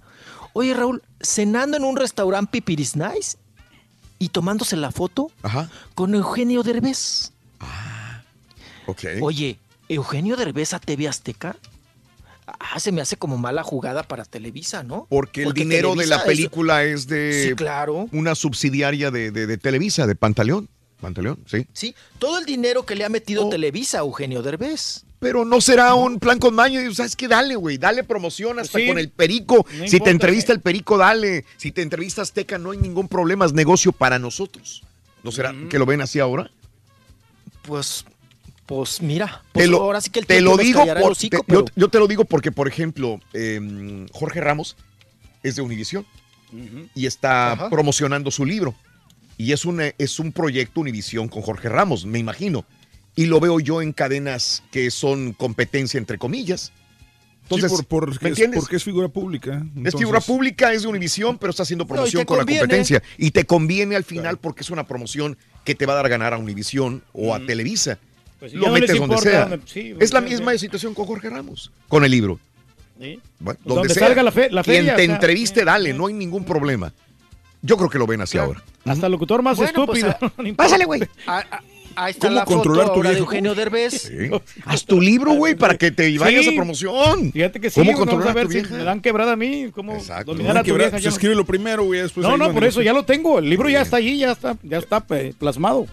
Oye, 0.54 0.74
Raúl, 0.74 1.02
cenando 1.20 1.76
en 1.78 1.84
un 1.84 1.98
restaurante 1.98 2.52
Pipiris 2.52 2.96
Nice 2.96 3.38
y 4.20 4.30
tomándose 4.30 4.78
la 4.78 4.92
foto 4.92 5.32
Ajá. 5.42 5.70
con 5.96 6.14
Eugenio 6.14 6.62
Derbez. 6.64 7.32
Ok. 8.86 9.04
Oye, 9.22 9.60
Eugenio 9.88 10.36
Derbez 10.36 10.74
a 10.74 10.80
TV 10.80 11.08
Azteca. 11.08 11.56
Ah, 12.60 12.80
se 12.80 12.92
me 12.92 13.02
hace 13.02 13.18
como 13.18 13.38
mala 13.38 13.64
jugada 13.64 14.04
para 14.04 14.26
Televisa, 14.26 14.84
¿no? 14.84 15.08
Porque 15.10 15.44
el 15.44 15.54
dinero 15.54 15.96
de 15.96 16.08
la 16.08 16.24
película 16.24 16.84
es, 16.84 17.08
de 17.08 17.48
Sí, 17.50 17.56
claro. 17.56 18.08
una 18.12 18.36
subsidiaria 18.36 19.12
de, 19.12 19.32
de- 19.32 19.48
de 19.48 19.58
Televisa, 19.58 20.08
de 20.08 20.16
Pantaleón. 20.16 20.70
Pantaleón, 21.02 21.40
sí. 21.46 21.66
Sí, 21.72 21.96
todo 22.18 22.40
el 22.40 22.46
dinero 22.46 22.86
que 22.86 22.94
le 22.96 23.06
ha 23.06 23.10
metido 23.10 23.48
Oh. 23.48 23.50
Televisa 23.50 24.00
a 24.00 24.02
Eugenio 24.02 24.42
Derbez. 24.42 25.06
Pero 25.20 25.44
no 25.46 25.60
será 25.62 25.94
un 25.96 26.20
plan 26.20 26.40
con 26.40 26.54
maño. 26.56 26.82
y, 26.82 26.94
¿Sabes 26.96 27.16
qué? 27.16 27.28
Dale, 27.28 27.56
güey. 27.56 27.78
Dale 27.78 28.04
promoción 28.04 28.58
hasta 28.60 28.80
Sí. 28.80 28.88
con 28.88 28.98
el 29.00 29.10
perico. 29.10 29.66
No 29.78 29.88
si 29.88 30.00
te 30.00 30.10
entrevista 30.12 30.52
el 30.54 30.62
perico, 30.62 30.98
dale. 30.98 31.46
Si 31.58 31.72
te 31.72 31.82
entrevista 31.82 32.22
Azteca, 32.22 32.58
no 32.58 32.72
hay 32.72 32.78
ningún 32.78 33.08
problema. 33.10 33.46
Es 33.46 33.54
negocio 33.54 33.92
para 33.92 34.18
nosotros. 34.20 34.84
¿No 35.24 35.32
será 35.32 35.54
que 35.70 35.78
lo 35.80 35.86
ven 35.86 36.00
así 36.02 36.20
ahora? 36.20 36.50
Pues, 37.64 38.06
pues 38.70 39.02
mira, 39.02 39.42
Te 39.52 39.62
pues 39.62 39.68
lo, 39.70 39.82
ahora 39.82 40.00
sí 40.00 40.12
que 40.12 40.20
el 40.20 40.28
te 40.28 40.36
tiempo 40.36 40.52
lo 40.52 40.58
digo 40.62 40.86
por- 40.86 41.12
hocico, 41.14 41.38
te- 41.38 41.44
pero- 41.44 41.66
yo, 41.66 41.72
yo 41.76 41.88
te 41.90 41.98
lo 41.98 42.08
digo 42.08 42.24
porque, 42.24 42.52
por 42.52 42.68
ejemplo, 42.68 43.20
eh, 43.34 44.06
Jorge 44.14 44.42
Ramos 44.42 44.78
es 45.42 45.56
de 45.56 45.64
Univisión 45.64 46.06
y 46.94 47.08
está 47.08 47.54
Ajá. 47.54 47.70
promocionando 47.72 48.30
su 48.30 48.46
libro. 48.46 48.76
Y 49.38 49.54
es 49.54 49.66
un, 49.66 49.82
es 49.98 50.20
un 50.20 50.32
proyecto 50.32 50.82
Univisión 50.82 51.30
con 51.30 51.42
Jorge 51.42 51.68
Ramos, 51.68 52.06
me 52.06 52.20
imagino. 52.20 52.64
Y 53.16 53.26
lo 53.26 53.40
veo 53.40 53.60
yo 53.60 53.82
en 53.82 53.92
cadenas 53.92 54.62
que 54.72 54.92
son 54.92 55.34
competencia, 55.34 55.98
entre 55.98 56.20
comillas. 56.20 56.72
Entonces, 57.44 57.72
sí, 57.72 57.78
por, 57.90 58.06
porque, 58.10 58.20
¿me 58.26 58.30
entiendes? 58.30 58.60
porque 58.60 58.76
es 58.76 58.84
figura 58.84 59.08
pública. 59.08 59.66
Es 59.84 59.96
figura 59.96 60.22
pública, 60.22 60.72
es 60.74 60.84
de 60.84 60.88
Univisión, 60.90 61.40
pero 61.40 61.50
está 61.50 61.64
haciendo 61.64 61.88
promoción 61.88 62.24
con 62.26 62.38
conviene. 62.38 62.62
la 62.62 62.68
competencia. 62.68 63.02
Y 63.18 63.32
te 63.32 63.46
conviene 63.46 63.96
al 63.96 64.04
final 64.04 64.38
porque 64.38 64.62
es 64.62 64.70
una 64.70 64.86
promoción 64.86 65.38
que 65.66 65.74
te 65.74 65.88
va 65.88 65.94
a 65.94 65.96
dar 65.96 66.06
a 66.06 66.10
ganar 66.10 66.34
a 66.36 66.38
Univisión 66.38 67.04
o 67.14 67.34
a 67.34 67.40
Televisa. 67.44 67.98
Pues, 68.40 68.52
ya 68.54 68.60
Lo 68.60 68.68
no 68.68 68.74
metes 68.74 68.90
donde 68.92 69.04
importa 69.04 69.30
sea. 69.30 69.46
donde- 69.46 69.68
sí, 69.68 69.94
es 70.00 70.14
la 70.14 70.20
sea, 70.22 70.30
misma 70.30 70.58
situación 70.58 70.94
con 70.94 71.06
Jorge 71.06 71.30
Ramos, 71.30 71.72
con 71.88 72.06
el 72.06 72.12
libro. 72.12 72.40
Sí. 73.00 73.20
Bueno, 73.40 73.58
Pues 73.58 73.58
donde, 73.64 73.76
donde 73.82 73.94
sea. 73.94 74.08
salga 74.08 74.24
la 74.24 74.32
fe- 74.32 74.50
la 74.52 74.64
Quien 74.64 74.86
te 74.86 74.92
o 74.94 74.96
sea, 74.96 75.06
entreviste, 75.06 75.64
dale, 75.66 75.94
no 75.94 76.08
hay 76.08 76.14
ningún 76.14 76.44
problema. 76.46 76.94
Yo 77.62 77.76
creo 77.78 77.90
que 77.90 77.98
lo 77.98 78.08
ven 78.08 78.22
así 78.22 78.38
ahora. 78.38 78.64
Hasta 78.86 79.06
el 79.08 79.12
locutor 79.12 79.42
más 79.42 79.58
Bueno, 79.58 79.86
pues, 79.86 80.04
estúpido. 80.04 80.32
ah, 80.38 80.42
No. 80.44 80.56
Pásale, 80.56 80.86
güey. 80.86 81.02
Ahí 81.96 82.12
está 82.12 82.28
¿Cómo 82.28 82.36
la 82.40 82.46
foto 82.46 82.56
controlar 82.58 82.86
tu 82.88 82.92
ahora 82.94 83.10
de 83.10 83.16
viejo? 83.16 83.26
Eugenio 83.32 83.56
Derbez. 83.56 83.94
Sí. 84.04 84.62
Haz 84.64 84.86
tu 84.86 85.02
libro, 85.02 85.34
güey, 85.34 85.56
para 85.56 85.78
que 85.78 85.92
te 85.92 86.18
vayas 86.18 86.46
Sí. 86.46 86.52
a 86.54 86.56
promoción. 86.56 87.32
Fíjate 87.34 87.60
que 87.60 87.70
sí, 87.70 87.80
¿Cómo 87.82 87.92
vamos 87.92 88.08
a 88.08 88.12
controlar 88.12 88.30
a 88.30 88.34
ver 88.34 88.46
tu 88.48 88.52
si 88.68 88.74
me 88.74 88.84
dan 88.86 89.02
quebrada 89.02 89.34
a 89.34 89.36
mí, 89.36 89.70
cómo 89.74 89.94
dominar 90.26 90.54
No, 90.54 90.60
a 90.60 90.64
tu 90.64 90.66
quebrar- 90.68 90.78
vieja. 90.78 90.92
pues 90.92 91.04
no- 91.04 91.10
escríbelo 91.10 91.46
primero, 91.46 91.84
güey. 91.84 92.02
después 92.02 92.26
No, 92.26 92.38
no, 92.38 92.54
por 92.54 92.64
eso 92.64 92.82
ya 92.82 92.94
lo 92.94 93.04
tengo. 93.04 93.40
El 93.40 93.50
libro 93.50 93.68
ya 93.70 93.82
está 93.82 93.98
allí, 93.98 94.18
ya 94.18 94.32
está, 94.32 94.56
ya 94.64 94.78
está 94.78 95.04
eh, 95.10 95.34
plasmado. 95.38 95.88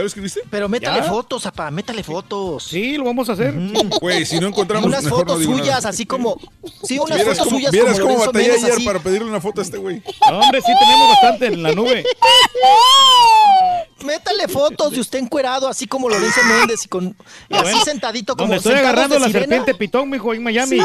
¿Ya 0.00 0.04
lo 0.04 0.06
escribiste? 0.06 0.40
Pero 0.48 0.66
métale 0.66 1.00
Ya. 1.00 1.04
fotos, 1.04 1.42
papá, 1.42 1.70
métale 1.70 2.02
fotos. 2.02 2.64
Sí, 2.64 2.96
lo 2.96 3.04
vamos 3.04 3.28
a 3.28 3.32
hacer. 3.32 3.52
Güey, 4.00 4.24
si 4.24 4.40
no 4.40 4.46
encontramos 4.48 4.86
unas 4.86 5.04
mejor 5.04 5.26
no 5.26 5.34
fotos 5.34 5.46
nada. 5.46 5.58
suyas, 5.58 5.84
así 5.84 6.06
como. 6.06 6.40
Sí, 6.84 6.98
unas 6.98 7.16
Vieras 7.18 7.36
fotos 7.36 7.44
cómo, 7.44 7.56
suyas 7.58 7.70
vieras 7.72 8.00
como 8.00 8.14
cómo 8.14 8.26
batallé 8.26 8.52
ayer 8.52 8.72
así. 8.72 8.84
para 8.86 8.98
pedirle 8.98 9.28
una 9.28 9.42
foto 9.42 9.60
a 9.60 9.64
este 9.64 9.76
güey. 9.76 10.02
No, 10.30 10.38
hombre, 10.40 10.62
sí 10.62 10.72
tenemos 10.78 11.08
bastante 11.10 11.46
en 11.48 11.62
la 11.62 11.72
nube. 11.72 12.02
Métale 14.04 14.48
fotos 14.48 14.92
de 14.92 15.00
usted 15.00 15.18
encuerado, 15.18 15.68
así 15.68 15.86
como 15.86 16.08
Lorenzo 16.08 16.40
Méndez 16.44 16.86
y 16.86 16.88
con 16.88 17.04
y 17.50 17.54
así 17.54 17.62
Bueno, 17.64 17.84
sentadito 17.84 18.34
como 18.34 18.46
Donde 18.54 18.56
estoy 18.56 18.72
agarrando 18.74 19.16
de 19.16 19.20
la 19.20 19.26
sirena. 19.26 19.42
serpiente 19.46 19.74
pitón, 19.74 20.08
mijo, 20.08 20.32
en 20.32 20.42
Miami. 20.42 20.78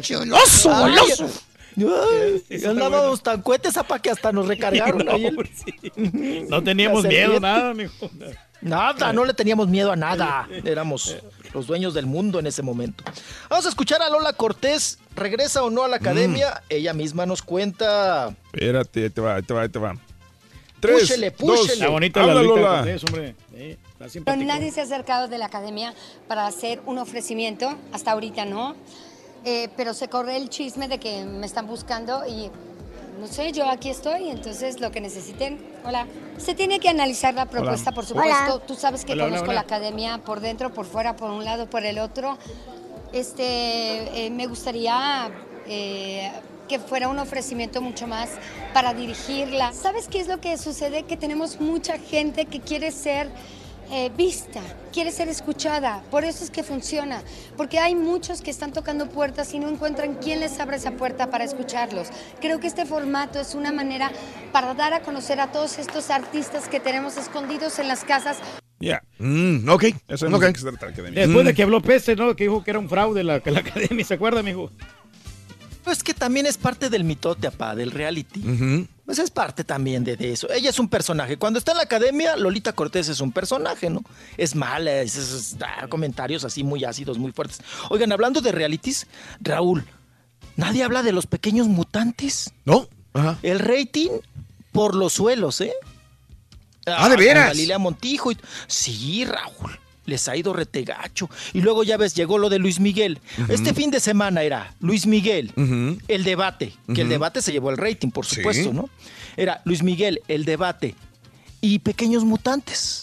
¡Chuloso, 0.00 0.74
Ay, 0.74 0.90
goloso! 0.96 1.28
Ay, 1.78 2.64
andábamos 2.64 3.22
tan 3.22 3.42
cuetes 3.42 3.74
para 3.74 4.00
que 4.00 4.10
hasta 4.10 4.32
nos 4.32 4.48
recargaron 4.48 4.98
No, 5.04 5.12
ahí 5.12 5.26
el- 5.26 5.30
hombre, 5.36 5.50
No 6.48 6.62
teníamos 6.62 7.04
miedo, 7.04 7.32
serpiente. 7.32 7.40
nada, 7.40 7.74
mijo. 7.74 8.10
Nada, 8.62 9.12
no 9.12 9.24
le 9.24 9.34
teníamos 9.34 9.68
miedo 9.68 9.92
a 9.92 9.96
nada. 9.96 10.48
Éramos 10.64 11.16
los 11.52 11.66
dueños 11.66 11.92
del 11.94 12.06
mundo 12.06 12.38
en 12.38 12.46
ese 12.46 12.62
momento. 12.62 13.04
Vamos 13.50 13.66
a 13.66 13.68
escuchar 13.68 14.00
a 14.02 14.08
Lola 14.10 14.32
Cortés. 14.32 14.98
¿Regresa 15.14 15.62
o 15.62 15.70
no 15.70 15.84
a 15.84 15.88
la 15.88 15.96
academia? 15.96 16.62
Ella 16.68 16.92
misma 16.92 17.26
nos 17.26 17.42
cuenta. 17.42 18.34
Espérate, 18.52 19.04
ahí 19.04 19.10
te 19.10 19.20
va, 19.20 19.36
ahí 19.36 19.42
te 19.42 19.54
va, 19.54 19.62
ahí 19.62 19.68
te 19.68 19.78
va. 19.78 19.94
Tres, 20.80 21.00
Púchele, 21.02 21.30
dos, 21.30 21.60
púchele. 21.60 21.80
La 21.80 21.88
bonita 21.88 22.22
habla, 22.22 22.42
Lola. 22.42 22.76
Cortés, 22.78 23.04
hombre. 23.04 23.34
Sí, 24.08 24.20
Pero 24.20 24.36
nadie 24.42 24.70
se 24.70 24.80
ha 24.80 24.84
acercado 24.84 25.26
de 25.26 25.38
la 25.38 25.46
academia 25.46 25.94
para 26.28 26.46
hacer 26.46 26.80
un 26.84 26.98
ofrecimiento, 26.98 27.74
hasta 27.92 28.12
ahorita 28.12 28.44
no. 28.44 28.76
Eh, 29.48 29.68
pero 29.76 29.94
se 29.94 30.08
corre 30.08 30.36
el 30.36 30.48
chisme 30.48 30.88
de 30.88 30.98
que 30.98 31.24
me 31.24 31.46
están 31.46 31.68
buscando 31.68 32.26
y 32.26 32.50
no 33.20 33.28
sé, 33.28 33.52
yo 33.52 33.70
aquí 33.70 33.90
estoy, 33.90 34.28
entonces 34.28 34.80
lo 34.80 34.90
que 34.90 35.00
necesiten. 35.00 35.64
Hola. 35.84 36.08
Se 36.36 36.56
tiene 36.56 36.80
que 36.80 36.88
analizar 36.88 37.32
la 37.32 37.46
propuesta, 37.46 37.92
por 37.92 38.04
supuesto. 38.04 38.54
Hola. 38.54 38.66
Tú 38.66 38.74
sabes 38.74 39.04
que 39.04 39.12
Hola, 39.12 39.26
conozco 39.26 39.52
la 39.52 39.60
academia 39.60 40.18
por 40.18 40.40
dentro, 40.40 40.74
por 40.74 40.84
fuera, 40.84 41.14
por 41.14 41.30
un 41.30 41.44
lado, 41.44 41.70
por 41.70 41.84
el 41.84 42.00
otro. 42.00 42.36
Este, 43.12 44.26
eh, 44.26 44.30
me 44.30 44.48
gustaría 44.48 45.30
eh, 45.68 46.32
que 46.68 46.80
fuera 46.80 47.08
un 47.08 47.20
ofrecimiento 47.20 47.80
mucho 47.80 48.08
más 48.08 48.30
para 48.74 48.94
dirigirla. 48.94 49.72
¿Sabes 49.72 50.08
qué 50.08 50.18
es 50.18 50.26
lo 50.26 50.40
que 50.40 50.58
sucede? 50.58 51.04
Que 51.04 51.16
tenemos 51.16 51.60
mucha 51.60 52.00
gente 52.00 52.46
que 52.46 52.58
quiere 52.58 52.90
ser 52.90 53.30
eh, 53.90 54.10
vista, 54.16 54.60
quiere 54.92 55.10
ser 55.12 55.28
escuchada. 55.28 56.02
Por 56.10 56.24
eso 56.24 56.44
es 56.44 56.50
que 56.50 56.62
funciona. 56.62 57.22
Porque 57.56 57.78
hay 57.78 57.94
muchos 57.94 58.42
que 58.42 58.50
están 58.50 58.72
tocando 58.72 59.08
puertas 59.08 59.52
y 59.54 59.58
no 59.58 59.68
encuentran 59.68 60.14
quién 60.14 60.40
les 60.40 60.58
abre 60.60 60.76
esa 60.76 60.92
puerta 60.92 61.30
para 61.30 61.44
escucharlos. 61.44 62.08
Creo 62.40 62.60
que 62.60 62.66
este 62.66 62.86
formato 62.86 63.40
es 63.40 63.54
una 63.54 63.72
manera 63.72 64.10
para 64.52 64.74
dar 64.74 64.92
a 64.94 65.00
conocer 65.00 65.40
a 65.40 65.52
todos 65.52 65.78
estos 65.78 66.10
artistas 66.10 66.68
que 66.68 66.80
tenemos 66.80 67.16
escondidos 67.16 67.78
en 67.78 67.88
las 67.88 68.04
casas. 68.04 68.38
Ya. 68.78 69.02
Mm, 69.18 69.68
ok. 69.68 69.84
Eso 70.08 70.26
es 70.26 70.52
que 70.52 70.58
se 70.60 70.66
trata 70.70 70.86
de 70.86 70.92
academia. 70.92 71.20
Después 71.26 71.44
Mm. 71.44 71.48
de 71.48 71.54
que 71.54 71.62
habló 71.62 71.80
Pese, 71.80 72.14
¿no? 72.14 72.36
Que 72.36 72.44
dijo 72.44 72.62
que 72.62 72.70
era 72.70 72.78
un 72.78 72.88
fraude 72.88 73.24
la, 73.24 73.40
la 73.44 73.60
academia, 73.60 74.04
¿se 74.04 74.14
acuerda, 74.14 74.42
mijo? 74.42 74.70
Pues 75.86 76.02
que 76.02 76.14
también 76.14 76.46
es 76.46 76.58
parte 76.58 76.90
del 76.90 77.04
mitote, 77.04 77.46
apá, 77.46 77.76
del 77.76 77.92
reality. 77.92 78.40
Pues 79.04 79.20
es 79.20 79.30
parte 79.30 79.62
también 79.62 80.02
de, 80.02 80.16
de 80.16 80.32
eso. 80.32 80.50
Ella 80.50 80.68
es 80.70 80.80
un 80.80 80.88
personaje. 80.88 81.36
Cuando 81.36 81.60
está 81.60 81.70
en 81.70 81.76
la 81.76 81.84
academia, 81.84 82.36
Lolita 82.36 82.72
Cortés 82.72 83.08
es 83.08 83.20
un 83.20 83.30
personaje, 83.30 83.88
¿no? 83.88 84.02
Es 84.36 84.56
mala, 84.56 84.90
es, 85.02 85.56
da 85.58 85.86
comentarios 85.88 86.44
así 86.44 86.64
muy 86.64 86.82
ácidos, 86.84 87.18
muy 87.18 87.30
fuertes. 87.30 87.60
Oigan, 87.88 88.10
hablando 88.10 88.40
de 88.40 88.50
realities, 88.50 89.06
Raúl, 89.40 89.86
nadie 90.56 90.82
habla 90.82 91.04
de 91.04 91.12
los 91.12 91.28
pequeños 91.28 91.68
mutantes. 91.68 92.52
¿No? 92.64 92.88
Ajá. 93.14 93.38
El 93.44 93.60
rating 93.60 94.10
por 94.72 94.96
los 94.96 95.12
suelos, 95.12 95.60
¿eh? 95.60 95.72
Ah, 96.84 97.08
¿de 97.08 97.14
con 97.14 97.24
veras? 97.24 97.46
Galilea 97.46 97.78
Montijo. 97.78 98.32
y- 98.32 98.38
Sí, 98.66 99.24
Raúl. 99.24 99.78
Les 100.06 100.26
ha 100.28 100.36
ido 100.36 100.52
retegacho. 100.52 101.28
Y 101.52 101.60
luego 101.60 101.82
ya 101.84 101.96
ves, 101.96 102.14
llegó 102.14 102.38
lo 102.38 102.48
de 102.48 102.58
Luis 102.58 102.80
Miguel. 102.80 103.18
Este 103.48 103.74
fin 103.74 103.90
de 103.90 104.00
semana 104.00 104.42
era 104.42 104.74
Luis 104.80 105.06
Miguel, 105.06 105.52
el 106.08 106.24
debate, 106.24 106.72
que 106.94 107.02
el 107.02 107.08
debate 107.08 107.42
se 107.42 107.52
llevó 107.52 107.70
el 107.70 107.76
rating, 107.76 108.10
por 108.10 108.24
Sí. 108.24 108.36
supuesto, 108.36 108.72
¿no? 108.72 108.88
Era 109.36 109.60
Luis 109.64 109.82
Miguel, 109.82 110.22
el 110.28 110.44
debate 110.44 110.94
y 111.60 111.80
Pequeños 111.80 112.24
Mutantes. 112.24 113.02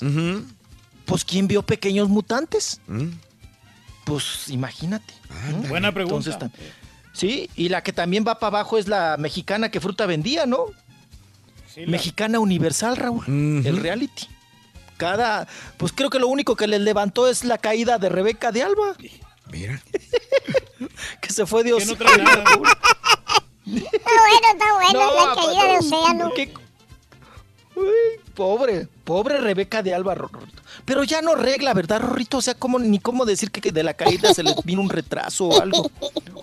Pues 1.05 1.25
¿quién 1.25 1.47
vio 1.47 1.61
Pequeños 1.63 2.07
Mutantes? 2.09 2.79
Mm. 2.87 3.09
Pues 4.05 4.49
imagínate. 4.49 5.13
¿no? 5.51 5.67
Buena 5.69 5.91
pregunta. 5.93 6.31
Entonces, 6.31 6.59
sí, 7.13 7.49
y 7.55 7.69
la 7.69 7.83
que 7.83 7.93
también 7.93 8.23
va 8.27 8.39
para 8.39 8.57
abajo 8.59 8.77
es 8.77 8.87
la 8.87 9.17
mexicana 9.19 9.69
que 9.69 9.79
fruta 9.81 10.05
vendía, 10.05 10.45
¿no? 10.45 10.65
Mexicana 11.87 12.39
Universal, 12.39 12.95
Raúl, 12.97 13.25
el 13.65 13.77
reality. 13.77 14.27
Cada, 15.03 15.47
pues 15.77 15.91
creo 15.91 16.09
que 16.09 16.17
lo 16.19 16.27
único 16.29 16.55
que 16.55 16.65
les 16.65 16.79
levantó 16.79 17.27
es 17.27 17.43
la 17.43 17.57
caída 17.57 17.97
de 17.97 18.07
Rebeca 18.09 18.51
de 18.53 18.63
Alba. 18.63 18.95
Mira. 19.51 19.81
que 21.21 21.33
se 21.33 21.45
fue 21.45 21.63
de 21.63 21.75
Que 21.77 21.85
no 21.85 21.95
trae 21.95 22.17
nada. 22.17 22.43
Bueno, 23.65 24.47
está 24.51 24.73
bueno, 24.75 24.93
No, 24.93 25.25
la 25.29 25.35
caída 25.35 25.63
de 25.63 25.73
papá, 25.75 25.79
océano. 25.79 26.31
qué- 26.35 26.53
Uy, 27.75 28.21
pobre, 28.35 28.87
pobre 29.03 29.39
Rebeca 29.39 29.81
de 29.81 29.93
Alba, 29.95 30.13
Rorrito. 30.15 30.61
Pero 30.85 31.03
ya 31.03 31.21
no 31.21 31.35
regla, 31.35 31.73
¿verdad, 31.73 32.01
Rorrito? 32.01 32.37
O 32.37 32.41
sea, 32.41 32.53
¿cómo, 32.53 32.77
ni 32.79 32.99
cómo 32.99 33.25
decir 33.25 33.49
que 33.51 33.71
de 33.71 33.83
la 33.83 33.93
caída 33.95 34.33
se 34.33 34.43
le 34.43 34.53
vino 34.63 34.81
un 34.81 34.89
retraso 34.89 35.45
o 35.45 35.59
algo. 35.61 35.89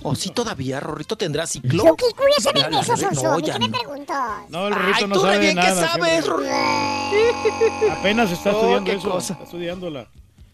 O 0.02 0.14
sí 0.14 0.30
todavía, 0.30 0.80
Rorrito 0.80 1.16
tendrá 1.16 1.46
ciclo. 1.46 1.84
¿Tú 1.84 1.96
qué 1.96 2.06
cuya 2.16 2.34
sabes 2.40 2.62
Ya 2.62 2.70
de 2.70 2.80
eso, 2.80 2.96
Sonso? 2.96 3.22
no, 3.22 3.36
¿De 3.36 3.42
ya 3.44 3.52
qué 3.54 3.58
me 3.60 3.68
no. 3.68 3.78
preguntas? 3.78 4.20
No, 4.48 4.66
el 4.68 4.74
Ay, 4.74 4.78
Rorrito 4.80 5.06
no 5.08 5.14
tú 5.14 5.20
sabe 5.20 5.34
re 5.34 5.40
bien 5.40 5.54
que 5.56 5.62
nada. 5.62 5.88
sabes. 5.88 6.24
Apenas 7.90 8.30
está 8.30 8.52
No, 8.52 8.56
estudiando 8.58 8.90
qué 8.90 8.96
eso. 8.96 9.10
cosa. 9.10 9.32
Está 9.34 9.44
estudiando 9.44 9.90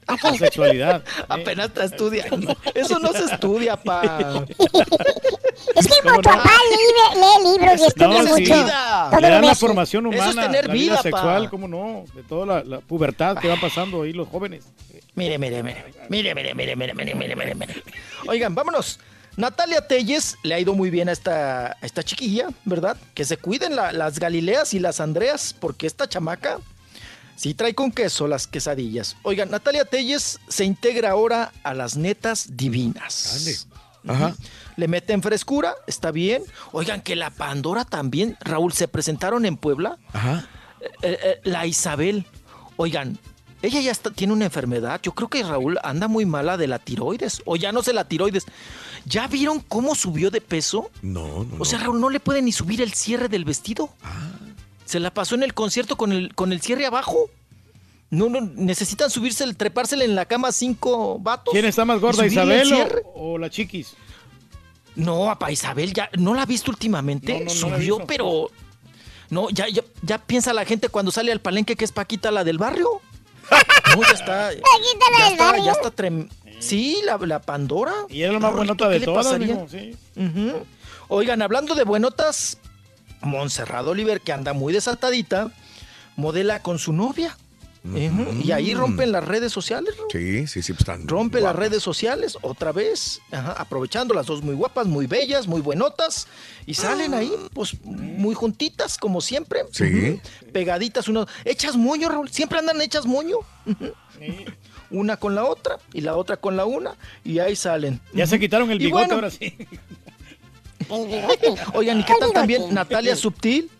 la 0.06 0.38
sexualidad. 0.38 1.04
Apenas 1.28 1.66
está 1.66 1.84
estudiando. 1.84 2.56
Eso 2.74 2.98
no 2.98 3.12
se 3.12 3.24
estudia, 3.24 3.76
pa. 3.76 4.44
es 5.74 5.86
que 5.86 6.10
mi 6.10 6.22
papá 6.22 6.50
lee, 6.70 7.52
libros 7.52 7.80
y 7.80 7.84
estudia 7.84 8.22
no, 8.22 8.28
mucho. 8.28 8.36
Vida. 8.36 9.10
Le 9.20 9.28
dan 9.28 9.46
la 9.46 9.54
formación 9.54 10.06
humana. 10.06 10.30
Eso 10.30 10.40
es 10.40 10.46
tener 10.46 10.70
vida, 10.70 10.92
vida 10.92 11.02
sexual, 11.02 11.50
cómo 11.50 11.66
no. 11.66 12.04
De 12.14 12.22
toda 12.22 12.46
la, 12.46 12.64
la 12.64 12.80
pubertad 12.80 13.38
que 13.38 13.48
van 13.48 13.60
pasando 13.60 14.02
ahí 14.02 14.12
los 14.12 14.28
jóvenes. 14.28 14.64
Mire, 15.14 15.38
mire, 15.38 15.62
mire. 15.62 15.84
Mire, 16.08 16.34
mire, 16.34 16.54
mire, 16.54 16.76
mire, 16.76 16.94
mire, 16.94 17.14
mire, 17.14 17.36
mire, 17.36 17.54
mire. 17.54 17.82
Oigan, 18.28 18.54
vámonos. 18.54 19.00
Natalia 19.36 19.86
Telles 19.86 20.36
le 20.42 20.54
ha 20.54 20.60
ido 20.60 20.72
muy 20.72 20.88
bien 20.88 21.08
a 21.08 21.12
esta, 21.12 21.76
esta 21.82 22.02
chiquilla, 22.02 22.48
¿verdad? 22.64 22.96
Que 23.12 23.24
se 23.24 23.36
cuiden 23.36 23.76
las 23.76 24.18
Galileas 24.18 24.72
y 24.72 24.78
las 24.78 25.00
Andreas, 25.00 25.54
porque 25.58 25.86
esta 25.86 26.08
chamaca 26.08 26.58
sí 27.36 27.54
trae 27.54 27.74
con 27.74 27.92
queso 27.92 28.26
las 28.26 28.46
quesadillas. 28.46 29.16
Oigan, 29.22 29.50
Natalia 29.50 29.84
Telles 29.84 30.40
se 30.48 30.64
integra 30.64 31.10
ahora 31.10 31.52
a 31.62 31.74
las 31.74 31.96
netas 31.96 32.56
divinas. 32.56 33.66
Ajá. 34.08 34.34
Le 34.76 34.88
meten 34.88 35.22
frescura, 35.22 35.74
está 35.86 36.10
bien. 36.10 36.42
Oigan, 36.72 37.00
que 37.00 37.16
la 37.16 37.30
Pandora 37.30 37.84
también, 37.84 38.36
Raúl, 38.40 38.72
se 38.72 38.88
presentaron 38.88 39.44
en 39.46 39.56
Puebla. 39.56 39.98
Ajá. 40.12 40.48
eh, 41.02 41.18
eh, 41.22 41.40
la 41.44 41.66
Isabel. 41.66 42.26
Oigan, 42.76 43.18
ella 43.62 43.80
ya 43.80 43.90
está, 43.90 44.10
tiene 44.10 44.32
una 44.32 44.44
enfermedad. 44.44 45.00
Yo 45.02 45.12
creo 45.12 45.28
que 45.28 45.42
Raúl 45.42 45.78
anda 45.82 46.08
muy 46.08 46.26
mala 46.26 46.56
de 46.56 46.66
la 46.66 46.78
tiroides. 46.78 47.42
O 47.46 47.56
ya 47.56 47.72
no 47.72 47.82
sé 47.82 47.92
la 47.92 48.06
tiroides. 48.06 48.44
¿Ya 49.06 49.26
vieron 49.28 49.60
cómo 49.60 49.94
subió 49.94 50.30
de 50.30 50.40
peso? 50.40 50.90
No, 51.00 51.44
no. 51.44 51.56
O 51.58 51.64
sea, 51.64 51.78
Raúl 51.78 52.00
no 52.00 52.10
le 52.10 52.20
puede 52.20 52.42
ni 52.42 52.52
subir 52.52 52.82
el 52.82 52.92
cierre 52.92 53.28
del 53.28 53.44
vestido. 53.44 53.90
Se 54.86 54.98
la 55.00 55.12
pasó 55.12 55.34
en 55.34 55.42
el 55.42 55.52
concierto 55.52 55.96
con 55.96 56.12
el, 56.12 56.34
con 56.34 56.52
el 56.52 56.62
cierre 56.62 56.86
abajo. 56.86 57.28
No, 58.08 58.28
no, 58.30 58.40
necesitan 58.40 59.10
subirse, 59.10 59.44
el- 59.44 59.56
trepársele 59.56 60.04
en 60.06 60.14
la 60.14 60.24
cama 60.24 60.50
cinco 60.52 61.18
vatos. 61.18 61.52
¿Quién 61.52 61.64
está 61.66 61.84
más 61.84 62.00
gorda, 62.00 62.24
Isabel 62.24 62.66
cierre. 62.66 63.02
o, 63.04 63.32
o 63.34 63.38
la 63.38 63.50
chiquis? 63.50 63.94
No, 64.94 65.24
papá 65.26 65.50
Isabel, 65.52 65.92
ya 65.92 66.08
no 66.16 66.32
la 66.32 66.42
has 66.42 66.48
visto 66.48 66.70
últimamente. 66.70 67.40
No, 67.44 67.50
Subió, 67.50 68.06
pero. 68.06 68.48
No, 69.28 69.50
ya, 69.50 69.68
ya, 69.68 69.82
ya 70.02 70.18
piensa 70.18 70.54
la 70.54 70.64
gente 70.64 70.88
cuando 70.88 71.10
sale 71.10 71.32
al 71.32 71.40
palenque 71.40 71.74
que 71.76 71.84
es 71.84 71.92
Paquita 71.92 72.30
la 72.30 72.44
del 72.44 72.58
barrio. 72.58 72.88
No, 73.96 74.02
ya 74.02 74.08
está. 74.10 74.48
Paquita 74.50 75.06
la 75.12 75.18
ya 75.18 75.24
del 75.24 75.32
está, 75.32 75.44
barrio. 75.46 75.64
ya 75.64 75.72
está 75.72 75.90
trem- 75.94 76.28
Sí, 76.58 77.00
la, 77.04 77.18
la 77.18 77.40
Pandora. 77.42 77.92
Y 78.08 78.22
era 78.22 78.32
la 78.32 78.40
más 78.40 78.52
buenota 78.54 78.88
de 78.88 78.94
¿qué 78.94 79.00
le 79.00 79.04
todas, 79.06 79.36
sí. 79.70 79.94
Oigan, 81.08 81.42
hablando 81.42 81.74
de 81.74 81.84
buenotas, 81.84 82.58
Montserrat 83.22 83.86
Oliver, 83.86 84.20
que 84.20 84.32
anda 84.32 84.52
muy 84.52 84.72
desatadita, 84.72 85.52
modela 86.16 86.62
con 86.62 86.78
su 86.78 86.92
novia. 86.92 87.36
Y 88.42 88.50
ahí 88.50 88.74
rompen 88.74 89.12
las 89.12 89.24
redes 89.24 89.52
sociales, 89.52 89.96
Raúl. 89.96 90.10
Sí, 90.10 90.48
sí, 90.48 90.60
sí, 90.60 90.72
pues 90.72 90.80
están. 90.80 91.06
Rompe 91.06 91.40
las 91.40 91.54
redes 91.54 91.84
sociales 91.84 92.36
otra 92.42 92.72
vez, 92.72 93.20
ajá, 93.30 93.52
aprovechando 93.52 94.12
las 94.12 94.26
dos 94.26 94.42
muy 94.42 94.56
guapas, 94.56 94.88
muy 94.88 95.06
bellas, 95.06 95.46
muy 95.46 95.60
buenotas, 95.60 96.26
y 96.66 96.74
salen 96.74 97.14
ahí, 97.14 97.30
pues, 97.54 97.80
muy 97.84 98.34
juntitas, 98.34 98.98
como 98.98 99.20
siempre. 99.20 99.60
Sí. 99.70 100.20
Pegaditas, 100.52 101.06
uno. 101.06 101.28
Hechas 101.44 101.76
moño, 101.76 102.08
Raúl. 102.08 102.28
Siempre 102.28 102.58
andan 102.58 102.80
hechas 102.80 103.06
moño. 103.06 103.36
Una 104.90 105.16
con 105.16 105.36
la 105.36 105.44
otra, 105.44 105.78
y 105.92 106.00
la 106.00 106.16
otra 106.16 106.38
con 106.38 106.56
la 106.56 106.64
una, 106.64 106.96
y 107.22 107.38
ahí 107.38 107.54
salen. 107.54 108.00
Ya 108.12 108.26
se 108.26 108.40
quitaron 108.40 108.68
el 108.72 108.80
bigote 108.80 109.04
bueno, 109.04 109.14
ahora 109.14 109.30
sí. 109.30 109.56
Oigan, 110.88 112.00
¿y 112.00 112.04
qué 112.04 112.14
tal 112.18 112.32
también 112.32 112.72
Natalia 112.74 113.16
Subtil? 113.16 113.70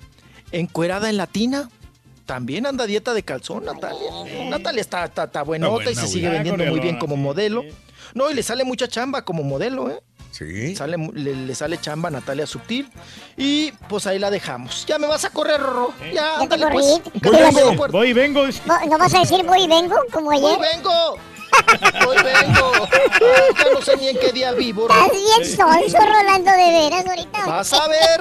Encuerada 0.53 1.09
en 1.11 1.17
latina. 1.17 1.69
También 2.25 2.67
anda 2.67 2.85
a 2.85 2.87
dieta 2.89 3.15
de 3.15 3.23
calzón, 3.23 3.65
Natalia. 3.65 4.11
Natalia 4.51 4.81
está, 4.81 5.05
está, 5.05 5.25
está 5.25 5.43
buenota 5.43 5.73
buena, 5.75 5.91
y 5.93 5.95
se 5.95 6.09
sigue 6.09 6.27
Ah, 6.27 6.31
vendiendo 6.33 6.65
muy 6.67 6.81
bien 6.81 6.99
como 6.99 7.17
modelo. 7.17 7.63
No, 8.15 8.31
y 8.31 8.35
le 8.35 8.43
sale 8.43 8.65
mucha 8.65 8.89
chamba 8.89 9.23
como 9.25 9.43
modelo, 9.45 9.91
¿eh? 9.91 10.01
Sí. 10.33 10.75
Sale, 10.75 10.97
le, 11.15 11.35
le 11.35 11.55
sale 11.55 11.79
chamba 11.81 12.09
a 12.09 12.13
Natalia 12.13 12.47
Subtil. 12.47 12.91
Y 13.37 13.71
pues 13.89 14.07
ahí 14.09 14.19
la 14.19 14.31
dejamos. 14.31 14.85
Ya 14.87 14.99
me 14.99 15.07
vas 15.07 15.25
a 15.25 15.31
correr, 15.31 15.61
Rorro. 15.61 15.93
Ya, 16.01 16.13
Ya 16.13 16.37
ándale, 16.41 16.67
pues. 16.73 17.01
¿Qué 17.05 17.11
Que 17.13 17.21
te 17.21 17.37
te 17.37 17.43
vas 17.43 17.55
a- 17.55 17.59
veo 17.59 17.75
fuerte. 17.75 17.97
Voy 17.97 18.09
y 18.09 18.13
vengo. 18.13 18.43
¿No, 18.67 18.87
no 18.87 18.99
vas 18.99 19.15
a 19.15 19.21
decir 19.21 19.45
voy 19.45 19.63
y 19.63 19.69
vengo 19.69 19.95
como 20.13 20.31
ayer? 20.33 20.45
Hoy 20.45 20.57
vengo. 20.75 21.17
Hoy 22.07 22.17
vengo. 22.23 22.73
Ay, 22.93 23.55
ya 23.65 23.71
no 23.73 23.83
sé 23.83 23.97
ni 23.97 24.09
en 24.09 24.19
qué 24.19 24.33
día 24.33 24.53
vivo. 24.53 24.89
Estás 24.89 25.11
bien 25.13 25.57
sonso, 25.57 25.99
Rolando, 25.99 26.51
de 26.51 26.71
veras, 26.71 27.07
ahorita. 27.07 27.47
Vas 27.47 27.73
a 27.73 27.89
ver. 27.89 28.21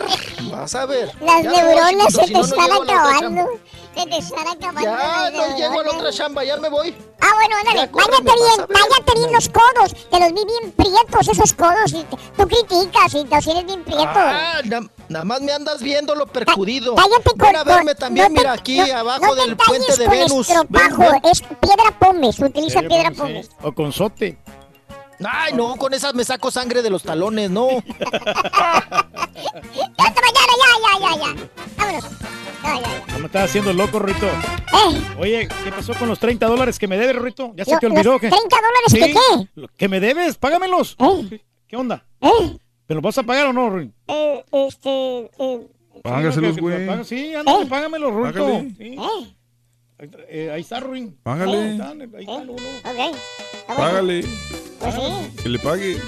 Vas 0.51 0.75
a 0.75 0.85
ver. 0.85 1.11
Las 1.21 1.43
Ya 1.43 1.51
neuronas 1.51 2.13
se 2.13 2.25
te 2.31 2.39
están 2.39 2.71
acabando. 2.71 3.47
Chamba. 3.95 4.01
Se 4.01 4.06
te 4.09 4.17
están 4.17 4.48
acabando 4.48 4.82
Ya 4.82 5.32
no 5.32 5.57
llego 5.57 5.80
a 5.80 5.83
la 5.83 5.91
otra 5.91 6.11
chamba, 6.11 6.43
ya 6.43 6.57
me 6.57 6.69
voy. 6.69 6.95
Ah, 7.22 7.27
bueno, 7.33 7.56
ándale, 7.57 7.90
váyate 7.91 8.24
bien, 8.24 8.67
váyate 8.69 9.19
bien 9.19 9.33
los 9.33 9.49
codos. 9.49 10.09
Te 10.09 10.19
los 10.19 10.30
vi 10.33 10.45
bien 10.45 10.72
prietos, 10.74 11.27
esos 11.27 11.53
codos. 11.53 11.91
Y 11.93 12.03
te- 12.03 12.17
tú 12.38 12.48
criticas 12.48 13.14
y 13.15 13.24
los 13.25 13.43
tienes 13.43 13.65
bien 13.65 13.83
prietos. 13.83 14.07
Ah, 14.15 14.61
na- 14.65 14.88
nada 15.09 15.25
más 15.25 15.41
me 15.41 15.51
andas 15.51 15.82
viendo 15.82 16.14
lo 16.14 16.27
percudido. 16.27 16.93
Cállate 16.95 17.30
con 17.32 17.38
Ven 17.40 17.56
a 17.56 17.64
verme 17.64 17.95
también, 17.95 18.27
no 18.27 18.33
te- 18.35 18.40
mira, 18.41 18.53
aquí 18.53 18.77
no- 18.77 18.98
abajo 18.98 19.25
no 19.25 19.33
te 19.35 19.41
del 19.41 19.57
puente 19.57 19.98
de 19.98 20.06
con 20.06 20.11
Venus. 20.14 20.48
Ven, 20.48 20.57
estropajo, 20.57 20.98
ven. 21.11 21.22
es 21.32 21.41
piedra 21.41 21.99
pómez, 21.99 22.40
utiliza 22.40 22.82
piedra 22.82 23.11
pómez. 23.11 23.49
O 23.64 23.72
con 23.72 23.91
sote. 23.91 24.38
Ay, 25.24 25.53
no, 25.53 25.76
con 25.77 25.94
esas 25.94 26.14
me 26.14 26.24
saco 26.24 26.52
sangre 26.52 26.82
de 26.82 26.90
los 26.90 27.03
talones, 27.03 27.50
no. 27.50 27.68
Ya 27.69 27.84
hasta 29.98 30.22
mañana, 30.22 30.53
ya, 30.61 31.00
ya, 31.00 31.00
ya, 31.00 31.16
ya. 31.16 31.50
Vámonos. 31.77 32.03
Ya, 32.64 32.80
ya, 32.80 33.06
ya. 33.08 33.18
Me 33.19 33.26
estás 33.27 33.44
haciendo 33.50 33.74
loco, 33.74 34.00
Rito. 34.00 34.26
Eh, 34.27 35.02
Oye, 35.19 35.48
¿qué 35.64 35.72
pasó 35.72 35.94
con 35.94 36.10
los 36.10 36.19
30 36.19 36.45
dólares 36.48 36.77
que 36.80 36.88
me 36.88 36.98
debes, 36.98 37.16
Rito? 37.22 37.53
¿Ya 37.56 37.64
se 37.66 37.72
Lo- 37.74 37.80
te 37.80 37.85
olvidó? 37.88 38.11
los 38.14 38.22
que 38.22 38.30
30 38.30 38.56
dólares 38.58 38.94
que 38.94 39.14
qué? 39.14 39.50
Lo- 39.56 39.68
¿Que 39.69 39.88
me 39.88 40.00
debes? 40.00 40.38
Págamelos. 40.38 40.95
Eh. 41.00 41.42
¿Qué 41.68 41.76
onda? 41.77 42.06
¿Eh? 42.22 42.58
¿Me 42.88 42.95
los 42.95 43.02
vas 43.03 43.18
a 43.18 43.24
pagar 43.24 43.48
o 43.48 43.53
no, 43.53 43.69
Ruin? 43.69 43.94
eh, 44.08 44.44
este, 44.52 45.32
eh, 45.40 45.68
Págaselos, 46.03 46.58
güey. 46.58 47.03
Sí, 47.06 47.34
ándale, 47.34 47.64
¿Eh? 47.64 47.68
págamelos, 47.68 48.14
Rito. 48.14 48.48
Sí. 48.77 48.95
eh, 48.98 48.98
Ahí, 49.98 50.10
eh, 50.27 50.52
ahí 50.53 50.61
está, 50.61 50.82
Ruin. 50.82 51.18
Págale. 51.24 51.58
Ahí 51.58 51.72
está, 51.72 51.90
ahí 51.92 52.02
está, 52.26 52.44
luego, 52.44 52.60
luego. 52.61 52.77
ok. 52.84 53.16
Está. 53.16 53.44
Págale. 53.68 54.26
Pues 54.80 54.95
sí. 54.95 55.42
Que 55.42 55.50
le 55.50 55.60
pague. 55.60 56.02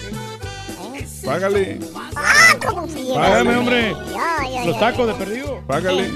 Págale. 1.26 1.80
Ah. 2.16 2.56
Págame, 3.16 3.56
hombre. 3.56 3.96
Los 4.66 4.80
tacos 4.80 5.08
de 5.08 5.14
perdido. 5.14 5.62
Págale. 5.68 6.10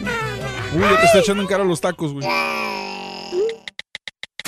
Uy, 0.74 0.82
ya 0.82 1.00
te 1.00 1.06
está 1.06 1.20
echando 1.20 1.42
en 1.44 1.48
cara 1.50 1.64
los 1.64 1.82
tacos, 1.82 2.14
güey. 2.14 2.26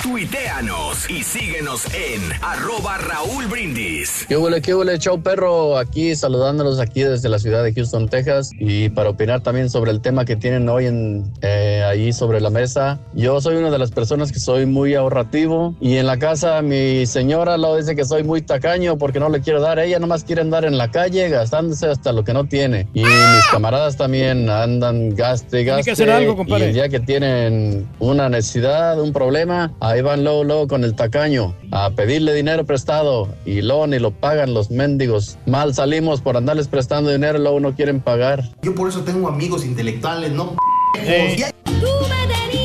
Tuiteanos 0.04 1.08
y 1.08 1.22
síguenos 1.22 1.86
en 1.94 2.20
arroba 2.42 2.98
Raúl 2.98 3.46
Brindis. 3.46 4.26
¿Qué 4.28 4.36
huele, 4.36 4.60
qué 4.60 4.74
huele, 4.74 4.98
chau 4.98 5.22
perro? 5.22 5.78
Aquí 5.78 6.14
saludándolos 6.14 6.78
aquí 6.78 7.02
desde 7.02 7.30
la 7.30 7.38
ciudad 7.38 7.64
de 7.64 7.72
Houston, 7.72 8.10
Texas. 8.10 8.50
Y 8.58 8.90
para 8.90 9.08
opinar 9.08 9.40
también 9.40 9.70
sobre 9.70 9.92
el 9.92 10.02
tema 10.02 10.26
que 10.26 10.36
tienen 10.36 10.68
hoy 10.68 10.88
en, 10.88 11.32
eh, 11.40 11.82
ahí 11.88 12.12
sobre 12.12 12.42
la 12.42 12.50
mesa. 12.50 13.00
Yo 13.14 13.40
soy 13.40 13.56
una 13.56 13.70
de 13.70 13.78
las 13.78 13.92
personas 13.92 14.30
que 14.30 14.40
soy 14.40 14.66
muy 14.66 14.94
ahorrativo. 14.94 15.74
Y 15.80 15.96
en 15.96 16.04
la 16.04 16.18
casa 16.18 16.60
mi 16.60 17.06
señora 17.06 17.56
lo 17.56 17.74
dice 17.74 17.96
que 17.96 18.04
soy 18.04 18.24
muy 18.24 18.42
tacaño 18.42 18.98
porque 18.98 19.20
no 19.20 19.30
le 19.30 19.40
quiero 19.40 19.62
dar. 19.62 19.78
Ella 19.78 19.98
nomás 20.00 20.22
quiere 20.22 20.42
andar 20.42 20.66
en 20.66 20.76
la 20.76 20.90
calle 20.90 21.30
gastándose 21.30 21.86
hasta 21.86 22.12
lo 22.12 22.24
que 22.24 22.34
no 22.34 22.44
tiene. 22.44 22.88
Y 22.92 23.04
mis 23.04 23.46
camaradas 23.50 23.96
también 23.96 24.50
andan 24.50 25.14
gaste, 25.16 25.62
y 25.62 25.64
gaste. 25.64 25.84
que 25.84 25.90
hacer 25.92 26.10
algo, 26.10 26.34
y 26.34 26.36
compadre. 26.36 26.68
el 26.68 26.74
día 26.74 26.90
que 26.90 27.00
tienen 27.00 27.88
una 28.00 28.28
necesidad, 28.28 29.00
un 29.00 29.14
problema, 29.14 29.72
ahí 29.94 30.02
van 30.02 30.24
luego, 30.24 30.42
luego 30.42 30.66
con 30.66 30.82
el 30.82 30.94
tacaño 30.94 31.54
a 31.70 31.90
pedirle 31.90 32.34
dinero 32.34 32.64
prestado 32.64 33.28
y 33.44 33.62
luego 33.62 33.86
ni 33.86 34.00
lo 34.00 34.10
pagan 34.10 34.52
los 34.52 34.70
mendigos. 34.70 35.38
Mal 35.46 35.72
salimos 35.72 36.20
por 36.20 36.36
andarles 36.36 36.66
prestando 36.66 37.10
dinero 37.10 37.38
y 37.38 37.42
luego 37.42 37.60
no 37.60 37.74
quieren 37.74 38.00
pagar. 38.00 38.42
Yo 38.62 38.74
por 38.74 38.88
eso 38.88 39.02
tengo 39.02 39.28
amigos 39.28 39.64
intelectuales, 39.64 40.32
¿no? 40.32 40.56
Eh. 40.98 41.36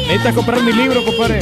Necesitas 0.08 0.34
comprar 0.34 0.64
mi 0.64 0.74
libro, 0.74 1.06
compadre. 1.06 1.40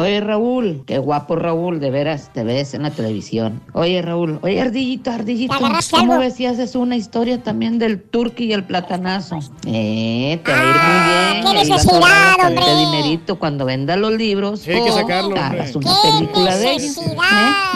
Oye 0.00 0.18
Raúl, 0.20 0.82
qué 0.86 0.96
guapo 0.96 1.36
Raúl, 1.36 1.78
de 1.78 1.90
veras 1.90 2.30
te 2.32 2.42
ves 2.42 2.72
en 2.72 2.84
la 2.84 2.90
televisión. 2.90 3.60
Oye 3.74 4.00
Raúl, 4.00 4.38
oye 4.40 4.58
Ardillito, 4.58 5.10
Ardillito, 5.10 5.58
¿Te 5.58 5.62
agarraste 5.62 5.94
¿cómo 5.94 6.18
ves 6.18 6.36
si 6.36 6.46
haces 6.46 6.74
una 6.74 6.96
historia 6.96 7.42
también 7.42 7.78
del 7.78 8.00
turqui 8.00 8.44
y 8.46 8.54
el 8.54 8.64
platanazo? 8.64 9.40
Eh, 9.66 10.40
te 10.42 10.52
va 10.52 10.58
a 10.58 10.64
ir 10.64 11.42
muy 11.42 11.42
bien. 11.44 11.44
qué 11.44 11.70
necesidad, 11.70 12.46
hombre. 12.46 12.64
dinerito 12.76 13.38
cuando 13.38 13.66
vendas 13.66 13.98
los 13.98 14.12
libros. 14.12 14.60
Sí, 14.60 14.70
hay 14.70 14.84
que 14.84 14.90
sacarlo, 14.90 15.36
hagas 15.36 15.76
una 15.76 15.90
¡Qué 15.90 16.08
película 16.10 16.56
de 16.56 16.72
ellos. 16.72 16.96
¿eh? 16.96 17.10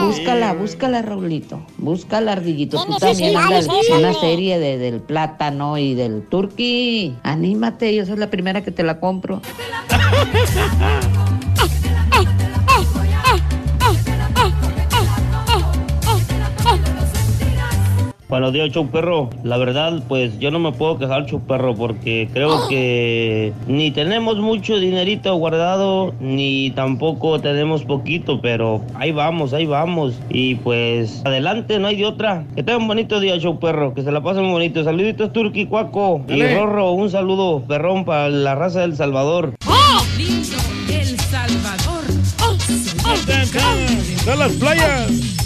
Búscala, 0.00 0.54
búscala 0.54 1.02
Raulito, 1.02 1.60
búscala 1.76 2.32
Ardillito. 2.32 2.82
¿Qué 2.86 2.86
Tú 2.90 2.98
también 3.00 3.36
una 3.36 4.14
serie 4.14 4.58
de, 4.58 4.78
del 4.78 5.00
plátano 5.00 5.76
y 5.76 5.94
del 5.94 6.22
turqui. 6.22 7.16
Anímate, 7.22 7.94
yo 7.94 8.06
soy 8.06 8.16
la 8.16 8.30
primera 8.30 8.62
que 8.62 8.70
te 8.70 8.82
la 8.82 8.98
compro. 8.98 9.42
Buenos 18.34 18.52
días, 18.52 18.72
show 18.72 18.88
perro. 18.88 19.30
La 19.44 19.56
verdad, 19.58 20.02
pues 20.08 20.40
yo 20.40 20.50
no 20.50 20.58
me 20.58 20.72
puedo 20.72 20.98
quejar, 20.98 21.24
show 21.26 21.40
perro, 21.40 21.76
porque 21.76 22.28
creo 22.32 22.66
que 22.66 23.52
ni 23.68 23.92
tenemos 23.92 24.38
mucho 24.38 24.80
dinerito 24.80 25.32
guardado, 25.36 26.12
ni 26.18 26.72
tampoco 26.72 27.40
tenemos 27.40 27.84
poquito, 27.84 28.40
pero 28.40 28.82
ahí 28.96 29.12
vamos, 29.12 29.52
ahí 29.52 29.66
vamos. 29.66 30.18
Y 30.30 30.56
pues 30.56 31.22
adelante, 31.24 31.78
no 31.78 31.86
hay 31.86 31.94
de 31.94 32.06
otra. 32.06 32.44
Que 32.56 32.64
tengan 32.64 32.82
un 32.82 32.88
bonito 32.88 33.20
día, 33.20 33.38
show 33.38 33.60
perro, 33.60 33.94
que 33.94 34.02
se 34.02 34.10
la 34.10 34.20
pasen 34.20 34.50
bonito. 34.50 34.82
Saluditos, 34.82 35.32
Turki, 35.32 35.66
Cuaco 35.66 36.22
y 36.26 36.40
Dale. 36.40 36.58
Rorro. 36.58 36.90
Un 36.90 37.10
saludo, 37.10 37.62
perrón, 37.68 38.04
para 38.04 38.30
la 38.30 38.56
raza 38.56 38.80
del 38.80 38.96
Salvador. 38.96 39.54
Lindo 40.18 40.56
El 40.88 41.20
Salvador. 41.20 42.02
Tan, 43.06 43.48
tan, 43.48 44.24
Todas 44.24 44.38
las 44.40 44.52
playas. 44.54 45.10
Es 45.12 45.43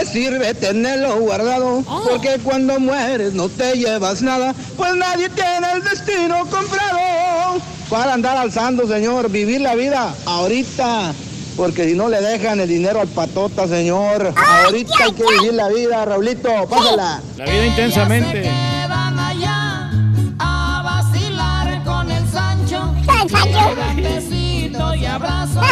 te 0.00 0.06
sirve 0.06 0.54
tenerlo 0.54 1.18
guardado. 1.20 1.82
Porque 2.08 2.38
cuando 2.42 2.78
mueres 2.80 3.34
no 3.34 3.48
te 3.48 3.74
llevas 3.76 4.22
nada, 4.22 4.54
pues 4.76 4.94
nadie 4.94 5.28
tiene 5.30 5.72
el 5.74 5.82
destino 5.82 6.46
comprado. 6.46 7.60
Para 7.88 8.14
andar 8.14 8.36
alzando, 8.36 8.86
señor, 8.86 9.30
vivir 9.30 9.60
la 9.60 9.74
vida 9.74 10.14
ahorita. 10.26 11.12
porque 11.56 11.84
si 11.84 11.94
no 11.94 12.08
le 12.08 12.20
dejan 12.22 12.60
el 12.60 12.68
dinero 12.68 13.00
al 13.00 13.08
patota, 13.08 13.66
señor. 13.68 14.32
Ahorita 14.36 15.04
hay 15.04 15.12
que 15.12 15.24
vivir 15.38 15.54
la 15.54 15.68
vida, 15.68 16.04
Raulito, 16.04 16.48
pásala. 16.68 17.20
La 17.36 17.44
vida 17.44 17.66
intensamente. 17.66 18.50
van 18.88 19.18
allá 19.18 19.90
a 20.38 20.82
vacilar 20.82 21.84
con 21.84 22.10
el 22.10 22.26
Sancho. 22.30 22.94
Sancho. 23.04 23.74
Besito 23.96 24.94
y 24.94 25.04
abrazos 25.04 25.64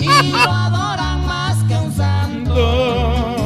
y 0.00 0.06
lo 0.30 0.38
adoran 0.38 1.26
más 1.26 1.56
que 1.68 1.74
un 1.76 1.94
santo. 1.94 3.45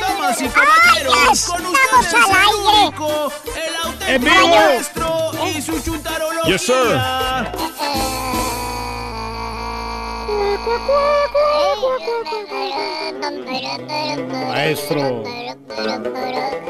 Damas 0.00 0.40
y 0.40 0.44
¡Ay, 0.44 0.50
caballeros, 0.50 1.44
con 1.44 1.62
maestro 4.22 5.32
y 5.46 5.60
su 5.60 5.78
chuntarología. 5.82 6.50
Yes, 6.50 6.62
sir. 6.62 6.96
Maestro. 14.48 15.22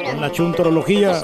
Con 0.04 0.20
la 0.20 0.32
chuntorología. 0.32 1.22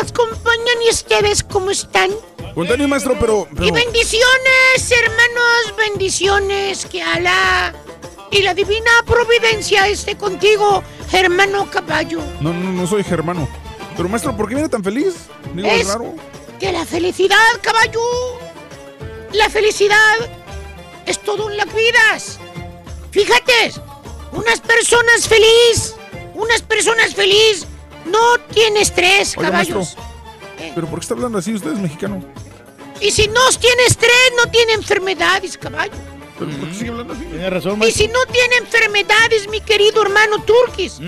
Acompañan 0.00 0.82
y 0.86 0.90
ustedes, 0.90 1.42
¿cómo 1.42 1.70
están? 1.70 2.10
Con 2.54 2.66
tenis, 2.66 2.88
maestro, 2.88 3.16
pero... 3.18 3.46
pero- 3.54 3.66
Y 3.66 3.70
bendiciones, 3.70 4.90
hermanos, 4.90 5.76
bendiciones, 5.76 6.86
que 6.86 7.02
Alá 7.02 7.72
y 8.30 8.42
la 8.42 8.54
divina 8.54 8.90
providencia 9.06 9.88
esté 9.88 10.16
contigo, 10.16 10.82
hermano 11.12 11.70
caballo. 11.70 12.20
No, 12.40 12.52
no, 12.52 12.72
no 12.72 12.86
soy 12.86 13.02
germano. 13.04 13.48
Pero, 13.96 14.08
maestro, 14.08 14.36
¿por 14.36 14.48
qué 14.48 14.54
viene 14.54 14.68
tan 14.68 14.82
feliz? 14.84 15.14
Digo, 15.54 15.68
es 15.68 15.86
raro. 15.86 16.14
Que 16.58 16.72
la 16.72 16.84
felicidad, 16.86 17.36
caballo, 17.60 18.00
la 19.32 19.48
felicidad 19.50 20.16
es 21.06 21.18
todo 21.20 21.50
en 21.50 21.56
las 21.56 21.72
vidas. 21.74 22.38
Fíjate, 23.10 23.72
unas 24.32 24.60
personas 24.60 25.26
feliz, 25.28 25.94
unas 26.34 26.62
personas 26.62 27.14
feliz 27.14 27.66
no 28.06 28.38
tiene 28.52 28.80
estrés, 28.80 29.34
caballos. 29.34 29.96
maestro, 29.96 30.72
¿pero 30.74 30.86
por 30.88 30.98
qué 30.98 31.04
está 31.04 31.14
hablando 31.14 31.38
así? 31.38 31.52
Usted 31.54 31.72
es 31.72 31.78
mexicano. 31.78 32.22
Y 33.00 33.10
si 33.10 33.28
no 33.28 33.40
tiene 33.58 33.84
estrés, 33.86 34.32
no 34.44 34.50
tiene 34.50 34.74
enfermedades, 34.74 35.56
caballo. 35.56 35.92
¿Pero 36.38 36.50
por 36.52 36.68
qué 36.68 36.74
sigue 36.74 36.90
hablando 36.90 37.12
así? 37.14 37.24
Tiene 37.24 37.50
razón, 37.50 37.72
Y 37.74 37.76
maestro. 37.76 38.06
si 38.06 38.12
no 38.12 38.18
tiene 38.32 38.56
enfermedades, 38.56 39.48
mi 39.50 39.60
querido 39.60 40.02
hermano 40.02 40.42
Turquis, 40.44 40.98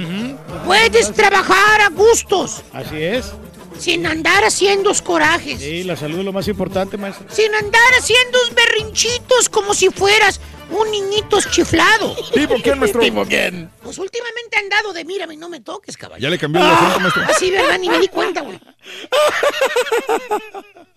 puedes 0.66 1.12
trabajar 1.12 1.80
a 1.80 1.88
gustos, 1.88 2.62
Así 2.72 3.02
es. 3.02 3.32
sin 3.78 4.06
andar 4.06 4.44
haciendo 4.44 4.92
corajes, 5.02 5.60
Sí, 5.60 5.84
la 5.84 5.96
salud 5.96 6.18
es 6.18 6.24
lo 6.26 6.32
más 6.34 6.48
importante, 6.48 6.96
maestro. 6.98 7.26
sin 7.30 7.54
andar 7.54 7.80
haciendo 7.98 8.38
berrinchitos 8.54 9.48
como 9.48 9.72
si 9.74 9.88
fueras 9.88 10.38
un 10.72 10.90
niñito 10.90 11.38
chiflado. 11.50 12.14
¿Tipo 12.32 12.54
quién, 12.62 12.78
maestro? 12.78 13.00
¿Tipo 13.00 13.24
quién? 13.26 13.70
Pues 13.82 13.98
últimamente 13.98 14.58
han 14.58 14.68
dado 14.68 14.92
de 14.92 15.04
mírame 15.04 15.34
y 15.34 15.36
no 15.36 15.48
me 15.48 15.60
toques, 15.60 15.96
caballo. 15.96 16.20
Ya 16.20 16.30
le 16.30 16.38
cambió 16.38 16.62
el 16.62 16.68
acento, 16.68 17.00
maestro. 17.00 17.22
Así, 17.24 17.50
¿verdad? 17.50 17.78
Ni 17.78 17.88
me 17.88 17.98
di 17.98 18.08
cuenta, 18.08 18.40
güey. 18.40 18.58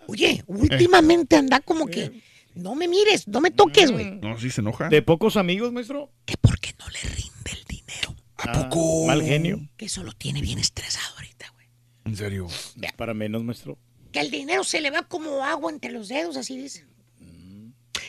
Oye, 0.08 0.44
últimamente 0.48 1.36
anda 1.36 1.60
como 1.60 1.88
que 1.88 2.22
no 2.56 2.76
me 2.76 2.88
mires, 2.88 3.28
no 3.28 3.42
me 3.42 3.52
toques, 3.52 3.92
güey. 3.92 4.20
No, 4.22 4.40
sí 4.40 4.50
se 4.50 4.62
enoja. 4.62 4.90
¿De 4.90 5.02
pocos 5.02 5.38
amigos, 5.38 5.72
maestro? 5.72 6.12
Que 6.26 6.36
porque 6.38 6.74
no 6.80 6.88
le 6.90 7.02
rinde 7.02 7.52
el 7.52 7.64
dinero. 7.66 8.16
¿A 8.38 8.52
poco? 8.52 9.08
Mal 9.08 9.24
genio. 9.24 9.60
Que 9.78 9.86
eso 9.86 10.04
lo 10.04 10.14
tiene 10.14 10.42
bien 10.42 10.60
estresado 10.60 11.16
ahorita, 11.16 11.52
güey. 11.54 11.68
En 12.06 12.16
serio. 12.16 12.48
Para 12.96 13.14
menos, 13.14 13.44
maestro. 13.44 13.78
Que 14.12 14.22
el 14.22 14.32
dinero 14.32 14.64
se 14.64 14.80
le 14.80 14.92
va 14.92 15.04
como 15.04 15.44
agua 15.44 15.72
entre 15.72 15.92
los 15.92 16.08
dedos, 16.08 16.38
así 16.38 16.58
dice. 16.58 16.86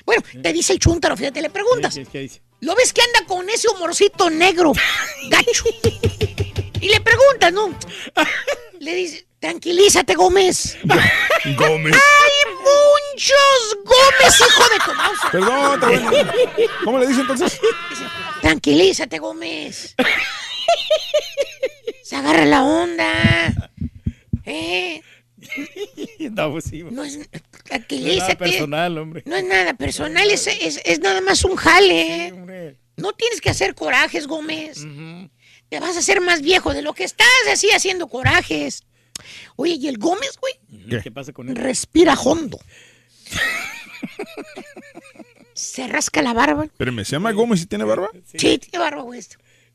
Bueno, 0.07 0.23
te 0.43 0.53
dice 0.53 0.73
el 0.73 0.79
chúntaro, 0.79 1.17
fíjate, 1.17 1.43
le 1.43 1.51
preguntas. 1.51 1.95
¿Qué, 1.95 2.07
qué 2.07 2.21
dice? 2.21 2.41
¿Lo 2.61 2.75
ves 2.75 2.93
que 2.93 3.03
anda 3.03 3.27
con 3.27 3.49
ese 3.51 3.69
humorcito 3.69 4.31
negro, 4.31 4.73
gacho? 5.31 5.65
Y 6.81 6.89
le 6.89 7.01
preguntas, 7.01 7.53
¿no? 7.53 7.77
Le 8.79 8.95
dice, 8.95 9.27
tranquilízate, 9.41 10.15
Gómez. 10.15 10.79
Gómez. 11.57 11.95
¡Hay 11.95 12.55
muchos 12.55 13.77
Gómez, 13.85 14.41
hijo 14.41 14.69
de 14.69 14.79
tu 14.85 14.95
mouse! 14.95 15.19
Perdón. 15.33 15.81
¿Cómo 16.85 16.99
le 16.99 17.07
dice 17.09 17.21
entonces? 17.23 17.61
Tranquilízate, 18.41 19.19
Gómez. 19.19 19.95
Se 22.03 22.17
agarra 22.17 22.45
la 22.45 22.63
onda. 22.63 23.73
¿Eh? 24.45 25.03
No, 26.31 26.53
pues 26.53 26.65
sí. 26.65 26.83
No 26.85 27.03
es. 27.05 27.19
No 27.71 27.77
es 28.13 28.19
nada 28.19 28.39
personal, 28.39 28.99
hombre. 28.99 29.23
No 29.27 29.37
es 29.37 29.45
nada 29.45 29.75
personal, 29.75 30.31
es, 30.31 30.47
es- 30.47 30.81
es 30.85 31.01
nada 31.01 31.21
más 31.21 31.45
un 31.45 31.57
jale. 31.57 32.27
¿eh? 32.29 32.77
No 32.97 33.13
tienes 33.13 33.41
que 33.41 33.51
hacer 33.51 33.75
corajes, 33.75 34.27
Gómez. 34.27 34.85
Te 35.69 35.81
vas 35.81 35.97
a 35.97 35.99
hacer 35.99 36.21
más 36.21 36.43
viejo 36.43 36.73
de 36.73 36.83
lo 36.83 36.93
que 36.95 37.05
estás 37.05 37.27
así 37.51 37.71
haciendo 37.71 38.09
corajes. 38.09 38.85
Oye, 39.57 39.75
¿y 39.75 39.89
el 39.89 39.99
Gómez, 39.99 40.39
güey? 40.41 40.55
¿Qué, 41.03 41.11
pasa 41.11 41.33
con 41.33 41.49
él? 41.49 41.57
Respira 41.57 42.15
hondo. 42.15 42.59
Se 45.55 45.87
rasca 45.89 46.23
la 46.23 46.33
barba. 46.35 46.65
Espérame, 46.65 47.05
¿se 47.05 47.13
llama 47.13 47.33
Gómez 47.33 47.63
y 47.63 47.67
tiene 47.67 47.85
barba? 47.85 48.11
Sí, 48.37 48.59
tiene 48.59 48.79
barba, 48.79 49.03
güey. 49.03 49.23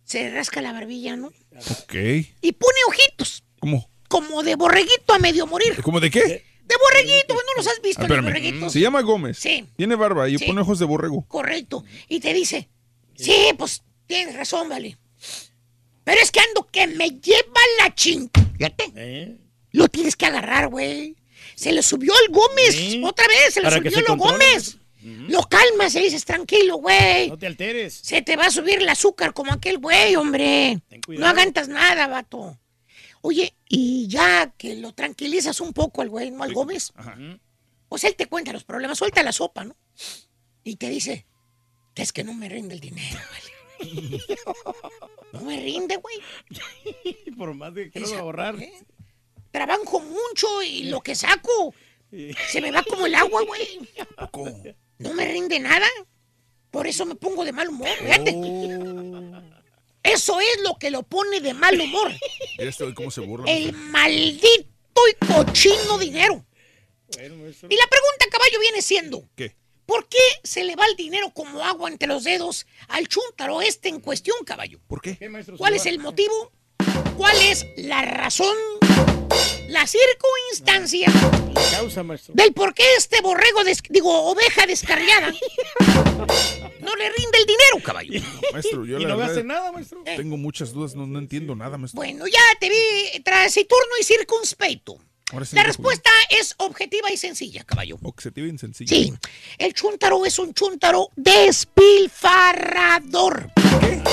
Se 0.04 0.30
rasca 0.30 0.62
la 0.62 0.74
barbilla, 0.74 1.16
¿no? 1.16 1.28
Ok. 1.28 1.94
Y 2.42 2.52
pone 2.54 2.78
ojitos. 2.88 3.44
¿Cómo? 3.60 3.90
Como 4.08 4.44
de 4.44 4.56
borreguito 4.56 5.14
a 5.14 5.20
medio 5.20 5.48
morir. 5.48 5.82
¿Cómo 5.82 6.00
de 6.00 6.12
qué? 6.12 6.44
De 6.72 6.78
borreguito, 6.80 7.34
no 7.34 7.42
los 7.58 7.68
has 7.68 7.82
visto, 7.82 8.02
Ah, 8.04 8.08
los 8.08 8.22
borreguitos. 8.24 8.72
Se 8.72 8.80
llama 8.80 9.02
Gómez. 9.02 9.38
Sí. 9.38 9.66
Tiene 9.76 9.96
barba 9.96 10.30
y 10.30 10.38
Sí. 10.38 10.46
pone 10.46 10.62
ojos 10.62 10.80
de 10.80 10.86
borrego. 10.86 11.26
Correcto. 11.28 11.84
Y 12.08 12.20
te 12.22 12.34
dice, 12.34 12.70
sí, 13.16 13.34
pues 13.58 13.84
tienes 14.08 14.36
razón, 14.36 14.70
vale. 14.70 14.98
Pero 16.04 16.22
es 16.22 16.32
que 16.32 16.40
ando 16.40 16.68
que 16.72 16.88
me 16.88 17.10
lleva 17.10 17.62
la 17.80 17.94
ching. 17.94 18.30
Fíjate. 18.58 18.92
¿Eh? 18.96 19.38
Lo 19.72 19.88
tienes 19.88 20.16
que 20.16 20.26
agarrar, 20.26 20.68
güey. 20.70 21.16
Se 21.56 21.72
le 21.72 21.84
subió 21.84 22.14
el 22.26 22.34
Gómez. 22.34 22.98
Otra 23.04 23.28
vez, 23.28 23.54
se 23.54 23.62
le 23.62 23.70
subió 23.70 23.98
el. 23.98 24.18
Gómez. 24.18 24.78
Lo 25.04 25.42
calmas, 25.44 25.94
le 25.96 26.02
dices, 26.02 26.26
tranquilo, 26.26 26.78
güey. 26.78 27.30
No 27.30 27.38
te 27.38 27.48
alteres. 27.48 27.94
Se 28.04 28.22
te 28.22 28.36
va 28.36 28.46
a 28.46 28.52
subir 28.52 28.80
el 28.82 28.88
azúcar 28.90 29.34
como 29.34 29.52
aquel 29.52 29.78
güey, 29.80 30.16
hombre. 30.16 30.76
No 30.90 30.98
cuidado. 31.06 31.28
agantas 31.32 31.68
nada, 31.68 32.08
vato. 32.08 32.58
Oye, 33.22 33.54
y 33.70 34.08
ya 34.08 34.52
que 34.58 34.76
lo 34.76 34.94
tranquilizas 34.94 35.62
un 35.62 35.74
poco 35.74 36.02
al 36.02 36.10
güey, 36.10 36.32
¿no? 36.32 36.44
Al 36.44 36.54
Gómez. 36.54 36.92
Pues 37.88 38.04
él 38.04 38.16
te 38.16 38.28
cuenta 38.28 38.54
los 38.54 38.64
problemas, 38.64 38.98
suelta 38.98 39.22
la 39.24 39.32
sopa, 39.32 39.64
¿no? 39.64 39.76
Y 40.64 40.76
te 40.76 40.90
dice, 40.90 41.26
es 41.96 42.12
que 42.12 42.24
no 42.24 42.34
me 42.34 42.50
rinde 42.50 42.76
el 42.76 42.82
dinero, 42.82 43.20
vale. 43.32 44.22
No 45.34 45.42
me 45.42 45.60
rinde, 45.60 45.98
güey. 45.98 46.18
Por 47.38 47.54
más 47.54 47.74
de 47.74 47.90
que 47.90 48.02
quiero 48.02 48.20
ahorrar. 48.20 48.56
Trabajo 49.52 50.00
mucho 50.00 50.64
y 50.64 50.84
lo 50.84 51.02
que 51.02 51.16
saco 51.16 51.74
se 52.50 52.62
me 52.62 52.72
va 52.72 52.84
como 52.84 53.06
el 53.06 53.16
agua, 53.16 53.44
güey. 53.44 53.90
No 55.00 55.14
me 55.14 55.26
rinde 55.28 55.60
nada. 55.60 55.88
Por 56.70 56.88
eso 56.88 57.06
me 57.06 57.16
pongo 57.16 57.44
de 57.44 57.52
mal 57.52 57.68
humor, 57.68 57.90
fíjate. 58.00 58.32
Eso 60.04 60.40
es 60.40 60.62
lo 60.64 60.78
que 60.80 60.90
lo 60.90 61.04
pone 61.04 61.42
de 61.42 61.54
mal 61.54 61.80
humor. 61.80 62.12
Este 62.58 62.94
cómo 62.94 63.12
se 63.12 63.22
burla. 63.22 63.52
El 63.52 63.74
maldito 63.74 64.68
y 65.10 65.26
cochino 65.26 65.98
dinero. 65.98 66.46
Y 67.18 67.76
la 67.76 67.88
pregunta, 67.88 68.26
caballo, 68.32 68.60
viene 68.60 68.82
siendo: 68.82 69.30
¿Qué? 69.36 69.56
¿Por 69.86 70.08
qué 70.08 70.18
se 70.44 70.64
le 70.64 70.76
va 70.76 70.86
el 70.86 70.96
dinero 70.96 71.32
como 71.34 71.64
agua 71.64 71.90
entre 71.90 72.08
los 72.08 72.24
dedos 72.24 72.66
al 72.88 73.08
chúntaro 73.08 73.62
este 73.62 73.90
en 73.90 74.00
cuestión, 74.00 74.38
caballo? 74.46 74.80
¿Por 74.88 75.02
qué? 75.02 75.18
¿Cuál 75.58 75.76
es 75.76 75.86
el 75.86 76.00
motivo? 76.00 76.52
¿Cuál 77.18 77.38
es 77.42 77.66
la 77.76 78.02
razón? 78.02 78.56
La 79.72 79.88
circunstancia 79.88 81.08
La 81.54 81.78
causa, 81.78 82.04
maestro. 82.04 82.34
del 82.36 82.52
por 82.54 82.74
qué 82.74 82.84
este 82.98 83.22
borrego, 83.22 83.64
des- 83.64 83.82
digo, 83.90 84.12
oveja 84.30 84.66
descarriada, 84.68 85.32
No 86.82 86.94
le 86.96 87.10
rinde 87.10 87.38
el 87.40 87.46
dinero, 87.46 87.80
caballo. 87.84 88.22
Maestro, 88.52 88.86
yo 88.86 89.00
Y 89.00 89.04
la 89.04 89.10
no 89.10 89.18
verdad 89.18 89.32
hace 89.34 89.44
nada, 89.46 89.72
maestro. 89.72 90.02
tengo 90.04 90.36
muchas 90.36 90.74
dudas, 90.74 90.94
no, 90.96 91.08
no 91.08 91.20
entiendo 91.20 91.56
nada, 91.56 91.78
maestro. 91.78 91.96
Bueno, 91.98 92.28
ya 92.28 92.42
te 92.60 92.70
vi 92.70 93.22
taciturno 93.24 93.94
y 94.00 94.04
circunspecto. 94.04 94.98
Sí 95.46 95.56
La 95.56 95.64
respuesta 95.64 96.10
es 96.30 96.56
objetiva 96.58 97.10
y 97.10 97.16
sencilla, 97.16 97.64
caballo. 97.64 97.98
Objetiva 98.04 98.48
y 98.48 98.58
sencilla. 98.58 98.90
Sí, 98.94 99.14
el 99.58 99.74
chúntaro 99.74 100.26
es 100.26 100.38
un 100.40 100.54
chúntaro 100.54 101.08
despilfarrador. 101.16 103.50
¿Qué? 103.80 104.04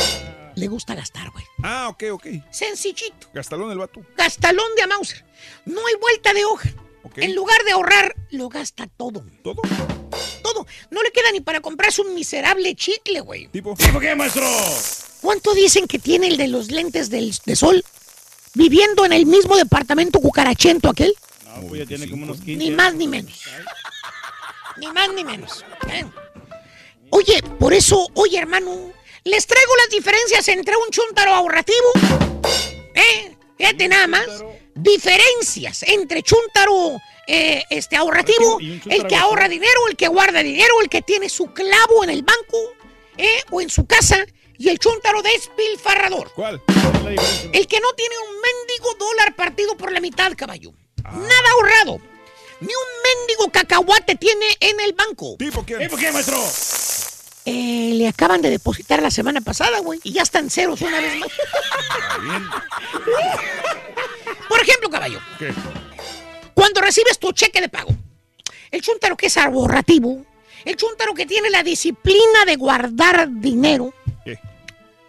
Le 0.59 0.67
gusta 0.67 0.97
gastar, 0.97 1.31
güey. 1.31 1.45
Ah, 1.63 1.89
ok, 1.89 2.05
ok. 2.11 2.27
Sencillito. 2.51 3.29
Gastalón 3.33 3.71
el 3.71 3.79
vato. 3.79 4.01
Gastalón 4.17 4.67
de 4.75 4.83
Amauser. 4.83 5.25
No 5.65 5.87
hay 5.87 5.95
vuelta 6.01 6.35
de 6.35 6.45
hoja. 6.45 6.69
En 7.15 7.37
lugar 7.37 7.63
de 7.65 7.71
ahorrar, 7.71 8.17
lo 8.31 8.49
gasta 8.49 8.89
todo. 8.89 9.25
¿Todo? 9.45 9.63
Todo. 10.43 10.67
No 10.91 11.01
le 11.01 11.13
queda 11.13 11.31
ni 11.33 11.41
para 11.41 11.61
comprarse 11.61 12.03
un 12.03 12.13
miserable 12.13 12.75
chicle, 12.75 13.21
güey. 13.21 13.47
¿Tipo? 13.49 13.77
¿Tipo 13.77 14.01
qué, 14.01 14.17
maestro? 14.17 14.45
¿Cuánto 15.21 15.55
dicen 15.55 15.87
que 15.87 16.01
tiene 16.01 16.27
el 16.27 16.37
de 16.37 16.49
los 16.49 16.73
lentes 16.73 17.09
del, 17.09 17.33
de 17.47 17.55
sol? 17.55 17.85
Viviendo 18.55 19.05
en 19.05 19.13
el 19.13 19.27
mismo 19.27 19.57
departamento 19.57 20.19
cucarachento 20.19 20.91
aquel. 20.91 21.15
No, 21.45 21.69
pues 21.69 21.83
ya 21.83 21.87
tiene 21.87 22.11
como 22.11 22.25
unos 22.25 22.39
15. 22.39 22.57
Ni 22.57 22.71
más 22.73 22.95
ni 22.95 23.07
menos. 23.07 23.43
Ni 24.77 24.89
más 24.89 25.13
ni 25.15 25.23
menos. 25.23 25.65
¿eh? 25.89 26.05
Oye, 27.11 27.43
por 27.61 27.73
eso, 27.73 28.09
oye, 28.15 28.39
hermano, 28.39 28.93
les 29.25 29.47
traigo 29.47 29.77
las 29.77 29.91
diferencias 29.91 30.49
entre 30.49 30.77
un 30.77 30.91
chúntaro 30.91 31.35
ahorrativo. 31.35 31.93
¿Eh? 32.95 33.37
Fíjate 33.57 33.89
nada 33.89 34.07
más. 34.07 34.27
Diferencias 34.75 35.83
entre 35.83 36.23
chúntaro 36.23 37.01
eh, 37.27 37.65
este, 37.69 37.97
ahorrativo, 37.97 38.59
el 38.61 39.07
que 39.07 39.17
ahorra 39.17 39.49
dinero, 39.49 39.89
el 39.89 39.97
que 39.97 40.09
guarda 40.09 40.43
dinero, 40.43 40.81
el 40.81 40.89
que 40.89 41.03
tiene 41.03 41.29
su 41.29 41.53
clavo 41.53 42.05
en 42.05 42.11
el 42.11 42.23
banco 42.23 42.59
¿eh? 43.17 43.43
o 43.51 43.61
en 43.61 43.69
su 43.69 43.87
casa, 43.87 44.25
y 44.57 44.69
el 44.69 44.79
chúntaro 44.79 45.21
despilfarrador. 45.23 46.33
¿Cuál? 46.35 46.63
El 47.53 47.67
que 47.67 47.81
no 47.81 47.93
tiene 47.93 48.15
un 48.19 48.41
mendigo 48.41 48.95
dólar 48.99 49.35
partido 49.37 49.77
por 49.77 49.93
la 49.93 50.01
mitad, 50.01 50.33
caballo. 50.37 50.73
Nada 51.05 51.51
ahorrado. 51.53 52.01
Ni 52.61 52.69
un 52.69 53.19
mendigo 53.19 53.51
cacahuate 53.53 54.17
tiene 54.17 54.47
en 54.61 54.81
el 54.81 54.93
banco. 54.95 55.37
¿Tipo 55.39 55.65
quién? 55.65 55.81
¿Tipo 55.81 55.97
qué, 55.97 56.11
maestro? 56.11 56.39
Eh, 57.51 57.95
le 57.95 58.07
acaban 58.07 58.43
de 58.43 58.51
depositar 58.51 59.01
la 59.01 59.11
semana 59.11 59.41
pasada, 59.41 59.79
güey. 59.81 59.99
Y 60.05 60.13
ya 60.13 60.23
están 60.23 60.51
ceros 60.51 60.83
una 60.83 61.01
vez 61.01 61.19
más. 61.19 61.31
Por 64.49 64.61
ejemplo, 64.61 64.91
caballo. 64.91 65.19
¿Qué? 65.39 65.53
Cuando 66.53 66.81
recibes 66.83 67.19
tu 67.19 67.33
cheque 67.33 67.61
de 67.61 67.69
pago, 67.69 67.91
el 68.71 68.83
chúntaro 68.83 69.17
que 69.17 69.27
es 69.27 69.37
ahorrativo, 69.39 70.25
el 70.65 70.77
chúntaro 70.77 71.15
que 71.15 71.25
tiene 71.25 71.49
la 71.51 71.63
disciplina 71.63 72.45
de 72.47 72.57
guardar 72.57 73.29
dinero, 73.31 73.95
¿Qué? 74.25 74.39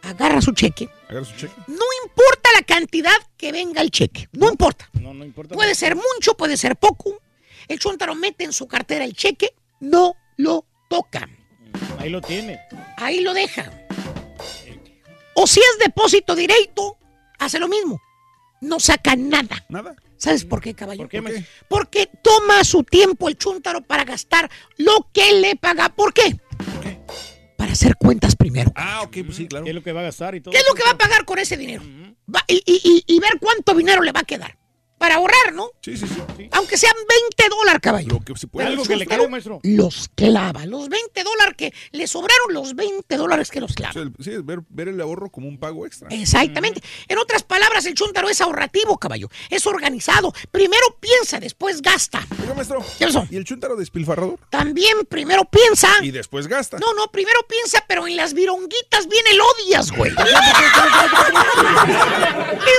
agarra 0.04 0.42
su 0.42 0.54
cheque. 0.54 0.88
Agarra 1.10 1.26
su 1.26 1.36
cheque. 1.36 1.54
No 1.68 1.86
importa 2.06 2.50
la 2.56 2.62
cantidad 2.62 3.16
que 3.36 3.52
venga 3.52 3.82
el 3.82 3.92
cheque, 3.92 4.30
no 4.34 4.50
importa. 4.50 4.90
No, 4.94 5.14
no 5.14 5.26
importa. 5.26 5.56
Puede 5.56 5.76
ser 5.76 5.96
mucho, 5.96 6.36
puede 6.38 6.56
ser 6.56 6.78
poco. 6.78 7.20
El 7.68 7.80
chúntaro 7.80 8.16
mete 8.16 8.46
en 8.46 8.54
su 8.54 8.68
cartera 8.68 9.04
el 9.04 9.14
cheque, 9.14 9.54
no 9.82 10.16
lo 10.38 10.66
toca. 10.90 11.28
Ahí 12.00 12.10
lo 12.10 12.22
tiene. 12.22 12.60
Ahí 12.98 13.20
lo 13.22 13.34
deja. 13.34 13.70
O 15.36 15.46
si 15.48 15.60
es 15.60 15.78
depósito 15.86 16.36
directo, 16.36 16.98
hace 17.38 17.60
lo 17.60 17.68
mismo. 17.68 18.02
No 18.62 18.80
saca 18.80 19.16
nada. 19.16 19.66
¿Nada? 19.70 19.96
¿Sabes 20.18 20.44
por 20.44 20.62
qué, 20.62 20.74
caballo? 20.74 21.00
¿Por 21.00 21.10
qué? 21.10 21.46
Porque 21.70 22.10
toma 22.22 22.64
su 22.66 22.84
tiempo 22.84 23.30
el 23.30 23.38
chúntaro 23.38 23.82
para 23.82 24.04
gastar 24.04 24.50
lo 24.78 25.10
que 25.14 25.34
le 25.40 25.56
paga. 25.56 25.90
¿Por 25.90 26.14
qué? 26.14 26.38
Para 27.58 27.72
hacer 27.72 27.96
cuentas 27.96 28.36
primero. 28.36 28.72
Ah, 28.76 29.02
ok, 29.04 29.18
pues 29.26 29.38
sí, 29.38 29.48
claro. 29.48 29.64
¿Qué 29.64 29.72
es 29.72 29.76
lo 29.76 29.84
que 29.84 29.94
va 29.94 30.02
a 30.02 30.04
gastar 30.04 30.36
y 30.36 30.42
todo? 30.42 30.52
¿Qué 30.52 30.58
es 30.60 30.66
lo 30.68 30.76
que 30.76 30.84
va 30.84 30.92
a 30.92 30.98
pagar 30.98 31.24
con 31.26 31.40
ese 31.40 31.56
dinero? 31.56 31.84
Va- 32.34 32.44
y, 32.48 32.62
y- 32.66 32.82
y- 33.08 33.16
y 33.16 33.20
ver 33.20 33.34
cuánto 33.40 33.74
dinero 33.74 34.02
le 34.02 34.12
va 34.12 34.22
a 34.22 34.24
quedar. 34.24 34.58
Para 35.00 35.16
ahorrar, 35.16 35.54
¿no? 35.54 35.72
Sí, 35.82 35.98
sí, 35.98 36.06
sí. 36.38 36.50
Aunque 36.52 36.78
sean 36.78 36.94
20 37.40 37.50
dólares, 37.56 37.80
caballo. 37.82 38.10
Lo 38.10 38.20
que 38.20 38.36
se 38.38 38.46
puede. 38.48 38.68
Algo 38.68 38.84
que 38.84 38.96
le 38.98 39.08
quede, 39.08 39.28
maestro. 39.28 39.60
Los 39.64 40.10
clava. 40.14 40.66
Los 40.66 40.90
20 40.90 41.24
dólares 41.24 41.56
que 41.58 41.74
le 41.92 42.06
sobraron, 42.06 42.54
los 42.54 42.76
20 42.76 43.16
dólares 43.18 43.50
que 43.50 43.62
los 43.62 43.72
O 43.72 43.76
clava. 43.76 43.94
sea, 43.94 44.02
el- 44.04 44.14
sí, 44.22 44.32
es 44.32 44.46
ver, 44.46 44.60
ver 44.70 44.90
el 44.90 45.00
ahorro 45.02 45.30
como 45.32 45.48
un 45.48 45.58
pago 45.58 45.86
extra. 45.88 46.10
Exactamente. 46.12 46.82
En 47.08 47.18
otras 47.18 47.44
palabras, 47.44 47.86
el 47.86 47.94
chúntaro 47.96 48.30
es 48.30 48.42
ahorrativo, 48.42 48.98
caballo. 48.98 49.30
Es 49.50 49.66
organizado. 49.66 50.34
Primero 50.52 50.98
piensa, 51.00 51.40
después 51.40 51.82
gasta. 51.82 52.26
Oiga, 52.42 52.54
maestro. 52.54 52.84
¿Qué 53.00 53.06
pasó? 53.06 53.26
¿Y 53.32 53.38
el 53.38 53.46
chúntaro 53.46 53.76
despilfarrador? 53.78 54.38
También 54.50 55.06
primero 55.08 55.46
piensa. 55.46 55.88
Y 56.02 56.12
después 56.12 56.48
gasta. 56.48 56.78
No, 56.78 56.94
no, 56.94 57.08
primero 57.10 57.40
piensa, 57.48 57.84
pero 57.88 58.06
en 58.06 58.18
las 58.18 58.34
vironguitas 58.34 59.08
viene 59.08 59.30
el 59.32 59.40
odias, 59.40 59.92
güey. 59.92 60.12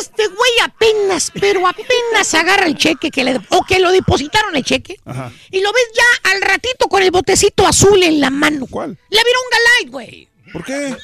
Este 0.00 0.26
güey 0.28 0.50
apenas, 0.64 1.30
pero 1.40 1.66
apenas 1.66 2.09
agarra 2.34 2.66
el 2.66 2.76
cheque 2.76 3.10
que 3.10 3.24
le, 3.24 3.40
o 3.50 3.64
que 3.64 3.78
lo 3.78 3.90
depositaron 3.90 4.56
el 4.56 4.64
cheque. 4.64 4.96
Ajá. 5.04 5.32
Y 5.50 5.60
lo 5.60 5.72
ves 5.72 5.86
ya 5.94 6.30
al 6.30 6.42
ratito 6.42 6.88
con 6.88 7.02
el 7.02 7.10
botecito 7.10 7.66
azul 7.66 8.02
en 8.02 8.20
la 8.20 8.30
mano. 8.30 8.66
¿Cuál? 8.68 8.96
La 9.08 9.22
vironga 9.22 9.56
light, 9.78 9.90
güey. 9.90 10.28
¿Por 10.52 10.64
qué? 10.64 10.96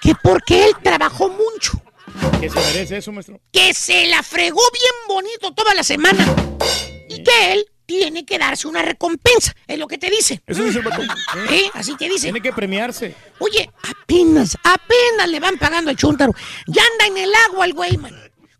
Que 0.00 0.14
porque 0.22 0.64
él 0.64 0.72
trabajó 0.82 1.28
mucho. 1.28 1.80
¿Qué 2.40 2.48
se 2.48 2.60
merece 2.60 2.96
eso, 2.96 3.12
maestro? 3.12 3.40
Que 3.52 3.74
se 3.74 4.06
la 4.06 4.22
fregó 4.22 4.62
bien 4.72 4.94
bonito 5.08 5.52
toda 5.52 5.74
la 5.74 5.82
semana. 5.82 6.24
Y 7.08 7.22
que 7.22 7.52
él 7.52 7.66
tiene 7.88 8.26
que 8.26 8.38
darse 8.38 8.68
una 8.68 8.82
recompensa. 8.82 9.54
Es 9.66 9.78
lo 9.78 9.86
que 9.86 9.98
te 9.98 10.10
dice. 10.10 10.42
Eso 10.46 10.62
dice 10.62 10.80
el. 10.80 11.50
¿Eh? 11.50 11.70
Así 11.72 11.96
te 11.96 12.06
dice. 12.06 12.26
Tiene 12.26 12.42
que 12.42 12.52
premiarse. 12.52 13.14
Oye, 13.38 13.70
apenas, 13.82 14.56
apenas 14.62 15.28
le 15.28 15.40
van 15.40 15.58
pagando 15.58 15.90
el 15.90 15.96
chúntaro. 15.96 16.34
Ya 16.66 16.82
anda 16.92 17.06
en 17.06 17.24
el 17.24 17.34
agua 17.48 17.64
el 17.64 17.72
güey, 17.72 17.96
man. 17.96 18.14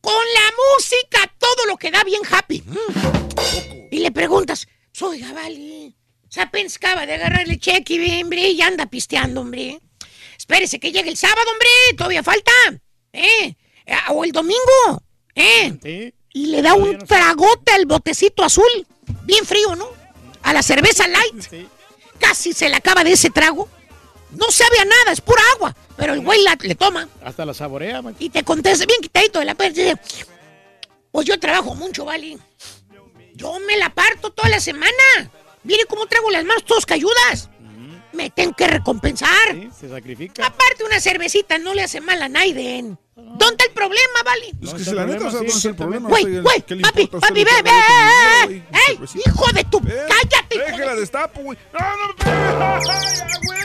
Con 0.08 0.24
la 0.32 0.52
música, 0.56 1.34
todo 1.38 1.66
lo 1.66 1.76
que 1.76 1.90
da 1.90 2.02
bien 2.02 2.22
happy. 2.30 2.62
Mm. 2.64 3.88
Y 3.90 3.98
le 3.98 4.10
preguntas, 4.10 4.66
oiga, 5.02 5.34
vale, 5.34 5.92
se 6.30 6.40
acaba 6.40 7.04
de 7.04 7.12
agarrar 7.12 7.46
el 7.46 7.60
cheque, 7.60 8.22
hombre, 8.22 8.48
y 8.48 8.62
anda 8.62 8.86
pisteando, 8.86 9.42
hombre. 9.42 9.78
Espérese 10.34 10.80
que 10.80 10.92
llegue 10.92 11.10
el 11.10 11.18
sábado, 11.18 11.50
hombre, 11.52 11.68
todavía 11.98 12.22
falta. 12.22 12.50
¿Eh? 13.12 13.54
Ah, 13.86 14.12
O 14.12 14.24
el 14.24 14.32
domingo. 14.32 15.02
¿Eh? 15.34 15.76
Sí. 15.82 16.14
Y 16.32 16.46
le 16.46 16.62
da 16.62 16.72
un 16.72 16.96
tragote 16.98 17.72
al 17.72 17.84
botecito 17.84 18.42
azul. 18.42 18.86
Bien 19.24 19.44
frío, 19.44 19.76
¿no? 19.76 19.88
A 20.42 20.54
la 20.54 20.62
cerveza 20.62 21.06
light. 21.06 21.42
Sí. 21.50 21.68
Casi 22.18 22.54
se 22.54 22.70
le 22.70 22.76
acaba 22.76 23.04
de 23.04 23.12
ese 23.12 23.28
trago. 23.28 23.68
No 24.30 24.50
sabe 24.50 24.78
a 24.80 24.84
nada, 24.84 25.12
es 25.12 25.20
pura 25.20 25.42
agua. 25.56 25.74
Pero 25.96 26.12
el 26.14 26.20
güey 26.20 26.42
la- 26.42 26.56
le 26.60 26.74
toma 26.74 27.08
Hasta 27.24 27.44
la 27.44 27.54
saborea, 27.54 28.02
maestro. 28.02 28.24
y 28.24 28.30
te 28.30 28.44
contesta 28.44 28.84
bien 28.86 29.00
quitadito 29.00 29.38
de 29.38 29.44
la 29.46 29.54
dice, 29.54 29.96
Pues 31.10 31.26
yo 31.26 31.38
trabajo 31.40 31.74
mucho, 31.74 32.04
¿vale? 32.04 32.38
Yo 33.34 33.58
me 33.60 33.76
la 33.76 33.90
parto 33.90 34.30
toda 34.30 34.48
la 34.48 34.60
semana. 34.60 34.92
Mire 35.64 35.84
cómo 35.86 36.06
traigo 36.06 36.30
las 36.30 36.44
manos 36.44 36.64
todos 36.64 36.86
cayudas. 36.86 37.48
Me 38.12 38.30
tengo 38.30 38.52
que 38.54 38.66
recompensar. 38.66 39.52
Sí, 39.52 39.68
se 39.78 39.88
sacrifica. 39.88 40.46
Aparte, 40.46 40.84
una 40.84 41.00
cervecita 41.00 41.58
no 41.58 41.74
le 41.74 41.82
hace 41.82 42.00
mal 42.00 42.20
a 42.22 42.28
nadie. 42.28 42.84
¿Dónde 43.20 43.46
está 43.52 43.64
el 43.64 43.70
problema, 43.72 44.22
vale? 44.24 44.52
Es 44.62 44.74
que 44.74 44.84
si 44.84 44.94
la 44.94 45.04
neta, 45.06 45.30
¿dónde 45.30 45.48
está 45.48 45.68
el 45.68 45.74
problema? 45.76 46.08
Güey, 46.08 46.40
güey, 46.40 46.62
¿qué 46.62 46.76
papi, 46.76 47.06
papi, 47.06 47.44
ve, 47.44 47.50
ve. 47.64 48.62
¡Ey, 48.88 48.94
cervecita. 48.94 49.30
hijo 49.30 49.52
de 49.52 49.64
tu! 49.64 49.80
¡Cállate! 49.80 50.54
hijo 50.56 50.64
Déjela 50.66 50.94
de- 50.94 51.00
destapo, 51.00 51.40
güey. 51.42 51.58
No, 51.72 51.80
no. 51.80 52.14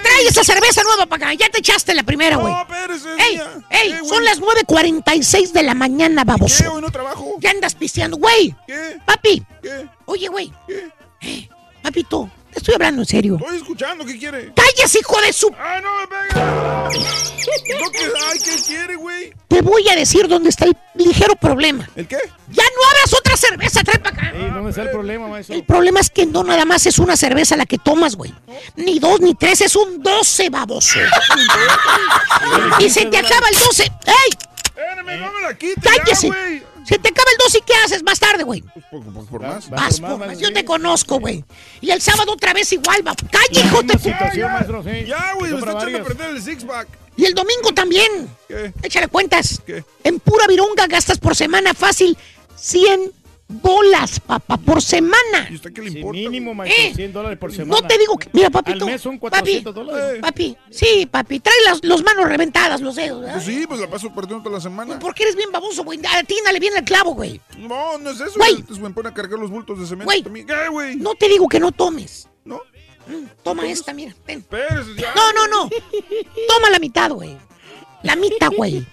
Trae 0.04 0.28
esa 0.28 0.44
cerveza 0.44 0.84
nueva 0.84 1.06
para 1.06 1.28
acá. 1.28 1.34
Ya 1.36 1.50
te 1.50 1.60
echaste 1.60 1.94
la 1.94 2.04
primera, 2.04 2.36
güey. 2.38 2.54
No, 2.54 2.62
espérese, 2.62 3.10
¡Ey! 3.20 3.42
¡Ey! 3.70 3.92
Eh. 3.94 4.00
Son 4.08 4.24
las 4.24 4.40
9.46 4.40 5.52
de 5.52 5.64
la 5.64 5.74
mañana, 5.74 6.22
¿Qué? 6.24 6.28
baboso. 6.28 6.74
Hoy 6.74 6.82
no 6.82 6.90
trabajo. 6.92 7.36
Ya 7.40 7.52
andas 7.52 7.76
pisteando, 7.76 8.18
güey. 8.18 8.56
¿Qué? 8.68 8.98
Papi. 9.06 9.44
¿Qué? 9.62 9.88
Oye, 10.06 10.28
güey. 10.28 10.52
¿Qué? 10.68 10.90
Eh, 11.22 11.50
papito, 11.82 12.30
te 12.54 12.60
estoy 12.60 12.76
hablando 12.76 13.02
en 13.02 13.08
serio. 13.08 13.38
Estoy 13.40 13.58
escuchando, 13.58 14.06
¿qué 14.06 14.18
quiere? 14.18 14.54
¡Cállese, 14.54 15.00
hijo 15.00 15.20
de 15.22 15.34
su... 15.34 15.54
¡Ay, 15.60 15.82
no 15.82 16.00
me 16.00 16.08
pega! 16.08 16.90
No, 17.80 17.92
que, 17.92 18.00
ay, 18.00 18.40
¿qué 18.44 18.64
quiere, 18.66 18.96
güey? 18.96 19.34
Te 19.48 19.62
voy 19.62 19.88
a 19.90 19.96
decir 19.96 20.28
dónde 20.28 20.50
está 20.50 20.66
el 20.66 20.78
ligero 20.96 21.36
problema. 21.36 21.90
¿El 21.96 22.08
qué? 22.08 22.18
¡Ya 22.52 22.64
no 22.64 22.88
abras 22.88 23.14
otra 23.20 23.36
cerveza! 23.36 23.84
¡Trae 23.84 24.00
para 24.00 24.16
acá! 24.16 24.32
Ey, 24.38 24.50
¿Dónde 24.52 24.70
está 24.70 24.84
el 24.84 24.92
problema, 24.92 25.28
maestro? 25.28 25.56
El 25.56 25.66
problema 25.66 26.00
es 26.00 26.10
que 26.10 26.26
no 26.26 26.44
nada 26.44 26.66
más 26.66 26.86
es 26.86 27.00
una 27.00 27.18
cerveza 27.18 27.58
la 27.58 27.66
que 27.66 27.78
tomas, 27.78 28.16
güey. 28.16 28.34
Ni 28.76 29.00
dos 29.00 29.20
ni 29.20 29.34
tres, 29.36 29.62
es 29.62 29.76
un 29.76 30.02
12, 30.02 30.50
baboso. 30.50 31.00
y 32.80 32.90
se 32.90 33.06
te 33.06 33.18
acaba 33.18 33.48
el 33.50 33.60
12. 33.60 33.84
¡Ey! 33.84 34.14
Espérame, 34.66 35.20
no 35.20 35.34
me 35.34 35.42
la 35.42 35.58
quite, 35.58 35.82
¡Cállese! 35.82 36.28
ya, 36.28 36.34
güey. 36.34 36.73
Se 36.86 37.00
te 37.00 37.10
acaba 37.10 37.30
el 37.32 37.38
12 37.38 37.58
y 37.58 37.62
¿qué 37.62 37.74
haces 37.86 38.04
más 38.04 38.20
tarde, 38.20 38.44
güey? 38.44 38.62
Por, 38.92 39.04
por- 39.04 39.26
por 39.28 39.42
más. 39.42 39.72
Va 39.72 39.76
Vas 39.78 40.00
por 40.00 40.18
más, 40.18 40.38
Yo 40.40 40.52
te 40.54 40.66
conozco, 40.66 41.20
güey. 41.20 41.44
Y 41.82 41.92
el 41.92 42.02
sábado 42.02 42.34
otra 42.34 42.54
vez 42.54 42.72
igual, 42.74 43.06
va. 43.08 43.16
¡Cállate, 43.32 43.60
hijo 43.68 43.82
de 43.84 43.94
tu... 43.94 44.00
situación, 44.00 44.52
maestro, 44.52 44.84
sí. 44.84 45.06
Ya, 45.08 45.34
güey, 45.36 45.52
me 45.52 45.60
está 45.60 45.72
echando 45.72 45.98
a 46.00 46.04
perder 46.04 46.30
el 46.32 46.42
six-pack. 46.42 46.88
Y 47.16 47.26
el 47.26 47.34
domingo 47.34 47.72
también. 47.74 48.30
¿Qué? 48.48 48.74
Échale 48.82 49.08
cuentas. 49.08 49.62
¿Qué? 49.66 49.84
En 50.04 50.20
pura 50.20 50.48
vironga 50.48 50.88
gastas 50.88 51.20
por 51.20 51.36
semana 51.36 51.74
fácil 51.74 52.18
100 52.56 53.12
bolas, 53.54 54.20
papá, 54.20 54.58
por 54.58 54.82
semana. 54.82 55.48
¿Y 55.50 55.56
usted 55.56 55.72
qué 55.74 55.82
le 55.82 55.92
Sí, 55.92 55.98
importa? 55.98 56.20
mínimo, 56.20 56.54
maestro, 56.54 56.84
¿Eh? 56.84 56.94
100 56.96 57.14
dólares 57.14 57.38
por 57.40 57.52
semana. 57.52 57.82
No 57.82 57.88
te 57.88 57.98
digo 57.98 58.18
que. 58.18 58.30
Mira, 58.34 58.50
papito. 58.50 58.86
Al 58.86 58.92
mes 58.92 59.02
son 59.02 59.20
papi, 59.20 59.30
400 59.64 59.76
dólares. 59.76 60.22
papi, 60.22 60.58
sí, 60.70 61.08
papi, 61.10 61.40
trae 61.40 61.56
las 61.66 61.84
los 61.84 62.04
manos 62.04 62.28
reventadas, 62.28 62.82
los 62.82 62.96
dedos. 62.96 63.22
¿verdad? 63.22 63.36
Pues 63.36 63.46
sí, 63.46 63.66
pues 63.68 63.80
la 63.80 63.90
paso 63.90 64.14
perdiendo 64.14 64.44
toda 64.44 64.58
la 64.58 64.62
semana. 64.62 65.00
Porque 65.00 65.24
eres 65.24 65.36
bien 65.36 65.52
baboso, 65.52 65.84
güey. 65.84 66.00
A 66.06 66.24
ti 66.24 66.36
le 66.52 66.60
viene 66.60 66.80
el 66.80 66.84
clavo, 66.84 67.14
güey. 67.14 67.40
No, 67.58 67.98
no 67.98 68.10
es 68.10 68.20
eso. 68.20 68.38
Güey. 68.38 68.56
Entonces 68.56 68.80
me 68.84 68.90
pone 68.92 69.10
a 69.10 69.14
cargar 69.14 69.40
los 69.40 69.50
bultos 69.50 69.80
de 69.80 69.86
cemento 69.86 70.06
Güey. 70.06 70.24
¿Qué? 70.46 70.96
No 70.98 71.16
te 71.16 71.28
digo 71.28 71.48
que 71.48 71.60
no 71.60 71.72
tomes. 71.72 72.28
No. 72.46 72.62
Mm, 73.08 73.26
toma 73.44 73.68
esta, 73.70 73.94
mira. 73.94 74.16
Ven. 74.26 74.46
Ya. 74.98 75.14
No, 75.16 75.34
no, 75.34 75.48
no. 75.48 75.70
Toma 76.48 76.70
la 76.70 76.80
mitad, 76.80 77.12
güey. 77.12 77.38
La 78.04 78.16
mitad, 78.16 78.52
güey. 78.56 78.86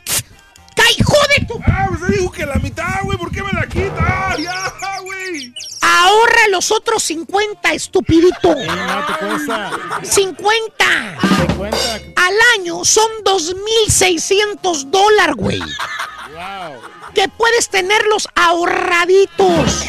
¡Ca- 0.82 0.90
hijo 0.98 1.16
de 1.38 1.44
tu! 1.46 1.60
Ah, 1.66 1.88
usted 1.92 2.08
dijo 2.08 2.32
que 2.32 2.46
la 2.46 2.56
mitad, 2.56 3.02
güey. 3.04 3.18
¿Por 3.18 3.30
qué 3.30 3.42
me 3.42 3.52
la 3.52 3.66
quita? 3.66 3.94
Ah, 3.98 4.36
ya, 4.38 4.72
güey. 5.02 5.52
Ahorra 5.82 6.48
los 6.50 6.70
otros 6.70 7.02
50, 7.04 7.72
estupidito. 7.72 8.54
no 8.54 9.06
te 9.06 9.26
cuesta. 9.26 9.70
50. 10.02 10.84
Te 11.46 11.54
cuenta. 11.54 11.78
Al 12.16 12.34
año 12.58 12.84
son 12.84 13.10
2.600 13.24 14.84
dólares, 14.90 15.34
güey. 15.36 15.60
Wow. 15.60 16.80
Que 17.14 17.28
puedes 17.28 17.68
tenerlos 17.68 18.28
ahorraditos. 18.34 19.86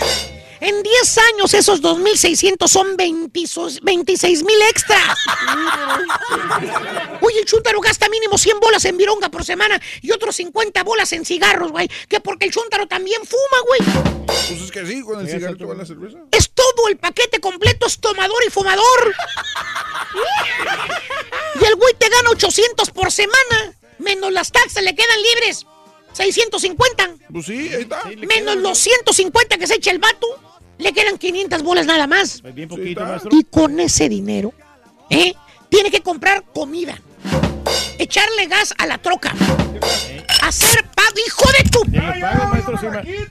En 0.62 0.84
10 0.84 1.18
años 1.34 1.54
esos 1.56 1.82
2.600 1.82 2.68
son 2.68 2.96
26 2.96 4.44
mil 4.44 4.62
extra. 4.70 4.96
Oye, 7.22 7.40
el 7.40 7.46
chúntaro 7.46 7.82
gasta 7.82 8.08
mínimo 8.10 8.38
100 8.38 8.60
bolas 8.60 8.86
en 8.86 8.96
vironga 8.96 9.30
por 9.30 9.44
semana 9.44 9.82
y 10.04 10.12
otros 10.12 10.36
50 10.36 10.84
bolas 10.84 11.12
en 11.14 11.26
cigarros, 11.26 11.72
güey. 11.72 11.90
Que 12.08 12.20
porque 12.20 12.46
el 12.46 12.52
chúntaro 12.52 12.88
también 12.88 13.22
fuma, 13.26 13.58
güey. 13.68 13.80
Pues 14.28 14.62
es 14.62 14.72
que 14.72 14.86
sí, 14.86 15.02
con 15.02 15.20
el 15.20 15.28
cigarrito 15.28 15.68
va 15.68 15.74
la 15.74 15.86
cerveza. 15.86 16.20
Es 16.32 16.52
todo 16.52 16.90
el 16.90 16.98
paquete 16.98 17.40
completo, 17.40 17.88
es 17.88 18.00
tomador 18.00 18.44
y 18.46 18.52
fumador. 18.52 19.16
Y 21.60 21.66
el 21.66 21.76
güey 21.76 21.96
te 21.96 22.08
gana 22.08 22.30
800 22.30 22.92
por 22.92 23.12
semana. 23.12 23.74
Menos 23.98 24.32
las 24.32 24.52
taxas 24.52 24.84
le 24.84 24.94
quedan 24.94 25.22
libres. 25.24 25.66
650. 26.14 27.16
Pues 27.32 27.46
sí, 27.48 27.74
ahí 27.74 27.82
está. 27.82 28.04
Menos 28.28 28.58
los 28.58 28.78
150 28.78 29.58
que 29.58 29.66
se 29.66 29.76
echa 29.76 29.90
el 29.90 29.98
vato. 29.98 30.51
Le 30.82 30.94
quedan 30.94 31.18
500 31.20 31.62
bolas 31.62 31.86
nada 31.86 32.08
más. 32.08 32.42
Bien 32.42 32.68
poquito, 32.68 33.02
maestro. 33.02 33.30
Y 33.32 33.44
con 33.44 33.80
ese 33.80 34.10
dinero, 34.10 34.52
¿eh? 35.12 35.34
Tiene 35.70 35.92
que 35.92 36.02
comprar 36.02 36.44
comida. 36.54 37.00
Echarle 38.00 38.48
gas 38.48 38.74
a 38.80 38.88
la 38.88 38.98
troca. 38.98 39.32
Hacer 40.42 40.84
pago, 40.96 41.16
hijo 41.26 41.46
de 41.58 41.70
tu... 41.70 41.80
Sigue 41.84 42.20
pago, 42.20 42.48
maestro. 42.48 42.80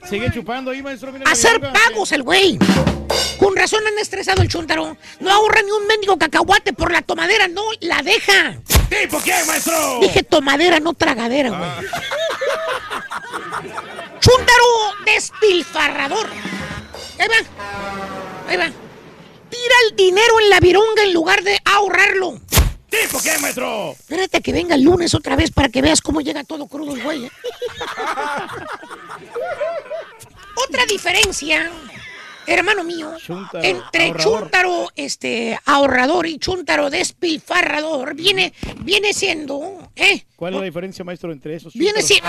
Sigue 0.08 0.32
chupando 0.32 0.70
ahí, 0.70 0.80
maestro. 0.80 1.12
mira 1.12 1.28
Hacer 1.28 1.60
pagos 1.60 2.12
el 2.12 2.22
güey. 2.22 2.56
Con 3.36 3.56
razón 3.56 3.80
han 3.84 3.98
estresado 3.98 4.42
el 4.42 4.48
chuntaro. 4.48 4.96
No 5.18 5.30
ahorra 5.30 5.62
ni 5.62 5.72
un 5.72 5.88
mendigo 5.88 6.16
cacahuate 6.18 6.72
por 6.72 6.92
la 6.92 7.02
tomadera, 7.02 7.48
no, 7.48 7.62
la 7.80 8.00
deja. 8.02 8.54
¿Tipo 8.88 9.20
qué, 9.24 9.34
maestro? 9.48 9.98
Dije 10.00 10.22
tomadera, 10.22 10.78
no 10.78 10.94
tragadera, 10.94 11.50
güey. 11.50 11.70
Chúntaro 14.20 14.94
despilfarrador. 15.04 16.28
Ahí 17.20 17.28
va. 17.28 18.48
Ahí 18.48 18.56
va. 18.56 18.70
Tira 19.50 19.74
el 19.90 19.96
dinero 19.96 20.40
en 20.40 20.50
la 20.50 20.60
vironga 20.60 21.02
en 21.04 21.12
lugar 21.12 21.42
de 21.42 21.58
ahorrarlo. 21.64 22.40
¿Tipo 22.88 23.20
qué, 23.22 23.38
maestro? 23.40 23.92
Espérate 23.92 24.40
que 24.40 24.52
venga 24.52 24.74
el 24.74 24.82
lunes 24.82 25.14
otra 25.14 25.36
vez 25.36 25.50
para 25.50 25.68
que 25.68 25.82
veas 25.82 26.00
cómo 26.00 26.22
llega 26.22 26.42
todo 26.44 26.66
crudo 26.66 26.94
el 26.94 27.02
güey. 27.02 27.26
¿eh? 27.26 27.30
Otra 30.68 30.84
diferencia, 30.86 31.70
hermano 32.46 32.84
mío, 32.84 33.12
entre 33.54 34.06
ahorrador. 34.06 34.40
chúntaro 34.40 34.88
este, 34.96 35.58
ahorrador 35.64 36.26
y 36.26 36.38
chúntaro 36.38 36.90
despilfarrador 36.90 38.14
viene, 38.14 38.52
viene 38.80 39.14
siendo, 39.14 39.90
¿eh? 39.96 40.24
¿Cuál 40.36 40.54
es 40.54 40.60
la 40.60 40.64
diferencia, 40.66 41.04
maestro, 41.04 41.32
entre 41.32 41.54
esos? 41.56 41.72
Viene 41.74 42.02
siendo... 42.02 42.28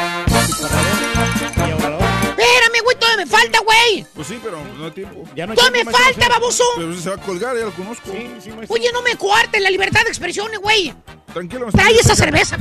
Y. 2.71 2.77
Espérame, 2.77 2.83
güey, 2.83 2.99
todavía 2.99 3.25
me 3.25 3.31
falta, 3.31 3.59
güey. 3.59 4.05
Pues 4.13 4.27
sí, 4.27 4.39
pero 4.43 4.57
no 4.77 4.85
hay 4.85 4.91
tiempo. 4.91 5.23
Ya 5.35 5.45
no 5.45 5.51
hay 5.53 5.57
Todavía 5.57 5.83
tiempo, 5.83 5.91
me 5.91 5.93
maestro, 5.97 6.03
falta, 6.03 6.25
sí. 6.25 6.31
baboso. 6.31 6.63
Pero 6.77 6.93
se 6.97 7.09
va 7.09 7.15
a 7.15 7.19
colgar, 7.19 7.57
ya 7.57 7.65
lo 7.65 7.71
conozco. 7.73 8.11
Sí, 8.11 8.29
sí, 8.41 8.49
maestro. 8.51 8.75
Oye, 8.75 8.89
no 8.93 9.01
me 9.01 9.15
cuartes 9.15 9.61
la 9.61 9.69
libertad 9.69 10.03
de 10.03 10.09
expresión, 10.09 10.51
güey. 10.61 10.93
Tranquilo, 11.33 11.65
me 11.67 11.71
Trae 11.71 11.95
esa 11.95 12.15
cerveza. 12.15 12.57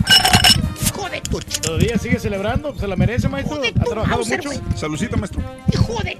Hijo 0.86 1.08
de 1.08 1.20
tu... 1.20 1.39
Todavía 1.40 1.98
sigue 1.98 2.18
celebrando, 2.18 2.74
se 2.76 2.86
la 2.86 2.97
merece, 2.97 3.28
maestro. 3.28 3.56
Hijo 3.56 3.62
de 3.62 3.68
Ha 3.68 3.84
trabajado 3.84 4.16
Mauser, 4.18 4.39
mucho. 4.39 4.48
güey. 4.60 4.76
Salucita, 4.76 5.16
maestro. 5.16 5.42
Hijo 5.72 6.02
de... 6.02 6.18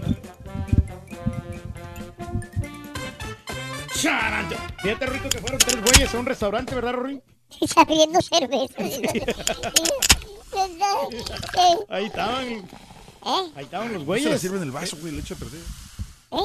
Charante. 3.94 4.56
Fíjate, 4.82 5.06
Rito, 5.06 5.28
que 5.28 5.38
fueron 5.38 5.58
tres 5.58 5.82
güeyes 5.82 6.14
a 6.14 6.18
un 6.18 6.26
restaurante, 6.26 6.74
¿verdad, 6.74 6.92
Rory? 6.94 7.20
Sabiendo 7.66 8.20
cerveza. 8.22 8.74
Ahí 11.88 12.06
estaban. 12.06 12.68
¿Eh? 13.24 13.52
Ahí 13.57 13.65
estaban 13.65 13.92
los 13.92 14.05
güeyes. 14.05 14.31
la 14.31 14.39
sirve 14.39 14.58
en 14.58 14.62
el 14.65 14.70
vaso, 14.70 14.97
güey, 15.00 15.12
le 15.12 15.20
echa 15.20 15.34
a 15.34 15.39
perder. 15.39 15.60
¿Eh? 15.60 16.36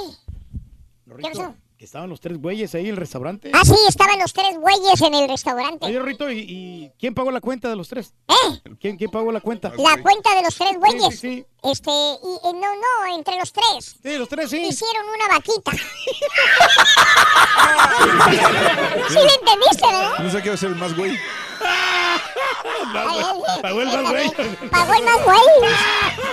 Rorrito, 1.06 1.30
¿Qué 1.30 1.36
pasó? 1.38 1.56
Que 1.78 1.84
estaban 1.84 2.10
los 2.10 2.22
tres 2.22 2.38
güeyes 2.42 2.74
ahí 2.74 2.86
en 2.86 2.92
el 2.92 2.96
restaurante. 2.98 3.52
Ah, 3.54 3.64
sí, 3.66 3.76
estaban 3.90 4.18
los 4.18 4.32
tres 4.32 4.58
güeyes 4.58 5.02
en 5.02 5.14
el 5.14 5.28
restaurante. 5.30 5.86
Oye, 5.86 6.00
Rito, 6.00 6.32
¿y, 6.32 6.40
y 6.40 6.92
quién 6.98 7.14
pagó 7.14 7.32
la 7.32 7.42
cuenta 7.42 7.68
de 7.68 7.76
los 7.76 7.90
tres? 7.90 8.14
¿Eh? 8.30 8.62
¿Quién, 8.80 8.96
quién 8.96 9.12
pagó 9.12 9.30
la 9.34 9.42
cuenta? 9.42 9.74
La 9.78 10.02
cuenta 10.02 10.34
de 10.36 10.44
los 10.44 10.56
tres 10.56 10.78
güeyes. 10.78 11.20
Sí, 11.20 11.28
sí, 11.30 11.36
sí. 11.40 11.46
Este, 11.70 11.92
y, 11.92 12.48
eh, 12.48 12.54
no, 12.54 12.76
no, 12.76 13.16
entre 13.18 13.38
los 13.38 13.52
tres. 13.52 13.98
Sí, 14.02 14.18
los 14.18 14.30
tres, 14.30 14.50
sí. 14.50 14.58
Hicieron 14.58 15.04
una 15.06 15.28
vaquita. 15.36 15.72
sí 19.10 19.16
le 19.16 19.34
entendiste, 19.34 19.86
¿verdad? 19.86 20.20
No 20.20 20.32
sé 20.32 20.42
qué 20.42 20.50
va 20.50 20.56
a 20.56 20.58
ser 20.58 20.70
el 20.70 20.76
más 20.76 20.96
güey. 20.96 21.18
Pagó 23.62 23.82
el 23.82 23.88
más 23.88 24.10
güey. 24.12 24.30
Pagó 24.70 24.94
el 24.94 25.04
más 25.04 25.24
güey. 25.24 25.38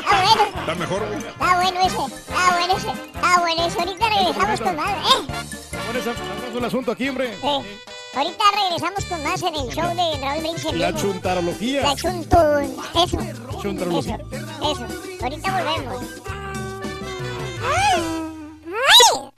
Ah, 0.04 0.24
bueno. 0.24 0.42
Está 0.60 0.74
mejor, 0.74 1.06
güey. 1.06 1.18
Está 1.18 1.54
bueno 1.56 1.80
ese. 1.80 1.96
Está 1.96 2.50
bueno 2.50 2.76
ese. 2.76 2.90
Está 2.90 3.38
bueno 3.40 3.66
ese. 3.66 3.78
Ahorita 3.80 4.08
regresamos 4.08 4.60
con 4.60 4.76
más, 4.76 4.90
¿eh? 4.90 5.26
Es 6.50 6.56
el 6.56 6.64
asunto 6.64 6.92
aquí, 6.92 7.08
hombre. 7.08 7.36
Sí. 7.40 7.46
Ahorita 8.14 8.44
regresamos 8.54 9.04
con 9.06 9.22
más 9.22 9.40
en 9.42 9.54
el 9.54 9.68
show 9.74 9.88
de 9.94 10.18
Raúl 10.20 10.40
Brindis 10.40 10.64
La 10.64 10.70
vivo. 10.88 10.98
chuntarología. 11.00 11.82
La 11.82 11.94
chuntun. 11.96 12.76
Eso. 12.94 13.18
Chuntarología. 13.62 14.18
Eso. 14.30 14.84
Eso. 14.84 14.86
Ahorita 15.22 15.50
volvemos. 15.50 16.02
¡Ay! 17.64 18.02
¡Ay! 18.66 19.30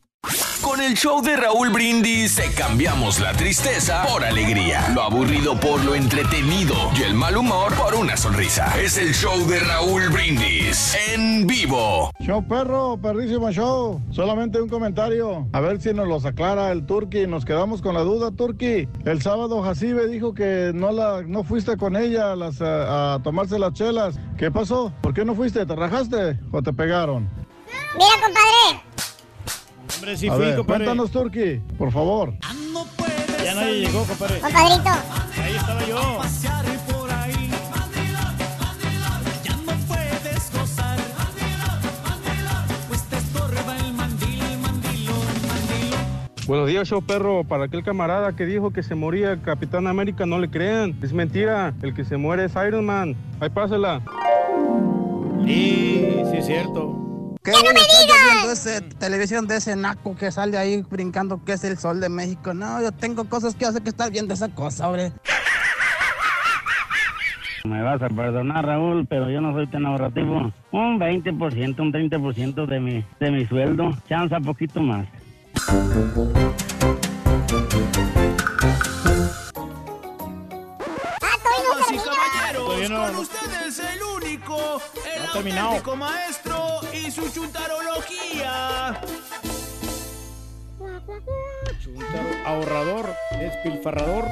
Con 0.63 0.81
el 0.81 0.95
show 0.95 1.21
de 1.23 1.37
Raúl 1.37 1.69
Brindis 1.71 2.37
te 2.37 2.51
cambiamos 2.53 3.21
la 3.21 3.33
tristeza 3.33 4.05
por 4.07 4.25
alegría, 4.25 4.89
lo 4.95 5.03
aburrido 5.03 5.59
por 5.61 5.85
lo 5.85 5.95
entretenido 5.95 6.75
y 6.99 7.03
el 7.03 7.15
mal 7.15 7.37
humor 7.37 7.75
por 7.75 7.95
una 7.95 8.17
sonrisa. 8.17 8.73
Es 8.81 8.97
el 8.97 9.13
show 9.13 9.47
de 9.47 9.61
Raúl 9.61 10.09
Brindis 10.09 10.97
en 11.13 11.47
vivo. 11.47 12.11
Show 12.21 12.47
perro, 12.49 12.97
perrísimo 12.97 13.51
show. 13.53 14.01
Solamente 14.11 14.61
un 14.61 14.69
comentario. 14.69 15.47
A 15.53 15.61
ver 15.61 15.81
si 15.81 15.93
nos 15.93 16.09
los 16.09 16.25
aclara 16.25 16.73
el 16.73 16.87
Turqui. 16.87 17.27
Nos 17.27 17.45
quedamos 17.45 17.83
con 17.83 17.95
la 17.95 18.01
duda, 18.01 18.31
Turqui. 18.31 18.89
El 19.05 19.21
sábado 19.21 19.63
Jacibe 19.63 20.09
dijo 20.09 20.33
que 20.33 20.73
no 20.75 20.91
la 20.93 21.23
no 21.23 21.45
fuiste 21.45 21.77
con 21.77 21.97
ella 21.97 22.33
a, 22.33 22.37
las, 22.37 22.63
a, 22.63 23.15
a 23.15 23.23
tomarse 23.23 23.59
las 23.59 23.75
chelas. 23.75 24.19
¿Qué 24.39 24.51
pasó? 24.51 24.93
¿Por 25.03 25.13
qué 25.13 25.25
no 25.25 25.35
fuiste? 25.35 25.67
¿Te 25.67 25.77
rajaste 25.77 26.39
o 26.51 26.63
te 26.63 26.73
pegaron? 26.73 27.29
Mira, 27.95 28.11
compadre. 28.23 28.94
Hombre, 29.97 30.17
sí 30.17 30.29
a 30.29 30.35
fui, 30.35 30.45
ver, 30.45 30.57
compadre. 30.57 30.85
cuéntanos, 30.85 31.11
Turqui, 31.11 31.61
por 31.79 31.93
favor. 31.93 32.35
Ya 33.45 33.55
nadie 33.55 33.81
llegó, 33.87 34.05
compadre. 34.05 34.41
Compadrito. 34.41 34.91
Ahí 35.43 35.57
estaba 35.57 35.87
yo. 35.87 36.21
Buenos 46.47 46.69
días, 46.69 46.87
show 46.87 47.01
perro. 47.01 47.45
Para 47.45 47.65
aquel 47.65 47.83
camarada 47.83 48.37
que 48.37 48.45
dijo 48.45 48.71
que 48.71 48.83
se 48.83 48.95
moría 48.95 49.41
Capitán 49.41 49.87
América, 49.87 50.27
no 50.27 50.39
le 50.39 50.51
crean. 50.51 50.95
Es 51.03 51.13
mentira. 51.13 51.73
El 51.83 51.95
que 51.95 52.05
se 52.05 52.17
muere 52.19 52.45
es 52.45 52.53
Iron 52.67 52.85
Man. 52.85 53.17
Ahí 53.41 53.49
pásela. 53.49 54.03
Sí, 55.47 56.07
sí 56.31 56.37
es 56.37 56.47
cierto. 56.47 57.04
¿Qué 57.45 57.53
no 57.53 57.59
me 57.59 57.73
viendo 57.75 58.53
ese 58.53 58.81
televisión 58.81 59.47
de 59.47 59.57
ese 59.57 59.77
naco 59.77 60.17
que 60.17 60.33
sale 60.33 60.57
ahí 60.57 60.81
brincando 60.81 61.45
que 61.45 61.53
es 61.53 61.63
el 61.65 61.77
sol 61.77 62.01
de 62.01 62.09
México? 62.09 62.55
No, 62.55 62.81
yo 62.81 62.91
tengo 62.91 63.29
cosas 63.29 63.55
que 63.55 63.67
hacer 63.67 63.83
que 63.83 63.91
estar 63.91 64.11
viendo 64.11 64.33
esa 64.33 64.49
cosa, 64.49 64.89
hombre. 64.89 65.13
Me 67.65 67.83
vas 67.83 68.01
a 68.01 68.09
perdonar, 68.09 68.65
Raúl, 68.65 69.07
pero 69.07 69.29
yo 69.29 69.43
no 69.43 69.53
soy 69.53 69.67
tan 69.67 69.85
ahorrativo. 69.85 70.53
Un 70.71 70.99
20%, 70.99 71.81
un 71.81 71.93
30% 71.93 72.67
de 72.67 72.81
mi, 72.81 73.05
de 73.21 73.31
mi 73.31 73.47
sueldo. 73.47 73.91
Chanza 74.09 74.41
poquito 74.41 74.81
más. 74.81 75.07
Ah, 81.21 82.53
todavía 82.55 82.89
no 82.89 83.13
no. 83.13 83.21
ustedes 83.21 83.79
el 83.81 84.04
el 84.47 85.23
No 85.23 85.29
ha 85.29 85.33
terminado. 85.33 85.67
auténtico 85.69 85.97
maestro 85.97 86.81
y 86.93 87.11
su 87.11 87.29
chuntarología. 87.31 89.01
Chuntaro 91.83 92.47
ahorrador, 92.47 93.15
despilfarrador. 93.39 94.29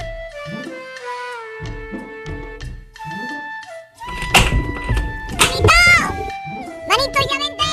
Manito, 6.89 7.19
ya 7.31 7.39
vente. 7.39 7.71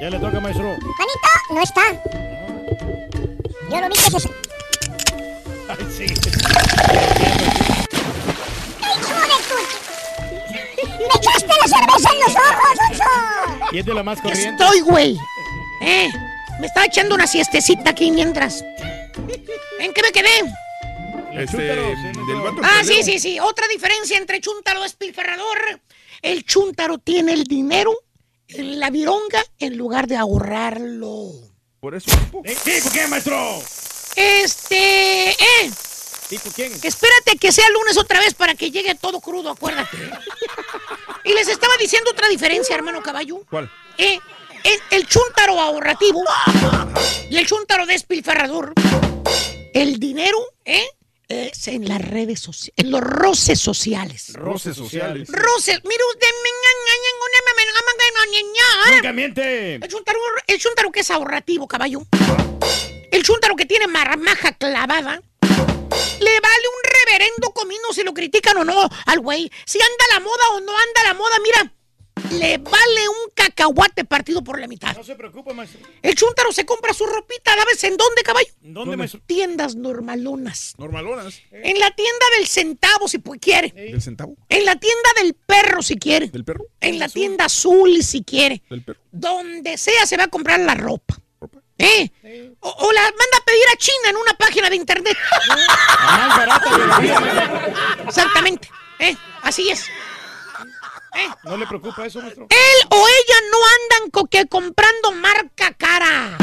Ya 0.00 0.10
le 0.10 0.18
toca, 0.18 0.40
maestro. 0.40 0.64
Manito, 0.64 1.28
no 1.54 1.62
está. 1.62 1.82
Yo 3.70 3.80
lo 3.80 3.88
vi 3.88 3.94
que 3.94 4.20
se... 4.20 4.30
Ay, 5.68 5.86
sí. 5.90 6.06
En 12.04 12.20
los 12.20 12.34
ojos, 12.36 12.78
Oso! 12.92 13.68
Y 13.72 13.78
es 13.78 13.86
de 13.86 13.94
la 13.94 14.02
más 14.02 14.20
corriente. 14.20 14.62
Estoy, 14.64 14.80
güey. 14.80 15.18
Eh, 15.82 16.08
me 16.60 16.66
estaba 16.66 16.86
echando 16.86 17.14
una 17.14 17.26
siestecita 17.26 17.90
aquí 17.90 18.10
mientras. 18.10 18.64
¿En 19.78 19.92
qué 19.92 20.02
me 20.02 20.12
quedé? 20.12 20.52
Este, 21.32 21.56
del 21.58 22.40
vato 22.42 22.60
Ah, 22.62 22.82
sí, 22.84 23.02
sí, 23.02 23.18
sí. 23.18 23.38
Otra 23.40 23.68
diferencia 23.68 24.16
entre 24.16 24.40
chúntaro 24.40 24.82
despilfarrador. 24.82 25.80
El 26.22 26.44
chúntaro 26.44 26.98
tiene 26.98 27.32
el 27.34 27.44
dinero 27.44 27.94
en 28.48 28.80
la 28.80 28.90
vironga 28.90 29.44
en 29.58 29.76
lugar 29.76 30.06
de 30.06 30.16
ahorrarlo. 30.16 31.30
Por 31.80 31.94
eso. 31.94 32.10
¿Eh? 32.44 32.56
¿Tipo 32.64 32.90
qué, 32.90 33.06
maestro? 33.06 33.62
Este, 34.16 35.30
eh. 35.30 35.70
¿Tipo 36.28 36.50
quién? 36.54 36.72
Espérate 36.82 37.38
que 37.40 37.52
sea 37.52 37.68
lunes 37.70 37.96
otra 37.96 38.18
vez 38.20 38.34
para 38.34 38.54
que 38.54 38.70
llegue 38.70 38.94
todo 38.96 39.20
crudo, 39.20 39.50
acuérdate. 39.50 39.96
Y 41.24 41.32
les 41.34 41.48
estaba 41.48 41.74
diciendo 41.78 42.10
otra 42.10 42.28
diferencia, 42.28 42.74
hermano 42.74 43.02
caballo. 43.02 43.42
¿Cuál? 43.48 43.70
Eh, 43.98 44.18
el, 44.64 44.80
el 44.90 45.06
chúntaro 45.06 45.60
ahorrativo 45.60 46.24
y 47.30 47.36
el 47.36 47.46
chúntaro 47.46 47.86
despilfarrador. 47.86 48.72
El 49.72 49.98
dinero, 50.00 50.38
¿eh? 50.64 50.86
Es 51.28 51.66
en 51.66 51.88
las 51.88 52.00
redes 52.00 52.38
sociales, 52.38 52.74
en 52.76 52.90
los 52.92 53.00
roces 53.00 53.60
sociales. 53.60 54.32
Roces 54.34 54.76
sociales. 54.76 55.28
Roces, 55.28 55.80
mire 55.84 56.02
usted, 56.12 56.28
Nunca 58.94 59.12
miente. 59.12 59.74
el 59.74 60.58
chúntaro 60.58 60.92
que 60.92 61.00
es 61.00 61.10
ahorrativo, 61.10 61.66
caballo. 61.66 62.02
El 63.10 63.22
chúntaro 63.22 63.56
que 63.56 63.66
tiene 63.66 63.86
marmaja 63.86 64.52
clavada. 64.52 65.20
Le 66.20 66.40
vale 66.40 66.66
un 66.68 66.90
reverendo 67.06 67.50
comino 67.52 67.92
si 67.92 68.02
lo 68.02 68.14
critican 68.14 68.56
o 68.58 68.64
no 68.64 68.88
al 69.06 69.20
güey. 69.20 69.50
Si 69.64 69.78
anda 69.78 70.04
la 70.14 70.20
moda 70.20 70.48
o 70.54 70.60
no 70.60 70.72
anda 70.72 71.04
la 71.04 71.14
moda, 71.14 71.36
mira. 71.42 71.72
Le 72.32 72.58
vale 72.58 73.08
un 73.08 73.30
cacahuate 73.34 74.04
partido 74.04 74.42
por 74.42 74.58
la 74.58 74.66
mitad. 74.66 74.96
No 74.96 75.04
se 75.04 75.14
preocupe, 75.14 75.52
maestro. 75.52 75.80
El 76.02 76.14
chúntaro 76.14 76.50
se 76.50 76.64
compra 76.64 76.92
su 76.92 77.04
ropita, 77.06 77.54
¿sabes 77.54 77.84
en 77.84 77.96
dónde, 77.96 78.22
caballo? 78.22 78.48
¿Dónde, 78.62 78.96
maestro? 78.96 79.20
Tiendas 79.26 79.76
normalonas. 79.76 80.74
Normalonas. 80.78 81.42
En 81.52 81.78
la 81.78 81.90
tienda 81.94 82.26
del 82.36 82.46
centavo, 82.46 83.06
si 83.06 83.20
quiere. 83.38 83.68
¿Del 83.68 84.02
centavo? 84.02 84.34
En 84.48 84.64
la 84.64 84.76
tienda 84.76 85.10
del 85.22 85.34
perro, 85.34 85.82
si 85.82 85.96
quiere. 85.98 86.28
¿Del 86.28 86.44
perro? 86.44 86.66
En 86.80 86.98
la 86.98 87.08
tienda 87.08 87.44
azul, 87.44 88.02
si 88.02 88.24
quiere. 88.24 88.62
¿Del 88.70 88.82
perro? 88.82 88.98
Donde 89.12 89.76
sea 89.76 90.06
se 90.06 90.16
va 90.16 90.24
a 90.24 90.28
comprar 90.28 90.58
la 90.60 90.74
ropa. 90.74 91.20
¿Eh? 91.78 92.10
O, 92.60 92.68
o 92.70 92.92
la 92.92 93.02
manda 93.02 93.36
a 93.38 93.44
pedir 93.44 93.62
a 93.72 93.76
China 93.76 94.08
en 94.10 94.16
una 94.16 94.34
página 94.34 94.70
de 94.70 94.76
internet. 94.76 95.16
la. 96.46 97.96
Exactamente. 98.06 98.70
¿Eh? 98.98 99.14
Así 99.42 99.68
es. 99.70 99.84
¿Eh? 99.84 101.28
¿No 101.44 101.56
le 101.56 101.66
preocupa 101.66 102.06
eso, 102.06 102.20
maestro? 102.20 102.46
Él 102.48 102.86
o 102.90 103.06
ella 103.08 103.34
no 103.50 103.58
andan 103.98 104.10
co- 104.10 104.26
que 104.26 104.46
comprando 104.46 105.12
marca 105.12 105.72
cara. 105.74 106.36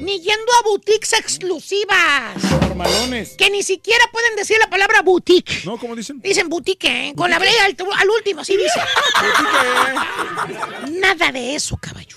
Ni 0.00 0.20
yendo 0.20 0.52
a 0.60 0.62
boutiques 0.64 1.12
exclusivas. 1.14 2.42
Normalones. 2.60 3.34
Que 3.38 3.50
ni 3.50 3.62
siquiera 3.62 4.04
pueden 4.12 4.36
decir 4.36 4.56
la 4.58 4.68
palabra 4.68 5.02
boutique. 5.02 5.64
No, 5.64 5.78
¿cómo 5.78 5.94
dicen? 5.96 6.20
Dicen 6.20 6.48
boutique, 6.48 6.84
¿eh? 7.08 7.12
con 7.16 7.30
la 7.30 7.38
brega 7.38 7.64
al, 7.64 7.76
al 7.98 8.10
último, 8.10 8.40
así 8.42 8.56
dice. 8.56 8.80
Nada 10.90 11.32
de 11.32 11.54
eso, 11.54 11.76
caballo. 11.76 12.16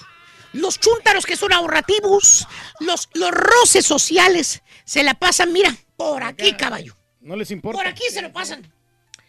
Los 0.53 0.79
chúntaros 0.79 1.25
que 1.25 1.35
son 1.35 1.53
ahorrativos, 1.53 2.47
los, 2.79 3.09
los 3.13 3.31
roces 3.31 3.85
sociales, 3.85 4.61
se 4.85 5.03
la 5.03 5.13
pasan, 5.13 5.51
mira, 5.53 5.75
por 5.97 6.23
aquí, 6.23 6.53
caballo. 6.53 6.95
No 7.21 7.35
les 7.35 7.51
importa. 7.51 7.77
Por 7.77 7.87
aquí 7.87 8.03
se 8.11 8.21
lo 8.21 8.31
pasan. 8.31 8.71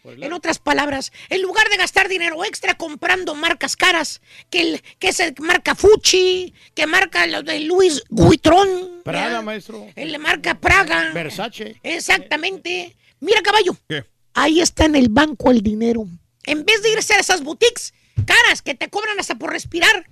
En 0.05 0.31
otras 0.31 0.59
palabras, 0.59 1.11
en 1.27 1.41
lugar 1.41 1.67
de 1.69 1.75
gastar 1.75 2.07
dinero 2.07 2.43
extra 2.45 2.75
comprando 2.75 3.35
marcas 3.35 3.75
caras, 3.75 4.21
que, 4.49 4.61
el, 4.61 4.81
que 4.97 5.09
es 5.09 5.19
el 5.19 5.35
marca 5.39 5.75
Fucci, 5.75 6.53
que 6.73 6.87
marca 6.87 7.27
lo 7.27 7.43
de 7.43 7.59
Louis 7.59 8.01
Vuitton, 8.09 9.01
Prada, 9.03 9.25
¿verdad? 9.25 9.43
maestro. 9.43 9.87
el 9.95 10.17
marca 10.17 10.55
Praga, 10.59 11.11
Versace. 11.13 11.79
exactamente. 11.83 12.95
Mira, 13.19 13.41
caballo, 13.41 13.75
¿Qué? 13.89 14.05
ahí 14.33 14.61
está 14.61 14.85
en 14.85 14.95
el 14.95 15.09
banco 15.09 15.51
el 15.51 15.61
dinero. 15.61 16.07
En 16.45 16.63
vez 16.65 16.81
de 16.81 16.93
irse 16.93 17.13
a 17.13 17.19
esas 17.19 17.43
boutiques 17.43 17.93
caras 18.25 18.61
que 18.61 18.75
te 18.75 18.89
cobran 18.89 19.19
hasta 19.19 19.35
por 19.35 19.51
respirar, 19.51 20.05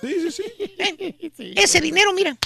Sí, 0.00 0.30
sí, 0.30 0.30
sí. 0.30 0.42
¿eh? 0.78 1.54
ese 1.56 1.80
dinero, 1.80 2.12
mira, 2.12 2.36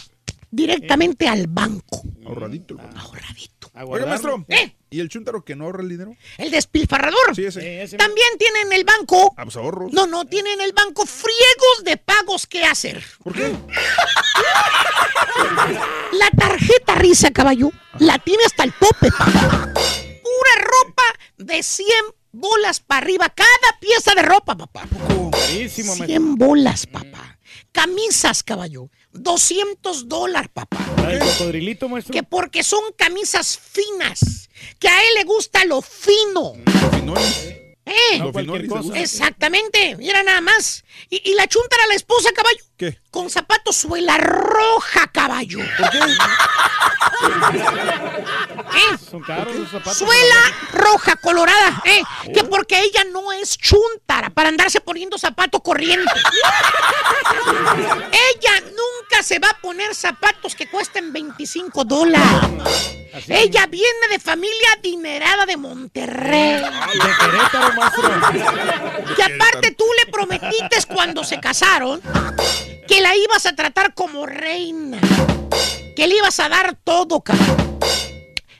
directamente 0.51 1.29
al 1.29 1.47
banco. 1.49 2.03
Ahorradito. 2.25 2.77
vato. 2.77 2.99
Ahorradito. 2.99 3.71
Oiga, 3.79 4.07
maestro. 4.07 4.45
¿Eh? 4.49 4.75
¿Y 4.89 5.01
el 5.01 5.09
chúntaro 5.11 5.45
que 5.45 5.55
no 5.55 5.65
ahorra 5.67 5.83
el 5.83 5.91
dinero? 5.91 6.17
El 6.39 6.51
despilfarrador. 6.51 7.35
Sí, 7.35 7.45
ese. 7.45 7.83
Ese- 7.83 7.99
También 7.99 8.27
tiene 8.39 8.63
en 8.63 8.73
el 8.73 8.85
banco 8.85 9.35
Ah, 9.37 9.45
pues 9.45 9.57
ahorros. 9.57 9.93
No, 9.93 10.07
no, 10.07 10.25
tiene 10.25 10.53
en 10.55 10.63
el 10.63 10.73
banco 10.73 11.05
friegos 11.05 11.85
de 11.85 11.99
pagos 11.99 12.47
que 12.47 12.65
hacer. 12.65 13.05
¿Por 13.23 13.35
qué? 13.35 13.53
La 16.13 16.31
tarjeta 16.37 16.95
risa, 16.95 17.31
caballo, 17.33 17.71
la 17.99 18.19
tiene 18.19 18.45
hasta 18.45 18.65
el 18.65 18.73
tope. 18.73 19.11
Pura 19.11 20.55
ropa 20.57 21.03
de 21.37 21.63
100 21.63 21.87
bolas 22.37 22.81
para 22.81 23.05
arriba, 23.05 23.29
cada 23.29 23.79
pieza 23.81 24.15
de 24.15 24.23
ropa, 24.23 24.57
papá. 24.57 24.87
Carísimo, 25.31 25.89
maestro. 25.97 26.07
100 26.07 26.35
bolas, 26.37 26.87
papá. 26.87 27.39
Camisas, 27.73 28.43
caballo, 28.43 28.91
200 29.13 30.09
dólares, 30.09 30.51
papá. 30.53 30.79
¿La 31.03 31.09
del 31.09 31.21
cocodrilito, 31.21 31.89
maestro? 31.89 32.13
Que 32.13 32.23
porque 32.23 32.63
son 32.63 32.81
camisas 32.97 33.59
finas, 33.59 34.49
que 34.79 34.89
a 34.89 35.03
él 35.03 35.09
le 35.17 35.25
gusta 35.25 35.65
lo 35.65 35.83
fino. 35.83 36.55
Finolis. 36.93 37.53
¿Eh? 37.87 38.19
No 38.19 38.33
gusta. 38.33 38.99
Exactamente, 38.99 39.97
mira 39.97 40.23
nada 40.25 40.41
más. 40.41 40.85
Y, 41.09 41.31
y 41.31 41.35
la 41.35 41.47
chuntara 41.47 41.85
a 41.85 41.87
la 41.87 41.95
esposa, 41.95 42.33
caballo. 42.33 42.65
¿Qué? 42.77 42.99
Con 43.17 43.31
zapatos 43.31 43.75
suela 43.75 44.19
roja, 44.19 45.07
caballo. 45.11 45.61
¿Por 45.79 45.91
qué? 45.91 45.99
¿Eh? 48.77 48.99
Son 49.11 49.23
caros 49.23 49.57
los 49.57 49.71
zapatos. 49.71 49.97
Suela 49.97 50.37
roja, 50.75 51.17
colorada, 51.17 51.83
¿eh? 51.87 52.03
Que 52.35 52.45
porque 52.45 52.79
ella 52.79 53.05
no 53.05 53.33
es 53.33 53.57
chuntara 53.57 54.29
para 54.29 54.51
andarse 54.51 54.83
poniendo 54.83 55.17
zapato 55.17 55.61
corriente. 55.61 56.13
ella 58.35 58.61
nunca 58.61 59.23
se 59.23 59.39
va 59.39 59.49
a 59.49 59.59
poner 59.63 59.95
zapatos 59.95 60.55
que 60.55 60.69
cuesten 60.69 61.11
25 61.11 61.85
dólares. 61.85 62.29
Así 63.15 63.33
Ella 63.33 63.67
viene 63.67 64.09
de 64.11 64.19
familia 64.19 64.73
adinerada 64.77 65.47
de 65.47 65.57
Monterrey. 65.57 66.61
De 66.61 66.69
Querétaro, 67.19 67.73
maestro. 67.77 68.11
Y 69.17 69.23
aparte 69.23 69.71
tú 69.71 69.87
le 70.05 70.13
prometiste 70.13 70.85
cuando 70.93 71.25
se 71.25 71.41
casaron 71.41 72.03
que 72.87 73.01
la 73.07 73.17
ibas 73.17 73.47
a 73.47 73.55
tratar 73.55 73.95
como 73.95 74.27
reina. 74.27 74.99
Que 75.95 76.09
le 76.09 76.17
ibas 76.17 76.41
a 76.41 76.49
dar 76.49 76.77
todo, 76.83 77.21
caballo. 77.21 77.79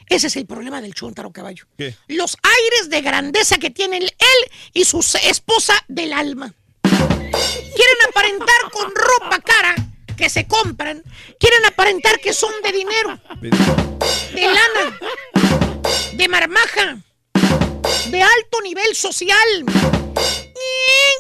Ese 0.09 0.29
es 0.29 0.37
el 0.37 0.47
problema 0.47 0.81
del 0.81 0.95
chuntaro, 0.95 1.33
caballo. 1.33 1.65
¿Qué? 1.77 1.97
Los 2.07 2.37
aires 2.43 2.89
de 2.89 3.01
grandeza 3.03 3.59
que 3.59 3.71
tienen 3.71 4.05
él 4.05 4.51
y 4.73 4.85
su 4.85 5.01
esposa 5.25 5.75
del 5.89 6.13
alma. 6.13 6.55
Quieren 6.83 8.01
aparentar 8.09 8.71
con 8.71 8.93
ropa 8.95 9.41
cara 9.41 9.75
que 10.17 10.31
se 10.31 10.47
compran. 10.47 11.03
Quieren 11.41 11.65
aparentar 11.67 12.21
que 12.21 12.33
son 12.33 12.53
de 12.63 12.71
dinero, 12.71 13.21
de 13.41 14.43
lana, 14.43 14.99
de 16.13 16.29
marmaja, 16.29 16.99
de 18.11 18.23
alto 18.23 18.61
nivel 18.63 18.95
social. 18.95 20.06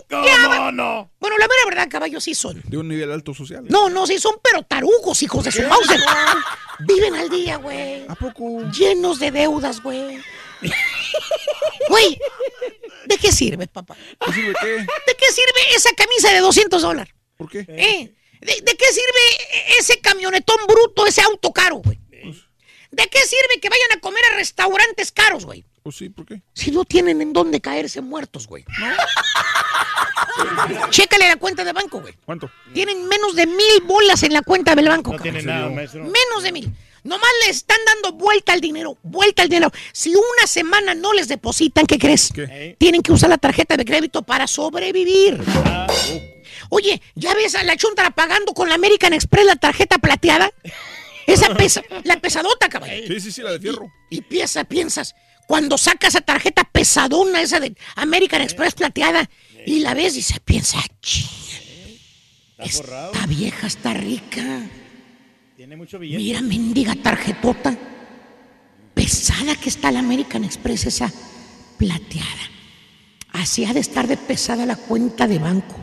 ¿Cómo 0.08 0.72
no? 0.72 1.10
Bueno, 1.18 1.36
la 1.38 1.48
mera 1.48 1.64
verdad, 1.66 1.88
caballos 1.90 2.24
sí 2.24 2.34
son. 2.34 2.62
De 2.64 2.76
un 2.78 2.88
nivel 2.88 3.10
alto 3.10 3.34
social. 3.34 3.64
No, 3.68 3.88
no, 3.88 4.06
sí 4.06 4.18
son, 4.18 4.36
pero 4.42 4.62
tarugos, 4.62 5.22
hijos 5.22 5.44
de 5.44 5.52
su 5.52 5.62
Mauser. 5.62 6.00
Viven 6.80 7.14
al 7.16 7.28
día, 7.28 7.56
güey. 7.56 8.04
¿A 8.08 8.14
poco? 8.14 8.70
Llenos 8.70 9.18
de 9.18 9.30
deudas, 9.30 9.82
güey. 9.82 10.20
Güey, 11.88 12.18
¿de 13.06 13.16
qué 13.18 13.30
sirve, 13.32 13.66
papá? 13.66 13.96
¿Qué 14.24 14.32
sirve 14.32 14.54
qué? 14.60 14.66
¿De 14.68 15.16
qué 15.18 15.32
sirve 15.32 15.74
esa 15.74 15.92
camisa 15.94 16.32
de 16.32 16.40
200 16.40 16.82
dólares? 16.82 17.14
¿Por 17.36 17.48
qué? 17.50 17.60
¿Eh? 17.68 18.14
¿De, 18.40 18.60
de 18.62 18.76
qué 18.76 18.86
sirve 18.92 19.76
ese 19.78 20.00
camionetón 20.00 20.58
bruto, 20.66 21.06
ese 21.06 21.22
auto 21.22 21.52
caro, 21.52 21.76
güey? 21.76 21.98
¿De 22.90 23.08
qué 23.08 23.18
sirve 23.20 23.60
que 23.60 23.68
vayan 23.68 23.92
a 23.92 24.00
comer 24.00 24.24
a 24.32 24.36
restaurantes 24.36 25.12
caros, 25.12 25.44
güey? 25.44 25.64
Pues 25.86 25.98
sí, 25.98 26.08
¿por 26.08 26.26
qué? 26.26 26.42
Si 26.52 26.72
no 26.72 26.84
tienen 26.84 27.22
en 27.22 27.32
dónde 27.32 27.60
caerse 27.60 28.00
muertos, 28.00 28.48
güey. 28.48 28.64
¿no? 28.80 28.86
Chécale 30.90 31.28
la 31.28 31.36
cuenta 31.36 31.62
de 31.62 31.72
banco, 31.72 32.00
güey. 32.00 32.12
¿Cuánto? 32.24 32.50
Tienen 32.74 33.06
menos 33.06 33.36
de 33.36 33.46
mil 33.46 33.82
bolas 33.84 34.24
en 34.24 34.32
la 34.32 34.42
cuenta 34.42 34.74
del 34.74 34.88
banco. 34.88 35.12
No 35.12 35.20
tiene 35.20 35.44
cabrón. 35.44 35.60
nada, 35.60 35.70
maestro. 35.72 36.02
Menos 36.02 36.42
de 36.42 36.50
mil. 36.50 36.74
Nomás 37.04 37.30
le 37.44 37.50
están 37.50 37.78
dando 37.86 38.18
vuelta 38.18 38.52
al 38.52 38.60
dinero, 38.60 38.98
vuelta 39.04 39.42
al 39.44 39.48
dinero. 39.48 39.70
Si 39.92 40.12
una 40.12 40.48
semana 40.48 40.92
no 40.96 41.12
les 41.12 41.28
depositan, 41.28 41.86
¿qué 41.86 42.00
crees? 42.00 42.32
Tienen 42.78 43.00
que 43.00 43.12
usar 43.12 43.30
la 43.30 43.38
tarjeta 43.38 43.76
de 43.76 43.84
crédito 43.84 44.24
para 44.24 44.48
sobrevivir. 44.48 45.40
Oye, 46.68 47.00
¿ya 47.14 47.32
ves 47.34 47.54
a 47.54 47.62
la 47.62 47.76
chuntara 47.76 48.10
pagando 48.10 48.54
con 48.54 48.68
la 48.68 48.74
American 48.74 49.12
Express 49.12 49.46
la 49.46 49.54
tarjeta 49.54 49.98
plateada? 49.98 50.50
Esa 51.28 51.54
pesa, 51.54 51.82
la 52.02 52.20
pesadota, 52.20 52.68
caballo. 52.68 53.06
Sí, 53.06 53.20
sí, 53.20 53.30
sí, 53.30 53.42
la 53.42 53.52
de 53.52 53.60
fierro. 53.60 53.92
Y 54.10 54.22
piensa, 54.22 54.64
piensas, 54.64 55.14
cuando 55.46 55.78
sacas 55.78 56.14
esa 56.14 56.20
tarjeta 56.20 56.64
pesadona, 56.64 57.40
esa 57.40 57.60
de 57.60 57.74
American 57.94 58.42
Express 58.42 58.74
plateada, 58.74 59.28
y 59.64 59.80
la 59.80 59.94
ves 59.94 60.16
y 60.16 60.22
se 60.22 60.40
piensa, 60.40 60.78
"Ch, 61.00 61.24
esta 62.58 63.26
vieja 63.26 63.66
está 63.66 63.92
rica. 63.94 64.42
Tiene 65.56 65.76
mucho 65.76 65.98
billete. 65.98 66.22
Mira, 66.22 66.40
mendiga 66.40 66.94
tarjetota. 66.94 67.76
Pesada 68.94 69.56
que 69.56 69.68
está 69.68 69.90
la 69.90 69.98
American 69.98 70.44
Express 70.44 70.86
esa 70.86 71.12
plateada. 71.78 72.50
Así 73.32 73.64
ha 73.66 73.74
de 73.74 73.80
estar 73.80 74.06
de 74.06 74.16
pesada 74.16 74.64
la 74.64 74.76
cuenta 74.76 75.26
de 75.26 75.38
banco. 75.38 75.76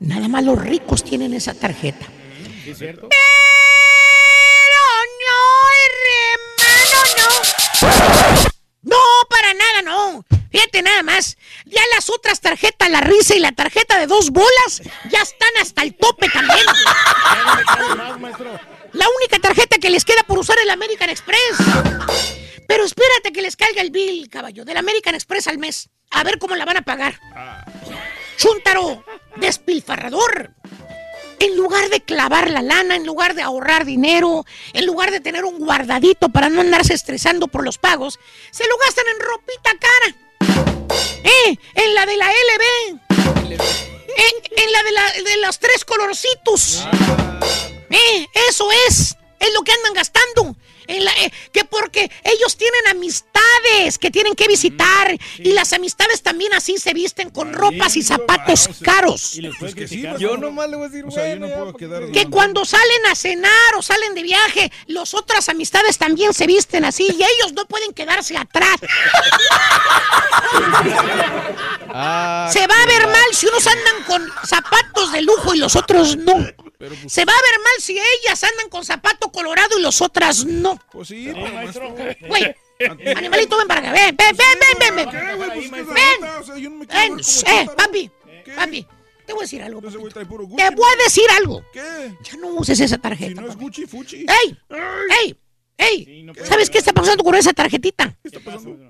Nada 0.00 0.28
más 0.28 0.42
los 0.42 0.58
ricos 0.60 1.04
tienen 1.04 1.34
esa 1.34 1.52
tarjeta. 1.54 2.06
¿Sí 2.64 2.70
es 2.70 2.78
cierto? 2.78 3.08
Pero 3.10 4.84
no, 5.26 5.40
hermano, 6.80 6.98
no. 8.20 8.23
No. 9.84 10.24
Fíjate 10.50 10.82
nada 10.82 11.02
más. 11.02 11.36
Ya 11.64 11.82
las 11.94 12.10
otras 12.10 12.40
tarjetas, 12.40 12.90
la 12.90 13.00
risa 13.00 13.34
y 13.34 13.40
la 13.40 13.52
tarjeta 13.52 13.98
de 13.98 14.06
dos 14.06 14.30
bolas, 14.30 14.82
ya 15.10 15.20
están 15.20 15.50
hasta 15.60 15.82
el 15.82 15.94
tope 15.94 16.28
también. 16.28 16.66
La 18.92 19.06
única 19.18 19.38
tarjeta 19.40 19.78
que 19.78 19.90
les 19.90 20.04
queda 20.04 20.22
por 20.24 20.38
usar 20.38 20.56
es 20.58 20.66
la 20.66 20.74
American 20.74 21.10
Express. 21.10 21.56
Pero 22.66 22.84
espérate 22.84 23.32
que 23.32 23.42
les 23.42 23.56
caiga 23.56 23.82
el 23.82 23.90
bill, 23.90 24.28
caballo, 24.30 24.64
del 24.64 24.76
American 24.76 25.14
Express 25.14 25.48
al 25.48 25.58
mes. 25.58 25.90
A 26.10 26.22
ver 26.24 26.38
cómo 26.38 26.54
la 26.54 26.64
van 26.64 26.78
a 26.78 26.82
pagar. 26.82 27.18
Chuntaro, 28.36 29.04
despilfarrador. 29.36 30.54
En 31.38 31.56
lugar 31.56 31.88
de 31.90 32.00
clavar 32.00 32.50
la 32.50 32.62
lana, 32.62 32.96
en 32.96 33.04
lugar 33.04 33.34
de 33.34 33.42
ahorrar 33.42 33.84
dinero, 33.84 34.44
en 34.72 34.86
lugar 34.86 35.10
de 35.10 35.20
tener 35.20 35.44
un 35.44 35.58
guardadito 35.58 36.28
para 36.28 36.48
no 36.48 36.60
andarse 36.60 36.94
estresando 36.94 37.48
por 37.48 37.64
los 37.64 37.78
pagos, 37.78 38.18
se 38.50 38.66
lo 38.66 38.76
gastan 38.78 39.04
en 39.08 39.20
ropita 39.20 39.70
cara. 39.78 40.16
¿Eh? 41.24 41.58
En 41.74 41.94
la 41.94 42.06
de 42.06 42.16
la 42.16 42.26
LB. 42.26 43.00
En, 44.16 44.58
en 44.64 44.72
la 44.72 44.82
de, 44.82 44.92
la, 44.92 45.12
de 45.30 45.36
los 45.38 45.58
tres 45.58 45.84
colorcitos. 45.84 46.84
¿Eh? 47.90 48.26
Eso 48.48 48.68
es. 48.88 49.16
Es 49.40 49.52
lo 49.52 49.62
que 49.62 49.72
andan 49.72 49.94
gastando. 49.94 50.56
En 50.86 51.04
la- 51.04 51.12
eh, 51.22 51.32
que 51.52 51.64
porque 51.64 52.10
ellos 52.24 52.56
tienen 52.56 52.86
amistades 52.88 53.98
que 53.98 54.10
tienen 54.10 54.34
que 54.34 54.48
visitar 54.48 55.16
y 55.38 55.52
las 55.52 55.72
amistades 55.72 56.22
también 56.22 56.52
así 56.54 56.78
se 56.78 56.92
visten 56.94 57.30
con 57.30 57.52
ropas 57.52 57.96
y 57.96 58.02
zapatos 58.02 58.68
caros. 58.82 59.38
Yo 60.18 60.36
nomás 60.36 60.68
le 60.70 60.76
voy 60.76 60.86
a 60.86 60.88
decir, 60.88 61.04
O 61.06 61.10
sea, 61.10 61.34
yo 61.34 61.40
no 61.40 61.48
puedo 61.48 61.74
quedar... 61.74 62.10
Que 62.12 62.28
cuando 62.28 62.64
salen 62.64 63.06
a 63.10 63.14
cenar 63.14 63.74
o 63.76 63.82
salen 63.82 64.14
de 64.14 64.22
viaje, 64.22 64.72
las 64.86 65.14
otras 65.14 65.48
amistades 65.48 65.98
también 65.98 66.32
se 66.34 66.46
visten 66.46 66.84
así 66.84 67.04
y 67.04 67.22
ellos 67.22 67.52
no 67.54 67.66
pueden 67.66 67.92
quedarse 67.92 68.36
atrás. 68.36 68.76
se 72.52 72.66
va 72.66 72.74
a 72.82 72.86
ver 72.86 73.06
mal 73.06 73.24
si 73.32 73.46
unos 73.46 73.66
andan 73.66 74.02
con 74.06 74.32
zapatos 74.46 75.12
de 75.12 75.22
lujo 75.22 75.54
y 75.54 75.58
los 75.58 75.76
otros 75.76 76.16
no. 76.16 76.34
Se 77.06 77.24
va 77.24 77.32
a 77.32 77.42
ver 77.42 77.58
mal 77.60 77.72
si 77.80 77.92
ellas 77.98 78.42
andan 78.44 78.68
con 78.68 78.84
zapato 78.84 79.30
colorado 79.30 79.78
y 79.78 79.82
los 79.82 80.00
otras 80.02 80.44
no. 80.44 80.73
Pues 80.90 81.08
sí, 81.08 81.30
Güey, 82.28 82.54
animalito, 83.16 83.56
ven 83.56 83.68
para 83.68 83.80
acá. 83.80 83.92
Ven, 83.92 84.16
ven, 84.16 84.36
ven, 84.36 84.78
ven, 84.78 84.96
ven. 84.96 85.08
Ven. 85.10 85.70
Ven. 85.70 86.86
Ven, 86.86 87.20
eh, 87.46 87.66
papi, 87.76 88.10
papi. 88.56 88.86
Te 89.26 89.32
voy 89.32 89.40
a 89.40 89.44
decir 89.44 89.62
algo. 89.62 89.80
Te 89.80 89.88
voy 89.96 90.92
a 90.92 91.02
decir 91.04 91.24
algo. 91.36 91.64
¿Qué? 91.72 92.14
Ya 92.22 92.36
no 92.36 92.48
uses 92.48 92.78
esa 92.80 92.98
tarjeta. 92.98 93.40
no 93.40 93.48
es 93.48 93.56
Gucci, 93.56 93.86
Fuchi. 93.86 94.26
¡Ey! 94.26 94.58
¡Ey! 95.22 95.38
¡Ey! 95.76 96.26
¿Sabes 96.44 96.70
qué 96.70 96.78
está 96.78 96.92
pasando 96.92 97.24
con 97.24 97.34
esa 97.34 97.52
tarjetita? 97.52 98.16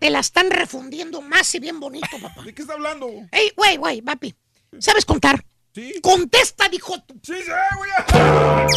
Te 0.01 0.11
la 0.11 0.19
están 0.19 0.51
refundiendo 0.51 1.21
más 1.23 1.55
y 1.55 1.61
bien 1.61 1.81
bonito, 1.81 2.19
papá. 2.21 2.43
¿De 2.43 2.55
qué 2.55 2.63
está 2.63 2.75
hablando? 2.75 3.09
¡Ey, 3.31 3.53
güey, 3.57 3.77
güey, 3.77 4.03
papi! 4.03 4.35
¿Sabes 4.79 5.05
contar? 5.05 5.45
Sí. 5.75 6.01
¡Contesta, 6.01 6.69
dijo 6.69 6.95
tú! 7.03 7.19
Sí, 7.23 7.35
sí, 7.35 7.51
voy 7.77 7.89
a... 7.99 8.69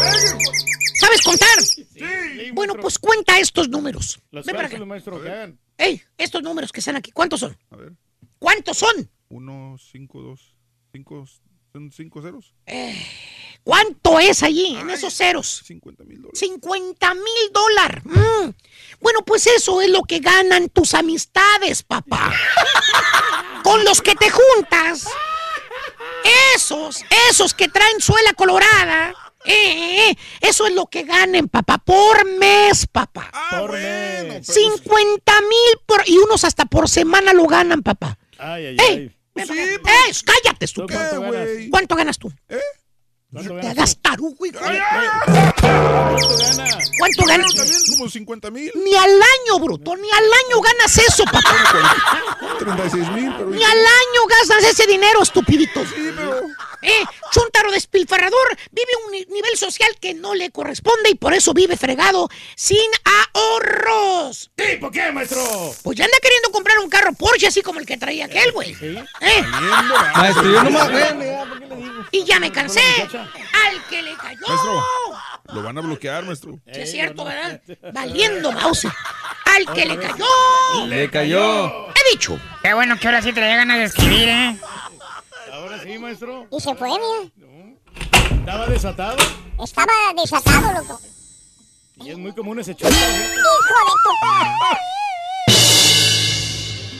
¿Sabes 0.99 1.21
contar? 1.23 1.61
Sí. 1.61 2.51
Bueno, 2.53 2.73
pues 2.81 2.97
cuenta 2.97 3.37
estos 3.39 3.69
números. 3.69 4.19
Los 4.31 4.45
Ven 4.45 4.55
para 4.55 4.67
acá. 4.67 4.83
maestro. 4.83 5.21
¡Ey! 5.77 6.01
Estos 6.17 6.41
números 6.41 6.71
que 6.71 6.79
están 6.79 6.95
aquí, 6.95 7.11
¿cuántos 7.11 7.41
son? 7.41 7.55
A 7.69 7.75
ver. 7.75 7.93
¿Cuántos 8.39 8.77
son? 8.77 9.09
Uno, 9.29 9.77
cinco, 9.79 10.21
dos, 10.21 10.55
cinco, 10.91 11.23
son 11.71 11.91
cinco 11.91 12.21
ceros. 12.23 12.55
¿Cuánto 13.63 14.19
es 14.19 14.41
allí 14.41 14.75
en 14.77 14.89
esos 14.89 15.13
ceros? 15.13 15.61
50 15.65 16.03
mil 16.05 16.21
dólares. 16.21 16.39
50 16.39 17.13
mil 17.13 17.51
dólares. 17.53 18.03
Mm. 18.05 18.49
Bueno, 19.01 19.23
pues 19.23 19.45
eso 19.45 19.81
es 19.81 19.89
lo 19.89 20.01
que 20.03 20.19
ganan 20.19 20.69
tus 20.69 20.95
amistades, 20.95 21.83
papá. 21.83 22.33
Con 23.63 23.83
los 23.83 24.01
que 24.01 24.15
te 24.15 24.29
juntas. 24.29 25.07
Esos, 26.55 27.03
esos 27.29 27.53
que 27.53 27.67
traen 27.67 27.99
suela 27.99 28.33
colorada. 28.33 29.13
eh, 29.45 30.09
eh, 30.09 30.17
eso 30.41 30.67
es 30.67 30.73
lo 30.73 30.87
que 30.87 31.03
ganen, 31.03 31.47
papá, 31.47 31.77
por 31.77 32.25
mes, 32.25 32.87
papá. 32.87 33.31
Por 33.51 33.71
mes. 33.73 34.45
50 34.47 35.41
mil 35.41 35.79
por, 35.85 36.03
y 36.07 36.17
unos 36.17 36.43
hasta 36.43 36.65
por 36.65 36.89
semana 36.89 37.33
lo 37.33 37.45
ganan, 37.45 37.81
papá. 37.83 38.17
Ay. 38.37 38.75
¡Ey! 38.79 39.15
¡Cállate, 39.35 40.65
estúpido! 40.65 40.99
¿Cuánto 40.99 41.21
ganas? 41.21 41.47
¿Cuánto 41.69 41.95
ganas 41.95 42.17
tú? 42.17 42.33
¿Cuánto 43.31 43.49
Te 43.55 43.55
ganas? 43.61 43.71
hagas 43.77 43.97
tarugo, 44.01 44.45
hijo 44.45 44.57
¿Cuánto 44.59 46.37
ganas? 46.37 46.91
¿Cuánto 46.97 47.25
ganas? 47.25 47.53
También 47.55 47.81
como 47.97 48.09
50 48.09 48.51
mil. 48.51 48.71
Ni 48.75 48.95
al 48.95 49.11
año, 49.11 49.59
bruto, 49.59 49.95
ni 49.97 50.09
al 50.09 50.23
año 50.23 50.61
ganas 50.61 50.97
eso, 50.97 51.23
papá. 51.31 51.41
36 52.59 53.09
mil, 53.11 53.33
pero... 53.37 53.49
Ni 53.49 53.63
al 53.63 53.77
año 53.79 54.25
gastas 54.29 54.63
ese 54.63 54.87
dinero, 54.87 55.21
estupidito. 55.21 55.81
Eh, 56.83 57.03
Chuntaro 57.31 57.71
despilfarrador 57.71 58.57
vive 58.71 58.91
un 59.05 59.11
ni- 59.11 59.25
nivel 59.25 59.57
social 59.57 59.89
que 59.99 60.13
no 60.13 60.33
le 60.35 60.51
corresponde 60.51 61.09
y 61.09 61.15
por 61.15 61.33
eso 61.33 61.53
vive 61.53 61.75
fregado 61.75 62.29
sin 62.55 62.77
ahorros. 63.33 64.51
¿Y 64.57 64.77
por 64.77 64.91
qué, 64.91 65.11
maestro? 65.11 65.43
Pues 65.83 65.97
ya 65.97 66.05
anda 66.05 66.17
queriendo 66.21 66.49
comprar 66.51 66.77
un 66.79 66.89
carro 66.89 67.13
Porsche 67.13 67.47
así 67.47 67.61
como 67.61 67.79
el 67.79 67.85
que 67.85 67.97
traía 67.97 68.25
aquel, 68.25 68.51
güey. 68.53 68.75
¿Eh? 68.79 69.03
Maestro, 70.15 70.43
yo 70.43 70.63
nomás, 70.63 70.91
ven, 70.91 72.07
Y 72.11 72.23
ya 72.23 72.39
me 72.39 72.51
cansé. 72.51 72.81
Al 73.21 73.85
que 73.89 74.01
le 74.01 74.15
cayó. 74.15 74.47
Maestro, 74.47 74.83
lo 75.53 75.63
van 75.63 75.77
a 75.77 75.81
bloquear, 75.81 76.23
maestro. 76.25 76.59
Sí, 76.65 76.81
es 76.81 76.91
cierto, 76.91 77.25
¿verdad? 77.25 77.61
Valiendo 77.93 78.51
mouse. 78.51 78.87
Al 79.45 79.73
que 79.73 79.85
le 79.85 79.97
cayó. 79.97 80.25
Le 80.87 81.09
cayó. 81.09 81.87
He 81.89 82.11
dicho. 82.11 82.39
Qué 82.61 82.73
bueno 82.73 82.97
que 82.99 83.07
ahora 83.07 83.21
sí 83.21 83.33
te 83.33 83.41
da 83.41 83.47
ganas 83.47 83.77
de 83.77 83.83
escribir, 83.85 84.29
¿eh? 84.29 84.57
Ahora 85.51 85.81
sí, 85.81 85.97
maestro. 85.97 86.47
Y 86.51 86.59
se 86.59 86.75
fue, 86.75 86.89
mira. 86.89 87.31
Estaba 88.39 88.67
desatado. 88.67 89.17
Estaba 89.61 89.91
desatado, 90.15 90.73
loco. 90.73 91.01
Y 91.97 92.11
es 92.11 92.17
muy 92.17 92.33
común 92.33 92.59
ese 92.59 92.75
choque. 92.75 92.93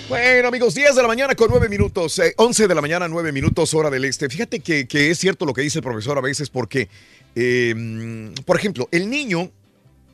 Bueno, 0.10 0.48
amigos, 0.48 0.74
10 0.74 0.96
de 0.96 1.02
la 1.02 1.08
mañana 1.08 1.36
con 1.36 1.50
9 1.50 1.68
minutos, 1.68 2.18
eh, 2.20 2.34
11 2.38 2.68
de 2.70 2.76
la 2.76 2.80
mañana, 2.82 3.10
9 3.10 3.34
minutos, 3.34 3.74
hora 3.74 3.90
del 3.90 4.06
este. 4.06 4.30
Fíjate 4.30 4.62
que, 4.62 4.88
que 4.88 5.12
es 5.12 5.18
cierto 5.20 5.46
lo 5.46 5.54
que 5.54 5.62
dice 5.62 5.80
el 5.80 5.84
profesor 5.84 6.18
a 6.18 6.22
veces, 6.22 6.50
porque, 6.50 6.88
eh, 7.36 7.74
mm, 7.76 8.44
por 8.46 8.56
ejemplo, 8.58 8.88
el 8.92 9.10
niño 9.10 9.52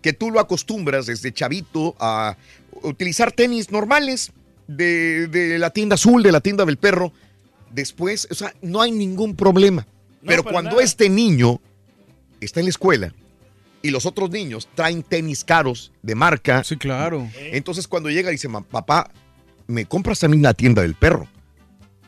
que 0.02 0.14
tú 0.14 0.32
lo 0.32 0.40
acostumbras 0.40 1.06
desde 1.06 1.32
chavito 1.32 1.96
a 2.00 2.36
utilizar 2.82 3.32
tenis 3.32 3.70
normales 3.72 4.32
de, 4.68 5.28
de 5.28 5.60
la 5.60 5.70
tienda 5.70 5.94
azul, 5.94 6.24
de 6.24 6.32
la 6.32 6.42
tienda 6.42 6.66
del 6.66 6.78
perro, 6.78 7.14
después, 7.72 8.28
o 8.32 8.34
sea, 8.34 8.52
no 8.64 8.82
hay 8.82 8.92
ningún 8.92 9.36
problema. 9.36 9.86
Pero 10.26 10.44
cuando 10.44 10.72
nada. 10.72 10.84
este 10.84 11.08
niño 11.10 11.62
está 12.42 12.62
en 12.62 12.66
la 12.66 12.70
escuela 12.72 13.14
y 13.82 13.92
los 13.92 14.06
otros 14.08 14.32
niños 14.32 14.70
traen 14.74 15.04
tenis 15.04 15.44
caros 15.44 15.92
de 16.02 16.16
marca. 16.16 16.64
Sí, 16.64 16.78
claro. 16.78 17.30
Entonces 17.38 17.88
cuando 17.88 18.10
llega 18.10 18.30
dice, 18.32 18.48
"Ma- 18.48 18.62
papá, 18.64 19.12
me 19.68 19.86
compras 19.86 20.24
a 20.24 20.28
mí 20.28 20.38
la 20.38 20.54
tienda 20.54 20.82
del 20.82 20.96
perro. 20.96 21.28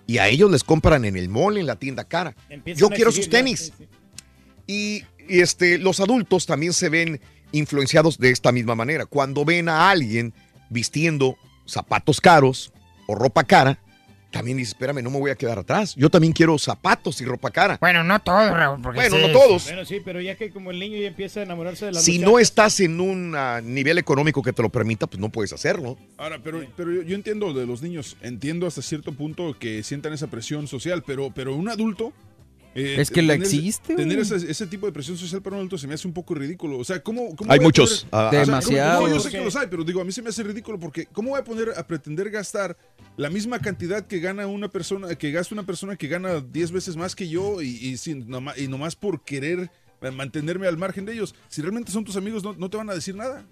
Y 0.08 0.20
a 0.20 0.28
ellos 0.28 0.52
les 0.52 0.64
compran 0.64 1.04
en 1.06 1.16
el 1.18 1.30
mall, 1.30 1.58
en 1.58 1.66
la 1.66 1.78
tienda 1.78 2.04
cara. 2.04 2.36
Empiezan 2.50 2.80
Yo 2.80 2.90
quiero 2.90 3.12
sus 3.12 3.26
ya, 3.26 3.32
tenis. 3.32 3.60
sí, 3.60 3.74
sí. 3.78 3.88
Y, 4.68 5.34
y, 5.34 5.42
este, 5.42 5.78
los 5.78 6.00
adultos 6.00 6.46
también 6.46 6.74
se 6.74 6.90
ven 6.90 7.20
influenciados 7.52 8.18
de 8.20 8.30
esta 8.30 8.52
misma 8.52 8.76
manera. 8.76 9.06
Cuando 9.06 9.46
ven 9.46 9.70
a 9.70 9.90
alguien 9.90 10.34
vistiendo 10.70 11.38
zapatos 11.66 12.22
caros 12.22 12.72
o 13.08 13.16
ropa 13.16 13.44
cara, 13.44 13.80
también 14.36 14.58
dices, 14.58 14.74
espérame, 14.74 15.02
no 15.02 15.10
me 15.10 15.18
voy 15.18 15.32
a 15.32 15.36
quedar 15.36 15.58
atrás. 15.58 15.96
Yo 15.96 16.10
también 16.10 16.34
quiero 16.34 16.60
zapatos 16.60 17.22
y 17.22 17.26
ropa 17.26 17.52
cara. 17.52 17.78
Bueno, 17.80 18.04
no 18.04 18.20
todos, 18.20 18.52
Raúl. 18.52 18.82
Porque 18.82 19.00
Bueno, 19.00 19.16
sí, 19.16 19.22
no 19.22 19.32
todos. 19.32 19.64
Bueno, 19.64 19.86
sí, 19.86 20.02
pero 20.04 20.20
ya 20.20 20.36
que 20.36 20.50
como 20.50 20.72
el 20.72 20.80
niño 20.80 20.98
ya 20.98 21.08
empieza 21.08 21.40
a 21.40 21.44
enamorarse 21.44 21.86
de 21.86 21.94
la 21.94 22.02
Si 22.02 22.20
no 22.20 22.38
estás 22.38 22.82
en 22.82 23.00
un 23.00 23.34
ah, 23.34 23.62
nivel 23.64 23.98
económico 23.98 24.44
que 24.44 24.52
te 24.52 24.62
lo 24.62 24.68
permita, 24.68 25.08
pues 25.08 25.22
no 25.22 25.30
puedes 25.30 25.54
hacerlo. 25.54 25.98
Ahora, 26.18 26.42
pero, 26.44 26.66
pero 26.76 26.92
yo, 26.92 27.04
yo 27.04 27.16
entiendo 27.16 27.54
de 27.54 27.66
los 27.66 27.82
niños, 27.82 28.18
entiendo 28.22 28.68
hasta 28.68 28.82
cierto 28.82 29.14
punto 29.14 29.58
que 29.58 29.84
sientan 29.84 30.12
esa 30.12 30.28
presión 30.28 30.68
social, 30.68 31.02
pero, 31.08 31.32
pero 31.34 31.56
un 31.56 31.70
adulto... 31.70 32.12
eh, 32.76 32.98
Es 33.00 33.10
que 33.10 33.22
la 33.22 33.34
tener- 33.34 33.48
existe, 33.48 33.96
Tener 33.96 34.20
ese, 34.20 34.36
ese 34.36 34.68
tipo 34.68 34.86
de 34.86 34.92
presión 34.92 35.18
social 35.18 35.42
para 35.42 35.56
un 35.56 35.60
adulto 35.62 35.78
se 35.78 35.88
me 35.88 35.94
hace 35.96 36.08
un 36.08 36.14
poco 36.14 36.36
ridículo. 36.36 36.78
O 36.78 36.84
sea, 36.84 37.02
¿cómo, 37.02 37.36
cómo 37.36 37.52
Hay 37.52 37.60
muchos, 37.60 38.06
poner- 38.06 38.10
ah, 38.12 38.28
o 38.28 38.32
sea, 38.32 38.40
¿cómo- 38.42 38.46
Demasiados. 38.46 39.02
cómo- 39.04 39.14
yo 39.16 39.20
sé 39.22 39.30
que 39.32 39.44
los 39.44 39.56
hay, 39.56 39.68
pero 39.70 39.84
digo, 39.84 40.02
a 40.02 40.04
mí 40.06 40.12
se 40.12 40.22
me 40.22 40.30
hace 40.30 40.44
ridículo 40.44 40.80
porque 40.80 41.06
¿cómo 41.08 41.30
voy 41.32 41.40
a 41.40 41.44
poner 41.44 41.70
a 41.76 41.88
pretender 41.88 42.30
gastar 42.30 42.78
la 43.18 43.30
misma 43.30 43.60
cantidad 43.60 44.06
que 44.06 44.20
gana 44.20 44.46
una 44.46 44.68
persona, 44.70 45.16
que 45.16 45.32
gasta 45.32 45.56
una 45.56 45.64
persona 45.66 45.96
que 45.96 46.08
gana 46.08 46.42
10 46.42 46.72
veces 46.72 46.96
más 46.98 47.16
que 47.16 47.30
yo 47.30 47.62
y, 47.62 47.70
y, 47.70 47.98
sin, 47.98 48.28
nomás, 48.30 48.58
y 48.58 48.68
nomás 48.68 48.96
por 48.96 49.24
querer 49.24 49.72
mantenerme 50.14 50.68
al 50.68 50.78
margen 50.78 51.06
de 51.06 51.14
ellos? 51.14 51.34
Si 51.48 51.62
realmente 51.62 51.92
son 51.92 52.04
tus 52.04 52.16
amigos, 52.18 52.44
no, 52.44 52.54
no 52.54 52.70
te 52.70 52.78
van 52.78 52.90
a 52.90 52.94
decir 52.94 53.16
nada. 53.16 53.46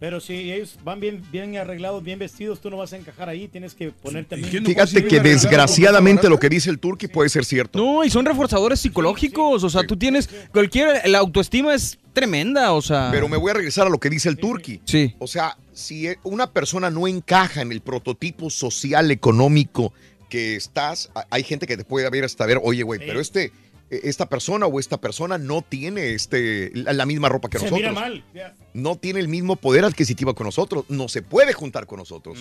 Pero 0.00 0.18
si 0.18 0.50
ellos 0.50 0.78
van 0.82 0.98
bien, 0.98 1.22
bien 1.30 1.56
arreglados, 1.58 2.02
bien 2.02 2.18
vestidos, 2.18 2.58
tú 2.60 2.70
no 2.70 2.78
vas 2.78 2.92
a 2.94 2.96
encajar 2.96 3.28
ahí, 3.28 3.48
tienes 3.48 3.74
que 3.74 3.90
ponerte 3.90 4.34
también. 4.40 4.64
Fíjate 4.64 5.06
que 5.06 5.20
desgraciadamente 5.20 6.28
lo 6.30 6.38
que 6.40 6.48
dice 6.48 6.70
el 6.70 6.78
Turqui 6.78 7.06
puede 7.06 7.28
ser 7.28 7.44
cierto. 7.44 7.78
No, 7.78 8.02
y 8.02 8.08
son 8.08 8.24
reforzadores 8.24 8.80
psicológicos. 8.80 9.62
O 9.62 9.68
sea, 9.70 9.82
tú 9.86 9.96
tienes 9.98 10.28
cualquier. 10.52 11.06
La 11.08 11.18
autoestima 11.18 11.74
es 11.74 11.98
tremenda. 12.14 12.72
O 12.72 12.80
sea. 12.82 13.10
Pero 13.12 13.28
me 13.28 13.36
voy 13.36 13.50
a 13.50 13.54
regresar 13.54 13.86
a 13.86 13.90
lo 13.90 13.98
que 14.00 14.08
dice 14.08 14.30
el 14.30 14.38
Turqui. 14.38 14.80
Sí. 14.86 15.14
O 15.18 15.26
sea, 15.26 15.58
si 15.74 16.08
e- 16.08 16.18
una 16.22 16.50
persona 16.50 16.88
no 16.90 17.06
encaja 17.06 17.60
en 17.60 17.70
el 17.70 17.82
prototipo 17.82 18.48
social 18.48 19.10
económico 19.10 19.92
que 20.30 20.56
estás, 20.56 21.10
a- 21.14 21.26
hay 21.30 21.42
gente 21.42 21.66
que 21.66 21.76
te 21.76 21.84
puede 21.84 22.08
ver 22.08 22.24
hasta 22.24 22.46
ver, 22.46 22.58
oye, 22.62 22.82
güey, 22.84 23.00
pero 23.00 23.20
este, 23.20 23.52
esta 23.90 24.28
persona 24.28 24.66
o 24.66 24.78
esta 24.80 25.00
persona 25.00 25.36
no 25.36 25.62
tiene 25.62 26.14
este, 26.14 26.70
la, 26.74 26.92
la 26.92 27.06
misma 27.06 27.28
ropa 27.28 27.48
que 27.48 27.58
Se 27.58 27.64
nosotros. 27.64 27.90
mira 27.90 28.00
mal. 28.00 28.24
ya. 28.34 28.54
No 28.72 28.96
tiene 28.96 29.18
el 29.20 29.26
mismo 29.26 29.56
poder 29.56 29.84
adquisitivo 29.84 30.32
que 30.34 30.44
nosotros. 30.44 30.84
No 30.88 31.08
se 31.08 31.22
puede 31.22 31.52
juntar 31.52 31.86
con 31.86 31.98
nosotros. 31.98 32.38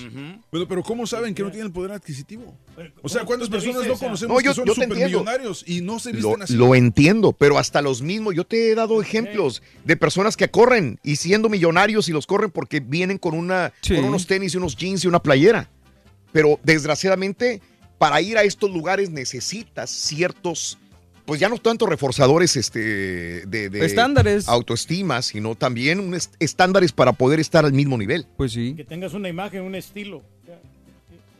Pero, 0.52 0.68
pero 0.68 0.84
¿cómo 0.84 1.08
saben 1.08 1.34
que 1.34 1.42
no 1.44 1.50
tienen 1.50 1.68
el 1.68 1.74
poder 1.74 1.92
adquisitivo? 1.92 2.56
O 3.02 3.10
sea, 3.10 3.26
¿cuántas 3.26 3.50
personas 3.50 3.88
no 3.88 3.98
conocemos 3.98 4.36
No, 4.36 4.42
yo- 4.42 4.52
que 4.52 4.56
son 4.56 4.66
yo 4.66 4.74
supermillonarios 4.76 5.64
y 5.68 5.82
no 5.82 5.98
se 6.00 6.14
Lo, 6.14 6.18
visten 6.30 6.42
así? 6.44 6.54
lo 6.56 6.76
entiendo, 6.76 7.34
pero 7.34 7.58
hasta 7.58 7.82
los 7.82 8.02
mismos, 8.02 8.36
yo 8.36 8.46
te 8.46 8.72
he 8.72 8.76
dado 8.76 9.02
ejemplos 9.02 9.62
de 9.86 9.98
personas 9.98 10.38
que 10.38 10.50
corren 10.50 11.00
y 11.04 11.16
siendo 11.16 11.50
millonarios 11.50 12.10
y 12.10 12.12
los 12.12 12.28
corren 12.28 12.52
porque 12.52 12.80
vienen 12.80 13.18
con, 13.18 13.34
una, 13.34 13.74
Sí. 13.82 13.96
con 13.96 14.06
unos 14.06 14.28
tenis 14.28 14.54
y 14.54 14.58
unos 14.58 14.76
jeans 14.76 15.04
y 15.04 15.08
una 15.08 15.22
playera. 15.24 15.70
Pero 16.32 16.60
desgraciadamente, 16.64 17.62
para 17.98 18.22
ir 18.22 18.38
a 18.38 18.44
estos 18.44 18.70
lugares 18.72 19.10
necesitas 19.10 19.90
ciertos, 19.90 20.78
pues 21.30 21.40
ya 21.40 21.48
no 21.48 21.58
tanto 21.60 21.86
reforzadores 21.86 22.56
este, 22.56 22.80
de, 23.46 23.70
de 23.70 23.86
Estándares. 23.86 24.50
autoestima, 24.50 25.22
sino 25.22 25.54
también 25.56 26.00
un 26.00 26.16
est- 26.16 26.34
estándares 26.40 26.92
para 26.92 27.14
poder 27.14 27.40
estar 27.40 27.64
al 27.66 27.72
mismo 27.74 27.98
nivel. 28.00 28.26
Pues 28.36 28.52
sí. 28.54 28.74
Que 28.76 28.84
tengas 28.84 29.14
una 29.14 29.30
imagen, 29.30 29.62
un 29.62 29.76
estilo. 29.76 30.24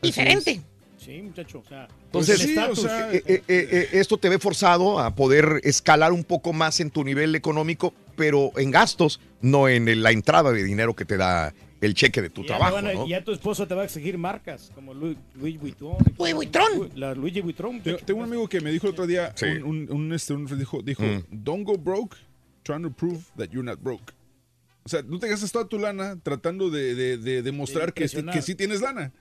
Diferente. 0.00 0.60
Sí, 1.04 1.22
muchacho. 1.22 1.62
O 1.64 1.68
sea, 1.68 1.88
Entonces, 2.06 2.40
estatus. 2.44 2.84
eh, 2.84 2.88
eh, 3.12 3.22
eh, 3.26 3.42
eh, 3.48 3.88
esto 3.92 4.16
te 4.18 4.28
ve 4.28 4.38
forzado 4.38 5.00
a 5.00 5.14
poder 5.14 5.60
escalar 5.64 6.12
un 6.12 6.24
poco 6.24 6.52
más 6.52 6.78
en 6.80 6.90
tu 6.90 7.02
nivel 7.04 7.34
económico, 7.34 7.92
pero 8.16 8.52
en 8.58 8.70
gastos, 8.70 9.18
no 9.40 9.68
en 9.68 10.02
la 10.02 10.12
entrada 10.12 10.52
de 10.52 10.62
dinero 10.62 10.94
que 10.94 11.04
te 11.04 11.16
da 11.16 11.52
el 11.80 11.94
cheque 11.94 12.20
de 12.22 12.30
tu 12.30 12.42
Ya 12.42 12.48
trabajo. 12.48 12.76
a- 12.76 12.82
¿no? 12.82 13.06
Ya 13.08 13.24
tu 13.24 13.32
esposa 13.32 13.66
te 13.66 13.74
va 13.74 13.82
a 13.82 13.84
exigir 13.84 14.18
marcas 14.18 14.70
como 14.74 14.92
Louis, 14.94 15.16
Louis 15.34 15.58
Vuitton. 15.58 15.96
Louis 16.18 16.34
Vuitton. 16.34 16.90
La 16.94 17.14
Luigi 17.14 17.40
Vuitton. 17.40 17.80
Tengo, 17.82 17.98
tengo 17.98 18.20
un 18.20 18.26
amigo 18.26 18.48
que 18.48 18.60
me 18.60 18.70
dijo 18.70 18.86
el 18.86 18.92
otro 18.92 19.06
día, 19.06 19.32
Sí. 19.36 19.46
un, 19.46 19.62
un- 19.64 19.92
un, 19.92 20.12
este, 20.12 20.34
un- 20.34 20.46
dijo, 20.58 20.82
dijo 20.82 21.02
Mm. 21.02 21.24
don't 21.30 21.64
go 21.66 21.76
broke 21.78 22.16
trying 22.62 22.82
to 22.82 22.90
prove 22.90 23.20
that 23.36 23.48
you're 23.50 23.64
not 23.64 23.80
broke. 23.82 24.12
O 24.82 24.88
sea, 24.88 25.02
no 25.02 25.18
te 25.18 25.28
gastes 25.28 25.52
toda 25.52 25.66
tu 25.68 25.78
lana 25.78 26.18
tratando 26.22 26.68
de, 26.70 26.94
de- 26.94 27.16
de 27.18 27.42
demostrar 27.42 27.86
De 27.86 27.92
que, 28.08 28.08
que 28.32 28.42
sí 28.42 28.54
tienes 28.54 28.80
lana. 28.80 29.12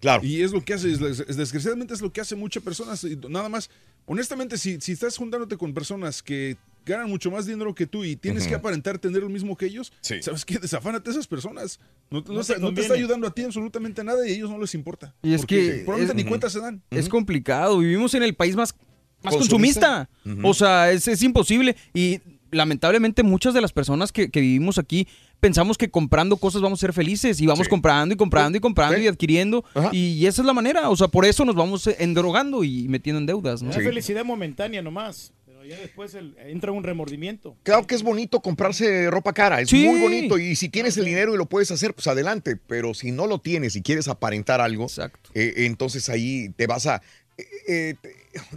Claro. 0.00 0.22
Y 0.24 0.42
es 0.42 0.52
lo 0.52 0.62
que 0.62 0.74
hace, 0.74 0.90
es- 0.92 1.00
es- 1.00 1.36
desgraciadamente 1.36 1.94
es 1.94 2.02
lo 2.02 2.12
que 2.12 2.20
hace 2.20 2.36
muchas 2.36 2.62
personas. 2.62 3.02
Nada 3.28 3.48
más, 3.48 3.70
honestamente, 4.04 4.58
si, 4.58 4.78
si 4.80 4.92
estás 4.92 5.16
juntándote 5.16 5.56
con 5.56 5.72
personas 5.72 6.22
que 6.22 6.56
ganan 6.86 7.10
mucho 7.10 7.30
más 7.30 7.44
dinero 7.44 7.74
que 7.74 7.86
tú 7.86 8.04
y 8.04 8.16
tienes 8.16 8.46
que 8.46 8.54
aparentar 8.54 8.98
tener 8.98 9.20
lo 9.22 9.28
mismo 9.28 9.56
que 9.56 9.66
ellos, 9.66 9.92
Sí. 10.00 10.22
¿sabes 10.22 10.44
qué? 10.44 10.58
Desafánate 10.58 11.10
a 11.10 11.12
esas 11.12 11.26
personas. 11.26 11.80
No, 12.10 12.20
no 12.20 12.34
No 12.34 12.40
está- 12.40 12.54
te 12.54 12.60
no 12.60 12.72
te 12.72 12.80
está 12.80 12.94
ayudando 12.94 13.26
a 13.26 13.30
ti 13.32 13.42
absolutamente 13.42 14.02
nada 14.04 14.26
y 14.26 14.30
a 14.32 14.34
ellos 14.36 14.48
no 14.50 14.58
les 14.58 14.74
importa. 14.74 15.14
Y 15.22 15.34
es 15.34 15.44
que 15.44 15.82
probablemente 15.84 16.12
es- 16.20 16.24
ni 16.24 16.28
cuenta 16.28 16.48
se 16.48 16.60
dan. 16.60 16.80
Es 16.90 17.08
complicado. 17.08 17.78
Vivimos 17.78 18.14
en 18.14 18.22
el 18.22 18.34
país 18.34 18.54
más, 18.56 18.74
más 19.22 19.34
Consumista. 19.36 20.08
O 20.44 20.54
sea, 20.54 20.92
es, 20.92 21.08
es 21.08 21.22
imposible. 21.22 21.76
Y 21.92 22.20
lamentablemente 22.52 23.22
muchas 23.24 23.52
de 23.54 23.60
las 23.60 23.72
personas 23.72 24.12
que, 24.12 24.30
que 24.30 24.40
vivimos 24.40 24.78
aquí 24.78 25.08
pensamos 25.40 25.76
que 25.76 25.90
comprando 25.90 26.36
cosas 26.36 26.62
vamos 26.62 26.78
a 26.78 26.82
ser 26.82 26.92
felices 26.92 27.40
y 27.40 27.46
vamos 27.46 27.66
Sí. 27.66 27.70
comprando 27.70 28.14
y 28.14 28.16
comprando 28.16 28.56
y 28.56 28.60
comprando 28.60 28.96
Sí. 28.96 29.04
y 29.04 29.08
adquiriendo. 29.08 29.64
Ajá. 29.74 29.90
Y 29.92 30.24
esa 30.26 30.42
es 30.42 30.46
la 30.46 30.54
manera. 30.54 30.88
O 30.88 30.96
sea, 30.96 31.08
por 31.08 31.24
eso 31.26 31.44
nos 31.44 31.54
vamos 31.56 31.86
eh, 31.88 31.96
endrogando 31.98 32.62
y 32.64 32.86
metiendo 32.88 33.18
en 33.18 33.26
deudas. 33.26 33.62
¿no? 33.62 33.70
Es 33.70 33.76
felicidad 33.76 34.24
momentánea 34.24 34.80
nomás. 34.80 35.32
Ya 35.68 35.76
después 35.78 36.14
el- 36.14 36.36
entra 36.38 36.72
un 36.72 36.84
remordimiento. 36.84 37.56
Claro 37.62 37.86
que 37.86 37.94
es 37.94 38.02
bonito 38.02 38.40
comprarse 38.40 39.10
ropa 39.10 39.32
cara, 39.32 39.60
es 39.60 39.68
Sí. 39.70 39.84
muy 39.86 40.00
bonito 40.00 40.38
y 40.38 40.54
si 40.56 40.68
tienes 40.68 40.96
el 40.96 41.04
dinero 41.04 41.34
y 41.34 41.38
lo 41.38 41.46
puedes 41.46 41.70
hacer, 41.70 41.94
pues 41.94 42.06
adelante, 42.06 42.56
pero 42.56 42.94
si 42.94 43.10
no 43.12 43.26
lo 43.26 43.38
tienes 43.40 43.74
y 43.76 43.82
quieres 43.82 44.08
aparentar 44.08 44.60
algo, 44.60 44.84
Exacto. 44.84 45.30
eh, 45.34 45.52
entonces 45.58 46.08
ahí 46.08 46.50
te 46.56 46.66
vas 46.66 46.86
a... 46.86 47.02
eh, 47.38 47.44
eh, 47.68 47.94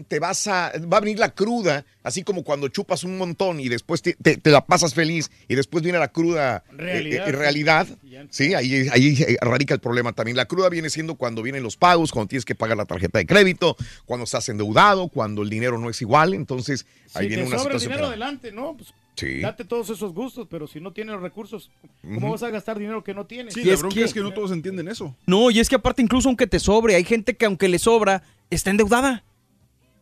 te, 0.08 0.20
vas 0.20 0.48
a... 0.48 0.72
Va 0.92 0.98
a 0.98 1.00
venir 1.02 1.20
la 1.20 1.30
cruda, 1.34 1.86
así 2.04 2.24
como 2.24 2.44
cuando 2.44 2.68
chupas 2.70 3.04
un 3.04 3.18
montón 3.18 3.60
y 3.60 3.70
después 3.70 4.02
te, 4.02 4.14
te- 4.22 4.38
te 4.38 4.50
la 4.52 4.66
pasas 4.66 4.94
feliz 4.94 5.30
y 5.48 5.56
después 5.56 5.84
viene 5.84 6.00
la 6.00 6.10
cruda 6.10 6.64
eh, 6.70 6.74
Realidad. 6.76 7.28
eh, 7.30 7.32
realidad. 7.32 7.88
Ya. 8.04 8.26
Sí, 8.30 8.54
ahí, 8.54 8.88
ahí 8.92 9.16
eh, 9.28 9.38
radica 9.42 9.74
el 9.74 9.80
problema 9.80 10.14
también. 10.14 10.38
La 10.38 10.46
cruda 10.46 10.70
viene 10.70 10.90
siendo 10.90 11.16
cuando 11.16 11.42
vienen 11.42 11.64
los 11.64 11.78
pagos, 11.78 12.12
cuando 12.12 12.30
tienes 12.30 12.46
que 12.46 12.56
pagar 12.56 12.78
la 12.78 12.86
tarjeta 12.86 13.20
de 13.20 13.26
crédito, 13.26 13.76
cuando 14.06 14.24
estás 14.26 14.48
endeudado, 14.50 15.08
cuando 15.10 15.42
el 15.44 15.50
dinero 15.50 15.78
no 15.78 15.90
es 15.90 16.02
igual, 16.02 16.34
entonces 16.34 16.86
ahí 17.14 17.24
si 17.24 17.28
viene 17.30 17.44
te 17.44 17.50
una 17.50 17.58
sobra 17.60 17.74
el 17.76 17.80
situación. 17.80 17.90
dinero 17.92 18.08
que- 18.08 18.24
adelante, 18.24 18.52
¿no? 18.52 18.76
Pues 18.78 18.94
Sí. 19.16 19.42
date 19.42 19.66
todos 19.66 19.90
esos 19.90 20.14
gustos, 20.14 20.48
pero 20.50 20.66
si 20.66 20.80
no 20.80 20.94
tienes 20.94 21.12
los 21.14 21.22
recursos, 21.22 21.70
¿cómo 22.02 22.32
vas 22.32 22.42
a 22.42 22.50
gastar 22.52 22.80
dinero 22.80 23.04
que 23.04 23.14
no 23.14 23.26
tienes? 23.26 23.54
Sí, 23.54 23.60
Y 23.62 23.66
la 23.66 23.74
es 23.74 23.80
bronca 23.82 23.96
que- 23.96 24.04
es 24.06 24.14
que 24.14 24.22
no 24.22 24.32
todos 24.32 24.52
entienden 24.54 24.88
eso. 24.88 25.14
No, 25.26 25.52
y 25.52 25.60
es 25.60 25.68
que 25.68 25.76
aparte 25.76 26.02
incluso 26.02 26.30
aunque 26.30 26.48
te 26.48 26.58
sobre, 26.58 26.96
hay 26.96 27.04
gente 27.04 27.36
que 27.36 27.46
aunque 27.46 27.68
le 27.68 27.80
sobra, 27.80 28.24
está 28.50 28.70
endeudada. 28.70 29.26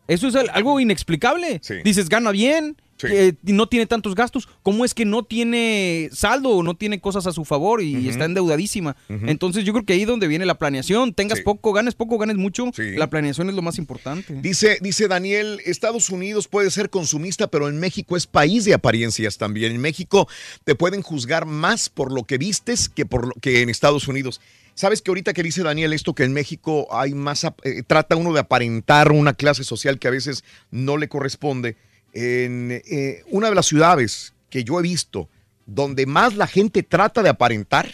Eso 0.08 0.26
es 0.26 0.34
al- 0.34 0.50
algo 0.52 0.80
inexplicable. 0.80 1.60
Sí. 1.62 1.74
Dices, 1.84 2.08
gana 2.08 2.30
bien, 2.32 2.76
Sí. 2.96 3.06
eh, 3.10 3.34
no 3.44 3.68
tiene 3.68 3.86
tantos 3.86 4.16
gastos. 4.16 4.48
¿Cómo 4.64 4.84
es 4.84 4.92
que 4.92 5.04
no 5.04 5.22
tiene 5.22 6.08
saldo 6.12 6.48
o 6.50 6.62
no 6.64 6.74
tiene 6.76 7.00
cosas 7.00 7.28
a 7.28 7.32
su 7.32 7.44
favor 7.44 7.80
y 7.80 8.08
está 8.08 8.24
endeudadísima? 8.24 8.96
Entonces 9.08 9.64
yo 9.64 9.72
creo 9.72 9.84
que 9.84 9.92
ahí 9.92 10.00
es 10.02 10.08
donde 10.08 10.26
viene 10.26 10.44
la 10.46 10.58
planeación. 10.58 11.12
Tengas 11.14 11.38
Sí. 11.38 11.44
poco, 11.44 11.72
ganes 11.72 11.94
poco, 11.94 12.18
ganes 12.18 12.36
mucho. 12.36 12.64
Sí. 12.74 12.96
La 12.96 13.08
planeación 13.08 13.48
es 13.50 13.54
lo 13.54 13.62
más 13.62 13.78
importante. 13.78 14.34
Dice, 14.42 14.78
dice 14.80 15.06
Daniel, 15.06 15.60
Estados 15.64 16.10
Unidos 16.10 16.48
puede 16.48 16.72
ser 16.72 16.90
consumista, 16.90 17.46
pero 17.48 17.68
en 17.68 17.78
México 17.78 18.16
es 18.16 18.26
país 18.26 18.64
de 18.64 18.74
apariencias 18.74 19.38
también. 19.38 19.70
En 19.72 19.80
México 19.80 20.26
te 20.64 20.74
pueden 20.74 21.02
juzgar 21.02 21.46
más 21.46 21.88
por 21.88 22.10
lo 22.12 22.24
que 22.24 22.36
vistes 22.38 22.88
que 22.88 23.06
por 23.06 23.28
lo 23.28 23.32
que 23.40 23.62
en 23.62 23.68
Estados 23.68 24.08
Unidos. 24.08 24.40
¿Sabes 24.78 25.02
que 25.02 25.10
ahorita 25.10 25.32
que 25.32 25.42
dice 25.42 25.64
Daniel 25.64 25.92
esto 25.92 26.14
que 26.14 26.22
en 26.22 26.32
México 26.32 26.86
hay 26.92 27.12
más 27.12 27.42
eh, 27.64 27.82
trata 27.84 28.14
uno 28.14 28.32
de 28.32 28.38
aparentar 28.38 29.10
una 29.10 29.32
clase 29.34 29.64
social 29.64 29.98
que 29.98 30.06
a 30.06 30.12
veces 30.12 30.44
no 30.70 30.96
le 30.96 31.08
corresponde? 31.08 31.76
En 32.12 32.70
eh, 32.70 33.24
una 33.28 33.48
de 33.48 33.56
las 33.56 33.66
ciudades 33.66 34.34
que 34.50 34.62
yo 34.62 34.78
he 34.78 34.82
visto 34.82 35.28
donde 35.66 36.06
más 36.06 36.36
la 36.36 36.46
gente 36.46 36.84
trata 36.84 37.24
de 37.24 37.28
aparentar 37.28 37.88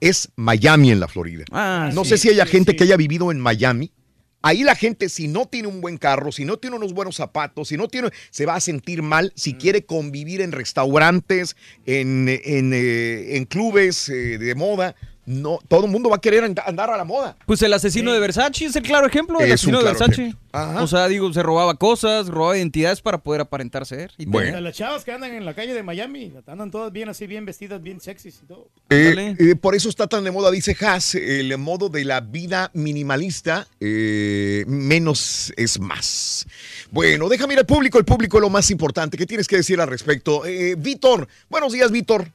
es 0.00 0.30
Miami 0.34 0.92
en 0.92 1.00
la 1.00 1.08
Florida. 1.08 1.44
Ah, 1.50 1.90
No 1.92 2.04
sí. 2.04 2.10
sé 2.10 2.16
si 2.18 2.28
haya 2.30 2.46
sí, 2.46 2.52
gente 2.52 2.72
sí. 2.72 2.78
que 2.78 2.84
haya 2.84 2.96
vivido 2.96 3.30
en 3.30 3.38
Miami. 3.38 3.92
Ahí 4.40 4.62
la 4.62 4.76
gente, 4.76 5.10
si 5.10 5.28
no 5.28 5.44
tiene 5.46 5.68
un 5.68 5.82
buen 5.82 5.98
carro, 5.98 6.32
si 6.32 6.46
no 6.46 6.56
tiene 6.56 6.76
unos 6.76 6.94
buenos 6.94 7.16
zapatos, 7.16 7.68
si 7.68 7.76
no 7.76 7.86
tiene, 7.88 8.08
se 8.30 8.46
va 8.46 8.54
a 8.54 8.60
sentir 8.60 9.02
mal 9.02 9.30
si 9.36 9.52
Mm. 9.52 9.58
quiere 9.58 9.84
convivir 9.84 10.40
en 10.40 10.52
restaurantes, 10.52 11.54
en, 11.84 12.28
en, 12.28 12.72
eh, 12.72 13.36
en 13.36 13.44
clubes 13.44 14.08
eh, 14.08 14.38
de 14.38 14.54
moda. 14.54 14.94
No, 15.28 15.58
todo 15.68 15.84
el 15.84 15.90
mundo 15.90 16.08
va 16.08 16.16
a 16.16 16.20
querer 16.22 16.42
and- 16.44 16.58
andar 16.64 16.90
a 16.90 16.96
la 16.96 17.04
moda. 17.04 17.36
Pues 17.44 17.60
el 17.60 17.72
asesino 17.74 18.14
de 18.14 18.18
Versace 18.18 18.64
es 18.64 18.74
el 18.76 18.82
claro 18.82 19.06
ejemplo. 19.06 19.38
El 19.40 19.48
Es 19.48 19.54
asesino 19.54 19.78
de 19.78 19.84
Versace. 19.84 20.34
O 20.52 20.86
sea, 20.86 21.06
digo, 21.06 21.30
se 21.34 21.42
robaba 21.42 21.74
cosas, 21.74 22.28
robaba 22.28 22.56
identidades 22.56 23.02
para 23.02 23.18
poder 23.18 23.42
aparentar 23.42 23.84
ser. 23.84 24.10
Y 24.16 24.24
Bueno. 24.24 24.58
Las 24.60 24.74
chavas 24.74 25.04
que 25.04 25.12
andan 25.12 25.34
en 25.34 25.44
la 25.44 25.52
calle 25.54 25.74
de 25.74 25.82
Miami, 25.82 26.32
andan 26.46 26.70
todas 26.70 26.90
bien 26.92 27.10
así, 27.10 27.26
bien 27.26 27.44
vestidas, 27.44 27.82
bien 27.82 28.00
sexys 28.00 28.40
y 28.42 28.46
todo. 28.46 28.68
Eh, 28.88 29.36
eh, 29.38 29.54
por 29.54 29.74
eso 29.74 29.90
está 29.90 30.06
tan 30.06 30.24
de 30.24 30.30
moda, 30.30 30.50
dice 30.50 30.74
Haas, 30.80 31.14
el 31.14 31.56
modo 31.58 31.90
de 31.90 32.06
la 32.06 32.20
vida 32.22 32.70
minimalista, 32.72 33.68
eh, 33.80 34.64
menos 34.66 35.52
es 35.58 35.78
más. 35.78 36.46
Bueno, 36.90 37.28
déjame 37.28 37.52
ir 37.52 37.58
al 37.60 37.66
público, 37.66 37.98
el 37.98 38.06
público 38.06 38.38
es 38.38 38.42
lo 38.42 38.50
más 38.50 38.70
importante. 38.70 39.18
¿Qué 39.18 39.26
tienes 39.26 39.46
que 39.46 39.56
decir 39.56 39.78
al 39.78 39.88
respecto? 39.88 40.46
Eh, 40.46 40.74
Víctor, 40.78 41.28
buenos 41.50 41.72
días, 41.74 41.90
Víctor. 41.92 42.32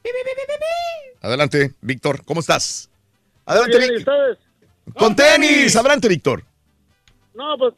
Adelante, 1.20 1.72
Víctor, 1.80 2.22
¿cómo 2.24 2.40
estás? 2.40 2.83
Adelante, 3.46 3.78
Muy 3.78 3.80
bien, 3.80 3.92
¿y 3.92 3.96
Víctor. 3.98 4.38
Con 4.94 5.16
tenis. 5.16 5.76
Adelante, 5.76 6.08
Víctor. 6.08 6.42
No, 7.34 7.56
pues 7.58 7.74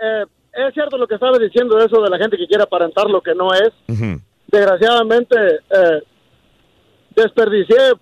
eh, 0.00 0.24
es 0.68 0.74
cierto 0.74 0.98
lo 0.98 1.06
que 1.06 1.14
estaba 1.14 1.38
diciendo 1.38 1.78
eso 1.78 2.02
de 2.02 2.10
la 2.10 2.18
gente 2.18 2.36
que 2.36 2.46
quiere 2.46 2.62
aparentar 2.64 3.08
lo 3.08 3.20
que 3.20 3.34
no 3.34 3.48
es. 3.54 3.72
Desgraciadamente, 4.48 5.36
eh, 5.70 6.02
desperdicié 7.14 7.94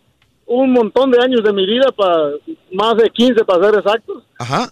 un 0.47 0.73
montón 0.73 1.11
de 1.13 1.23
años 1.23 1.45
de 1.45 1.53
mi 1.53 1.65
vida, 1.65 1.93
para 1.97 2.31
más 2.73 2.97
de 2.97 3.09
15 3.09 3.45
para 3.45 3.65
ser 3.67 3.79
exactos, 3.79 4.25
Ajá. 4.39 4.69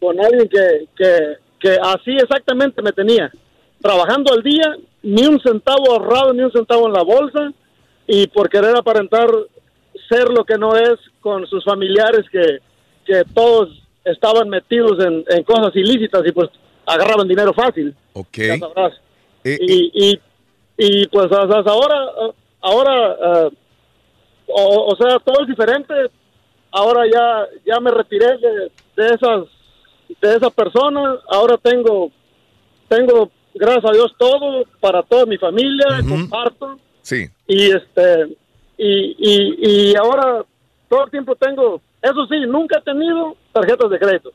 con 0.00 0.18
alguien 0.18 0.48
que, 0.48 0.88
que, 0.96 1.36
que 1.60 1.78
así 1.80 2.16
exactamente 2.16 2.82
me 2.82 2.90
tenía. 2.92 3.30
Trabajando 3.80 4.32
al 4.32 4.42
día, 4.42 4.74
ni 5.02 5.24
un 5.24 5.40
centavo 5.40 5.92
ahorrado, 5.92 6.32
ni 6.32 6.42
un 6.42 6.50
centavo 6.50 6.88
en 6.88 6.94
la 6.94 7.02
bolsa, 7.04 7.52
y 8.08 8.26
por 8.26 8.48
querer 8.48 8.76
aparentar 8.76 9.28
ser 10.08 10.28
lo 10.28 10.44
que 10.44 10.56
no 10.58 10.76
es 10.76 10.98
con 11.20 11.46
sus 11.46 11.64
familiares 11.64 12.24
que, 12.30 12.58
que 13.04 13.24
todos 13.34 13.82
estaban 14.04 14.48
metidos 14.48 15.04
en, 15.04 15.24
en 15.28 15.42
cosas 15.44 15.74
ilícitas 15.74 16.22
y 16.26 16.32
pues 16.32 16.48
agarraban 16.86 17.28
dinero 17.28 17.52
fácil. 17.52 17.94
Ok. 18.14 18.36
Ya 18.38 18.58
sabrás. 18.58 18.94
Eh, 19.44 19.58
y, 19.60 19.90
y, 19.94 20.20
y, 20.76 21.06
pues 21.08 21.30
hasta 21.30 21.70
ahora, 21.70 21.98
ahora, 22.60 23.16
eh, 23.22 23.50
o, 24.46 24.92
o 24.92 24.96
sea, 24.96 25.18
todo 25.18 25.42
es 25.42 25.48
diferente. 25.48 25.94
Ahora 26.70 27.04
ya, 27.06 27.46
ya 27.66 27.80
me 27.80 27.90
retiré 27.90 28.38
de, 28.38 28.70
de 28.96 29.14
esas, 29.14 29.44
de 30.20 30.36
esa 30.36 30.50
persona. 30.50 31.18
Ahora 31.28 31.56
tengo, 31.56 32.10
tengo, 32.88 33.30
gracias 33.54 33.84
a 33.84 33.92
Dios, 33.92 34.14
todo 34.18 34.64
para 34.80 35.02
toda 35.02 35.26
mi 35.26 35.38
familia, 35.38 35.86
comparto. 36.08 36.78
Sí. 37.02 37.26
Y 37.46 37.70
este, 37.70 38.36
y, 38.78 39.16
y, 39.18 39.90
y 39.90 39.96
ahora 39.96 40.44
todo 40.88 41.04
el 41.04 41.10
tiempo 41.10 41.34
tengo, 41.36 41.82
eso 42.00 42.26
sí, 42.26 42.36
nunca 42.46 42.78
he 42.78 42.82
tenido 42.82 43.36
tarjetas 43.52 43.90
de 43.90 43.98
crédito. 43.98 44.32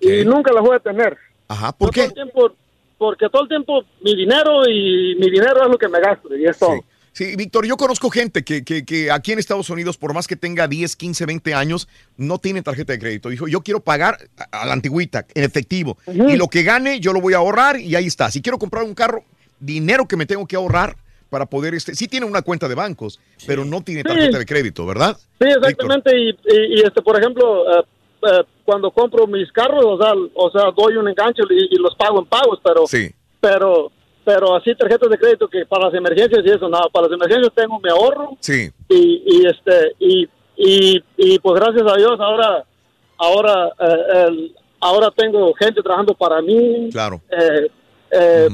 Y 0.00 0.24
nunca 0.24 0.52
las 0.52 0.62
voy 0.62 0.76
a 0.76 0.78
tener. 0.78 1.16
Ajá, 1.48 1.72
¿por 1.72 1.90
qué? 1.90 2.08
tiempo, 2.10 2.52
porque 2.98 3.28
todo 3.28 3.42
el 3.42 3.48
tiempo 3.48 3.82
mi 4.02 4.14
dinero 4.14 4.68
y 4.68 5.16
mi 5.18 5.30
dinero 5.30 5.64
es 5.64 5.68
lo 5.70 5.78
que 5.78 5.88
me 5.88 6.00
gasto 6.00 6.36
y 6.36 6.44
es 6.46 6.58
todo. 6.58 6.84
Sí, 7.14 7.36
Víctor, 7.36 7.66
yo 7.66 7.76
conozco 7.76 8.08
gente 8.08 8.42
que, 8.42 8.64
que, 8.64 8.86
que 8.86 9.10
aquí 9.10 9.32
en 9.32 9.38
Estados 9.38 9.68
Unidos, 9.68 9.98
por 9.98 10.14
más 10.14 10.26
que 10.26 10.34
tenga 10.34 10.66
10, 10.66 10.96
15, 10.96 11.26
20 11.26 11.54
años, 11.54 11.86
no 12.16 12.38
tiene 12.38 12.62
tarjeta 12.62 12.94
de 12.94 12.98
crédito. 12.98 13.28
Dijo, 13.28 13.48
yo 13.48 13.60
quiero 13.60 13.80
pagar 13.80 14.16
a 14.38 14.62
a 14.62 14.66
la 14.66 14.72
antigüita, 14.72 15.26
en 15.34 15.44
efectivo. 15.44 15.98
Y 16.06 16.36
lo 16.36 16.48
que 16.48 16.62
gane, 16.62 17.00
yo 17.00 17.12
lo 17.12 17.20
voy 17.20 17.34
a 17.34 17.38
ahorrar 17.38 17.78
y 17.78 17.94
ahí 17.96 18.06
está. 18.06 18.30
Si 18.30 18.40
quiero 18.40 18.58
comprar 18.58 18.84
un 18.84 18.94
carro, 18.94 19.24
dinero 19.60 20.06
que 20.06 20.16
me 20.16 20.24
tengo 20.24 20.46
que 20.46 20.56
ahorrar 20.56 20.96
para 21.32 21.46
poder, 21.46 21.72
este, 21.72 21.94
sí 21.94 22.08
tiene 22.08 22.26
una 22.26 22.42
cuenta 22.42 22.68
de 22.68 22.74
bancos, 22.74 23.18
pero 23.46 23.64
no 23.64 23.80
tiene 23.80 24.02
tarjeta 24.04 24.38
de 24.38 24.44
crédito, 24.44 24.84
¿verdad? 24.84 25.16
Sí, 25.40 25.48
exactamente. 25.48 26.10
Y, 26.14 26.28
y, 26.28 26.78
y, 26.78 26.80
este, 26.82 27.00
por 27.00 27.18
ejemplo, 27.18 27.64
eh, 27.80 28.44
cuando 28.66 28.90
compro 28.90 29.26
mis 29.26 29.50
carros, 29.50 29.82
o 29.82 29.96
sea, 29.96 30.12
o 30.34 30.50
sea, 30.50 30.70
doy 30.76 30.96
un 30.96 31.08
enganche 31.08 31.42
y, 31.48 31.74
y 31.74 31.78
los 31.78 31.94
pago 31.96 32.18
en 32.20 32.26
pagos, 32.26 32.58
pero, 32.62 32.84
pero, 33.40 33.90
pero 34.26 34.54
así 34.56 34.74
tarjetas 34.74 35.08
de 35.08 35.16
crédito 35.16 35.48
que 35.48 35.64
para 35.64 35.86
las 35.86 35.94
emergencias 35.94 36.44
y 36.44 36.50
eso, 36.50 36.68
nada, 36.68 36.84
para 36.92 37.06
las 37.08 37.14
emergencias 37.16 37.50
tengo 37.54 37.80
mi 37.80 37.88
ahorro 37.88 38.36
Sí. 38.38 38.70
y, 38.90 39.22
y 39.26 39.46
este, 39.46 39.94
y, 40.00 40.28
y, 40.58 41.02
y 41.16 41.38
pues 41.38 41.58
gracias 41.58 41.90
a 41.90 41.96
Dios 41.96 42.20
ahora, 42.20 42.62
ahora, 43.16 43.68
eh, 43.80 44.26
el- 44.28 44.54
ahora 44.80 45.10
tengo 45.16 45.50
gente 45.54 45.80
trabajando 45.82 46.12
para 46.12 46.42
mí. 46.42 46.90
Claro. 46.92 47.22
Eh, 47.30 47.68
eh, 48.10 48.48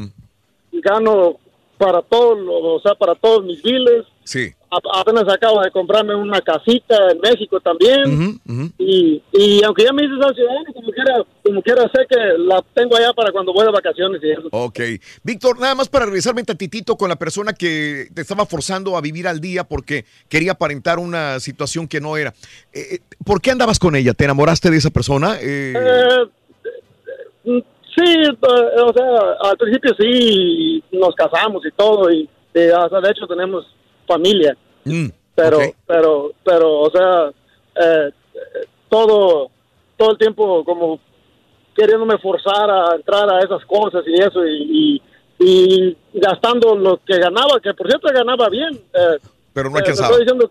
Gano 0.70 1.38
para 1.78 2.02
todos, 2.02 2.38
o 2.46 2.80
sea, 2.82 2.94
para 2.94 3.14
todos 3.14 3.44
mis 3.44 3.62
biles. 3.62 4.04
Sí. 4.24 4.52
A- 4.70 5.00
apenas 5.00 5.24
acabo 5.32 5.62
de 5.62 5.70
comprarme 5.70 6.14
una 6.14 6.42
casita 6.42 6.94
en 7.10 7.18
México 7.20 7.58
también. 7.60 8.38
y, 8.76 9.22
y 9.32 9.62
aunque 9.64 9.84
ya 9.84 9.92
me 9.94 10.04
hice 10.04 10.12
San 10.20 10.34
ciudadano, 10.34 10.64
como 10.74 10.90
quiera, 10.90 11.24
como 11.42 11.62
quiera, 11.62 11.82
sé 11.94 12.04
que 12.06 12.16
la 12.38 12.62
tengo 12.74 12.94
allá 12.96 13.14
para 13.14 13.32
cuando 13.32 13.54
voy 13.54 13.64
de 13.64 13.72
vacaciones 13.72 14.20
y 14.22 14.30
eso. 14.30 14.48
Ok. 14.50 14.80
Víctor, 15.22 15.58
nada 15.58 15.74
más 15.74 15.88
para 15.88 16.04
regresarme 16.04 16.42
tantitito 16.44 16.96
con 16.96 17.08
la 17.08 17.16
persona 17.16 17.54
que 17.54 18.08
te 18.12 18.20
estaba 18.20 18.44
forzando 18.44 18.96
a 18.98 19.00
vivir 19.00 19.26
al 19.26 19.40
día 19.40 19.64
porque 19.64 20.04
quería 20.28 20.52
aparentar 20.52 20.98
una 20.98 21.40
situación 21.40 21.88
que 21.88 22.00
no 22.02 22.18
era. 22.18 22.34
Eh, 22.74 22.96
eh, 22.96 22.98
¿Por 23.24 23.40
qué 23.40 23.50
andabas 23.52 23.78
con 23.78 23.96
ella? 23.96 24.12
¿Te 24.12 24.24
enamoraste 24.24 24.70
de 24.70 24.76
esa 24.76 24.90
persona? 24.90 25.38
Eh, 25.40 25.72
Eh, 25.74 26.26
eh, 27.46 27.62
sí, 27.98 28.14
eh, 28.22 28.82
o 28.82 28.92
sea, 28.92 29.50
al 29.50 29.56
principio 29.56 29.94
sí 29.98 30.82
nos 30.92 31.14
casamos 31.14 31.64
y 31.66 31.70
todo, 31.72 32.10
y, 32.10 32.28
y, 32.54 32.58
de 32.58 33.10
hecho 33.10 33.26
tenemos 33.26 33.66
familia. 34.06 34.56
Mm, 34.84 35.08
pero, 35.34 35.58
pero, 35.86 36.32
pero, 36.44 36.80
o 36.80 36.90
sea, 36.90 37.28
eh, 37.76 38.10
eh, 38.34 38.66
todo, 38.88 39.50
todo 39.96 40.10
el 40.12 40.18
tiempo 40.18 40.64
como 40.64 41.00
queriéndome 41.76 42.18
forzar 42.18 42.68
a 42.70 42.96
entrar 42.96 43.30
a 43.32 43.38
esas 43.38 43.64
cosas 43.66 44.02
y 44.06 44.14
eso, 44.20 44.44
y, 44.44 45.00
y, 45.38 45.46
y 45.46 45.96
gastando 46.14 46.74
lo 46.74 47.00
que 47.04 47.18
ganaba, 47.18 47.60
que 47.62 47.72
por 47.74 47.86
cierto 47.88 48.08
ganaba 48.12 48.48
bien. 48.48 48.74
eh, 48.92 49.18
pero 49.52 49.70
no 49.70 49.76
eh, 49.76 49.80
alcanzaba. 49.80 50.08
estoy 50.08 50.24
diciendo, 50.24 50.50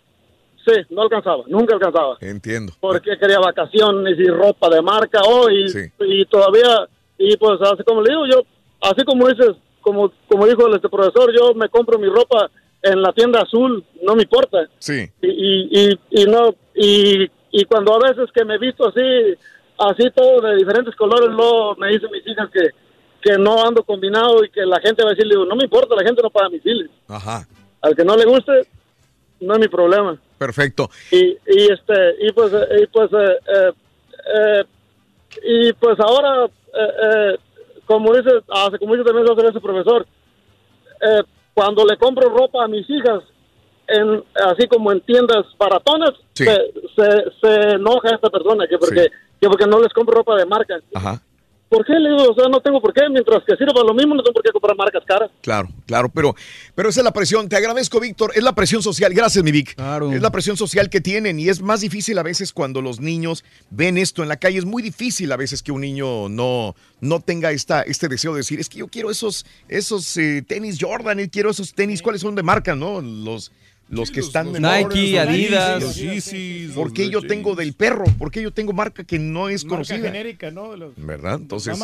sí, 0.66 0.74
no 0.90 1.01
alcanzaba, 1.01 1.43
nunca 1.48 1.76
alcanzaba 1.76 2.17
Entiendo. 2.22 2.74
porque 2.80 3.17
quería 3.17 3.40
vacaciones 3.40 4.17
y 4.17 4.27
ropa 4.27 4.69
de 4.69 4.82
marca 4.82 5.19
oh, 5.27 5.50
y, 5.50 5.66
y 6.00 6.26
todavía 6.26 6.88
y 7.17 7.35
pues 7.37 7.59
así 7.61 7.83
como 7.83 8.01
le 8.01 8.11
digo 8.11 8.25
yo 8.27 8.41
así 8.81 9.03
como 9.05 9.27
dices 9.27 9.51
como 9.81 10.11
como 10.27 10.45
dijo 10.45 10.67
este 10.73 10.89
profesor 10.89 11.31
yo 11.37 11.53
me 11.55 11.69
compro 11.69 11.97
mi 11.99 12.07
ropa 12.07 12.49
en 12.81 13.01
la 13.01 13.11
tienda 13.13 13.41
azul 13.41 13.83
no 14.03 14.15
me 14.15 14.23
importa 14.23 14.67
Sí. 14.79 15.07
y 15.21 15.27
y, 15.27 15.89
y, 15.89 15.99
y 16.21 16.25
no 16.25 16.53
y, 16.75 17.29
y 17.51 17.65
cuando 17.65 17.93
a 17.95 18.07
veces 18.09 18.29
que 18.33 18.45
me 18.45 18.55
he 18.55 18.59
visto 18.59 18.87
así 18.87 19.01
así 19.79 20.09
todo 20.15 20.41
de 20.41 20.55
diferentes 20.57 20.95
colores 20.95 21.29
luego 21.29 21.75
me 21.77 21.89
dicen 21.89 22.09
mis 22.11 22.25
hijas 22.27 22.49
que 22.51 22.69
que 23.19 23.37
no 23.37 23.63
ando 23.65 23.83
combinado 23.83 24.43
y 24.43 24.49
que 24.49 24.65
la 24.65 24.79
gente 24.79 25.03
va 25.03 25.09
a 25.09 25.13
decir 25.13 25.25
le 25.25 25.35
digo 25.35 25.45
no 25.45 25.55
me 25.55 25.63
importa 25.63 25.95
la 25.95 26.03
gente 26.03 26.21
no 26.21 26.29
paga 26.29 26.49
mis 26.49 26.63
biles 26.63 26.89
Ajá. 27.07 27.47
al 27.81 27.95
que 27.95 28.03
no 28.05 28.15
le 28.15 28.25
guste 28.25 28.51
no 29.39 29.53
es 29.53 29.59
mi 29.59 29.67
problema 29.67 30.17
Perfecto. 30.37 30.89
y, 31.11 31.29
y 31.47 31.71
este 31.71 32.15
y 32.21 32.31
pues 32.31 32.53
eh, 32.53 32.83
y 32.83 32.87
pues 32.87 33.09
eh, 33.11 33.37
eh, 33.47 33.71
eh, 34.35 34.63
y 35.43 35.74
pues 35.74 35.99
ahora 35.99 36.45
eh, 36.45 36.93
eh, 37.03 37.38
como 37.85 38.14
dice 38.14 38.30
hace 38.49 38.80
como 38.80 38.93
dice 38.95 39.06
también 39.06 39.27
ese 39.49 39.59
profesor 39.59 40.06
eh, 41.01 41.24
cuando 41.53 41.85
le 41.85 41.98
compro 41.98 42.30
ropa 42.30 42.64
a 42.64 42.67
mis 42.67 42.90
hijas 42.90 43.24
en 43.88 44.24
así 44.45 44.67
como 44.67 44.91
en 44.91 45.01
tiendas 45.01 45.45
baratonas 45.57 46.11
se, 46.33 46.45
se, 46.45 47.24
se 47.41 47.69
enoja 47.75 48.16
esta 48.16 48.30
persona 48.30 48.67
que 48.67 48.77
porque 48.77 49.09
que 49.40 49.48
porque 49.48 49.67
no 49.67 49.80
les 49.80 49.93
compro 49.93 50.17
ropa 50.17 50.35
de 50.35 50.45
marca. 50.45 50.80
Ajá. 50.93 51.22
¿Por 51.69 51.85
qué 51.85 51.93
le 51.93 52.09
digo? 52.09 52.31
o 52.31 52.35
sea 52.35 52.47
no 52.49 52.59
tengo 52.61 52.81
por 52.81 52.93
qué 52.93 53.01
mientras 53.09 53.43
que 53.45 53.55
sirva 53.55 53.83
lo 53.83 53.93
mismo 53.93 54.15
no 54.15 54.23
tengo 54.23 54.33
por 54.33 54.43
qué 54.43 54.51
comprar 54.51 54.75
marcas 54.75 55.03
caras 55.05 55.31
Claro, 55.41 55.69
claro, 55.85 56.09
pero, 56.09 56.35
pero 56.75 56.89
esa 56.89 56.99
es 56.99 57.03
la 57.05 57.13
presión. 57.13 57.47
Te 57.47 57.55
agradezco, 57.55 57.99
Víctor. 57.99 58.31
Es 58.35 58.43
la 58.43 58.53
presión 58.53 58.81
social. 58.81 59.13
Gracias, 59.13 59.43
mi 59.43 59.51
Vic. 59.51 59.75
Es 60.11 60.21
la 60.21 60.31
presión 60.31 60.57
social 60.57 60.89
que 60.89 60.99
tienen 60.99 61.39
y 61.39 61.49
es 61.49 61.61
más 61.61 61.81
difícil 61.81 62.17
a 62.17 62.23
veces 62.23 62.51
cuando 62.51 62.81
los 62.81 62.99
niños 62.99 63.45
ven 63.69 63.97
esto 63.97 64.23
en 64.23 64.29
la 64.29 64.37
calle. 64.37 64.57
Es 64.57 64.65
muy 64.65 64.83
difícil 64.83 65.31
a 65.31 65.37
veces 65.37 65.63
que 65.63 65.71
un 65.71 65.81
niño 65.81 66.27
no, 66.29 66.75
no 66.99 67.19
tenga 67.21 67.51
esta, 67.51 67.81
este 67.81 68.07
deseo 68.07 68.33
de 68.33 68.39
decir, 68.39 68.59
es 68.59 68.69
que 68.69 68.79
yo 68.79 68.87
quiero 68.87 69.09
esos, 69.09 69.45
esos 69.69 70.17
eh, 70.17 70.43
tenis 70.45 70.77
Jordan, 70.81 71.19
y 71.19 71.29
quiero 71.29 71.49
esos 71.49 71.73
tenis, 71.73 72.01
¿cuáles 72.01 72.21
son 72.21 72.35
de 72.35 72.43
marca, 72.43 72.75
no? 72.75 73.01
Los, 73.01 73.51
los 73.90 74.11
que 74.11 74.19
están 74.19 74.56
en 74.56 74.61
Nike, 74.64 75.19
Adidas. 75.19 75.82
Los 75.82 75.95
Yeezys, 75.95 76.72
¿Por 76.74 76.85
los 76.88 76.93
qué 76.93 77.09
yo 77.09 77.22
tengo 77.22 77.56
del 77.56 77.74
perro? 77.74 78.03
¿Por 78.17 78.32
qué 78.32 78.41
yo 78.41 78.51
tengo 78.51 78.74
marca 78.74 79.03
que 79.03 79.17
no 79.19 79.49
es 79.49 79.64
Marca 79.64 79.75
conocida? 79.75 79.98
genérica, 79.99 80.51
¿no? 80.51 80.75
Los 80.75 80.93
¿Verdad? 80.98 81.35
Entonces. 81.35 81.77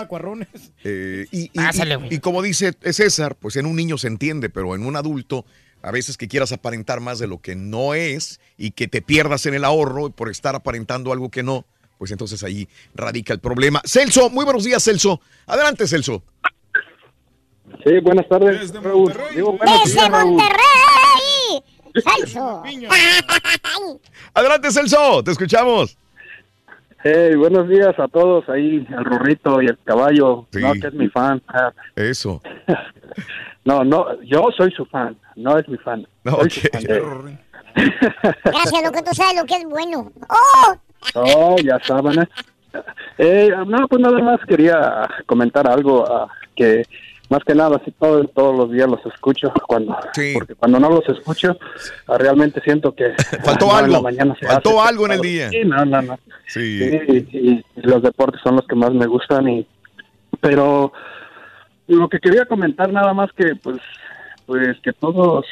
Eh, 0.83 1.25
y, 1.31 1.43
y- 1.45 1.49
Pásale, 1.49 1.93
y- 1.93 1.97
güey. 1.97 2.13
y 2.15 2.19
como 2.19 2.41
dice 2.41 2.73
César, 2.91 3.35
pues 3.35 3.55
en 3.55 3.65
un 3.65 3.75
niño 3.75 3.97
se 3.97 4.07
entiende, 4.07 4.49
pero 4.49 4.75
en 4.75 4.85
un 4.85 4.95
adulto, 4.95 5.45
a 5.81 5.91
veces 5.91 6.17
que 6.17 6.27
quieras 6.27 6.51
aparentar 6.51 6.99
más 6.99 7.19
de 7.19 7.27
lo 7.27 7.39
que 7.41 7.55
no 7.55 7.93
es 7.93 8.39
y 8.57 8.71
que 8.71 8.87
te 8.87 9.01
pierdas 9.01 9.45
en 9.45 9.53
el 9.53 9.63
ahorro 9.65 10.09
por 10.09 10.29
estar 10.29 10.55
aparentando 10.55 11.11
algo 11.13 11.29
que 11.29 11.43
no, 11.43 11.65
pues 11.97 12.11
entonces 12.11 12.43
ahí 12.43 12.67
radica 12.95 13.33
el 13.33 13.39
problema. 13.39 13.81
Celso, 13.85 14.29
muy 14.29 14.43
buenos 14.45 14.63
días, 14.65 14.83
Celso. 14.83 15.21
Adelante, 15.45 15.87
Celso. 15.87 16.23
Sí, 17.85 17.91
buenas 18.01 18.27
tardes, 18.29 18.71
Raúl. 18.73 19.13
Digo, 19.35 19.57
buenos 19.57 19.83
¡Desde 19.83 19.99
días, 19.99 20.09
Raúl. 20.11 20.41
¡Salso! 22.01 22.63
Adelante, 24.33 24.71
Celso, 24.71 25.23
te 25.23 25.31
escuchamos. 25.31 25.97
Hey, 27.03 27.35
buenos 27.35 27.67
días 27.67 27.97
a 27.99 28.07
todos 28.07 28.47
ahí, 28.49 28.87
al 28.95 29.03
Rorrito 29.03 29.61
y 29.61 29.65
el 29.65 29.77
caballo. 29.83 30.47
Sí. 30.51 30.61
No, 30.61 30.73
que 30.73 30.87
es 30.87 30.93
mi 30.93 31.09
fan. 31.09 31.41
Eso. 31.95 32.41
No, 33.65 33.81
no, 33.81 34.21
yo 34.23 34.49
soy 34.57 34.71
su 34.71 34.85
fan, 34.85 35.15
no 35.37 35.57
es 35.57 35.65
mi 35.69 35.77
fan. 35.77 36.05
Soy 36.25 36.49
su 36.49 36.67
fan 36.67 36.83
de- 36.83 37.37
Gracias, 38.43 38.83
lo 38.83 38.91
que 38.91 39.01
tú 39.01 39.13
sabes 39.13 39.37
lo 39.39 39.45
que 39.45 39.55
es 39.55 39.63
bueno. 39.63 40.11
¡Oh! 40.27 40.75
Oh, 41.15 41.55
ya 41.63 41.79
saben. 41.79 42.23
¿eh? 42.23 42.27
Eh, 43.17 43.51
no, 43.65 43.87
pues 43.87 44.01
nada 44.01 44.19
más 44.19 44.39
quería 44.47 45.07
comentar 45.25 45.65
algo 45.65 46.05
ah, 46.11 46.27
que 46.55 46.85
más 47.33 47.43
que 47.43 47.55
nada, 47.55 47.81
sí, 47.83 47.91
todo, 47.99 48.23
todos 48.25 48.55
los 48.55 48.71
días 48.71 48.87
los 48.87 49.03
escucho. 49.07 49.51
cuando 49.67 49.97
Porque 50.35 50.53
cuando 50.53 50.79
no 50.79 50.89
los 50.89 51.09
escucho, 51.09 51.57
ah, 52.07 52.17
realmente 52.19 52.61
siento 52.61 52.93
que... 52.93 53.11
Faltó 53.43 53.65
no, 53.65 53.71
en 53.71 53.85
algo. 53.85 53.93
la 53.95 54.01
mañana 54.01 54.35
se 54.39 54.45
Faltó 54.45 54.79
hace, 54.79 54.89
algo 54.89 55.05
en 55.07 55.11
el 55.13 55.21
día. 55.21 55.49
Sí, 55.49 55.61
no, 55.65 55.83
no, 55.83 56.01
no. 56.03 56.19
Sí. 56.45 56.79
Sí, 56.79 57.27
y, 57.31 57.37
y 57.37 57.65
los 57.77 58.03
deportes 58.03 58.39
son 58.43 58.57
los 58.57 58.67
que 58.67 58.75
más 58.75 58.93
me 58.93 59.07
gustan 59.07 59.49
y 59.49 59.67
pero 60.41 60.93
lo 61.87 62.07
que 62.07 62.19
quería 62.19 62.45
comentar 62.45 62.91
nada 62.91 63.13
más 63.13 63.31
que 63.33 63.55
pues 63.55 63.77
pues 64.45 64.77
que 64.83 64.93
todos 64.93 65.45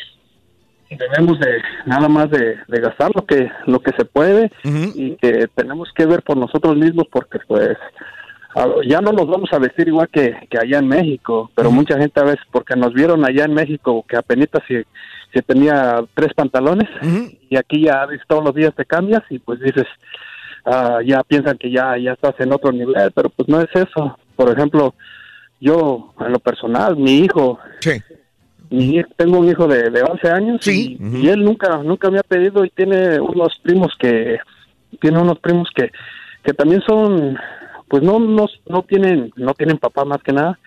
debemos 0.90 1.40
de 1.40 1.61
nada 1.85 2.10
más 2.10 2.30
de, 2.30 2.58
de 2.68 2.80
gastar 2.80 3.11
lo 3.16 3.26
que 3.26 3.50
lo 3.66 3.80
que 3.80 3.92
se 3.98 4.06
puede 4.06 4.51
y 4.64 5.16
que 5.16 5.48
tenemos 5.56 5.90
que 5.95 6.06
ver 6.06 6.22
por 6.22 6.38
nosotros 6.38 6.76
mismos 6.76 7.08
porque 7.11 7.40
pues 7.48 7.77
ya 8.86 9.00
no 9.02 9.12
nos 9.14 9.28
vamos 9.28 9.50
a 9.54 9.60
vestir 9.60 9.88
igual 9.88 10.10
que, 10.10 10.36
que 10.50 10.58
allá 10.58 10.80
en 10.80 10.88
México, 10.88 11.50
pero 11.56 11.72
mucha 11.72 11.98
gente 11.98 12.20
a 12.20 12.24
veces 12.26 12.42
porque 12.52 12.76
nos 12.76 12.94
vieron 12.94 13.24
allá 13.26 13.46
en 13.46 13.54
México 13.54 14.04
que 14.08 14.18
apenas 14.18 14.50
si, 14.68 14.76
si 15.34 15.42
tenía 15.42 16.04
tres 16.14 16.34
pantalones 16.34 16.90
y 17.50 17.56
aquí 17.56 17.84
ya 17.84 18.06
todos 18.28 18.44
los 18.44 18.54
días 18.54 18.74
te 18.76 18.86
cambias 18.86 19.24
y 19.30 19.40
pues 19.40 19.60
dices 19.62 19.86
ah, 20.66 21.00
ya 21.06 21.24
piensan 21.24 21.58
que 21.58 21.72
ya 21.72 21.98
ya 21.98 22.12
estás 22.14 22.36
en 22.40 22.52
otro 22.54 22.72
nivel, 22.72 23.12
pero 23.14 23.30
pues 23.30 23.48
no 23.48 23.62
es 23.62 23.70
eso. 23.74 24.18
Por 24.36 24.50
ejemplo, 24.52 24.94
yo 25.60 26.14
en 26.20 26.32
lo 26.34 26.40
personal, 26.40 26.98
mi 26.98 27.20
hijo, 27.20 27.58
mi 28.70 28.98
hij- 28.98 29.08
tengo 29.16 29.40
un 29.40 29.48
hijo 29.50 29.68
de, 29.68 29.90
de 29.90 30.02
11 30.02 30.30
años 30.30 30.68
y, 30.68 30.98
y 31.22 31.30
él 31.30 31.44
nunca 31.44 31.78
nunca 31.84 32.10
me 32.10 32.20
ha 32.20 32.24
pedido 32.24 32.66
y 32.66 32.70
tiene 32.70 33.20
unos 33.20 33.58
primos 33.64 33.94
que 34.00 34.40
tiene 35.00 35.20
unos 35.20 35.40
primos 35.40 35.70
que 35.76 35.90
que 36.44 36.54
también 36.54 36.82
son 36.88 37.38
pues 37.92 38.03
no 38.03 38.20
no, 38.20 38.48
no 38.70 38.84
tienen 38.84 39.34
no 39.36 39.53
tienen 39.53 39.78
papá 39.78 40.06
más 40.06 40.24
que 40.24 40.32
nada. 40.32 40.58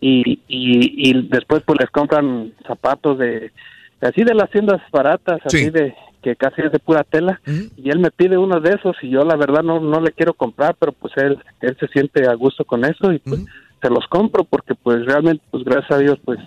Y, 0.00 0.40
y, 0.48 1.10
y 1.10 1.28
después 1.28 1.62
pues 1.66 1.78
les 1.78 1.90
compran 1.90 2.54
zapatos 2.66 3.18
de 3.18 3.52
así 4.00 4.24
de 4.24 4.34
las 4.34 4.50
tiendas 4.50 4.80
baratas 4.90 5.40
así 5.44 5.68
de 5.68 5.94
que 6.22 6.34
casi 6.34 6.62
es 6.62 6.72
de 6.72 6.78
pura 6.78 7.04
tela. 7.04 7.42
Y 7.76 7.90
él 7.90 7.98
me 7.98 8.10
pide 8.10 8.38
uno 8.38 8.58
de 8.58 8.70
esos 8.70 8.96
y 9.02 9.10
yo 9.10 9.22
la 9.22 9.36
verdad 9.36 9.62
no 9.62 9.80
no 9.80 10.00
le 10.00 10.12
quiero 10.12 10.32
comprar 10.32 10.74
pero 10.80 10.92
pues 10.92 11.12
él 11.18 11.38
él 11.60 11.76
se 11.78 11.88
siente 11.88 12.26
a 12.26 12.32
gusto 12.32 12.64
con 12.64 12.86
eso 12.86 13.12
y 13.12 13.18
pues 13.18 13.44
se 13.82 13.90
los 13.90 14.06
compro 14.08 14.44
porque 14.44 14.74
pues 14.74 15.04
realmente 15.04 15.44
pues 15.50 15.64
gracias 15.64 15.90
a 15.90 15.98
Dios 15.98 16.18
pues 16.24 16.38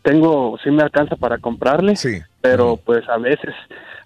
tengo 0.00 0.56
sí 0.64 0.70
me 0.70 0.82
alcanza 0.82 1.16
para 1.16 1.36
comprarle 1.36 1.96
pero 2.44 2.76
pues 2.76 3.08
a 3.08 3.16
veces 3.16 3.54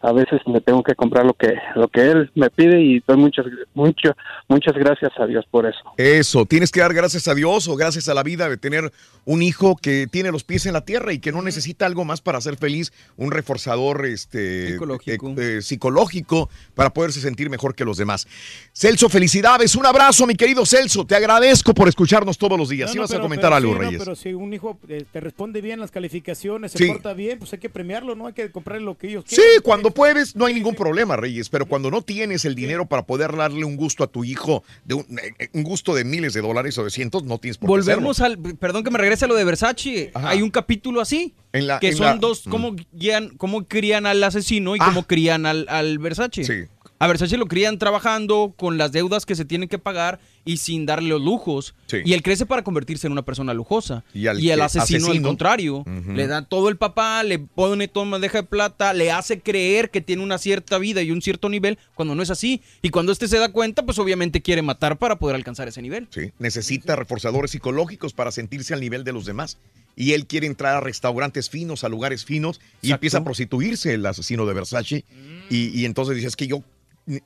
a 0.01 0.13
veces 0.13 0.41
me 0.47 0.61
tengo 0.61 0.85
que 0.85 0.95
comprar 0.95 1.27
lo 1.27 1.35
que 1.35 1.55
lo 1.75 1.89
que 1.89 2.03
él 2.09 2.31
me 2.37 2.49
pide 2.51 2.81
y 2.81 3.03
doy 3.05 3.17
muchas 3.17 3.45
mucho, 3.75 4.15
muchas 4.47 4.75
gracias 4.77 5.11
a 5.19 5.27
Dios 5.27 5.45
por 5.51 5.67
eso 5.67 5.81
Eso, 5.97 6.47
tienes 6.47 6.71
que 6.71 6.79
dar 6.79 6.95
gracias 6.95 7.27
a 7.27 7.35
Dios 7.35 7.67
o 7.67 7.75
gracias 7.75 8.09
a 8.09 8.15
la 8.15 8.23
vida 8.23 8.49
de 8.49 8.57
tener 8.57 8.93
un 9.25 9.43
hijo 9.43 9.75
que 9.77 10.07
tiene 10.07 10.31
los 10.31 10.45
pies 10.45 10.67
en 10.67 10.75
la 10.75 10.85
tierra 10.85 11.13
y 11.13 11.19
que 11.19 11.33
no 11.33 11.43
necesita 11.43 11.85
algo 11.85 12.05
más 12.05 12.21
para 12.21 12.41
ser 12.41 12.57
feliz, 12.57 12.93
un 13.17 13.33
reforzador 13.33 14.07
este, 14.07 14.69
psicológico. 14.69 15.35
psicológico 15.61 16.49
para 16.77 16.91
poderse 16.91 17.21
sentir 17.21 17.51
mejor 17.51 17.75
que 17.75 17.85
los 17.85 17.97
demás. 17.99 18.27
Celso, 18.73 19.09
felicidades, 19.09 19.75
un 19.75 19.85
abrazo 19.85 20.27
mi 20.29 20.35
querido 20.37 20.65
Celso, 20.65 21.05
te 21.05 21.17
agradezco 21.17 21.75
por 21.75 21.89
escucharnos 21.89 22.39
todos 22.39 22.57
los 22.59 22.69
días. 22.69 22.89
No, 22.89 22.93
¿Sí 22.93 22.97
no, 22.99 23.03
vas 23.03 23.11
a 23.11 23.15
pero- 23.15 23.23
comentar 23.25 23.51
pero 23.51 23.57
algo, 23.57 23.73
sí, 23.73 23.75
no, 23.79 23.85
Reyes? 23.85 23.99
pero 23.99 24.15
si 24.17 24.33
un 24.35 24.53
hijo 24.55 24.79
eh, 24.89 25.05
te 25.13 25.21
responde 25.21 25.61
bien 25.61 25.81
las 25.81 25.91
calificaciones, 25.91 26.71
se 26.73 26.79
Sí. 26.79 26.87
porta 26.87 27.13
bien, 27.15 27.39
pues 27.41 27.53
hay 27.53 27.59
que 27.59 27.69
premiarlo, 27.69 28.15
¿no? 28.15 28.28
Hay 28.29 28.35
que 28.35 28.51
comprarle 28.51 28.85
lo 28.85 28.97
que 28.97 29.09
ellos 29.09 29.25
Sí, 29.27 29.37
quieren. 29.37 29.63
cuando 29.63 29.91
puedes, 29.91 30.37
no 30.37 30.47
hay 30.47 30.55
ningún 30.55 30.75
problema, 30.75 31.17
Reyes, 31.17 31.49
pero 31.49 31.67
cuando 31.67 31.91
no 31.91 32.03
tienes 32.03 32.45
el 32.45 32.55
dinero 32.55 32.87
para 32.87 33.05
poder 33.05 33.35
darle 33.37 33.65
un 33.65 33.77
gusto 33.77 34.05
a 34.05 34.07
tu 34.07 34.25
hijo, 34.25 34.63
de 34.85 34.95
un, 34.95 35.07
eh, 35.39 35.49
un 35.53 35.63
gusto 35.63 35.95
de 35.95 36.05
miles 36.05 36.33
de 36.35 36.41
dólares 36.43 36.77
o 36.79 36.85
de 36.85 36.91
cientos, 36.91 37.25
no 37.25 37.39
tienes 37.39 37.59
por 37.59 37.67
qué 37.69 37.71
Volvemos 37.71 38.21
hacerlo. 38.21 38.49
al. 38.49 38.57
Perdón 38.57 38.85
que 38.85 38.91
me 38.91 38.99
regrese 38.99 39.25
a 39.25 39.29
lo 39.29 39.35
de 39.35 39.45
Versace. 39.45 40.11
Hay 40.15 40.43
un 40.43 40.51
capítulo 40.51 41.01
así. 41.01 41.35
En 41.53 41.67
la- 41.67 41.81
que 41.81 41.89
en 41.89 41.97
son 41.97 42.07
la- 42.07 42.15
dos. 42.17 42.47
Mm. 42.47 42.51
Cómo, 42.51 42.77
guían, 42.93 43.31
cómo 43.39 43.65
crían 43.67 44.05
al 44.07 44.23
asesino 44.23 44.77
y 44.77 44.79
cómo 44.79 45.05
crían 45.05 45.47
al, 45.47 45.67
al 45.71 45.99
Versace. 45.99 46.69
A 47.01 47.07
Versace 47.07 47.37
lo 47.37 47.47
crían 47.47 47.79
trabajando 47.79 48.55
con 48.57 48.77
las 48.77 48.91
deudas 48.91 49.25
que 49.25 49.37
se 49.37 49.45
tienen 49.45 49.69
que 49.69 49.79
pagar 49.79 50.19
y 50.45 50.57
sin 50.57 50.85
darle 50.85 51.11
los 51.11 51.23
lujos. 51.23 51.75
Sí. 51.87 51.99
Y 52.05 52.13
él 52.15 52.23
crece 52.23 52.45
para 52.45 52.65
convertirse 52.65 53.07
en 53.07 53.13
una 53.13 53.23
persona 53.23 53.55
lujosa. 53.55 54.03
Y 54.13 54.27
al 54.27 54.43
el 54.43 54.61
asesino, 54.61 55.09
al 55.09 55.23
contrario. 55.23 55.85
Le 56.09 56.27
da 56.27 56.43
todo 56.43 56.69
el 56.69 56.77
papá, 56.77 57.23
le 57.23 57.39
pone 57.39 57.87
todo 57.87 58.05
en 58.05 58.11
bandeja 58.11 58.39
de 58.39 58.49
plata, 58.49 58.93
le 58.95 59.13
hace 59.13 59.41
creer 59.41 59.91
que 59.91 60.01
tiene 60.01 60.23
una 60.23 60.39
cierta 60.39 60.79
vida 60.79 61.03
y 61.03 61.13
un 61.13 61.23
cierto 61.23 61.49
nivel 61.49 61.79
cuando 61.95 62.15
no 62.17 62.23
es 62.23 62.31
así. 62.31 62.63
Y 62.83 62.91
cuando 62.91 63.13
este 63.13 63.29
se 63.29 63.39
da 63.39 63.53
cuenta, 63.53 63.85
pues 63.85 63.99
obviamente 63.99 64.43
quiere 64.43 64.63
matar 64.63 64.99
para 64.99 65.17
poder 65.17 65.37
alcanzar 65.37 65.69
ese 65.69 65.83
nivel. 65.83 66.09
Sí, 66.11 66.33
necesita 66.39 66.97
reforzadores 66.97 67.53
psicológicos 67.53 68.13
para 68.13 68.33
sentirse 68.33 68.75
al 68.75 68.81
nivel 68.81 69.05
de 69.05 69.13
los 69.13 69.25
demás. 69.25 69.59
Y 69.95 70.13
él 70.13 70.27
quiere 70.27 70.47
entrar 70.47 70.77
a 70.77 70.81
restaurantes 70.81 71.51
finos, 71.51 71.85
a 71.85 71.89
lugares 71.89 72.25
finos, 72.25 72.61
y 72.83 72.93
empieza 72.93 73.19
a 73.19 73.25
prostituirse 73.25 73.95
el 73.95 74.07
asesino 74.07 74.47
de 74.47 74.55
Versace. 74.55 75.05
Y, 75.51 75.79
y 75.79 75.85
entonces 75.85 76.15
dice, 76.15 76.29
es 76.29 76.37
que 76.37 76.47
yo, 76.47 76.63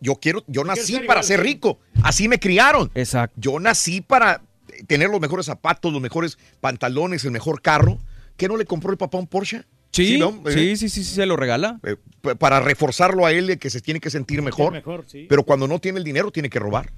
yo 0.01 0.15
quiero, 0.17 0.45
yo 0.47 0.65
nací 0.65 0.93
ser 0.95 1.07
para 1.07 1.21
igual, 1.21 1.25
ser 1.25 1.41
rico. 1.43 1.79
Así 2.03 2.29
me 2.29 2.39
criaron. 2.39 2.91
Exacto. 2.95 3.35
Yo 3.41 3.59
nací 3.61 4.01
para 4.01 4.43
tener 4.87 5.09
los 5.11 5.21
mejores 5.21 5.47
zapatos, 5.47 5.93
los 5.93 6.01
mejores 6.03 6.39
pantalones, 6.61 7.25
el 7.25 7.31
mejor 7.33 7.61
carro. 7.63 7.99
¿Qué 8.37 8.49
no 8.49 8.57
le 8.57 8.65
compró 8.65 8.91
el 8.91 8.97
papá 8.99 9.19
un 9.19 9.27
Porsche? 9.27 9.65
Sí, 9.93 10.19
¿no? 10.19 10.31
sí, 10.47 10.71
Eh, 10.73 10.77
sí, 10.77 10.89
sí, 10.89 11.05
sí, 11.05 11.05
se 11.15 11.27
lo 11.27 11.37
regala. 11.37 11.79
eh, 11.85 11.97
para 12.39 12.61
reforzarlo 12.61 13.27
a 13.27 13.33
él 13.33 13.47
de 13.47 13.59
que 13.59 13.69
se 13.69 13.81
tiene 13.81 14.01
que 14.01 14.09
sentir 14.09 14.41
mejor. 14.41 14.73
mejor, 14.73 15.05
sí. 15.07 15.27
Pero 15.29 15.43
cuando 15.43 15.69
no 15.69 15.79
tiene 15.81 15.99
el 15.99 16.05
dinero, 16.05 16.31
tiene 16.31 16.49
que 16.49 16.59
robar. 16.59 16.91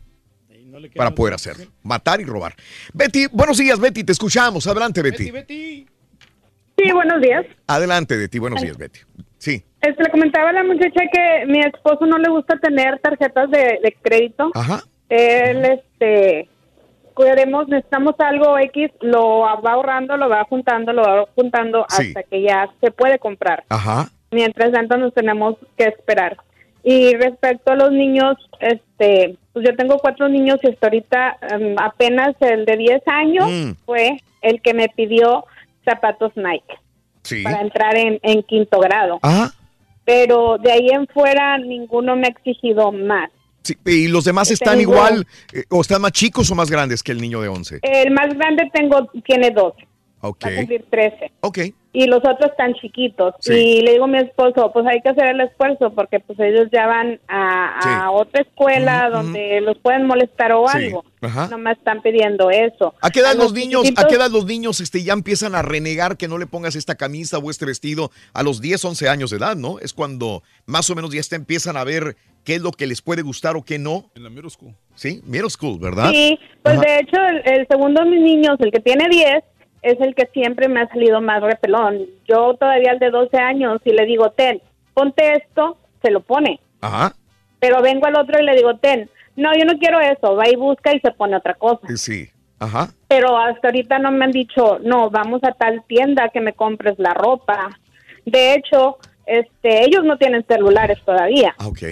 para 0.95 1.15
poder 1.15 1.35
hacerlo. 1.35 1.67
Matar 1.83 2.21
y 2.21 2.25
robar. 2.25 2.55
Betty, 2.93 3.27
buenos 3.33 3.59
días, 3.59 3.79
Betty, 3.81 4.03
te 4.05 4.13
escuchamos. 4.13 4.67
Adelante, 4.67 5.03
Betty. 5.03 5.33
Sí, 6.77 6.91
buenos 6.93 7.21
días. 7.23 7.47
Adelante, 7.67 8.17
Betty, 8.17 8.39
buenos 8.39 8.61
días, 8.61 8.77
Betty. 8.77 9.01
Sí. 9.39 9.65
Este, 9.87 10.03
le 10.05 10.11
comentaba 10.11 10.51
a 10.51 10.53
la 10.53 10.65
muchacha 10.65 11.01
que 11.13 11.47
mi 11.47 11.61
esposo 11.61 12.07
no 12.07 12.19
le 12.19 12.31
gusta 12.31 12.57
tener 12.59 12.99
tarjetas 13.01 13.51
de, 13.51 13.81
de 13.83 13.97
crédito. 14.03 14.51
Ajá. 14.55 14.81
Él, 15.09 15.65
este, 15.65 16.49
queremos, 17.17 17.69
necesitamos 17.69 18.15
algo 18.19 18.59
X, 18.59 18.91
lo 19.01 19.41
va 19.41 19.73
ahorrando, 19.73 20.17
lo 20.17 20.29
va 20.29 20.45
juntando, 20.45 20.93
lo 20.93 21.03
va 21.03 21.25
juntando 21.35 21.87
Sí. 21.89 22.09
hasta 22.09 22.23
que 22.25 22.43
ya 22.43 22.69
se 22.81 22.91
puede 22.91 23.19
comprar. 23.19 23.65
Ajá. 23.69 24.09
Mientras 24.31 24.73
tanto 24.73 24.97
nos 24.97 25.15
tenemos 25.15 25.57
que 25.77 25.85
esperar. 25.85 26.37
Y 26.83 27.15
respecto 27.17 27.73
a 27.73 27.77
los 27.77 27.93
niños, 27.93 28.37
este, 28.61 29.37
pues 29.53 29.65
yo 29.67 29.75
tengo 29.77 29.99
cuatro 29.99 30.29
niños 30.29 30.59
y 30.63 30.69
hasta 30.71 30.87
ahorita 30.87 31.37
em, 31.51 31.77
apenas 31.79 32.35
el 32.41 32.65
de 32.65 32.77
10 32.77 33.03
años 33.07 33.47
Mm. 33.51 33.73
fue 33.87 34.17
el 34.43 34.61
que 34.61 34.75
me 34.75 34.89
pidió 34.89 35.45
zapatos 35.85 36.33
Nike 36.37 36.75
Sí. 37.23 37.43
para 37.43 37.61
entrar 37.63 37.97
en, 37.97 38.19
en 38.23 38.43
quinto 38.43 38.81
grado. 38.81 39.19
Ajá. 39.23 39.51
Pero 40.05 40.59
de 40.59 40.71
ahí 40.73 40.89
en 40.91 41.07
fuera 41.07 41.57
ninguno 41.59 42.17
me 42.17 42.27
ha 42.27 42.31
exigido 42.31 42.93
más. 42.93 43.31
Sí, 43.63 43.75
¿Y 43.87 44.09
los 44.09 44.25
demás 44.25 44.51
están 44.51 44.77
Tengo- 44.79 44.93
igual 44.93 45.27
eh, 45.53 45.65
o 45.71 45.81
están 45.81 46.03
más 46.03 46.13
chicos 46.13 46.51
o 46.51 46.55
más 46.55 46.71
grandes 46.71 47.03
que 47.03 47.13
el 47.13 47.21
niño 47.21 47.41
de 47.41 47.49
11? 47.49 47.79
El 47.83 48.11
más 48.13 48.29
grande 48.35 48.71
tengo 48.75 49.09
tiene 49.25 49.51
12, 49.51 49.87
Ok. 50.21 50.45
va 50.45 50.49
a 50.51 50.57
cumplir 50.57 50.85
13. 50.91 51.33
Ok. 51.41 51.59
Y 51.97 52.07
los 52.07 52.19
otros 52.19 52.51
están 52.51 52.75
chiquitos. 52.75 53.35
Sí. 53.39 53.53
Y 53.55 53.81
le 53.83 53.93
digo 53.93 54.05
a 54.05 54.09
mi 54.09 54.19
esposo, 54.19 54.73
pues 54.73 54.85
hay 54.85 55.01
que 55.01 55.11
hacer 55.11 55.27
el 55.29 55.41
esfuerzo 55.43 55.93
porque 55.95 56.19
pues 56.19 56.37
ellos 56.41 56.67
ya 56.73 56.87
van 56.89 57.21
a, 57.29 57.79
a 57.79 57.83
Sí. 57.83 57.89
otra 58.13 58.43
escuela 58.43 59.09
donde 59.11 59.61
los 59.61 59.79
pueden 59.79 60.05
molestar 60.07 60.51
o 60.53 60.67
Sí. 60.69 60.77
algo. 60.77 61.05
Ajá. 61.23 61.47
No 61.51 61.57
me 61.57 61.71
están 61.73 62.03
pidiendo 62.03 62.51
eso. 62.51 62.95
¿A 63.01 63.11
qué 63.11 63.21
edad 63.21 63.35
los 63.37 63.53
niños, 63.55 63.89
a 63.97 64.07
qué 64.09 64.17
edad 64.17 64.29
los 64.31 64.45
niños 64.45 64.81
este, 64.81 65.03
ya 65.05 65.13
empiezan 65.13 65.55
a 65.55 65.63
renegar 65.63 66.17
que 66.17 66.27
no 66.29 66.37
le 66.37 66.47
pongas 66.47 66.75
esta 66.77 66.97
camisa 66.97 67.39
o 67.39 67.49
este 67.51 67.65
vestido? 67.65 68.11
A 68.33 68.43
los 68.43 68.61
10, 68.61 68.85
11 68.85 69.09
años 69.09 69.31
de 69.31 69.37
edad, 69.37 69.55
¿no? 69.57 69.79
Es 69.79 69.93
cuando 69.95 70.43
más 70.67 70.91
o 70.91 70.95
menos 70.97 71.15
ya 71.15 71.21
está, 71.21 71.37
empiezan 71.37 71.77
a 71.77 71.85
ver 71.85 72.17
qué 72.45 72.57
es 72.57 72.61
lo 72.61 72.73
que 72.73 72.87
les 72.89 73.01
puede 73.01 73.23
gustar 73.23 73.57
o 73.57 73.63
qué 73.63 73.79
no. 73.79 74.11
En 74.17 74.25
la 74.25 74.31
middle 74.31 74.51
school. 74.51 74.75
Sí, 74.97 75.23
middle 75.25 75.49
school, 75.49 75.79
¿verdad? 75.79 76.11
Sí, 76.11 76.39
pues 76.63 76.75
Ajá. 76.77 76.85
de 76.87 76.99
hecho 76.99 77.17
el, 77.17 77.53
el 77.61 77.67
segundo 77.69 78.03
de 78.05 78.11
mis 78.11 78.21
niños, 78.21 78.57
el 78.59 78.71
que 78.71 78.81
tiene 78.81 79.09
10, 79.09 79.45
es 79.85 80.01
el 80.01 80.15
que 80.15 80.27
siempre 80.33 80.69
me 80.69 80.81
ha 80.81 80.89
salido 80.89 81.21
más 81.21 81.43
repelón. 81.43 82.07
Yo 82.27 82.55
todavía 82.55 82.93
el 82.93 82.99
de 82.99 83.11
12 83.11 83.37
años, 83.37 83.81
si 83.85 83.91
le 83.91 84.07
digo, 84.07 84.31
ten, 84.31 84.61
ponte 84.95 85.35
esto, 85.35 85.77
se 86.03 86.11
lo 86.11 86.21
pone. 86.21 86.59
Ajá. 86.81 87.15
Pero 87.61 87.83
vengo 87.83 88.07
al 88.07 88.17
otro 88.17 88.41
y 88.41 88.45
le 88.45 88.57
digo, 88.57 88.77
ten, 88.77 89.11
no, 89.37 89.51
yo 89.57 89.65
no 89.65 89.79
quiero 89.79 90.01
eso, 90.01 90.37
va 90.37 90.49
y 90.49 90.57
busca 90.57 90.95
y 90.95 91.01
se 91.01 91.11
pone 91.11 91.37
otra 91.37 91.55
cosa. 91.55 91.87
Sí. 91.97 92.29
Ajá. 92.59 92.89
Pero 93.09 93.37
hasta 93.37 93.69
ahorita 93.69 93.99
no 93.99 94.11
me 94.11 94.25
han 94.25 94.31
dicho, 94.31 94.79
no, 94.83 95.11
vamos 95.11 95.45
a 95.45 95.53
tal 95.53 95.83
tienda 95.87 96.31
que 96.31 96.41
me 96.41 96.55
compres 96.55 96.99
la 96.99 97.13
ropa. 97.13 97.79
De 98.25 98.55
hecho, 98.55 98.97
este, 99.27 99.85
ellos 99.85 100.03
no 100.05 100.17
tienen 100.17 100.45
celulares 100.47 100.99
todavía. 101.05 101.55
Ah, 101.59 101.69
ok. 101.69 101.83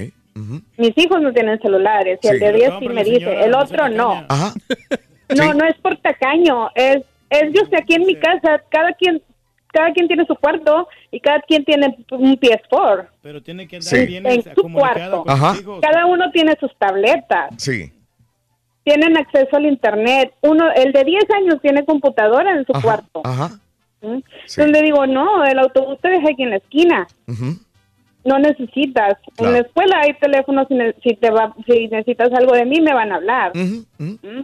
Mis 0.78 0.96
hijos 0.96 1.20
no 1.20 1.30
tienen 1.32 1.60
celulares 1.60 2.18
y 2.22 2.28
el 2.28 2.40
de 2.40 2.52
10 2.52 2.72
sí 2.78 2.88
me 2.88 3.04
dice, 3.04 3.44
el 3.44 3.54
otro 3.54 3.90
no. 3.90 4.24
Ajá. 4.28 4.54
No, 5.36 5.52
no 5.54 5.66
es 5.66 5.76
por 5.76 5.96
tacaño, 5.98 6.70
es, 6.74 7.02
es 7.32 7.52
yo 7.52 7.62
sé, 7.70 7.76
aquí 7.76 7.94
en 7.94 8.06
mi 8.06 8.14
casa, 8.16 8.62
cada 8.68 8.92
quien 8.92 9.20
cada 9.72 9.90
quien 9.94 10.06
tiene 10.06 10.26
su 10.26 10.34
cuarto 10.36 10.86
y 11.10 11.18
cada 11.18 11.40
quien 11.40 11.64
tiene 11.64 11.96
un 12.10 12.38
PS4 12.38 13.06
Pero 13.22 13.42
tiene 13.42 13.66
que 13.66 13.76
andar 13.76 13.88
Sí. 13.88 14.04
bien 14.06 14.26
en 14.26 14.42
su 14.42 14.70
cuarto. 14.70 15.22
con 15.24 15.30
Ajá. 15.30 15.54
hijos. 15.58 15.80
Cada 15.80 16.04
uno 16.04 16.30
tiene 16.30 16.54
sus 16.60 16.70
tabletas. 16.76 17.54
Sí. 17.56 17.90
tienen 18.84 19.16
acceso 19.16 19.56
al 19.56 19.64
internet. 19.66 20.34
Uno, 20.42 20.70
el 20.74 20.92
de 20.92 21.04
10 21.04 21.24
años 21.36 21.60
tiene 21.62 21.84
computadora 21.86 22.50
en 22.50 22.66
su 22.66 22.72
cuarto. 22.82 23.22
Ajá. 23.24 23.48
¿Mm? 24.02 24.06
Entonces 24.16 24.70
le 24.72 24.82
digo, 24.82 25.06
no, 25.06 25.44
el 25.44 25.58
autobús 25.60 25.98
te 26.02 26.08
deja 26.10 26.28
aquí 26.32 26.42
en 26.42 26.50
la 26.50 26.56
esquina. 26.56 27.06
No 28.24 28.38
necesitas. 28.40 29.16
Claro. 29.36 29.48
En 29.48 29.52
la 29.52 29.58
escuela 29.66 30.00
hay 30.00 30.14
teléfonos, 30.14 30.66
si, 30.68 30.74
ne- 30.74 30.94
si 31.02 31.14
te 31.14 31.30
va, 31.30 31.54
si 31.66 31.88
necesitas 31.88 32.32
algo 32.32 32.52
de 32.54 32.64
mí, 32.66 32.80
me 32.80 32.92
van 32.92 33.12
a 33.12 33.16
hablar. 33.16 33.52
¿Mm? 33.54 34.40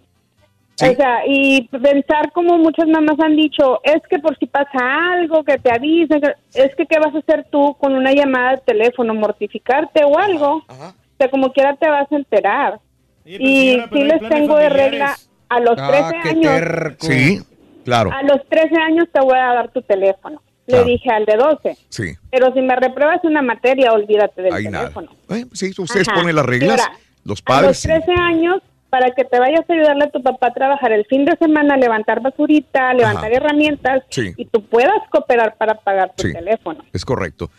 O 0.81 0.94
sea, 0.94 1.20
y 1.26 1.62
pensar 1.68 2.31
como 2.32 2.57
muchas 2.58 2.86
mamás 2.86 3.18
han 3.20 3.34
dicho, 3.36 3.81
es 3.82 4.00
que 4.08 4.18
por 4.20 4.39
si 4.39 4.47
pasa 4.47 4.78
algo, 5.12 5.42
que 5.42 5.58
te 5.58 5.73
avisen, 5.73 6.20
es 6.55 6.74
que 6.76 6.86
qué 6.86 6.98
vas 7.00 7.12
a 7.15 7.18
hacer 7.18 7.47
tú 7.50 7.74
con 7.81 7.94
una 7.94 8.12
llamada 8.12 8.52
de 8.52 8.58
teléfono, 8.58 9.12
mortificarte 9.15 10.05
o 10.05 10.18
algo. 10.18 10.62
O 10.68 10.94
sea, 11.18 11.31
como 11.31 11.52
quiera 11.52 11.74
te 11.76 11.89
vas 11.89 12.10
a 12.12 12.16
enterar. 12.16 12.81
y 13.24 13.39
señora, 13.73 13.89
sí 13.92 14.05
les 14.05 14.28
tengo 14.31 14.57
de 14.57 14.68
regla 14.68 15.16
a 15.48 15.60
los 15.60 15.74
Ah, 15.78 16.10
13 16.12 16.28
años. 16.31 16.94
Sí, 17.00 17.40
claro. 17.84 18.10
A 18.12 18.23
los 18.23 18.47
13 18.48 18.76
años 18.81 19.07
te 19.12 19.20
voy 19.20 19.36
a 19.39 19.52
dar 19.55 19.70
tu 19.73 19.82
teléfono. 19.82 20.40
Le 20.66 20.78
Ah. 20.78 20.82
dije 20.84 21.10
al 21.10 21.24
de 21.24 21.36
12. 21.36 21.76
Sí. 21.89 22.12
Pero 22.31 22.52
si 22.55 22.60
me 22.60 22.76
repruebas 22.76 23.18
una 23.24 23.42
materia, 23.42 23.92
olvídate 23.92 24.42
del 24.42 24.52
Ahí 24.55 24.65
nada. 24.65 24.84
teléfono. 24.84 25.10
Eh, 25.31 25.44
sí, 25.52 25.73
ustedes 25.78 26.08
Ajá. 26.08 26.20
ponen 26.20 26.36
las 26.36 26.47
reglas, 26.47 26.89
los 27.24 27.40
A 27.40 27.44
padres. 27.44 27.68
los 27.68 27.82
13 27.82 28.12
años, 28.20 28.62
para 28.91 29.10
que 29.15 29.25
te 29.25 29.39
vayas 29.39 29.68
a 29.68 29.73
ayudarle 29.73 30.05
a 30.05 30.10
tu 30.10 30.23
papá 30.23 30.49
a 30.49 30.52
trabajar 30.55 30.92
el 30.92 31.05
fin 31.07 31.25
de 31.25 31.36
semana, 31.36 31.76
levantar 31.76 32.20
basurita, 32.23 32.92
levantar 32.94 33.33
herramientas 33.33 34.02
Sí. 34.10 34.33
y 34.36 34.47
tú 34.47 34.62
puedas 34.65 34.97
cooperar 35.10 35.57
para 35.57 35.75
pagar 35.75 36.12
tu 36.17 36.26
Sí. 36.26 36.33
teléfono. 36.33 36.84
Es 36.92 37.05
correcto. 37.05 37.50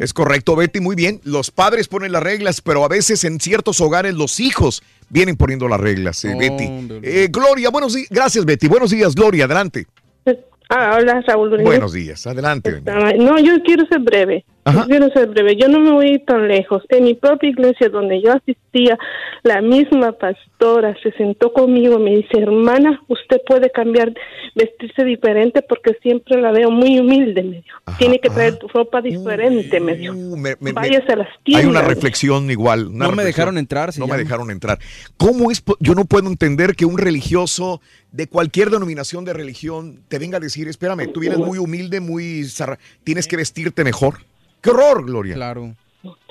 Es 0.00 0.14
correcto, 0.14 0.56
Betty, 0.56 0.80
muy 0.80 0.96
bien. 0.96 1.20
Los 1.24 1.50
padres 1.50 1.88
ponen 1.88 2.10
las 2.12 2.22
reglas, 2.22 2.62
pero 2.62 2.84
a 2.84 2.88
veces 2.88 3.22
en 3.24 3.38
ciertos 3.38 3.80
hogares 3.82 4.14
los 4.14 4.40
hijos 4.40 4.82
vienen 5.10 5.36
poniendo 5.36 5.68
las 5.68 5.78
reglas, 5.80 6.24
eh, 6.24 6.34
Betty. 6.38 6.64
Eh, 7.02 7.28
Gloria, 7.30 7.68
buenos 7.68 7.92
días. 7.94 8.08
Gracias, 8.10 8.44
Betty. 8.46 8.66
Buenos 8.66 8.90
días, 8.90 9.14
Gloria. 9.14 9.44
Adelante. 9.44 9.86
Ah, 10.70 10.96
hola, 10.98 11.22
Raúl. 11.26 11.62
Buenos 11.62 11.92
días. 11.92 12.26
Adelante. 12.26 12.80
Ah, 12.86 13.12
No, 13.18 13.38
yo 13.38 13.62
quiero 13.62 13.84
ser 13.86 14.00
breve. 14.00 14.44
Yo 14.66 14.84
quiero 14.86 15.08
ser 15.10 15.28
breve. 15.28 15.56
Yo 15.56 15.68
no 15.68 15.78
me 15.80 15.90
voy 15.92 16.06
a 16.06 16.12
ir 16.14 16.24
tan 16.24 16.48
lejos. 16.48 16.82
En 16.88 17.04
mi 17.04 17.14
propia 17.14 17.50
iglesia 17.50 17.88
donde 17.90 18.22
yo 18.22 18.32
asistía, 18.32 18.98
la 19.42 19.60
misma 19.60 20.12
pastora 20.12 20.96
se 21.02 21.12
sentó 21.12 21.52
conmigo 21.52 21.98
y 22.00 22.02
me 22.02 22.10
dice, 22.16 22.38
hermana, 22.38 23.00
usted 23.08 23.42
puede 23.46 23.70
cambiar, 23.70 24.12
vestirse 24.54 25.04
diferente 25.04 25.60
porque 25.62 25.96
siempre 26.02 26.40
la 26.40 26.50
veo 26.50 26.70
muy 26.70 26.98
humilde, 26.98 27.42
me 27.42 27.56
dijo. 27.56 27.78
Tiene 27.98 28.18
que 28.20 28.30
traer 28.30 28.56
tu 28.58 28.66
ropa 28.68 29.02
diferente, 29.02 29.80
me 29.80 29.96
dijo. 29.96 30.14
Uh, 30.14 30.36
Me- 30.36 30.50
me- 30.52 30.56
me- 30.60 30.72
Váyase 30.72 31.12
a 31.12 31.16
las 31.16 31.28
Hay 31.28 31.34
tiendas. 31.44 31.66
una 31.70 31.82
reflexión 31.82 32.50
igual. 32.50 32.86
una 32.86 33.06
No 33.08 33.12
me 33.12 33.24
dejaron 33.24 33.58
entrar, 33.58 33.90
No 33.98 34.06
me 34.06 34.16
dejaron 34.16 34.50
entrar. 34.50 34.78
¿Cómo 35.18 35.50
es? 35.50 35.60
po- 35.60 35.76
Yo 35.80 35.94
no 35.94 36.06
puedo 36.06 36.26
entender 36.28 36.74
que 36.74 36.86
un 36.86 36.96
religioso 36.96 37.82
de 38.12 38.28
cualquier 38.28 38.70
denominación 38.70 39.24
de 39.26 39.34
religión 39.34 40.00
te 40.08 40.18
venga 40.18 40.38
a 40.38 40.40
decir, 40.40 40.68
espérame, 40.68 41.12
tú 41.12 41.20
vienes 41.20 41.38
muy 41.38 41.58
humilde, 41.58 42.00
muy... 42.00 42.46
Tienes 43.04 43.26
que 43.28 43.36
vestirte 43.36 43.84
mejor. 43.84 44.14
¡Qué 44.64 44.70
horror, 44.70 45.04
Gloria! 45.06 45.34
Claro. 45.34 45.74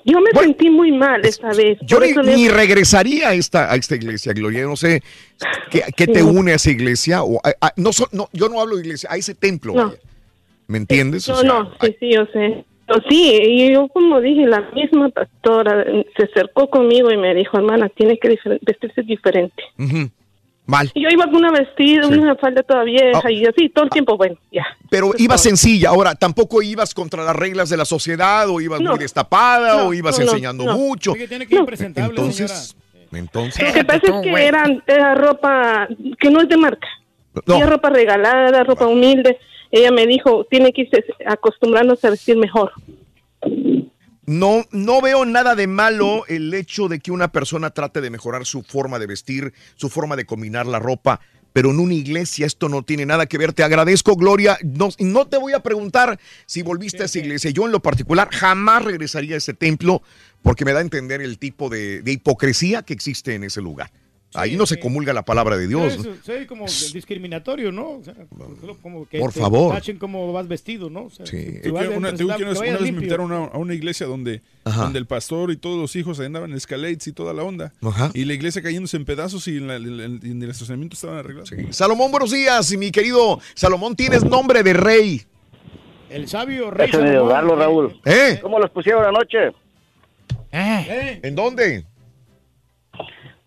Yo 0.06 0.20
me 0.20 0.32
sentí 0.38 0.70
muy 0.70 0.92
mal 0.92 1.26
esa 1.26 1.48
vez. 1.54 1.78
Yo 1.84 1.98
ni, 2.02 2.50
regresaría 2.50 3.30
a 3.30 3.34
esta, 3.36 3.72
a 3.72 3.76
esta 3.78 3.96
iglesia, 3.96 4.34
Gloria. 4.34 4.62
Yo 4.62 4.68
no 4.68 4.76
sé 4.76 5.02
qué, 5.72 5.84
qué 5.96 6.08
te 6.08 6.20
Sí. 6.20 6.26
une 6.26 6.52
a 6.52 6.56
esa 6.56 6.72
iglesia. 6.72 7.24
O 7.24 7.40
a- 7.42 7.54
a- 7.68 7.74
no, 7.78 7.94
so- 7.94 8.10
no, 8.12 8.28
yo 8.34 8.50
no 8.50 8.60
hablo 8.60 8.76
de 8.76 8.82
iglesia, 8.82 9.10
a 9.10 9.16
ese 9.16 9.34
templo. 9.34 9.74
No. 9.74 9.94
¿Me 10.68 10.78
entiendes? 10.80 11.30
O 11.30 11.34
No, 11.36 11.40
sea, 11.40 11.48
no, 11.50 11.72
sí, 11.82 11.96
sí, 12.02 12.14
yo 12.14 12.26
sé. 12.34 12.66
Pero 12.86 13.00
sí, 13.10 13.40
y 13.42 13.74
yo 13.74 13.88
como 13.88 14.20
dije, 14.20 14.46
la 14.46 14.60
misma 14.76 15.08
pastora 15.08 15.84
eh, 15.84 16.06
se 16.18 16.24
acercó 16.26 16.70
conmigo 16.70 17.10
y 17.10 17.16
me 17.18 17.34
dijo, 17.34 17.56
hermana, 17.58 17.88
tiene 17.88 18.18
que 18.20 18.30
difer- 18.32 18.60
vestirse 18.62 19.04
diferente. 19.04 19.64
ujú, 19.80 20.10
Mal. 20.66 20.90
Y 20.94 21.04
yo 21.04 21.10
iba 21.10 21.26
con 21.26 21.36
una 21.36 21.52
vestida, 21.52 22.08
una 22.08 22.36
falda 22.36 22.64
toda 22.64 22.84
vieja 22.86 23.20
Ah. 23.24 23.30
y 23.32 23.46
así, 23.46 23.68
todo 23.70 23.84
el 23.84 23.90
tiempo, 23.90 24.16
bueno, 24.16 24.38
ya. 24.52 24.66
Pero 24.90 25.08
Eso 25.08 25.16
es 25.18 25.22
ibas 25.22 25.42
todo. 25.44 25.50
sencilla. 25.50 25.90
Ahora, 25.90 26.16
tampoco 26.16 26.62
ibas 26.62 26.94
contra 26.94 27.24
las 27.26 27.36
reglas 27.36 27.70
de 27.70 27.76
la 27.78 27.84
sociedad, 27.86 28.48
o 28.50 28.62
ibas 28.62 28.80
No. 28.80 28.92
muy 28.92 29.00
destapada, 29.00 29.78
No, 29.84 29.88
o 29.90 29.94
ibas 29.94 30.18
no, 30.18 30.24
enseñando 30.26 30.64
no. 30.64 30.78
mucho. 30.78 31.12
Oye, 31.12 31.28
tiene 31.28 31.46
que 31.48 31.56
ir 31.56 31.66
presentable, 31.66 32.10
Entonces, 32.12 32.78
entonces. 33.12 33.68
Lo 33.68 33.74
que 33.74 33.84
pasa 33.84 34.02
es 34.08 34.22
que 34.24 34.32
era, 34.32 34.64
era 34.88 35.16
ropa 35.16 35.88
que 36.20 36.30
no 36.30 36.40
es 36.42 36.48
de 36.48 36.56
marca. 36.58 36.88
No. 37.46 37.58
Era 37.58 37.66
ropa 37.66 37.90
regalada, 37.90 38.64
ropa 38.64 38.88
humilde. 38.88 39.38
Ella 39.70 39.92
me 39.92 40.08
dijo, 40.08 40.46
tiene 40.50 40.72
que 40.72 40.84
irse 40.84 41.04
acostumbrándose 41.26 42.08
a 42.08 42.12
vestir 42.12 42.38
mejor. 42.38 42.72
No, 44.26 44.66
no 44.72 45.02
veo 45.02 45.26
nada 45.26 45.54
de 45.56 45.68
malo 45.68 46.26
el 46.28 46.54
hecho 46.54 46.88
de 46.88 47.00
que 47.00 47.12
una 47.12 47.32
persona 47.32 47.72
trate 47.72 48.00
de 48.00 48.10
mejorar 48.10 48.46
su 48.46 48.64
forma 48.64 48.98
de 48.98 49.08
vestir, 49.08 49.54
su 49.76 49.90
forma 49.90 50.16
de 50.16 50.26
combinar 50.26 50.66
la 50.66 50.80
ropa, 50.80 51.20
pero 51.52 51.72
en 51.72 51.80
una 51.80 51.94
iglesia 51.94 52.46
esto 52.46 52.70
no 52.70 52.84
tiene 52.84 53.06
nada 53.06 53.26
que 53.26 53.38
ver. 53.38 53.54
Te 53.54 53.64
agradezco, 53.64 54.16
Gloria. 54.16 54.58
No, 54.64 54.90
no 55.00 55.28
te 55.28 55.38
voy 55.38 55.54
a 55.54 55.60
preguntar 55.60 56.20
si 56.46 56.64
volviste 56.64 57.04
a 57.04 57.06
esa 57.06 57.20
iglesia. 57.20 57.52
Yo 57.52 57.66
en 57.66 57.72
lo 57.72 57.82
particular 57.82 58.30
jamás 58.32 58.84
regresaría 58.84 59.36
a 59.36 59.38
ese 59.38 59.54
templo 59.54 60.02
porque 60.42 60.66
me 60.66 60.74
da 60.74 60.80
a 60.80 60.84
entender 60.84 61.22
el 61.22 61.38
tipo 61.38 61.70
de, 61.70 62.02
de 62.02 62.12
hipocresía 62.14 62.82
que 62.84 62.94
existe 62.94 63.36
en 63.36 63.44
ese 63.44 63.62
lugar. 63.62 63.92
Ahí 64.36 64.56
no 64.56 64.66
se 64.66 64.80
comulga 64.80 65.14
la 65.14 65.24
palabra 65.24 65.58
de 65.58 65.68
Dios. 65.68 65.98
Sí, 66.26 66.46
como 66.48 66.66
discriminatorio, 66.66 67.72
¿no? 67.72 67.92
O 67.92 68.04
sea, 68.04 68.14
como 68.82 69.08
que 69.08 69.20
Por 69.20 69.32
te 69.34 69.40
favor. 69.40 69.74
tachen 69.74 69.98
cómo 69.98 70.32
vas 70.34 70.48
vestido, 70.48 70.90
¿no? 70.90 71.04
O 71.06 71.10
sea, 71.10 71.26
si 71.26 71.38
Es 71.38 71.62
tú 71.64 71.74
vas 71.74 71.84
que 71.84 71.90
de 71.90 71.98
una, 71.98 72.10
te 72.12 72.16
presentable, 72.18 72.44
una 72.46 72.52
vez- 72.54 72.62
vez 72.62 72.72
me 72.72 72.86
limpio. 72.86 73.02
invitaron 73.04 73.32
a, 73.32 73.38
a 73.46 73.58
una 73.58 73.74
iglesia 73.74 74.06
donde, 74.08 74.42
Ajá. 74.64 74.84
donde 74.84 75.00
el 75.00 75.06
pastor 75.06 75.52
y 75.52 75.58
todos 75.58 75.78
los 75.80 75.96
hijos 75.96 76.20
andaban 76.20 76.52
en 76.52 76.58
escalates 76.58 77.08
y 77.08 77.14
toda 77.14 77.34
la 77.34 77.44
onda. 77.44 77.74
Ajá. 77.82 78.12
Y 78.14 78.26
la 78.26 78.34
iglesia 78.34 78.62
cayéndose 78.62 78.98
en 78.98 79.06
pedazos 79.06 79.48
y 79.48 79.58
en, 79.58 79.68
la- 79.68 79.76
en- 79.76 80.00
en- 80.00 80.20
en 80.24 80.44
el 80.44 80.50
estacionamiento 80.50 80.96
estaban 80.96 81.18
arreglados. 81.18 81.52
Salomón, 81.72 82.12
buenos 82.12 82.32
días, 82.32 82.76
mi 82.78 82.92
querido 82.92 83.40
Salomón. 83.56 83.96
Tienes 83.96 84.24
nombre 84.24 84.64
de 84.64 84.74
rey. 84.74 85.22
El 86.10 86.28
sabio 86.28 86.70
rey 86.72 86.88
Déjame 86.92 87.14
Salomón. 87.14 87.60
Raúl. 87.60 88.00
¿Eh? 88.06 88.40
¿Cómo 88.42 88.60
los 88.60 88.70
pusieron 88.72 89.04
anoche? 89.06 89.52
¿En 90.52 91.36
dónde? 91.36 91.86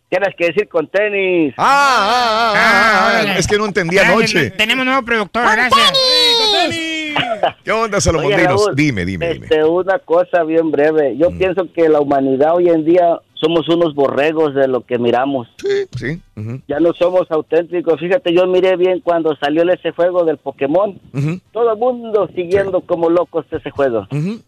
Tienes 0.08 0.34
que 0.36 0.46
decir 0.46 0.68
con 0.68 0.86
tenis. 0.88 1.52
Ah, 1.58 1.64
ah, 1.66 2.52
ah, 2.56 3.22
ah, 3.26 3.38
es 3.38 3.46
que 3.46 3.58
no 3.58 3.66
entendí 3.66 3.98
anoche. 3.98 4.50
Tenemos 4.52 4.84
nuevo 4.84 5.02
productor, 5.02 5.42
gracias. 5.50 5.92
¿Qué 7.64 7.72
onda, 7.72 8.00
Salomón? 8.00 8.26
Oye, 8.26 8.36
Dinos, 8.36 8.64
Raúl, 8.66 8.76
dime, 8.76 9.04
dime, 9.04 9.32
dime. 9.32 9.46
Este, 9.46 9.64
una 9.64 9.98
cosa 9.98 10.42
bien 10.44 10.70
breve. 10.70 11.16
Yo 11.16 11.30
pienso 11.30 11.66
que 11.74 11.88
la 11.88 12.00
humanidad 12.00 12.54
hoy 12.54 12.68
en 12.68 12.84
día 12.84 13.18
somos 13.34 13.68
unos 13.68 13.94
borregos 13.94 14.54
de 14.54 14.66
lo 14.68 14.80
que 14.82 14.98
miramos. 14.98 15.48
Sí, 15.58 15.86
sí. 15.96 16.22
ujú, 16.36 16.60
Ya 16.68 16.78
no 16.80 16.92
somos 16.94 17.30
auténticos. 17.30 17.98
Fíjate, 18.00 18.32
yo 18.32 18.46
miré 18.46 18.76
bien 18.76 19.00
cuando 19.00 19.36
salió 19.36 19.62
ese 19.70 19.90
juego 19.90 20.24
del 20.24 20.38
Pokémon. 20.38 20.98
ujú, 21.12 21.40
Todo 21.52 21.72
el 21.72 21.78
mundo 21.78 22.28
siguiendo 22.34 22.80
como 22.80 23.10
locos 23.10 23.44
ese 23.50 23.70
juego. 23.70 24.06
ujú. 24.10 24.40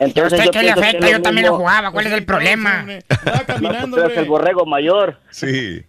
Entonces 0.00 0.32
¿Usted 0.40 0.44
yo 0.46 0.50
qué 0.50 0.58
le 0.60 0.64
que 0.64 0.80
afecta? 0.80 1.06
es 1.06 1.12
Yo 1.12 1.18
lo 1.18 1.22
también 1.22 1.46
lo 1.46 1.52
mismo. 1.52 1.58
jugaba. 1.64 1.92
¿Cuál 1.92 2.06
es 2.06 2.12
el 2.14 2.24
problema? 2.24 2.84
No, 3.60 3.88
tú 3.96 4.00
eres 4.00 4.18
el 4.18 4.24
borrego 4.24 4.66
mayor. 4.66 5.18
Sí. 5.30 5.82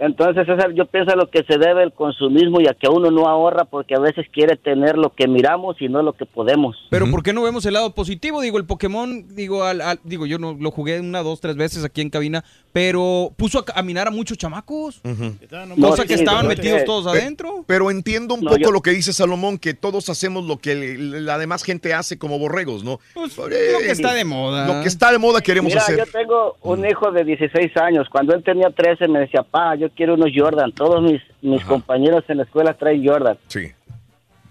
Entonces, 0.00 0.46
César, 0.46 0.70
yo 0.74 0.86
pienso 0.86 1.10
a 1.12 1.16
lo 1.16 1.28
que 1.28 1.42
se 1.42 1.58
debe 1.58 1.82
el 1.82 1.92
consumismo 1.92 2.60
y 2.60 2.68
a 2.68 2.74
que 2.74 2.88
uno 2.88 3.10
no 3.10 3.26
ahorra 3.26 3.64
porque 3.64 3.96
a 3.96 3.98
veces 3.98 4.26
quiere 4.32 4.56
tener 4.56 4.96
lo 4.96 5.12
que 5.12 5.26
miramos 5.26 5.74
y 5.82 5.88
no 5.88 6.02
lo 6.02 6.12
que 6.12 6.24
podemos. 6.24 6.76
Pero 6.88 7.10
¿por 7.10 7.24
qué 7.24 7.32
no 7.32 7.42
vemos 7.42 7.66
el 7.66 7.74
lado 7.74 7.92
positivo? 7.96 8.40
Digo, 8.40 8.58
el 8.58 8.64
Pokémon, 8.64 9.34
digo, 9.34 9.64
al, 9.64 9.80
al- 9.80 9.98
digo, 10.04 10.24
yo 10.26 10.38
no 10.38 10.52
lo 10.56 10.70
jugué 10.70 11.00
una, 11.00 11.24
dos, 11.24 11.40
tres 11.40 11.56
veces 11.56 11.84
aquí 11.84 12.00
en 12.00 12.10
cabina, 12.10 12.44
pero 12.78 13.32
puso 13.36 13.58
a 13.58 13.64
caminar 13.64 14.06
a 14.06 14.10
muchos 14.12 14.38
chamacos. 14.38 15.00
Cosa 15.02 15.66
No, 15.76 15.94
que 16.06 16.14
estaban 16.14 16.46
metidos 16.46 16.84
todos 16.84 17.08
adentro. 17.08 17.64
Pero 17.66 17.90
entiendo 17.90 18.34
un 18.34 18.40
No, 18.42 18.50
poco 18.50 18.60
yo- 18.62 18.70
lo 18.70 18.80
que 18.82 18.90
dice 18.92 19.12
Salomón, 19.12 19.58
que 19.58 19.74
todos 19.74 20.08
hacemos 20.08 20.44
lo 20.46 20.58
que 20.58 20.96
la 20.96 21.38
demás 21.38 21.64
gente 21.64 21.92
hace 21.92 22.18
como 22.18 22.38
borregos, 22.38 22.84
¿no? 22.84 23.00
Pues, 23.14 23.36
Eh, 23.50 23.72
lo 23.72 23.78
que 23.80 23.90
está 23.90 24.14
de 24.14 24.24
moda. 24.24 24.66
Lo 24.68 24.80
que 24.80 24.86
está 24.86 25.10
de 25.10 25.18
moda 25.18 25.40
queremos 25.40 25.72
Mira, 25.72 25.82
hacer. 25.82 25.98
yo 25.98 26.04
tengo 26.06 26.56
un 26.62 26.86
hijo 26.86 27.10
de 27.10 27.24
16 27.24 27.76
años. 27.78 28.06
Cuando 28.12 28.32
él 28.36 28.44
tenía 28.44 28.70
13 28.70 29.08
me 29.08 29.18
decía, 29.20 29.42
pa, 29.42 29.74
yo 29.74 29.90
quiero 29.90 30.14
unos 30.14 30.30
Jordan. 30.32 30.70
Todos 30.70 31.02
mis, 31.02 31.20
mis 31.42 31.64
compañeros 31.64 32.22
en 32.28 32.36
la 32.36 32.42
escuela 32.44 32.74
traen 32.74 33.04
Jordan. 33.04 33.36
Sí, 33.48 33.72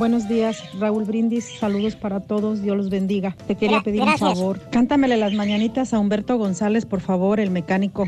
Buenos 0.00 0.26
días, 0.28 0.64
Raúl 0.80 1.04
Brindis. 1.04 1.58
Saludos 1.60 1.94
para 1.94 2.20
todos. 2.20 2.62
Dios 2.62 2.74
los 2.74 2.88
bendiga. 2.88 3.36
Te 3.46 3.54
quería 3.54 3.80
Gra- 3.80 3.84
pedir 3.84 4.00
gracias. 4.00 4.22
un 4.30 4.34
favor. 4.34 4.58
Cántamele 4.70 5.18
las 5.18 5.34
mañanitas 5.34 5.92
a 5.92 5.98
Humberto 5.98 6.38
González, 6.38 6.86
por 6.86 7.02
favor, 7.02 7.38
el 7.38 7.50
mecánico, 7.50 8.06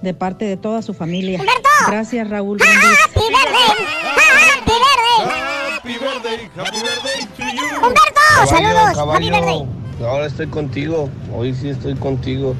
de 0.00 0.14
parte 0.14 0.46
de 0.46 0.56
toda 0.56 0.80
su 0.80 0.94
familia. 0.94 1.38
Gracias, 1.86 2.30
Raúl 2.30 2.56
Brindis. 2.56 2.78
¡Happy 5.82 5.92
birthday! 5.98 6.50
¡Happy 6.56 6.78
birthday! 6.80 7.28
¡Humberto! 7.76 8.46
¡Saludos! 8.46 8.98
¡Happy 9.14 9.30
birthday! 9.30 9.66
Ahora 10.00 10.26
estoy 10.26 10.46
contigo, 10.46 11.08
hoy 11.34 11.54
sí 11.54 11.68
estoy 11.70 11.94
contigo. 11.94 12.54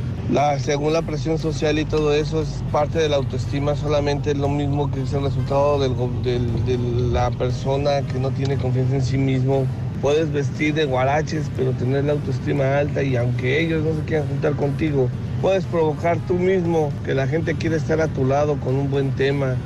Según 0.58 0.92
la 0.92 1.02
presión 1.02 1.38
social 1.38 1.78
y 1.78 1.84
todo 1.84 2.12
eso 2.12 2.42
es 2.42 2.62
parte 2.72 2.98
de 2.98 3.08
la 3.08 3.16
autoestima, 3.16 3.76
solamente 3.76 4.32
es 4.32 4.36
lo 4.36 4.48
mismo 4.48 4.90
que 4.90 5.02
es 5.02 5.12
el 5.12 5.22
resultado 5.22 5.78
de 5.78 6.78
la 7.12 7.30
persona 7.30 8.02
que 8.02 8.18
no 8.18 8.30
tiene 8.30 8.56
confianza 8.56 8.96
en 8.96 9.02
sí 9.02 9.16
mismo. 9.18 9.66
Puedes 10.02 10.30
vestir 10.32 10.74
de 10.74 10.84
guaraches, 10.84 11.50
pero 11.56 11.72
tener 11.72 12.04
la 12.04 12.12
autoestima 12.12 12.78
alta 12.78 13.02
y 13.02 13.16
aunque 13.16 13.60
ellos 13.60 13.84
no 13.84 13.94
se 13.94 14.00
quieran 14.04 14.28
juntar 14.28 14.54
contigo, 14.54 15.08
puedes 15.40 15.64
provocar 15.64 16.18
tú 16.26 16.34
mismo 16.34 16.92
que 17.04 17.14
la 17.14 17.26
gente 17.26 17.54
quiere 17.54 17.76
estar 17.76 18.00
a 18.00 18.08
tu 18.08 18.24
lado 18.24 18.58
con 18.60 18.74
un 18.74 18.90
buen 18.90 19.12
tema. 19.12 19.56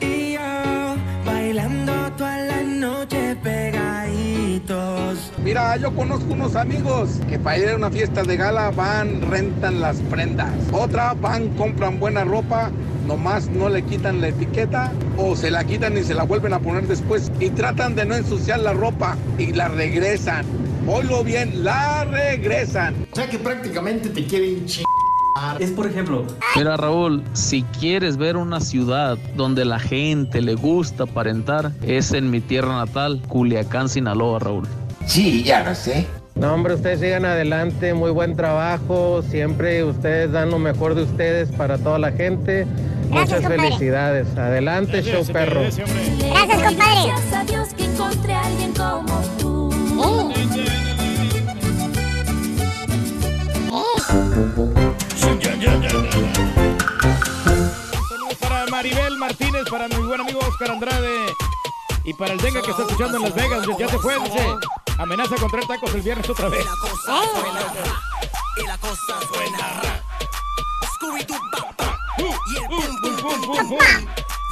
y 0.00 0.34
yo 0.34 0.96
bailando 1.24 1.92
toda 2.16 2.38
la 2.38 2.62
noche 2.62 3.36
Mira, 5.42 5.76
yo 5.76 5.94
conozco 5.94 6.32
unos 6.32 6.56
amigos 6.56 7.20
que 7.28 7.38
para 7.38 7.58
ir 7.58 7.68
a 7.70 7.76
una 7.76 7.90
fiesta 7.90 8.22
de 8.22 8.36
gala 8.36 8.70
van, 8.70 9.22
rentan 9.30 9.80
las 9.80 9.96
prendas. 10.10 10.52
Otra 10.72 11.14
van, 11.14 11.48
compran 11.50 11.98
buena 11.98 12.24
ropa, 12.24 12.70
nomás 13.06 13.48
no 13.48 13.68
le 13.68 13.82
quitan 13.82 14.20
la 14.20 14.28
etiqueta 14.28 14.92
o 15.16 15.36
se 15.36 15.50
la 15.50 15.64
quitan 15.64 15.96
y 15.98 16.04
se 16.04 16.14
la 16.14 16.24
vuelven 16.24 16.52
a 16.52 16.60
poner 16.60 16.86
después 16.86 17.30
y 17.40 17.50
tratan 17.50 17.94
de 17.94 18.04
no 18.04 18.14
ensuciar 18.14 18.60
la 18.60 18.72
ropa 18.72 19.16
y 19.38 19.52
la 19.52 19.68
regresan. 19.68 20.44
Oílo 20.86 21.24
bien, 21.24 21.64
la 21.64 22.04
regresan. 22.04 22.94
O 23.12 23.16
sea 23.16 23.28
que 23.28 23.38
prácticamente 23.38 24.08
te 24.10 24.26
quieren 24.26 24.66
ch... 24.66 24.82
Es 25.58 25.70
por 25.72 25.86
ejemplo. 25.86 26.24
Mira 26.56 26.76
Raúl, 26.76 27.22
si 27.32 27.62
quieres 27.78 28.16
ver 28.16 28.36
una 28.36 28.60
ciudad 28.60 29.18
donde 29.36 29.64
la 29.64 29.78
gente 29.78 30.40
le 30.40 30.54
gusta 30.54 31.04
aparentar, 31.04 31.72
es 31.82 32.12
en 32.12 32.30
mi 32.30 32.40
tierra 32.40 32.76
natal, 32.84 33.20
Culiacán, 33.28 33.88
Sinaloa, 33.88 34.38
Raúl. 34.38 34.66
Sí, 35.06 35.42
ya 35.42 35.64
lo 35.64 35.74
sé. 35.74 36.06
No, 36.34 36.52
hombre, 36.52 36.74
ustedes 36.74 37.00
sigan 37.00 37.24
adelante, 37.24 37.94
muy 37.94 38.10
buen 38.10 38.36
trabajo, 38.36 39.22
siempre 39.22 39.84
ustedes 39.84 40.32
dan 40.32 40.50
lo 40.50 40.58
mejor 40.58 40.94
de 40.94 41.02
ustedes 41.02 41.50
para 41.52 41.78
toda 41.78 41.98
la 41.98 42.12
gente. 42.12 42.66
Muchas 43.08 43.40
compadre. 43.40 43.62
felicidades. 43.62 44.36
Adelante, 44.36 45.02
show 45.02 45.24
perro. 45.26 45.60
Gracias, 45.60 45.90
compadre. 45.90 47.06
Gracias 47.06 47.32
a 47.32 47.44
Dios 47.44 47.68
que 47.74 47.84
encontré 47.84 48.34
a 48.34 48.44
alguien 48.44 48.72
como 48.72 49.20
tú. 49.38 49.64
Saludos 58.08 58.34
para 58.40 58.66
Maribel 58.66 59.16
Martínez, 59.16 59.64
para 59.70 59.88
mi 59.88 59.96
buen 59.96 60.20
amigo 60.20 60.40
Oscar 60.40 60.72
Andrade. 60.72 61.34
Y 62.04 62.12
para 62.12 62.34
el 62.34 62.40
Dengue 62.40 62.60
que 62.60 62.70
está 62.70 62.82
escuchando 62.82 63.16
en 63.16 63.22
Las 63.24 63.34
Vegas, 63.34 63.66
ya 63.78 63.88
se 63.88 63.98
fue, 63.98 64.18
dice. 64.20 64.56
Amenaza 64.98 65.36
con 65.36 65.50
traer 65.50 65.66
tacos 65.66 65.94
el 65.94 66.02
viernes 66.02 66.28
otra 66.28 66.48
vez. 66.48 66.66
Y 68.56 68.66
la 68.66 68.76
cosa 68.78 69.20
suena. 69.26 69.82
Y 72.46 72.56
el 72.56 72.66
pum, 72.68 72.80
pum, 73.02 73.16
pum, 73.16 73.40
pum, 73.40 73.68
pum. 73.68 73.78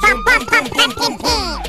Pam, 0.01 0.23
pam, 0.25 0.45
pam, 0.45 0.65
pam, 0.69 0.91
pam, 0.93 1.17
pam. 1.17 1.63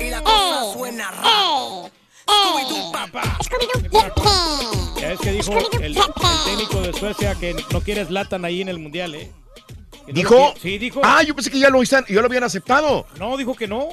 Y 0.00 0.10
la 0.10 0.20
cosa 0.22 0.72
suena 0.74 1.10
ra. 1.10 1.90
Scooby-Doo, 2.26 2.92
pa, 2.92 3.06
pa. 3.06 3.38
Ya 5.00 5.12
es 5.12 5.20
que 5.20 5.32
dijo 5.32 5.52
el, 5.52 5.82
el 5.84 5.96
técnico 6.44 6.80
de 6.80 6.92
Suecia 6.92 7.34
que 7.36 7.54
no 7.72 7.80
quiere 7.80 8.04
Zlatan 8.04 8.44
ahí 8.44 8.60
en 8.62 8.68
el 8.68 8.78
Mundial, 8.78 9.14
¿eh? 9.14 9.30
No 10.08 10.12
¿Dijo? 10.14 10.54
Sí, 10.60 10.78
dijo. 10.78 11.00
Ah, 11.04 11.22
yo 11.22 11.34
pensé 11.34 11.50
que 11.50 11.58
ya 11.58 11.68
lo, 11.70 11.82
están- 11.82 12.04
ya 12.08 12.20
lo 12.20 12.26
habían 12.26 12.44
aceptado. 12.44 13.06
No, 13.18 13.36
dijo 13.36 13.54
que 13.54 13.66
no. 13.66 13.88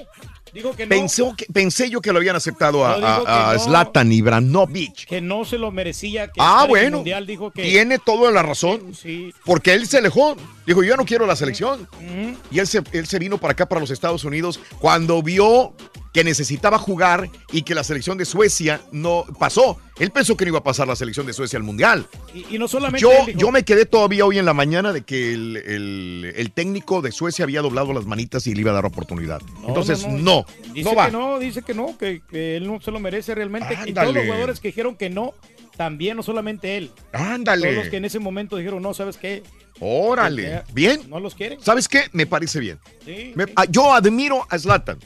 Dijo 0.54 0.76
que 0.76 0.86
no. 0.86 0.90
Pensó 0.90 1.36
que, 1.36 1.48
pensé 1.52 1.90
yo 1.90 2.00
que 2.02 2.12
lo 2.12 2.20
habían 2.20 2.36
aceptado 2.36 2.86
a, 2.86 2.98
No, 2.98 3.08
a- 3.08 3.50
a 3.52 3.54
no. 3.56 3.60
Zlatan 3.60 4.12
Ibrahimovic. 4.12 5.06
Que 5.08 5.20
no 5.22 5.44
se 5.46 5.58
lo 5.58 5.72
merecía. 5.72 6.28
Que 6.28 6.34
Ah, 6.40 6.66
bueno. 6.70 6.98
Mundial 6.98 7.26
dijo 7.26 7.50
que. 7.52 7.64
Tiene 7.64 7.98
toda 7.98 8.30
la 8.32 8.44
razón. 8.44 8.94
Sí. 8.94 9.34
Porque 9.46 9.74
él 9.74 9.88
se 9.88 9.98
alejó. 9.98 10.36
Dijo, 10.68 10.84
yo 10.84 10.96
no 10.98 11.06
quiero 11.06 11.26
la 11.26 11.36
selección. 11.36 11.88
Y 12.52 12.60
él 12.60 12.68
se, 12.68 12.84
él 12.92 13.08
se 13.08 13.18
vino 13.18 13.40
para 13.40 13.54
acá, 13.54 13.68
para 13.68 13.82
los 13.82 13.90
Estados 13.90 14.24
Unidos, 14.24 14.60
cuando 14.80 15.24
vio 15.24 15.74
que 16.14 16.24
necesitaba 16.24 16.78
jugar 16.78 17.30
y 17.52 17.64
que 17.64 17.74
la 17.76 17.84
selección 17.84 18.18
de 18.18 18.26
Suecia 18.26 18.80
no 18.92 19.26
pasó. 19.40 19.80
Él 20.00 20.12
pensó 20.12 20.38
que 20.38 20.46
no 20.46 20.50
iba 20.50 20.60
a 20.60 20.64
pasar 20.64 20.88
la 20.88 20.96
selección 20.96 21.26
de 21.26 21.34
Suecia 21.34 21.58
al 21.58 21.64
Mundial. 21.64 22.06
Y, 22.34 22.56
y 22.56 22.60
no 22.60 22.68
solamente. 22.68 23.02
Yo, 23.02 23.12
él 23.12 23.26
dijo- 23.28 23.40
yo 23.40 23.52
me 23.52 23.64
quedé 23.64 23.86
todavía 23.86 24.26
hoy 24.26 24.38
en 24.38 24.46
la 24.46 24.54
mañana 24.54 24.94
de 24.94 25.02
que 25.02 25.34
el, 25.34 25.58
el- 25.58 26.34
el 26.36 26.52
técnico 26.52 27.02
de 27.02 27.12
Suecia 27.12 27.44
había 27.44 27.62
doblado 27.62 27.94
las 27.94 28.06
manitas 28.06 28.46
y 28.48 28.54
le 28.54 28.62
iba 28.62 28.72
a 28.72 28.76
dar 28.76 28.86
oportunidad. 28.86 29.42
No, 29.62 29.70
Entonces, 29.70 30.04
no, 30.06 30.12
no, 30.14 30.18
no. 30.18 30.46
no, 30.68 30.74
Dice 30.74 30.96
va. 30.96 31.06
que 31.08 31.12
no, 31.12 31.40
dice 31.40 31.62
que 31.64 31.74
no, 31.74 31.98
que, 31.98 32.22
que 32.30 32.58
él 32.58 32.68
no 32.68 32.80
se 32.80 32.92
lo 32.92 33.00
merece 33.00 33.34
realmente. 33.36 33.78
Y 33.86 33.94
todos 33.94 34.14
los 34.14 34.24
jugadores 34.24 34.60
que 34.60 34.68
dijeron 34.70 34.96
que 34.96 35.10
no, 35.10 35.34
también, 35.78 36.16
no 36.18 36.22
solamente 36.24 36.78
él. 36.78 36.92
Ándale. 37.12 37.64
Todos 37.70 37.76
los 37.86 37.88
que 37.90 37.98
en 37.98 38.06
ese 38.06 38.20
momento 38.20 38.56
dijeron, 38.58 38.84
no, 38.84 38.94
¿sabes 38.94 39.18
qué? 39.18 39.42
Órale. 39.80 40.62
Bien. 40.74 41.02
No 41.10 41.20
los 41.20 41.34
quieren. 41.36 41.60
¿Sabes 41.62 41.88
qué? 41.88 42.04
Me 42.12 42.26
parece 42.26 42.60
bien. 42.60 42.80
Sí. 43.06 43.32
Me- 43.36 43.46
ah, 43.56 43.66
yo 43.70 43.94
admiro 43.94 44.46
a 44.50 44.58
Zlatan. 44.60 45.00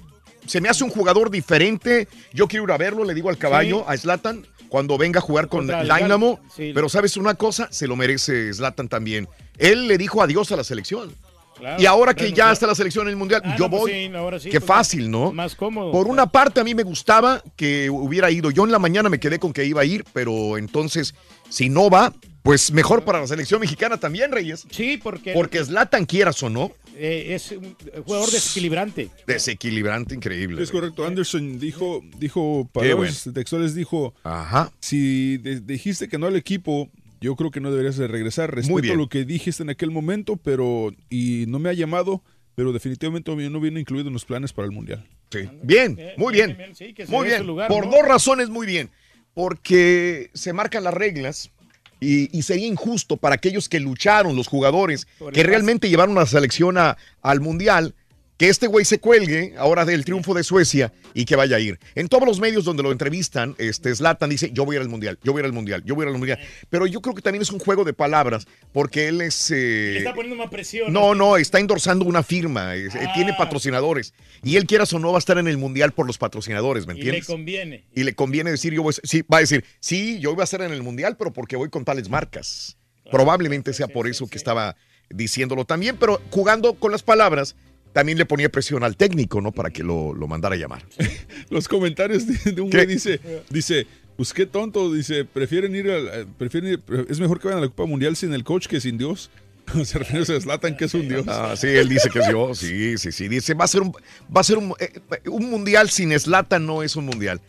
Se 0.47 0.61
me 0.61 0.69
hace 0.69 0.83
un 0.83 0.89
jugador 0.89 1.29
diferente. 1.29 2.07
Yo 2.33 2.47
quiero 2.47 2.65
ir 2.65 2.71
a 2.71 2.77
verlo, 2.77 3.03
le 3.03 3.13
digo 3.13 3.29
al 3.29 3.37
caballo, 3.37 3.87
a 3.87 3.95
Zlatan, 3.97 4.45
cuando 4.69 4.97
venga 4.97 5.19
a 5.19 5.21
jugar 5.21 5.47
con 5.47 5.67
Dynamo. 5.67 6.39
Sí. 6.55 6.71
Pero 6.73 6.89
¿sabes 6.89 7.17
una 7.17 7.35
cosa? 7.35 7.67
Se 7.71 7.87
lo 7.87 7.95
merece 7.95 8.53
Zlatan 8.53 8.87
también. 8.89 9.27
Él 9.57 9.87
le 9.87 9.97
dijo 9.97 10.21
adiós 10.21 10.51
a 10.51 10.55
la 10.55 10.63
selección. 10.63 11.13
Claro, 11.57 11.81
y 11.81 11.87
ahora 11.87 12.13
que 12.13 12.31
ya 12.33 12.51
está 12.51 12.67
la 12.67 12.75
selección 12.75 13.07
en 13.07 13.11
el 13.13 13.15
Mundial, 13.15 13.41
Ah, 13.43 13.55
yo 13.57 13.65
no, 13.65 13.71
pues 13.71 13.81
voy. 13.81 13.91
sí, 13.91 14.11
ahora 14.15 14.39
sí, 14.39 14.49
Qué 14.51 14.59
pues, 14.61 14.67
fácil, 14.67 15.09
¿no? 15.09 15.31
Más 15.33 15.55
cómodo. 15.55 15.91
Por 15.91 16.07
una 16.07 16.27
parte 16.27 16.59
a 16.59 16.63
mí 16.63 16.75
me 16.75 16.83
gustaba 16.83 17.41
que 17.55 17.89
hubiera 17.89 18.29
ido. 18.29 18.51
Yo 18.51 18.63
en 18.63 18.71
la 18.71 18.77
mañana 18.77 19.09
me 19.09 19.19
quedé 19.19 19.39
con 19.39 19.53
que 19.53 19.65
iba 19.65 19.81
a 19.81 19.85
ir, 19.85 20.05
pero 20.13 20.59
entonces, 20.59 21.15
si 21.49 21.69
no 21.69 21.89
va, 21.89 22.13
pues 22.47 22.71
mejor 22.71 23.03
para 23.03 23.19
la 23.19 23.27
selección 23.27 23.59
mexicana 23.59 23.97
también, 23.97 24.31
Reyes. 24.31 24.65
Sí, 24.69 24.95
porque, 24.97 25.33
Porque 25.33 25.61
Zlatan, 25.65 26.05
quieras 26.05 26.41
o 26.43 26.49
no, 26.49 26.71
eh, 26.95 27.35
es 27.35 27.51
un 27.51 27.75
jugador 28.05 28.31
desequilibrante. 28.31 29.09
desequilibrante, 29.27 30.15
increíble. 30.15 30.63
Es 30.63 30.71
correcto. 30.71 31.05
Anderson 31.05 31.59
dijo, 31.59 32.01
dijo 32.17 32.69
palabras 32.71 33.29
textuales, 33.33 33.75
dijo, 33.75 34.13
Ajá. 34.23 34.71
si 34.79 35.37
de- 35.39 35.59
dijiste 35.59 36.07
que 36.07 36.17
no 36.17 36.27
al 36.27 36.37
equipo, 36.37 36.89
yo 37.19 37.35
creo 37.35 37.51
que 37.51 37.59
no 37.59 37.69
deberías 37.69 37.97
de 37.97 38.07
regresar. 38.07 38.55
Respeto 38.55 38.79
bien. 38.81 38.97
lo 38.97 39.09
que 39.09 39.25
dijiste 39.25 39.63
en 39.63 39.69
aquel 39.69 39.91
momento, 39.91 40.37
pero 40.37 40.93
y 41.09 41.43
no 41.49 41.59
me 41.59 41.69
ha 41.69 41.73
llamado, 41.73 42.23
pero 42.55 42.71
definitivamente 42.71 43.29
no 43.35 43.59
viene 43.59 43.81
incluido 43.81 44.07
en 44.07 44.13
los 44.13 44.23
planes 44.23 44.53
para 44.53 44.67
el 44.67 44.71
mundial. 44.71 45.05
Sí. 45.31 45.49
Bien, 45.63 45.99
muy 46.15 46.31
bien. 46.33 46.57
Sí, 46.75 46.93
que 46.93 47.05
se 47.05 47.11
Muy 47.11 47.27
bien. 47.27 47.45
lugar, 47.45 47.67
Por 47.67 47.87
¿no? 47.87 47.91
dos 47.91 48.07
razones, 48.07 48.47
muy 48.49 48.65
bien. 48.65 48.89
Porque 49.33 50.31
se 50.33 50.51
marcan 50.53 50.83
las 50.83 50.93
reglas 50.93 51.51
y, 51.99 52.35
y 52.37 52.41
sería 52.43 52.67
injusto 52.67 53.17
para 53.17 53.35
aquellos 53.35 53.69
que 53.69 53.79
lucharon, 53.79 54.35
los 54.35 54.47
jugadores, 54.47 55.07
que 55.33 55.43
realmente 55.43 55.89
llevaron 55.89 56.15
la 56.15 56.25
selección 56.25 56.77
a- 56.77 56.97
al 57.21 57.41
mundial, 57.41 57.93
que 58.37 58.49
este 58.49 58.67
güey 58.67 58.85
se 58.85 58.99
cuelgue 58.99 59.55
ahora 59.57 59.83
del 59.83 60.05
triunfo 60.05 60.33
de 60.35 60.43
Suecia 60.43 60.93
y 61.15 61.25
que 61.25 61.35
vaya 61.35 61.55
a 61.57 61.59
ir. 61.59 61.79
En 61.95 62.07
todos 62.07 62.27
los 62.27 62.39
medios 62.39 62.63
donde 62.65 62.83
lo 62.83 62.91
entrevistan, 62.91 63.55
este 63.57 63.95
Zlatan 63.95 64.29
dice, 64.29 64.51
yo 64.53 64.63
voy 64.63 64.75
a 64.75 64.77
ir 64.77 64.83
al 64.83 64.89
mundial, 64.89 65.17
yo 65.23 65.31
voy 65.31 65.39
a 65.39 65.41
ir 65.41 65.45
al 65.47 65.53
mundial, 65.53 65.83
yo 65.85 65.95
voy 65.95 66.03
a 66.03 66.05
ir 66.09 66.13
al 66.13 66.17
mundial. 66.19 66.39
Pero 66.69 66.85
yo 66.85 67.01
creo 67.01 67.15
que 67.15 67.21
también 67.23 67.41
es 67.41 67.51
un 67.51 67.59
juego 67.59 67.83
de 67.83 67.93
palabras, 67.93 68.45
porque 68.71 69.07
él 69.07 69.21
es... 69.21 69.49
eh, 69.51 69.89
Le 69.93 69.97
está 69.99 70.13
poniendo 70.13 70.35
más 70.35 70.49
presión. 70.51 70.93
no, 70.93 71.15
no, 71.15 71.37
está 71.37 71.59
endorsando 71.59 72.05
una 72.05 72.21
firma, 72.23 72.75
eh, 72.75 72.89
tiene 73.15 73.31
Ah. 73.31 73.37
patrocinadores. 73.37 74.13
Y 74.43 74.55
él 74.57 74.65
quieras 74.67 74.93
o 74.93 74.99
no 74.99 75.11
va 75.11 75.17
a 75.17 75.19
estar 75.19 75.37
en 75.39 75.47
el 75.47 75.57
mundial 75.57 75.91
por 75.93 76.05
los 76.05 76.17
patrocinadores, 76.17 76.85
¿me 76.85 76.93
Y 76.93 76.97
le 76.97 77.01
entiendes? 77.01 77.25
conviene. 77.25 77.85
Y 77.95 78.03
le 78.03 78.13
conviene 78.13 78.51
decir, 78.51 78.71
yo 78.73 78.83
voy, 78.83 78.93
a- 78.93 79.07
sí, 79.07 79.23
va 79.23 79.37
a 79.37 79.41
decir, 79.41 79.65
sí, 79.79 80.19
yo 80.19 80.31
iba 80.33 80.43
a 80.43 80.45
estar 80.45 80.61
en 80.61 80.71
el 80.71 80.83
mundial, 80.83 81.17
pero 81.17 81.33
porque 81.33 81.55
voy 81.55 81.69
con 81.69 81.83
tales 81.85 82.07
marcas. 82.09 82.77
Probablemente 83.09 83.73
sea 83.73 83.87
por 83.87 84.07
eso 84.07 84.27
que 84.27 84.37
estaba 84.37 84.75
diciéndolo 85.09 85.63
también, 85.65 85.95
pero 85.97 86.21
jugando 86.31 86.73
con 86.73 86.91
las 86.91 87.01
palabras, 87.01 87.55
también 87.97 88.19
le 88.19 88.27
ponía 88.27 88.47
presión 88.49 88.83
al 88.83 88.95
técnico, 88.95 89.41
¿no? 89.41 89.51
Para 89.51 89.71
que 89.71 89.81
lo, 89.81 90.13
lo 90.13 90.27
mandara 90.27 90.53
a 90.53 90.57
llamar. 90.59 90.83
Los 91.49 91.67
comentarios 91.67 92.27
de, 92.27 92.51
de 92.51 92.61
un 92.61 92.69
¿Qué? 92.69 92.77
güey 92.77 92.85
dice, 92.87 93.19
dice, 93.49 93.87
Pues 94.15 94.33
qué 94.33 94.45
tonto, 94.45 94.93
dice, 94.93 95.25
prefieren 95.25 95.75
ir, 95.75 95.89
al- 95.89 96.07
eh, 96.13 96.25
prefieren 96.37 96.73
ir- 96.73 97.05
es 97.09 97.19
mejor 97.19 97.39
que 97.39 97.47
vayan 97.47 97.57
a 97.57 97.65
la 97.65 97.69
Copa 97.69 97.87
Mundial 97.87 98.15
sin 98.15 98.33
el 98.35 98.43
coach 98.43 98.67
que 98.67 98.79
sin 98.79 98.99
Dios. 98.99 99.31
Se 99.83 99.97
refiere 99.97 100.21
a 100.21 100.39
Zlatan, 100.39 100.77
que 100.77 100.85
es 100.85 100.93
un 100.93 101.07
Dios. 101.09 101.25
Ah, 101.27 101.55
sí, 101.57 101.65
él 101.65 101.89
dice 101.89 102.11
que 102.11 102.19
es 102.19 102.27
Dios. 102.27 102.59
Sí, 102.59 102.99
sí, 102.99 103.11
sí. 103.11 103.27
Dice, 103.27 103.55
va 103.55 103.65
a 103.65 103.67
ser 103.67 103.81
un, 103.81 103.91
va 103.91 104.41
a 104.41 104.43
ser 104.43 104.59
un, 104.59 104.75
eh, 104.79 104.91
un 105.31 105.49
mundial 105.49 105.89
sin 105.89 106.17
Slatan 106.19 106.67
no 106.67 106.83
es 106.83 106.95
un 106.95 107.05
mundial. 107.07 107.41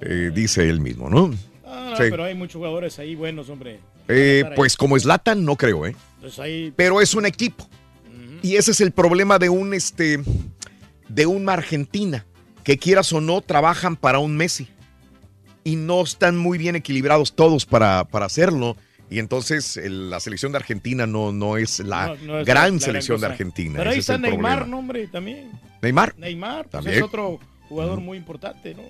Eh, 0.00 0.30
dice 0.34 0.66
él 0.66 0.80
mismo, 0.80 1.10
¿no? 1.10 1.30
Ah, 1.66 1.88
no, 1.90 1.96
Sí. 1.98 2.04
pero 2.10 2.24
hay 2.24 2.34
muchos 2.34 2.56
jugadores 2.56 2.98
ahí 2.98 3.14
buenos, 3.16 3.50
hombre. 3.50 3.80
Eh, 4.08 4.44
pues 4.56 4.78
como 4.78 4.98
Slatan 4.98 5.44
no 5.44 5.56
creo, 5.56 5.84
¿eh? 5.86 5.94
Ahí, 6.38 6.72
Pero 6.74 7.00
es 7.02 7.14
un 7.14 7.26
equipo. 7.26 7.68
Y 8.42 8.56
ese 8.56 8.70
es 8.70 8.80
el 8.80 8.92
problema 8.92 9.38
de 9.38 9.48
un 9.50 9.74
este 9.74 10.20
de 11.08 11.26
una 11.26 11.54
Argentina, 11.54 12.24
que 12.64 12.78
quieras 12.78 13.12
o 13.12 13.20
no 13.20 13.40
trabajan 13.40 13.96
para 13.96 14.18
un 14.18 14.36
Messi. 14.36 14.68
Y 15.64 15.76
no 15.76 16.02
están 16.02 16.38
muy 16.38 16.56
bien 16.56 16.76
equilibrados 16.76 17.34
todos 17.34 17.66
para, 17.66 18.04
para 18.04 18.26
hacerlo. 18.26 18.76
Y 19.10 19.18
entonces 19.18 19.76
el- 19.76 20.08
la 20.08 20.20
selección 20.20 20.52
de 20.52 20.58
Argentina 20.58 21.06
no, 21.06 21.32
no 21.32 21.56
es 21.56 21.80
la 21.80 22.08
no- 22.08 22.16
no 22.16 22.38
es 22.40 22.46
gran 22.46 22.74
la- 22.74 22.78
la 22.78 22.80
selección 22.80 23.20
de. 23.20 23.26
Argentina. 23.26 23.74
Pero 23.76 23.90
ahí 23.90 23.98
Ese 23.98 24.12
es 24.12 24.14
está 24.14 24.14
el 24.14 24.22
Neymar, 24.22 24.58
problema. 24.60 24.66
¿no, 24.70 24.78
hombre? 24.78 25.06
También. 25.08 25.50
Neymar. 25.82 26.14
Neymar, 26.16 26.62
pues 26.62 26.70
También. 26.70 26.96
es 26.96 27.02
otro 27.02 27.40
jugador 27.68 28.00
muy 28.00 28.16
importante, 28.16 28.74
¿no? 28.74 28.82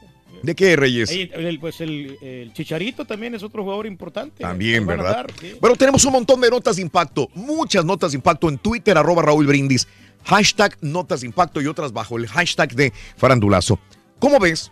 ¿De 0.42 0.54
qué, 0.54 0.74
Reyes? 0.74 1.10
El, 1.10 1.58
pues 1.60 1.80
el, 1.80 2.16
el 2.22 2.52
Chicharito 2.52 3.04
también 3.04 3.34
es 3.34 3.42
otro 3.42 3.62
jugador 3.62 3.86
importante. 3.86 4.42
También, 4.42 4.86
¿verdad? 4.86 5.12
dar, 5.12 5.32
sí. 5.38 5.54
Bueno, 5.60 5.76
tenemos 5.76 6.04
un 6.04 6.12
montón 6.12 6.40
de 6.40 6.50
notas 6.50 6.76
de 6.76 6.82
impacto, 6.82 7.28
muchas 7.34 7.84
notas 7.84 8.12
de 8.12 8.16
impacto 8.16 8.48
en 8.48 8.58
Twitter, 8.58 8.96
arroba 8.96 9.22
Raúl 9.22 9.46
Brindis, 9.46 9.86
hashtag 10.24 10.76
notas 10.80 11.20
de 11.20 11.26
impacto 11.26 11.60
y 11.60 11.66
otras 11.66 11.92
bajo 11.92 12.16
el 12.16 12.26
hashtag 12.26 12.74
de 12.74 12.92
farandulazo. 13.16 13.78
¿Cómo 14.18 14.38
ves 14.38 14.70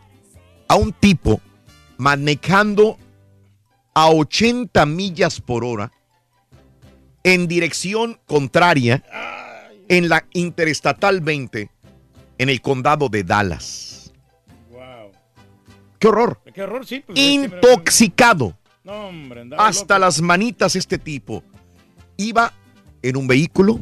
a 0.69 0.77
un 0.77 0.93
tipo 0.93 1.41
manejando 1.99 2.99
a 3.95 4.11
80 4.11 4.87
millas 4.87 5.41
por 5.41 5.65
hora 5.65 5.93
en 7.25 7.47
dirección 7.47 8.19
contraria 8.27 9.03
en 9.89 10.09
la 10.09 10.25
Interestatal 10.33 11.20
20 11.20 11.70
en 12.39 12.49
el 12.49 12.61
condado 12.61 13.09
de 13.09 13.25
Dallas? 13.25 13.98
¡Qué 15.99 16.09
horror! 16.09 16.41
Qué 16.55 16.62
horror, 16.62 16.86
sí. 16.86 17.02
pues, 17.07 17.18
Intoxicado 17.18 18.57
No, 18.85 19.09
hombre, 19.09 19.44
hasta 19.57 19.94
loco. 19.94 20.07
las 20.07 20.20
manitas 20.20 20.77
este 20.77 20.99
tipo. 20.99 21.43
Iba 22.17 22.52
en 23.02 23.17
un 23.17 23.27
vehículo 23.27 23.81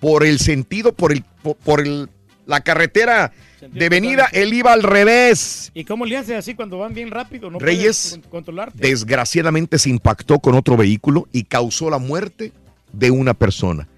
por 0.00 0.24
el 0.24 0.38
sentido, 0.38 0.92
por 0.92 1.12
el, 1.12 1.22
por, 1.42 1.56
por 1.56 1.80
el- 1.80 2.08
la 2.46 2.60
carretera 2.60 3.32
de 3.72 3.88
venida, 3.88 4.28
él 4.32 4.52
iba 4.52 4.72
al 4.74 4.82
revés. 4.82 5.70
¿Y 5.72 5.84
cómo 5.84 6.04
le 6.04 6.18
hace 6.18 6.36
así 6.36 6.54
cuando 6.54 6.78
van 6.78 6.92
bien 6.92 7.10
rápido? 7.10 7.50
¿No 7.50 7.58
Reyes, 7.58 8.20
controlarte? 8.28 8.86
Desgraciadamente 8.86 9.78
se 9.78 9.88
impactó 9.88 10.38
con 10.40 10.54
otro 10.54 10.76
vehículo 10.76 11.26
y 11.32 11.44
causó 11.44 11.88
la 11.88 11.96
muerte 11.96 12.52
de 12.92 13.10
una 13.10 13.32
persona. 13.32 13.88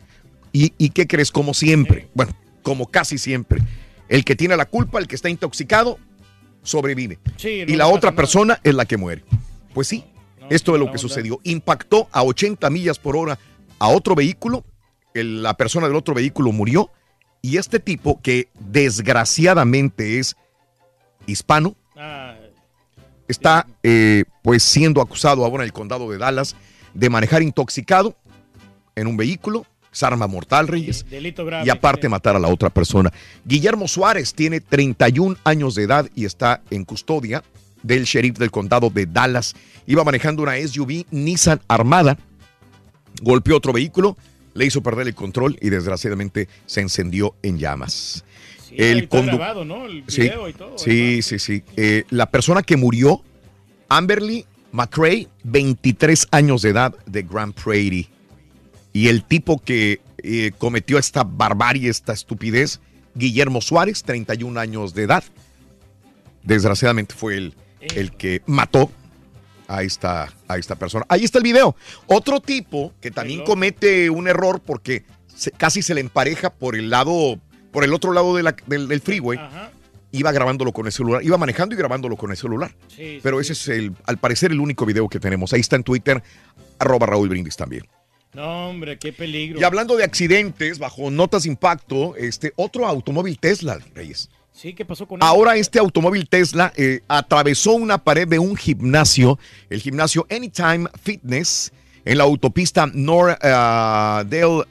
¿Y, 0.52 0.72
y 0.78 0.90
qué 0.90 1.08
crees? 1.08 1.32
Como 1.32 1.54
siempre, 1.54 2.08
bueno, 2.14 2.32
como 2.62 2.86
casi 2.86 3.18
siempre, 3.18 3.60
el 4.08 4.24
que 4.24 4.36
tiene 4.36 4.56
la 4.56 4.66
culpa, 4.66 5.00
el 5.00 5.08
que 5.08 5.16
está 5.16 5.28
intoxicado, 5.28 5.98
sobrevive. 6.66 7.18
Sí, 7.36 7.64
y 7.66 7.76
la 7.76 7.86
otra 7.86 8.12
persona 8.12 8.60
es 8.62 8.74
la 8.74 8.84
que 8.84 8.96
muere. 8.96 9.24
Pues 9.72 9.88
sí, 9.88 10.04
esto 10.50 10.74
es 10.74 10.80
lo 10.80 10.90
que 10.90 10.98
sucedió. 10.98 11.40
Impactó 11.44 12.08
a 12.12 12.22
80 12.22 12.68
millas 12.70 12.98
por 12.98 13.16
hora 13.16 13.38
a 13.78 13.88
otro 13.88 14.14
vehículo, 14.14 14.64
el- 15.14 15.42
la 15.42 15.54
persona 15.54 15.86
del 15.86 15.96
otro 15.96 16.14
vehículo 16.14 16.52
murió 16.52 16.90
y 17.42 17.56
este 17.58 17.78
tipo 17.80 18.20
que 18.20 18.48
desgraciadamente 18.58 20.18
es 20.18 20.36
hispano, 21.26 21.76
Ah, 21.96 22.36
está 23.28 23.66
eh, 23.82 24.24
pues 24.42 24.62
siendo 24.62 25.00
acusado 25.00 25.44
ahora 25.44 25.62
en 25.62 25.66
el 25.68 25.72
condado 25.72 26.10
de 26.10 26.18
Dallas 26.18 26.54
de 26.94 27.08
manejar 27.10 27.42
intoxicado 27.42 28.16
en 28.94 29.06
un 29.06 29.16
vehículo, 29.16 29.66
es 29.96 30.02
arma 30.02 30.26
mortal, 30.26 30.68
Reyes, 30.68 31.06
delito 31.08 31.44
grave. 31.46 31.64
y 31.66 31.70
aparte 31.70 32.06
matar 32.08 32.36
a 32.36 32.38
la 32.38 32.48
otra 32.48 32.68
persona. 32.68 33.10
Guillermo 33.46 33.88
Suárez 33.88 34.34
tiene 34.34 34.60
31 34.60 35.36
años 35.42 35.74
de 35.74 35.84
edad 35.84 36.10
y 36.14 36.26
está 36.26 36.60
en 36.70 36.84
custodia 36.84 37.42
del 37.82 38.04
sheriff 38.04 38.36
del 38.38 38.50
condado 38.50 38.90
de 38.90 39.06
Dallas. 39.06 39.54
Iba 39.86 40.04
manejando 40.04 40.42
una 40.42 40.56
SUV 40.58 41.06
Nissan 41.10 41.62
Armada, 41.66 42.18
golpeó 43.22 43.56
otro 43.56 43.72
vehículo, 43.72 44.18
le 44.52 44.66
hizo 44.66 44.82
perder 44.82 45.06
el 45.06 45.14
control 45.14 45.56
y 45.62 45.70
desgraciadamente 45.70 46.46
se 46.66 46.82
encendió 46.82 47.34
en 47.42 47.56
llamas. 47.58 48.22
Sí, 48.68 48.76
condu- 48.76 49.26
grabado, 49.26 49.64
¿no? 49.64 49.86
El 49.86 50.04
Sí, 50.08 50.22
video 50.22 50.46
y 50.48 50.52
todo. 50.52 50.76
sí, 50.76 51.22
sí, 51.22 51.38
sí. 51.38 51.62
Eh, 51.78 52.04
la 52.10 52.30
persona 52.30 52.62
que 52.62 52.76
murió, 52.76 53.22
Amberly 53.88 54.44
McCrae, 54.72 55.28
23 55.44 56.28
años 56.32 56.60
de 56.60 56.70
edad, 56.70 56.94
de 57.06 57.22
Grand 57.22 57.54
Prairie. 57.54 58.08
Y 58.96 59.08
el 59.08 59.24
tipo 59.24 59.58
que 59.58 60.00
eh, 60.22 60.52
cometió 60.56 60.96
esta 60.98 61.22
barbarie, 61.22 61.90
esta 61.90 62.12
estupidez, 62.14 62.80
Guillermo 63.14 63.60
Suárez, 63.60 64.02
31 64.02 64.58
años 64.58 64.94
de 64.94 65.02
edad. 65.02 65.22
Desgraciadamente 66.42 67.14
fue 67.14 67.36
el, 67.36 67.54
el 67.80 68.12
que 68.12 68.42
mató 68.46 68.90
a 69.68 69.82
esta, 69.82 70.32
a 70.48 70.56
esta 70.58 70.76
persona. 70.76 71.04
Ahí 71.08 71.24
está 71.24 71.38
el 71.38 71.44
video. 71.44 71.76
Otro 72.06 72.40
tipo 72.40 72.92
que 73.00 73.10
también 73.10 73.40
comete 73.44 74.08
un 74.10 74.28
error 74.28 74.60
porque 74.64 75.04
se- 75.26 75.50
casi 75.50 75.82
se 75.82 75.94
le 75.94 76.00
empareja 76.00 76.50
por 76.50 76.76
el 76.76 76.88
lado, 76.88 77.40
por 77.72 77.84
el 77.84 77.92
otro 77.92 78.12
lado 78.12 78.34
de 78.36 78.44
la- 78.44 78.56
del, 78.66 78.88
del 78.88 79.00
freeway. 79.00 79.38
Iba 80.12 80.32
grabándolo 80.32 80.72
con 80.72 80.86
el 80.86 80.92
celular, 80.92 81.22
iba 81.22 81.36
manejando 81.36 81.74
y 81.74 81.78
grabándolo 81.78 82.16
con 82.16 82.30
el 82.30 82.36
celular. 82.38 82.74
Sí, 82.88 83.18
Pero 83.22 83.40
ese 83.40 83.52
es 83.52 83.68
el, 83.68 83.92
al 84.06 84.16
parecer, 84.18 84.52
el 84.52 84.60
único 84.60 84.86
video 84.86 85.08
que 85.08 85.18
tenemos. 85.20 85.52
Ahí 85.52 85.60
está 85.60 85.76
en 85.76 85.82
Twitter, 85.82 86.22
arroba 86.78 87.06
Raúl 87.06 87.28
Brindis 87.28 87.56
también. 87.56 87.86
No, 88.36 88.68
hombre, 88.68 88.98
qué 88.98 89.14
peligro. 89.14 89.58
Y 89.58 89.64
hablando 89.64 89.96
de 89.96 90.04
accidentes, 90.04 90.78
bajo 90.78 91.10
notas 91.10 91.44
de 91.44 91.48
impacto, 91.48 92.14
este 92.16 92.52
otro 92.56 92.86
automóvil 92.86 93.38
Tesla, 93.38 93.78
Reyes. 93.94 94.28
Sí, 94.52 94.74
¿qué 94.74 94.84
pasó 94.84 95.08
con 95.08 95.16
él? 95.22 95.26
Ahora 95.26 95.56
este 95.56 95.78
automóvil 95.78 96.28
Tesla 96.28 96.70
eh, 96.76 97.00
atravesó 97.08 97.72
una 97.72 97.96
pared 97.96 98.28
de 98.28 98.38
un 98.38 98.54
gimnasio, 98.54 99.38
el 99.70 99.80
gimnasio 99.80 100.26
Anytime 100.30 100.86
Fitness, 101.02 101.72
en 102.04 102.18
la 102.18 102.24
autopista 102.24 102.86
North 102.92 103.38
ah, 103.42 104.22
Dale 104.28 104.64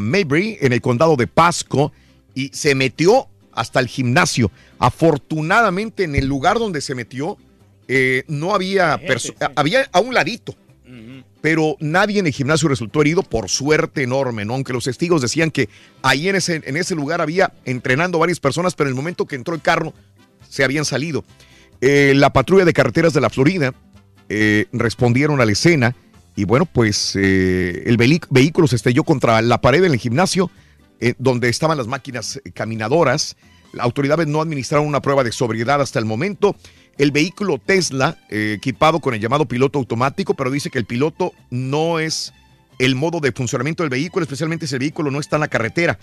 Mabry, 0.00 0.56
en 0.58 0.72
el 0.72 0.80
condado 0.80 1.14
de 1.16 1.26
Pasco, 1.26 1.92
y 2.34 2.48
se 2.54 2.74
metió 2.74 3.28
hasta 3.52 3.80
el 3.80 3.86
gimnasio. 3.88 4.50
Afortunadamente, 4.78 6.04
en 6.04 6.16
el 6.16 6.24
lugar 6.24 6.58
donde 6.58 6.80
se 6.80 6.94
metió, 6.94 7.36
eh, 7.86 8.24
no 8.28 8.54
había 8.54 8.98
perso- 8.98 9.34
había 9.56 9.86
a 9.92 10.00
un 10.00 10.14
ladito 10.14 10.54
pero 11.40 11.76
nadie 11.80 12.20
en 12.20 12.26
el 12.26 12.32
gimnasio 12.32 12.68
resultó 12.68 13.00
herido 13.00 13.22
por 13.22 13.48
suerte 13.48 14.02
enorme, 14.02 14.44
¿no? 14.44 14.54
Aunque 14.54 14.72
los 14.72 14.84
testigos 14.84 15.22
decían 15.22 15.50
que 15.50 15.68
ahí 16.02 16.28
en 16.28 16.36
ese, 16.36 16.60
en 16.64 16.76
ese 16.76 16.94
lugar 16.94 17.20
había 17.20 17.52
entrenando 17.64 18.18
varias 18.18 18.40
personas, 18.40 18.74
pero 18.74 18.88
en 18.88 18.92
el 18.92 18.96
momento 18.96 19.26
que 19.26 19.36
entró 19.36 19.54
el 19.54 19.62
carro 19.62 19.94
se 20.48 20.64
habían 20.64 20.84
salido. 20.84 21.24
Eh, 21.80 22.12
la 22.14 22.32
patrulla 22.32 22.64
de 22.64 22.72
carreteras 22.72 23.14
de 23.14 23.20
la 23.20 23.30
Florida 23.30 23.72
eh, 24.28 24.66
respondieron 24.72 25.40
a 25.40 25.46
la 25.46 25.52
escena 25.52 25.96
y 26.36 26.44
bueno, 26.44 26.66
pues 26.66 27.16
eh, 27.16 27.84
el 27.86 27.96
vehículo 27.96 28.66
se 28.66 28.76
estrelló 28.76 29.04
contra 29.04 29.40
la 29.40 29.60
pared 29.60 29.82
en 29.84 29.92
el 29.92 29.98
gimnasio 29.98 30.50
donde 31.16 31.48
estaban 31.48 31.78
las 31.78 31.86
máquinas 31.86 32.42
caminadoras. 32.52 33.38
Las 33.72 33.84
autoridades 33.84 34.26
no 34.26 34.42
administraron 34.42 34.86
una 34.86 35.00
prueba 35.00 35.24
de 35.24 35.32
sobriedad 35.32 35.80
hasta 35.80 35.98
el 35.98 36.04
momento. 36.04 36.56
El 37.00 37.12
vehículo 37.12 37.56
Tesla, 37.58 38.18
eh, 38.28 38.54
equipado 38.58 39.00
con 39.00 39.14
el 39.14 39.20
llamado 39.20 39.46
piloto 39.46 39.78
automático, 39.78 40.34
pero 40.34 40.50
dice 40.50 40.68
que 40.70 40.78
el 40.78 40.84
piloto 40.84 41.32
no 41.48 41.98
es 41.98 42.32
el 42.78 42.94
modo 42.94 43.20
de 43.20 43.32
funcionamiento 43.32 43.82
del 43.82 43.90
vehículo, 43.90 44.22
especialmente 44.22 44.66
si 44.66 44.74
el 44.74 44.80
vehículo 44.80 45.10
no 45.10 45.18
está 45.18 45.36
en 45.36 45.40
la 45.40 45.48
carretera. 45.48 45.98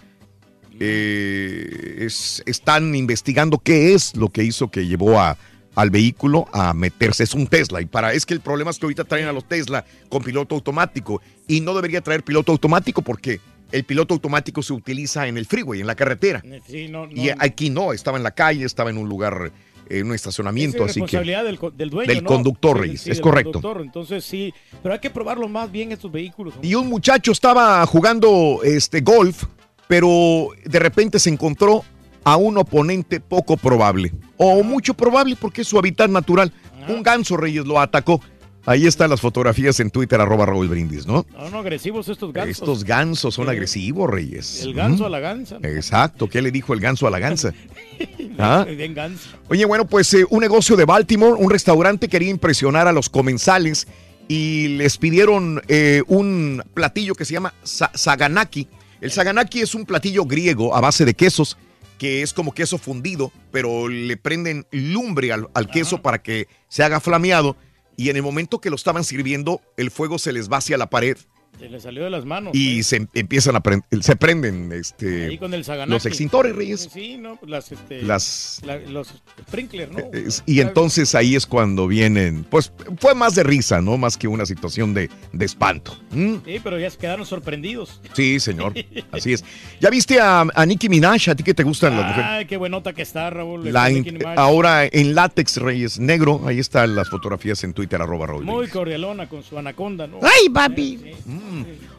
Eh, 0.79 1.97
es- 2.05 2.41
están 2.45 2.95
investigando 2.95 3.57
qué 3.59 3.93
es 3.93 4.15
lo 4.15 4.29
que 4.29 4.43
hizo 4.43 4.69
que 4.69 4.85
llevó 4.85 5.19
a, 5.19 5.37
al 5.75 5.89
vehículo 5.89 6.47
a 6.53 6.73
meterse. 6.73 7.23
Es 7.23 7.33
un 7.33 7.47
Tesla. 7.47 7.81
Y 7.81 7.85
para 7.85 8.13
es 8.13 8.25
que 8.25 8.33
el 8.33 8.41
problema 8.41 8.71
es 8.71 8.79
que 8.79 8.85
ahorita 8.85 9.03
traen 9.03 9.27
a 9.27 9.31
los 9.33 9.47
Tesla 9.47 9.85
con 10.09 10.23
piloto 10.23 10.55
automático. 10.55 11.21
Y 11.47 11.61
no 11.61 11.73
debería 11.75 12.01
traer 12.01 12.23
piloto 12.23 12.51
automático 12.51 13.01
porque 13.01 13.39
el 13.71 13.83
piloto 13.83 14.13
automático 14.13 14.63
se 14.63 14.73
utiliza 14.73 15.27
en 15.27 15.37
el 15.37 15.45
freeway, 15.45 15.81
en 15.81 15.87
la 15.87 15.95
carretera. 15.95 16.41
Sí, 16.67 16.87
no, 16.87 17.05
no, 17.07 17.11
Y 17.13 17.29
aquí 17.37 17.69
no, 17.69 17.91
estaba 17.93 18.17
en 18.17 18.23
la 18.23 18.31
calle, 18.31 18.65
estaba 18.65 18.89
en 18.89 18.97
un 18.97 19.09
lugar, 19.09 19.51
en 19.89 20.07
un 20.07 20.13
estacionamiento, 20.13 20.83
es 20.85 20.91
así 20.91 20.99
que... 20.99 21.05
responsabilidad 21.05 21.43
del, 21.43 21.59
co- 21.59 21.71
del 21.71 21.89
dueño, 21.89 22.13
del 22.13 22.23
¿no? 22.23 22.29
conductor, 22.29 22.79
Reyes, 22.79 23.01
sí, 23.01 23.11
es 23.11 23.17
del 23.17 23.23
correcto. 23.23 23.53
conductor. 23.53 23.81
Entonces 23.81 24.23
sí, 24.25 24.53
pero 24.83 24.93
hay 24.93 24.99
que 24.99 25.09
probarlo 25.09 25.47
más 25.47 25.71
bien 25.71 25.91
estos 25.91 26.11
vehículos. 26.11 26.55
¿no? 26.55 26.61
Y 26.61 26.75
un 26.75 26.87
muchacho 26.87 27.31
estaba 27.31 27.85
jugando 27.85 28.59
este 28.63 29.01
golf, 29.01 29.43
pero 29.87 30.49
de 30.65 30.79
repente 30.79 31.19
se 31.19 31.29
encontró 31.29 31.83
a 32.23 32.35
un 32.35 32.57
oponente 32.57 33.19
poco 33.19 33.55
probable, 33.55 34.13
o 34.35 34.61
mucho 34.63 34.93
probable 34.93 35.37
porque 35.39 35.61
es 35.61 35.67
su 35.67 35.77
hábitat 35.79 36.09
natural. 36.09 36.51
Un 36.89 37.03
ganso 37.03 37.35
Reyes 37.37 37.65
lo 37.65 37.79
atacó 37.79 38.21
Ahí 38.67 38.85
están 38.85 39.09
las 39.09 39.21
fotografías 39.21 39.79
en 39.79 39.89
Twitter, 39.89 40.19
arroba 40.19 40.45
Raúl 40.45 40.67
Brindis, 40.67 41.07
¿no? 41.07 41.25
No, 41.31 41.49
no, 41.49 41.59
agresivos 41.59 42.09
estos 42.09 42.33
gansos. 42.33 42.57
Estos 42.59 42.83
gansos 42.83 43.33
son 43.33 43.47
agresivos, 43.47 44.09
Reyes. 44.09 44.61
El 44.61 44.73
ganso 44.73 45.03
¿Mm? 45.03 45.05
a 45.05 45.09
la 45.09 45.19
gansa. 45.21 45.57
Exacto, 45.63 46.27
¿qué 46.27 46.41
le 46.41 46.51
dijo 46.51 46.73
el 46.73 46.81
ganso 46.81 47.07
a 47.07 47.09
la 47.09 47.17
gansa? 47.19 47.53
¿Ah? 48.37 48.65
Bien 48.67 48.93
ganso. 48.93 49.29
Oye, 49.47 49.63
bueno, 49.63 49.87
pues 49.87 50.13
eh, 50.13 50.25
un 50.29 50.41
negocio 50.41 50.75
de 50.75 50.83
Baltimore, 50.83 51.33
un 51.41 51.49
restaurante 51.49 52.09
quería 52.09 52.29
impresionar 52.29 52.89
a 52.89 52.91
los 52.91 53.07
comensales 53.09 53.87
y 54.27 54.67
les 54.75 54.97
pidieron 54.97 55.61
eh, 55.69 56.03
un 56.07 56.61
platillo 56.73 57.15
que 57.15 57.23
se 57.23 57.33
llama 57.33 57.53
sa- 57.63 57.91
saganaki. 57.93 58.67
El 58.99 59.11
saganaki 59.11 59.61
es 59.61 59.75
un 59.75 59.85
platillo 59.85 60.25
griego 60.25 60.75
a 60.75 60.81
base 60.81 61.05
de 61.05 61.13
quesos, 61.13 61.57
que 61.97 62.21
es 62.21 62.33
como 62.33 62.51
queso 62.53 62.77
fundido, 62.77 63.31
pero 63.51 63.87
le 63.87 64.17
prenden 64.17 64.65
lumbre 64.71 65.31
al, 65.31 65.47
al 65.53 65.69
queso 65.69 66.01
para 66.01 66.21
que 66.21 66.49
se 66.67 66.83
haga 66.83 66.99
flameado. 66.99 67.55
Y 67.97 68.09
en 68.09 68.15
el 68.15 68.21
momento 68.21 68.61
que 68.61 68.69
lo 68.69 68.75
estaban 68.75 69.03
sirviendo, 69.03 69.59
el 69.75 69.91
fuego 69.91 70.19
se 70.19 70.31
les 70.31 70.49
va 70.49 70.57
hacia 70.57 70.77
la 70.77 70.89
pared 70.89 71.17
Se 71.59 71.69
le 71.69 71.79
salió 71.79 72.03
de 72.03 72.09
las 72.09 72.25
manos. 72.25 72.55
y 72.55 72.83
se 72.83 72.97
em- 72.97 73.07
empiezan 73.13 73.55
a 73.55 73.63
prend- 73.63 73.83
se 74.01 74.15
prenden 74.15 74.71
este, 74.71 75.25
Ahí 75.25 75.37
con 75.37 75.53
el 75.53 75.63
Saganaki. 75.63 75.91
los 75.91 76.05
extintores, 76.05 76.55
Reyes. 76.55 76.89
Sí, 76.93 77.17
no, 77.17 77.35
pues 77.37 77.49
las, 77.49 77.71
este, 77.71 78.01
Las- 78.03 78.61
la- 78.65 78.77
los 78.77 79.13
sprinklers, 79.47 79.91
¿no? 79.91 79.99
Es- 80.13 80.43
Y 80.45 80.59
entonces 80.61 81.15
ahí 81.15 81.35
es 81.35 81.45
cuando 81.45 81.87
vienen, 81.87 82.43
pues 82.49 82.71
fue 82.99 83.15
más 83.15 83.35
de 83.35 83.43
risa, 83.43 83.81
¿no? 83.81 83.97
Más 83.97 84.17
que 84.17 84.27
una 84.27 84.45
situación 84.45 84.93
de, 84.93 85.09
de 85.33 85.45
espanto. 85.45 85.97
¿Mm? 86.11 86.35
Sí, 86.45 86.59
pero 86.63 86.79
ya 86.79 86.89
se 86.89 86.97
quedaron 86.97 87.25
sorprendidos. 87.25 88.01
Sí, 88.13 88.39
señor, 88.39 88.73
así 89.11 89.33
es. 89.33 89.43
¿Ya 89.79 89.89
viste 89.89 90.19
a, 90.19 90.41
a 90.53 90.65
Nicki 90.65 90.89
Minaj? 90.89 91.29
¿A 91.29 91.35
ti 91.35 91.43
que 91.43 91.53
te 91.53 91.63
gustan 91.63 91.95
las 91.97 92.05
mujeres? 92.07 92.25
Ay, 92.29 92.45
qué 92.45 92.57
buenota 92.57 92.93
que 92.93 93.01
está, 93.01 93.29
Raúl. 93.29 93.71
La 93.73 93.89
in- 93.91 94.19
ahora 94.35 94.85
en 94.85 95.15
látex 95.15 95.57
Reyes 95.57 95.99
negro, 95.99 96.41
ahí 96.45 96.59
están 96.59 96.95
las 96.95 97.09
fotografías 97.09 97.63
en 97.63 97.73
Twitter, 97.73 98.01
arroba 98.01 98.27
Raúl. 98.27 98.43
Muy 98.45 98.67
cordialona 98.67 99.27
con 99.27 99.43
su 99.43 99.57
anaconda, 99.57 100.07
¿no? 100.07 100.19
¡Ay, 100.21 100.49
papi! 100.49 100.99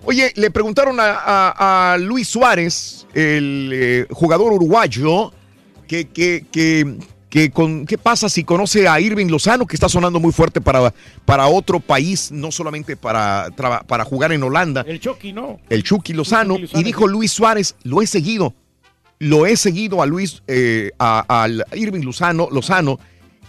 Oye, 0.04 0.32
le 0.36 0.50
preguntaron 0.50 0.98
a, 1.00 1.12
a- 1.12 1.92
a 1.94 1.98
Luis 1.98 2.28
Suárez, 2.28 3.06
el 3.14 3.70
eh, 3.72 4.06
jugador 4.10 4.52
uruguayo, 4.52 5.32
que, 5.86 6.06
que, 6.08 6.44
que, 6.50 6.96
que 7.28 7.50
con, 7.50 7.84
qué 7.86 7.98
pasa 7.98 8.28
si 8.28 8.44
conoce 8.44 8.88
a 8.88 9.00
Irving 9.00 9.26
Lozano, 9.26 9.66
que 9.66 9.76
está 9.76 9.88
sonando 9.88 10.18
muy 10.20 10.32
fuerte 10.32 10.60
para, 10.60 10.92
para 11.24 11.46
otro 11.48 11.80
país, 11.80 12.30
no 12.32 12.50
solamente 12.50 12.96
para, 12.96 13.48
para 13.86 14.04
jugar 14.04 14.32
en 14.32 14.42
Holanda, 14.42 14.84
El 14.86 15.00
Chucky, 15.00 15.32
¿no? 15.32 15.58
el 15.68 15.82
Chucky 15.82 16.12
Lozano, 16.14 16.54
Chucky 16.54 16.62
Lozano, 16.62 16.80
y 16.80 16.84
dijo 16.84 17.06
Luis 17.06 17.32
Suárez, 17.32 17.74
lo 17.82 18.00
he 18.02 18.06
seguido, 18.06 18.54
lo 19.18 19.46
he 19.46 19.56
seguido 19.56 20.00
a 20.00 20.06
Luis, 20.06 20.42
eh, 20.46 20.90
a, 20.98 21.46
Irving 21.74 22.02
Lozano, 22.02 22.48
Lozano, 22.50 22.98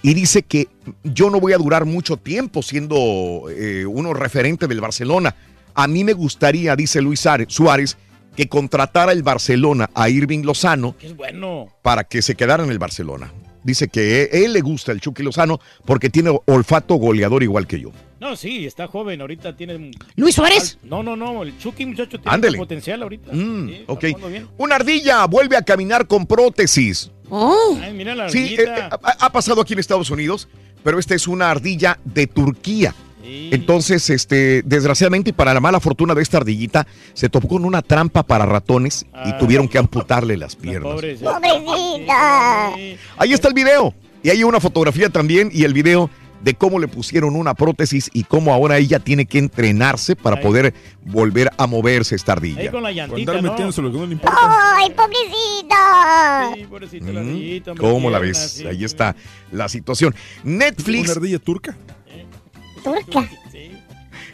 y 0.02 0.14
dice 0.14 0.44
que 0.44 0.68
yo 1.04 1.30
no 1.30 1.40
voy 1.42 1.52
a 1.54 1.58
durar 1.58 1.86
mucho 1.86 2.16
tiempo 2.18 2.62
siendo 2.64 3.44
eh, 3.50 3.86
uno 3.86 4.14
referente 4.14 4.66
del 4.68 4.80
Barcelona. 4.80 5.36
A 5.82 5.88
mí 5.88 6.04
me 6.04 6.12
gustaría, 6.14 6.76
dice 6.76 7.02
Luis 7.02 7.26
Suárez- 7.48 7.96
que 8.36 8.48
contratara 8.50 9.12
el 9.12 9.24
Barcelona 9.24 9.90
a 9.94 10.10
Irving 10.10 10.44
Lozano 10.44 10.96
Es 11.02 11.16
bueno. 11.16 11.68
para 11.82 12.04
que 12.04 12.22
se 12.22 12.36
quedara 12.36 12.64
en 12.64 12.70
el 12.72 12.80
Barcelona. 12.80 13.32
Dice 13.64 13.88
que 13.90 14.30
a 14.32 14.36
él 14.38 14.54
le 14.54 14.62
gusta 14.62 14.92
el 14.92 15.02
Chucky 15.02 15.24
Lozano 15.24 15.60
porque 15.86 16.10
tiene 16.10 16.38
olfato 16.46 16.96
goleador 16.96 17.44
igual 17.44 17.68
que 17.68 17.80
yo. 17.80 17.92
No, 18.20 18.36
sí, 18.36 18.66
está 18.66 18.88
joven, 18.88 19.22
ahorita 19.22 19.56
tiene... 19.56 19.76
un- 19.76 19.92
¿Luis 20.16 20.36
Suárez? 20.36 20.78
No, 20.84 21.02
no, 21.04 21.16
no, 21.16 21.44
el 21.44 21.58
Chucky, 21.58 21.86
muchacho, 21.86 22.18
tiene 22.20 22.34
Ándele. 22.36 22.58
potencial 22.58 23.02
ahorita. 23.04 23.32
Mm, 23.34 23.70
Sí, 23.70 23.84
ok. 23.88 24.06
Una 24.58 24.76
ardilla 24.76 25.26
vuelve 25.26 25.56
a 25.58 25.62
caminar 25.62 26.08
con 26.08 26.26
prótesis. 26.26 27.12
Ay, 27.32 27.94
mira 27.94 28.16
la 28.16 28.30
Sí, 28.30 28.40
ardillita. 28.40 28.64
eh, 28.64 28.90
eh, 28.92 28.98
ha, 29.04 29.26
ha 29.26 29.32
pasado 29.32 29.62
aquí 29.62 29.74
en 29.74 29.80
Estados 29.80 30.10
Unidos, 30.10 30.48
pero 30.84 31.00
esta 31.00 31.16
es 31.16 31.28
una 31.28 31.50
ardilla 31.52 32.00
de 32.06 32.28
Turquía. 32.28 32.94
Entonces, 33.52 34.10
este, 34.10 34.62
desgraciadamente 34.64 35.30
y 35.32 35.34
para 35.34 35.54
la 35.54 35.60
mala 35.60 35.80
fortuna 35.80 36.16
de 36.16 36.22
esta 36.22 36.38
ardillita, 36.38 36.88
se 37.14 37.30
topó 37.30 37.48
con 37.48 37.66
una 37.66 37.82
trampa 37.82 38.24
para 38.24 38.46
ratones 38.46 39.06
y 39.26 39.34
tuvieron 39.38 39.68
que 39.68 39.78
amputarle 39.78 40.38
las 40.38 40.56
piernas. 40.56 40.94
Pobrecita. 40.94 42.74
Ahí 43.18 43.34
está 43.34 43.48
el 43.48 43.54
video. 43.54 43.94
Y 44.24 44.30
hay 44.30 44.44
una 44.44 44.60
fotografía 44.60 45.10
también 45.10 45.50
y 45.54 45.64
el 45.64 45.74
video 45.74 46.10
de 46.42 46.54
cómo 46.54 46.80
le 46.80 46.88
pusieron 46.88 47.36
una 47.36 47.54
prótesis 47.54 48.10
y 48.14 48.24
cómo 48.24 48.54
ahora 48.54 48.78
ella 48.78 49.00
tiene 49.00 49.26
que 49.26 49.40
entrenarse 49.40 50.16
para 50.16 50.38
Ahí. 50.38 50.44
poder 50.44 50.74
volver 51.06 51.52
a 51.58 51.68
moverse 51.68 52.16
esta 52.16 52.32
ardilla. 52.34 52.62
Ahí 52.62 52.70
con 52.70 52.84
la 52.84 52.92
llantita, 52.94 53.32
Andar 53.32 53.44
¿no? 53.44 53.52
metiéndose 53.52 53.82
lo 53.82 53.92
que 53.92 53.98
no 53.98 54.06
le 54.06 54.14
importa. 54.14 54.38
¡Ay, 54.78 54.90
pobrecita! 54.92 56.52
Sí, 56.56 56.64
pobrecita 56.66 57.06
la 57.12 57.22
Mm, 57.24 57.28
ardillita, 57.28 57.76
¿Cómo 57.76 58.10
la 58.10 58.20
ves? 58.20 58.38
sí, 58.38 58.66
Ahí 58.68 58.78
sí. 58.80 58.86
está 58.86 59.16
la 59.52 59.68
situación. 59.68 60.16
Netflix. 60.44 61.04
¿Una 61.10 61.12
ardilla 61.12 61.40
turca? 61.40 61.76
Turca. 62.80 63.30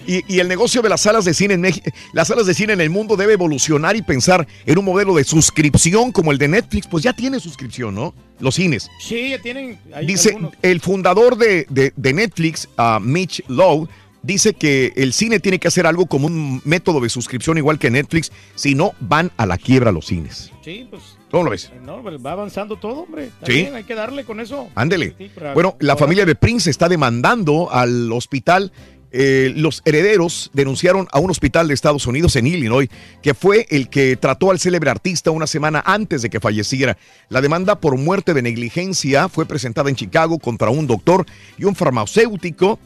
Y, 0.08 0.22
y 0.36 0.40
el 0.40 0.48
negocio 0.48 0.84
de 0.84 0.90
las 0.90 1.02
salas 1.02 1.26
de 1.26 1.34
cine 1.34 1.56
en 1.56 1.62
México, 1.62 1.90
las 2.14 2.28
salas 2.28 2.46
de 2.46 2.54
cine 2.54 2.74
en 2.74 2.82
el 2.82 2.92
mundo 2.92 3.16
debe 3.18 3.34
evolucionar 3.34 3.96
y 3.96 4.04
pensar 4.04 4.48
en 4.68 4.78
un 4.78 4.86
modelo 4.86 5.16
de 5.16 5.24
suscripción 5.24 6.12
como 6.12 6.32
el 6.32 6.38
de 6.38 6.48
Netflix, 6.48 6.86
pues 6.88 7.04
ya 7.04 7.12
tiene 7.14 7.40
suscripción, 7.40 7.96
¿no? 7.96 8.14
Los 8.40 8.56
cines. 8.56 8.90
Sí, 9.00 9.30
ya 9.32 9.42
tienen... 9.42 9.80
hay 9.94 10.06
Dice 10.06 10.30
algunos. 10.30 10.54
el 10.62 10.80
fundador 10.80 11.38
de, 11.38 11.66
de- 11.70 11.92
de 11.96 12.14
Netflix, 12.14 12.68
ah, 12.78 13.00
Mitch 13.02 13.42
Lowe, 13.48 13.88
dice 14.22 14.54
que 14.54 14.94
el 14.96 15.12
cine 15.12 15.40
tiene 15.40 15.58
que 15.58 15.68
hacer 15.70 15.88
algo 15.88 16.06
como 16.06 16.28
un 16.28 16.62
método 16.66 17.00
de 17.00 17.10
suscripción 17.10 17.58
igual 17.58 17.80
que 17.80 17.90
Netflix, 17.90 18.32
si 18.54 18.76
no 18.76 18.92
van 19.00 19.32
a 19.38 19.48
la 19.48 19.58
quiebra 19.58 19.92
los 19.92 20.06
cines. 20.06 20.52
Sí, 20.64 20.88
pues... 20.90 21.02
¿Cómo 21.36 21.44
lo 21.44 21.52
ves? 21.52 21.70
No, 21.84 22.02
pues 22.02 22.16
va 22.26 22.32
avanzando 22.32 22.78
todo, 22.78 23.02
hombre. 23.02 23.26
Está 23.26 23.48
Sí. 23.48 23.66
hay 23.66 23.84
que 23.84 23.94
darle 23.94 24.24
con 24.24 24.40
eso. 24.40 24.70
Ándele. 24.74 25.16
Sí, 25.18 25.30
Bueno, 25.54 25.76
la 25.82 25.98
familia 25.98 26.26
de 26.26 26.34
Prince 26.34 26.70
está 26.70 26.88
demandando 26.88 27.70
al 27.74 28.10
hospital. 28.14 28.72
eh, 29.18 29.54
los 29.56 29.82
herederos 29.86 30.50
denunciaron 30.54 31.08
a 31.12 31.20
un 31.20 31.30
hospital 31.30 31.68
de 31.70 31.74
Estados 31.74 32.06
Unidos 32.06 32.36
en 32.36 32.48
Illinois 32.48 32.90
que 33.22 33.34
fue 33.34 33.66
el 33.70 33.88
que 33.90 34.18
trató 34.18 34.52
al 34.52 34.60
célebre 34.60 34.90
artista 34.90 35.32
una 35.32 35.48
semana 35.48 35.82
antes 35.86 36.22
de 36.22 36.30
que 36.30 36.42
falleciera. 36.42 36.98
La 37.30 37.40
demanda 37.40 37.80
por 37.80 37.98
muerte 37.98 38.34
de 38.34 38.42
negligencia 38.42 39.30
fue 39.30 39.46
presentada 39.46 39.90
en 39.90 39.96
Chicago 39.96 40.38
contra 40.38 40.70
un 40.70 40.86
doctor 40.88 41.26
y 41.58 41.64
un 41.64 41.76
farmacéutico 41.76 42.78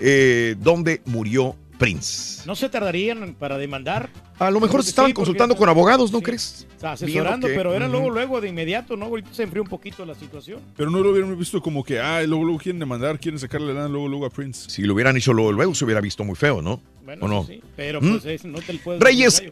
eh, 0.00 0.56
donde 0.58 1.02
murió 1.04 1.54
Prince. 1.78 2.42
¿No 2.46 2.54
se 2.54 2.68
tardarían 2.68 3.34
para 3.34 3.58
demandar? 3.58 4.08
A 4.38 4.50
lo 4.50 4.60
mejor 4.60 4.82
se 4.82 4.90
estaban 4.90 5.10
sí, 5.10 5.14
porque- 5.14 5.26
consultando 5.26 5.56
con 5.56 5.68
abogados, 5.68 6.12
¿no 6.12 6.20
crees? 6.20 6.66
O 6.76 6.80
sea, 6.80 6.92
asesorando, 6.92 7.46
que- 7.48 7.54
pero 7.54 7.74
era 7.74 7.88
luego, 7.88 8.10
luego, 8.10 8.40
de 8.40 8.48
inmediato, 8.48 8.96
¿no? 8.96 9.06
Ahorita 9.06 9.32
se 9.32 9.42
enfrió 9.44 9.62
un 9.62 9.68
poquito 9.68 10.04
la 10.06 10.14
situación. 10.14 10.60
Pero 10.76 10.90
no 10.90 11.00
lo 11.00 11.10
hubieran 11.10 11.36
visto 11.38 11.60
como 11.62 11.82
que, 11.84 11.98
ah, 12.00 12.22
luego, 12.22 12.44
luego 12.44 12.58
quieren 12.58 12.78
demandar, 12.78 13.18
quieren 13.18 13.38
sacarle 13.38 13.74
lana 13.74 13.88
luego, 13.88 14.08
luego 14.08 14.26
a 14.26 14.30
Prince. 14.30 14.68
Si 14.70 14.82
lo 14.82 14.94
hubieran 14.94 15.16
hecho 15.16 15.32
luego, 15.32 15.52
luego 15.52 15.74
se 15.74 15.84
hubiera 15.84 16.00
visto 16.00 16.24
muy 16.24 16.36
feo, 16.36 16.62
¿no? 16.62 16.80
Bueno, 17.04 17.26
¿O 17.26 17.28
no? 17.28 17.46
sí, 17.46 17.60
pero 17.76 18.00
¿Mm? 18.00 18.10
pues 18.12 18.24
es- 18.26 18.44
no 18.44 18.60
te 18.60 18.72
lo 18.72 18.78
puedes 18.80 19.00
Reyes, 19.02 19.42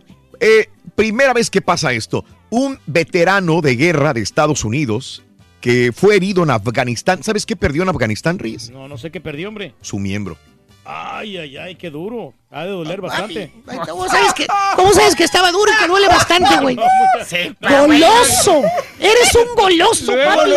eh, 0.41 0.69
primera 0.95 1.33
vez 1.33 1.51
que 1.51 1.61
pasa 1.61 1.93
esto. 1.93 2.25
Un 2.51 2.79
veterano 2.87 3.61
de 3.61 3.77
guerra 3.77 4.13
de 4.15 4.21
Estados 4.23 4.65
Unidos 4.65 5.23
que 5.61 5.93
fue 5.95 6.17
herido 6.17 6.43
en 6.43 6.51
Afganistán. 6.51 7.23
¿Sabes 7.23 7.47
qué 7.47 7.55
perdió 7.55 7.83
en 7.85 7.89
Afganistán, 7.89 8.39
Reyes? 8.41 8.71
No, 8.71 8.89
no 8.89 8.99
sé 8.99 9.11
qué 9.13 9.21
perdió, 9.21 9.49
hombre. 9.49 9.75
Su 9.81 9.99
miembro. 10.01 10.37
Ay, 10.85 11.37
ay, 11.37 11.57
ay, 11.57 11.75
qué 11.77 11.91
duro. 11.91 12.35
Ha 12.51 12.65
de 12.65 12.71
doler 12.71 13.01
bastante. 13.01 13.53
¿Cómo 13.89 14.09
sabes 14.09 14.35
que, 14.35 14.47
cómo 14.77 14.93
sabes 14.93 15.15
que 15.15 15.25
estaba 15.25 15.53
duro 15.53 15.71
y 15.73 15.81
que 15.81 15.89
duele 15.89 16.09
bastante, 16.09 16.57
güey? 16.61 16.77
Sí, 17.25 17.55
¡Goloso! 17.61 18.63
¡Eres 18.99 19.35
un 19.37 19.55
goloso, 19.55 20.13
papi! 20.13 20.51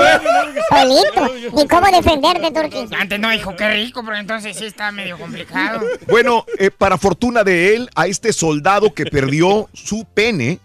Solito. 0.69 1.55
Ni 1.55 1.67
cómo 1.67 1.91
defenderte, 1.91 2.51
Turki. 2.51 2.95
Antes 2.97 3.19
no 3.19 3.29
dijo 3.29 3.55
qué 3.55 3.69
rico, 3.69 4.03
pero 4.03 4.17
entonces 4.17 4.57
sí 4.57 4.65
está 4.65 4.91
medio 4.91 5.17
complicado. 5.17 5.85
Bueno, 6.07 6.45
eh, 6.57 6.71
para 6.71 6.97
fortuna 6.97 7.43
de 7.43 7.75
él, 7.75 7.89
a 7.95 8.07
este 8.07 8.33
soldado 8.33 8.93
que 8.93 9.05
perdió 9.05 9.69
su 9.73 10.05
pene 10.05 10.59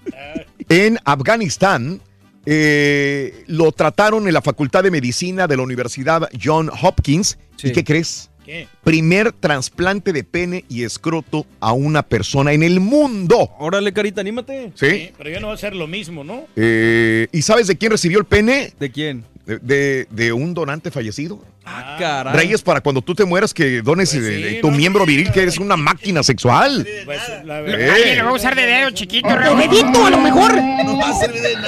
en 0.70 0.98
Afganistán, 1.04 2.00
eh, 2.46 3.44
lo 3.46 3.72
trataron 3.72 4.26
en 4.26 4.32
la 4.32 4.40
Facultad 4.40 4.82
de 4.82 4.90
Medicina 4.90 5.46
de 5.46 5.56
la 5.58 5.62
Universidad 5.62 6.30
John 6.42 6.70
Hopkins. 6.82 7.38
¿Y 7.62 7.72
qué 7.72 7.84
crees? 7.84 8.29
¿Qué? 8.50 8.66
Primer 8.82 9.30
trasplante 9.30 10.12
de 10.12 10.24
pene 10.24 10.64
y 10.68 10.82
escroto 10.82 11.46
a 11.60 11.72
una 11.72 12.02
persona 12.02 12.52
en 12.52 12.64
el 12.64 12.80
mundo. 12.80 13.48
Órale, 13.60 13.92
carita, 13.92 14.22
anímate. 14.22 14.72
Sí. 14.74 15.12
Pero 15.16 15.30
ya 15.30 15.38
no 15.38 15.46
va 15.48 15.54
a 15.54 15.56
ser 15.56 15.76
lo 15.76 15.86
mismo, 15.86 16.24
¿no? 16.24 16.46
Eh, 16.56 17.28
¿Y 17.30 17.42
sabes 17.42 17.68
de 17.68 17.78
quién 17.78 17.92
recibió 17.92 18.18
el 18.18 18.24
pene? 18.24 18.72
¿De 18.80 18.90
quién? 18.90 19.24
De, 19.46 19.58
de- 19.58 20.06
de 20.10 20.32
un 20.32 20.52
donante 20.52 20.90
fallecido. 20.90 21.44
Ah, 21.72 21.96
caray. 21.98 22.34
Reyes, 22.34 22.62
para 22.62 22.80
cuando 22.80 23.00
tú 23.02 23.14
te 23.14 23.24
mueras, 23.24 23.54
que 23.54 23.82
dones 23.82 24.10
Pues 24.10 24.24
eh, 24.24 24.58
tu 24.60 24.70
miembro 24.70 25.06
viril, 25.06 25.30
que 25.30 25.42
eres 25.42 25.58
una 25.58 25.76
máquina 25.76 26.22
sexual. 26.22 26.86
Pues, 27.04 27.20
la 27.44 27.58
Alguien 27.58 28.18
lo 28.18 28.24
va 28.24 28.30
a 28.30 28.34
usar 28.34 28.54
de 28.54 28.66
dedo 28.66 28.90
chiquito, 28.90 29.28
De 29.28 29.36
Raúl. 29.36 29.58
dedito, 29.58 30.06
a 30.06 30.10
lo 30.10 30.18
mejor. 30.18 30.52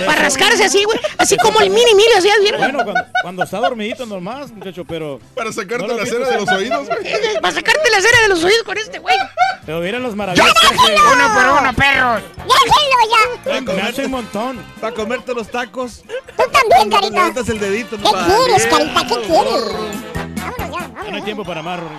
Para 0.06 0.22
rascarse 0.22 0.64
así, 0.64 0.84
güey. 0.84 0.98
Así 1.18 1.36
como 1.36 1.60
el 1.60 1.70
mini 1.70 1.94
mili, 1.94 2.08
así, 2.18 2.28
¿vieron? 2.40 2.60
Bueno, 2.60 2.84
cuando, 2.84 3.00
cuando 3.22 3.42
está 3.44 3.58
dormidito 3.58 4.06
nomás, 4.06 4.50
muchacho, 4.50 4.84
pero... 4.84 5.20
Para 5.34 5.52
sacarte 5.52 5.86
No 5.86 5.96
la 5.96 6.06
cera 6.06 6.28
de 6.28 6.36
los 6.38 6.48
oídos, 6.48 6.86
güey. 6.88 6.98
Eh, 7.04 7.38
Para 7.40 7.54
sacarte 7.54 7.90
la 7.90 8.00
cera 8.00 8.22
de 8.22 8.28
los 8.28 8.44
oídos 8.44 8.62
con 8.64 8.78
este, 8.78 8.98
güey. 8.98 9.16
Pero 9.64 9.80
maravillas 10.16 10.52
que 10.60 10.66
hace. 10.66 10.94
Uno 11.12 11.34
por 11.34 11.62
uno, 11.62 11.72
perros. 11.74 12.22
¡Déjenlo 12.36 13.62
ya! 13.64 13.72
Me 13.74 13.82
hace 13.82 14.04
un 14.06 14.10
montón. 14.10 14.58
Para 14.80 14.94
comerte 14.94 15.34
los 15.34 15.48
tacos. 15.48 16.02
Tú 16.36 16.42
también, 16.52 16.90
Carita. 16.90 17.40
el 17.48 17.58
dedito. 17.58 17.96
¿Qué 17.96 18.02
quieres, 18.02 18.66
Carita? 18.66 19.06
¿Qué 19.06 19.14
quieres? 19.26 19.62
Ya. 19.92 21.10
No 21.10 21.16
hay 21.16 21.22
tiempo 21.22 21.44
para 21.44 21.62
más, 21.62 21.78
Rory. 21.80 21.94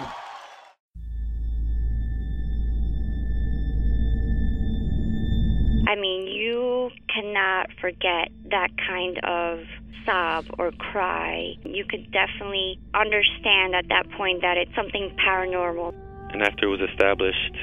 I 5.85 5.95
mean, 5.95 6.27
you 6.27 6.89
cannot 7.13 7.67
forget 7.79 8.29
that 8.49 8.69
kind 8.87 9.19
of 9.23 9.59
sob 10.05 10.45
or 10.57 10.71
cry. 10.71 11.55
You 11.63 11.85
could 11.85 12.11
definitely 12.11 12.79
understand 12.93 13.75
at 13.75 13.87
that 13.89 14.09
point 14.17 14.41
that 14.41 14.57
it's 14.57 14.73
something 14.75 15.15
paranormal. 15.23 15.93
And 16.31 16.41
after 16.41 16.65
it 16.65 16.69
was 16.69 16.81
established, 16.89 17.55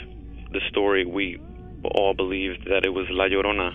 the 0.52 0.60
story, 0.68 1.04
we 1.04 1.40
all 1.82 2.14
believed 2.14 2.66
that 2.66 2.84
it 2.84 2.90
was 2.90 3.06
La 3.10 3.24
Llorona. 3.24 3.74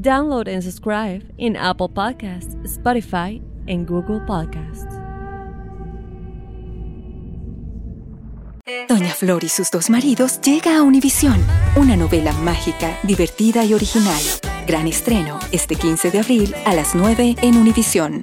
Download 0.00 0.46
and 0.46 0.62
subscribe 0.62 1.22
in 1.38 1.56
Apple 1.56 1.88
Podcasts, 1.88 2.54
Spotify, 2.64 3.40
and 3.66 3.86
Google 3.86 4.20
Podcasts. 4.20 4.94
Doña 8.88 9.10
Flor 9.14 9.42
y 9.42 9.48
sus 9.48 9.70
dos 9.70 9.88
maridos 9.88 10.40
llega 10.42 10.76
a 10.76 10.82
Univisión, 10.82 11.42
una 11.76 11.96
novela 11.96 12.32
mágica, 12.32 12.98
divertida 13.04 13.64
y 13.64 13.72
original. 13.72 14.20
Gran 14.66 14.86
estreno 14.86 15.38
este 15.50 15.76
15 15.76 16.10
de 16.10 16.18
abril 16.18 16.54
a 16.66 16.74
las 16.74 16.94
9 16.94 17.36
en 17.40 17.56
Univisión. 17.56 18.20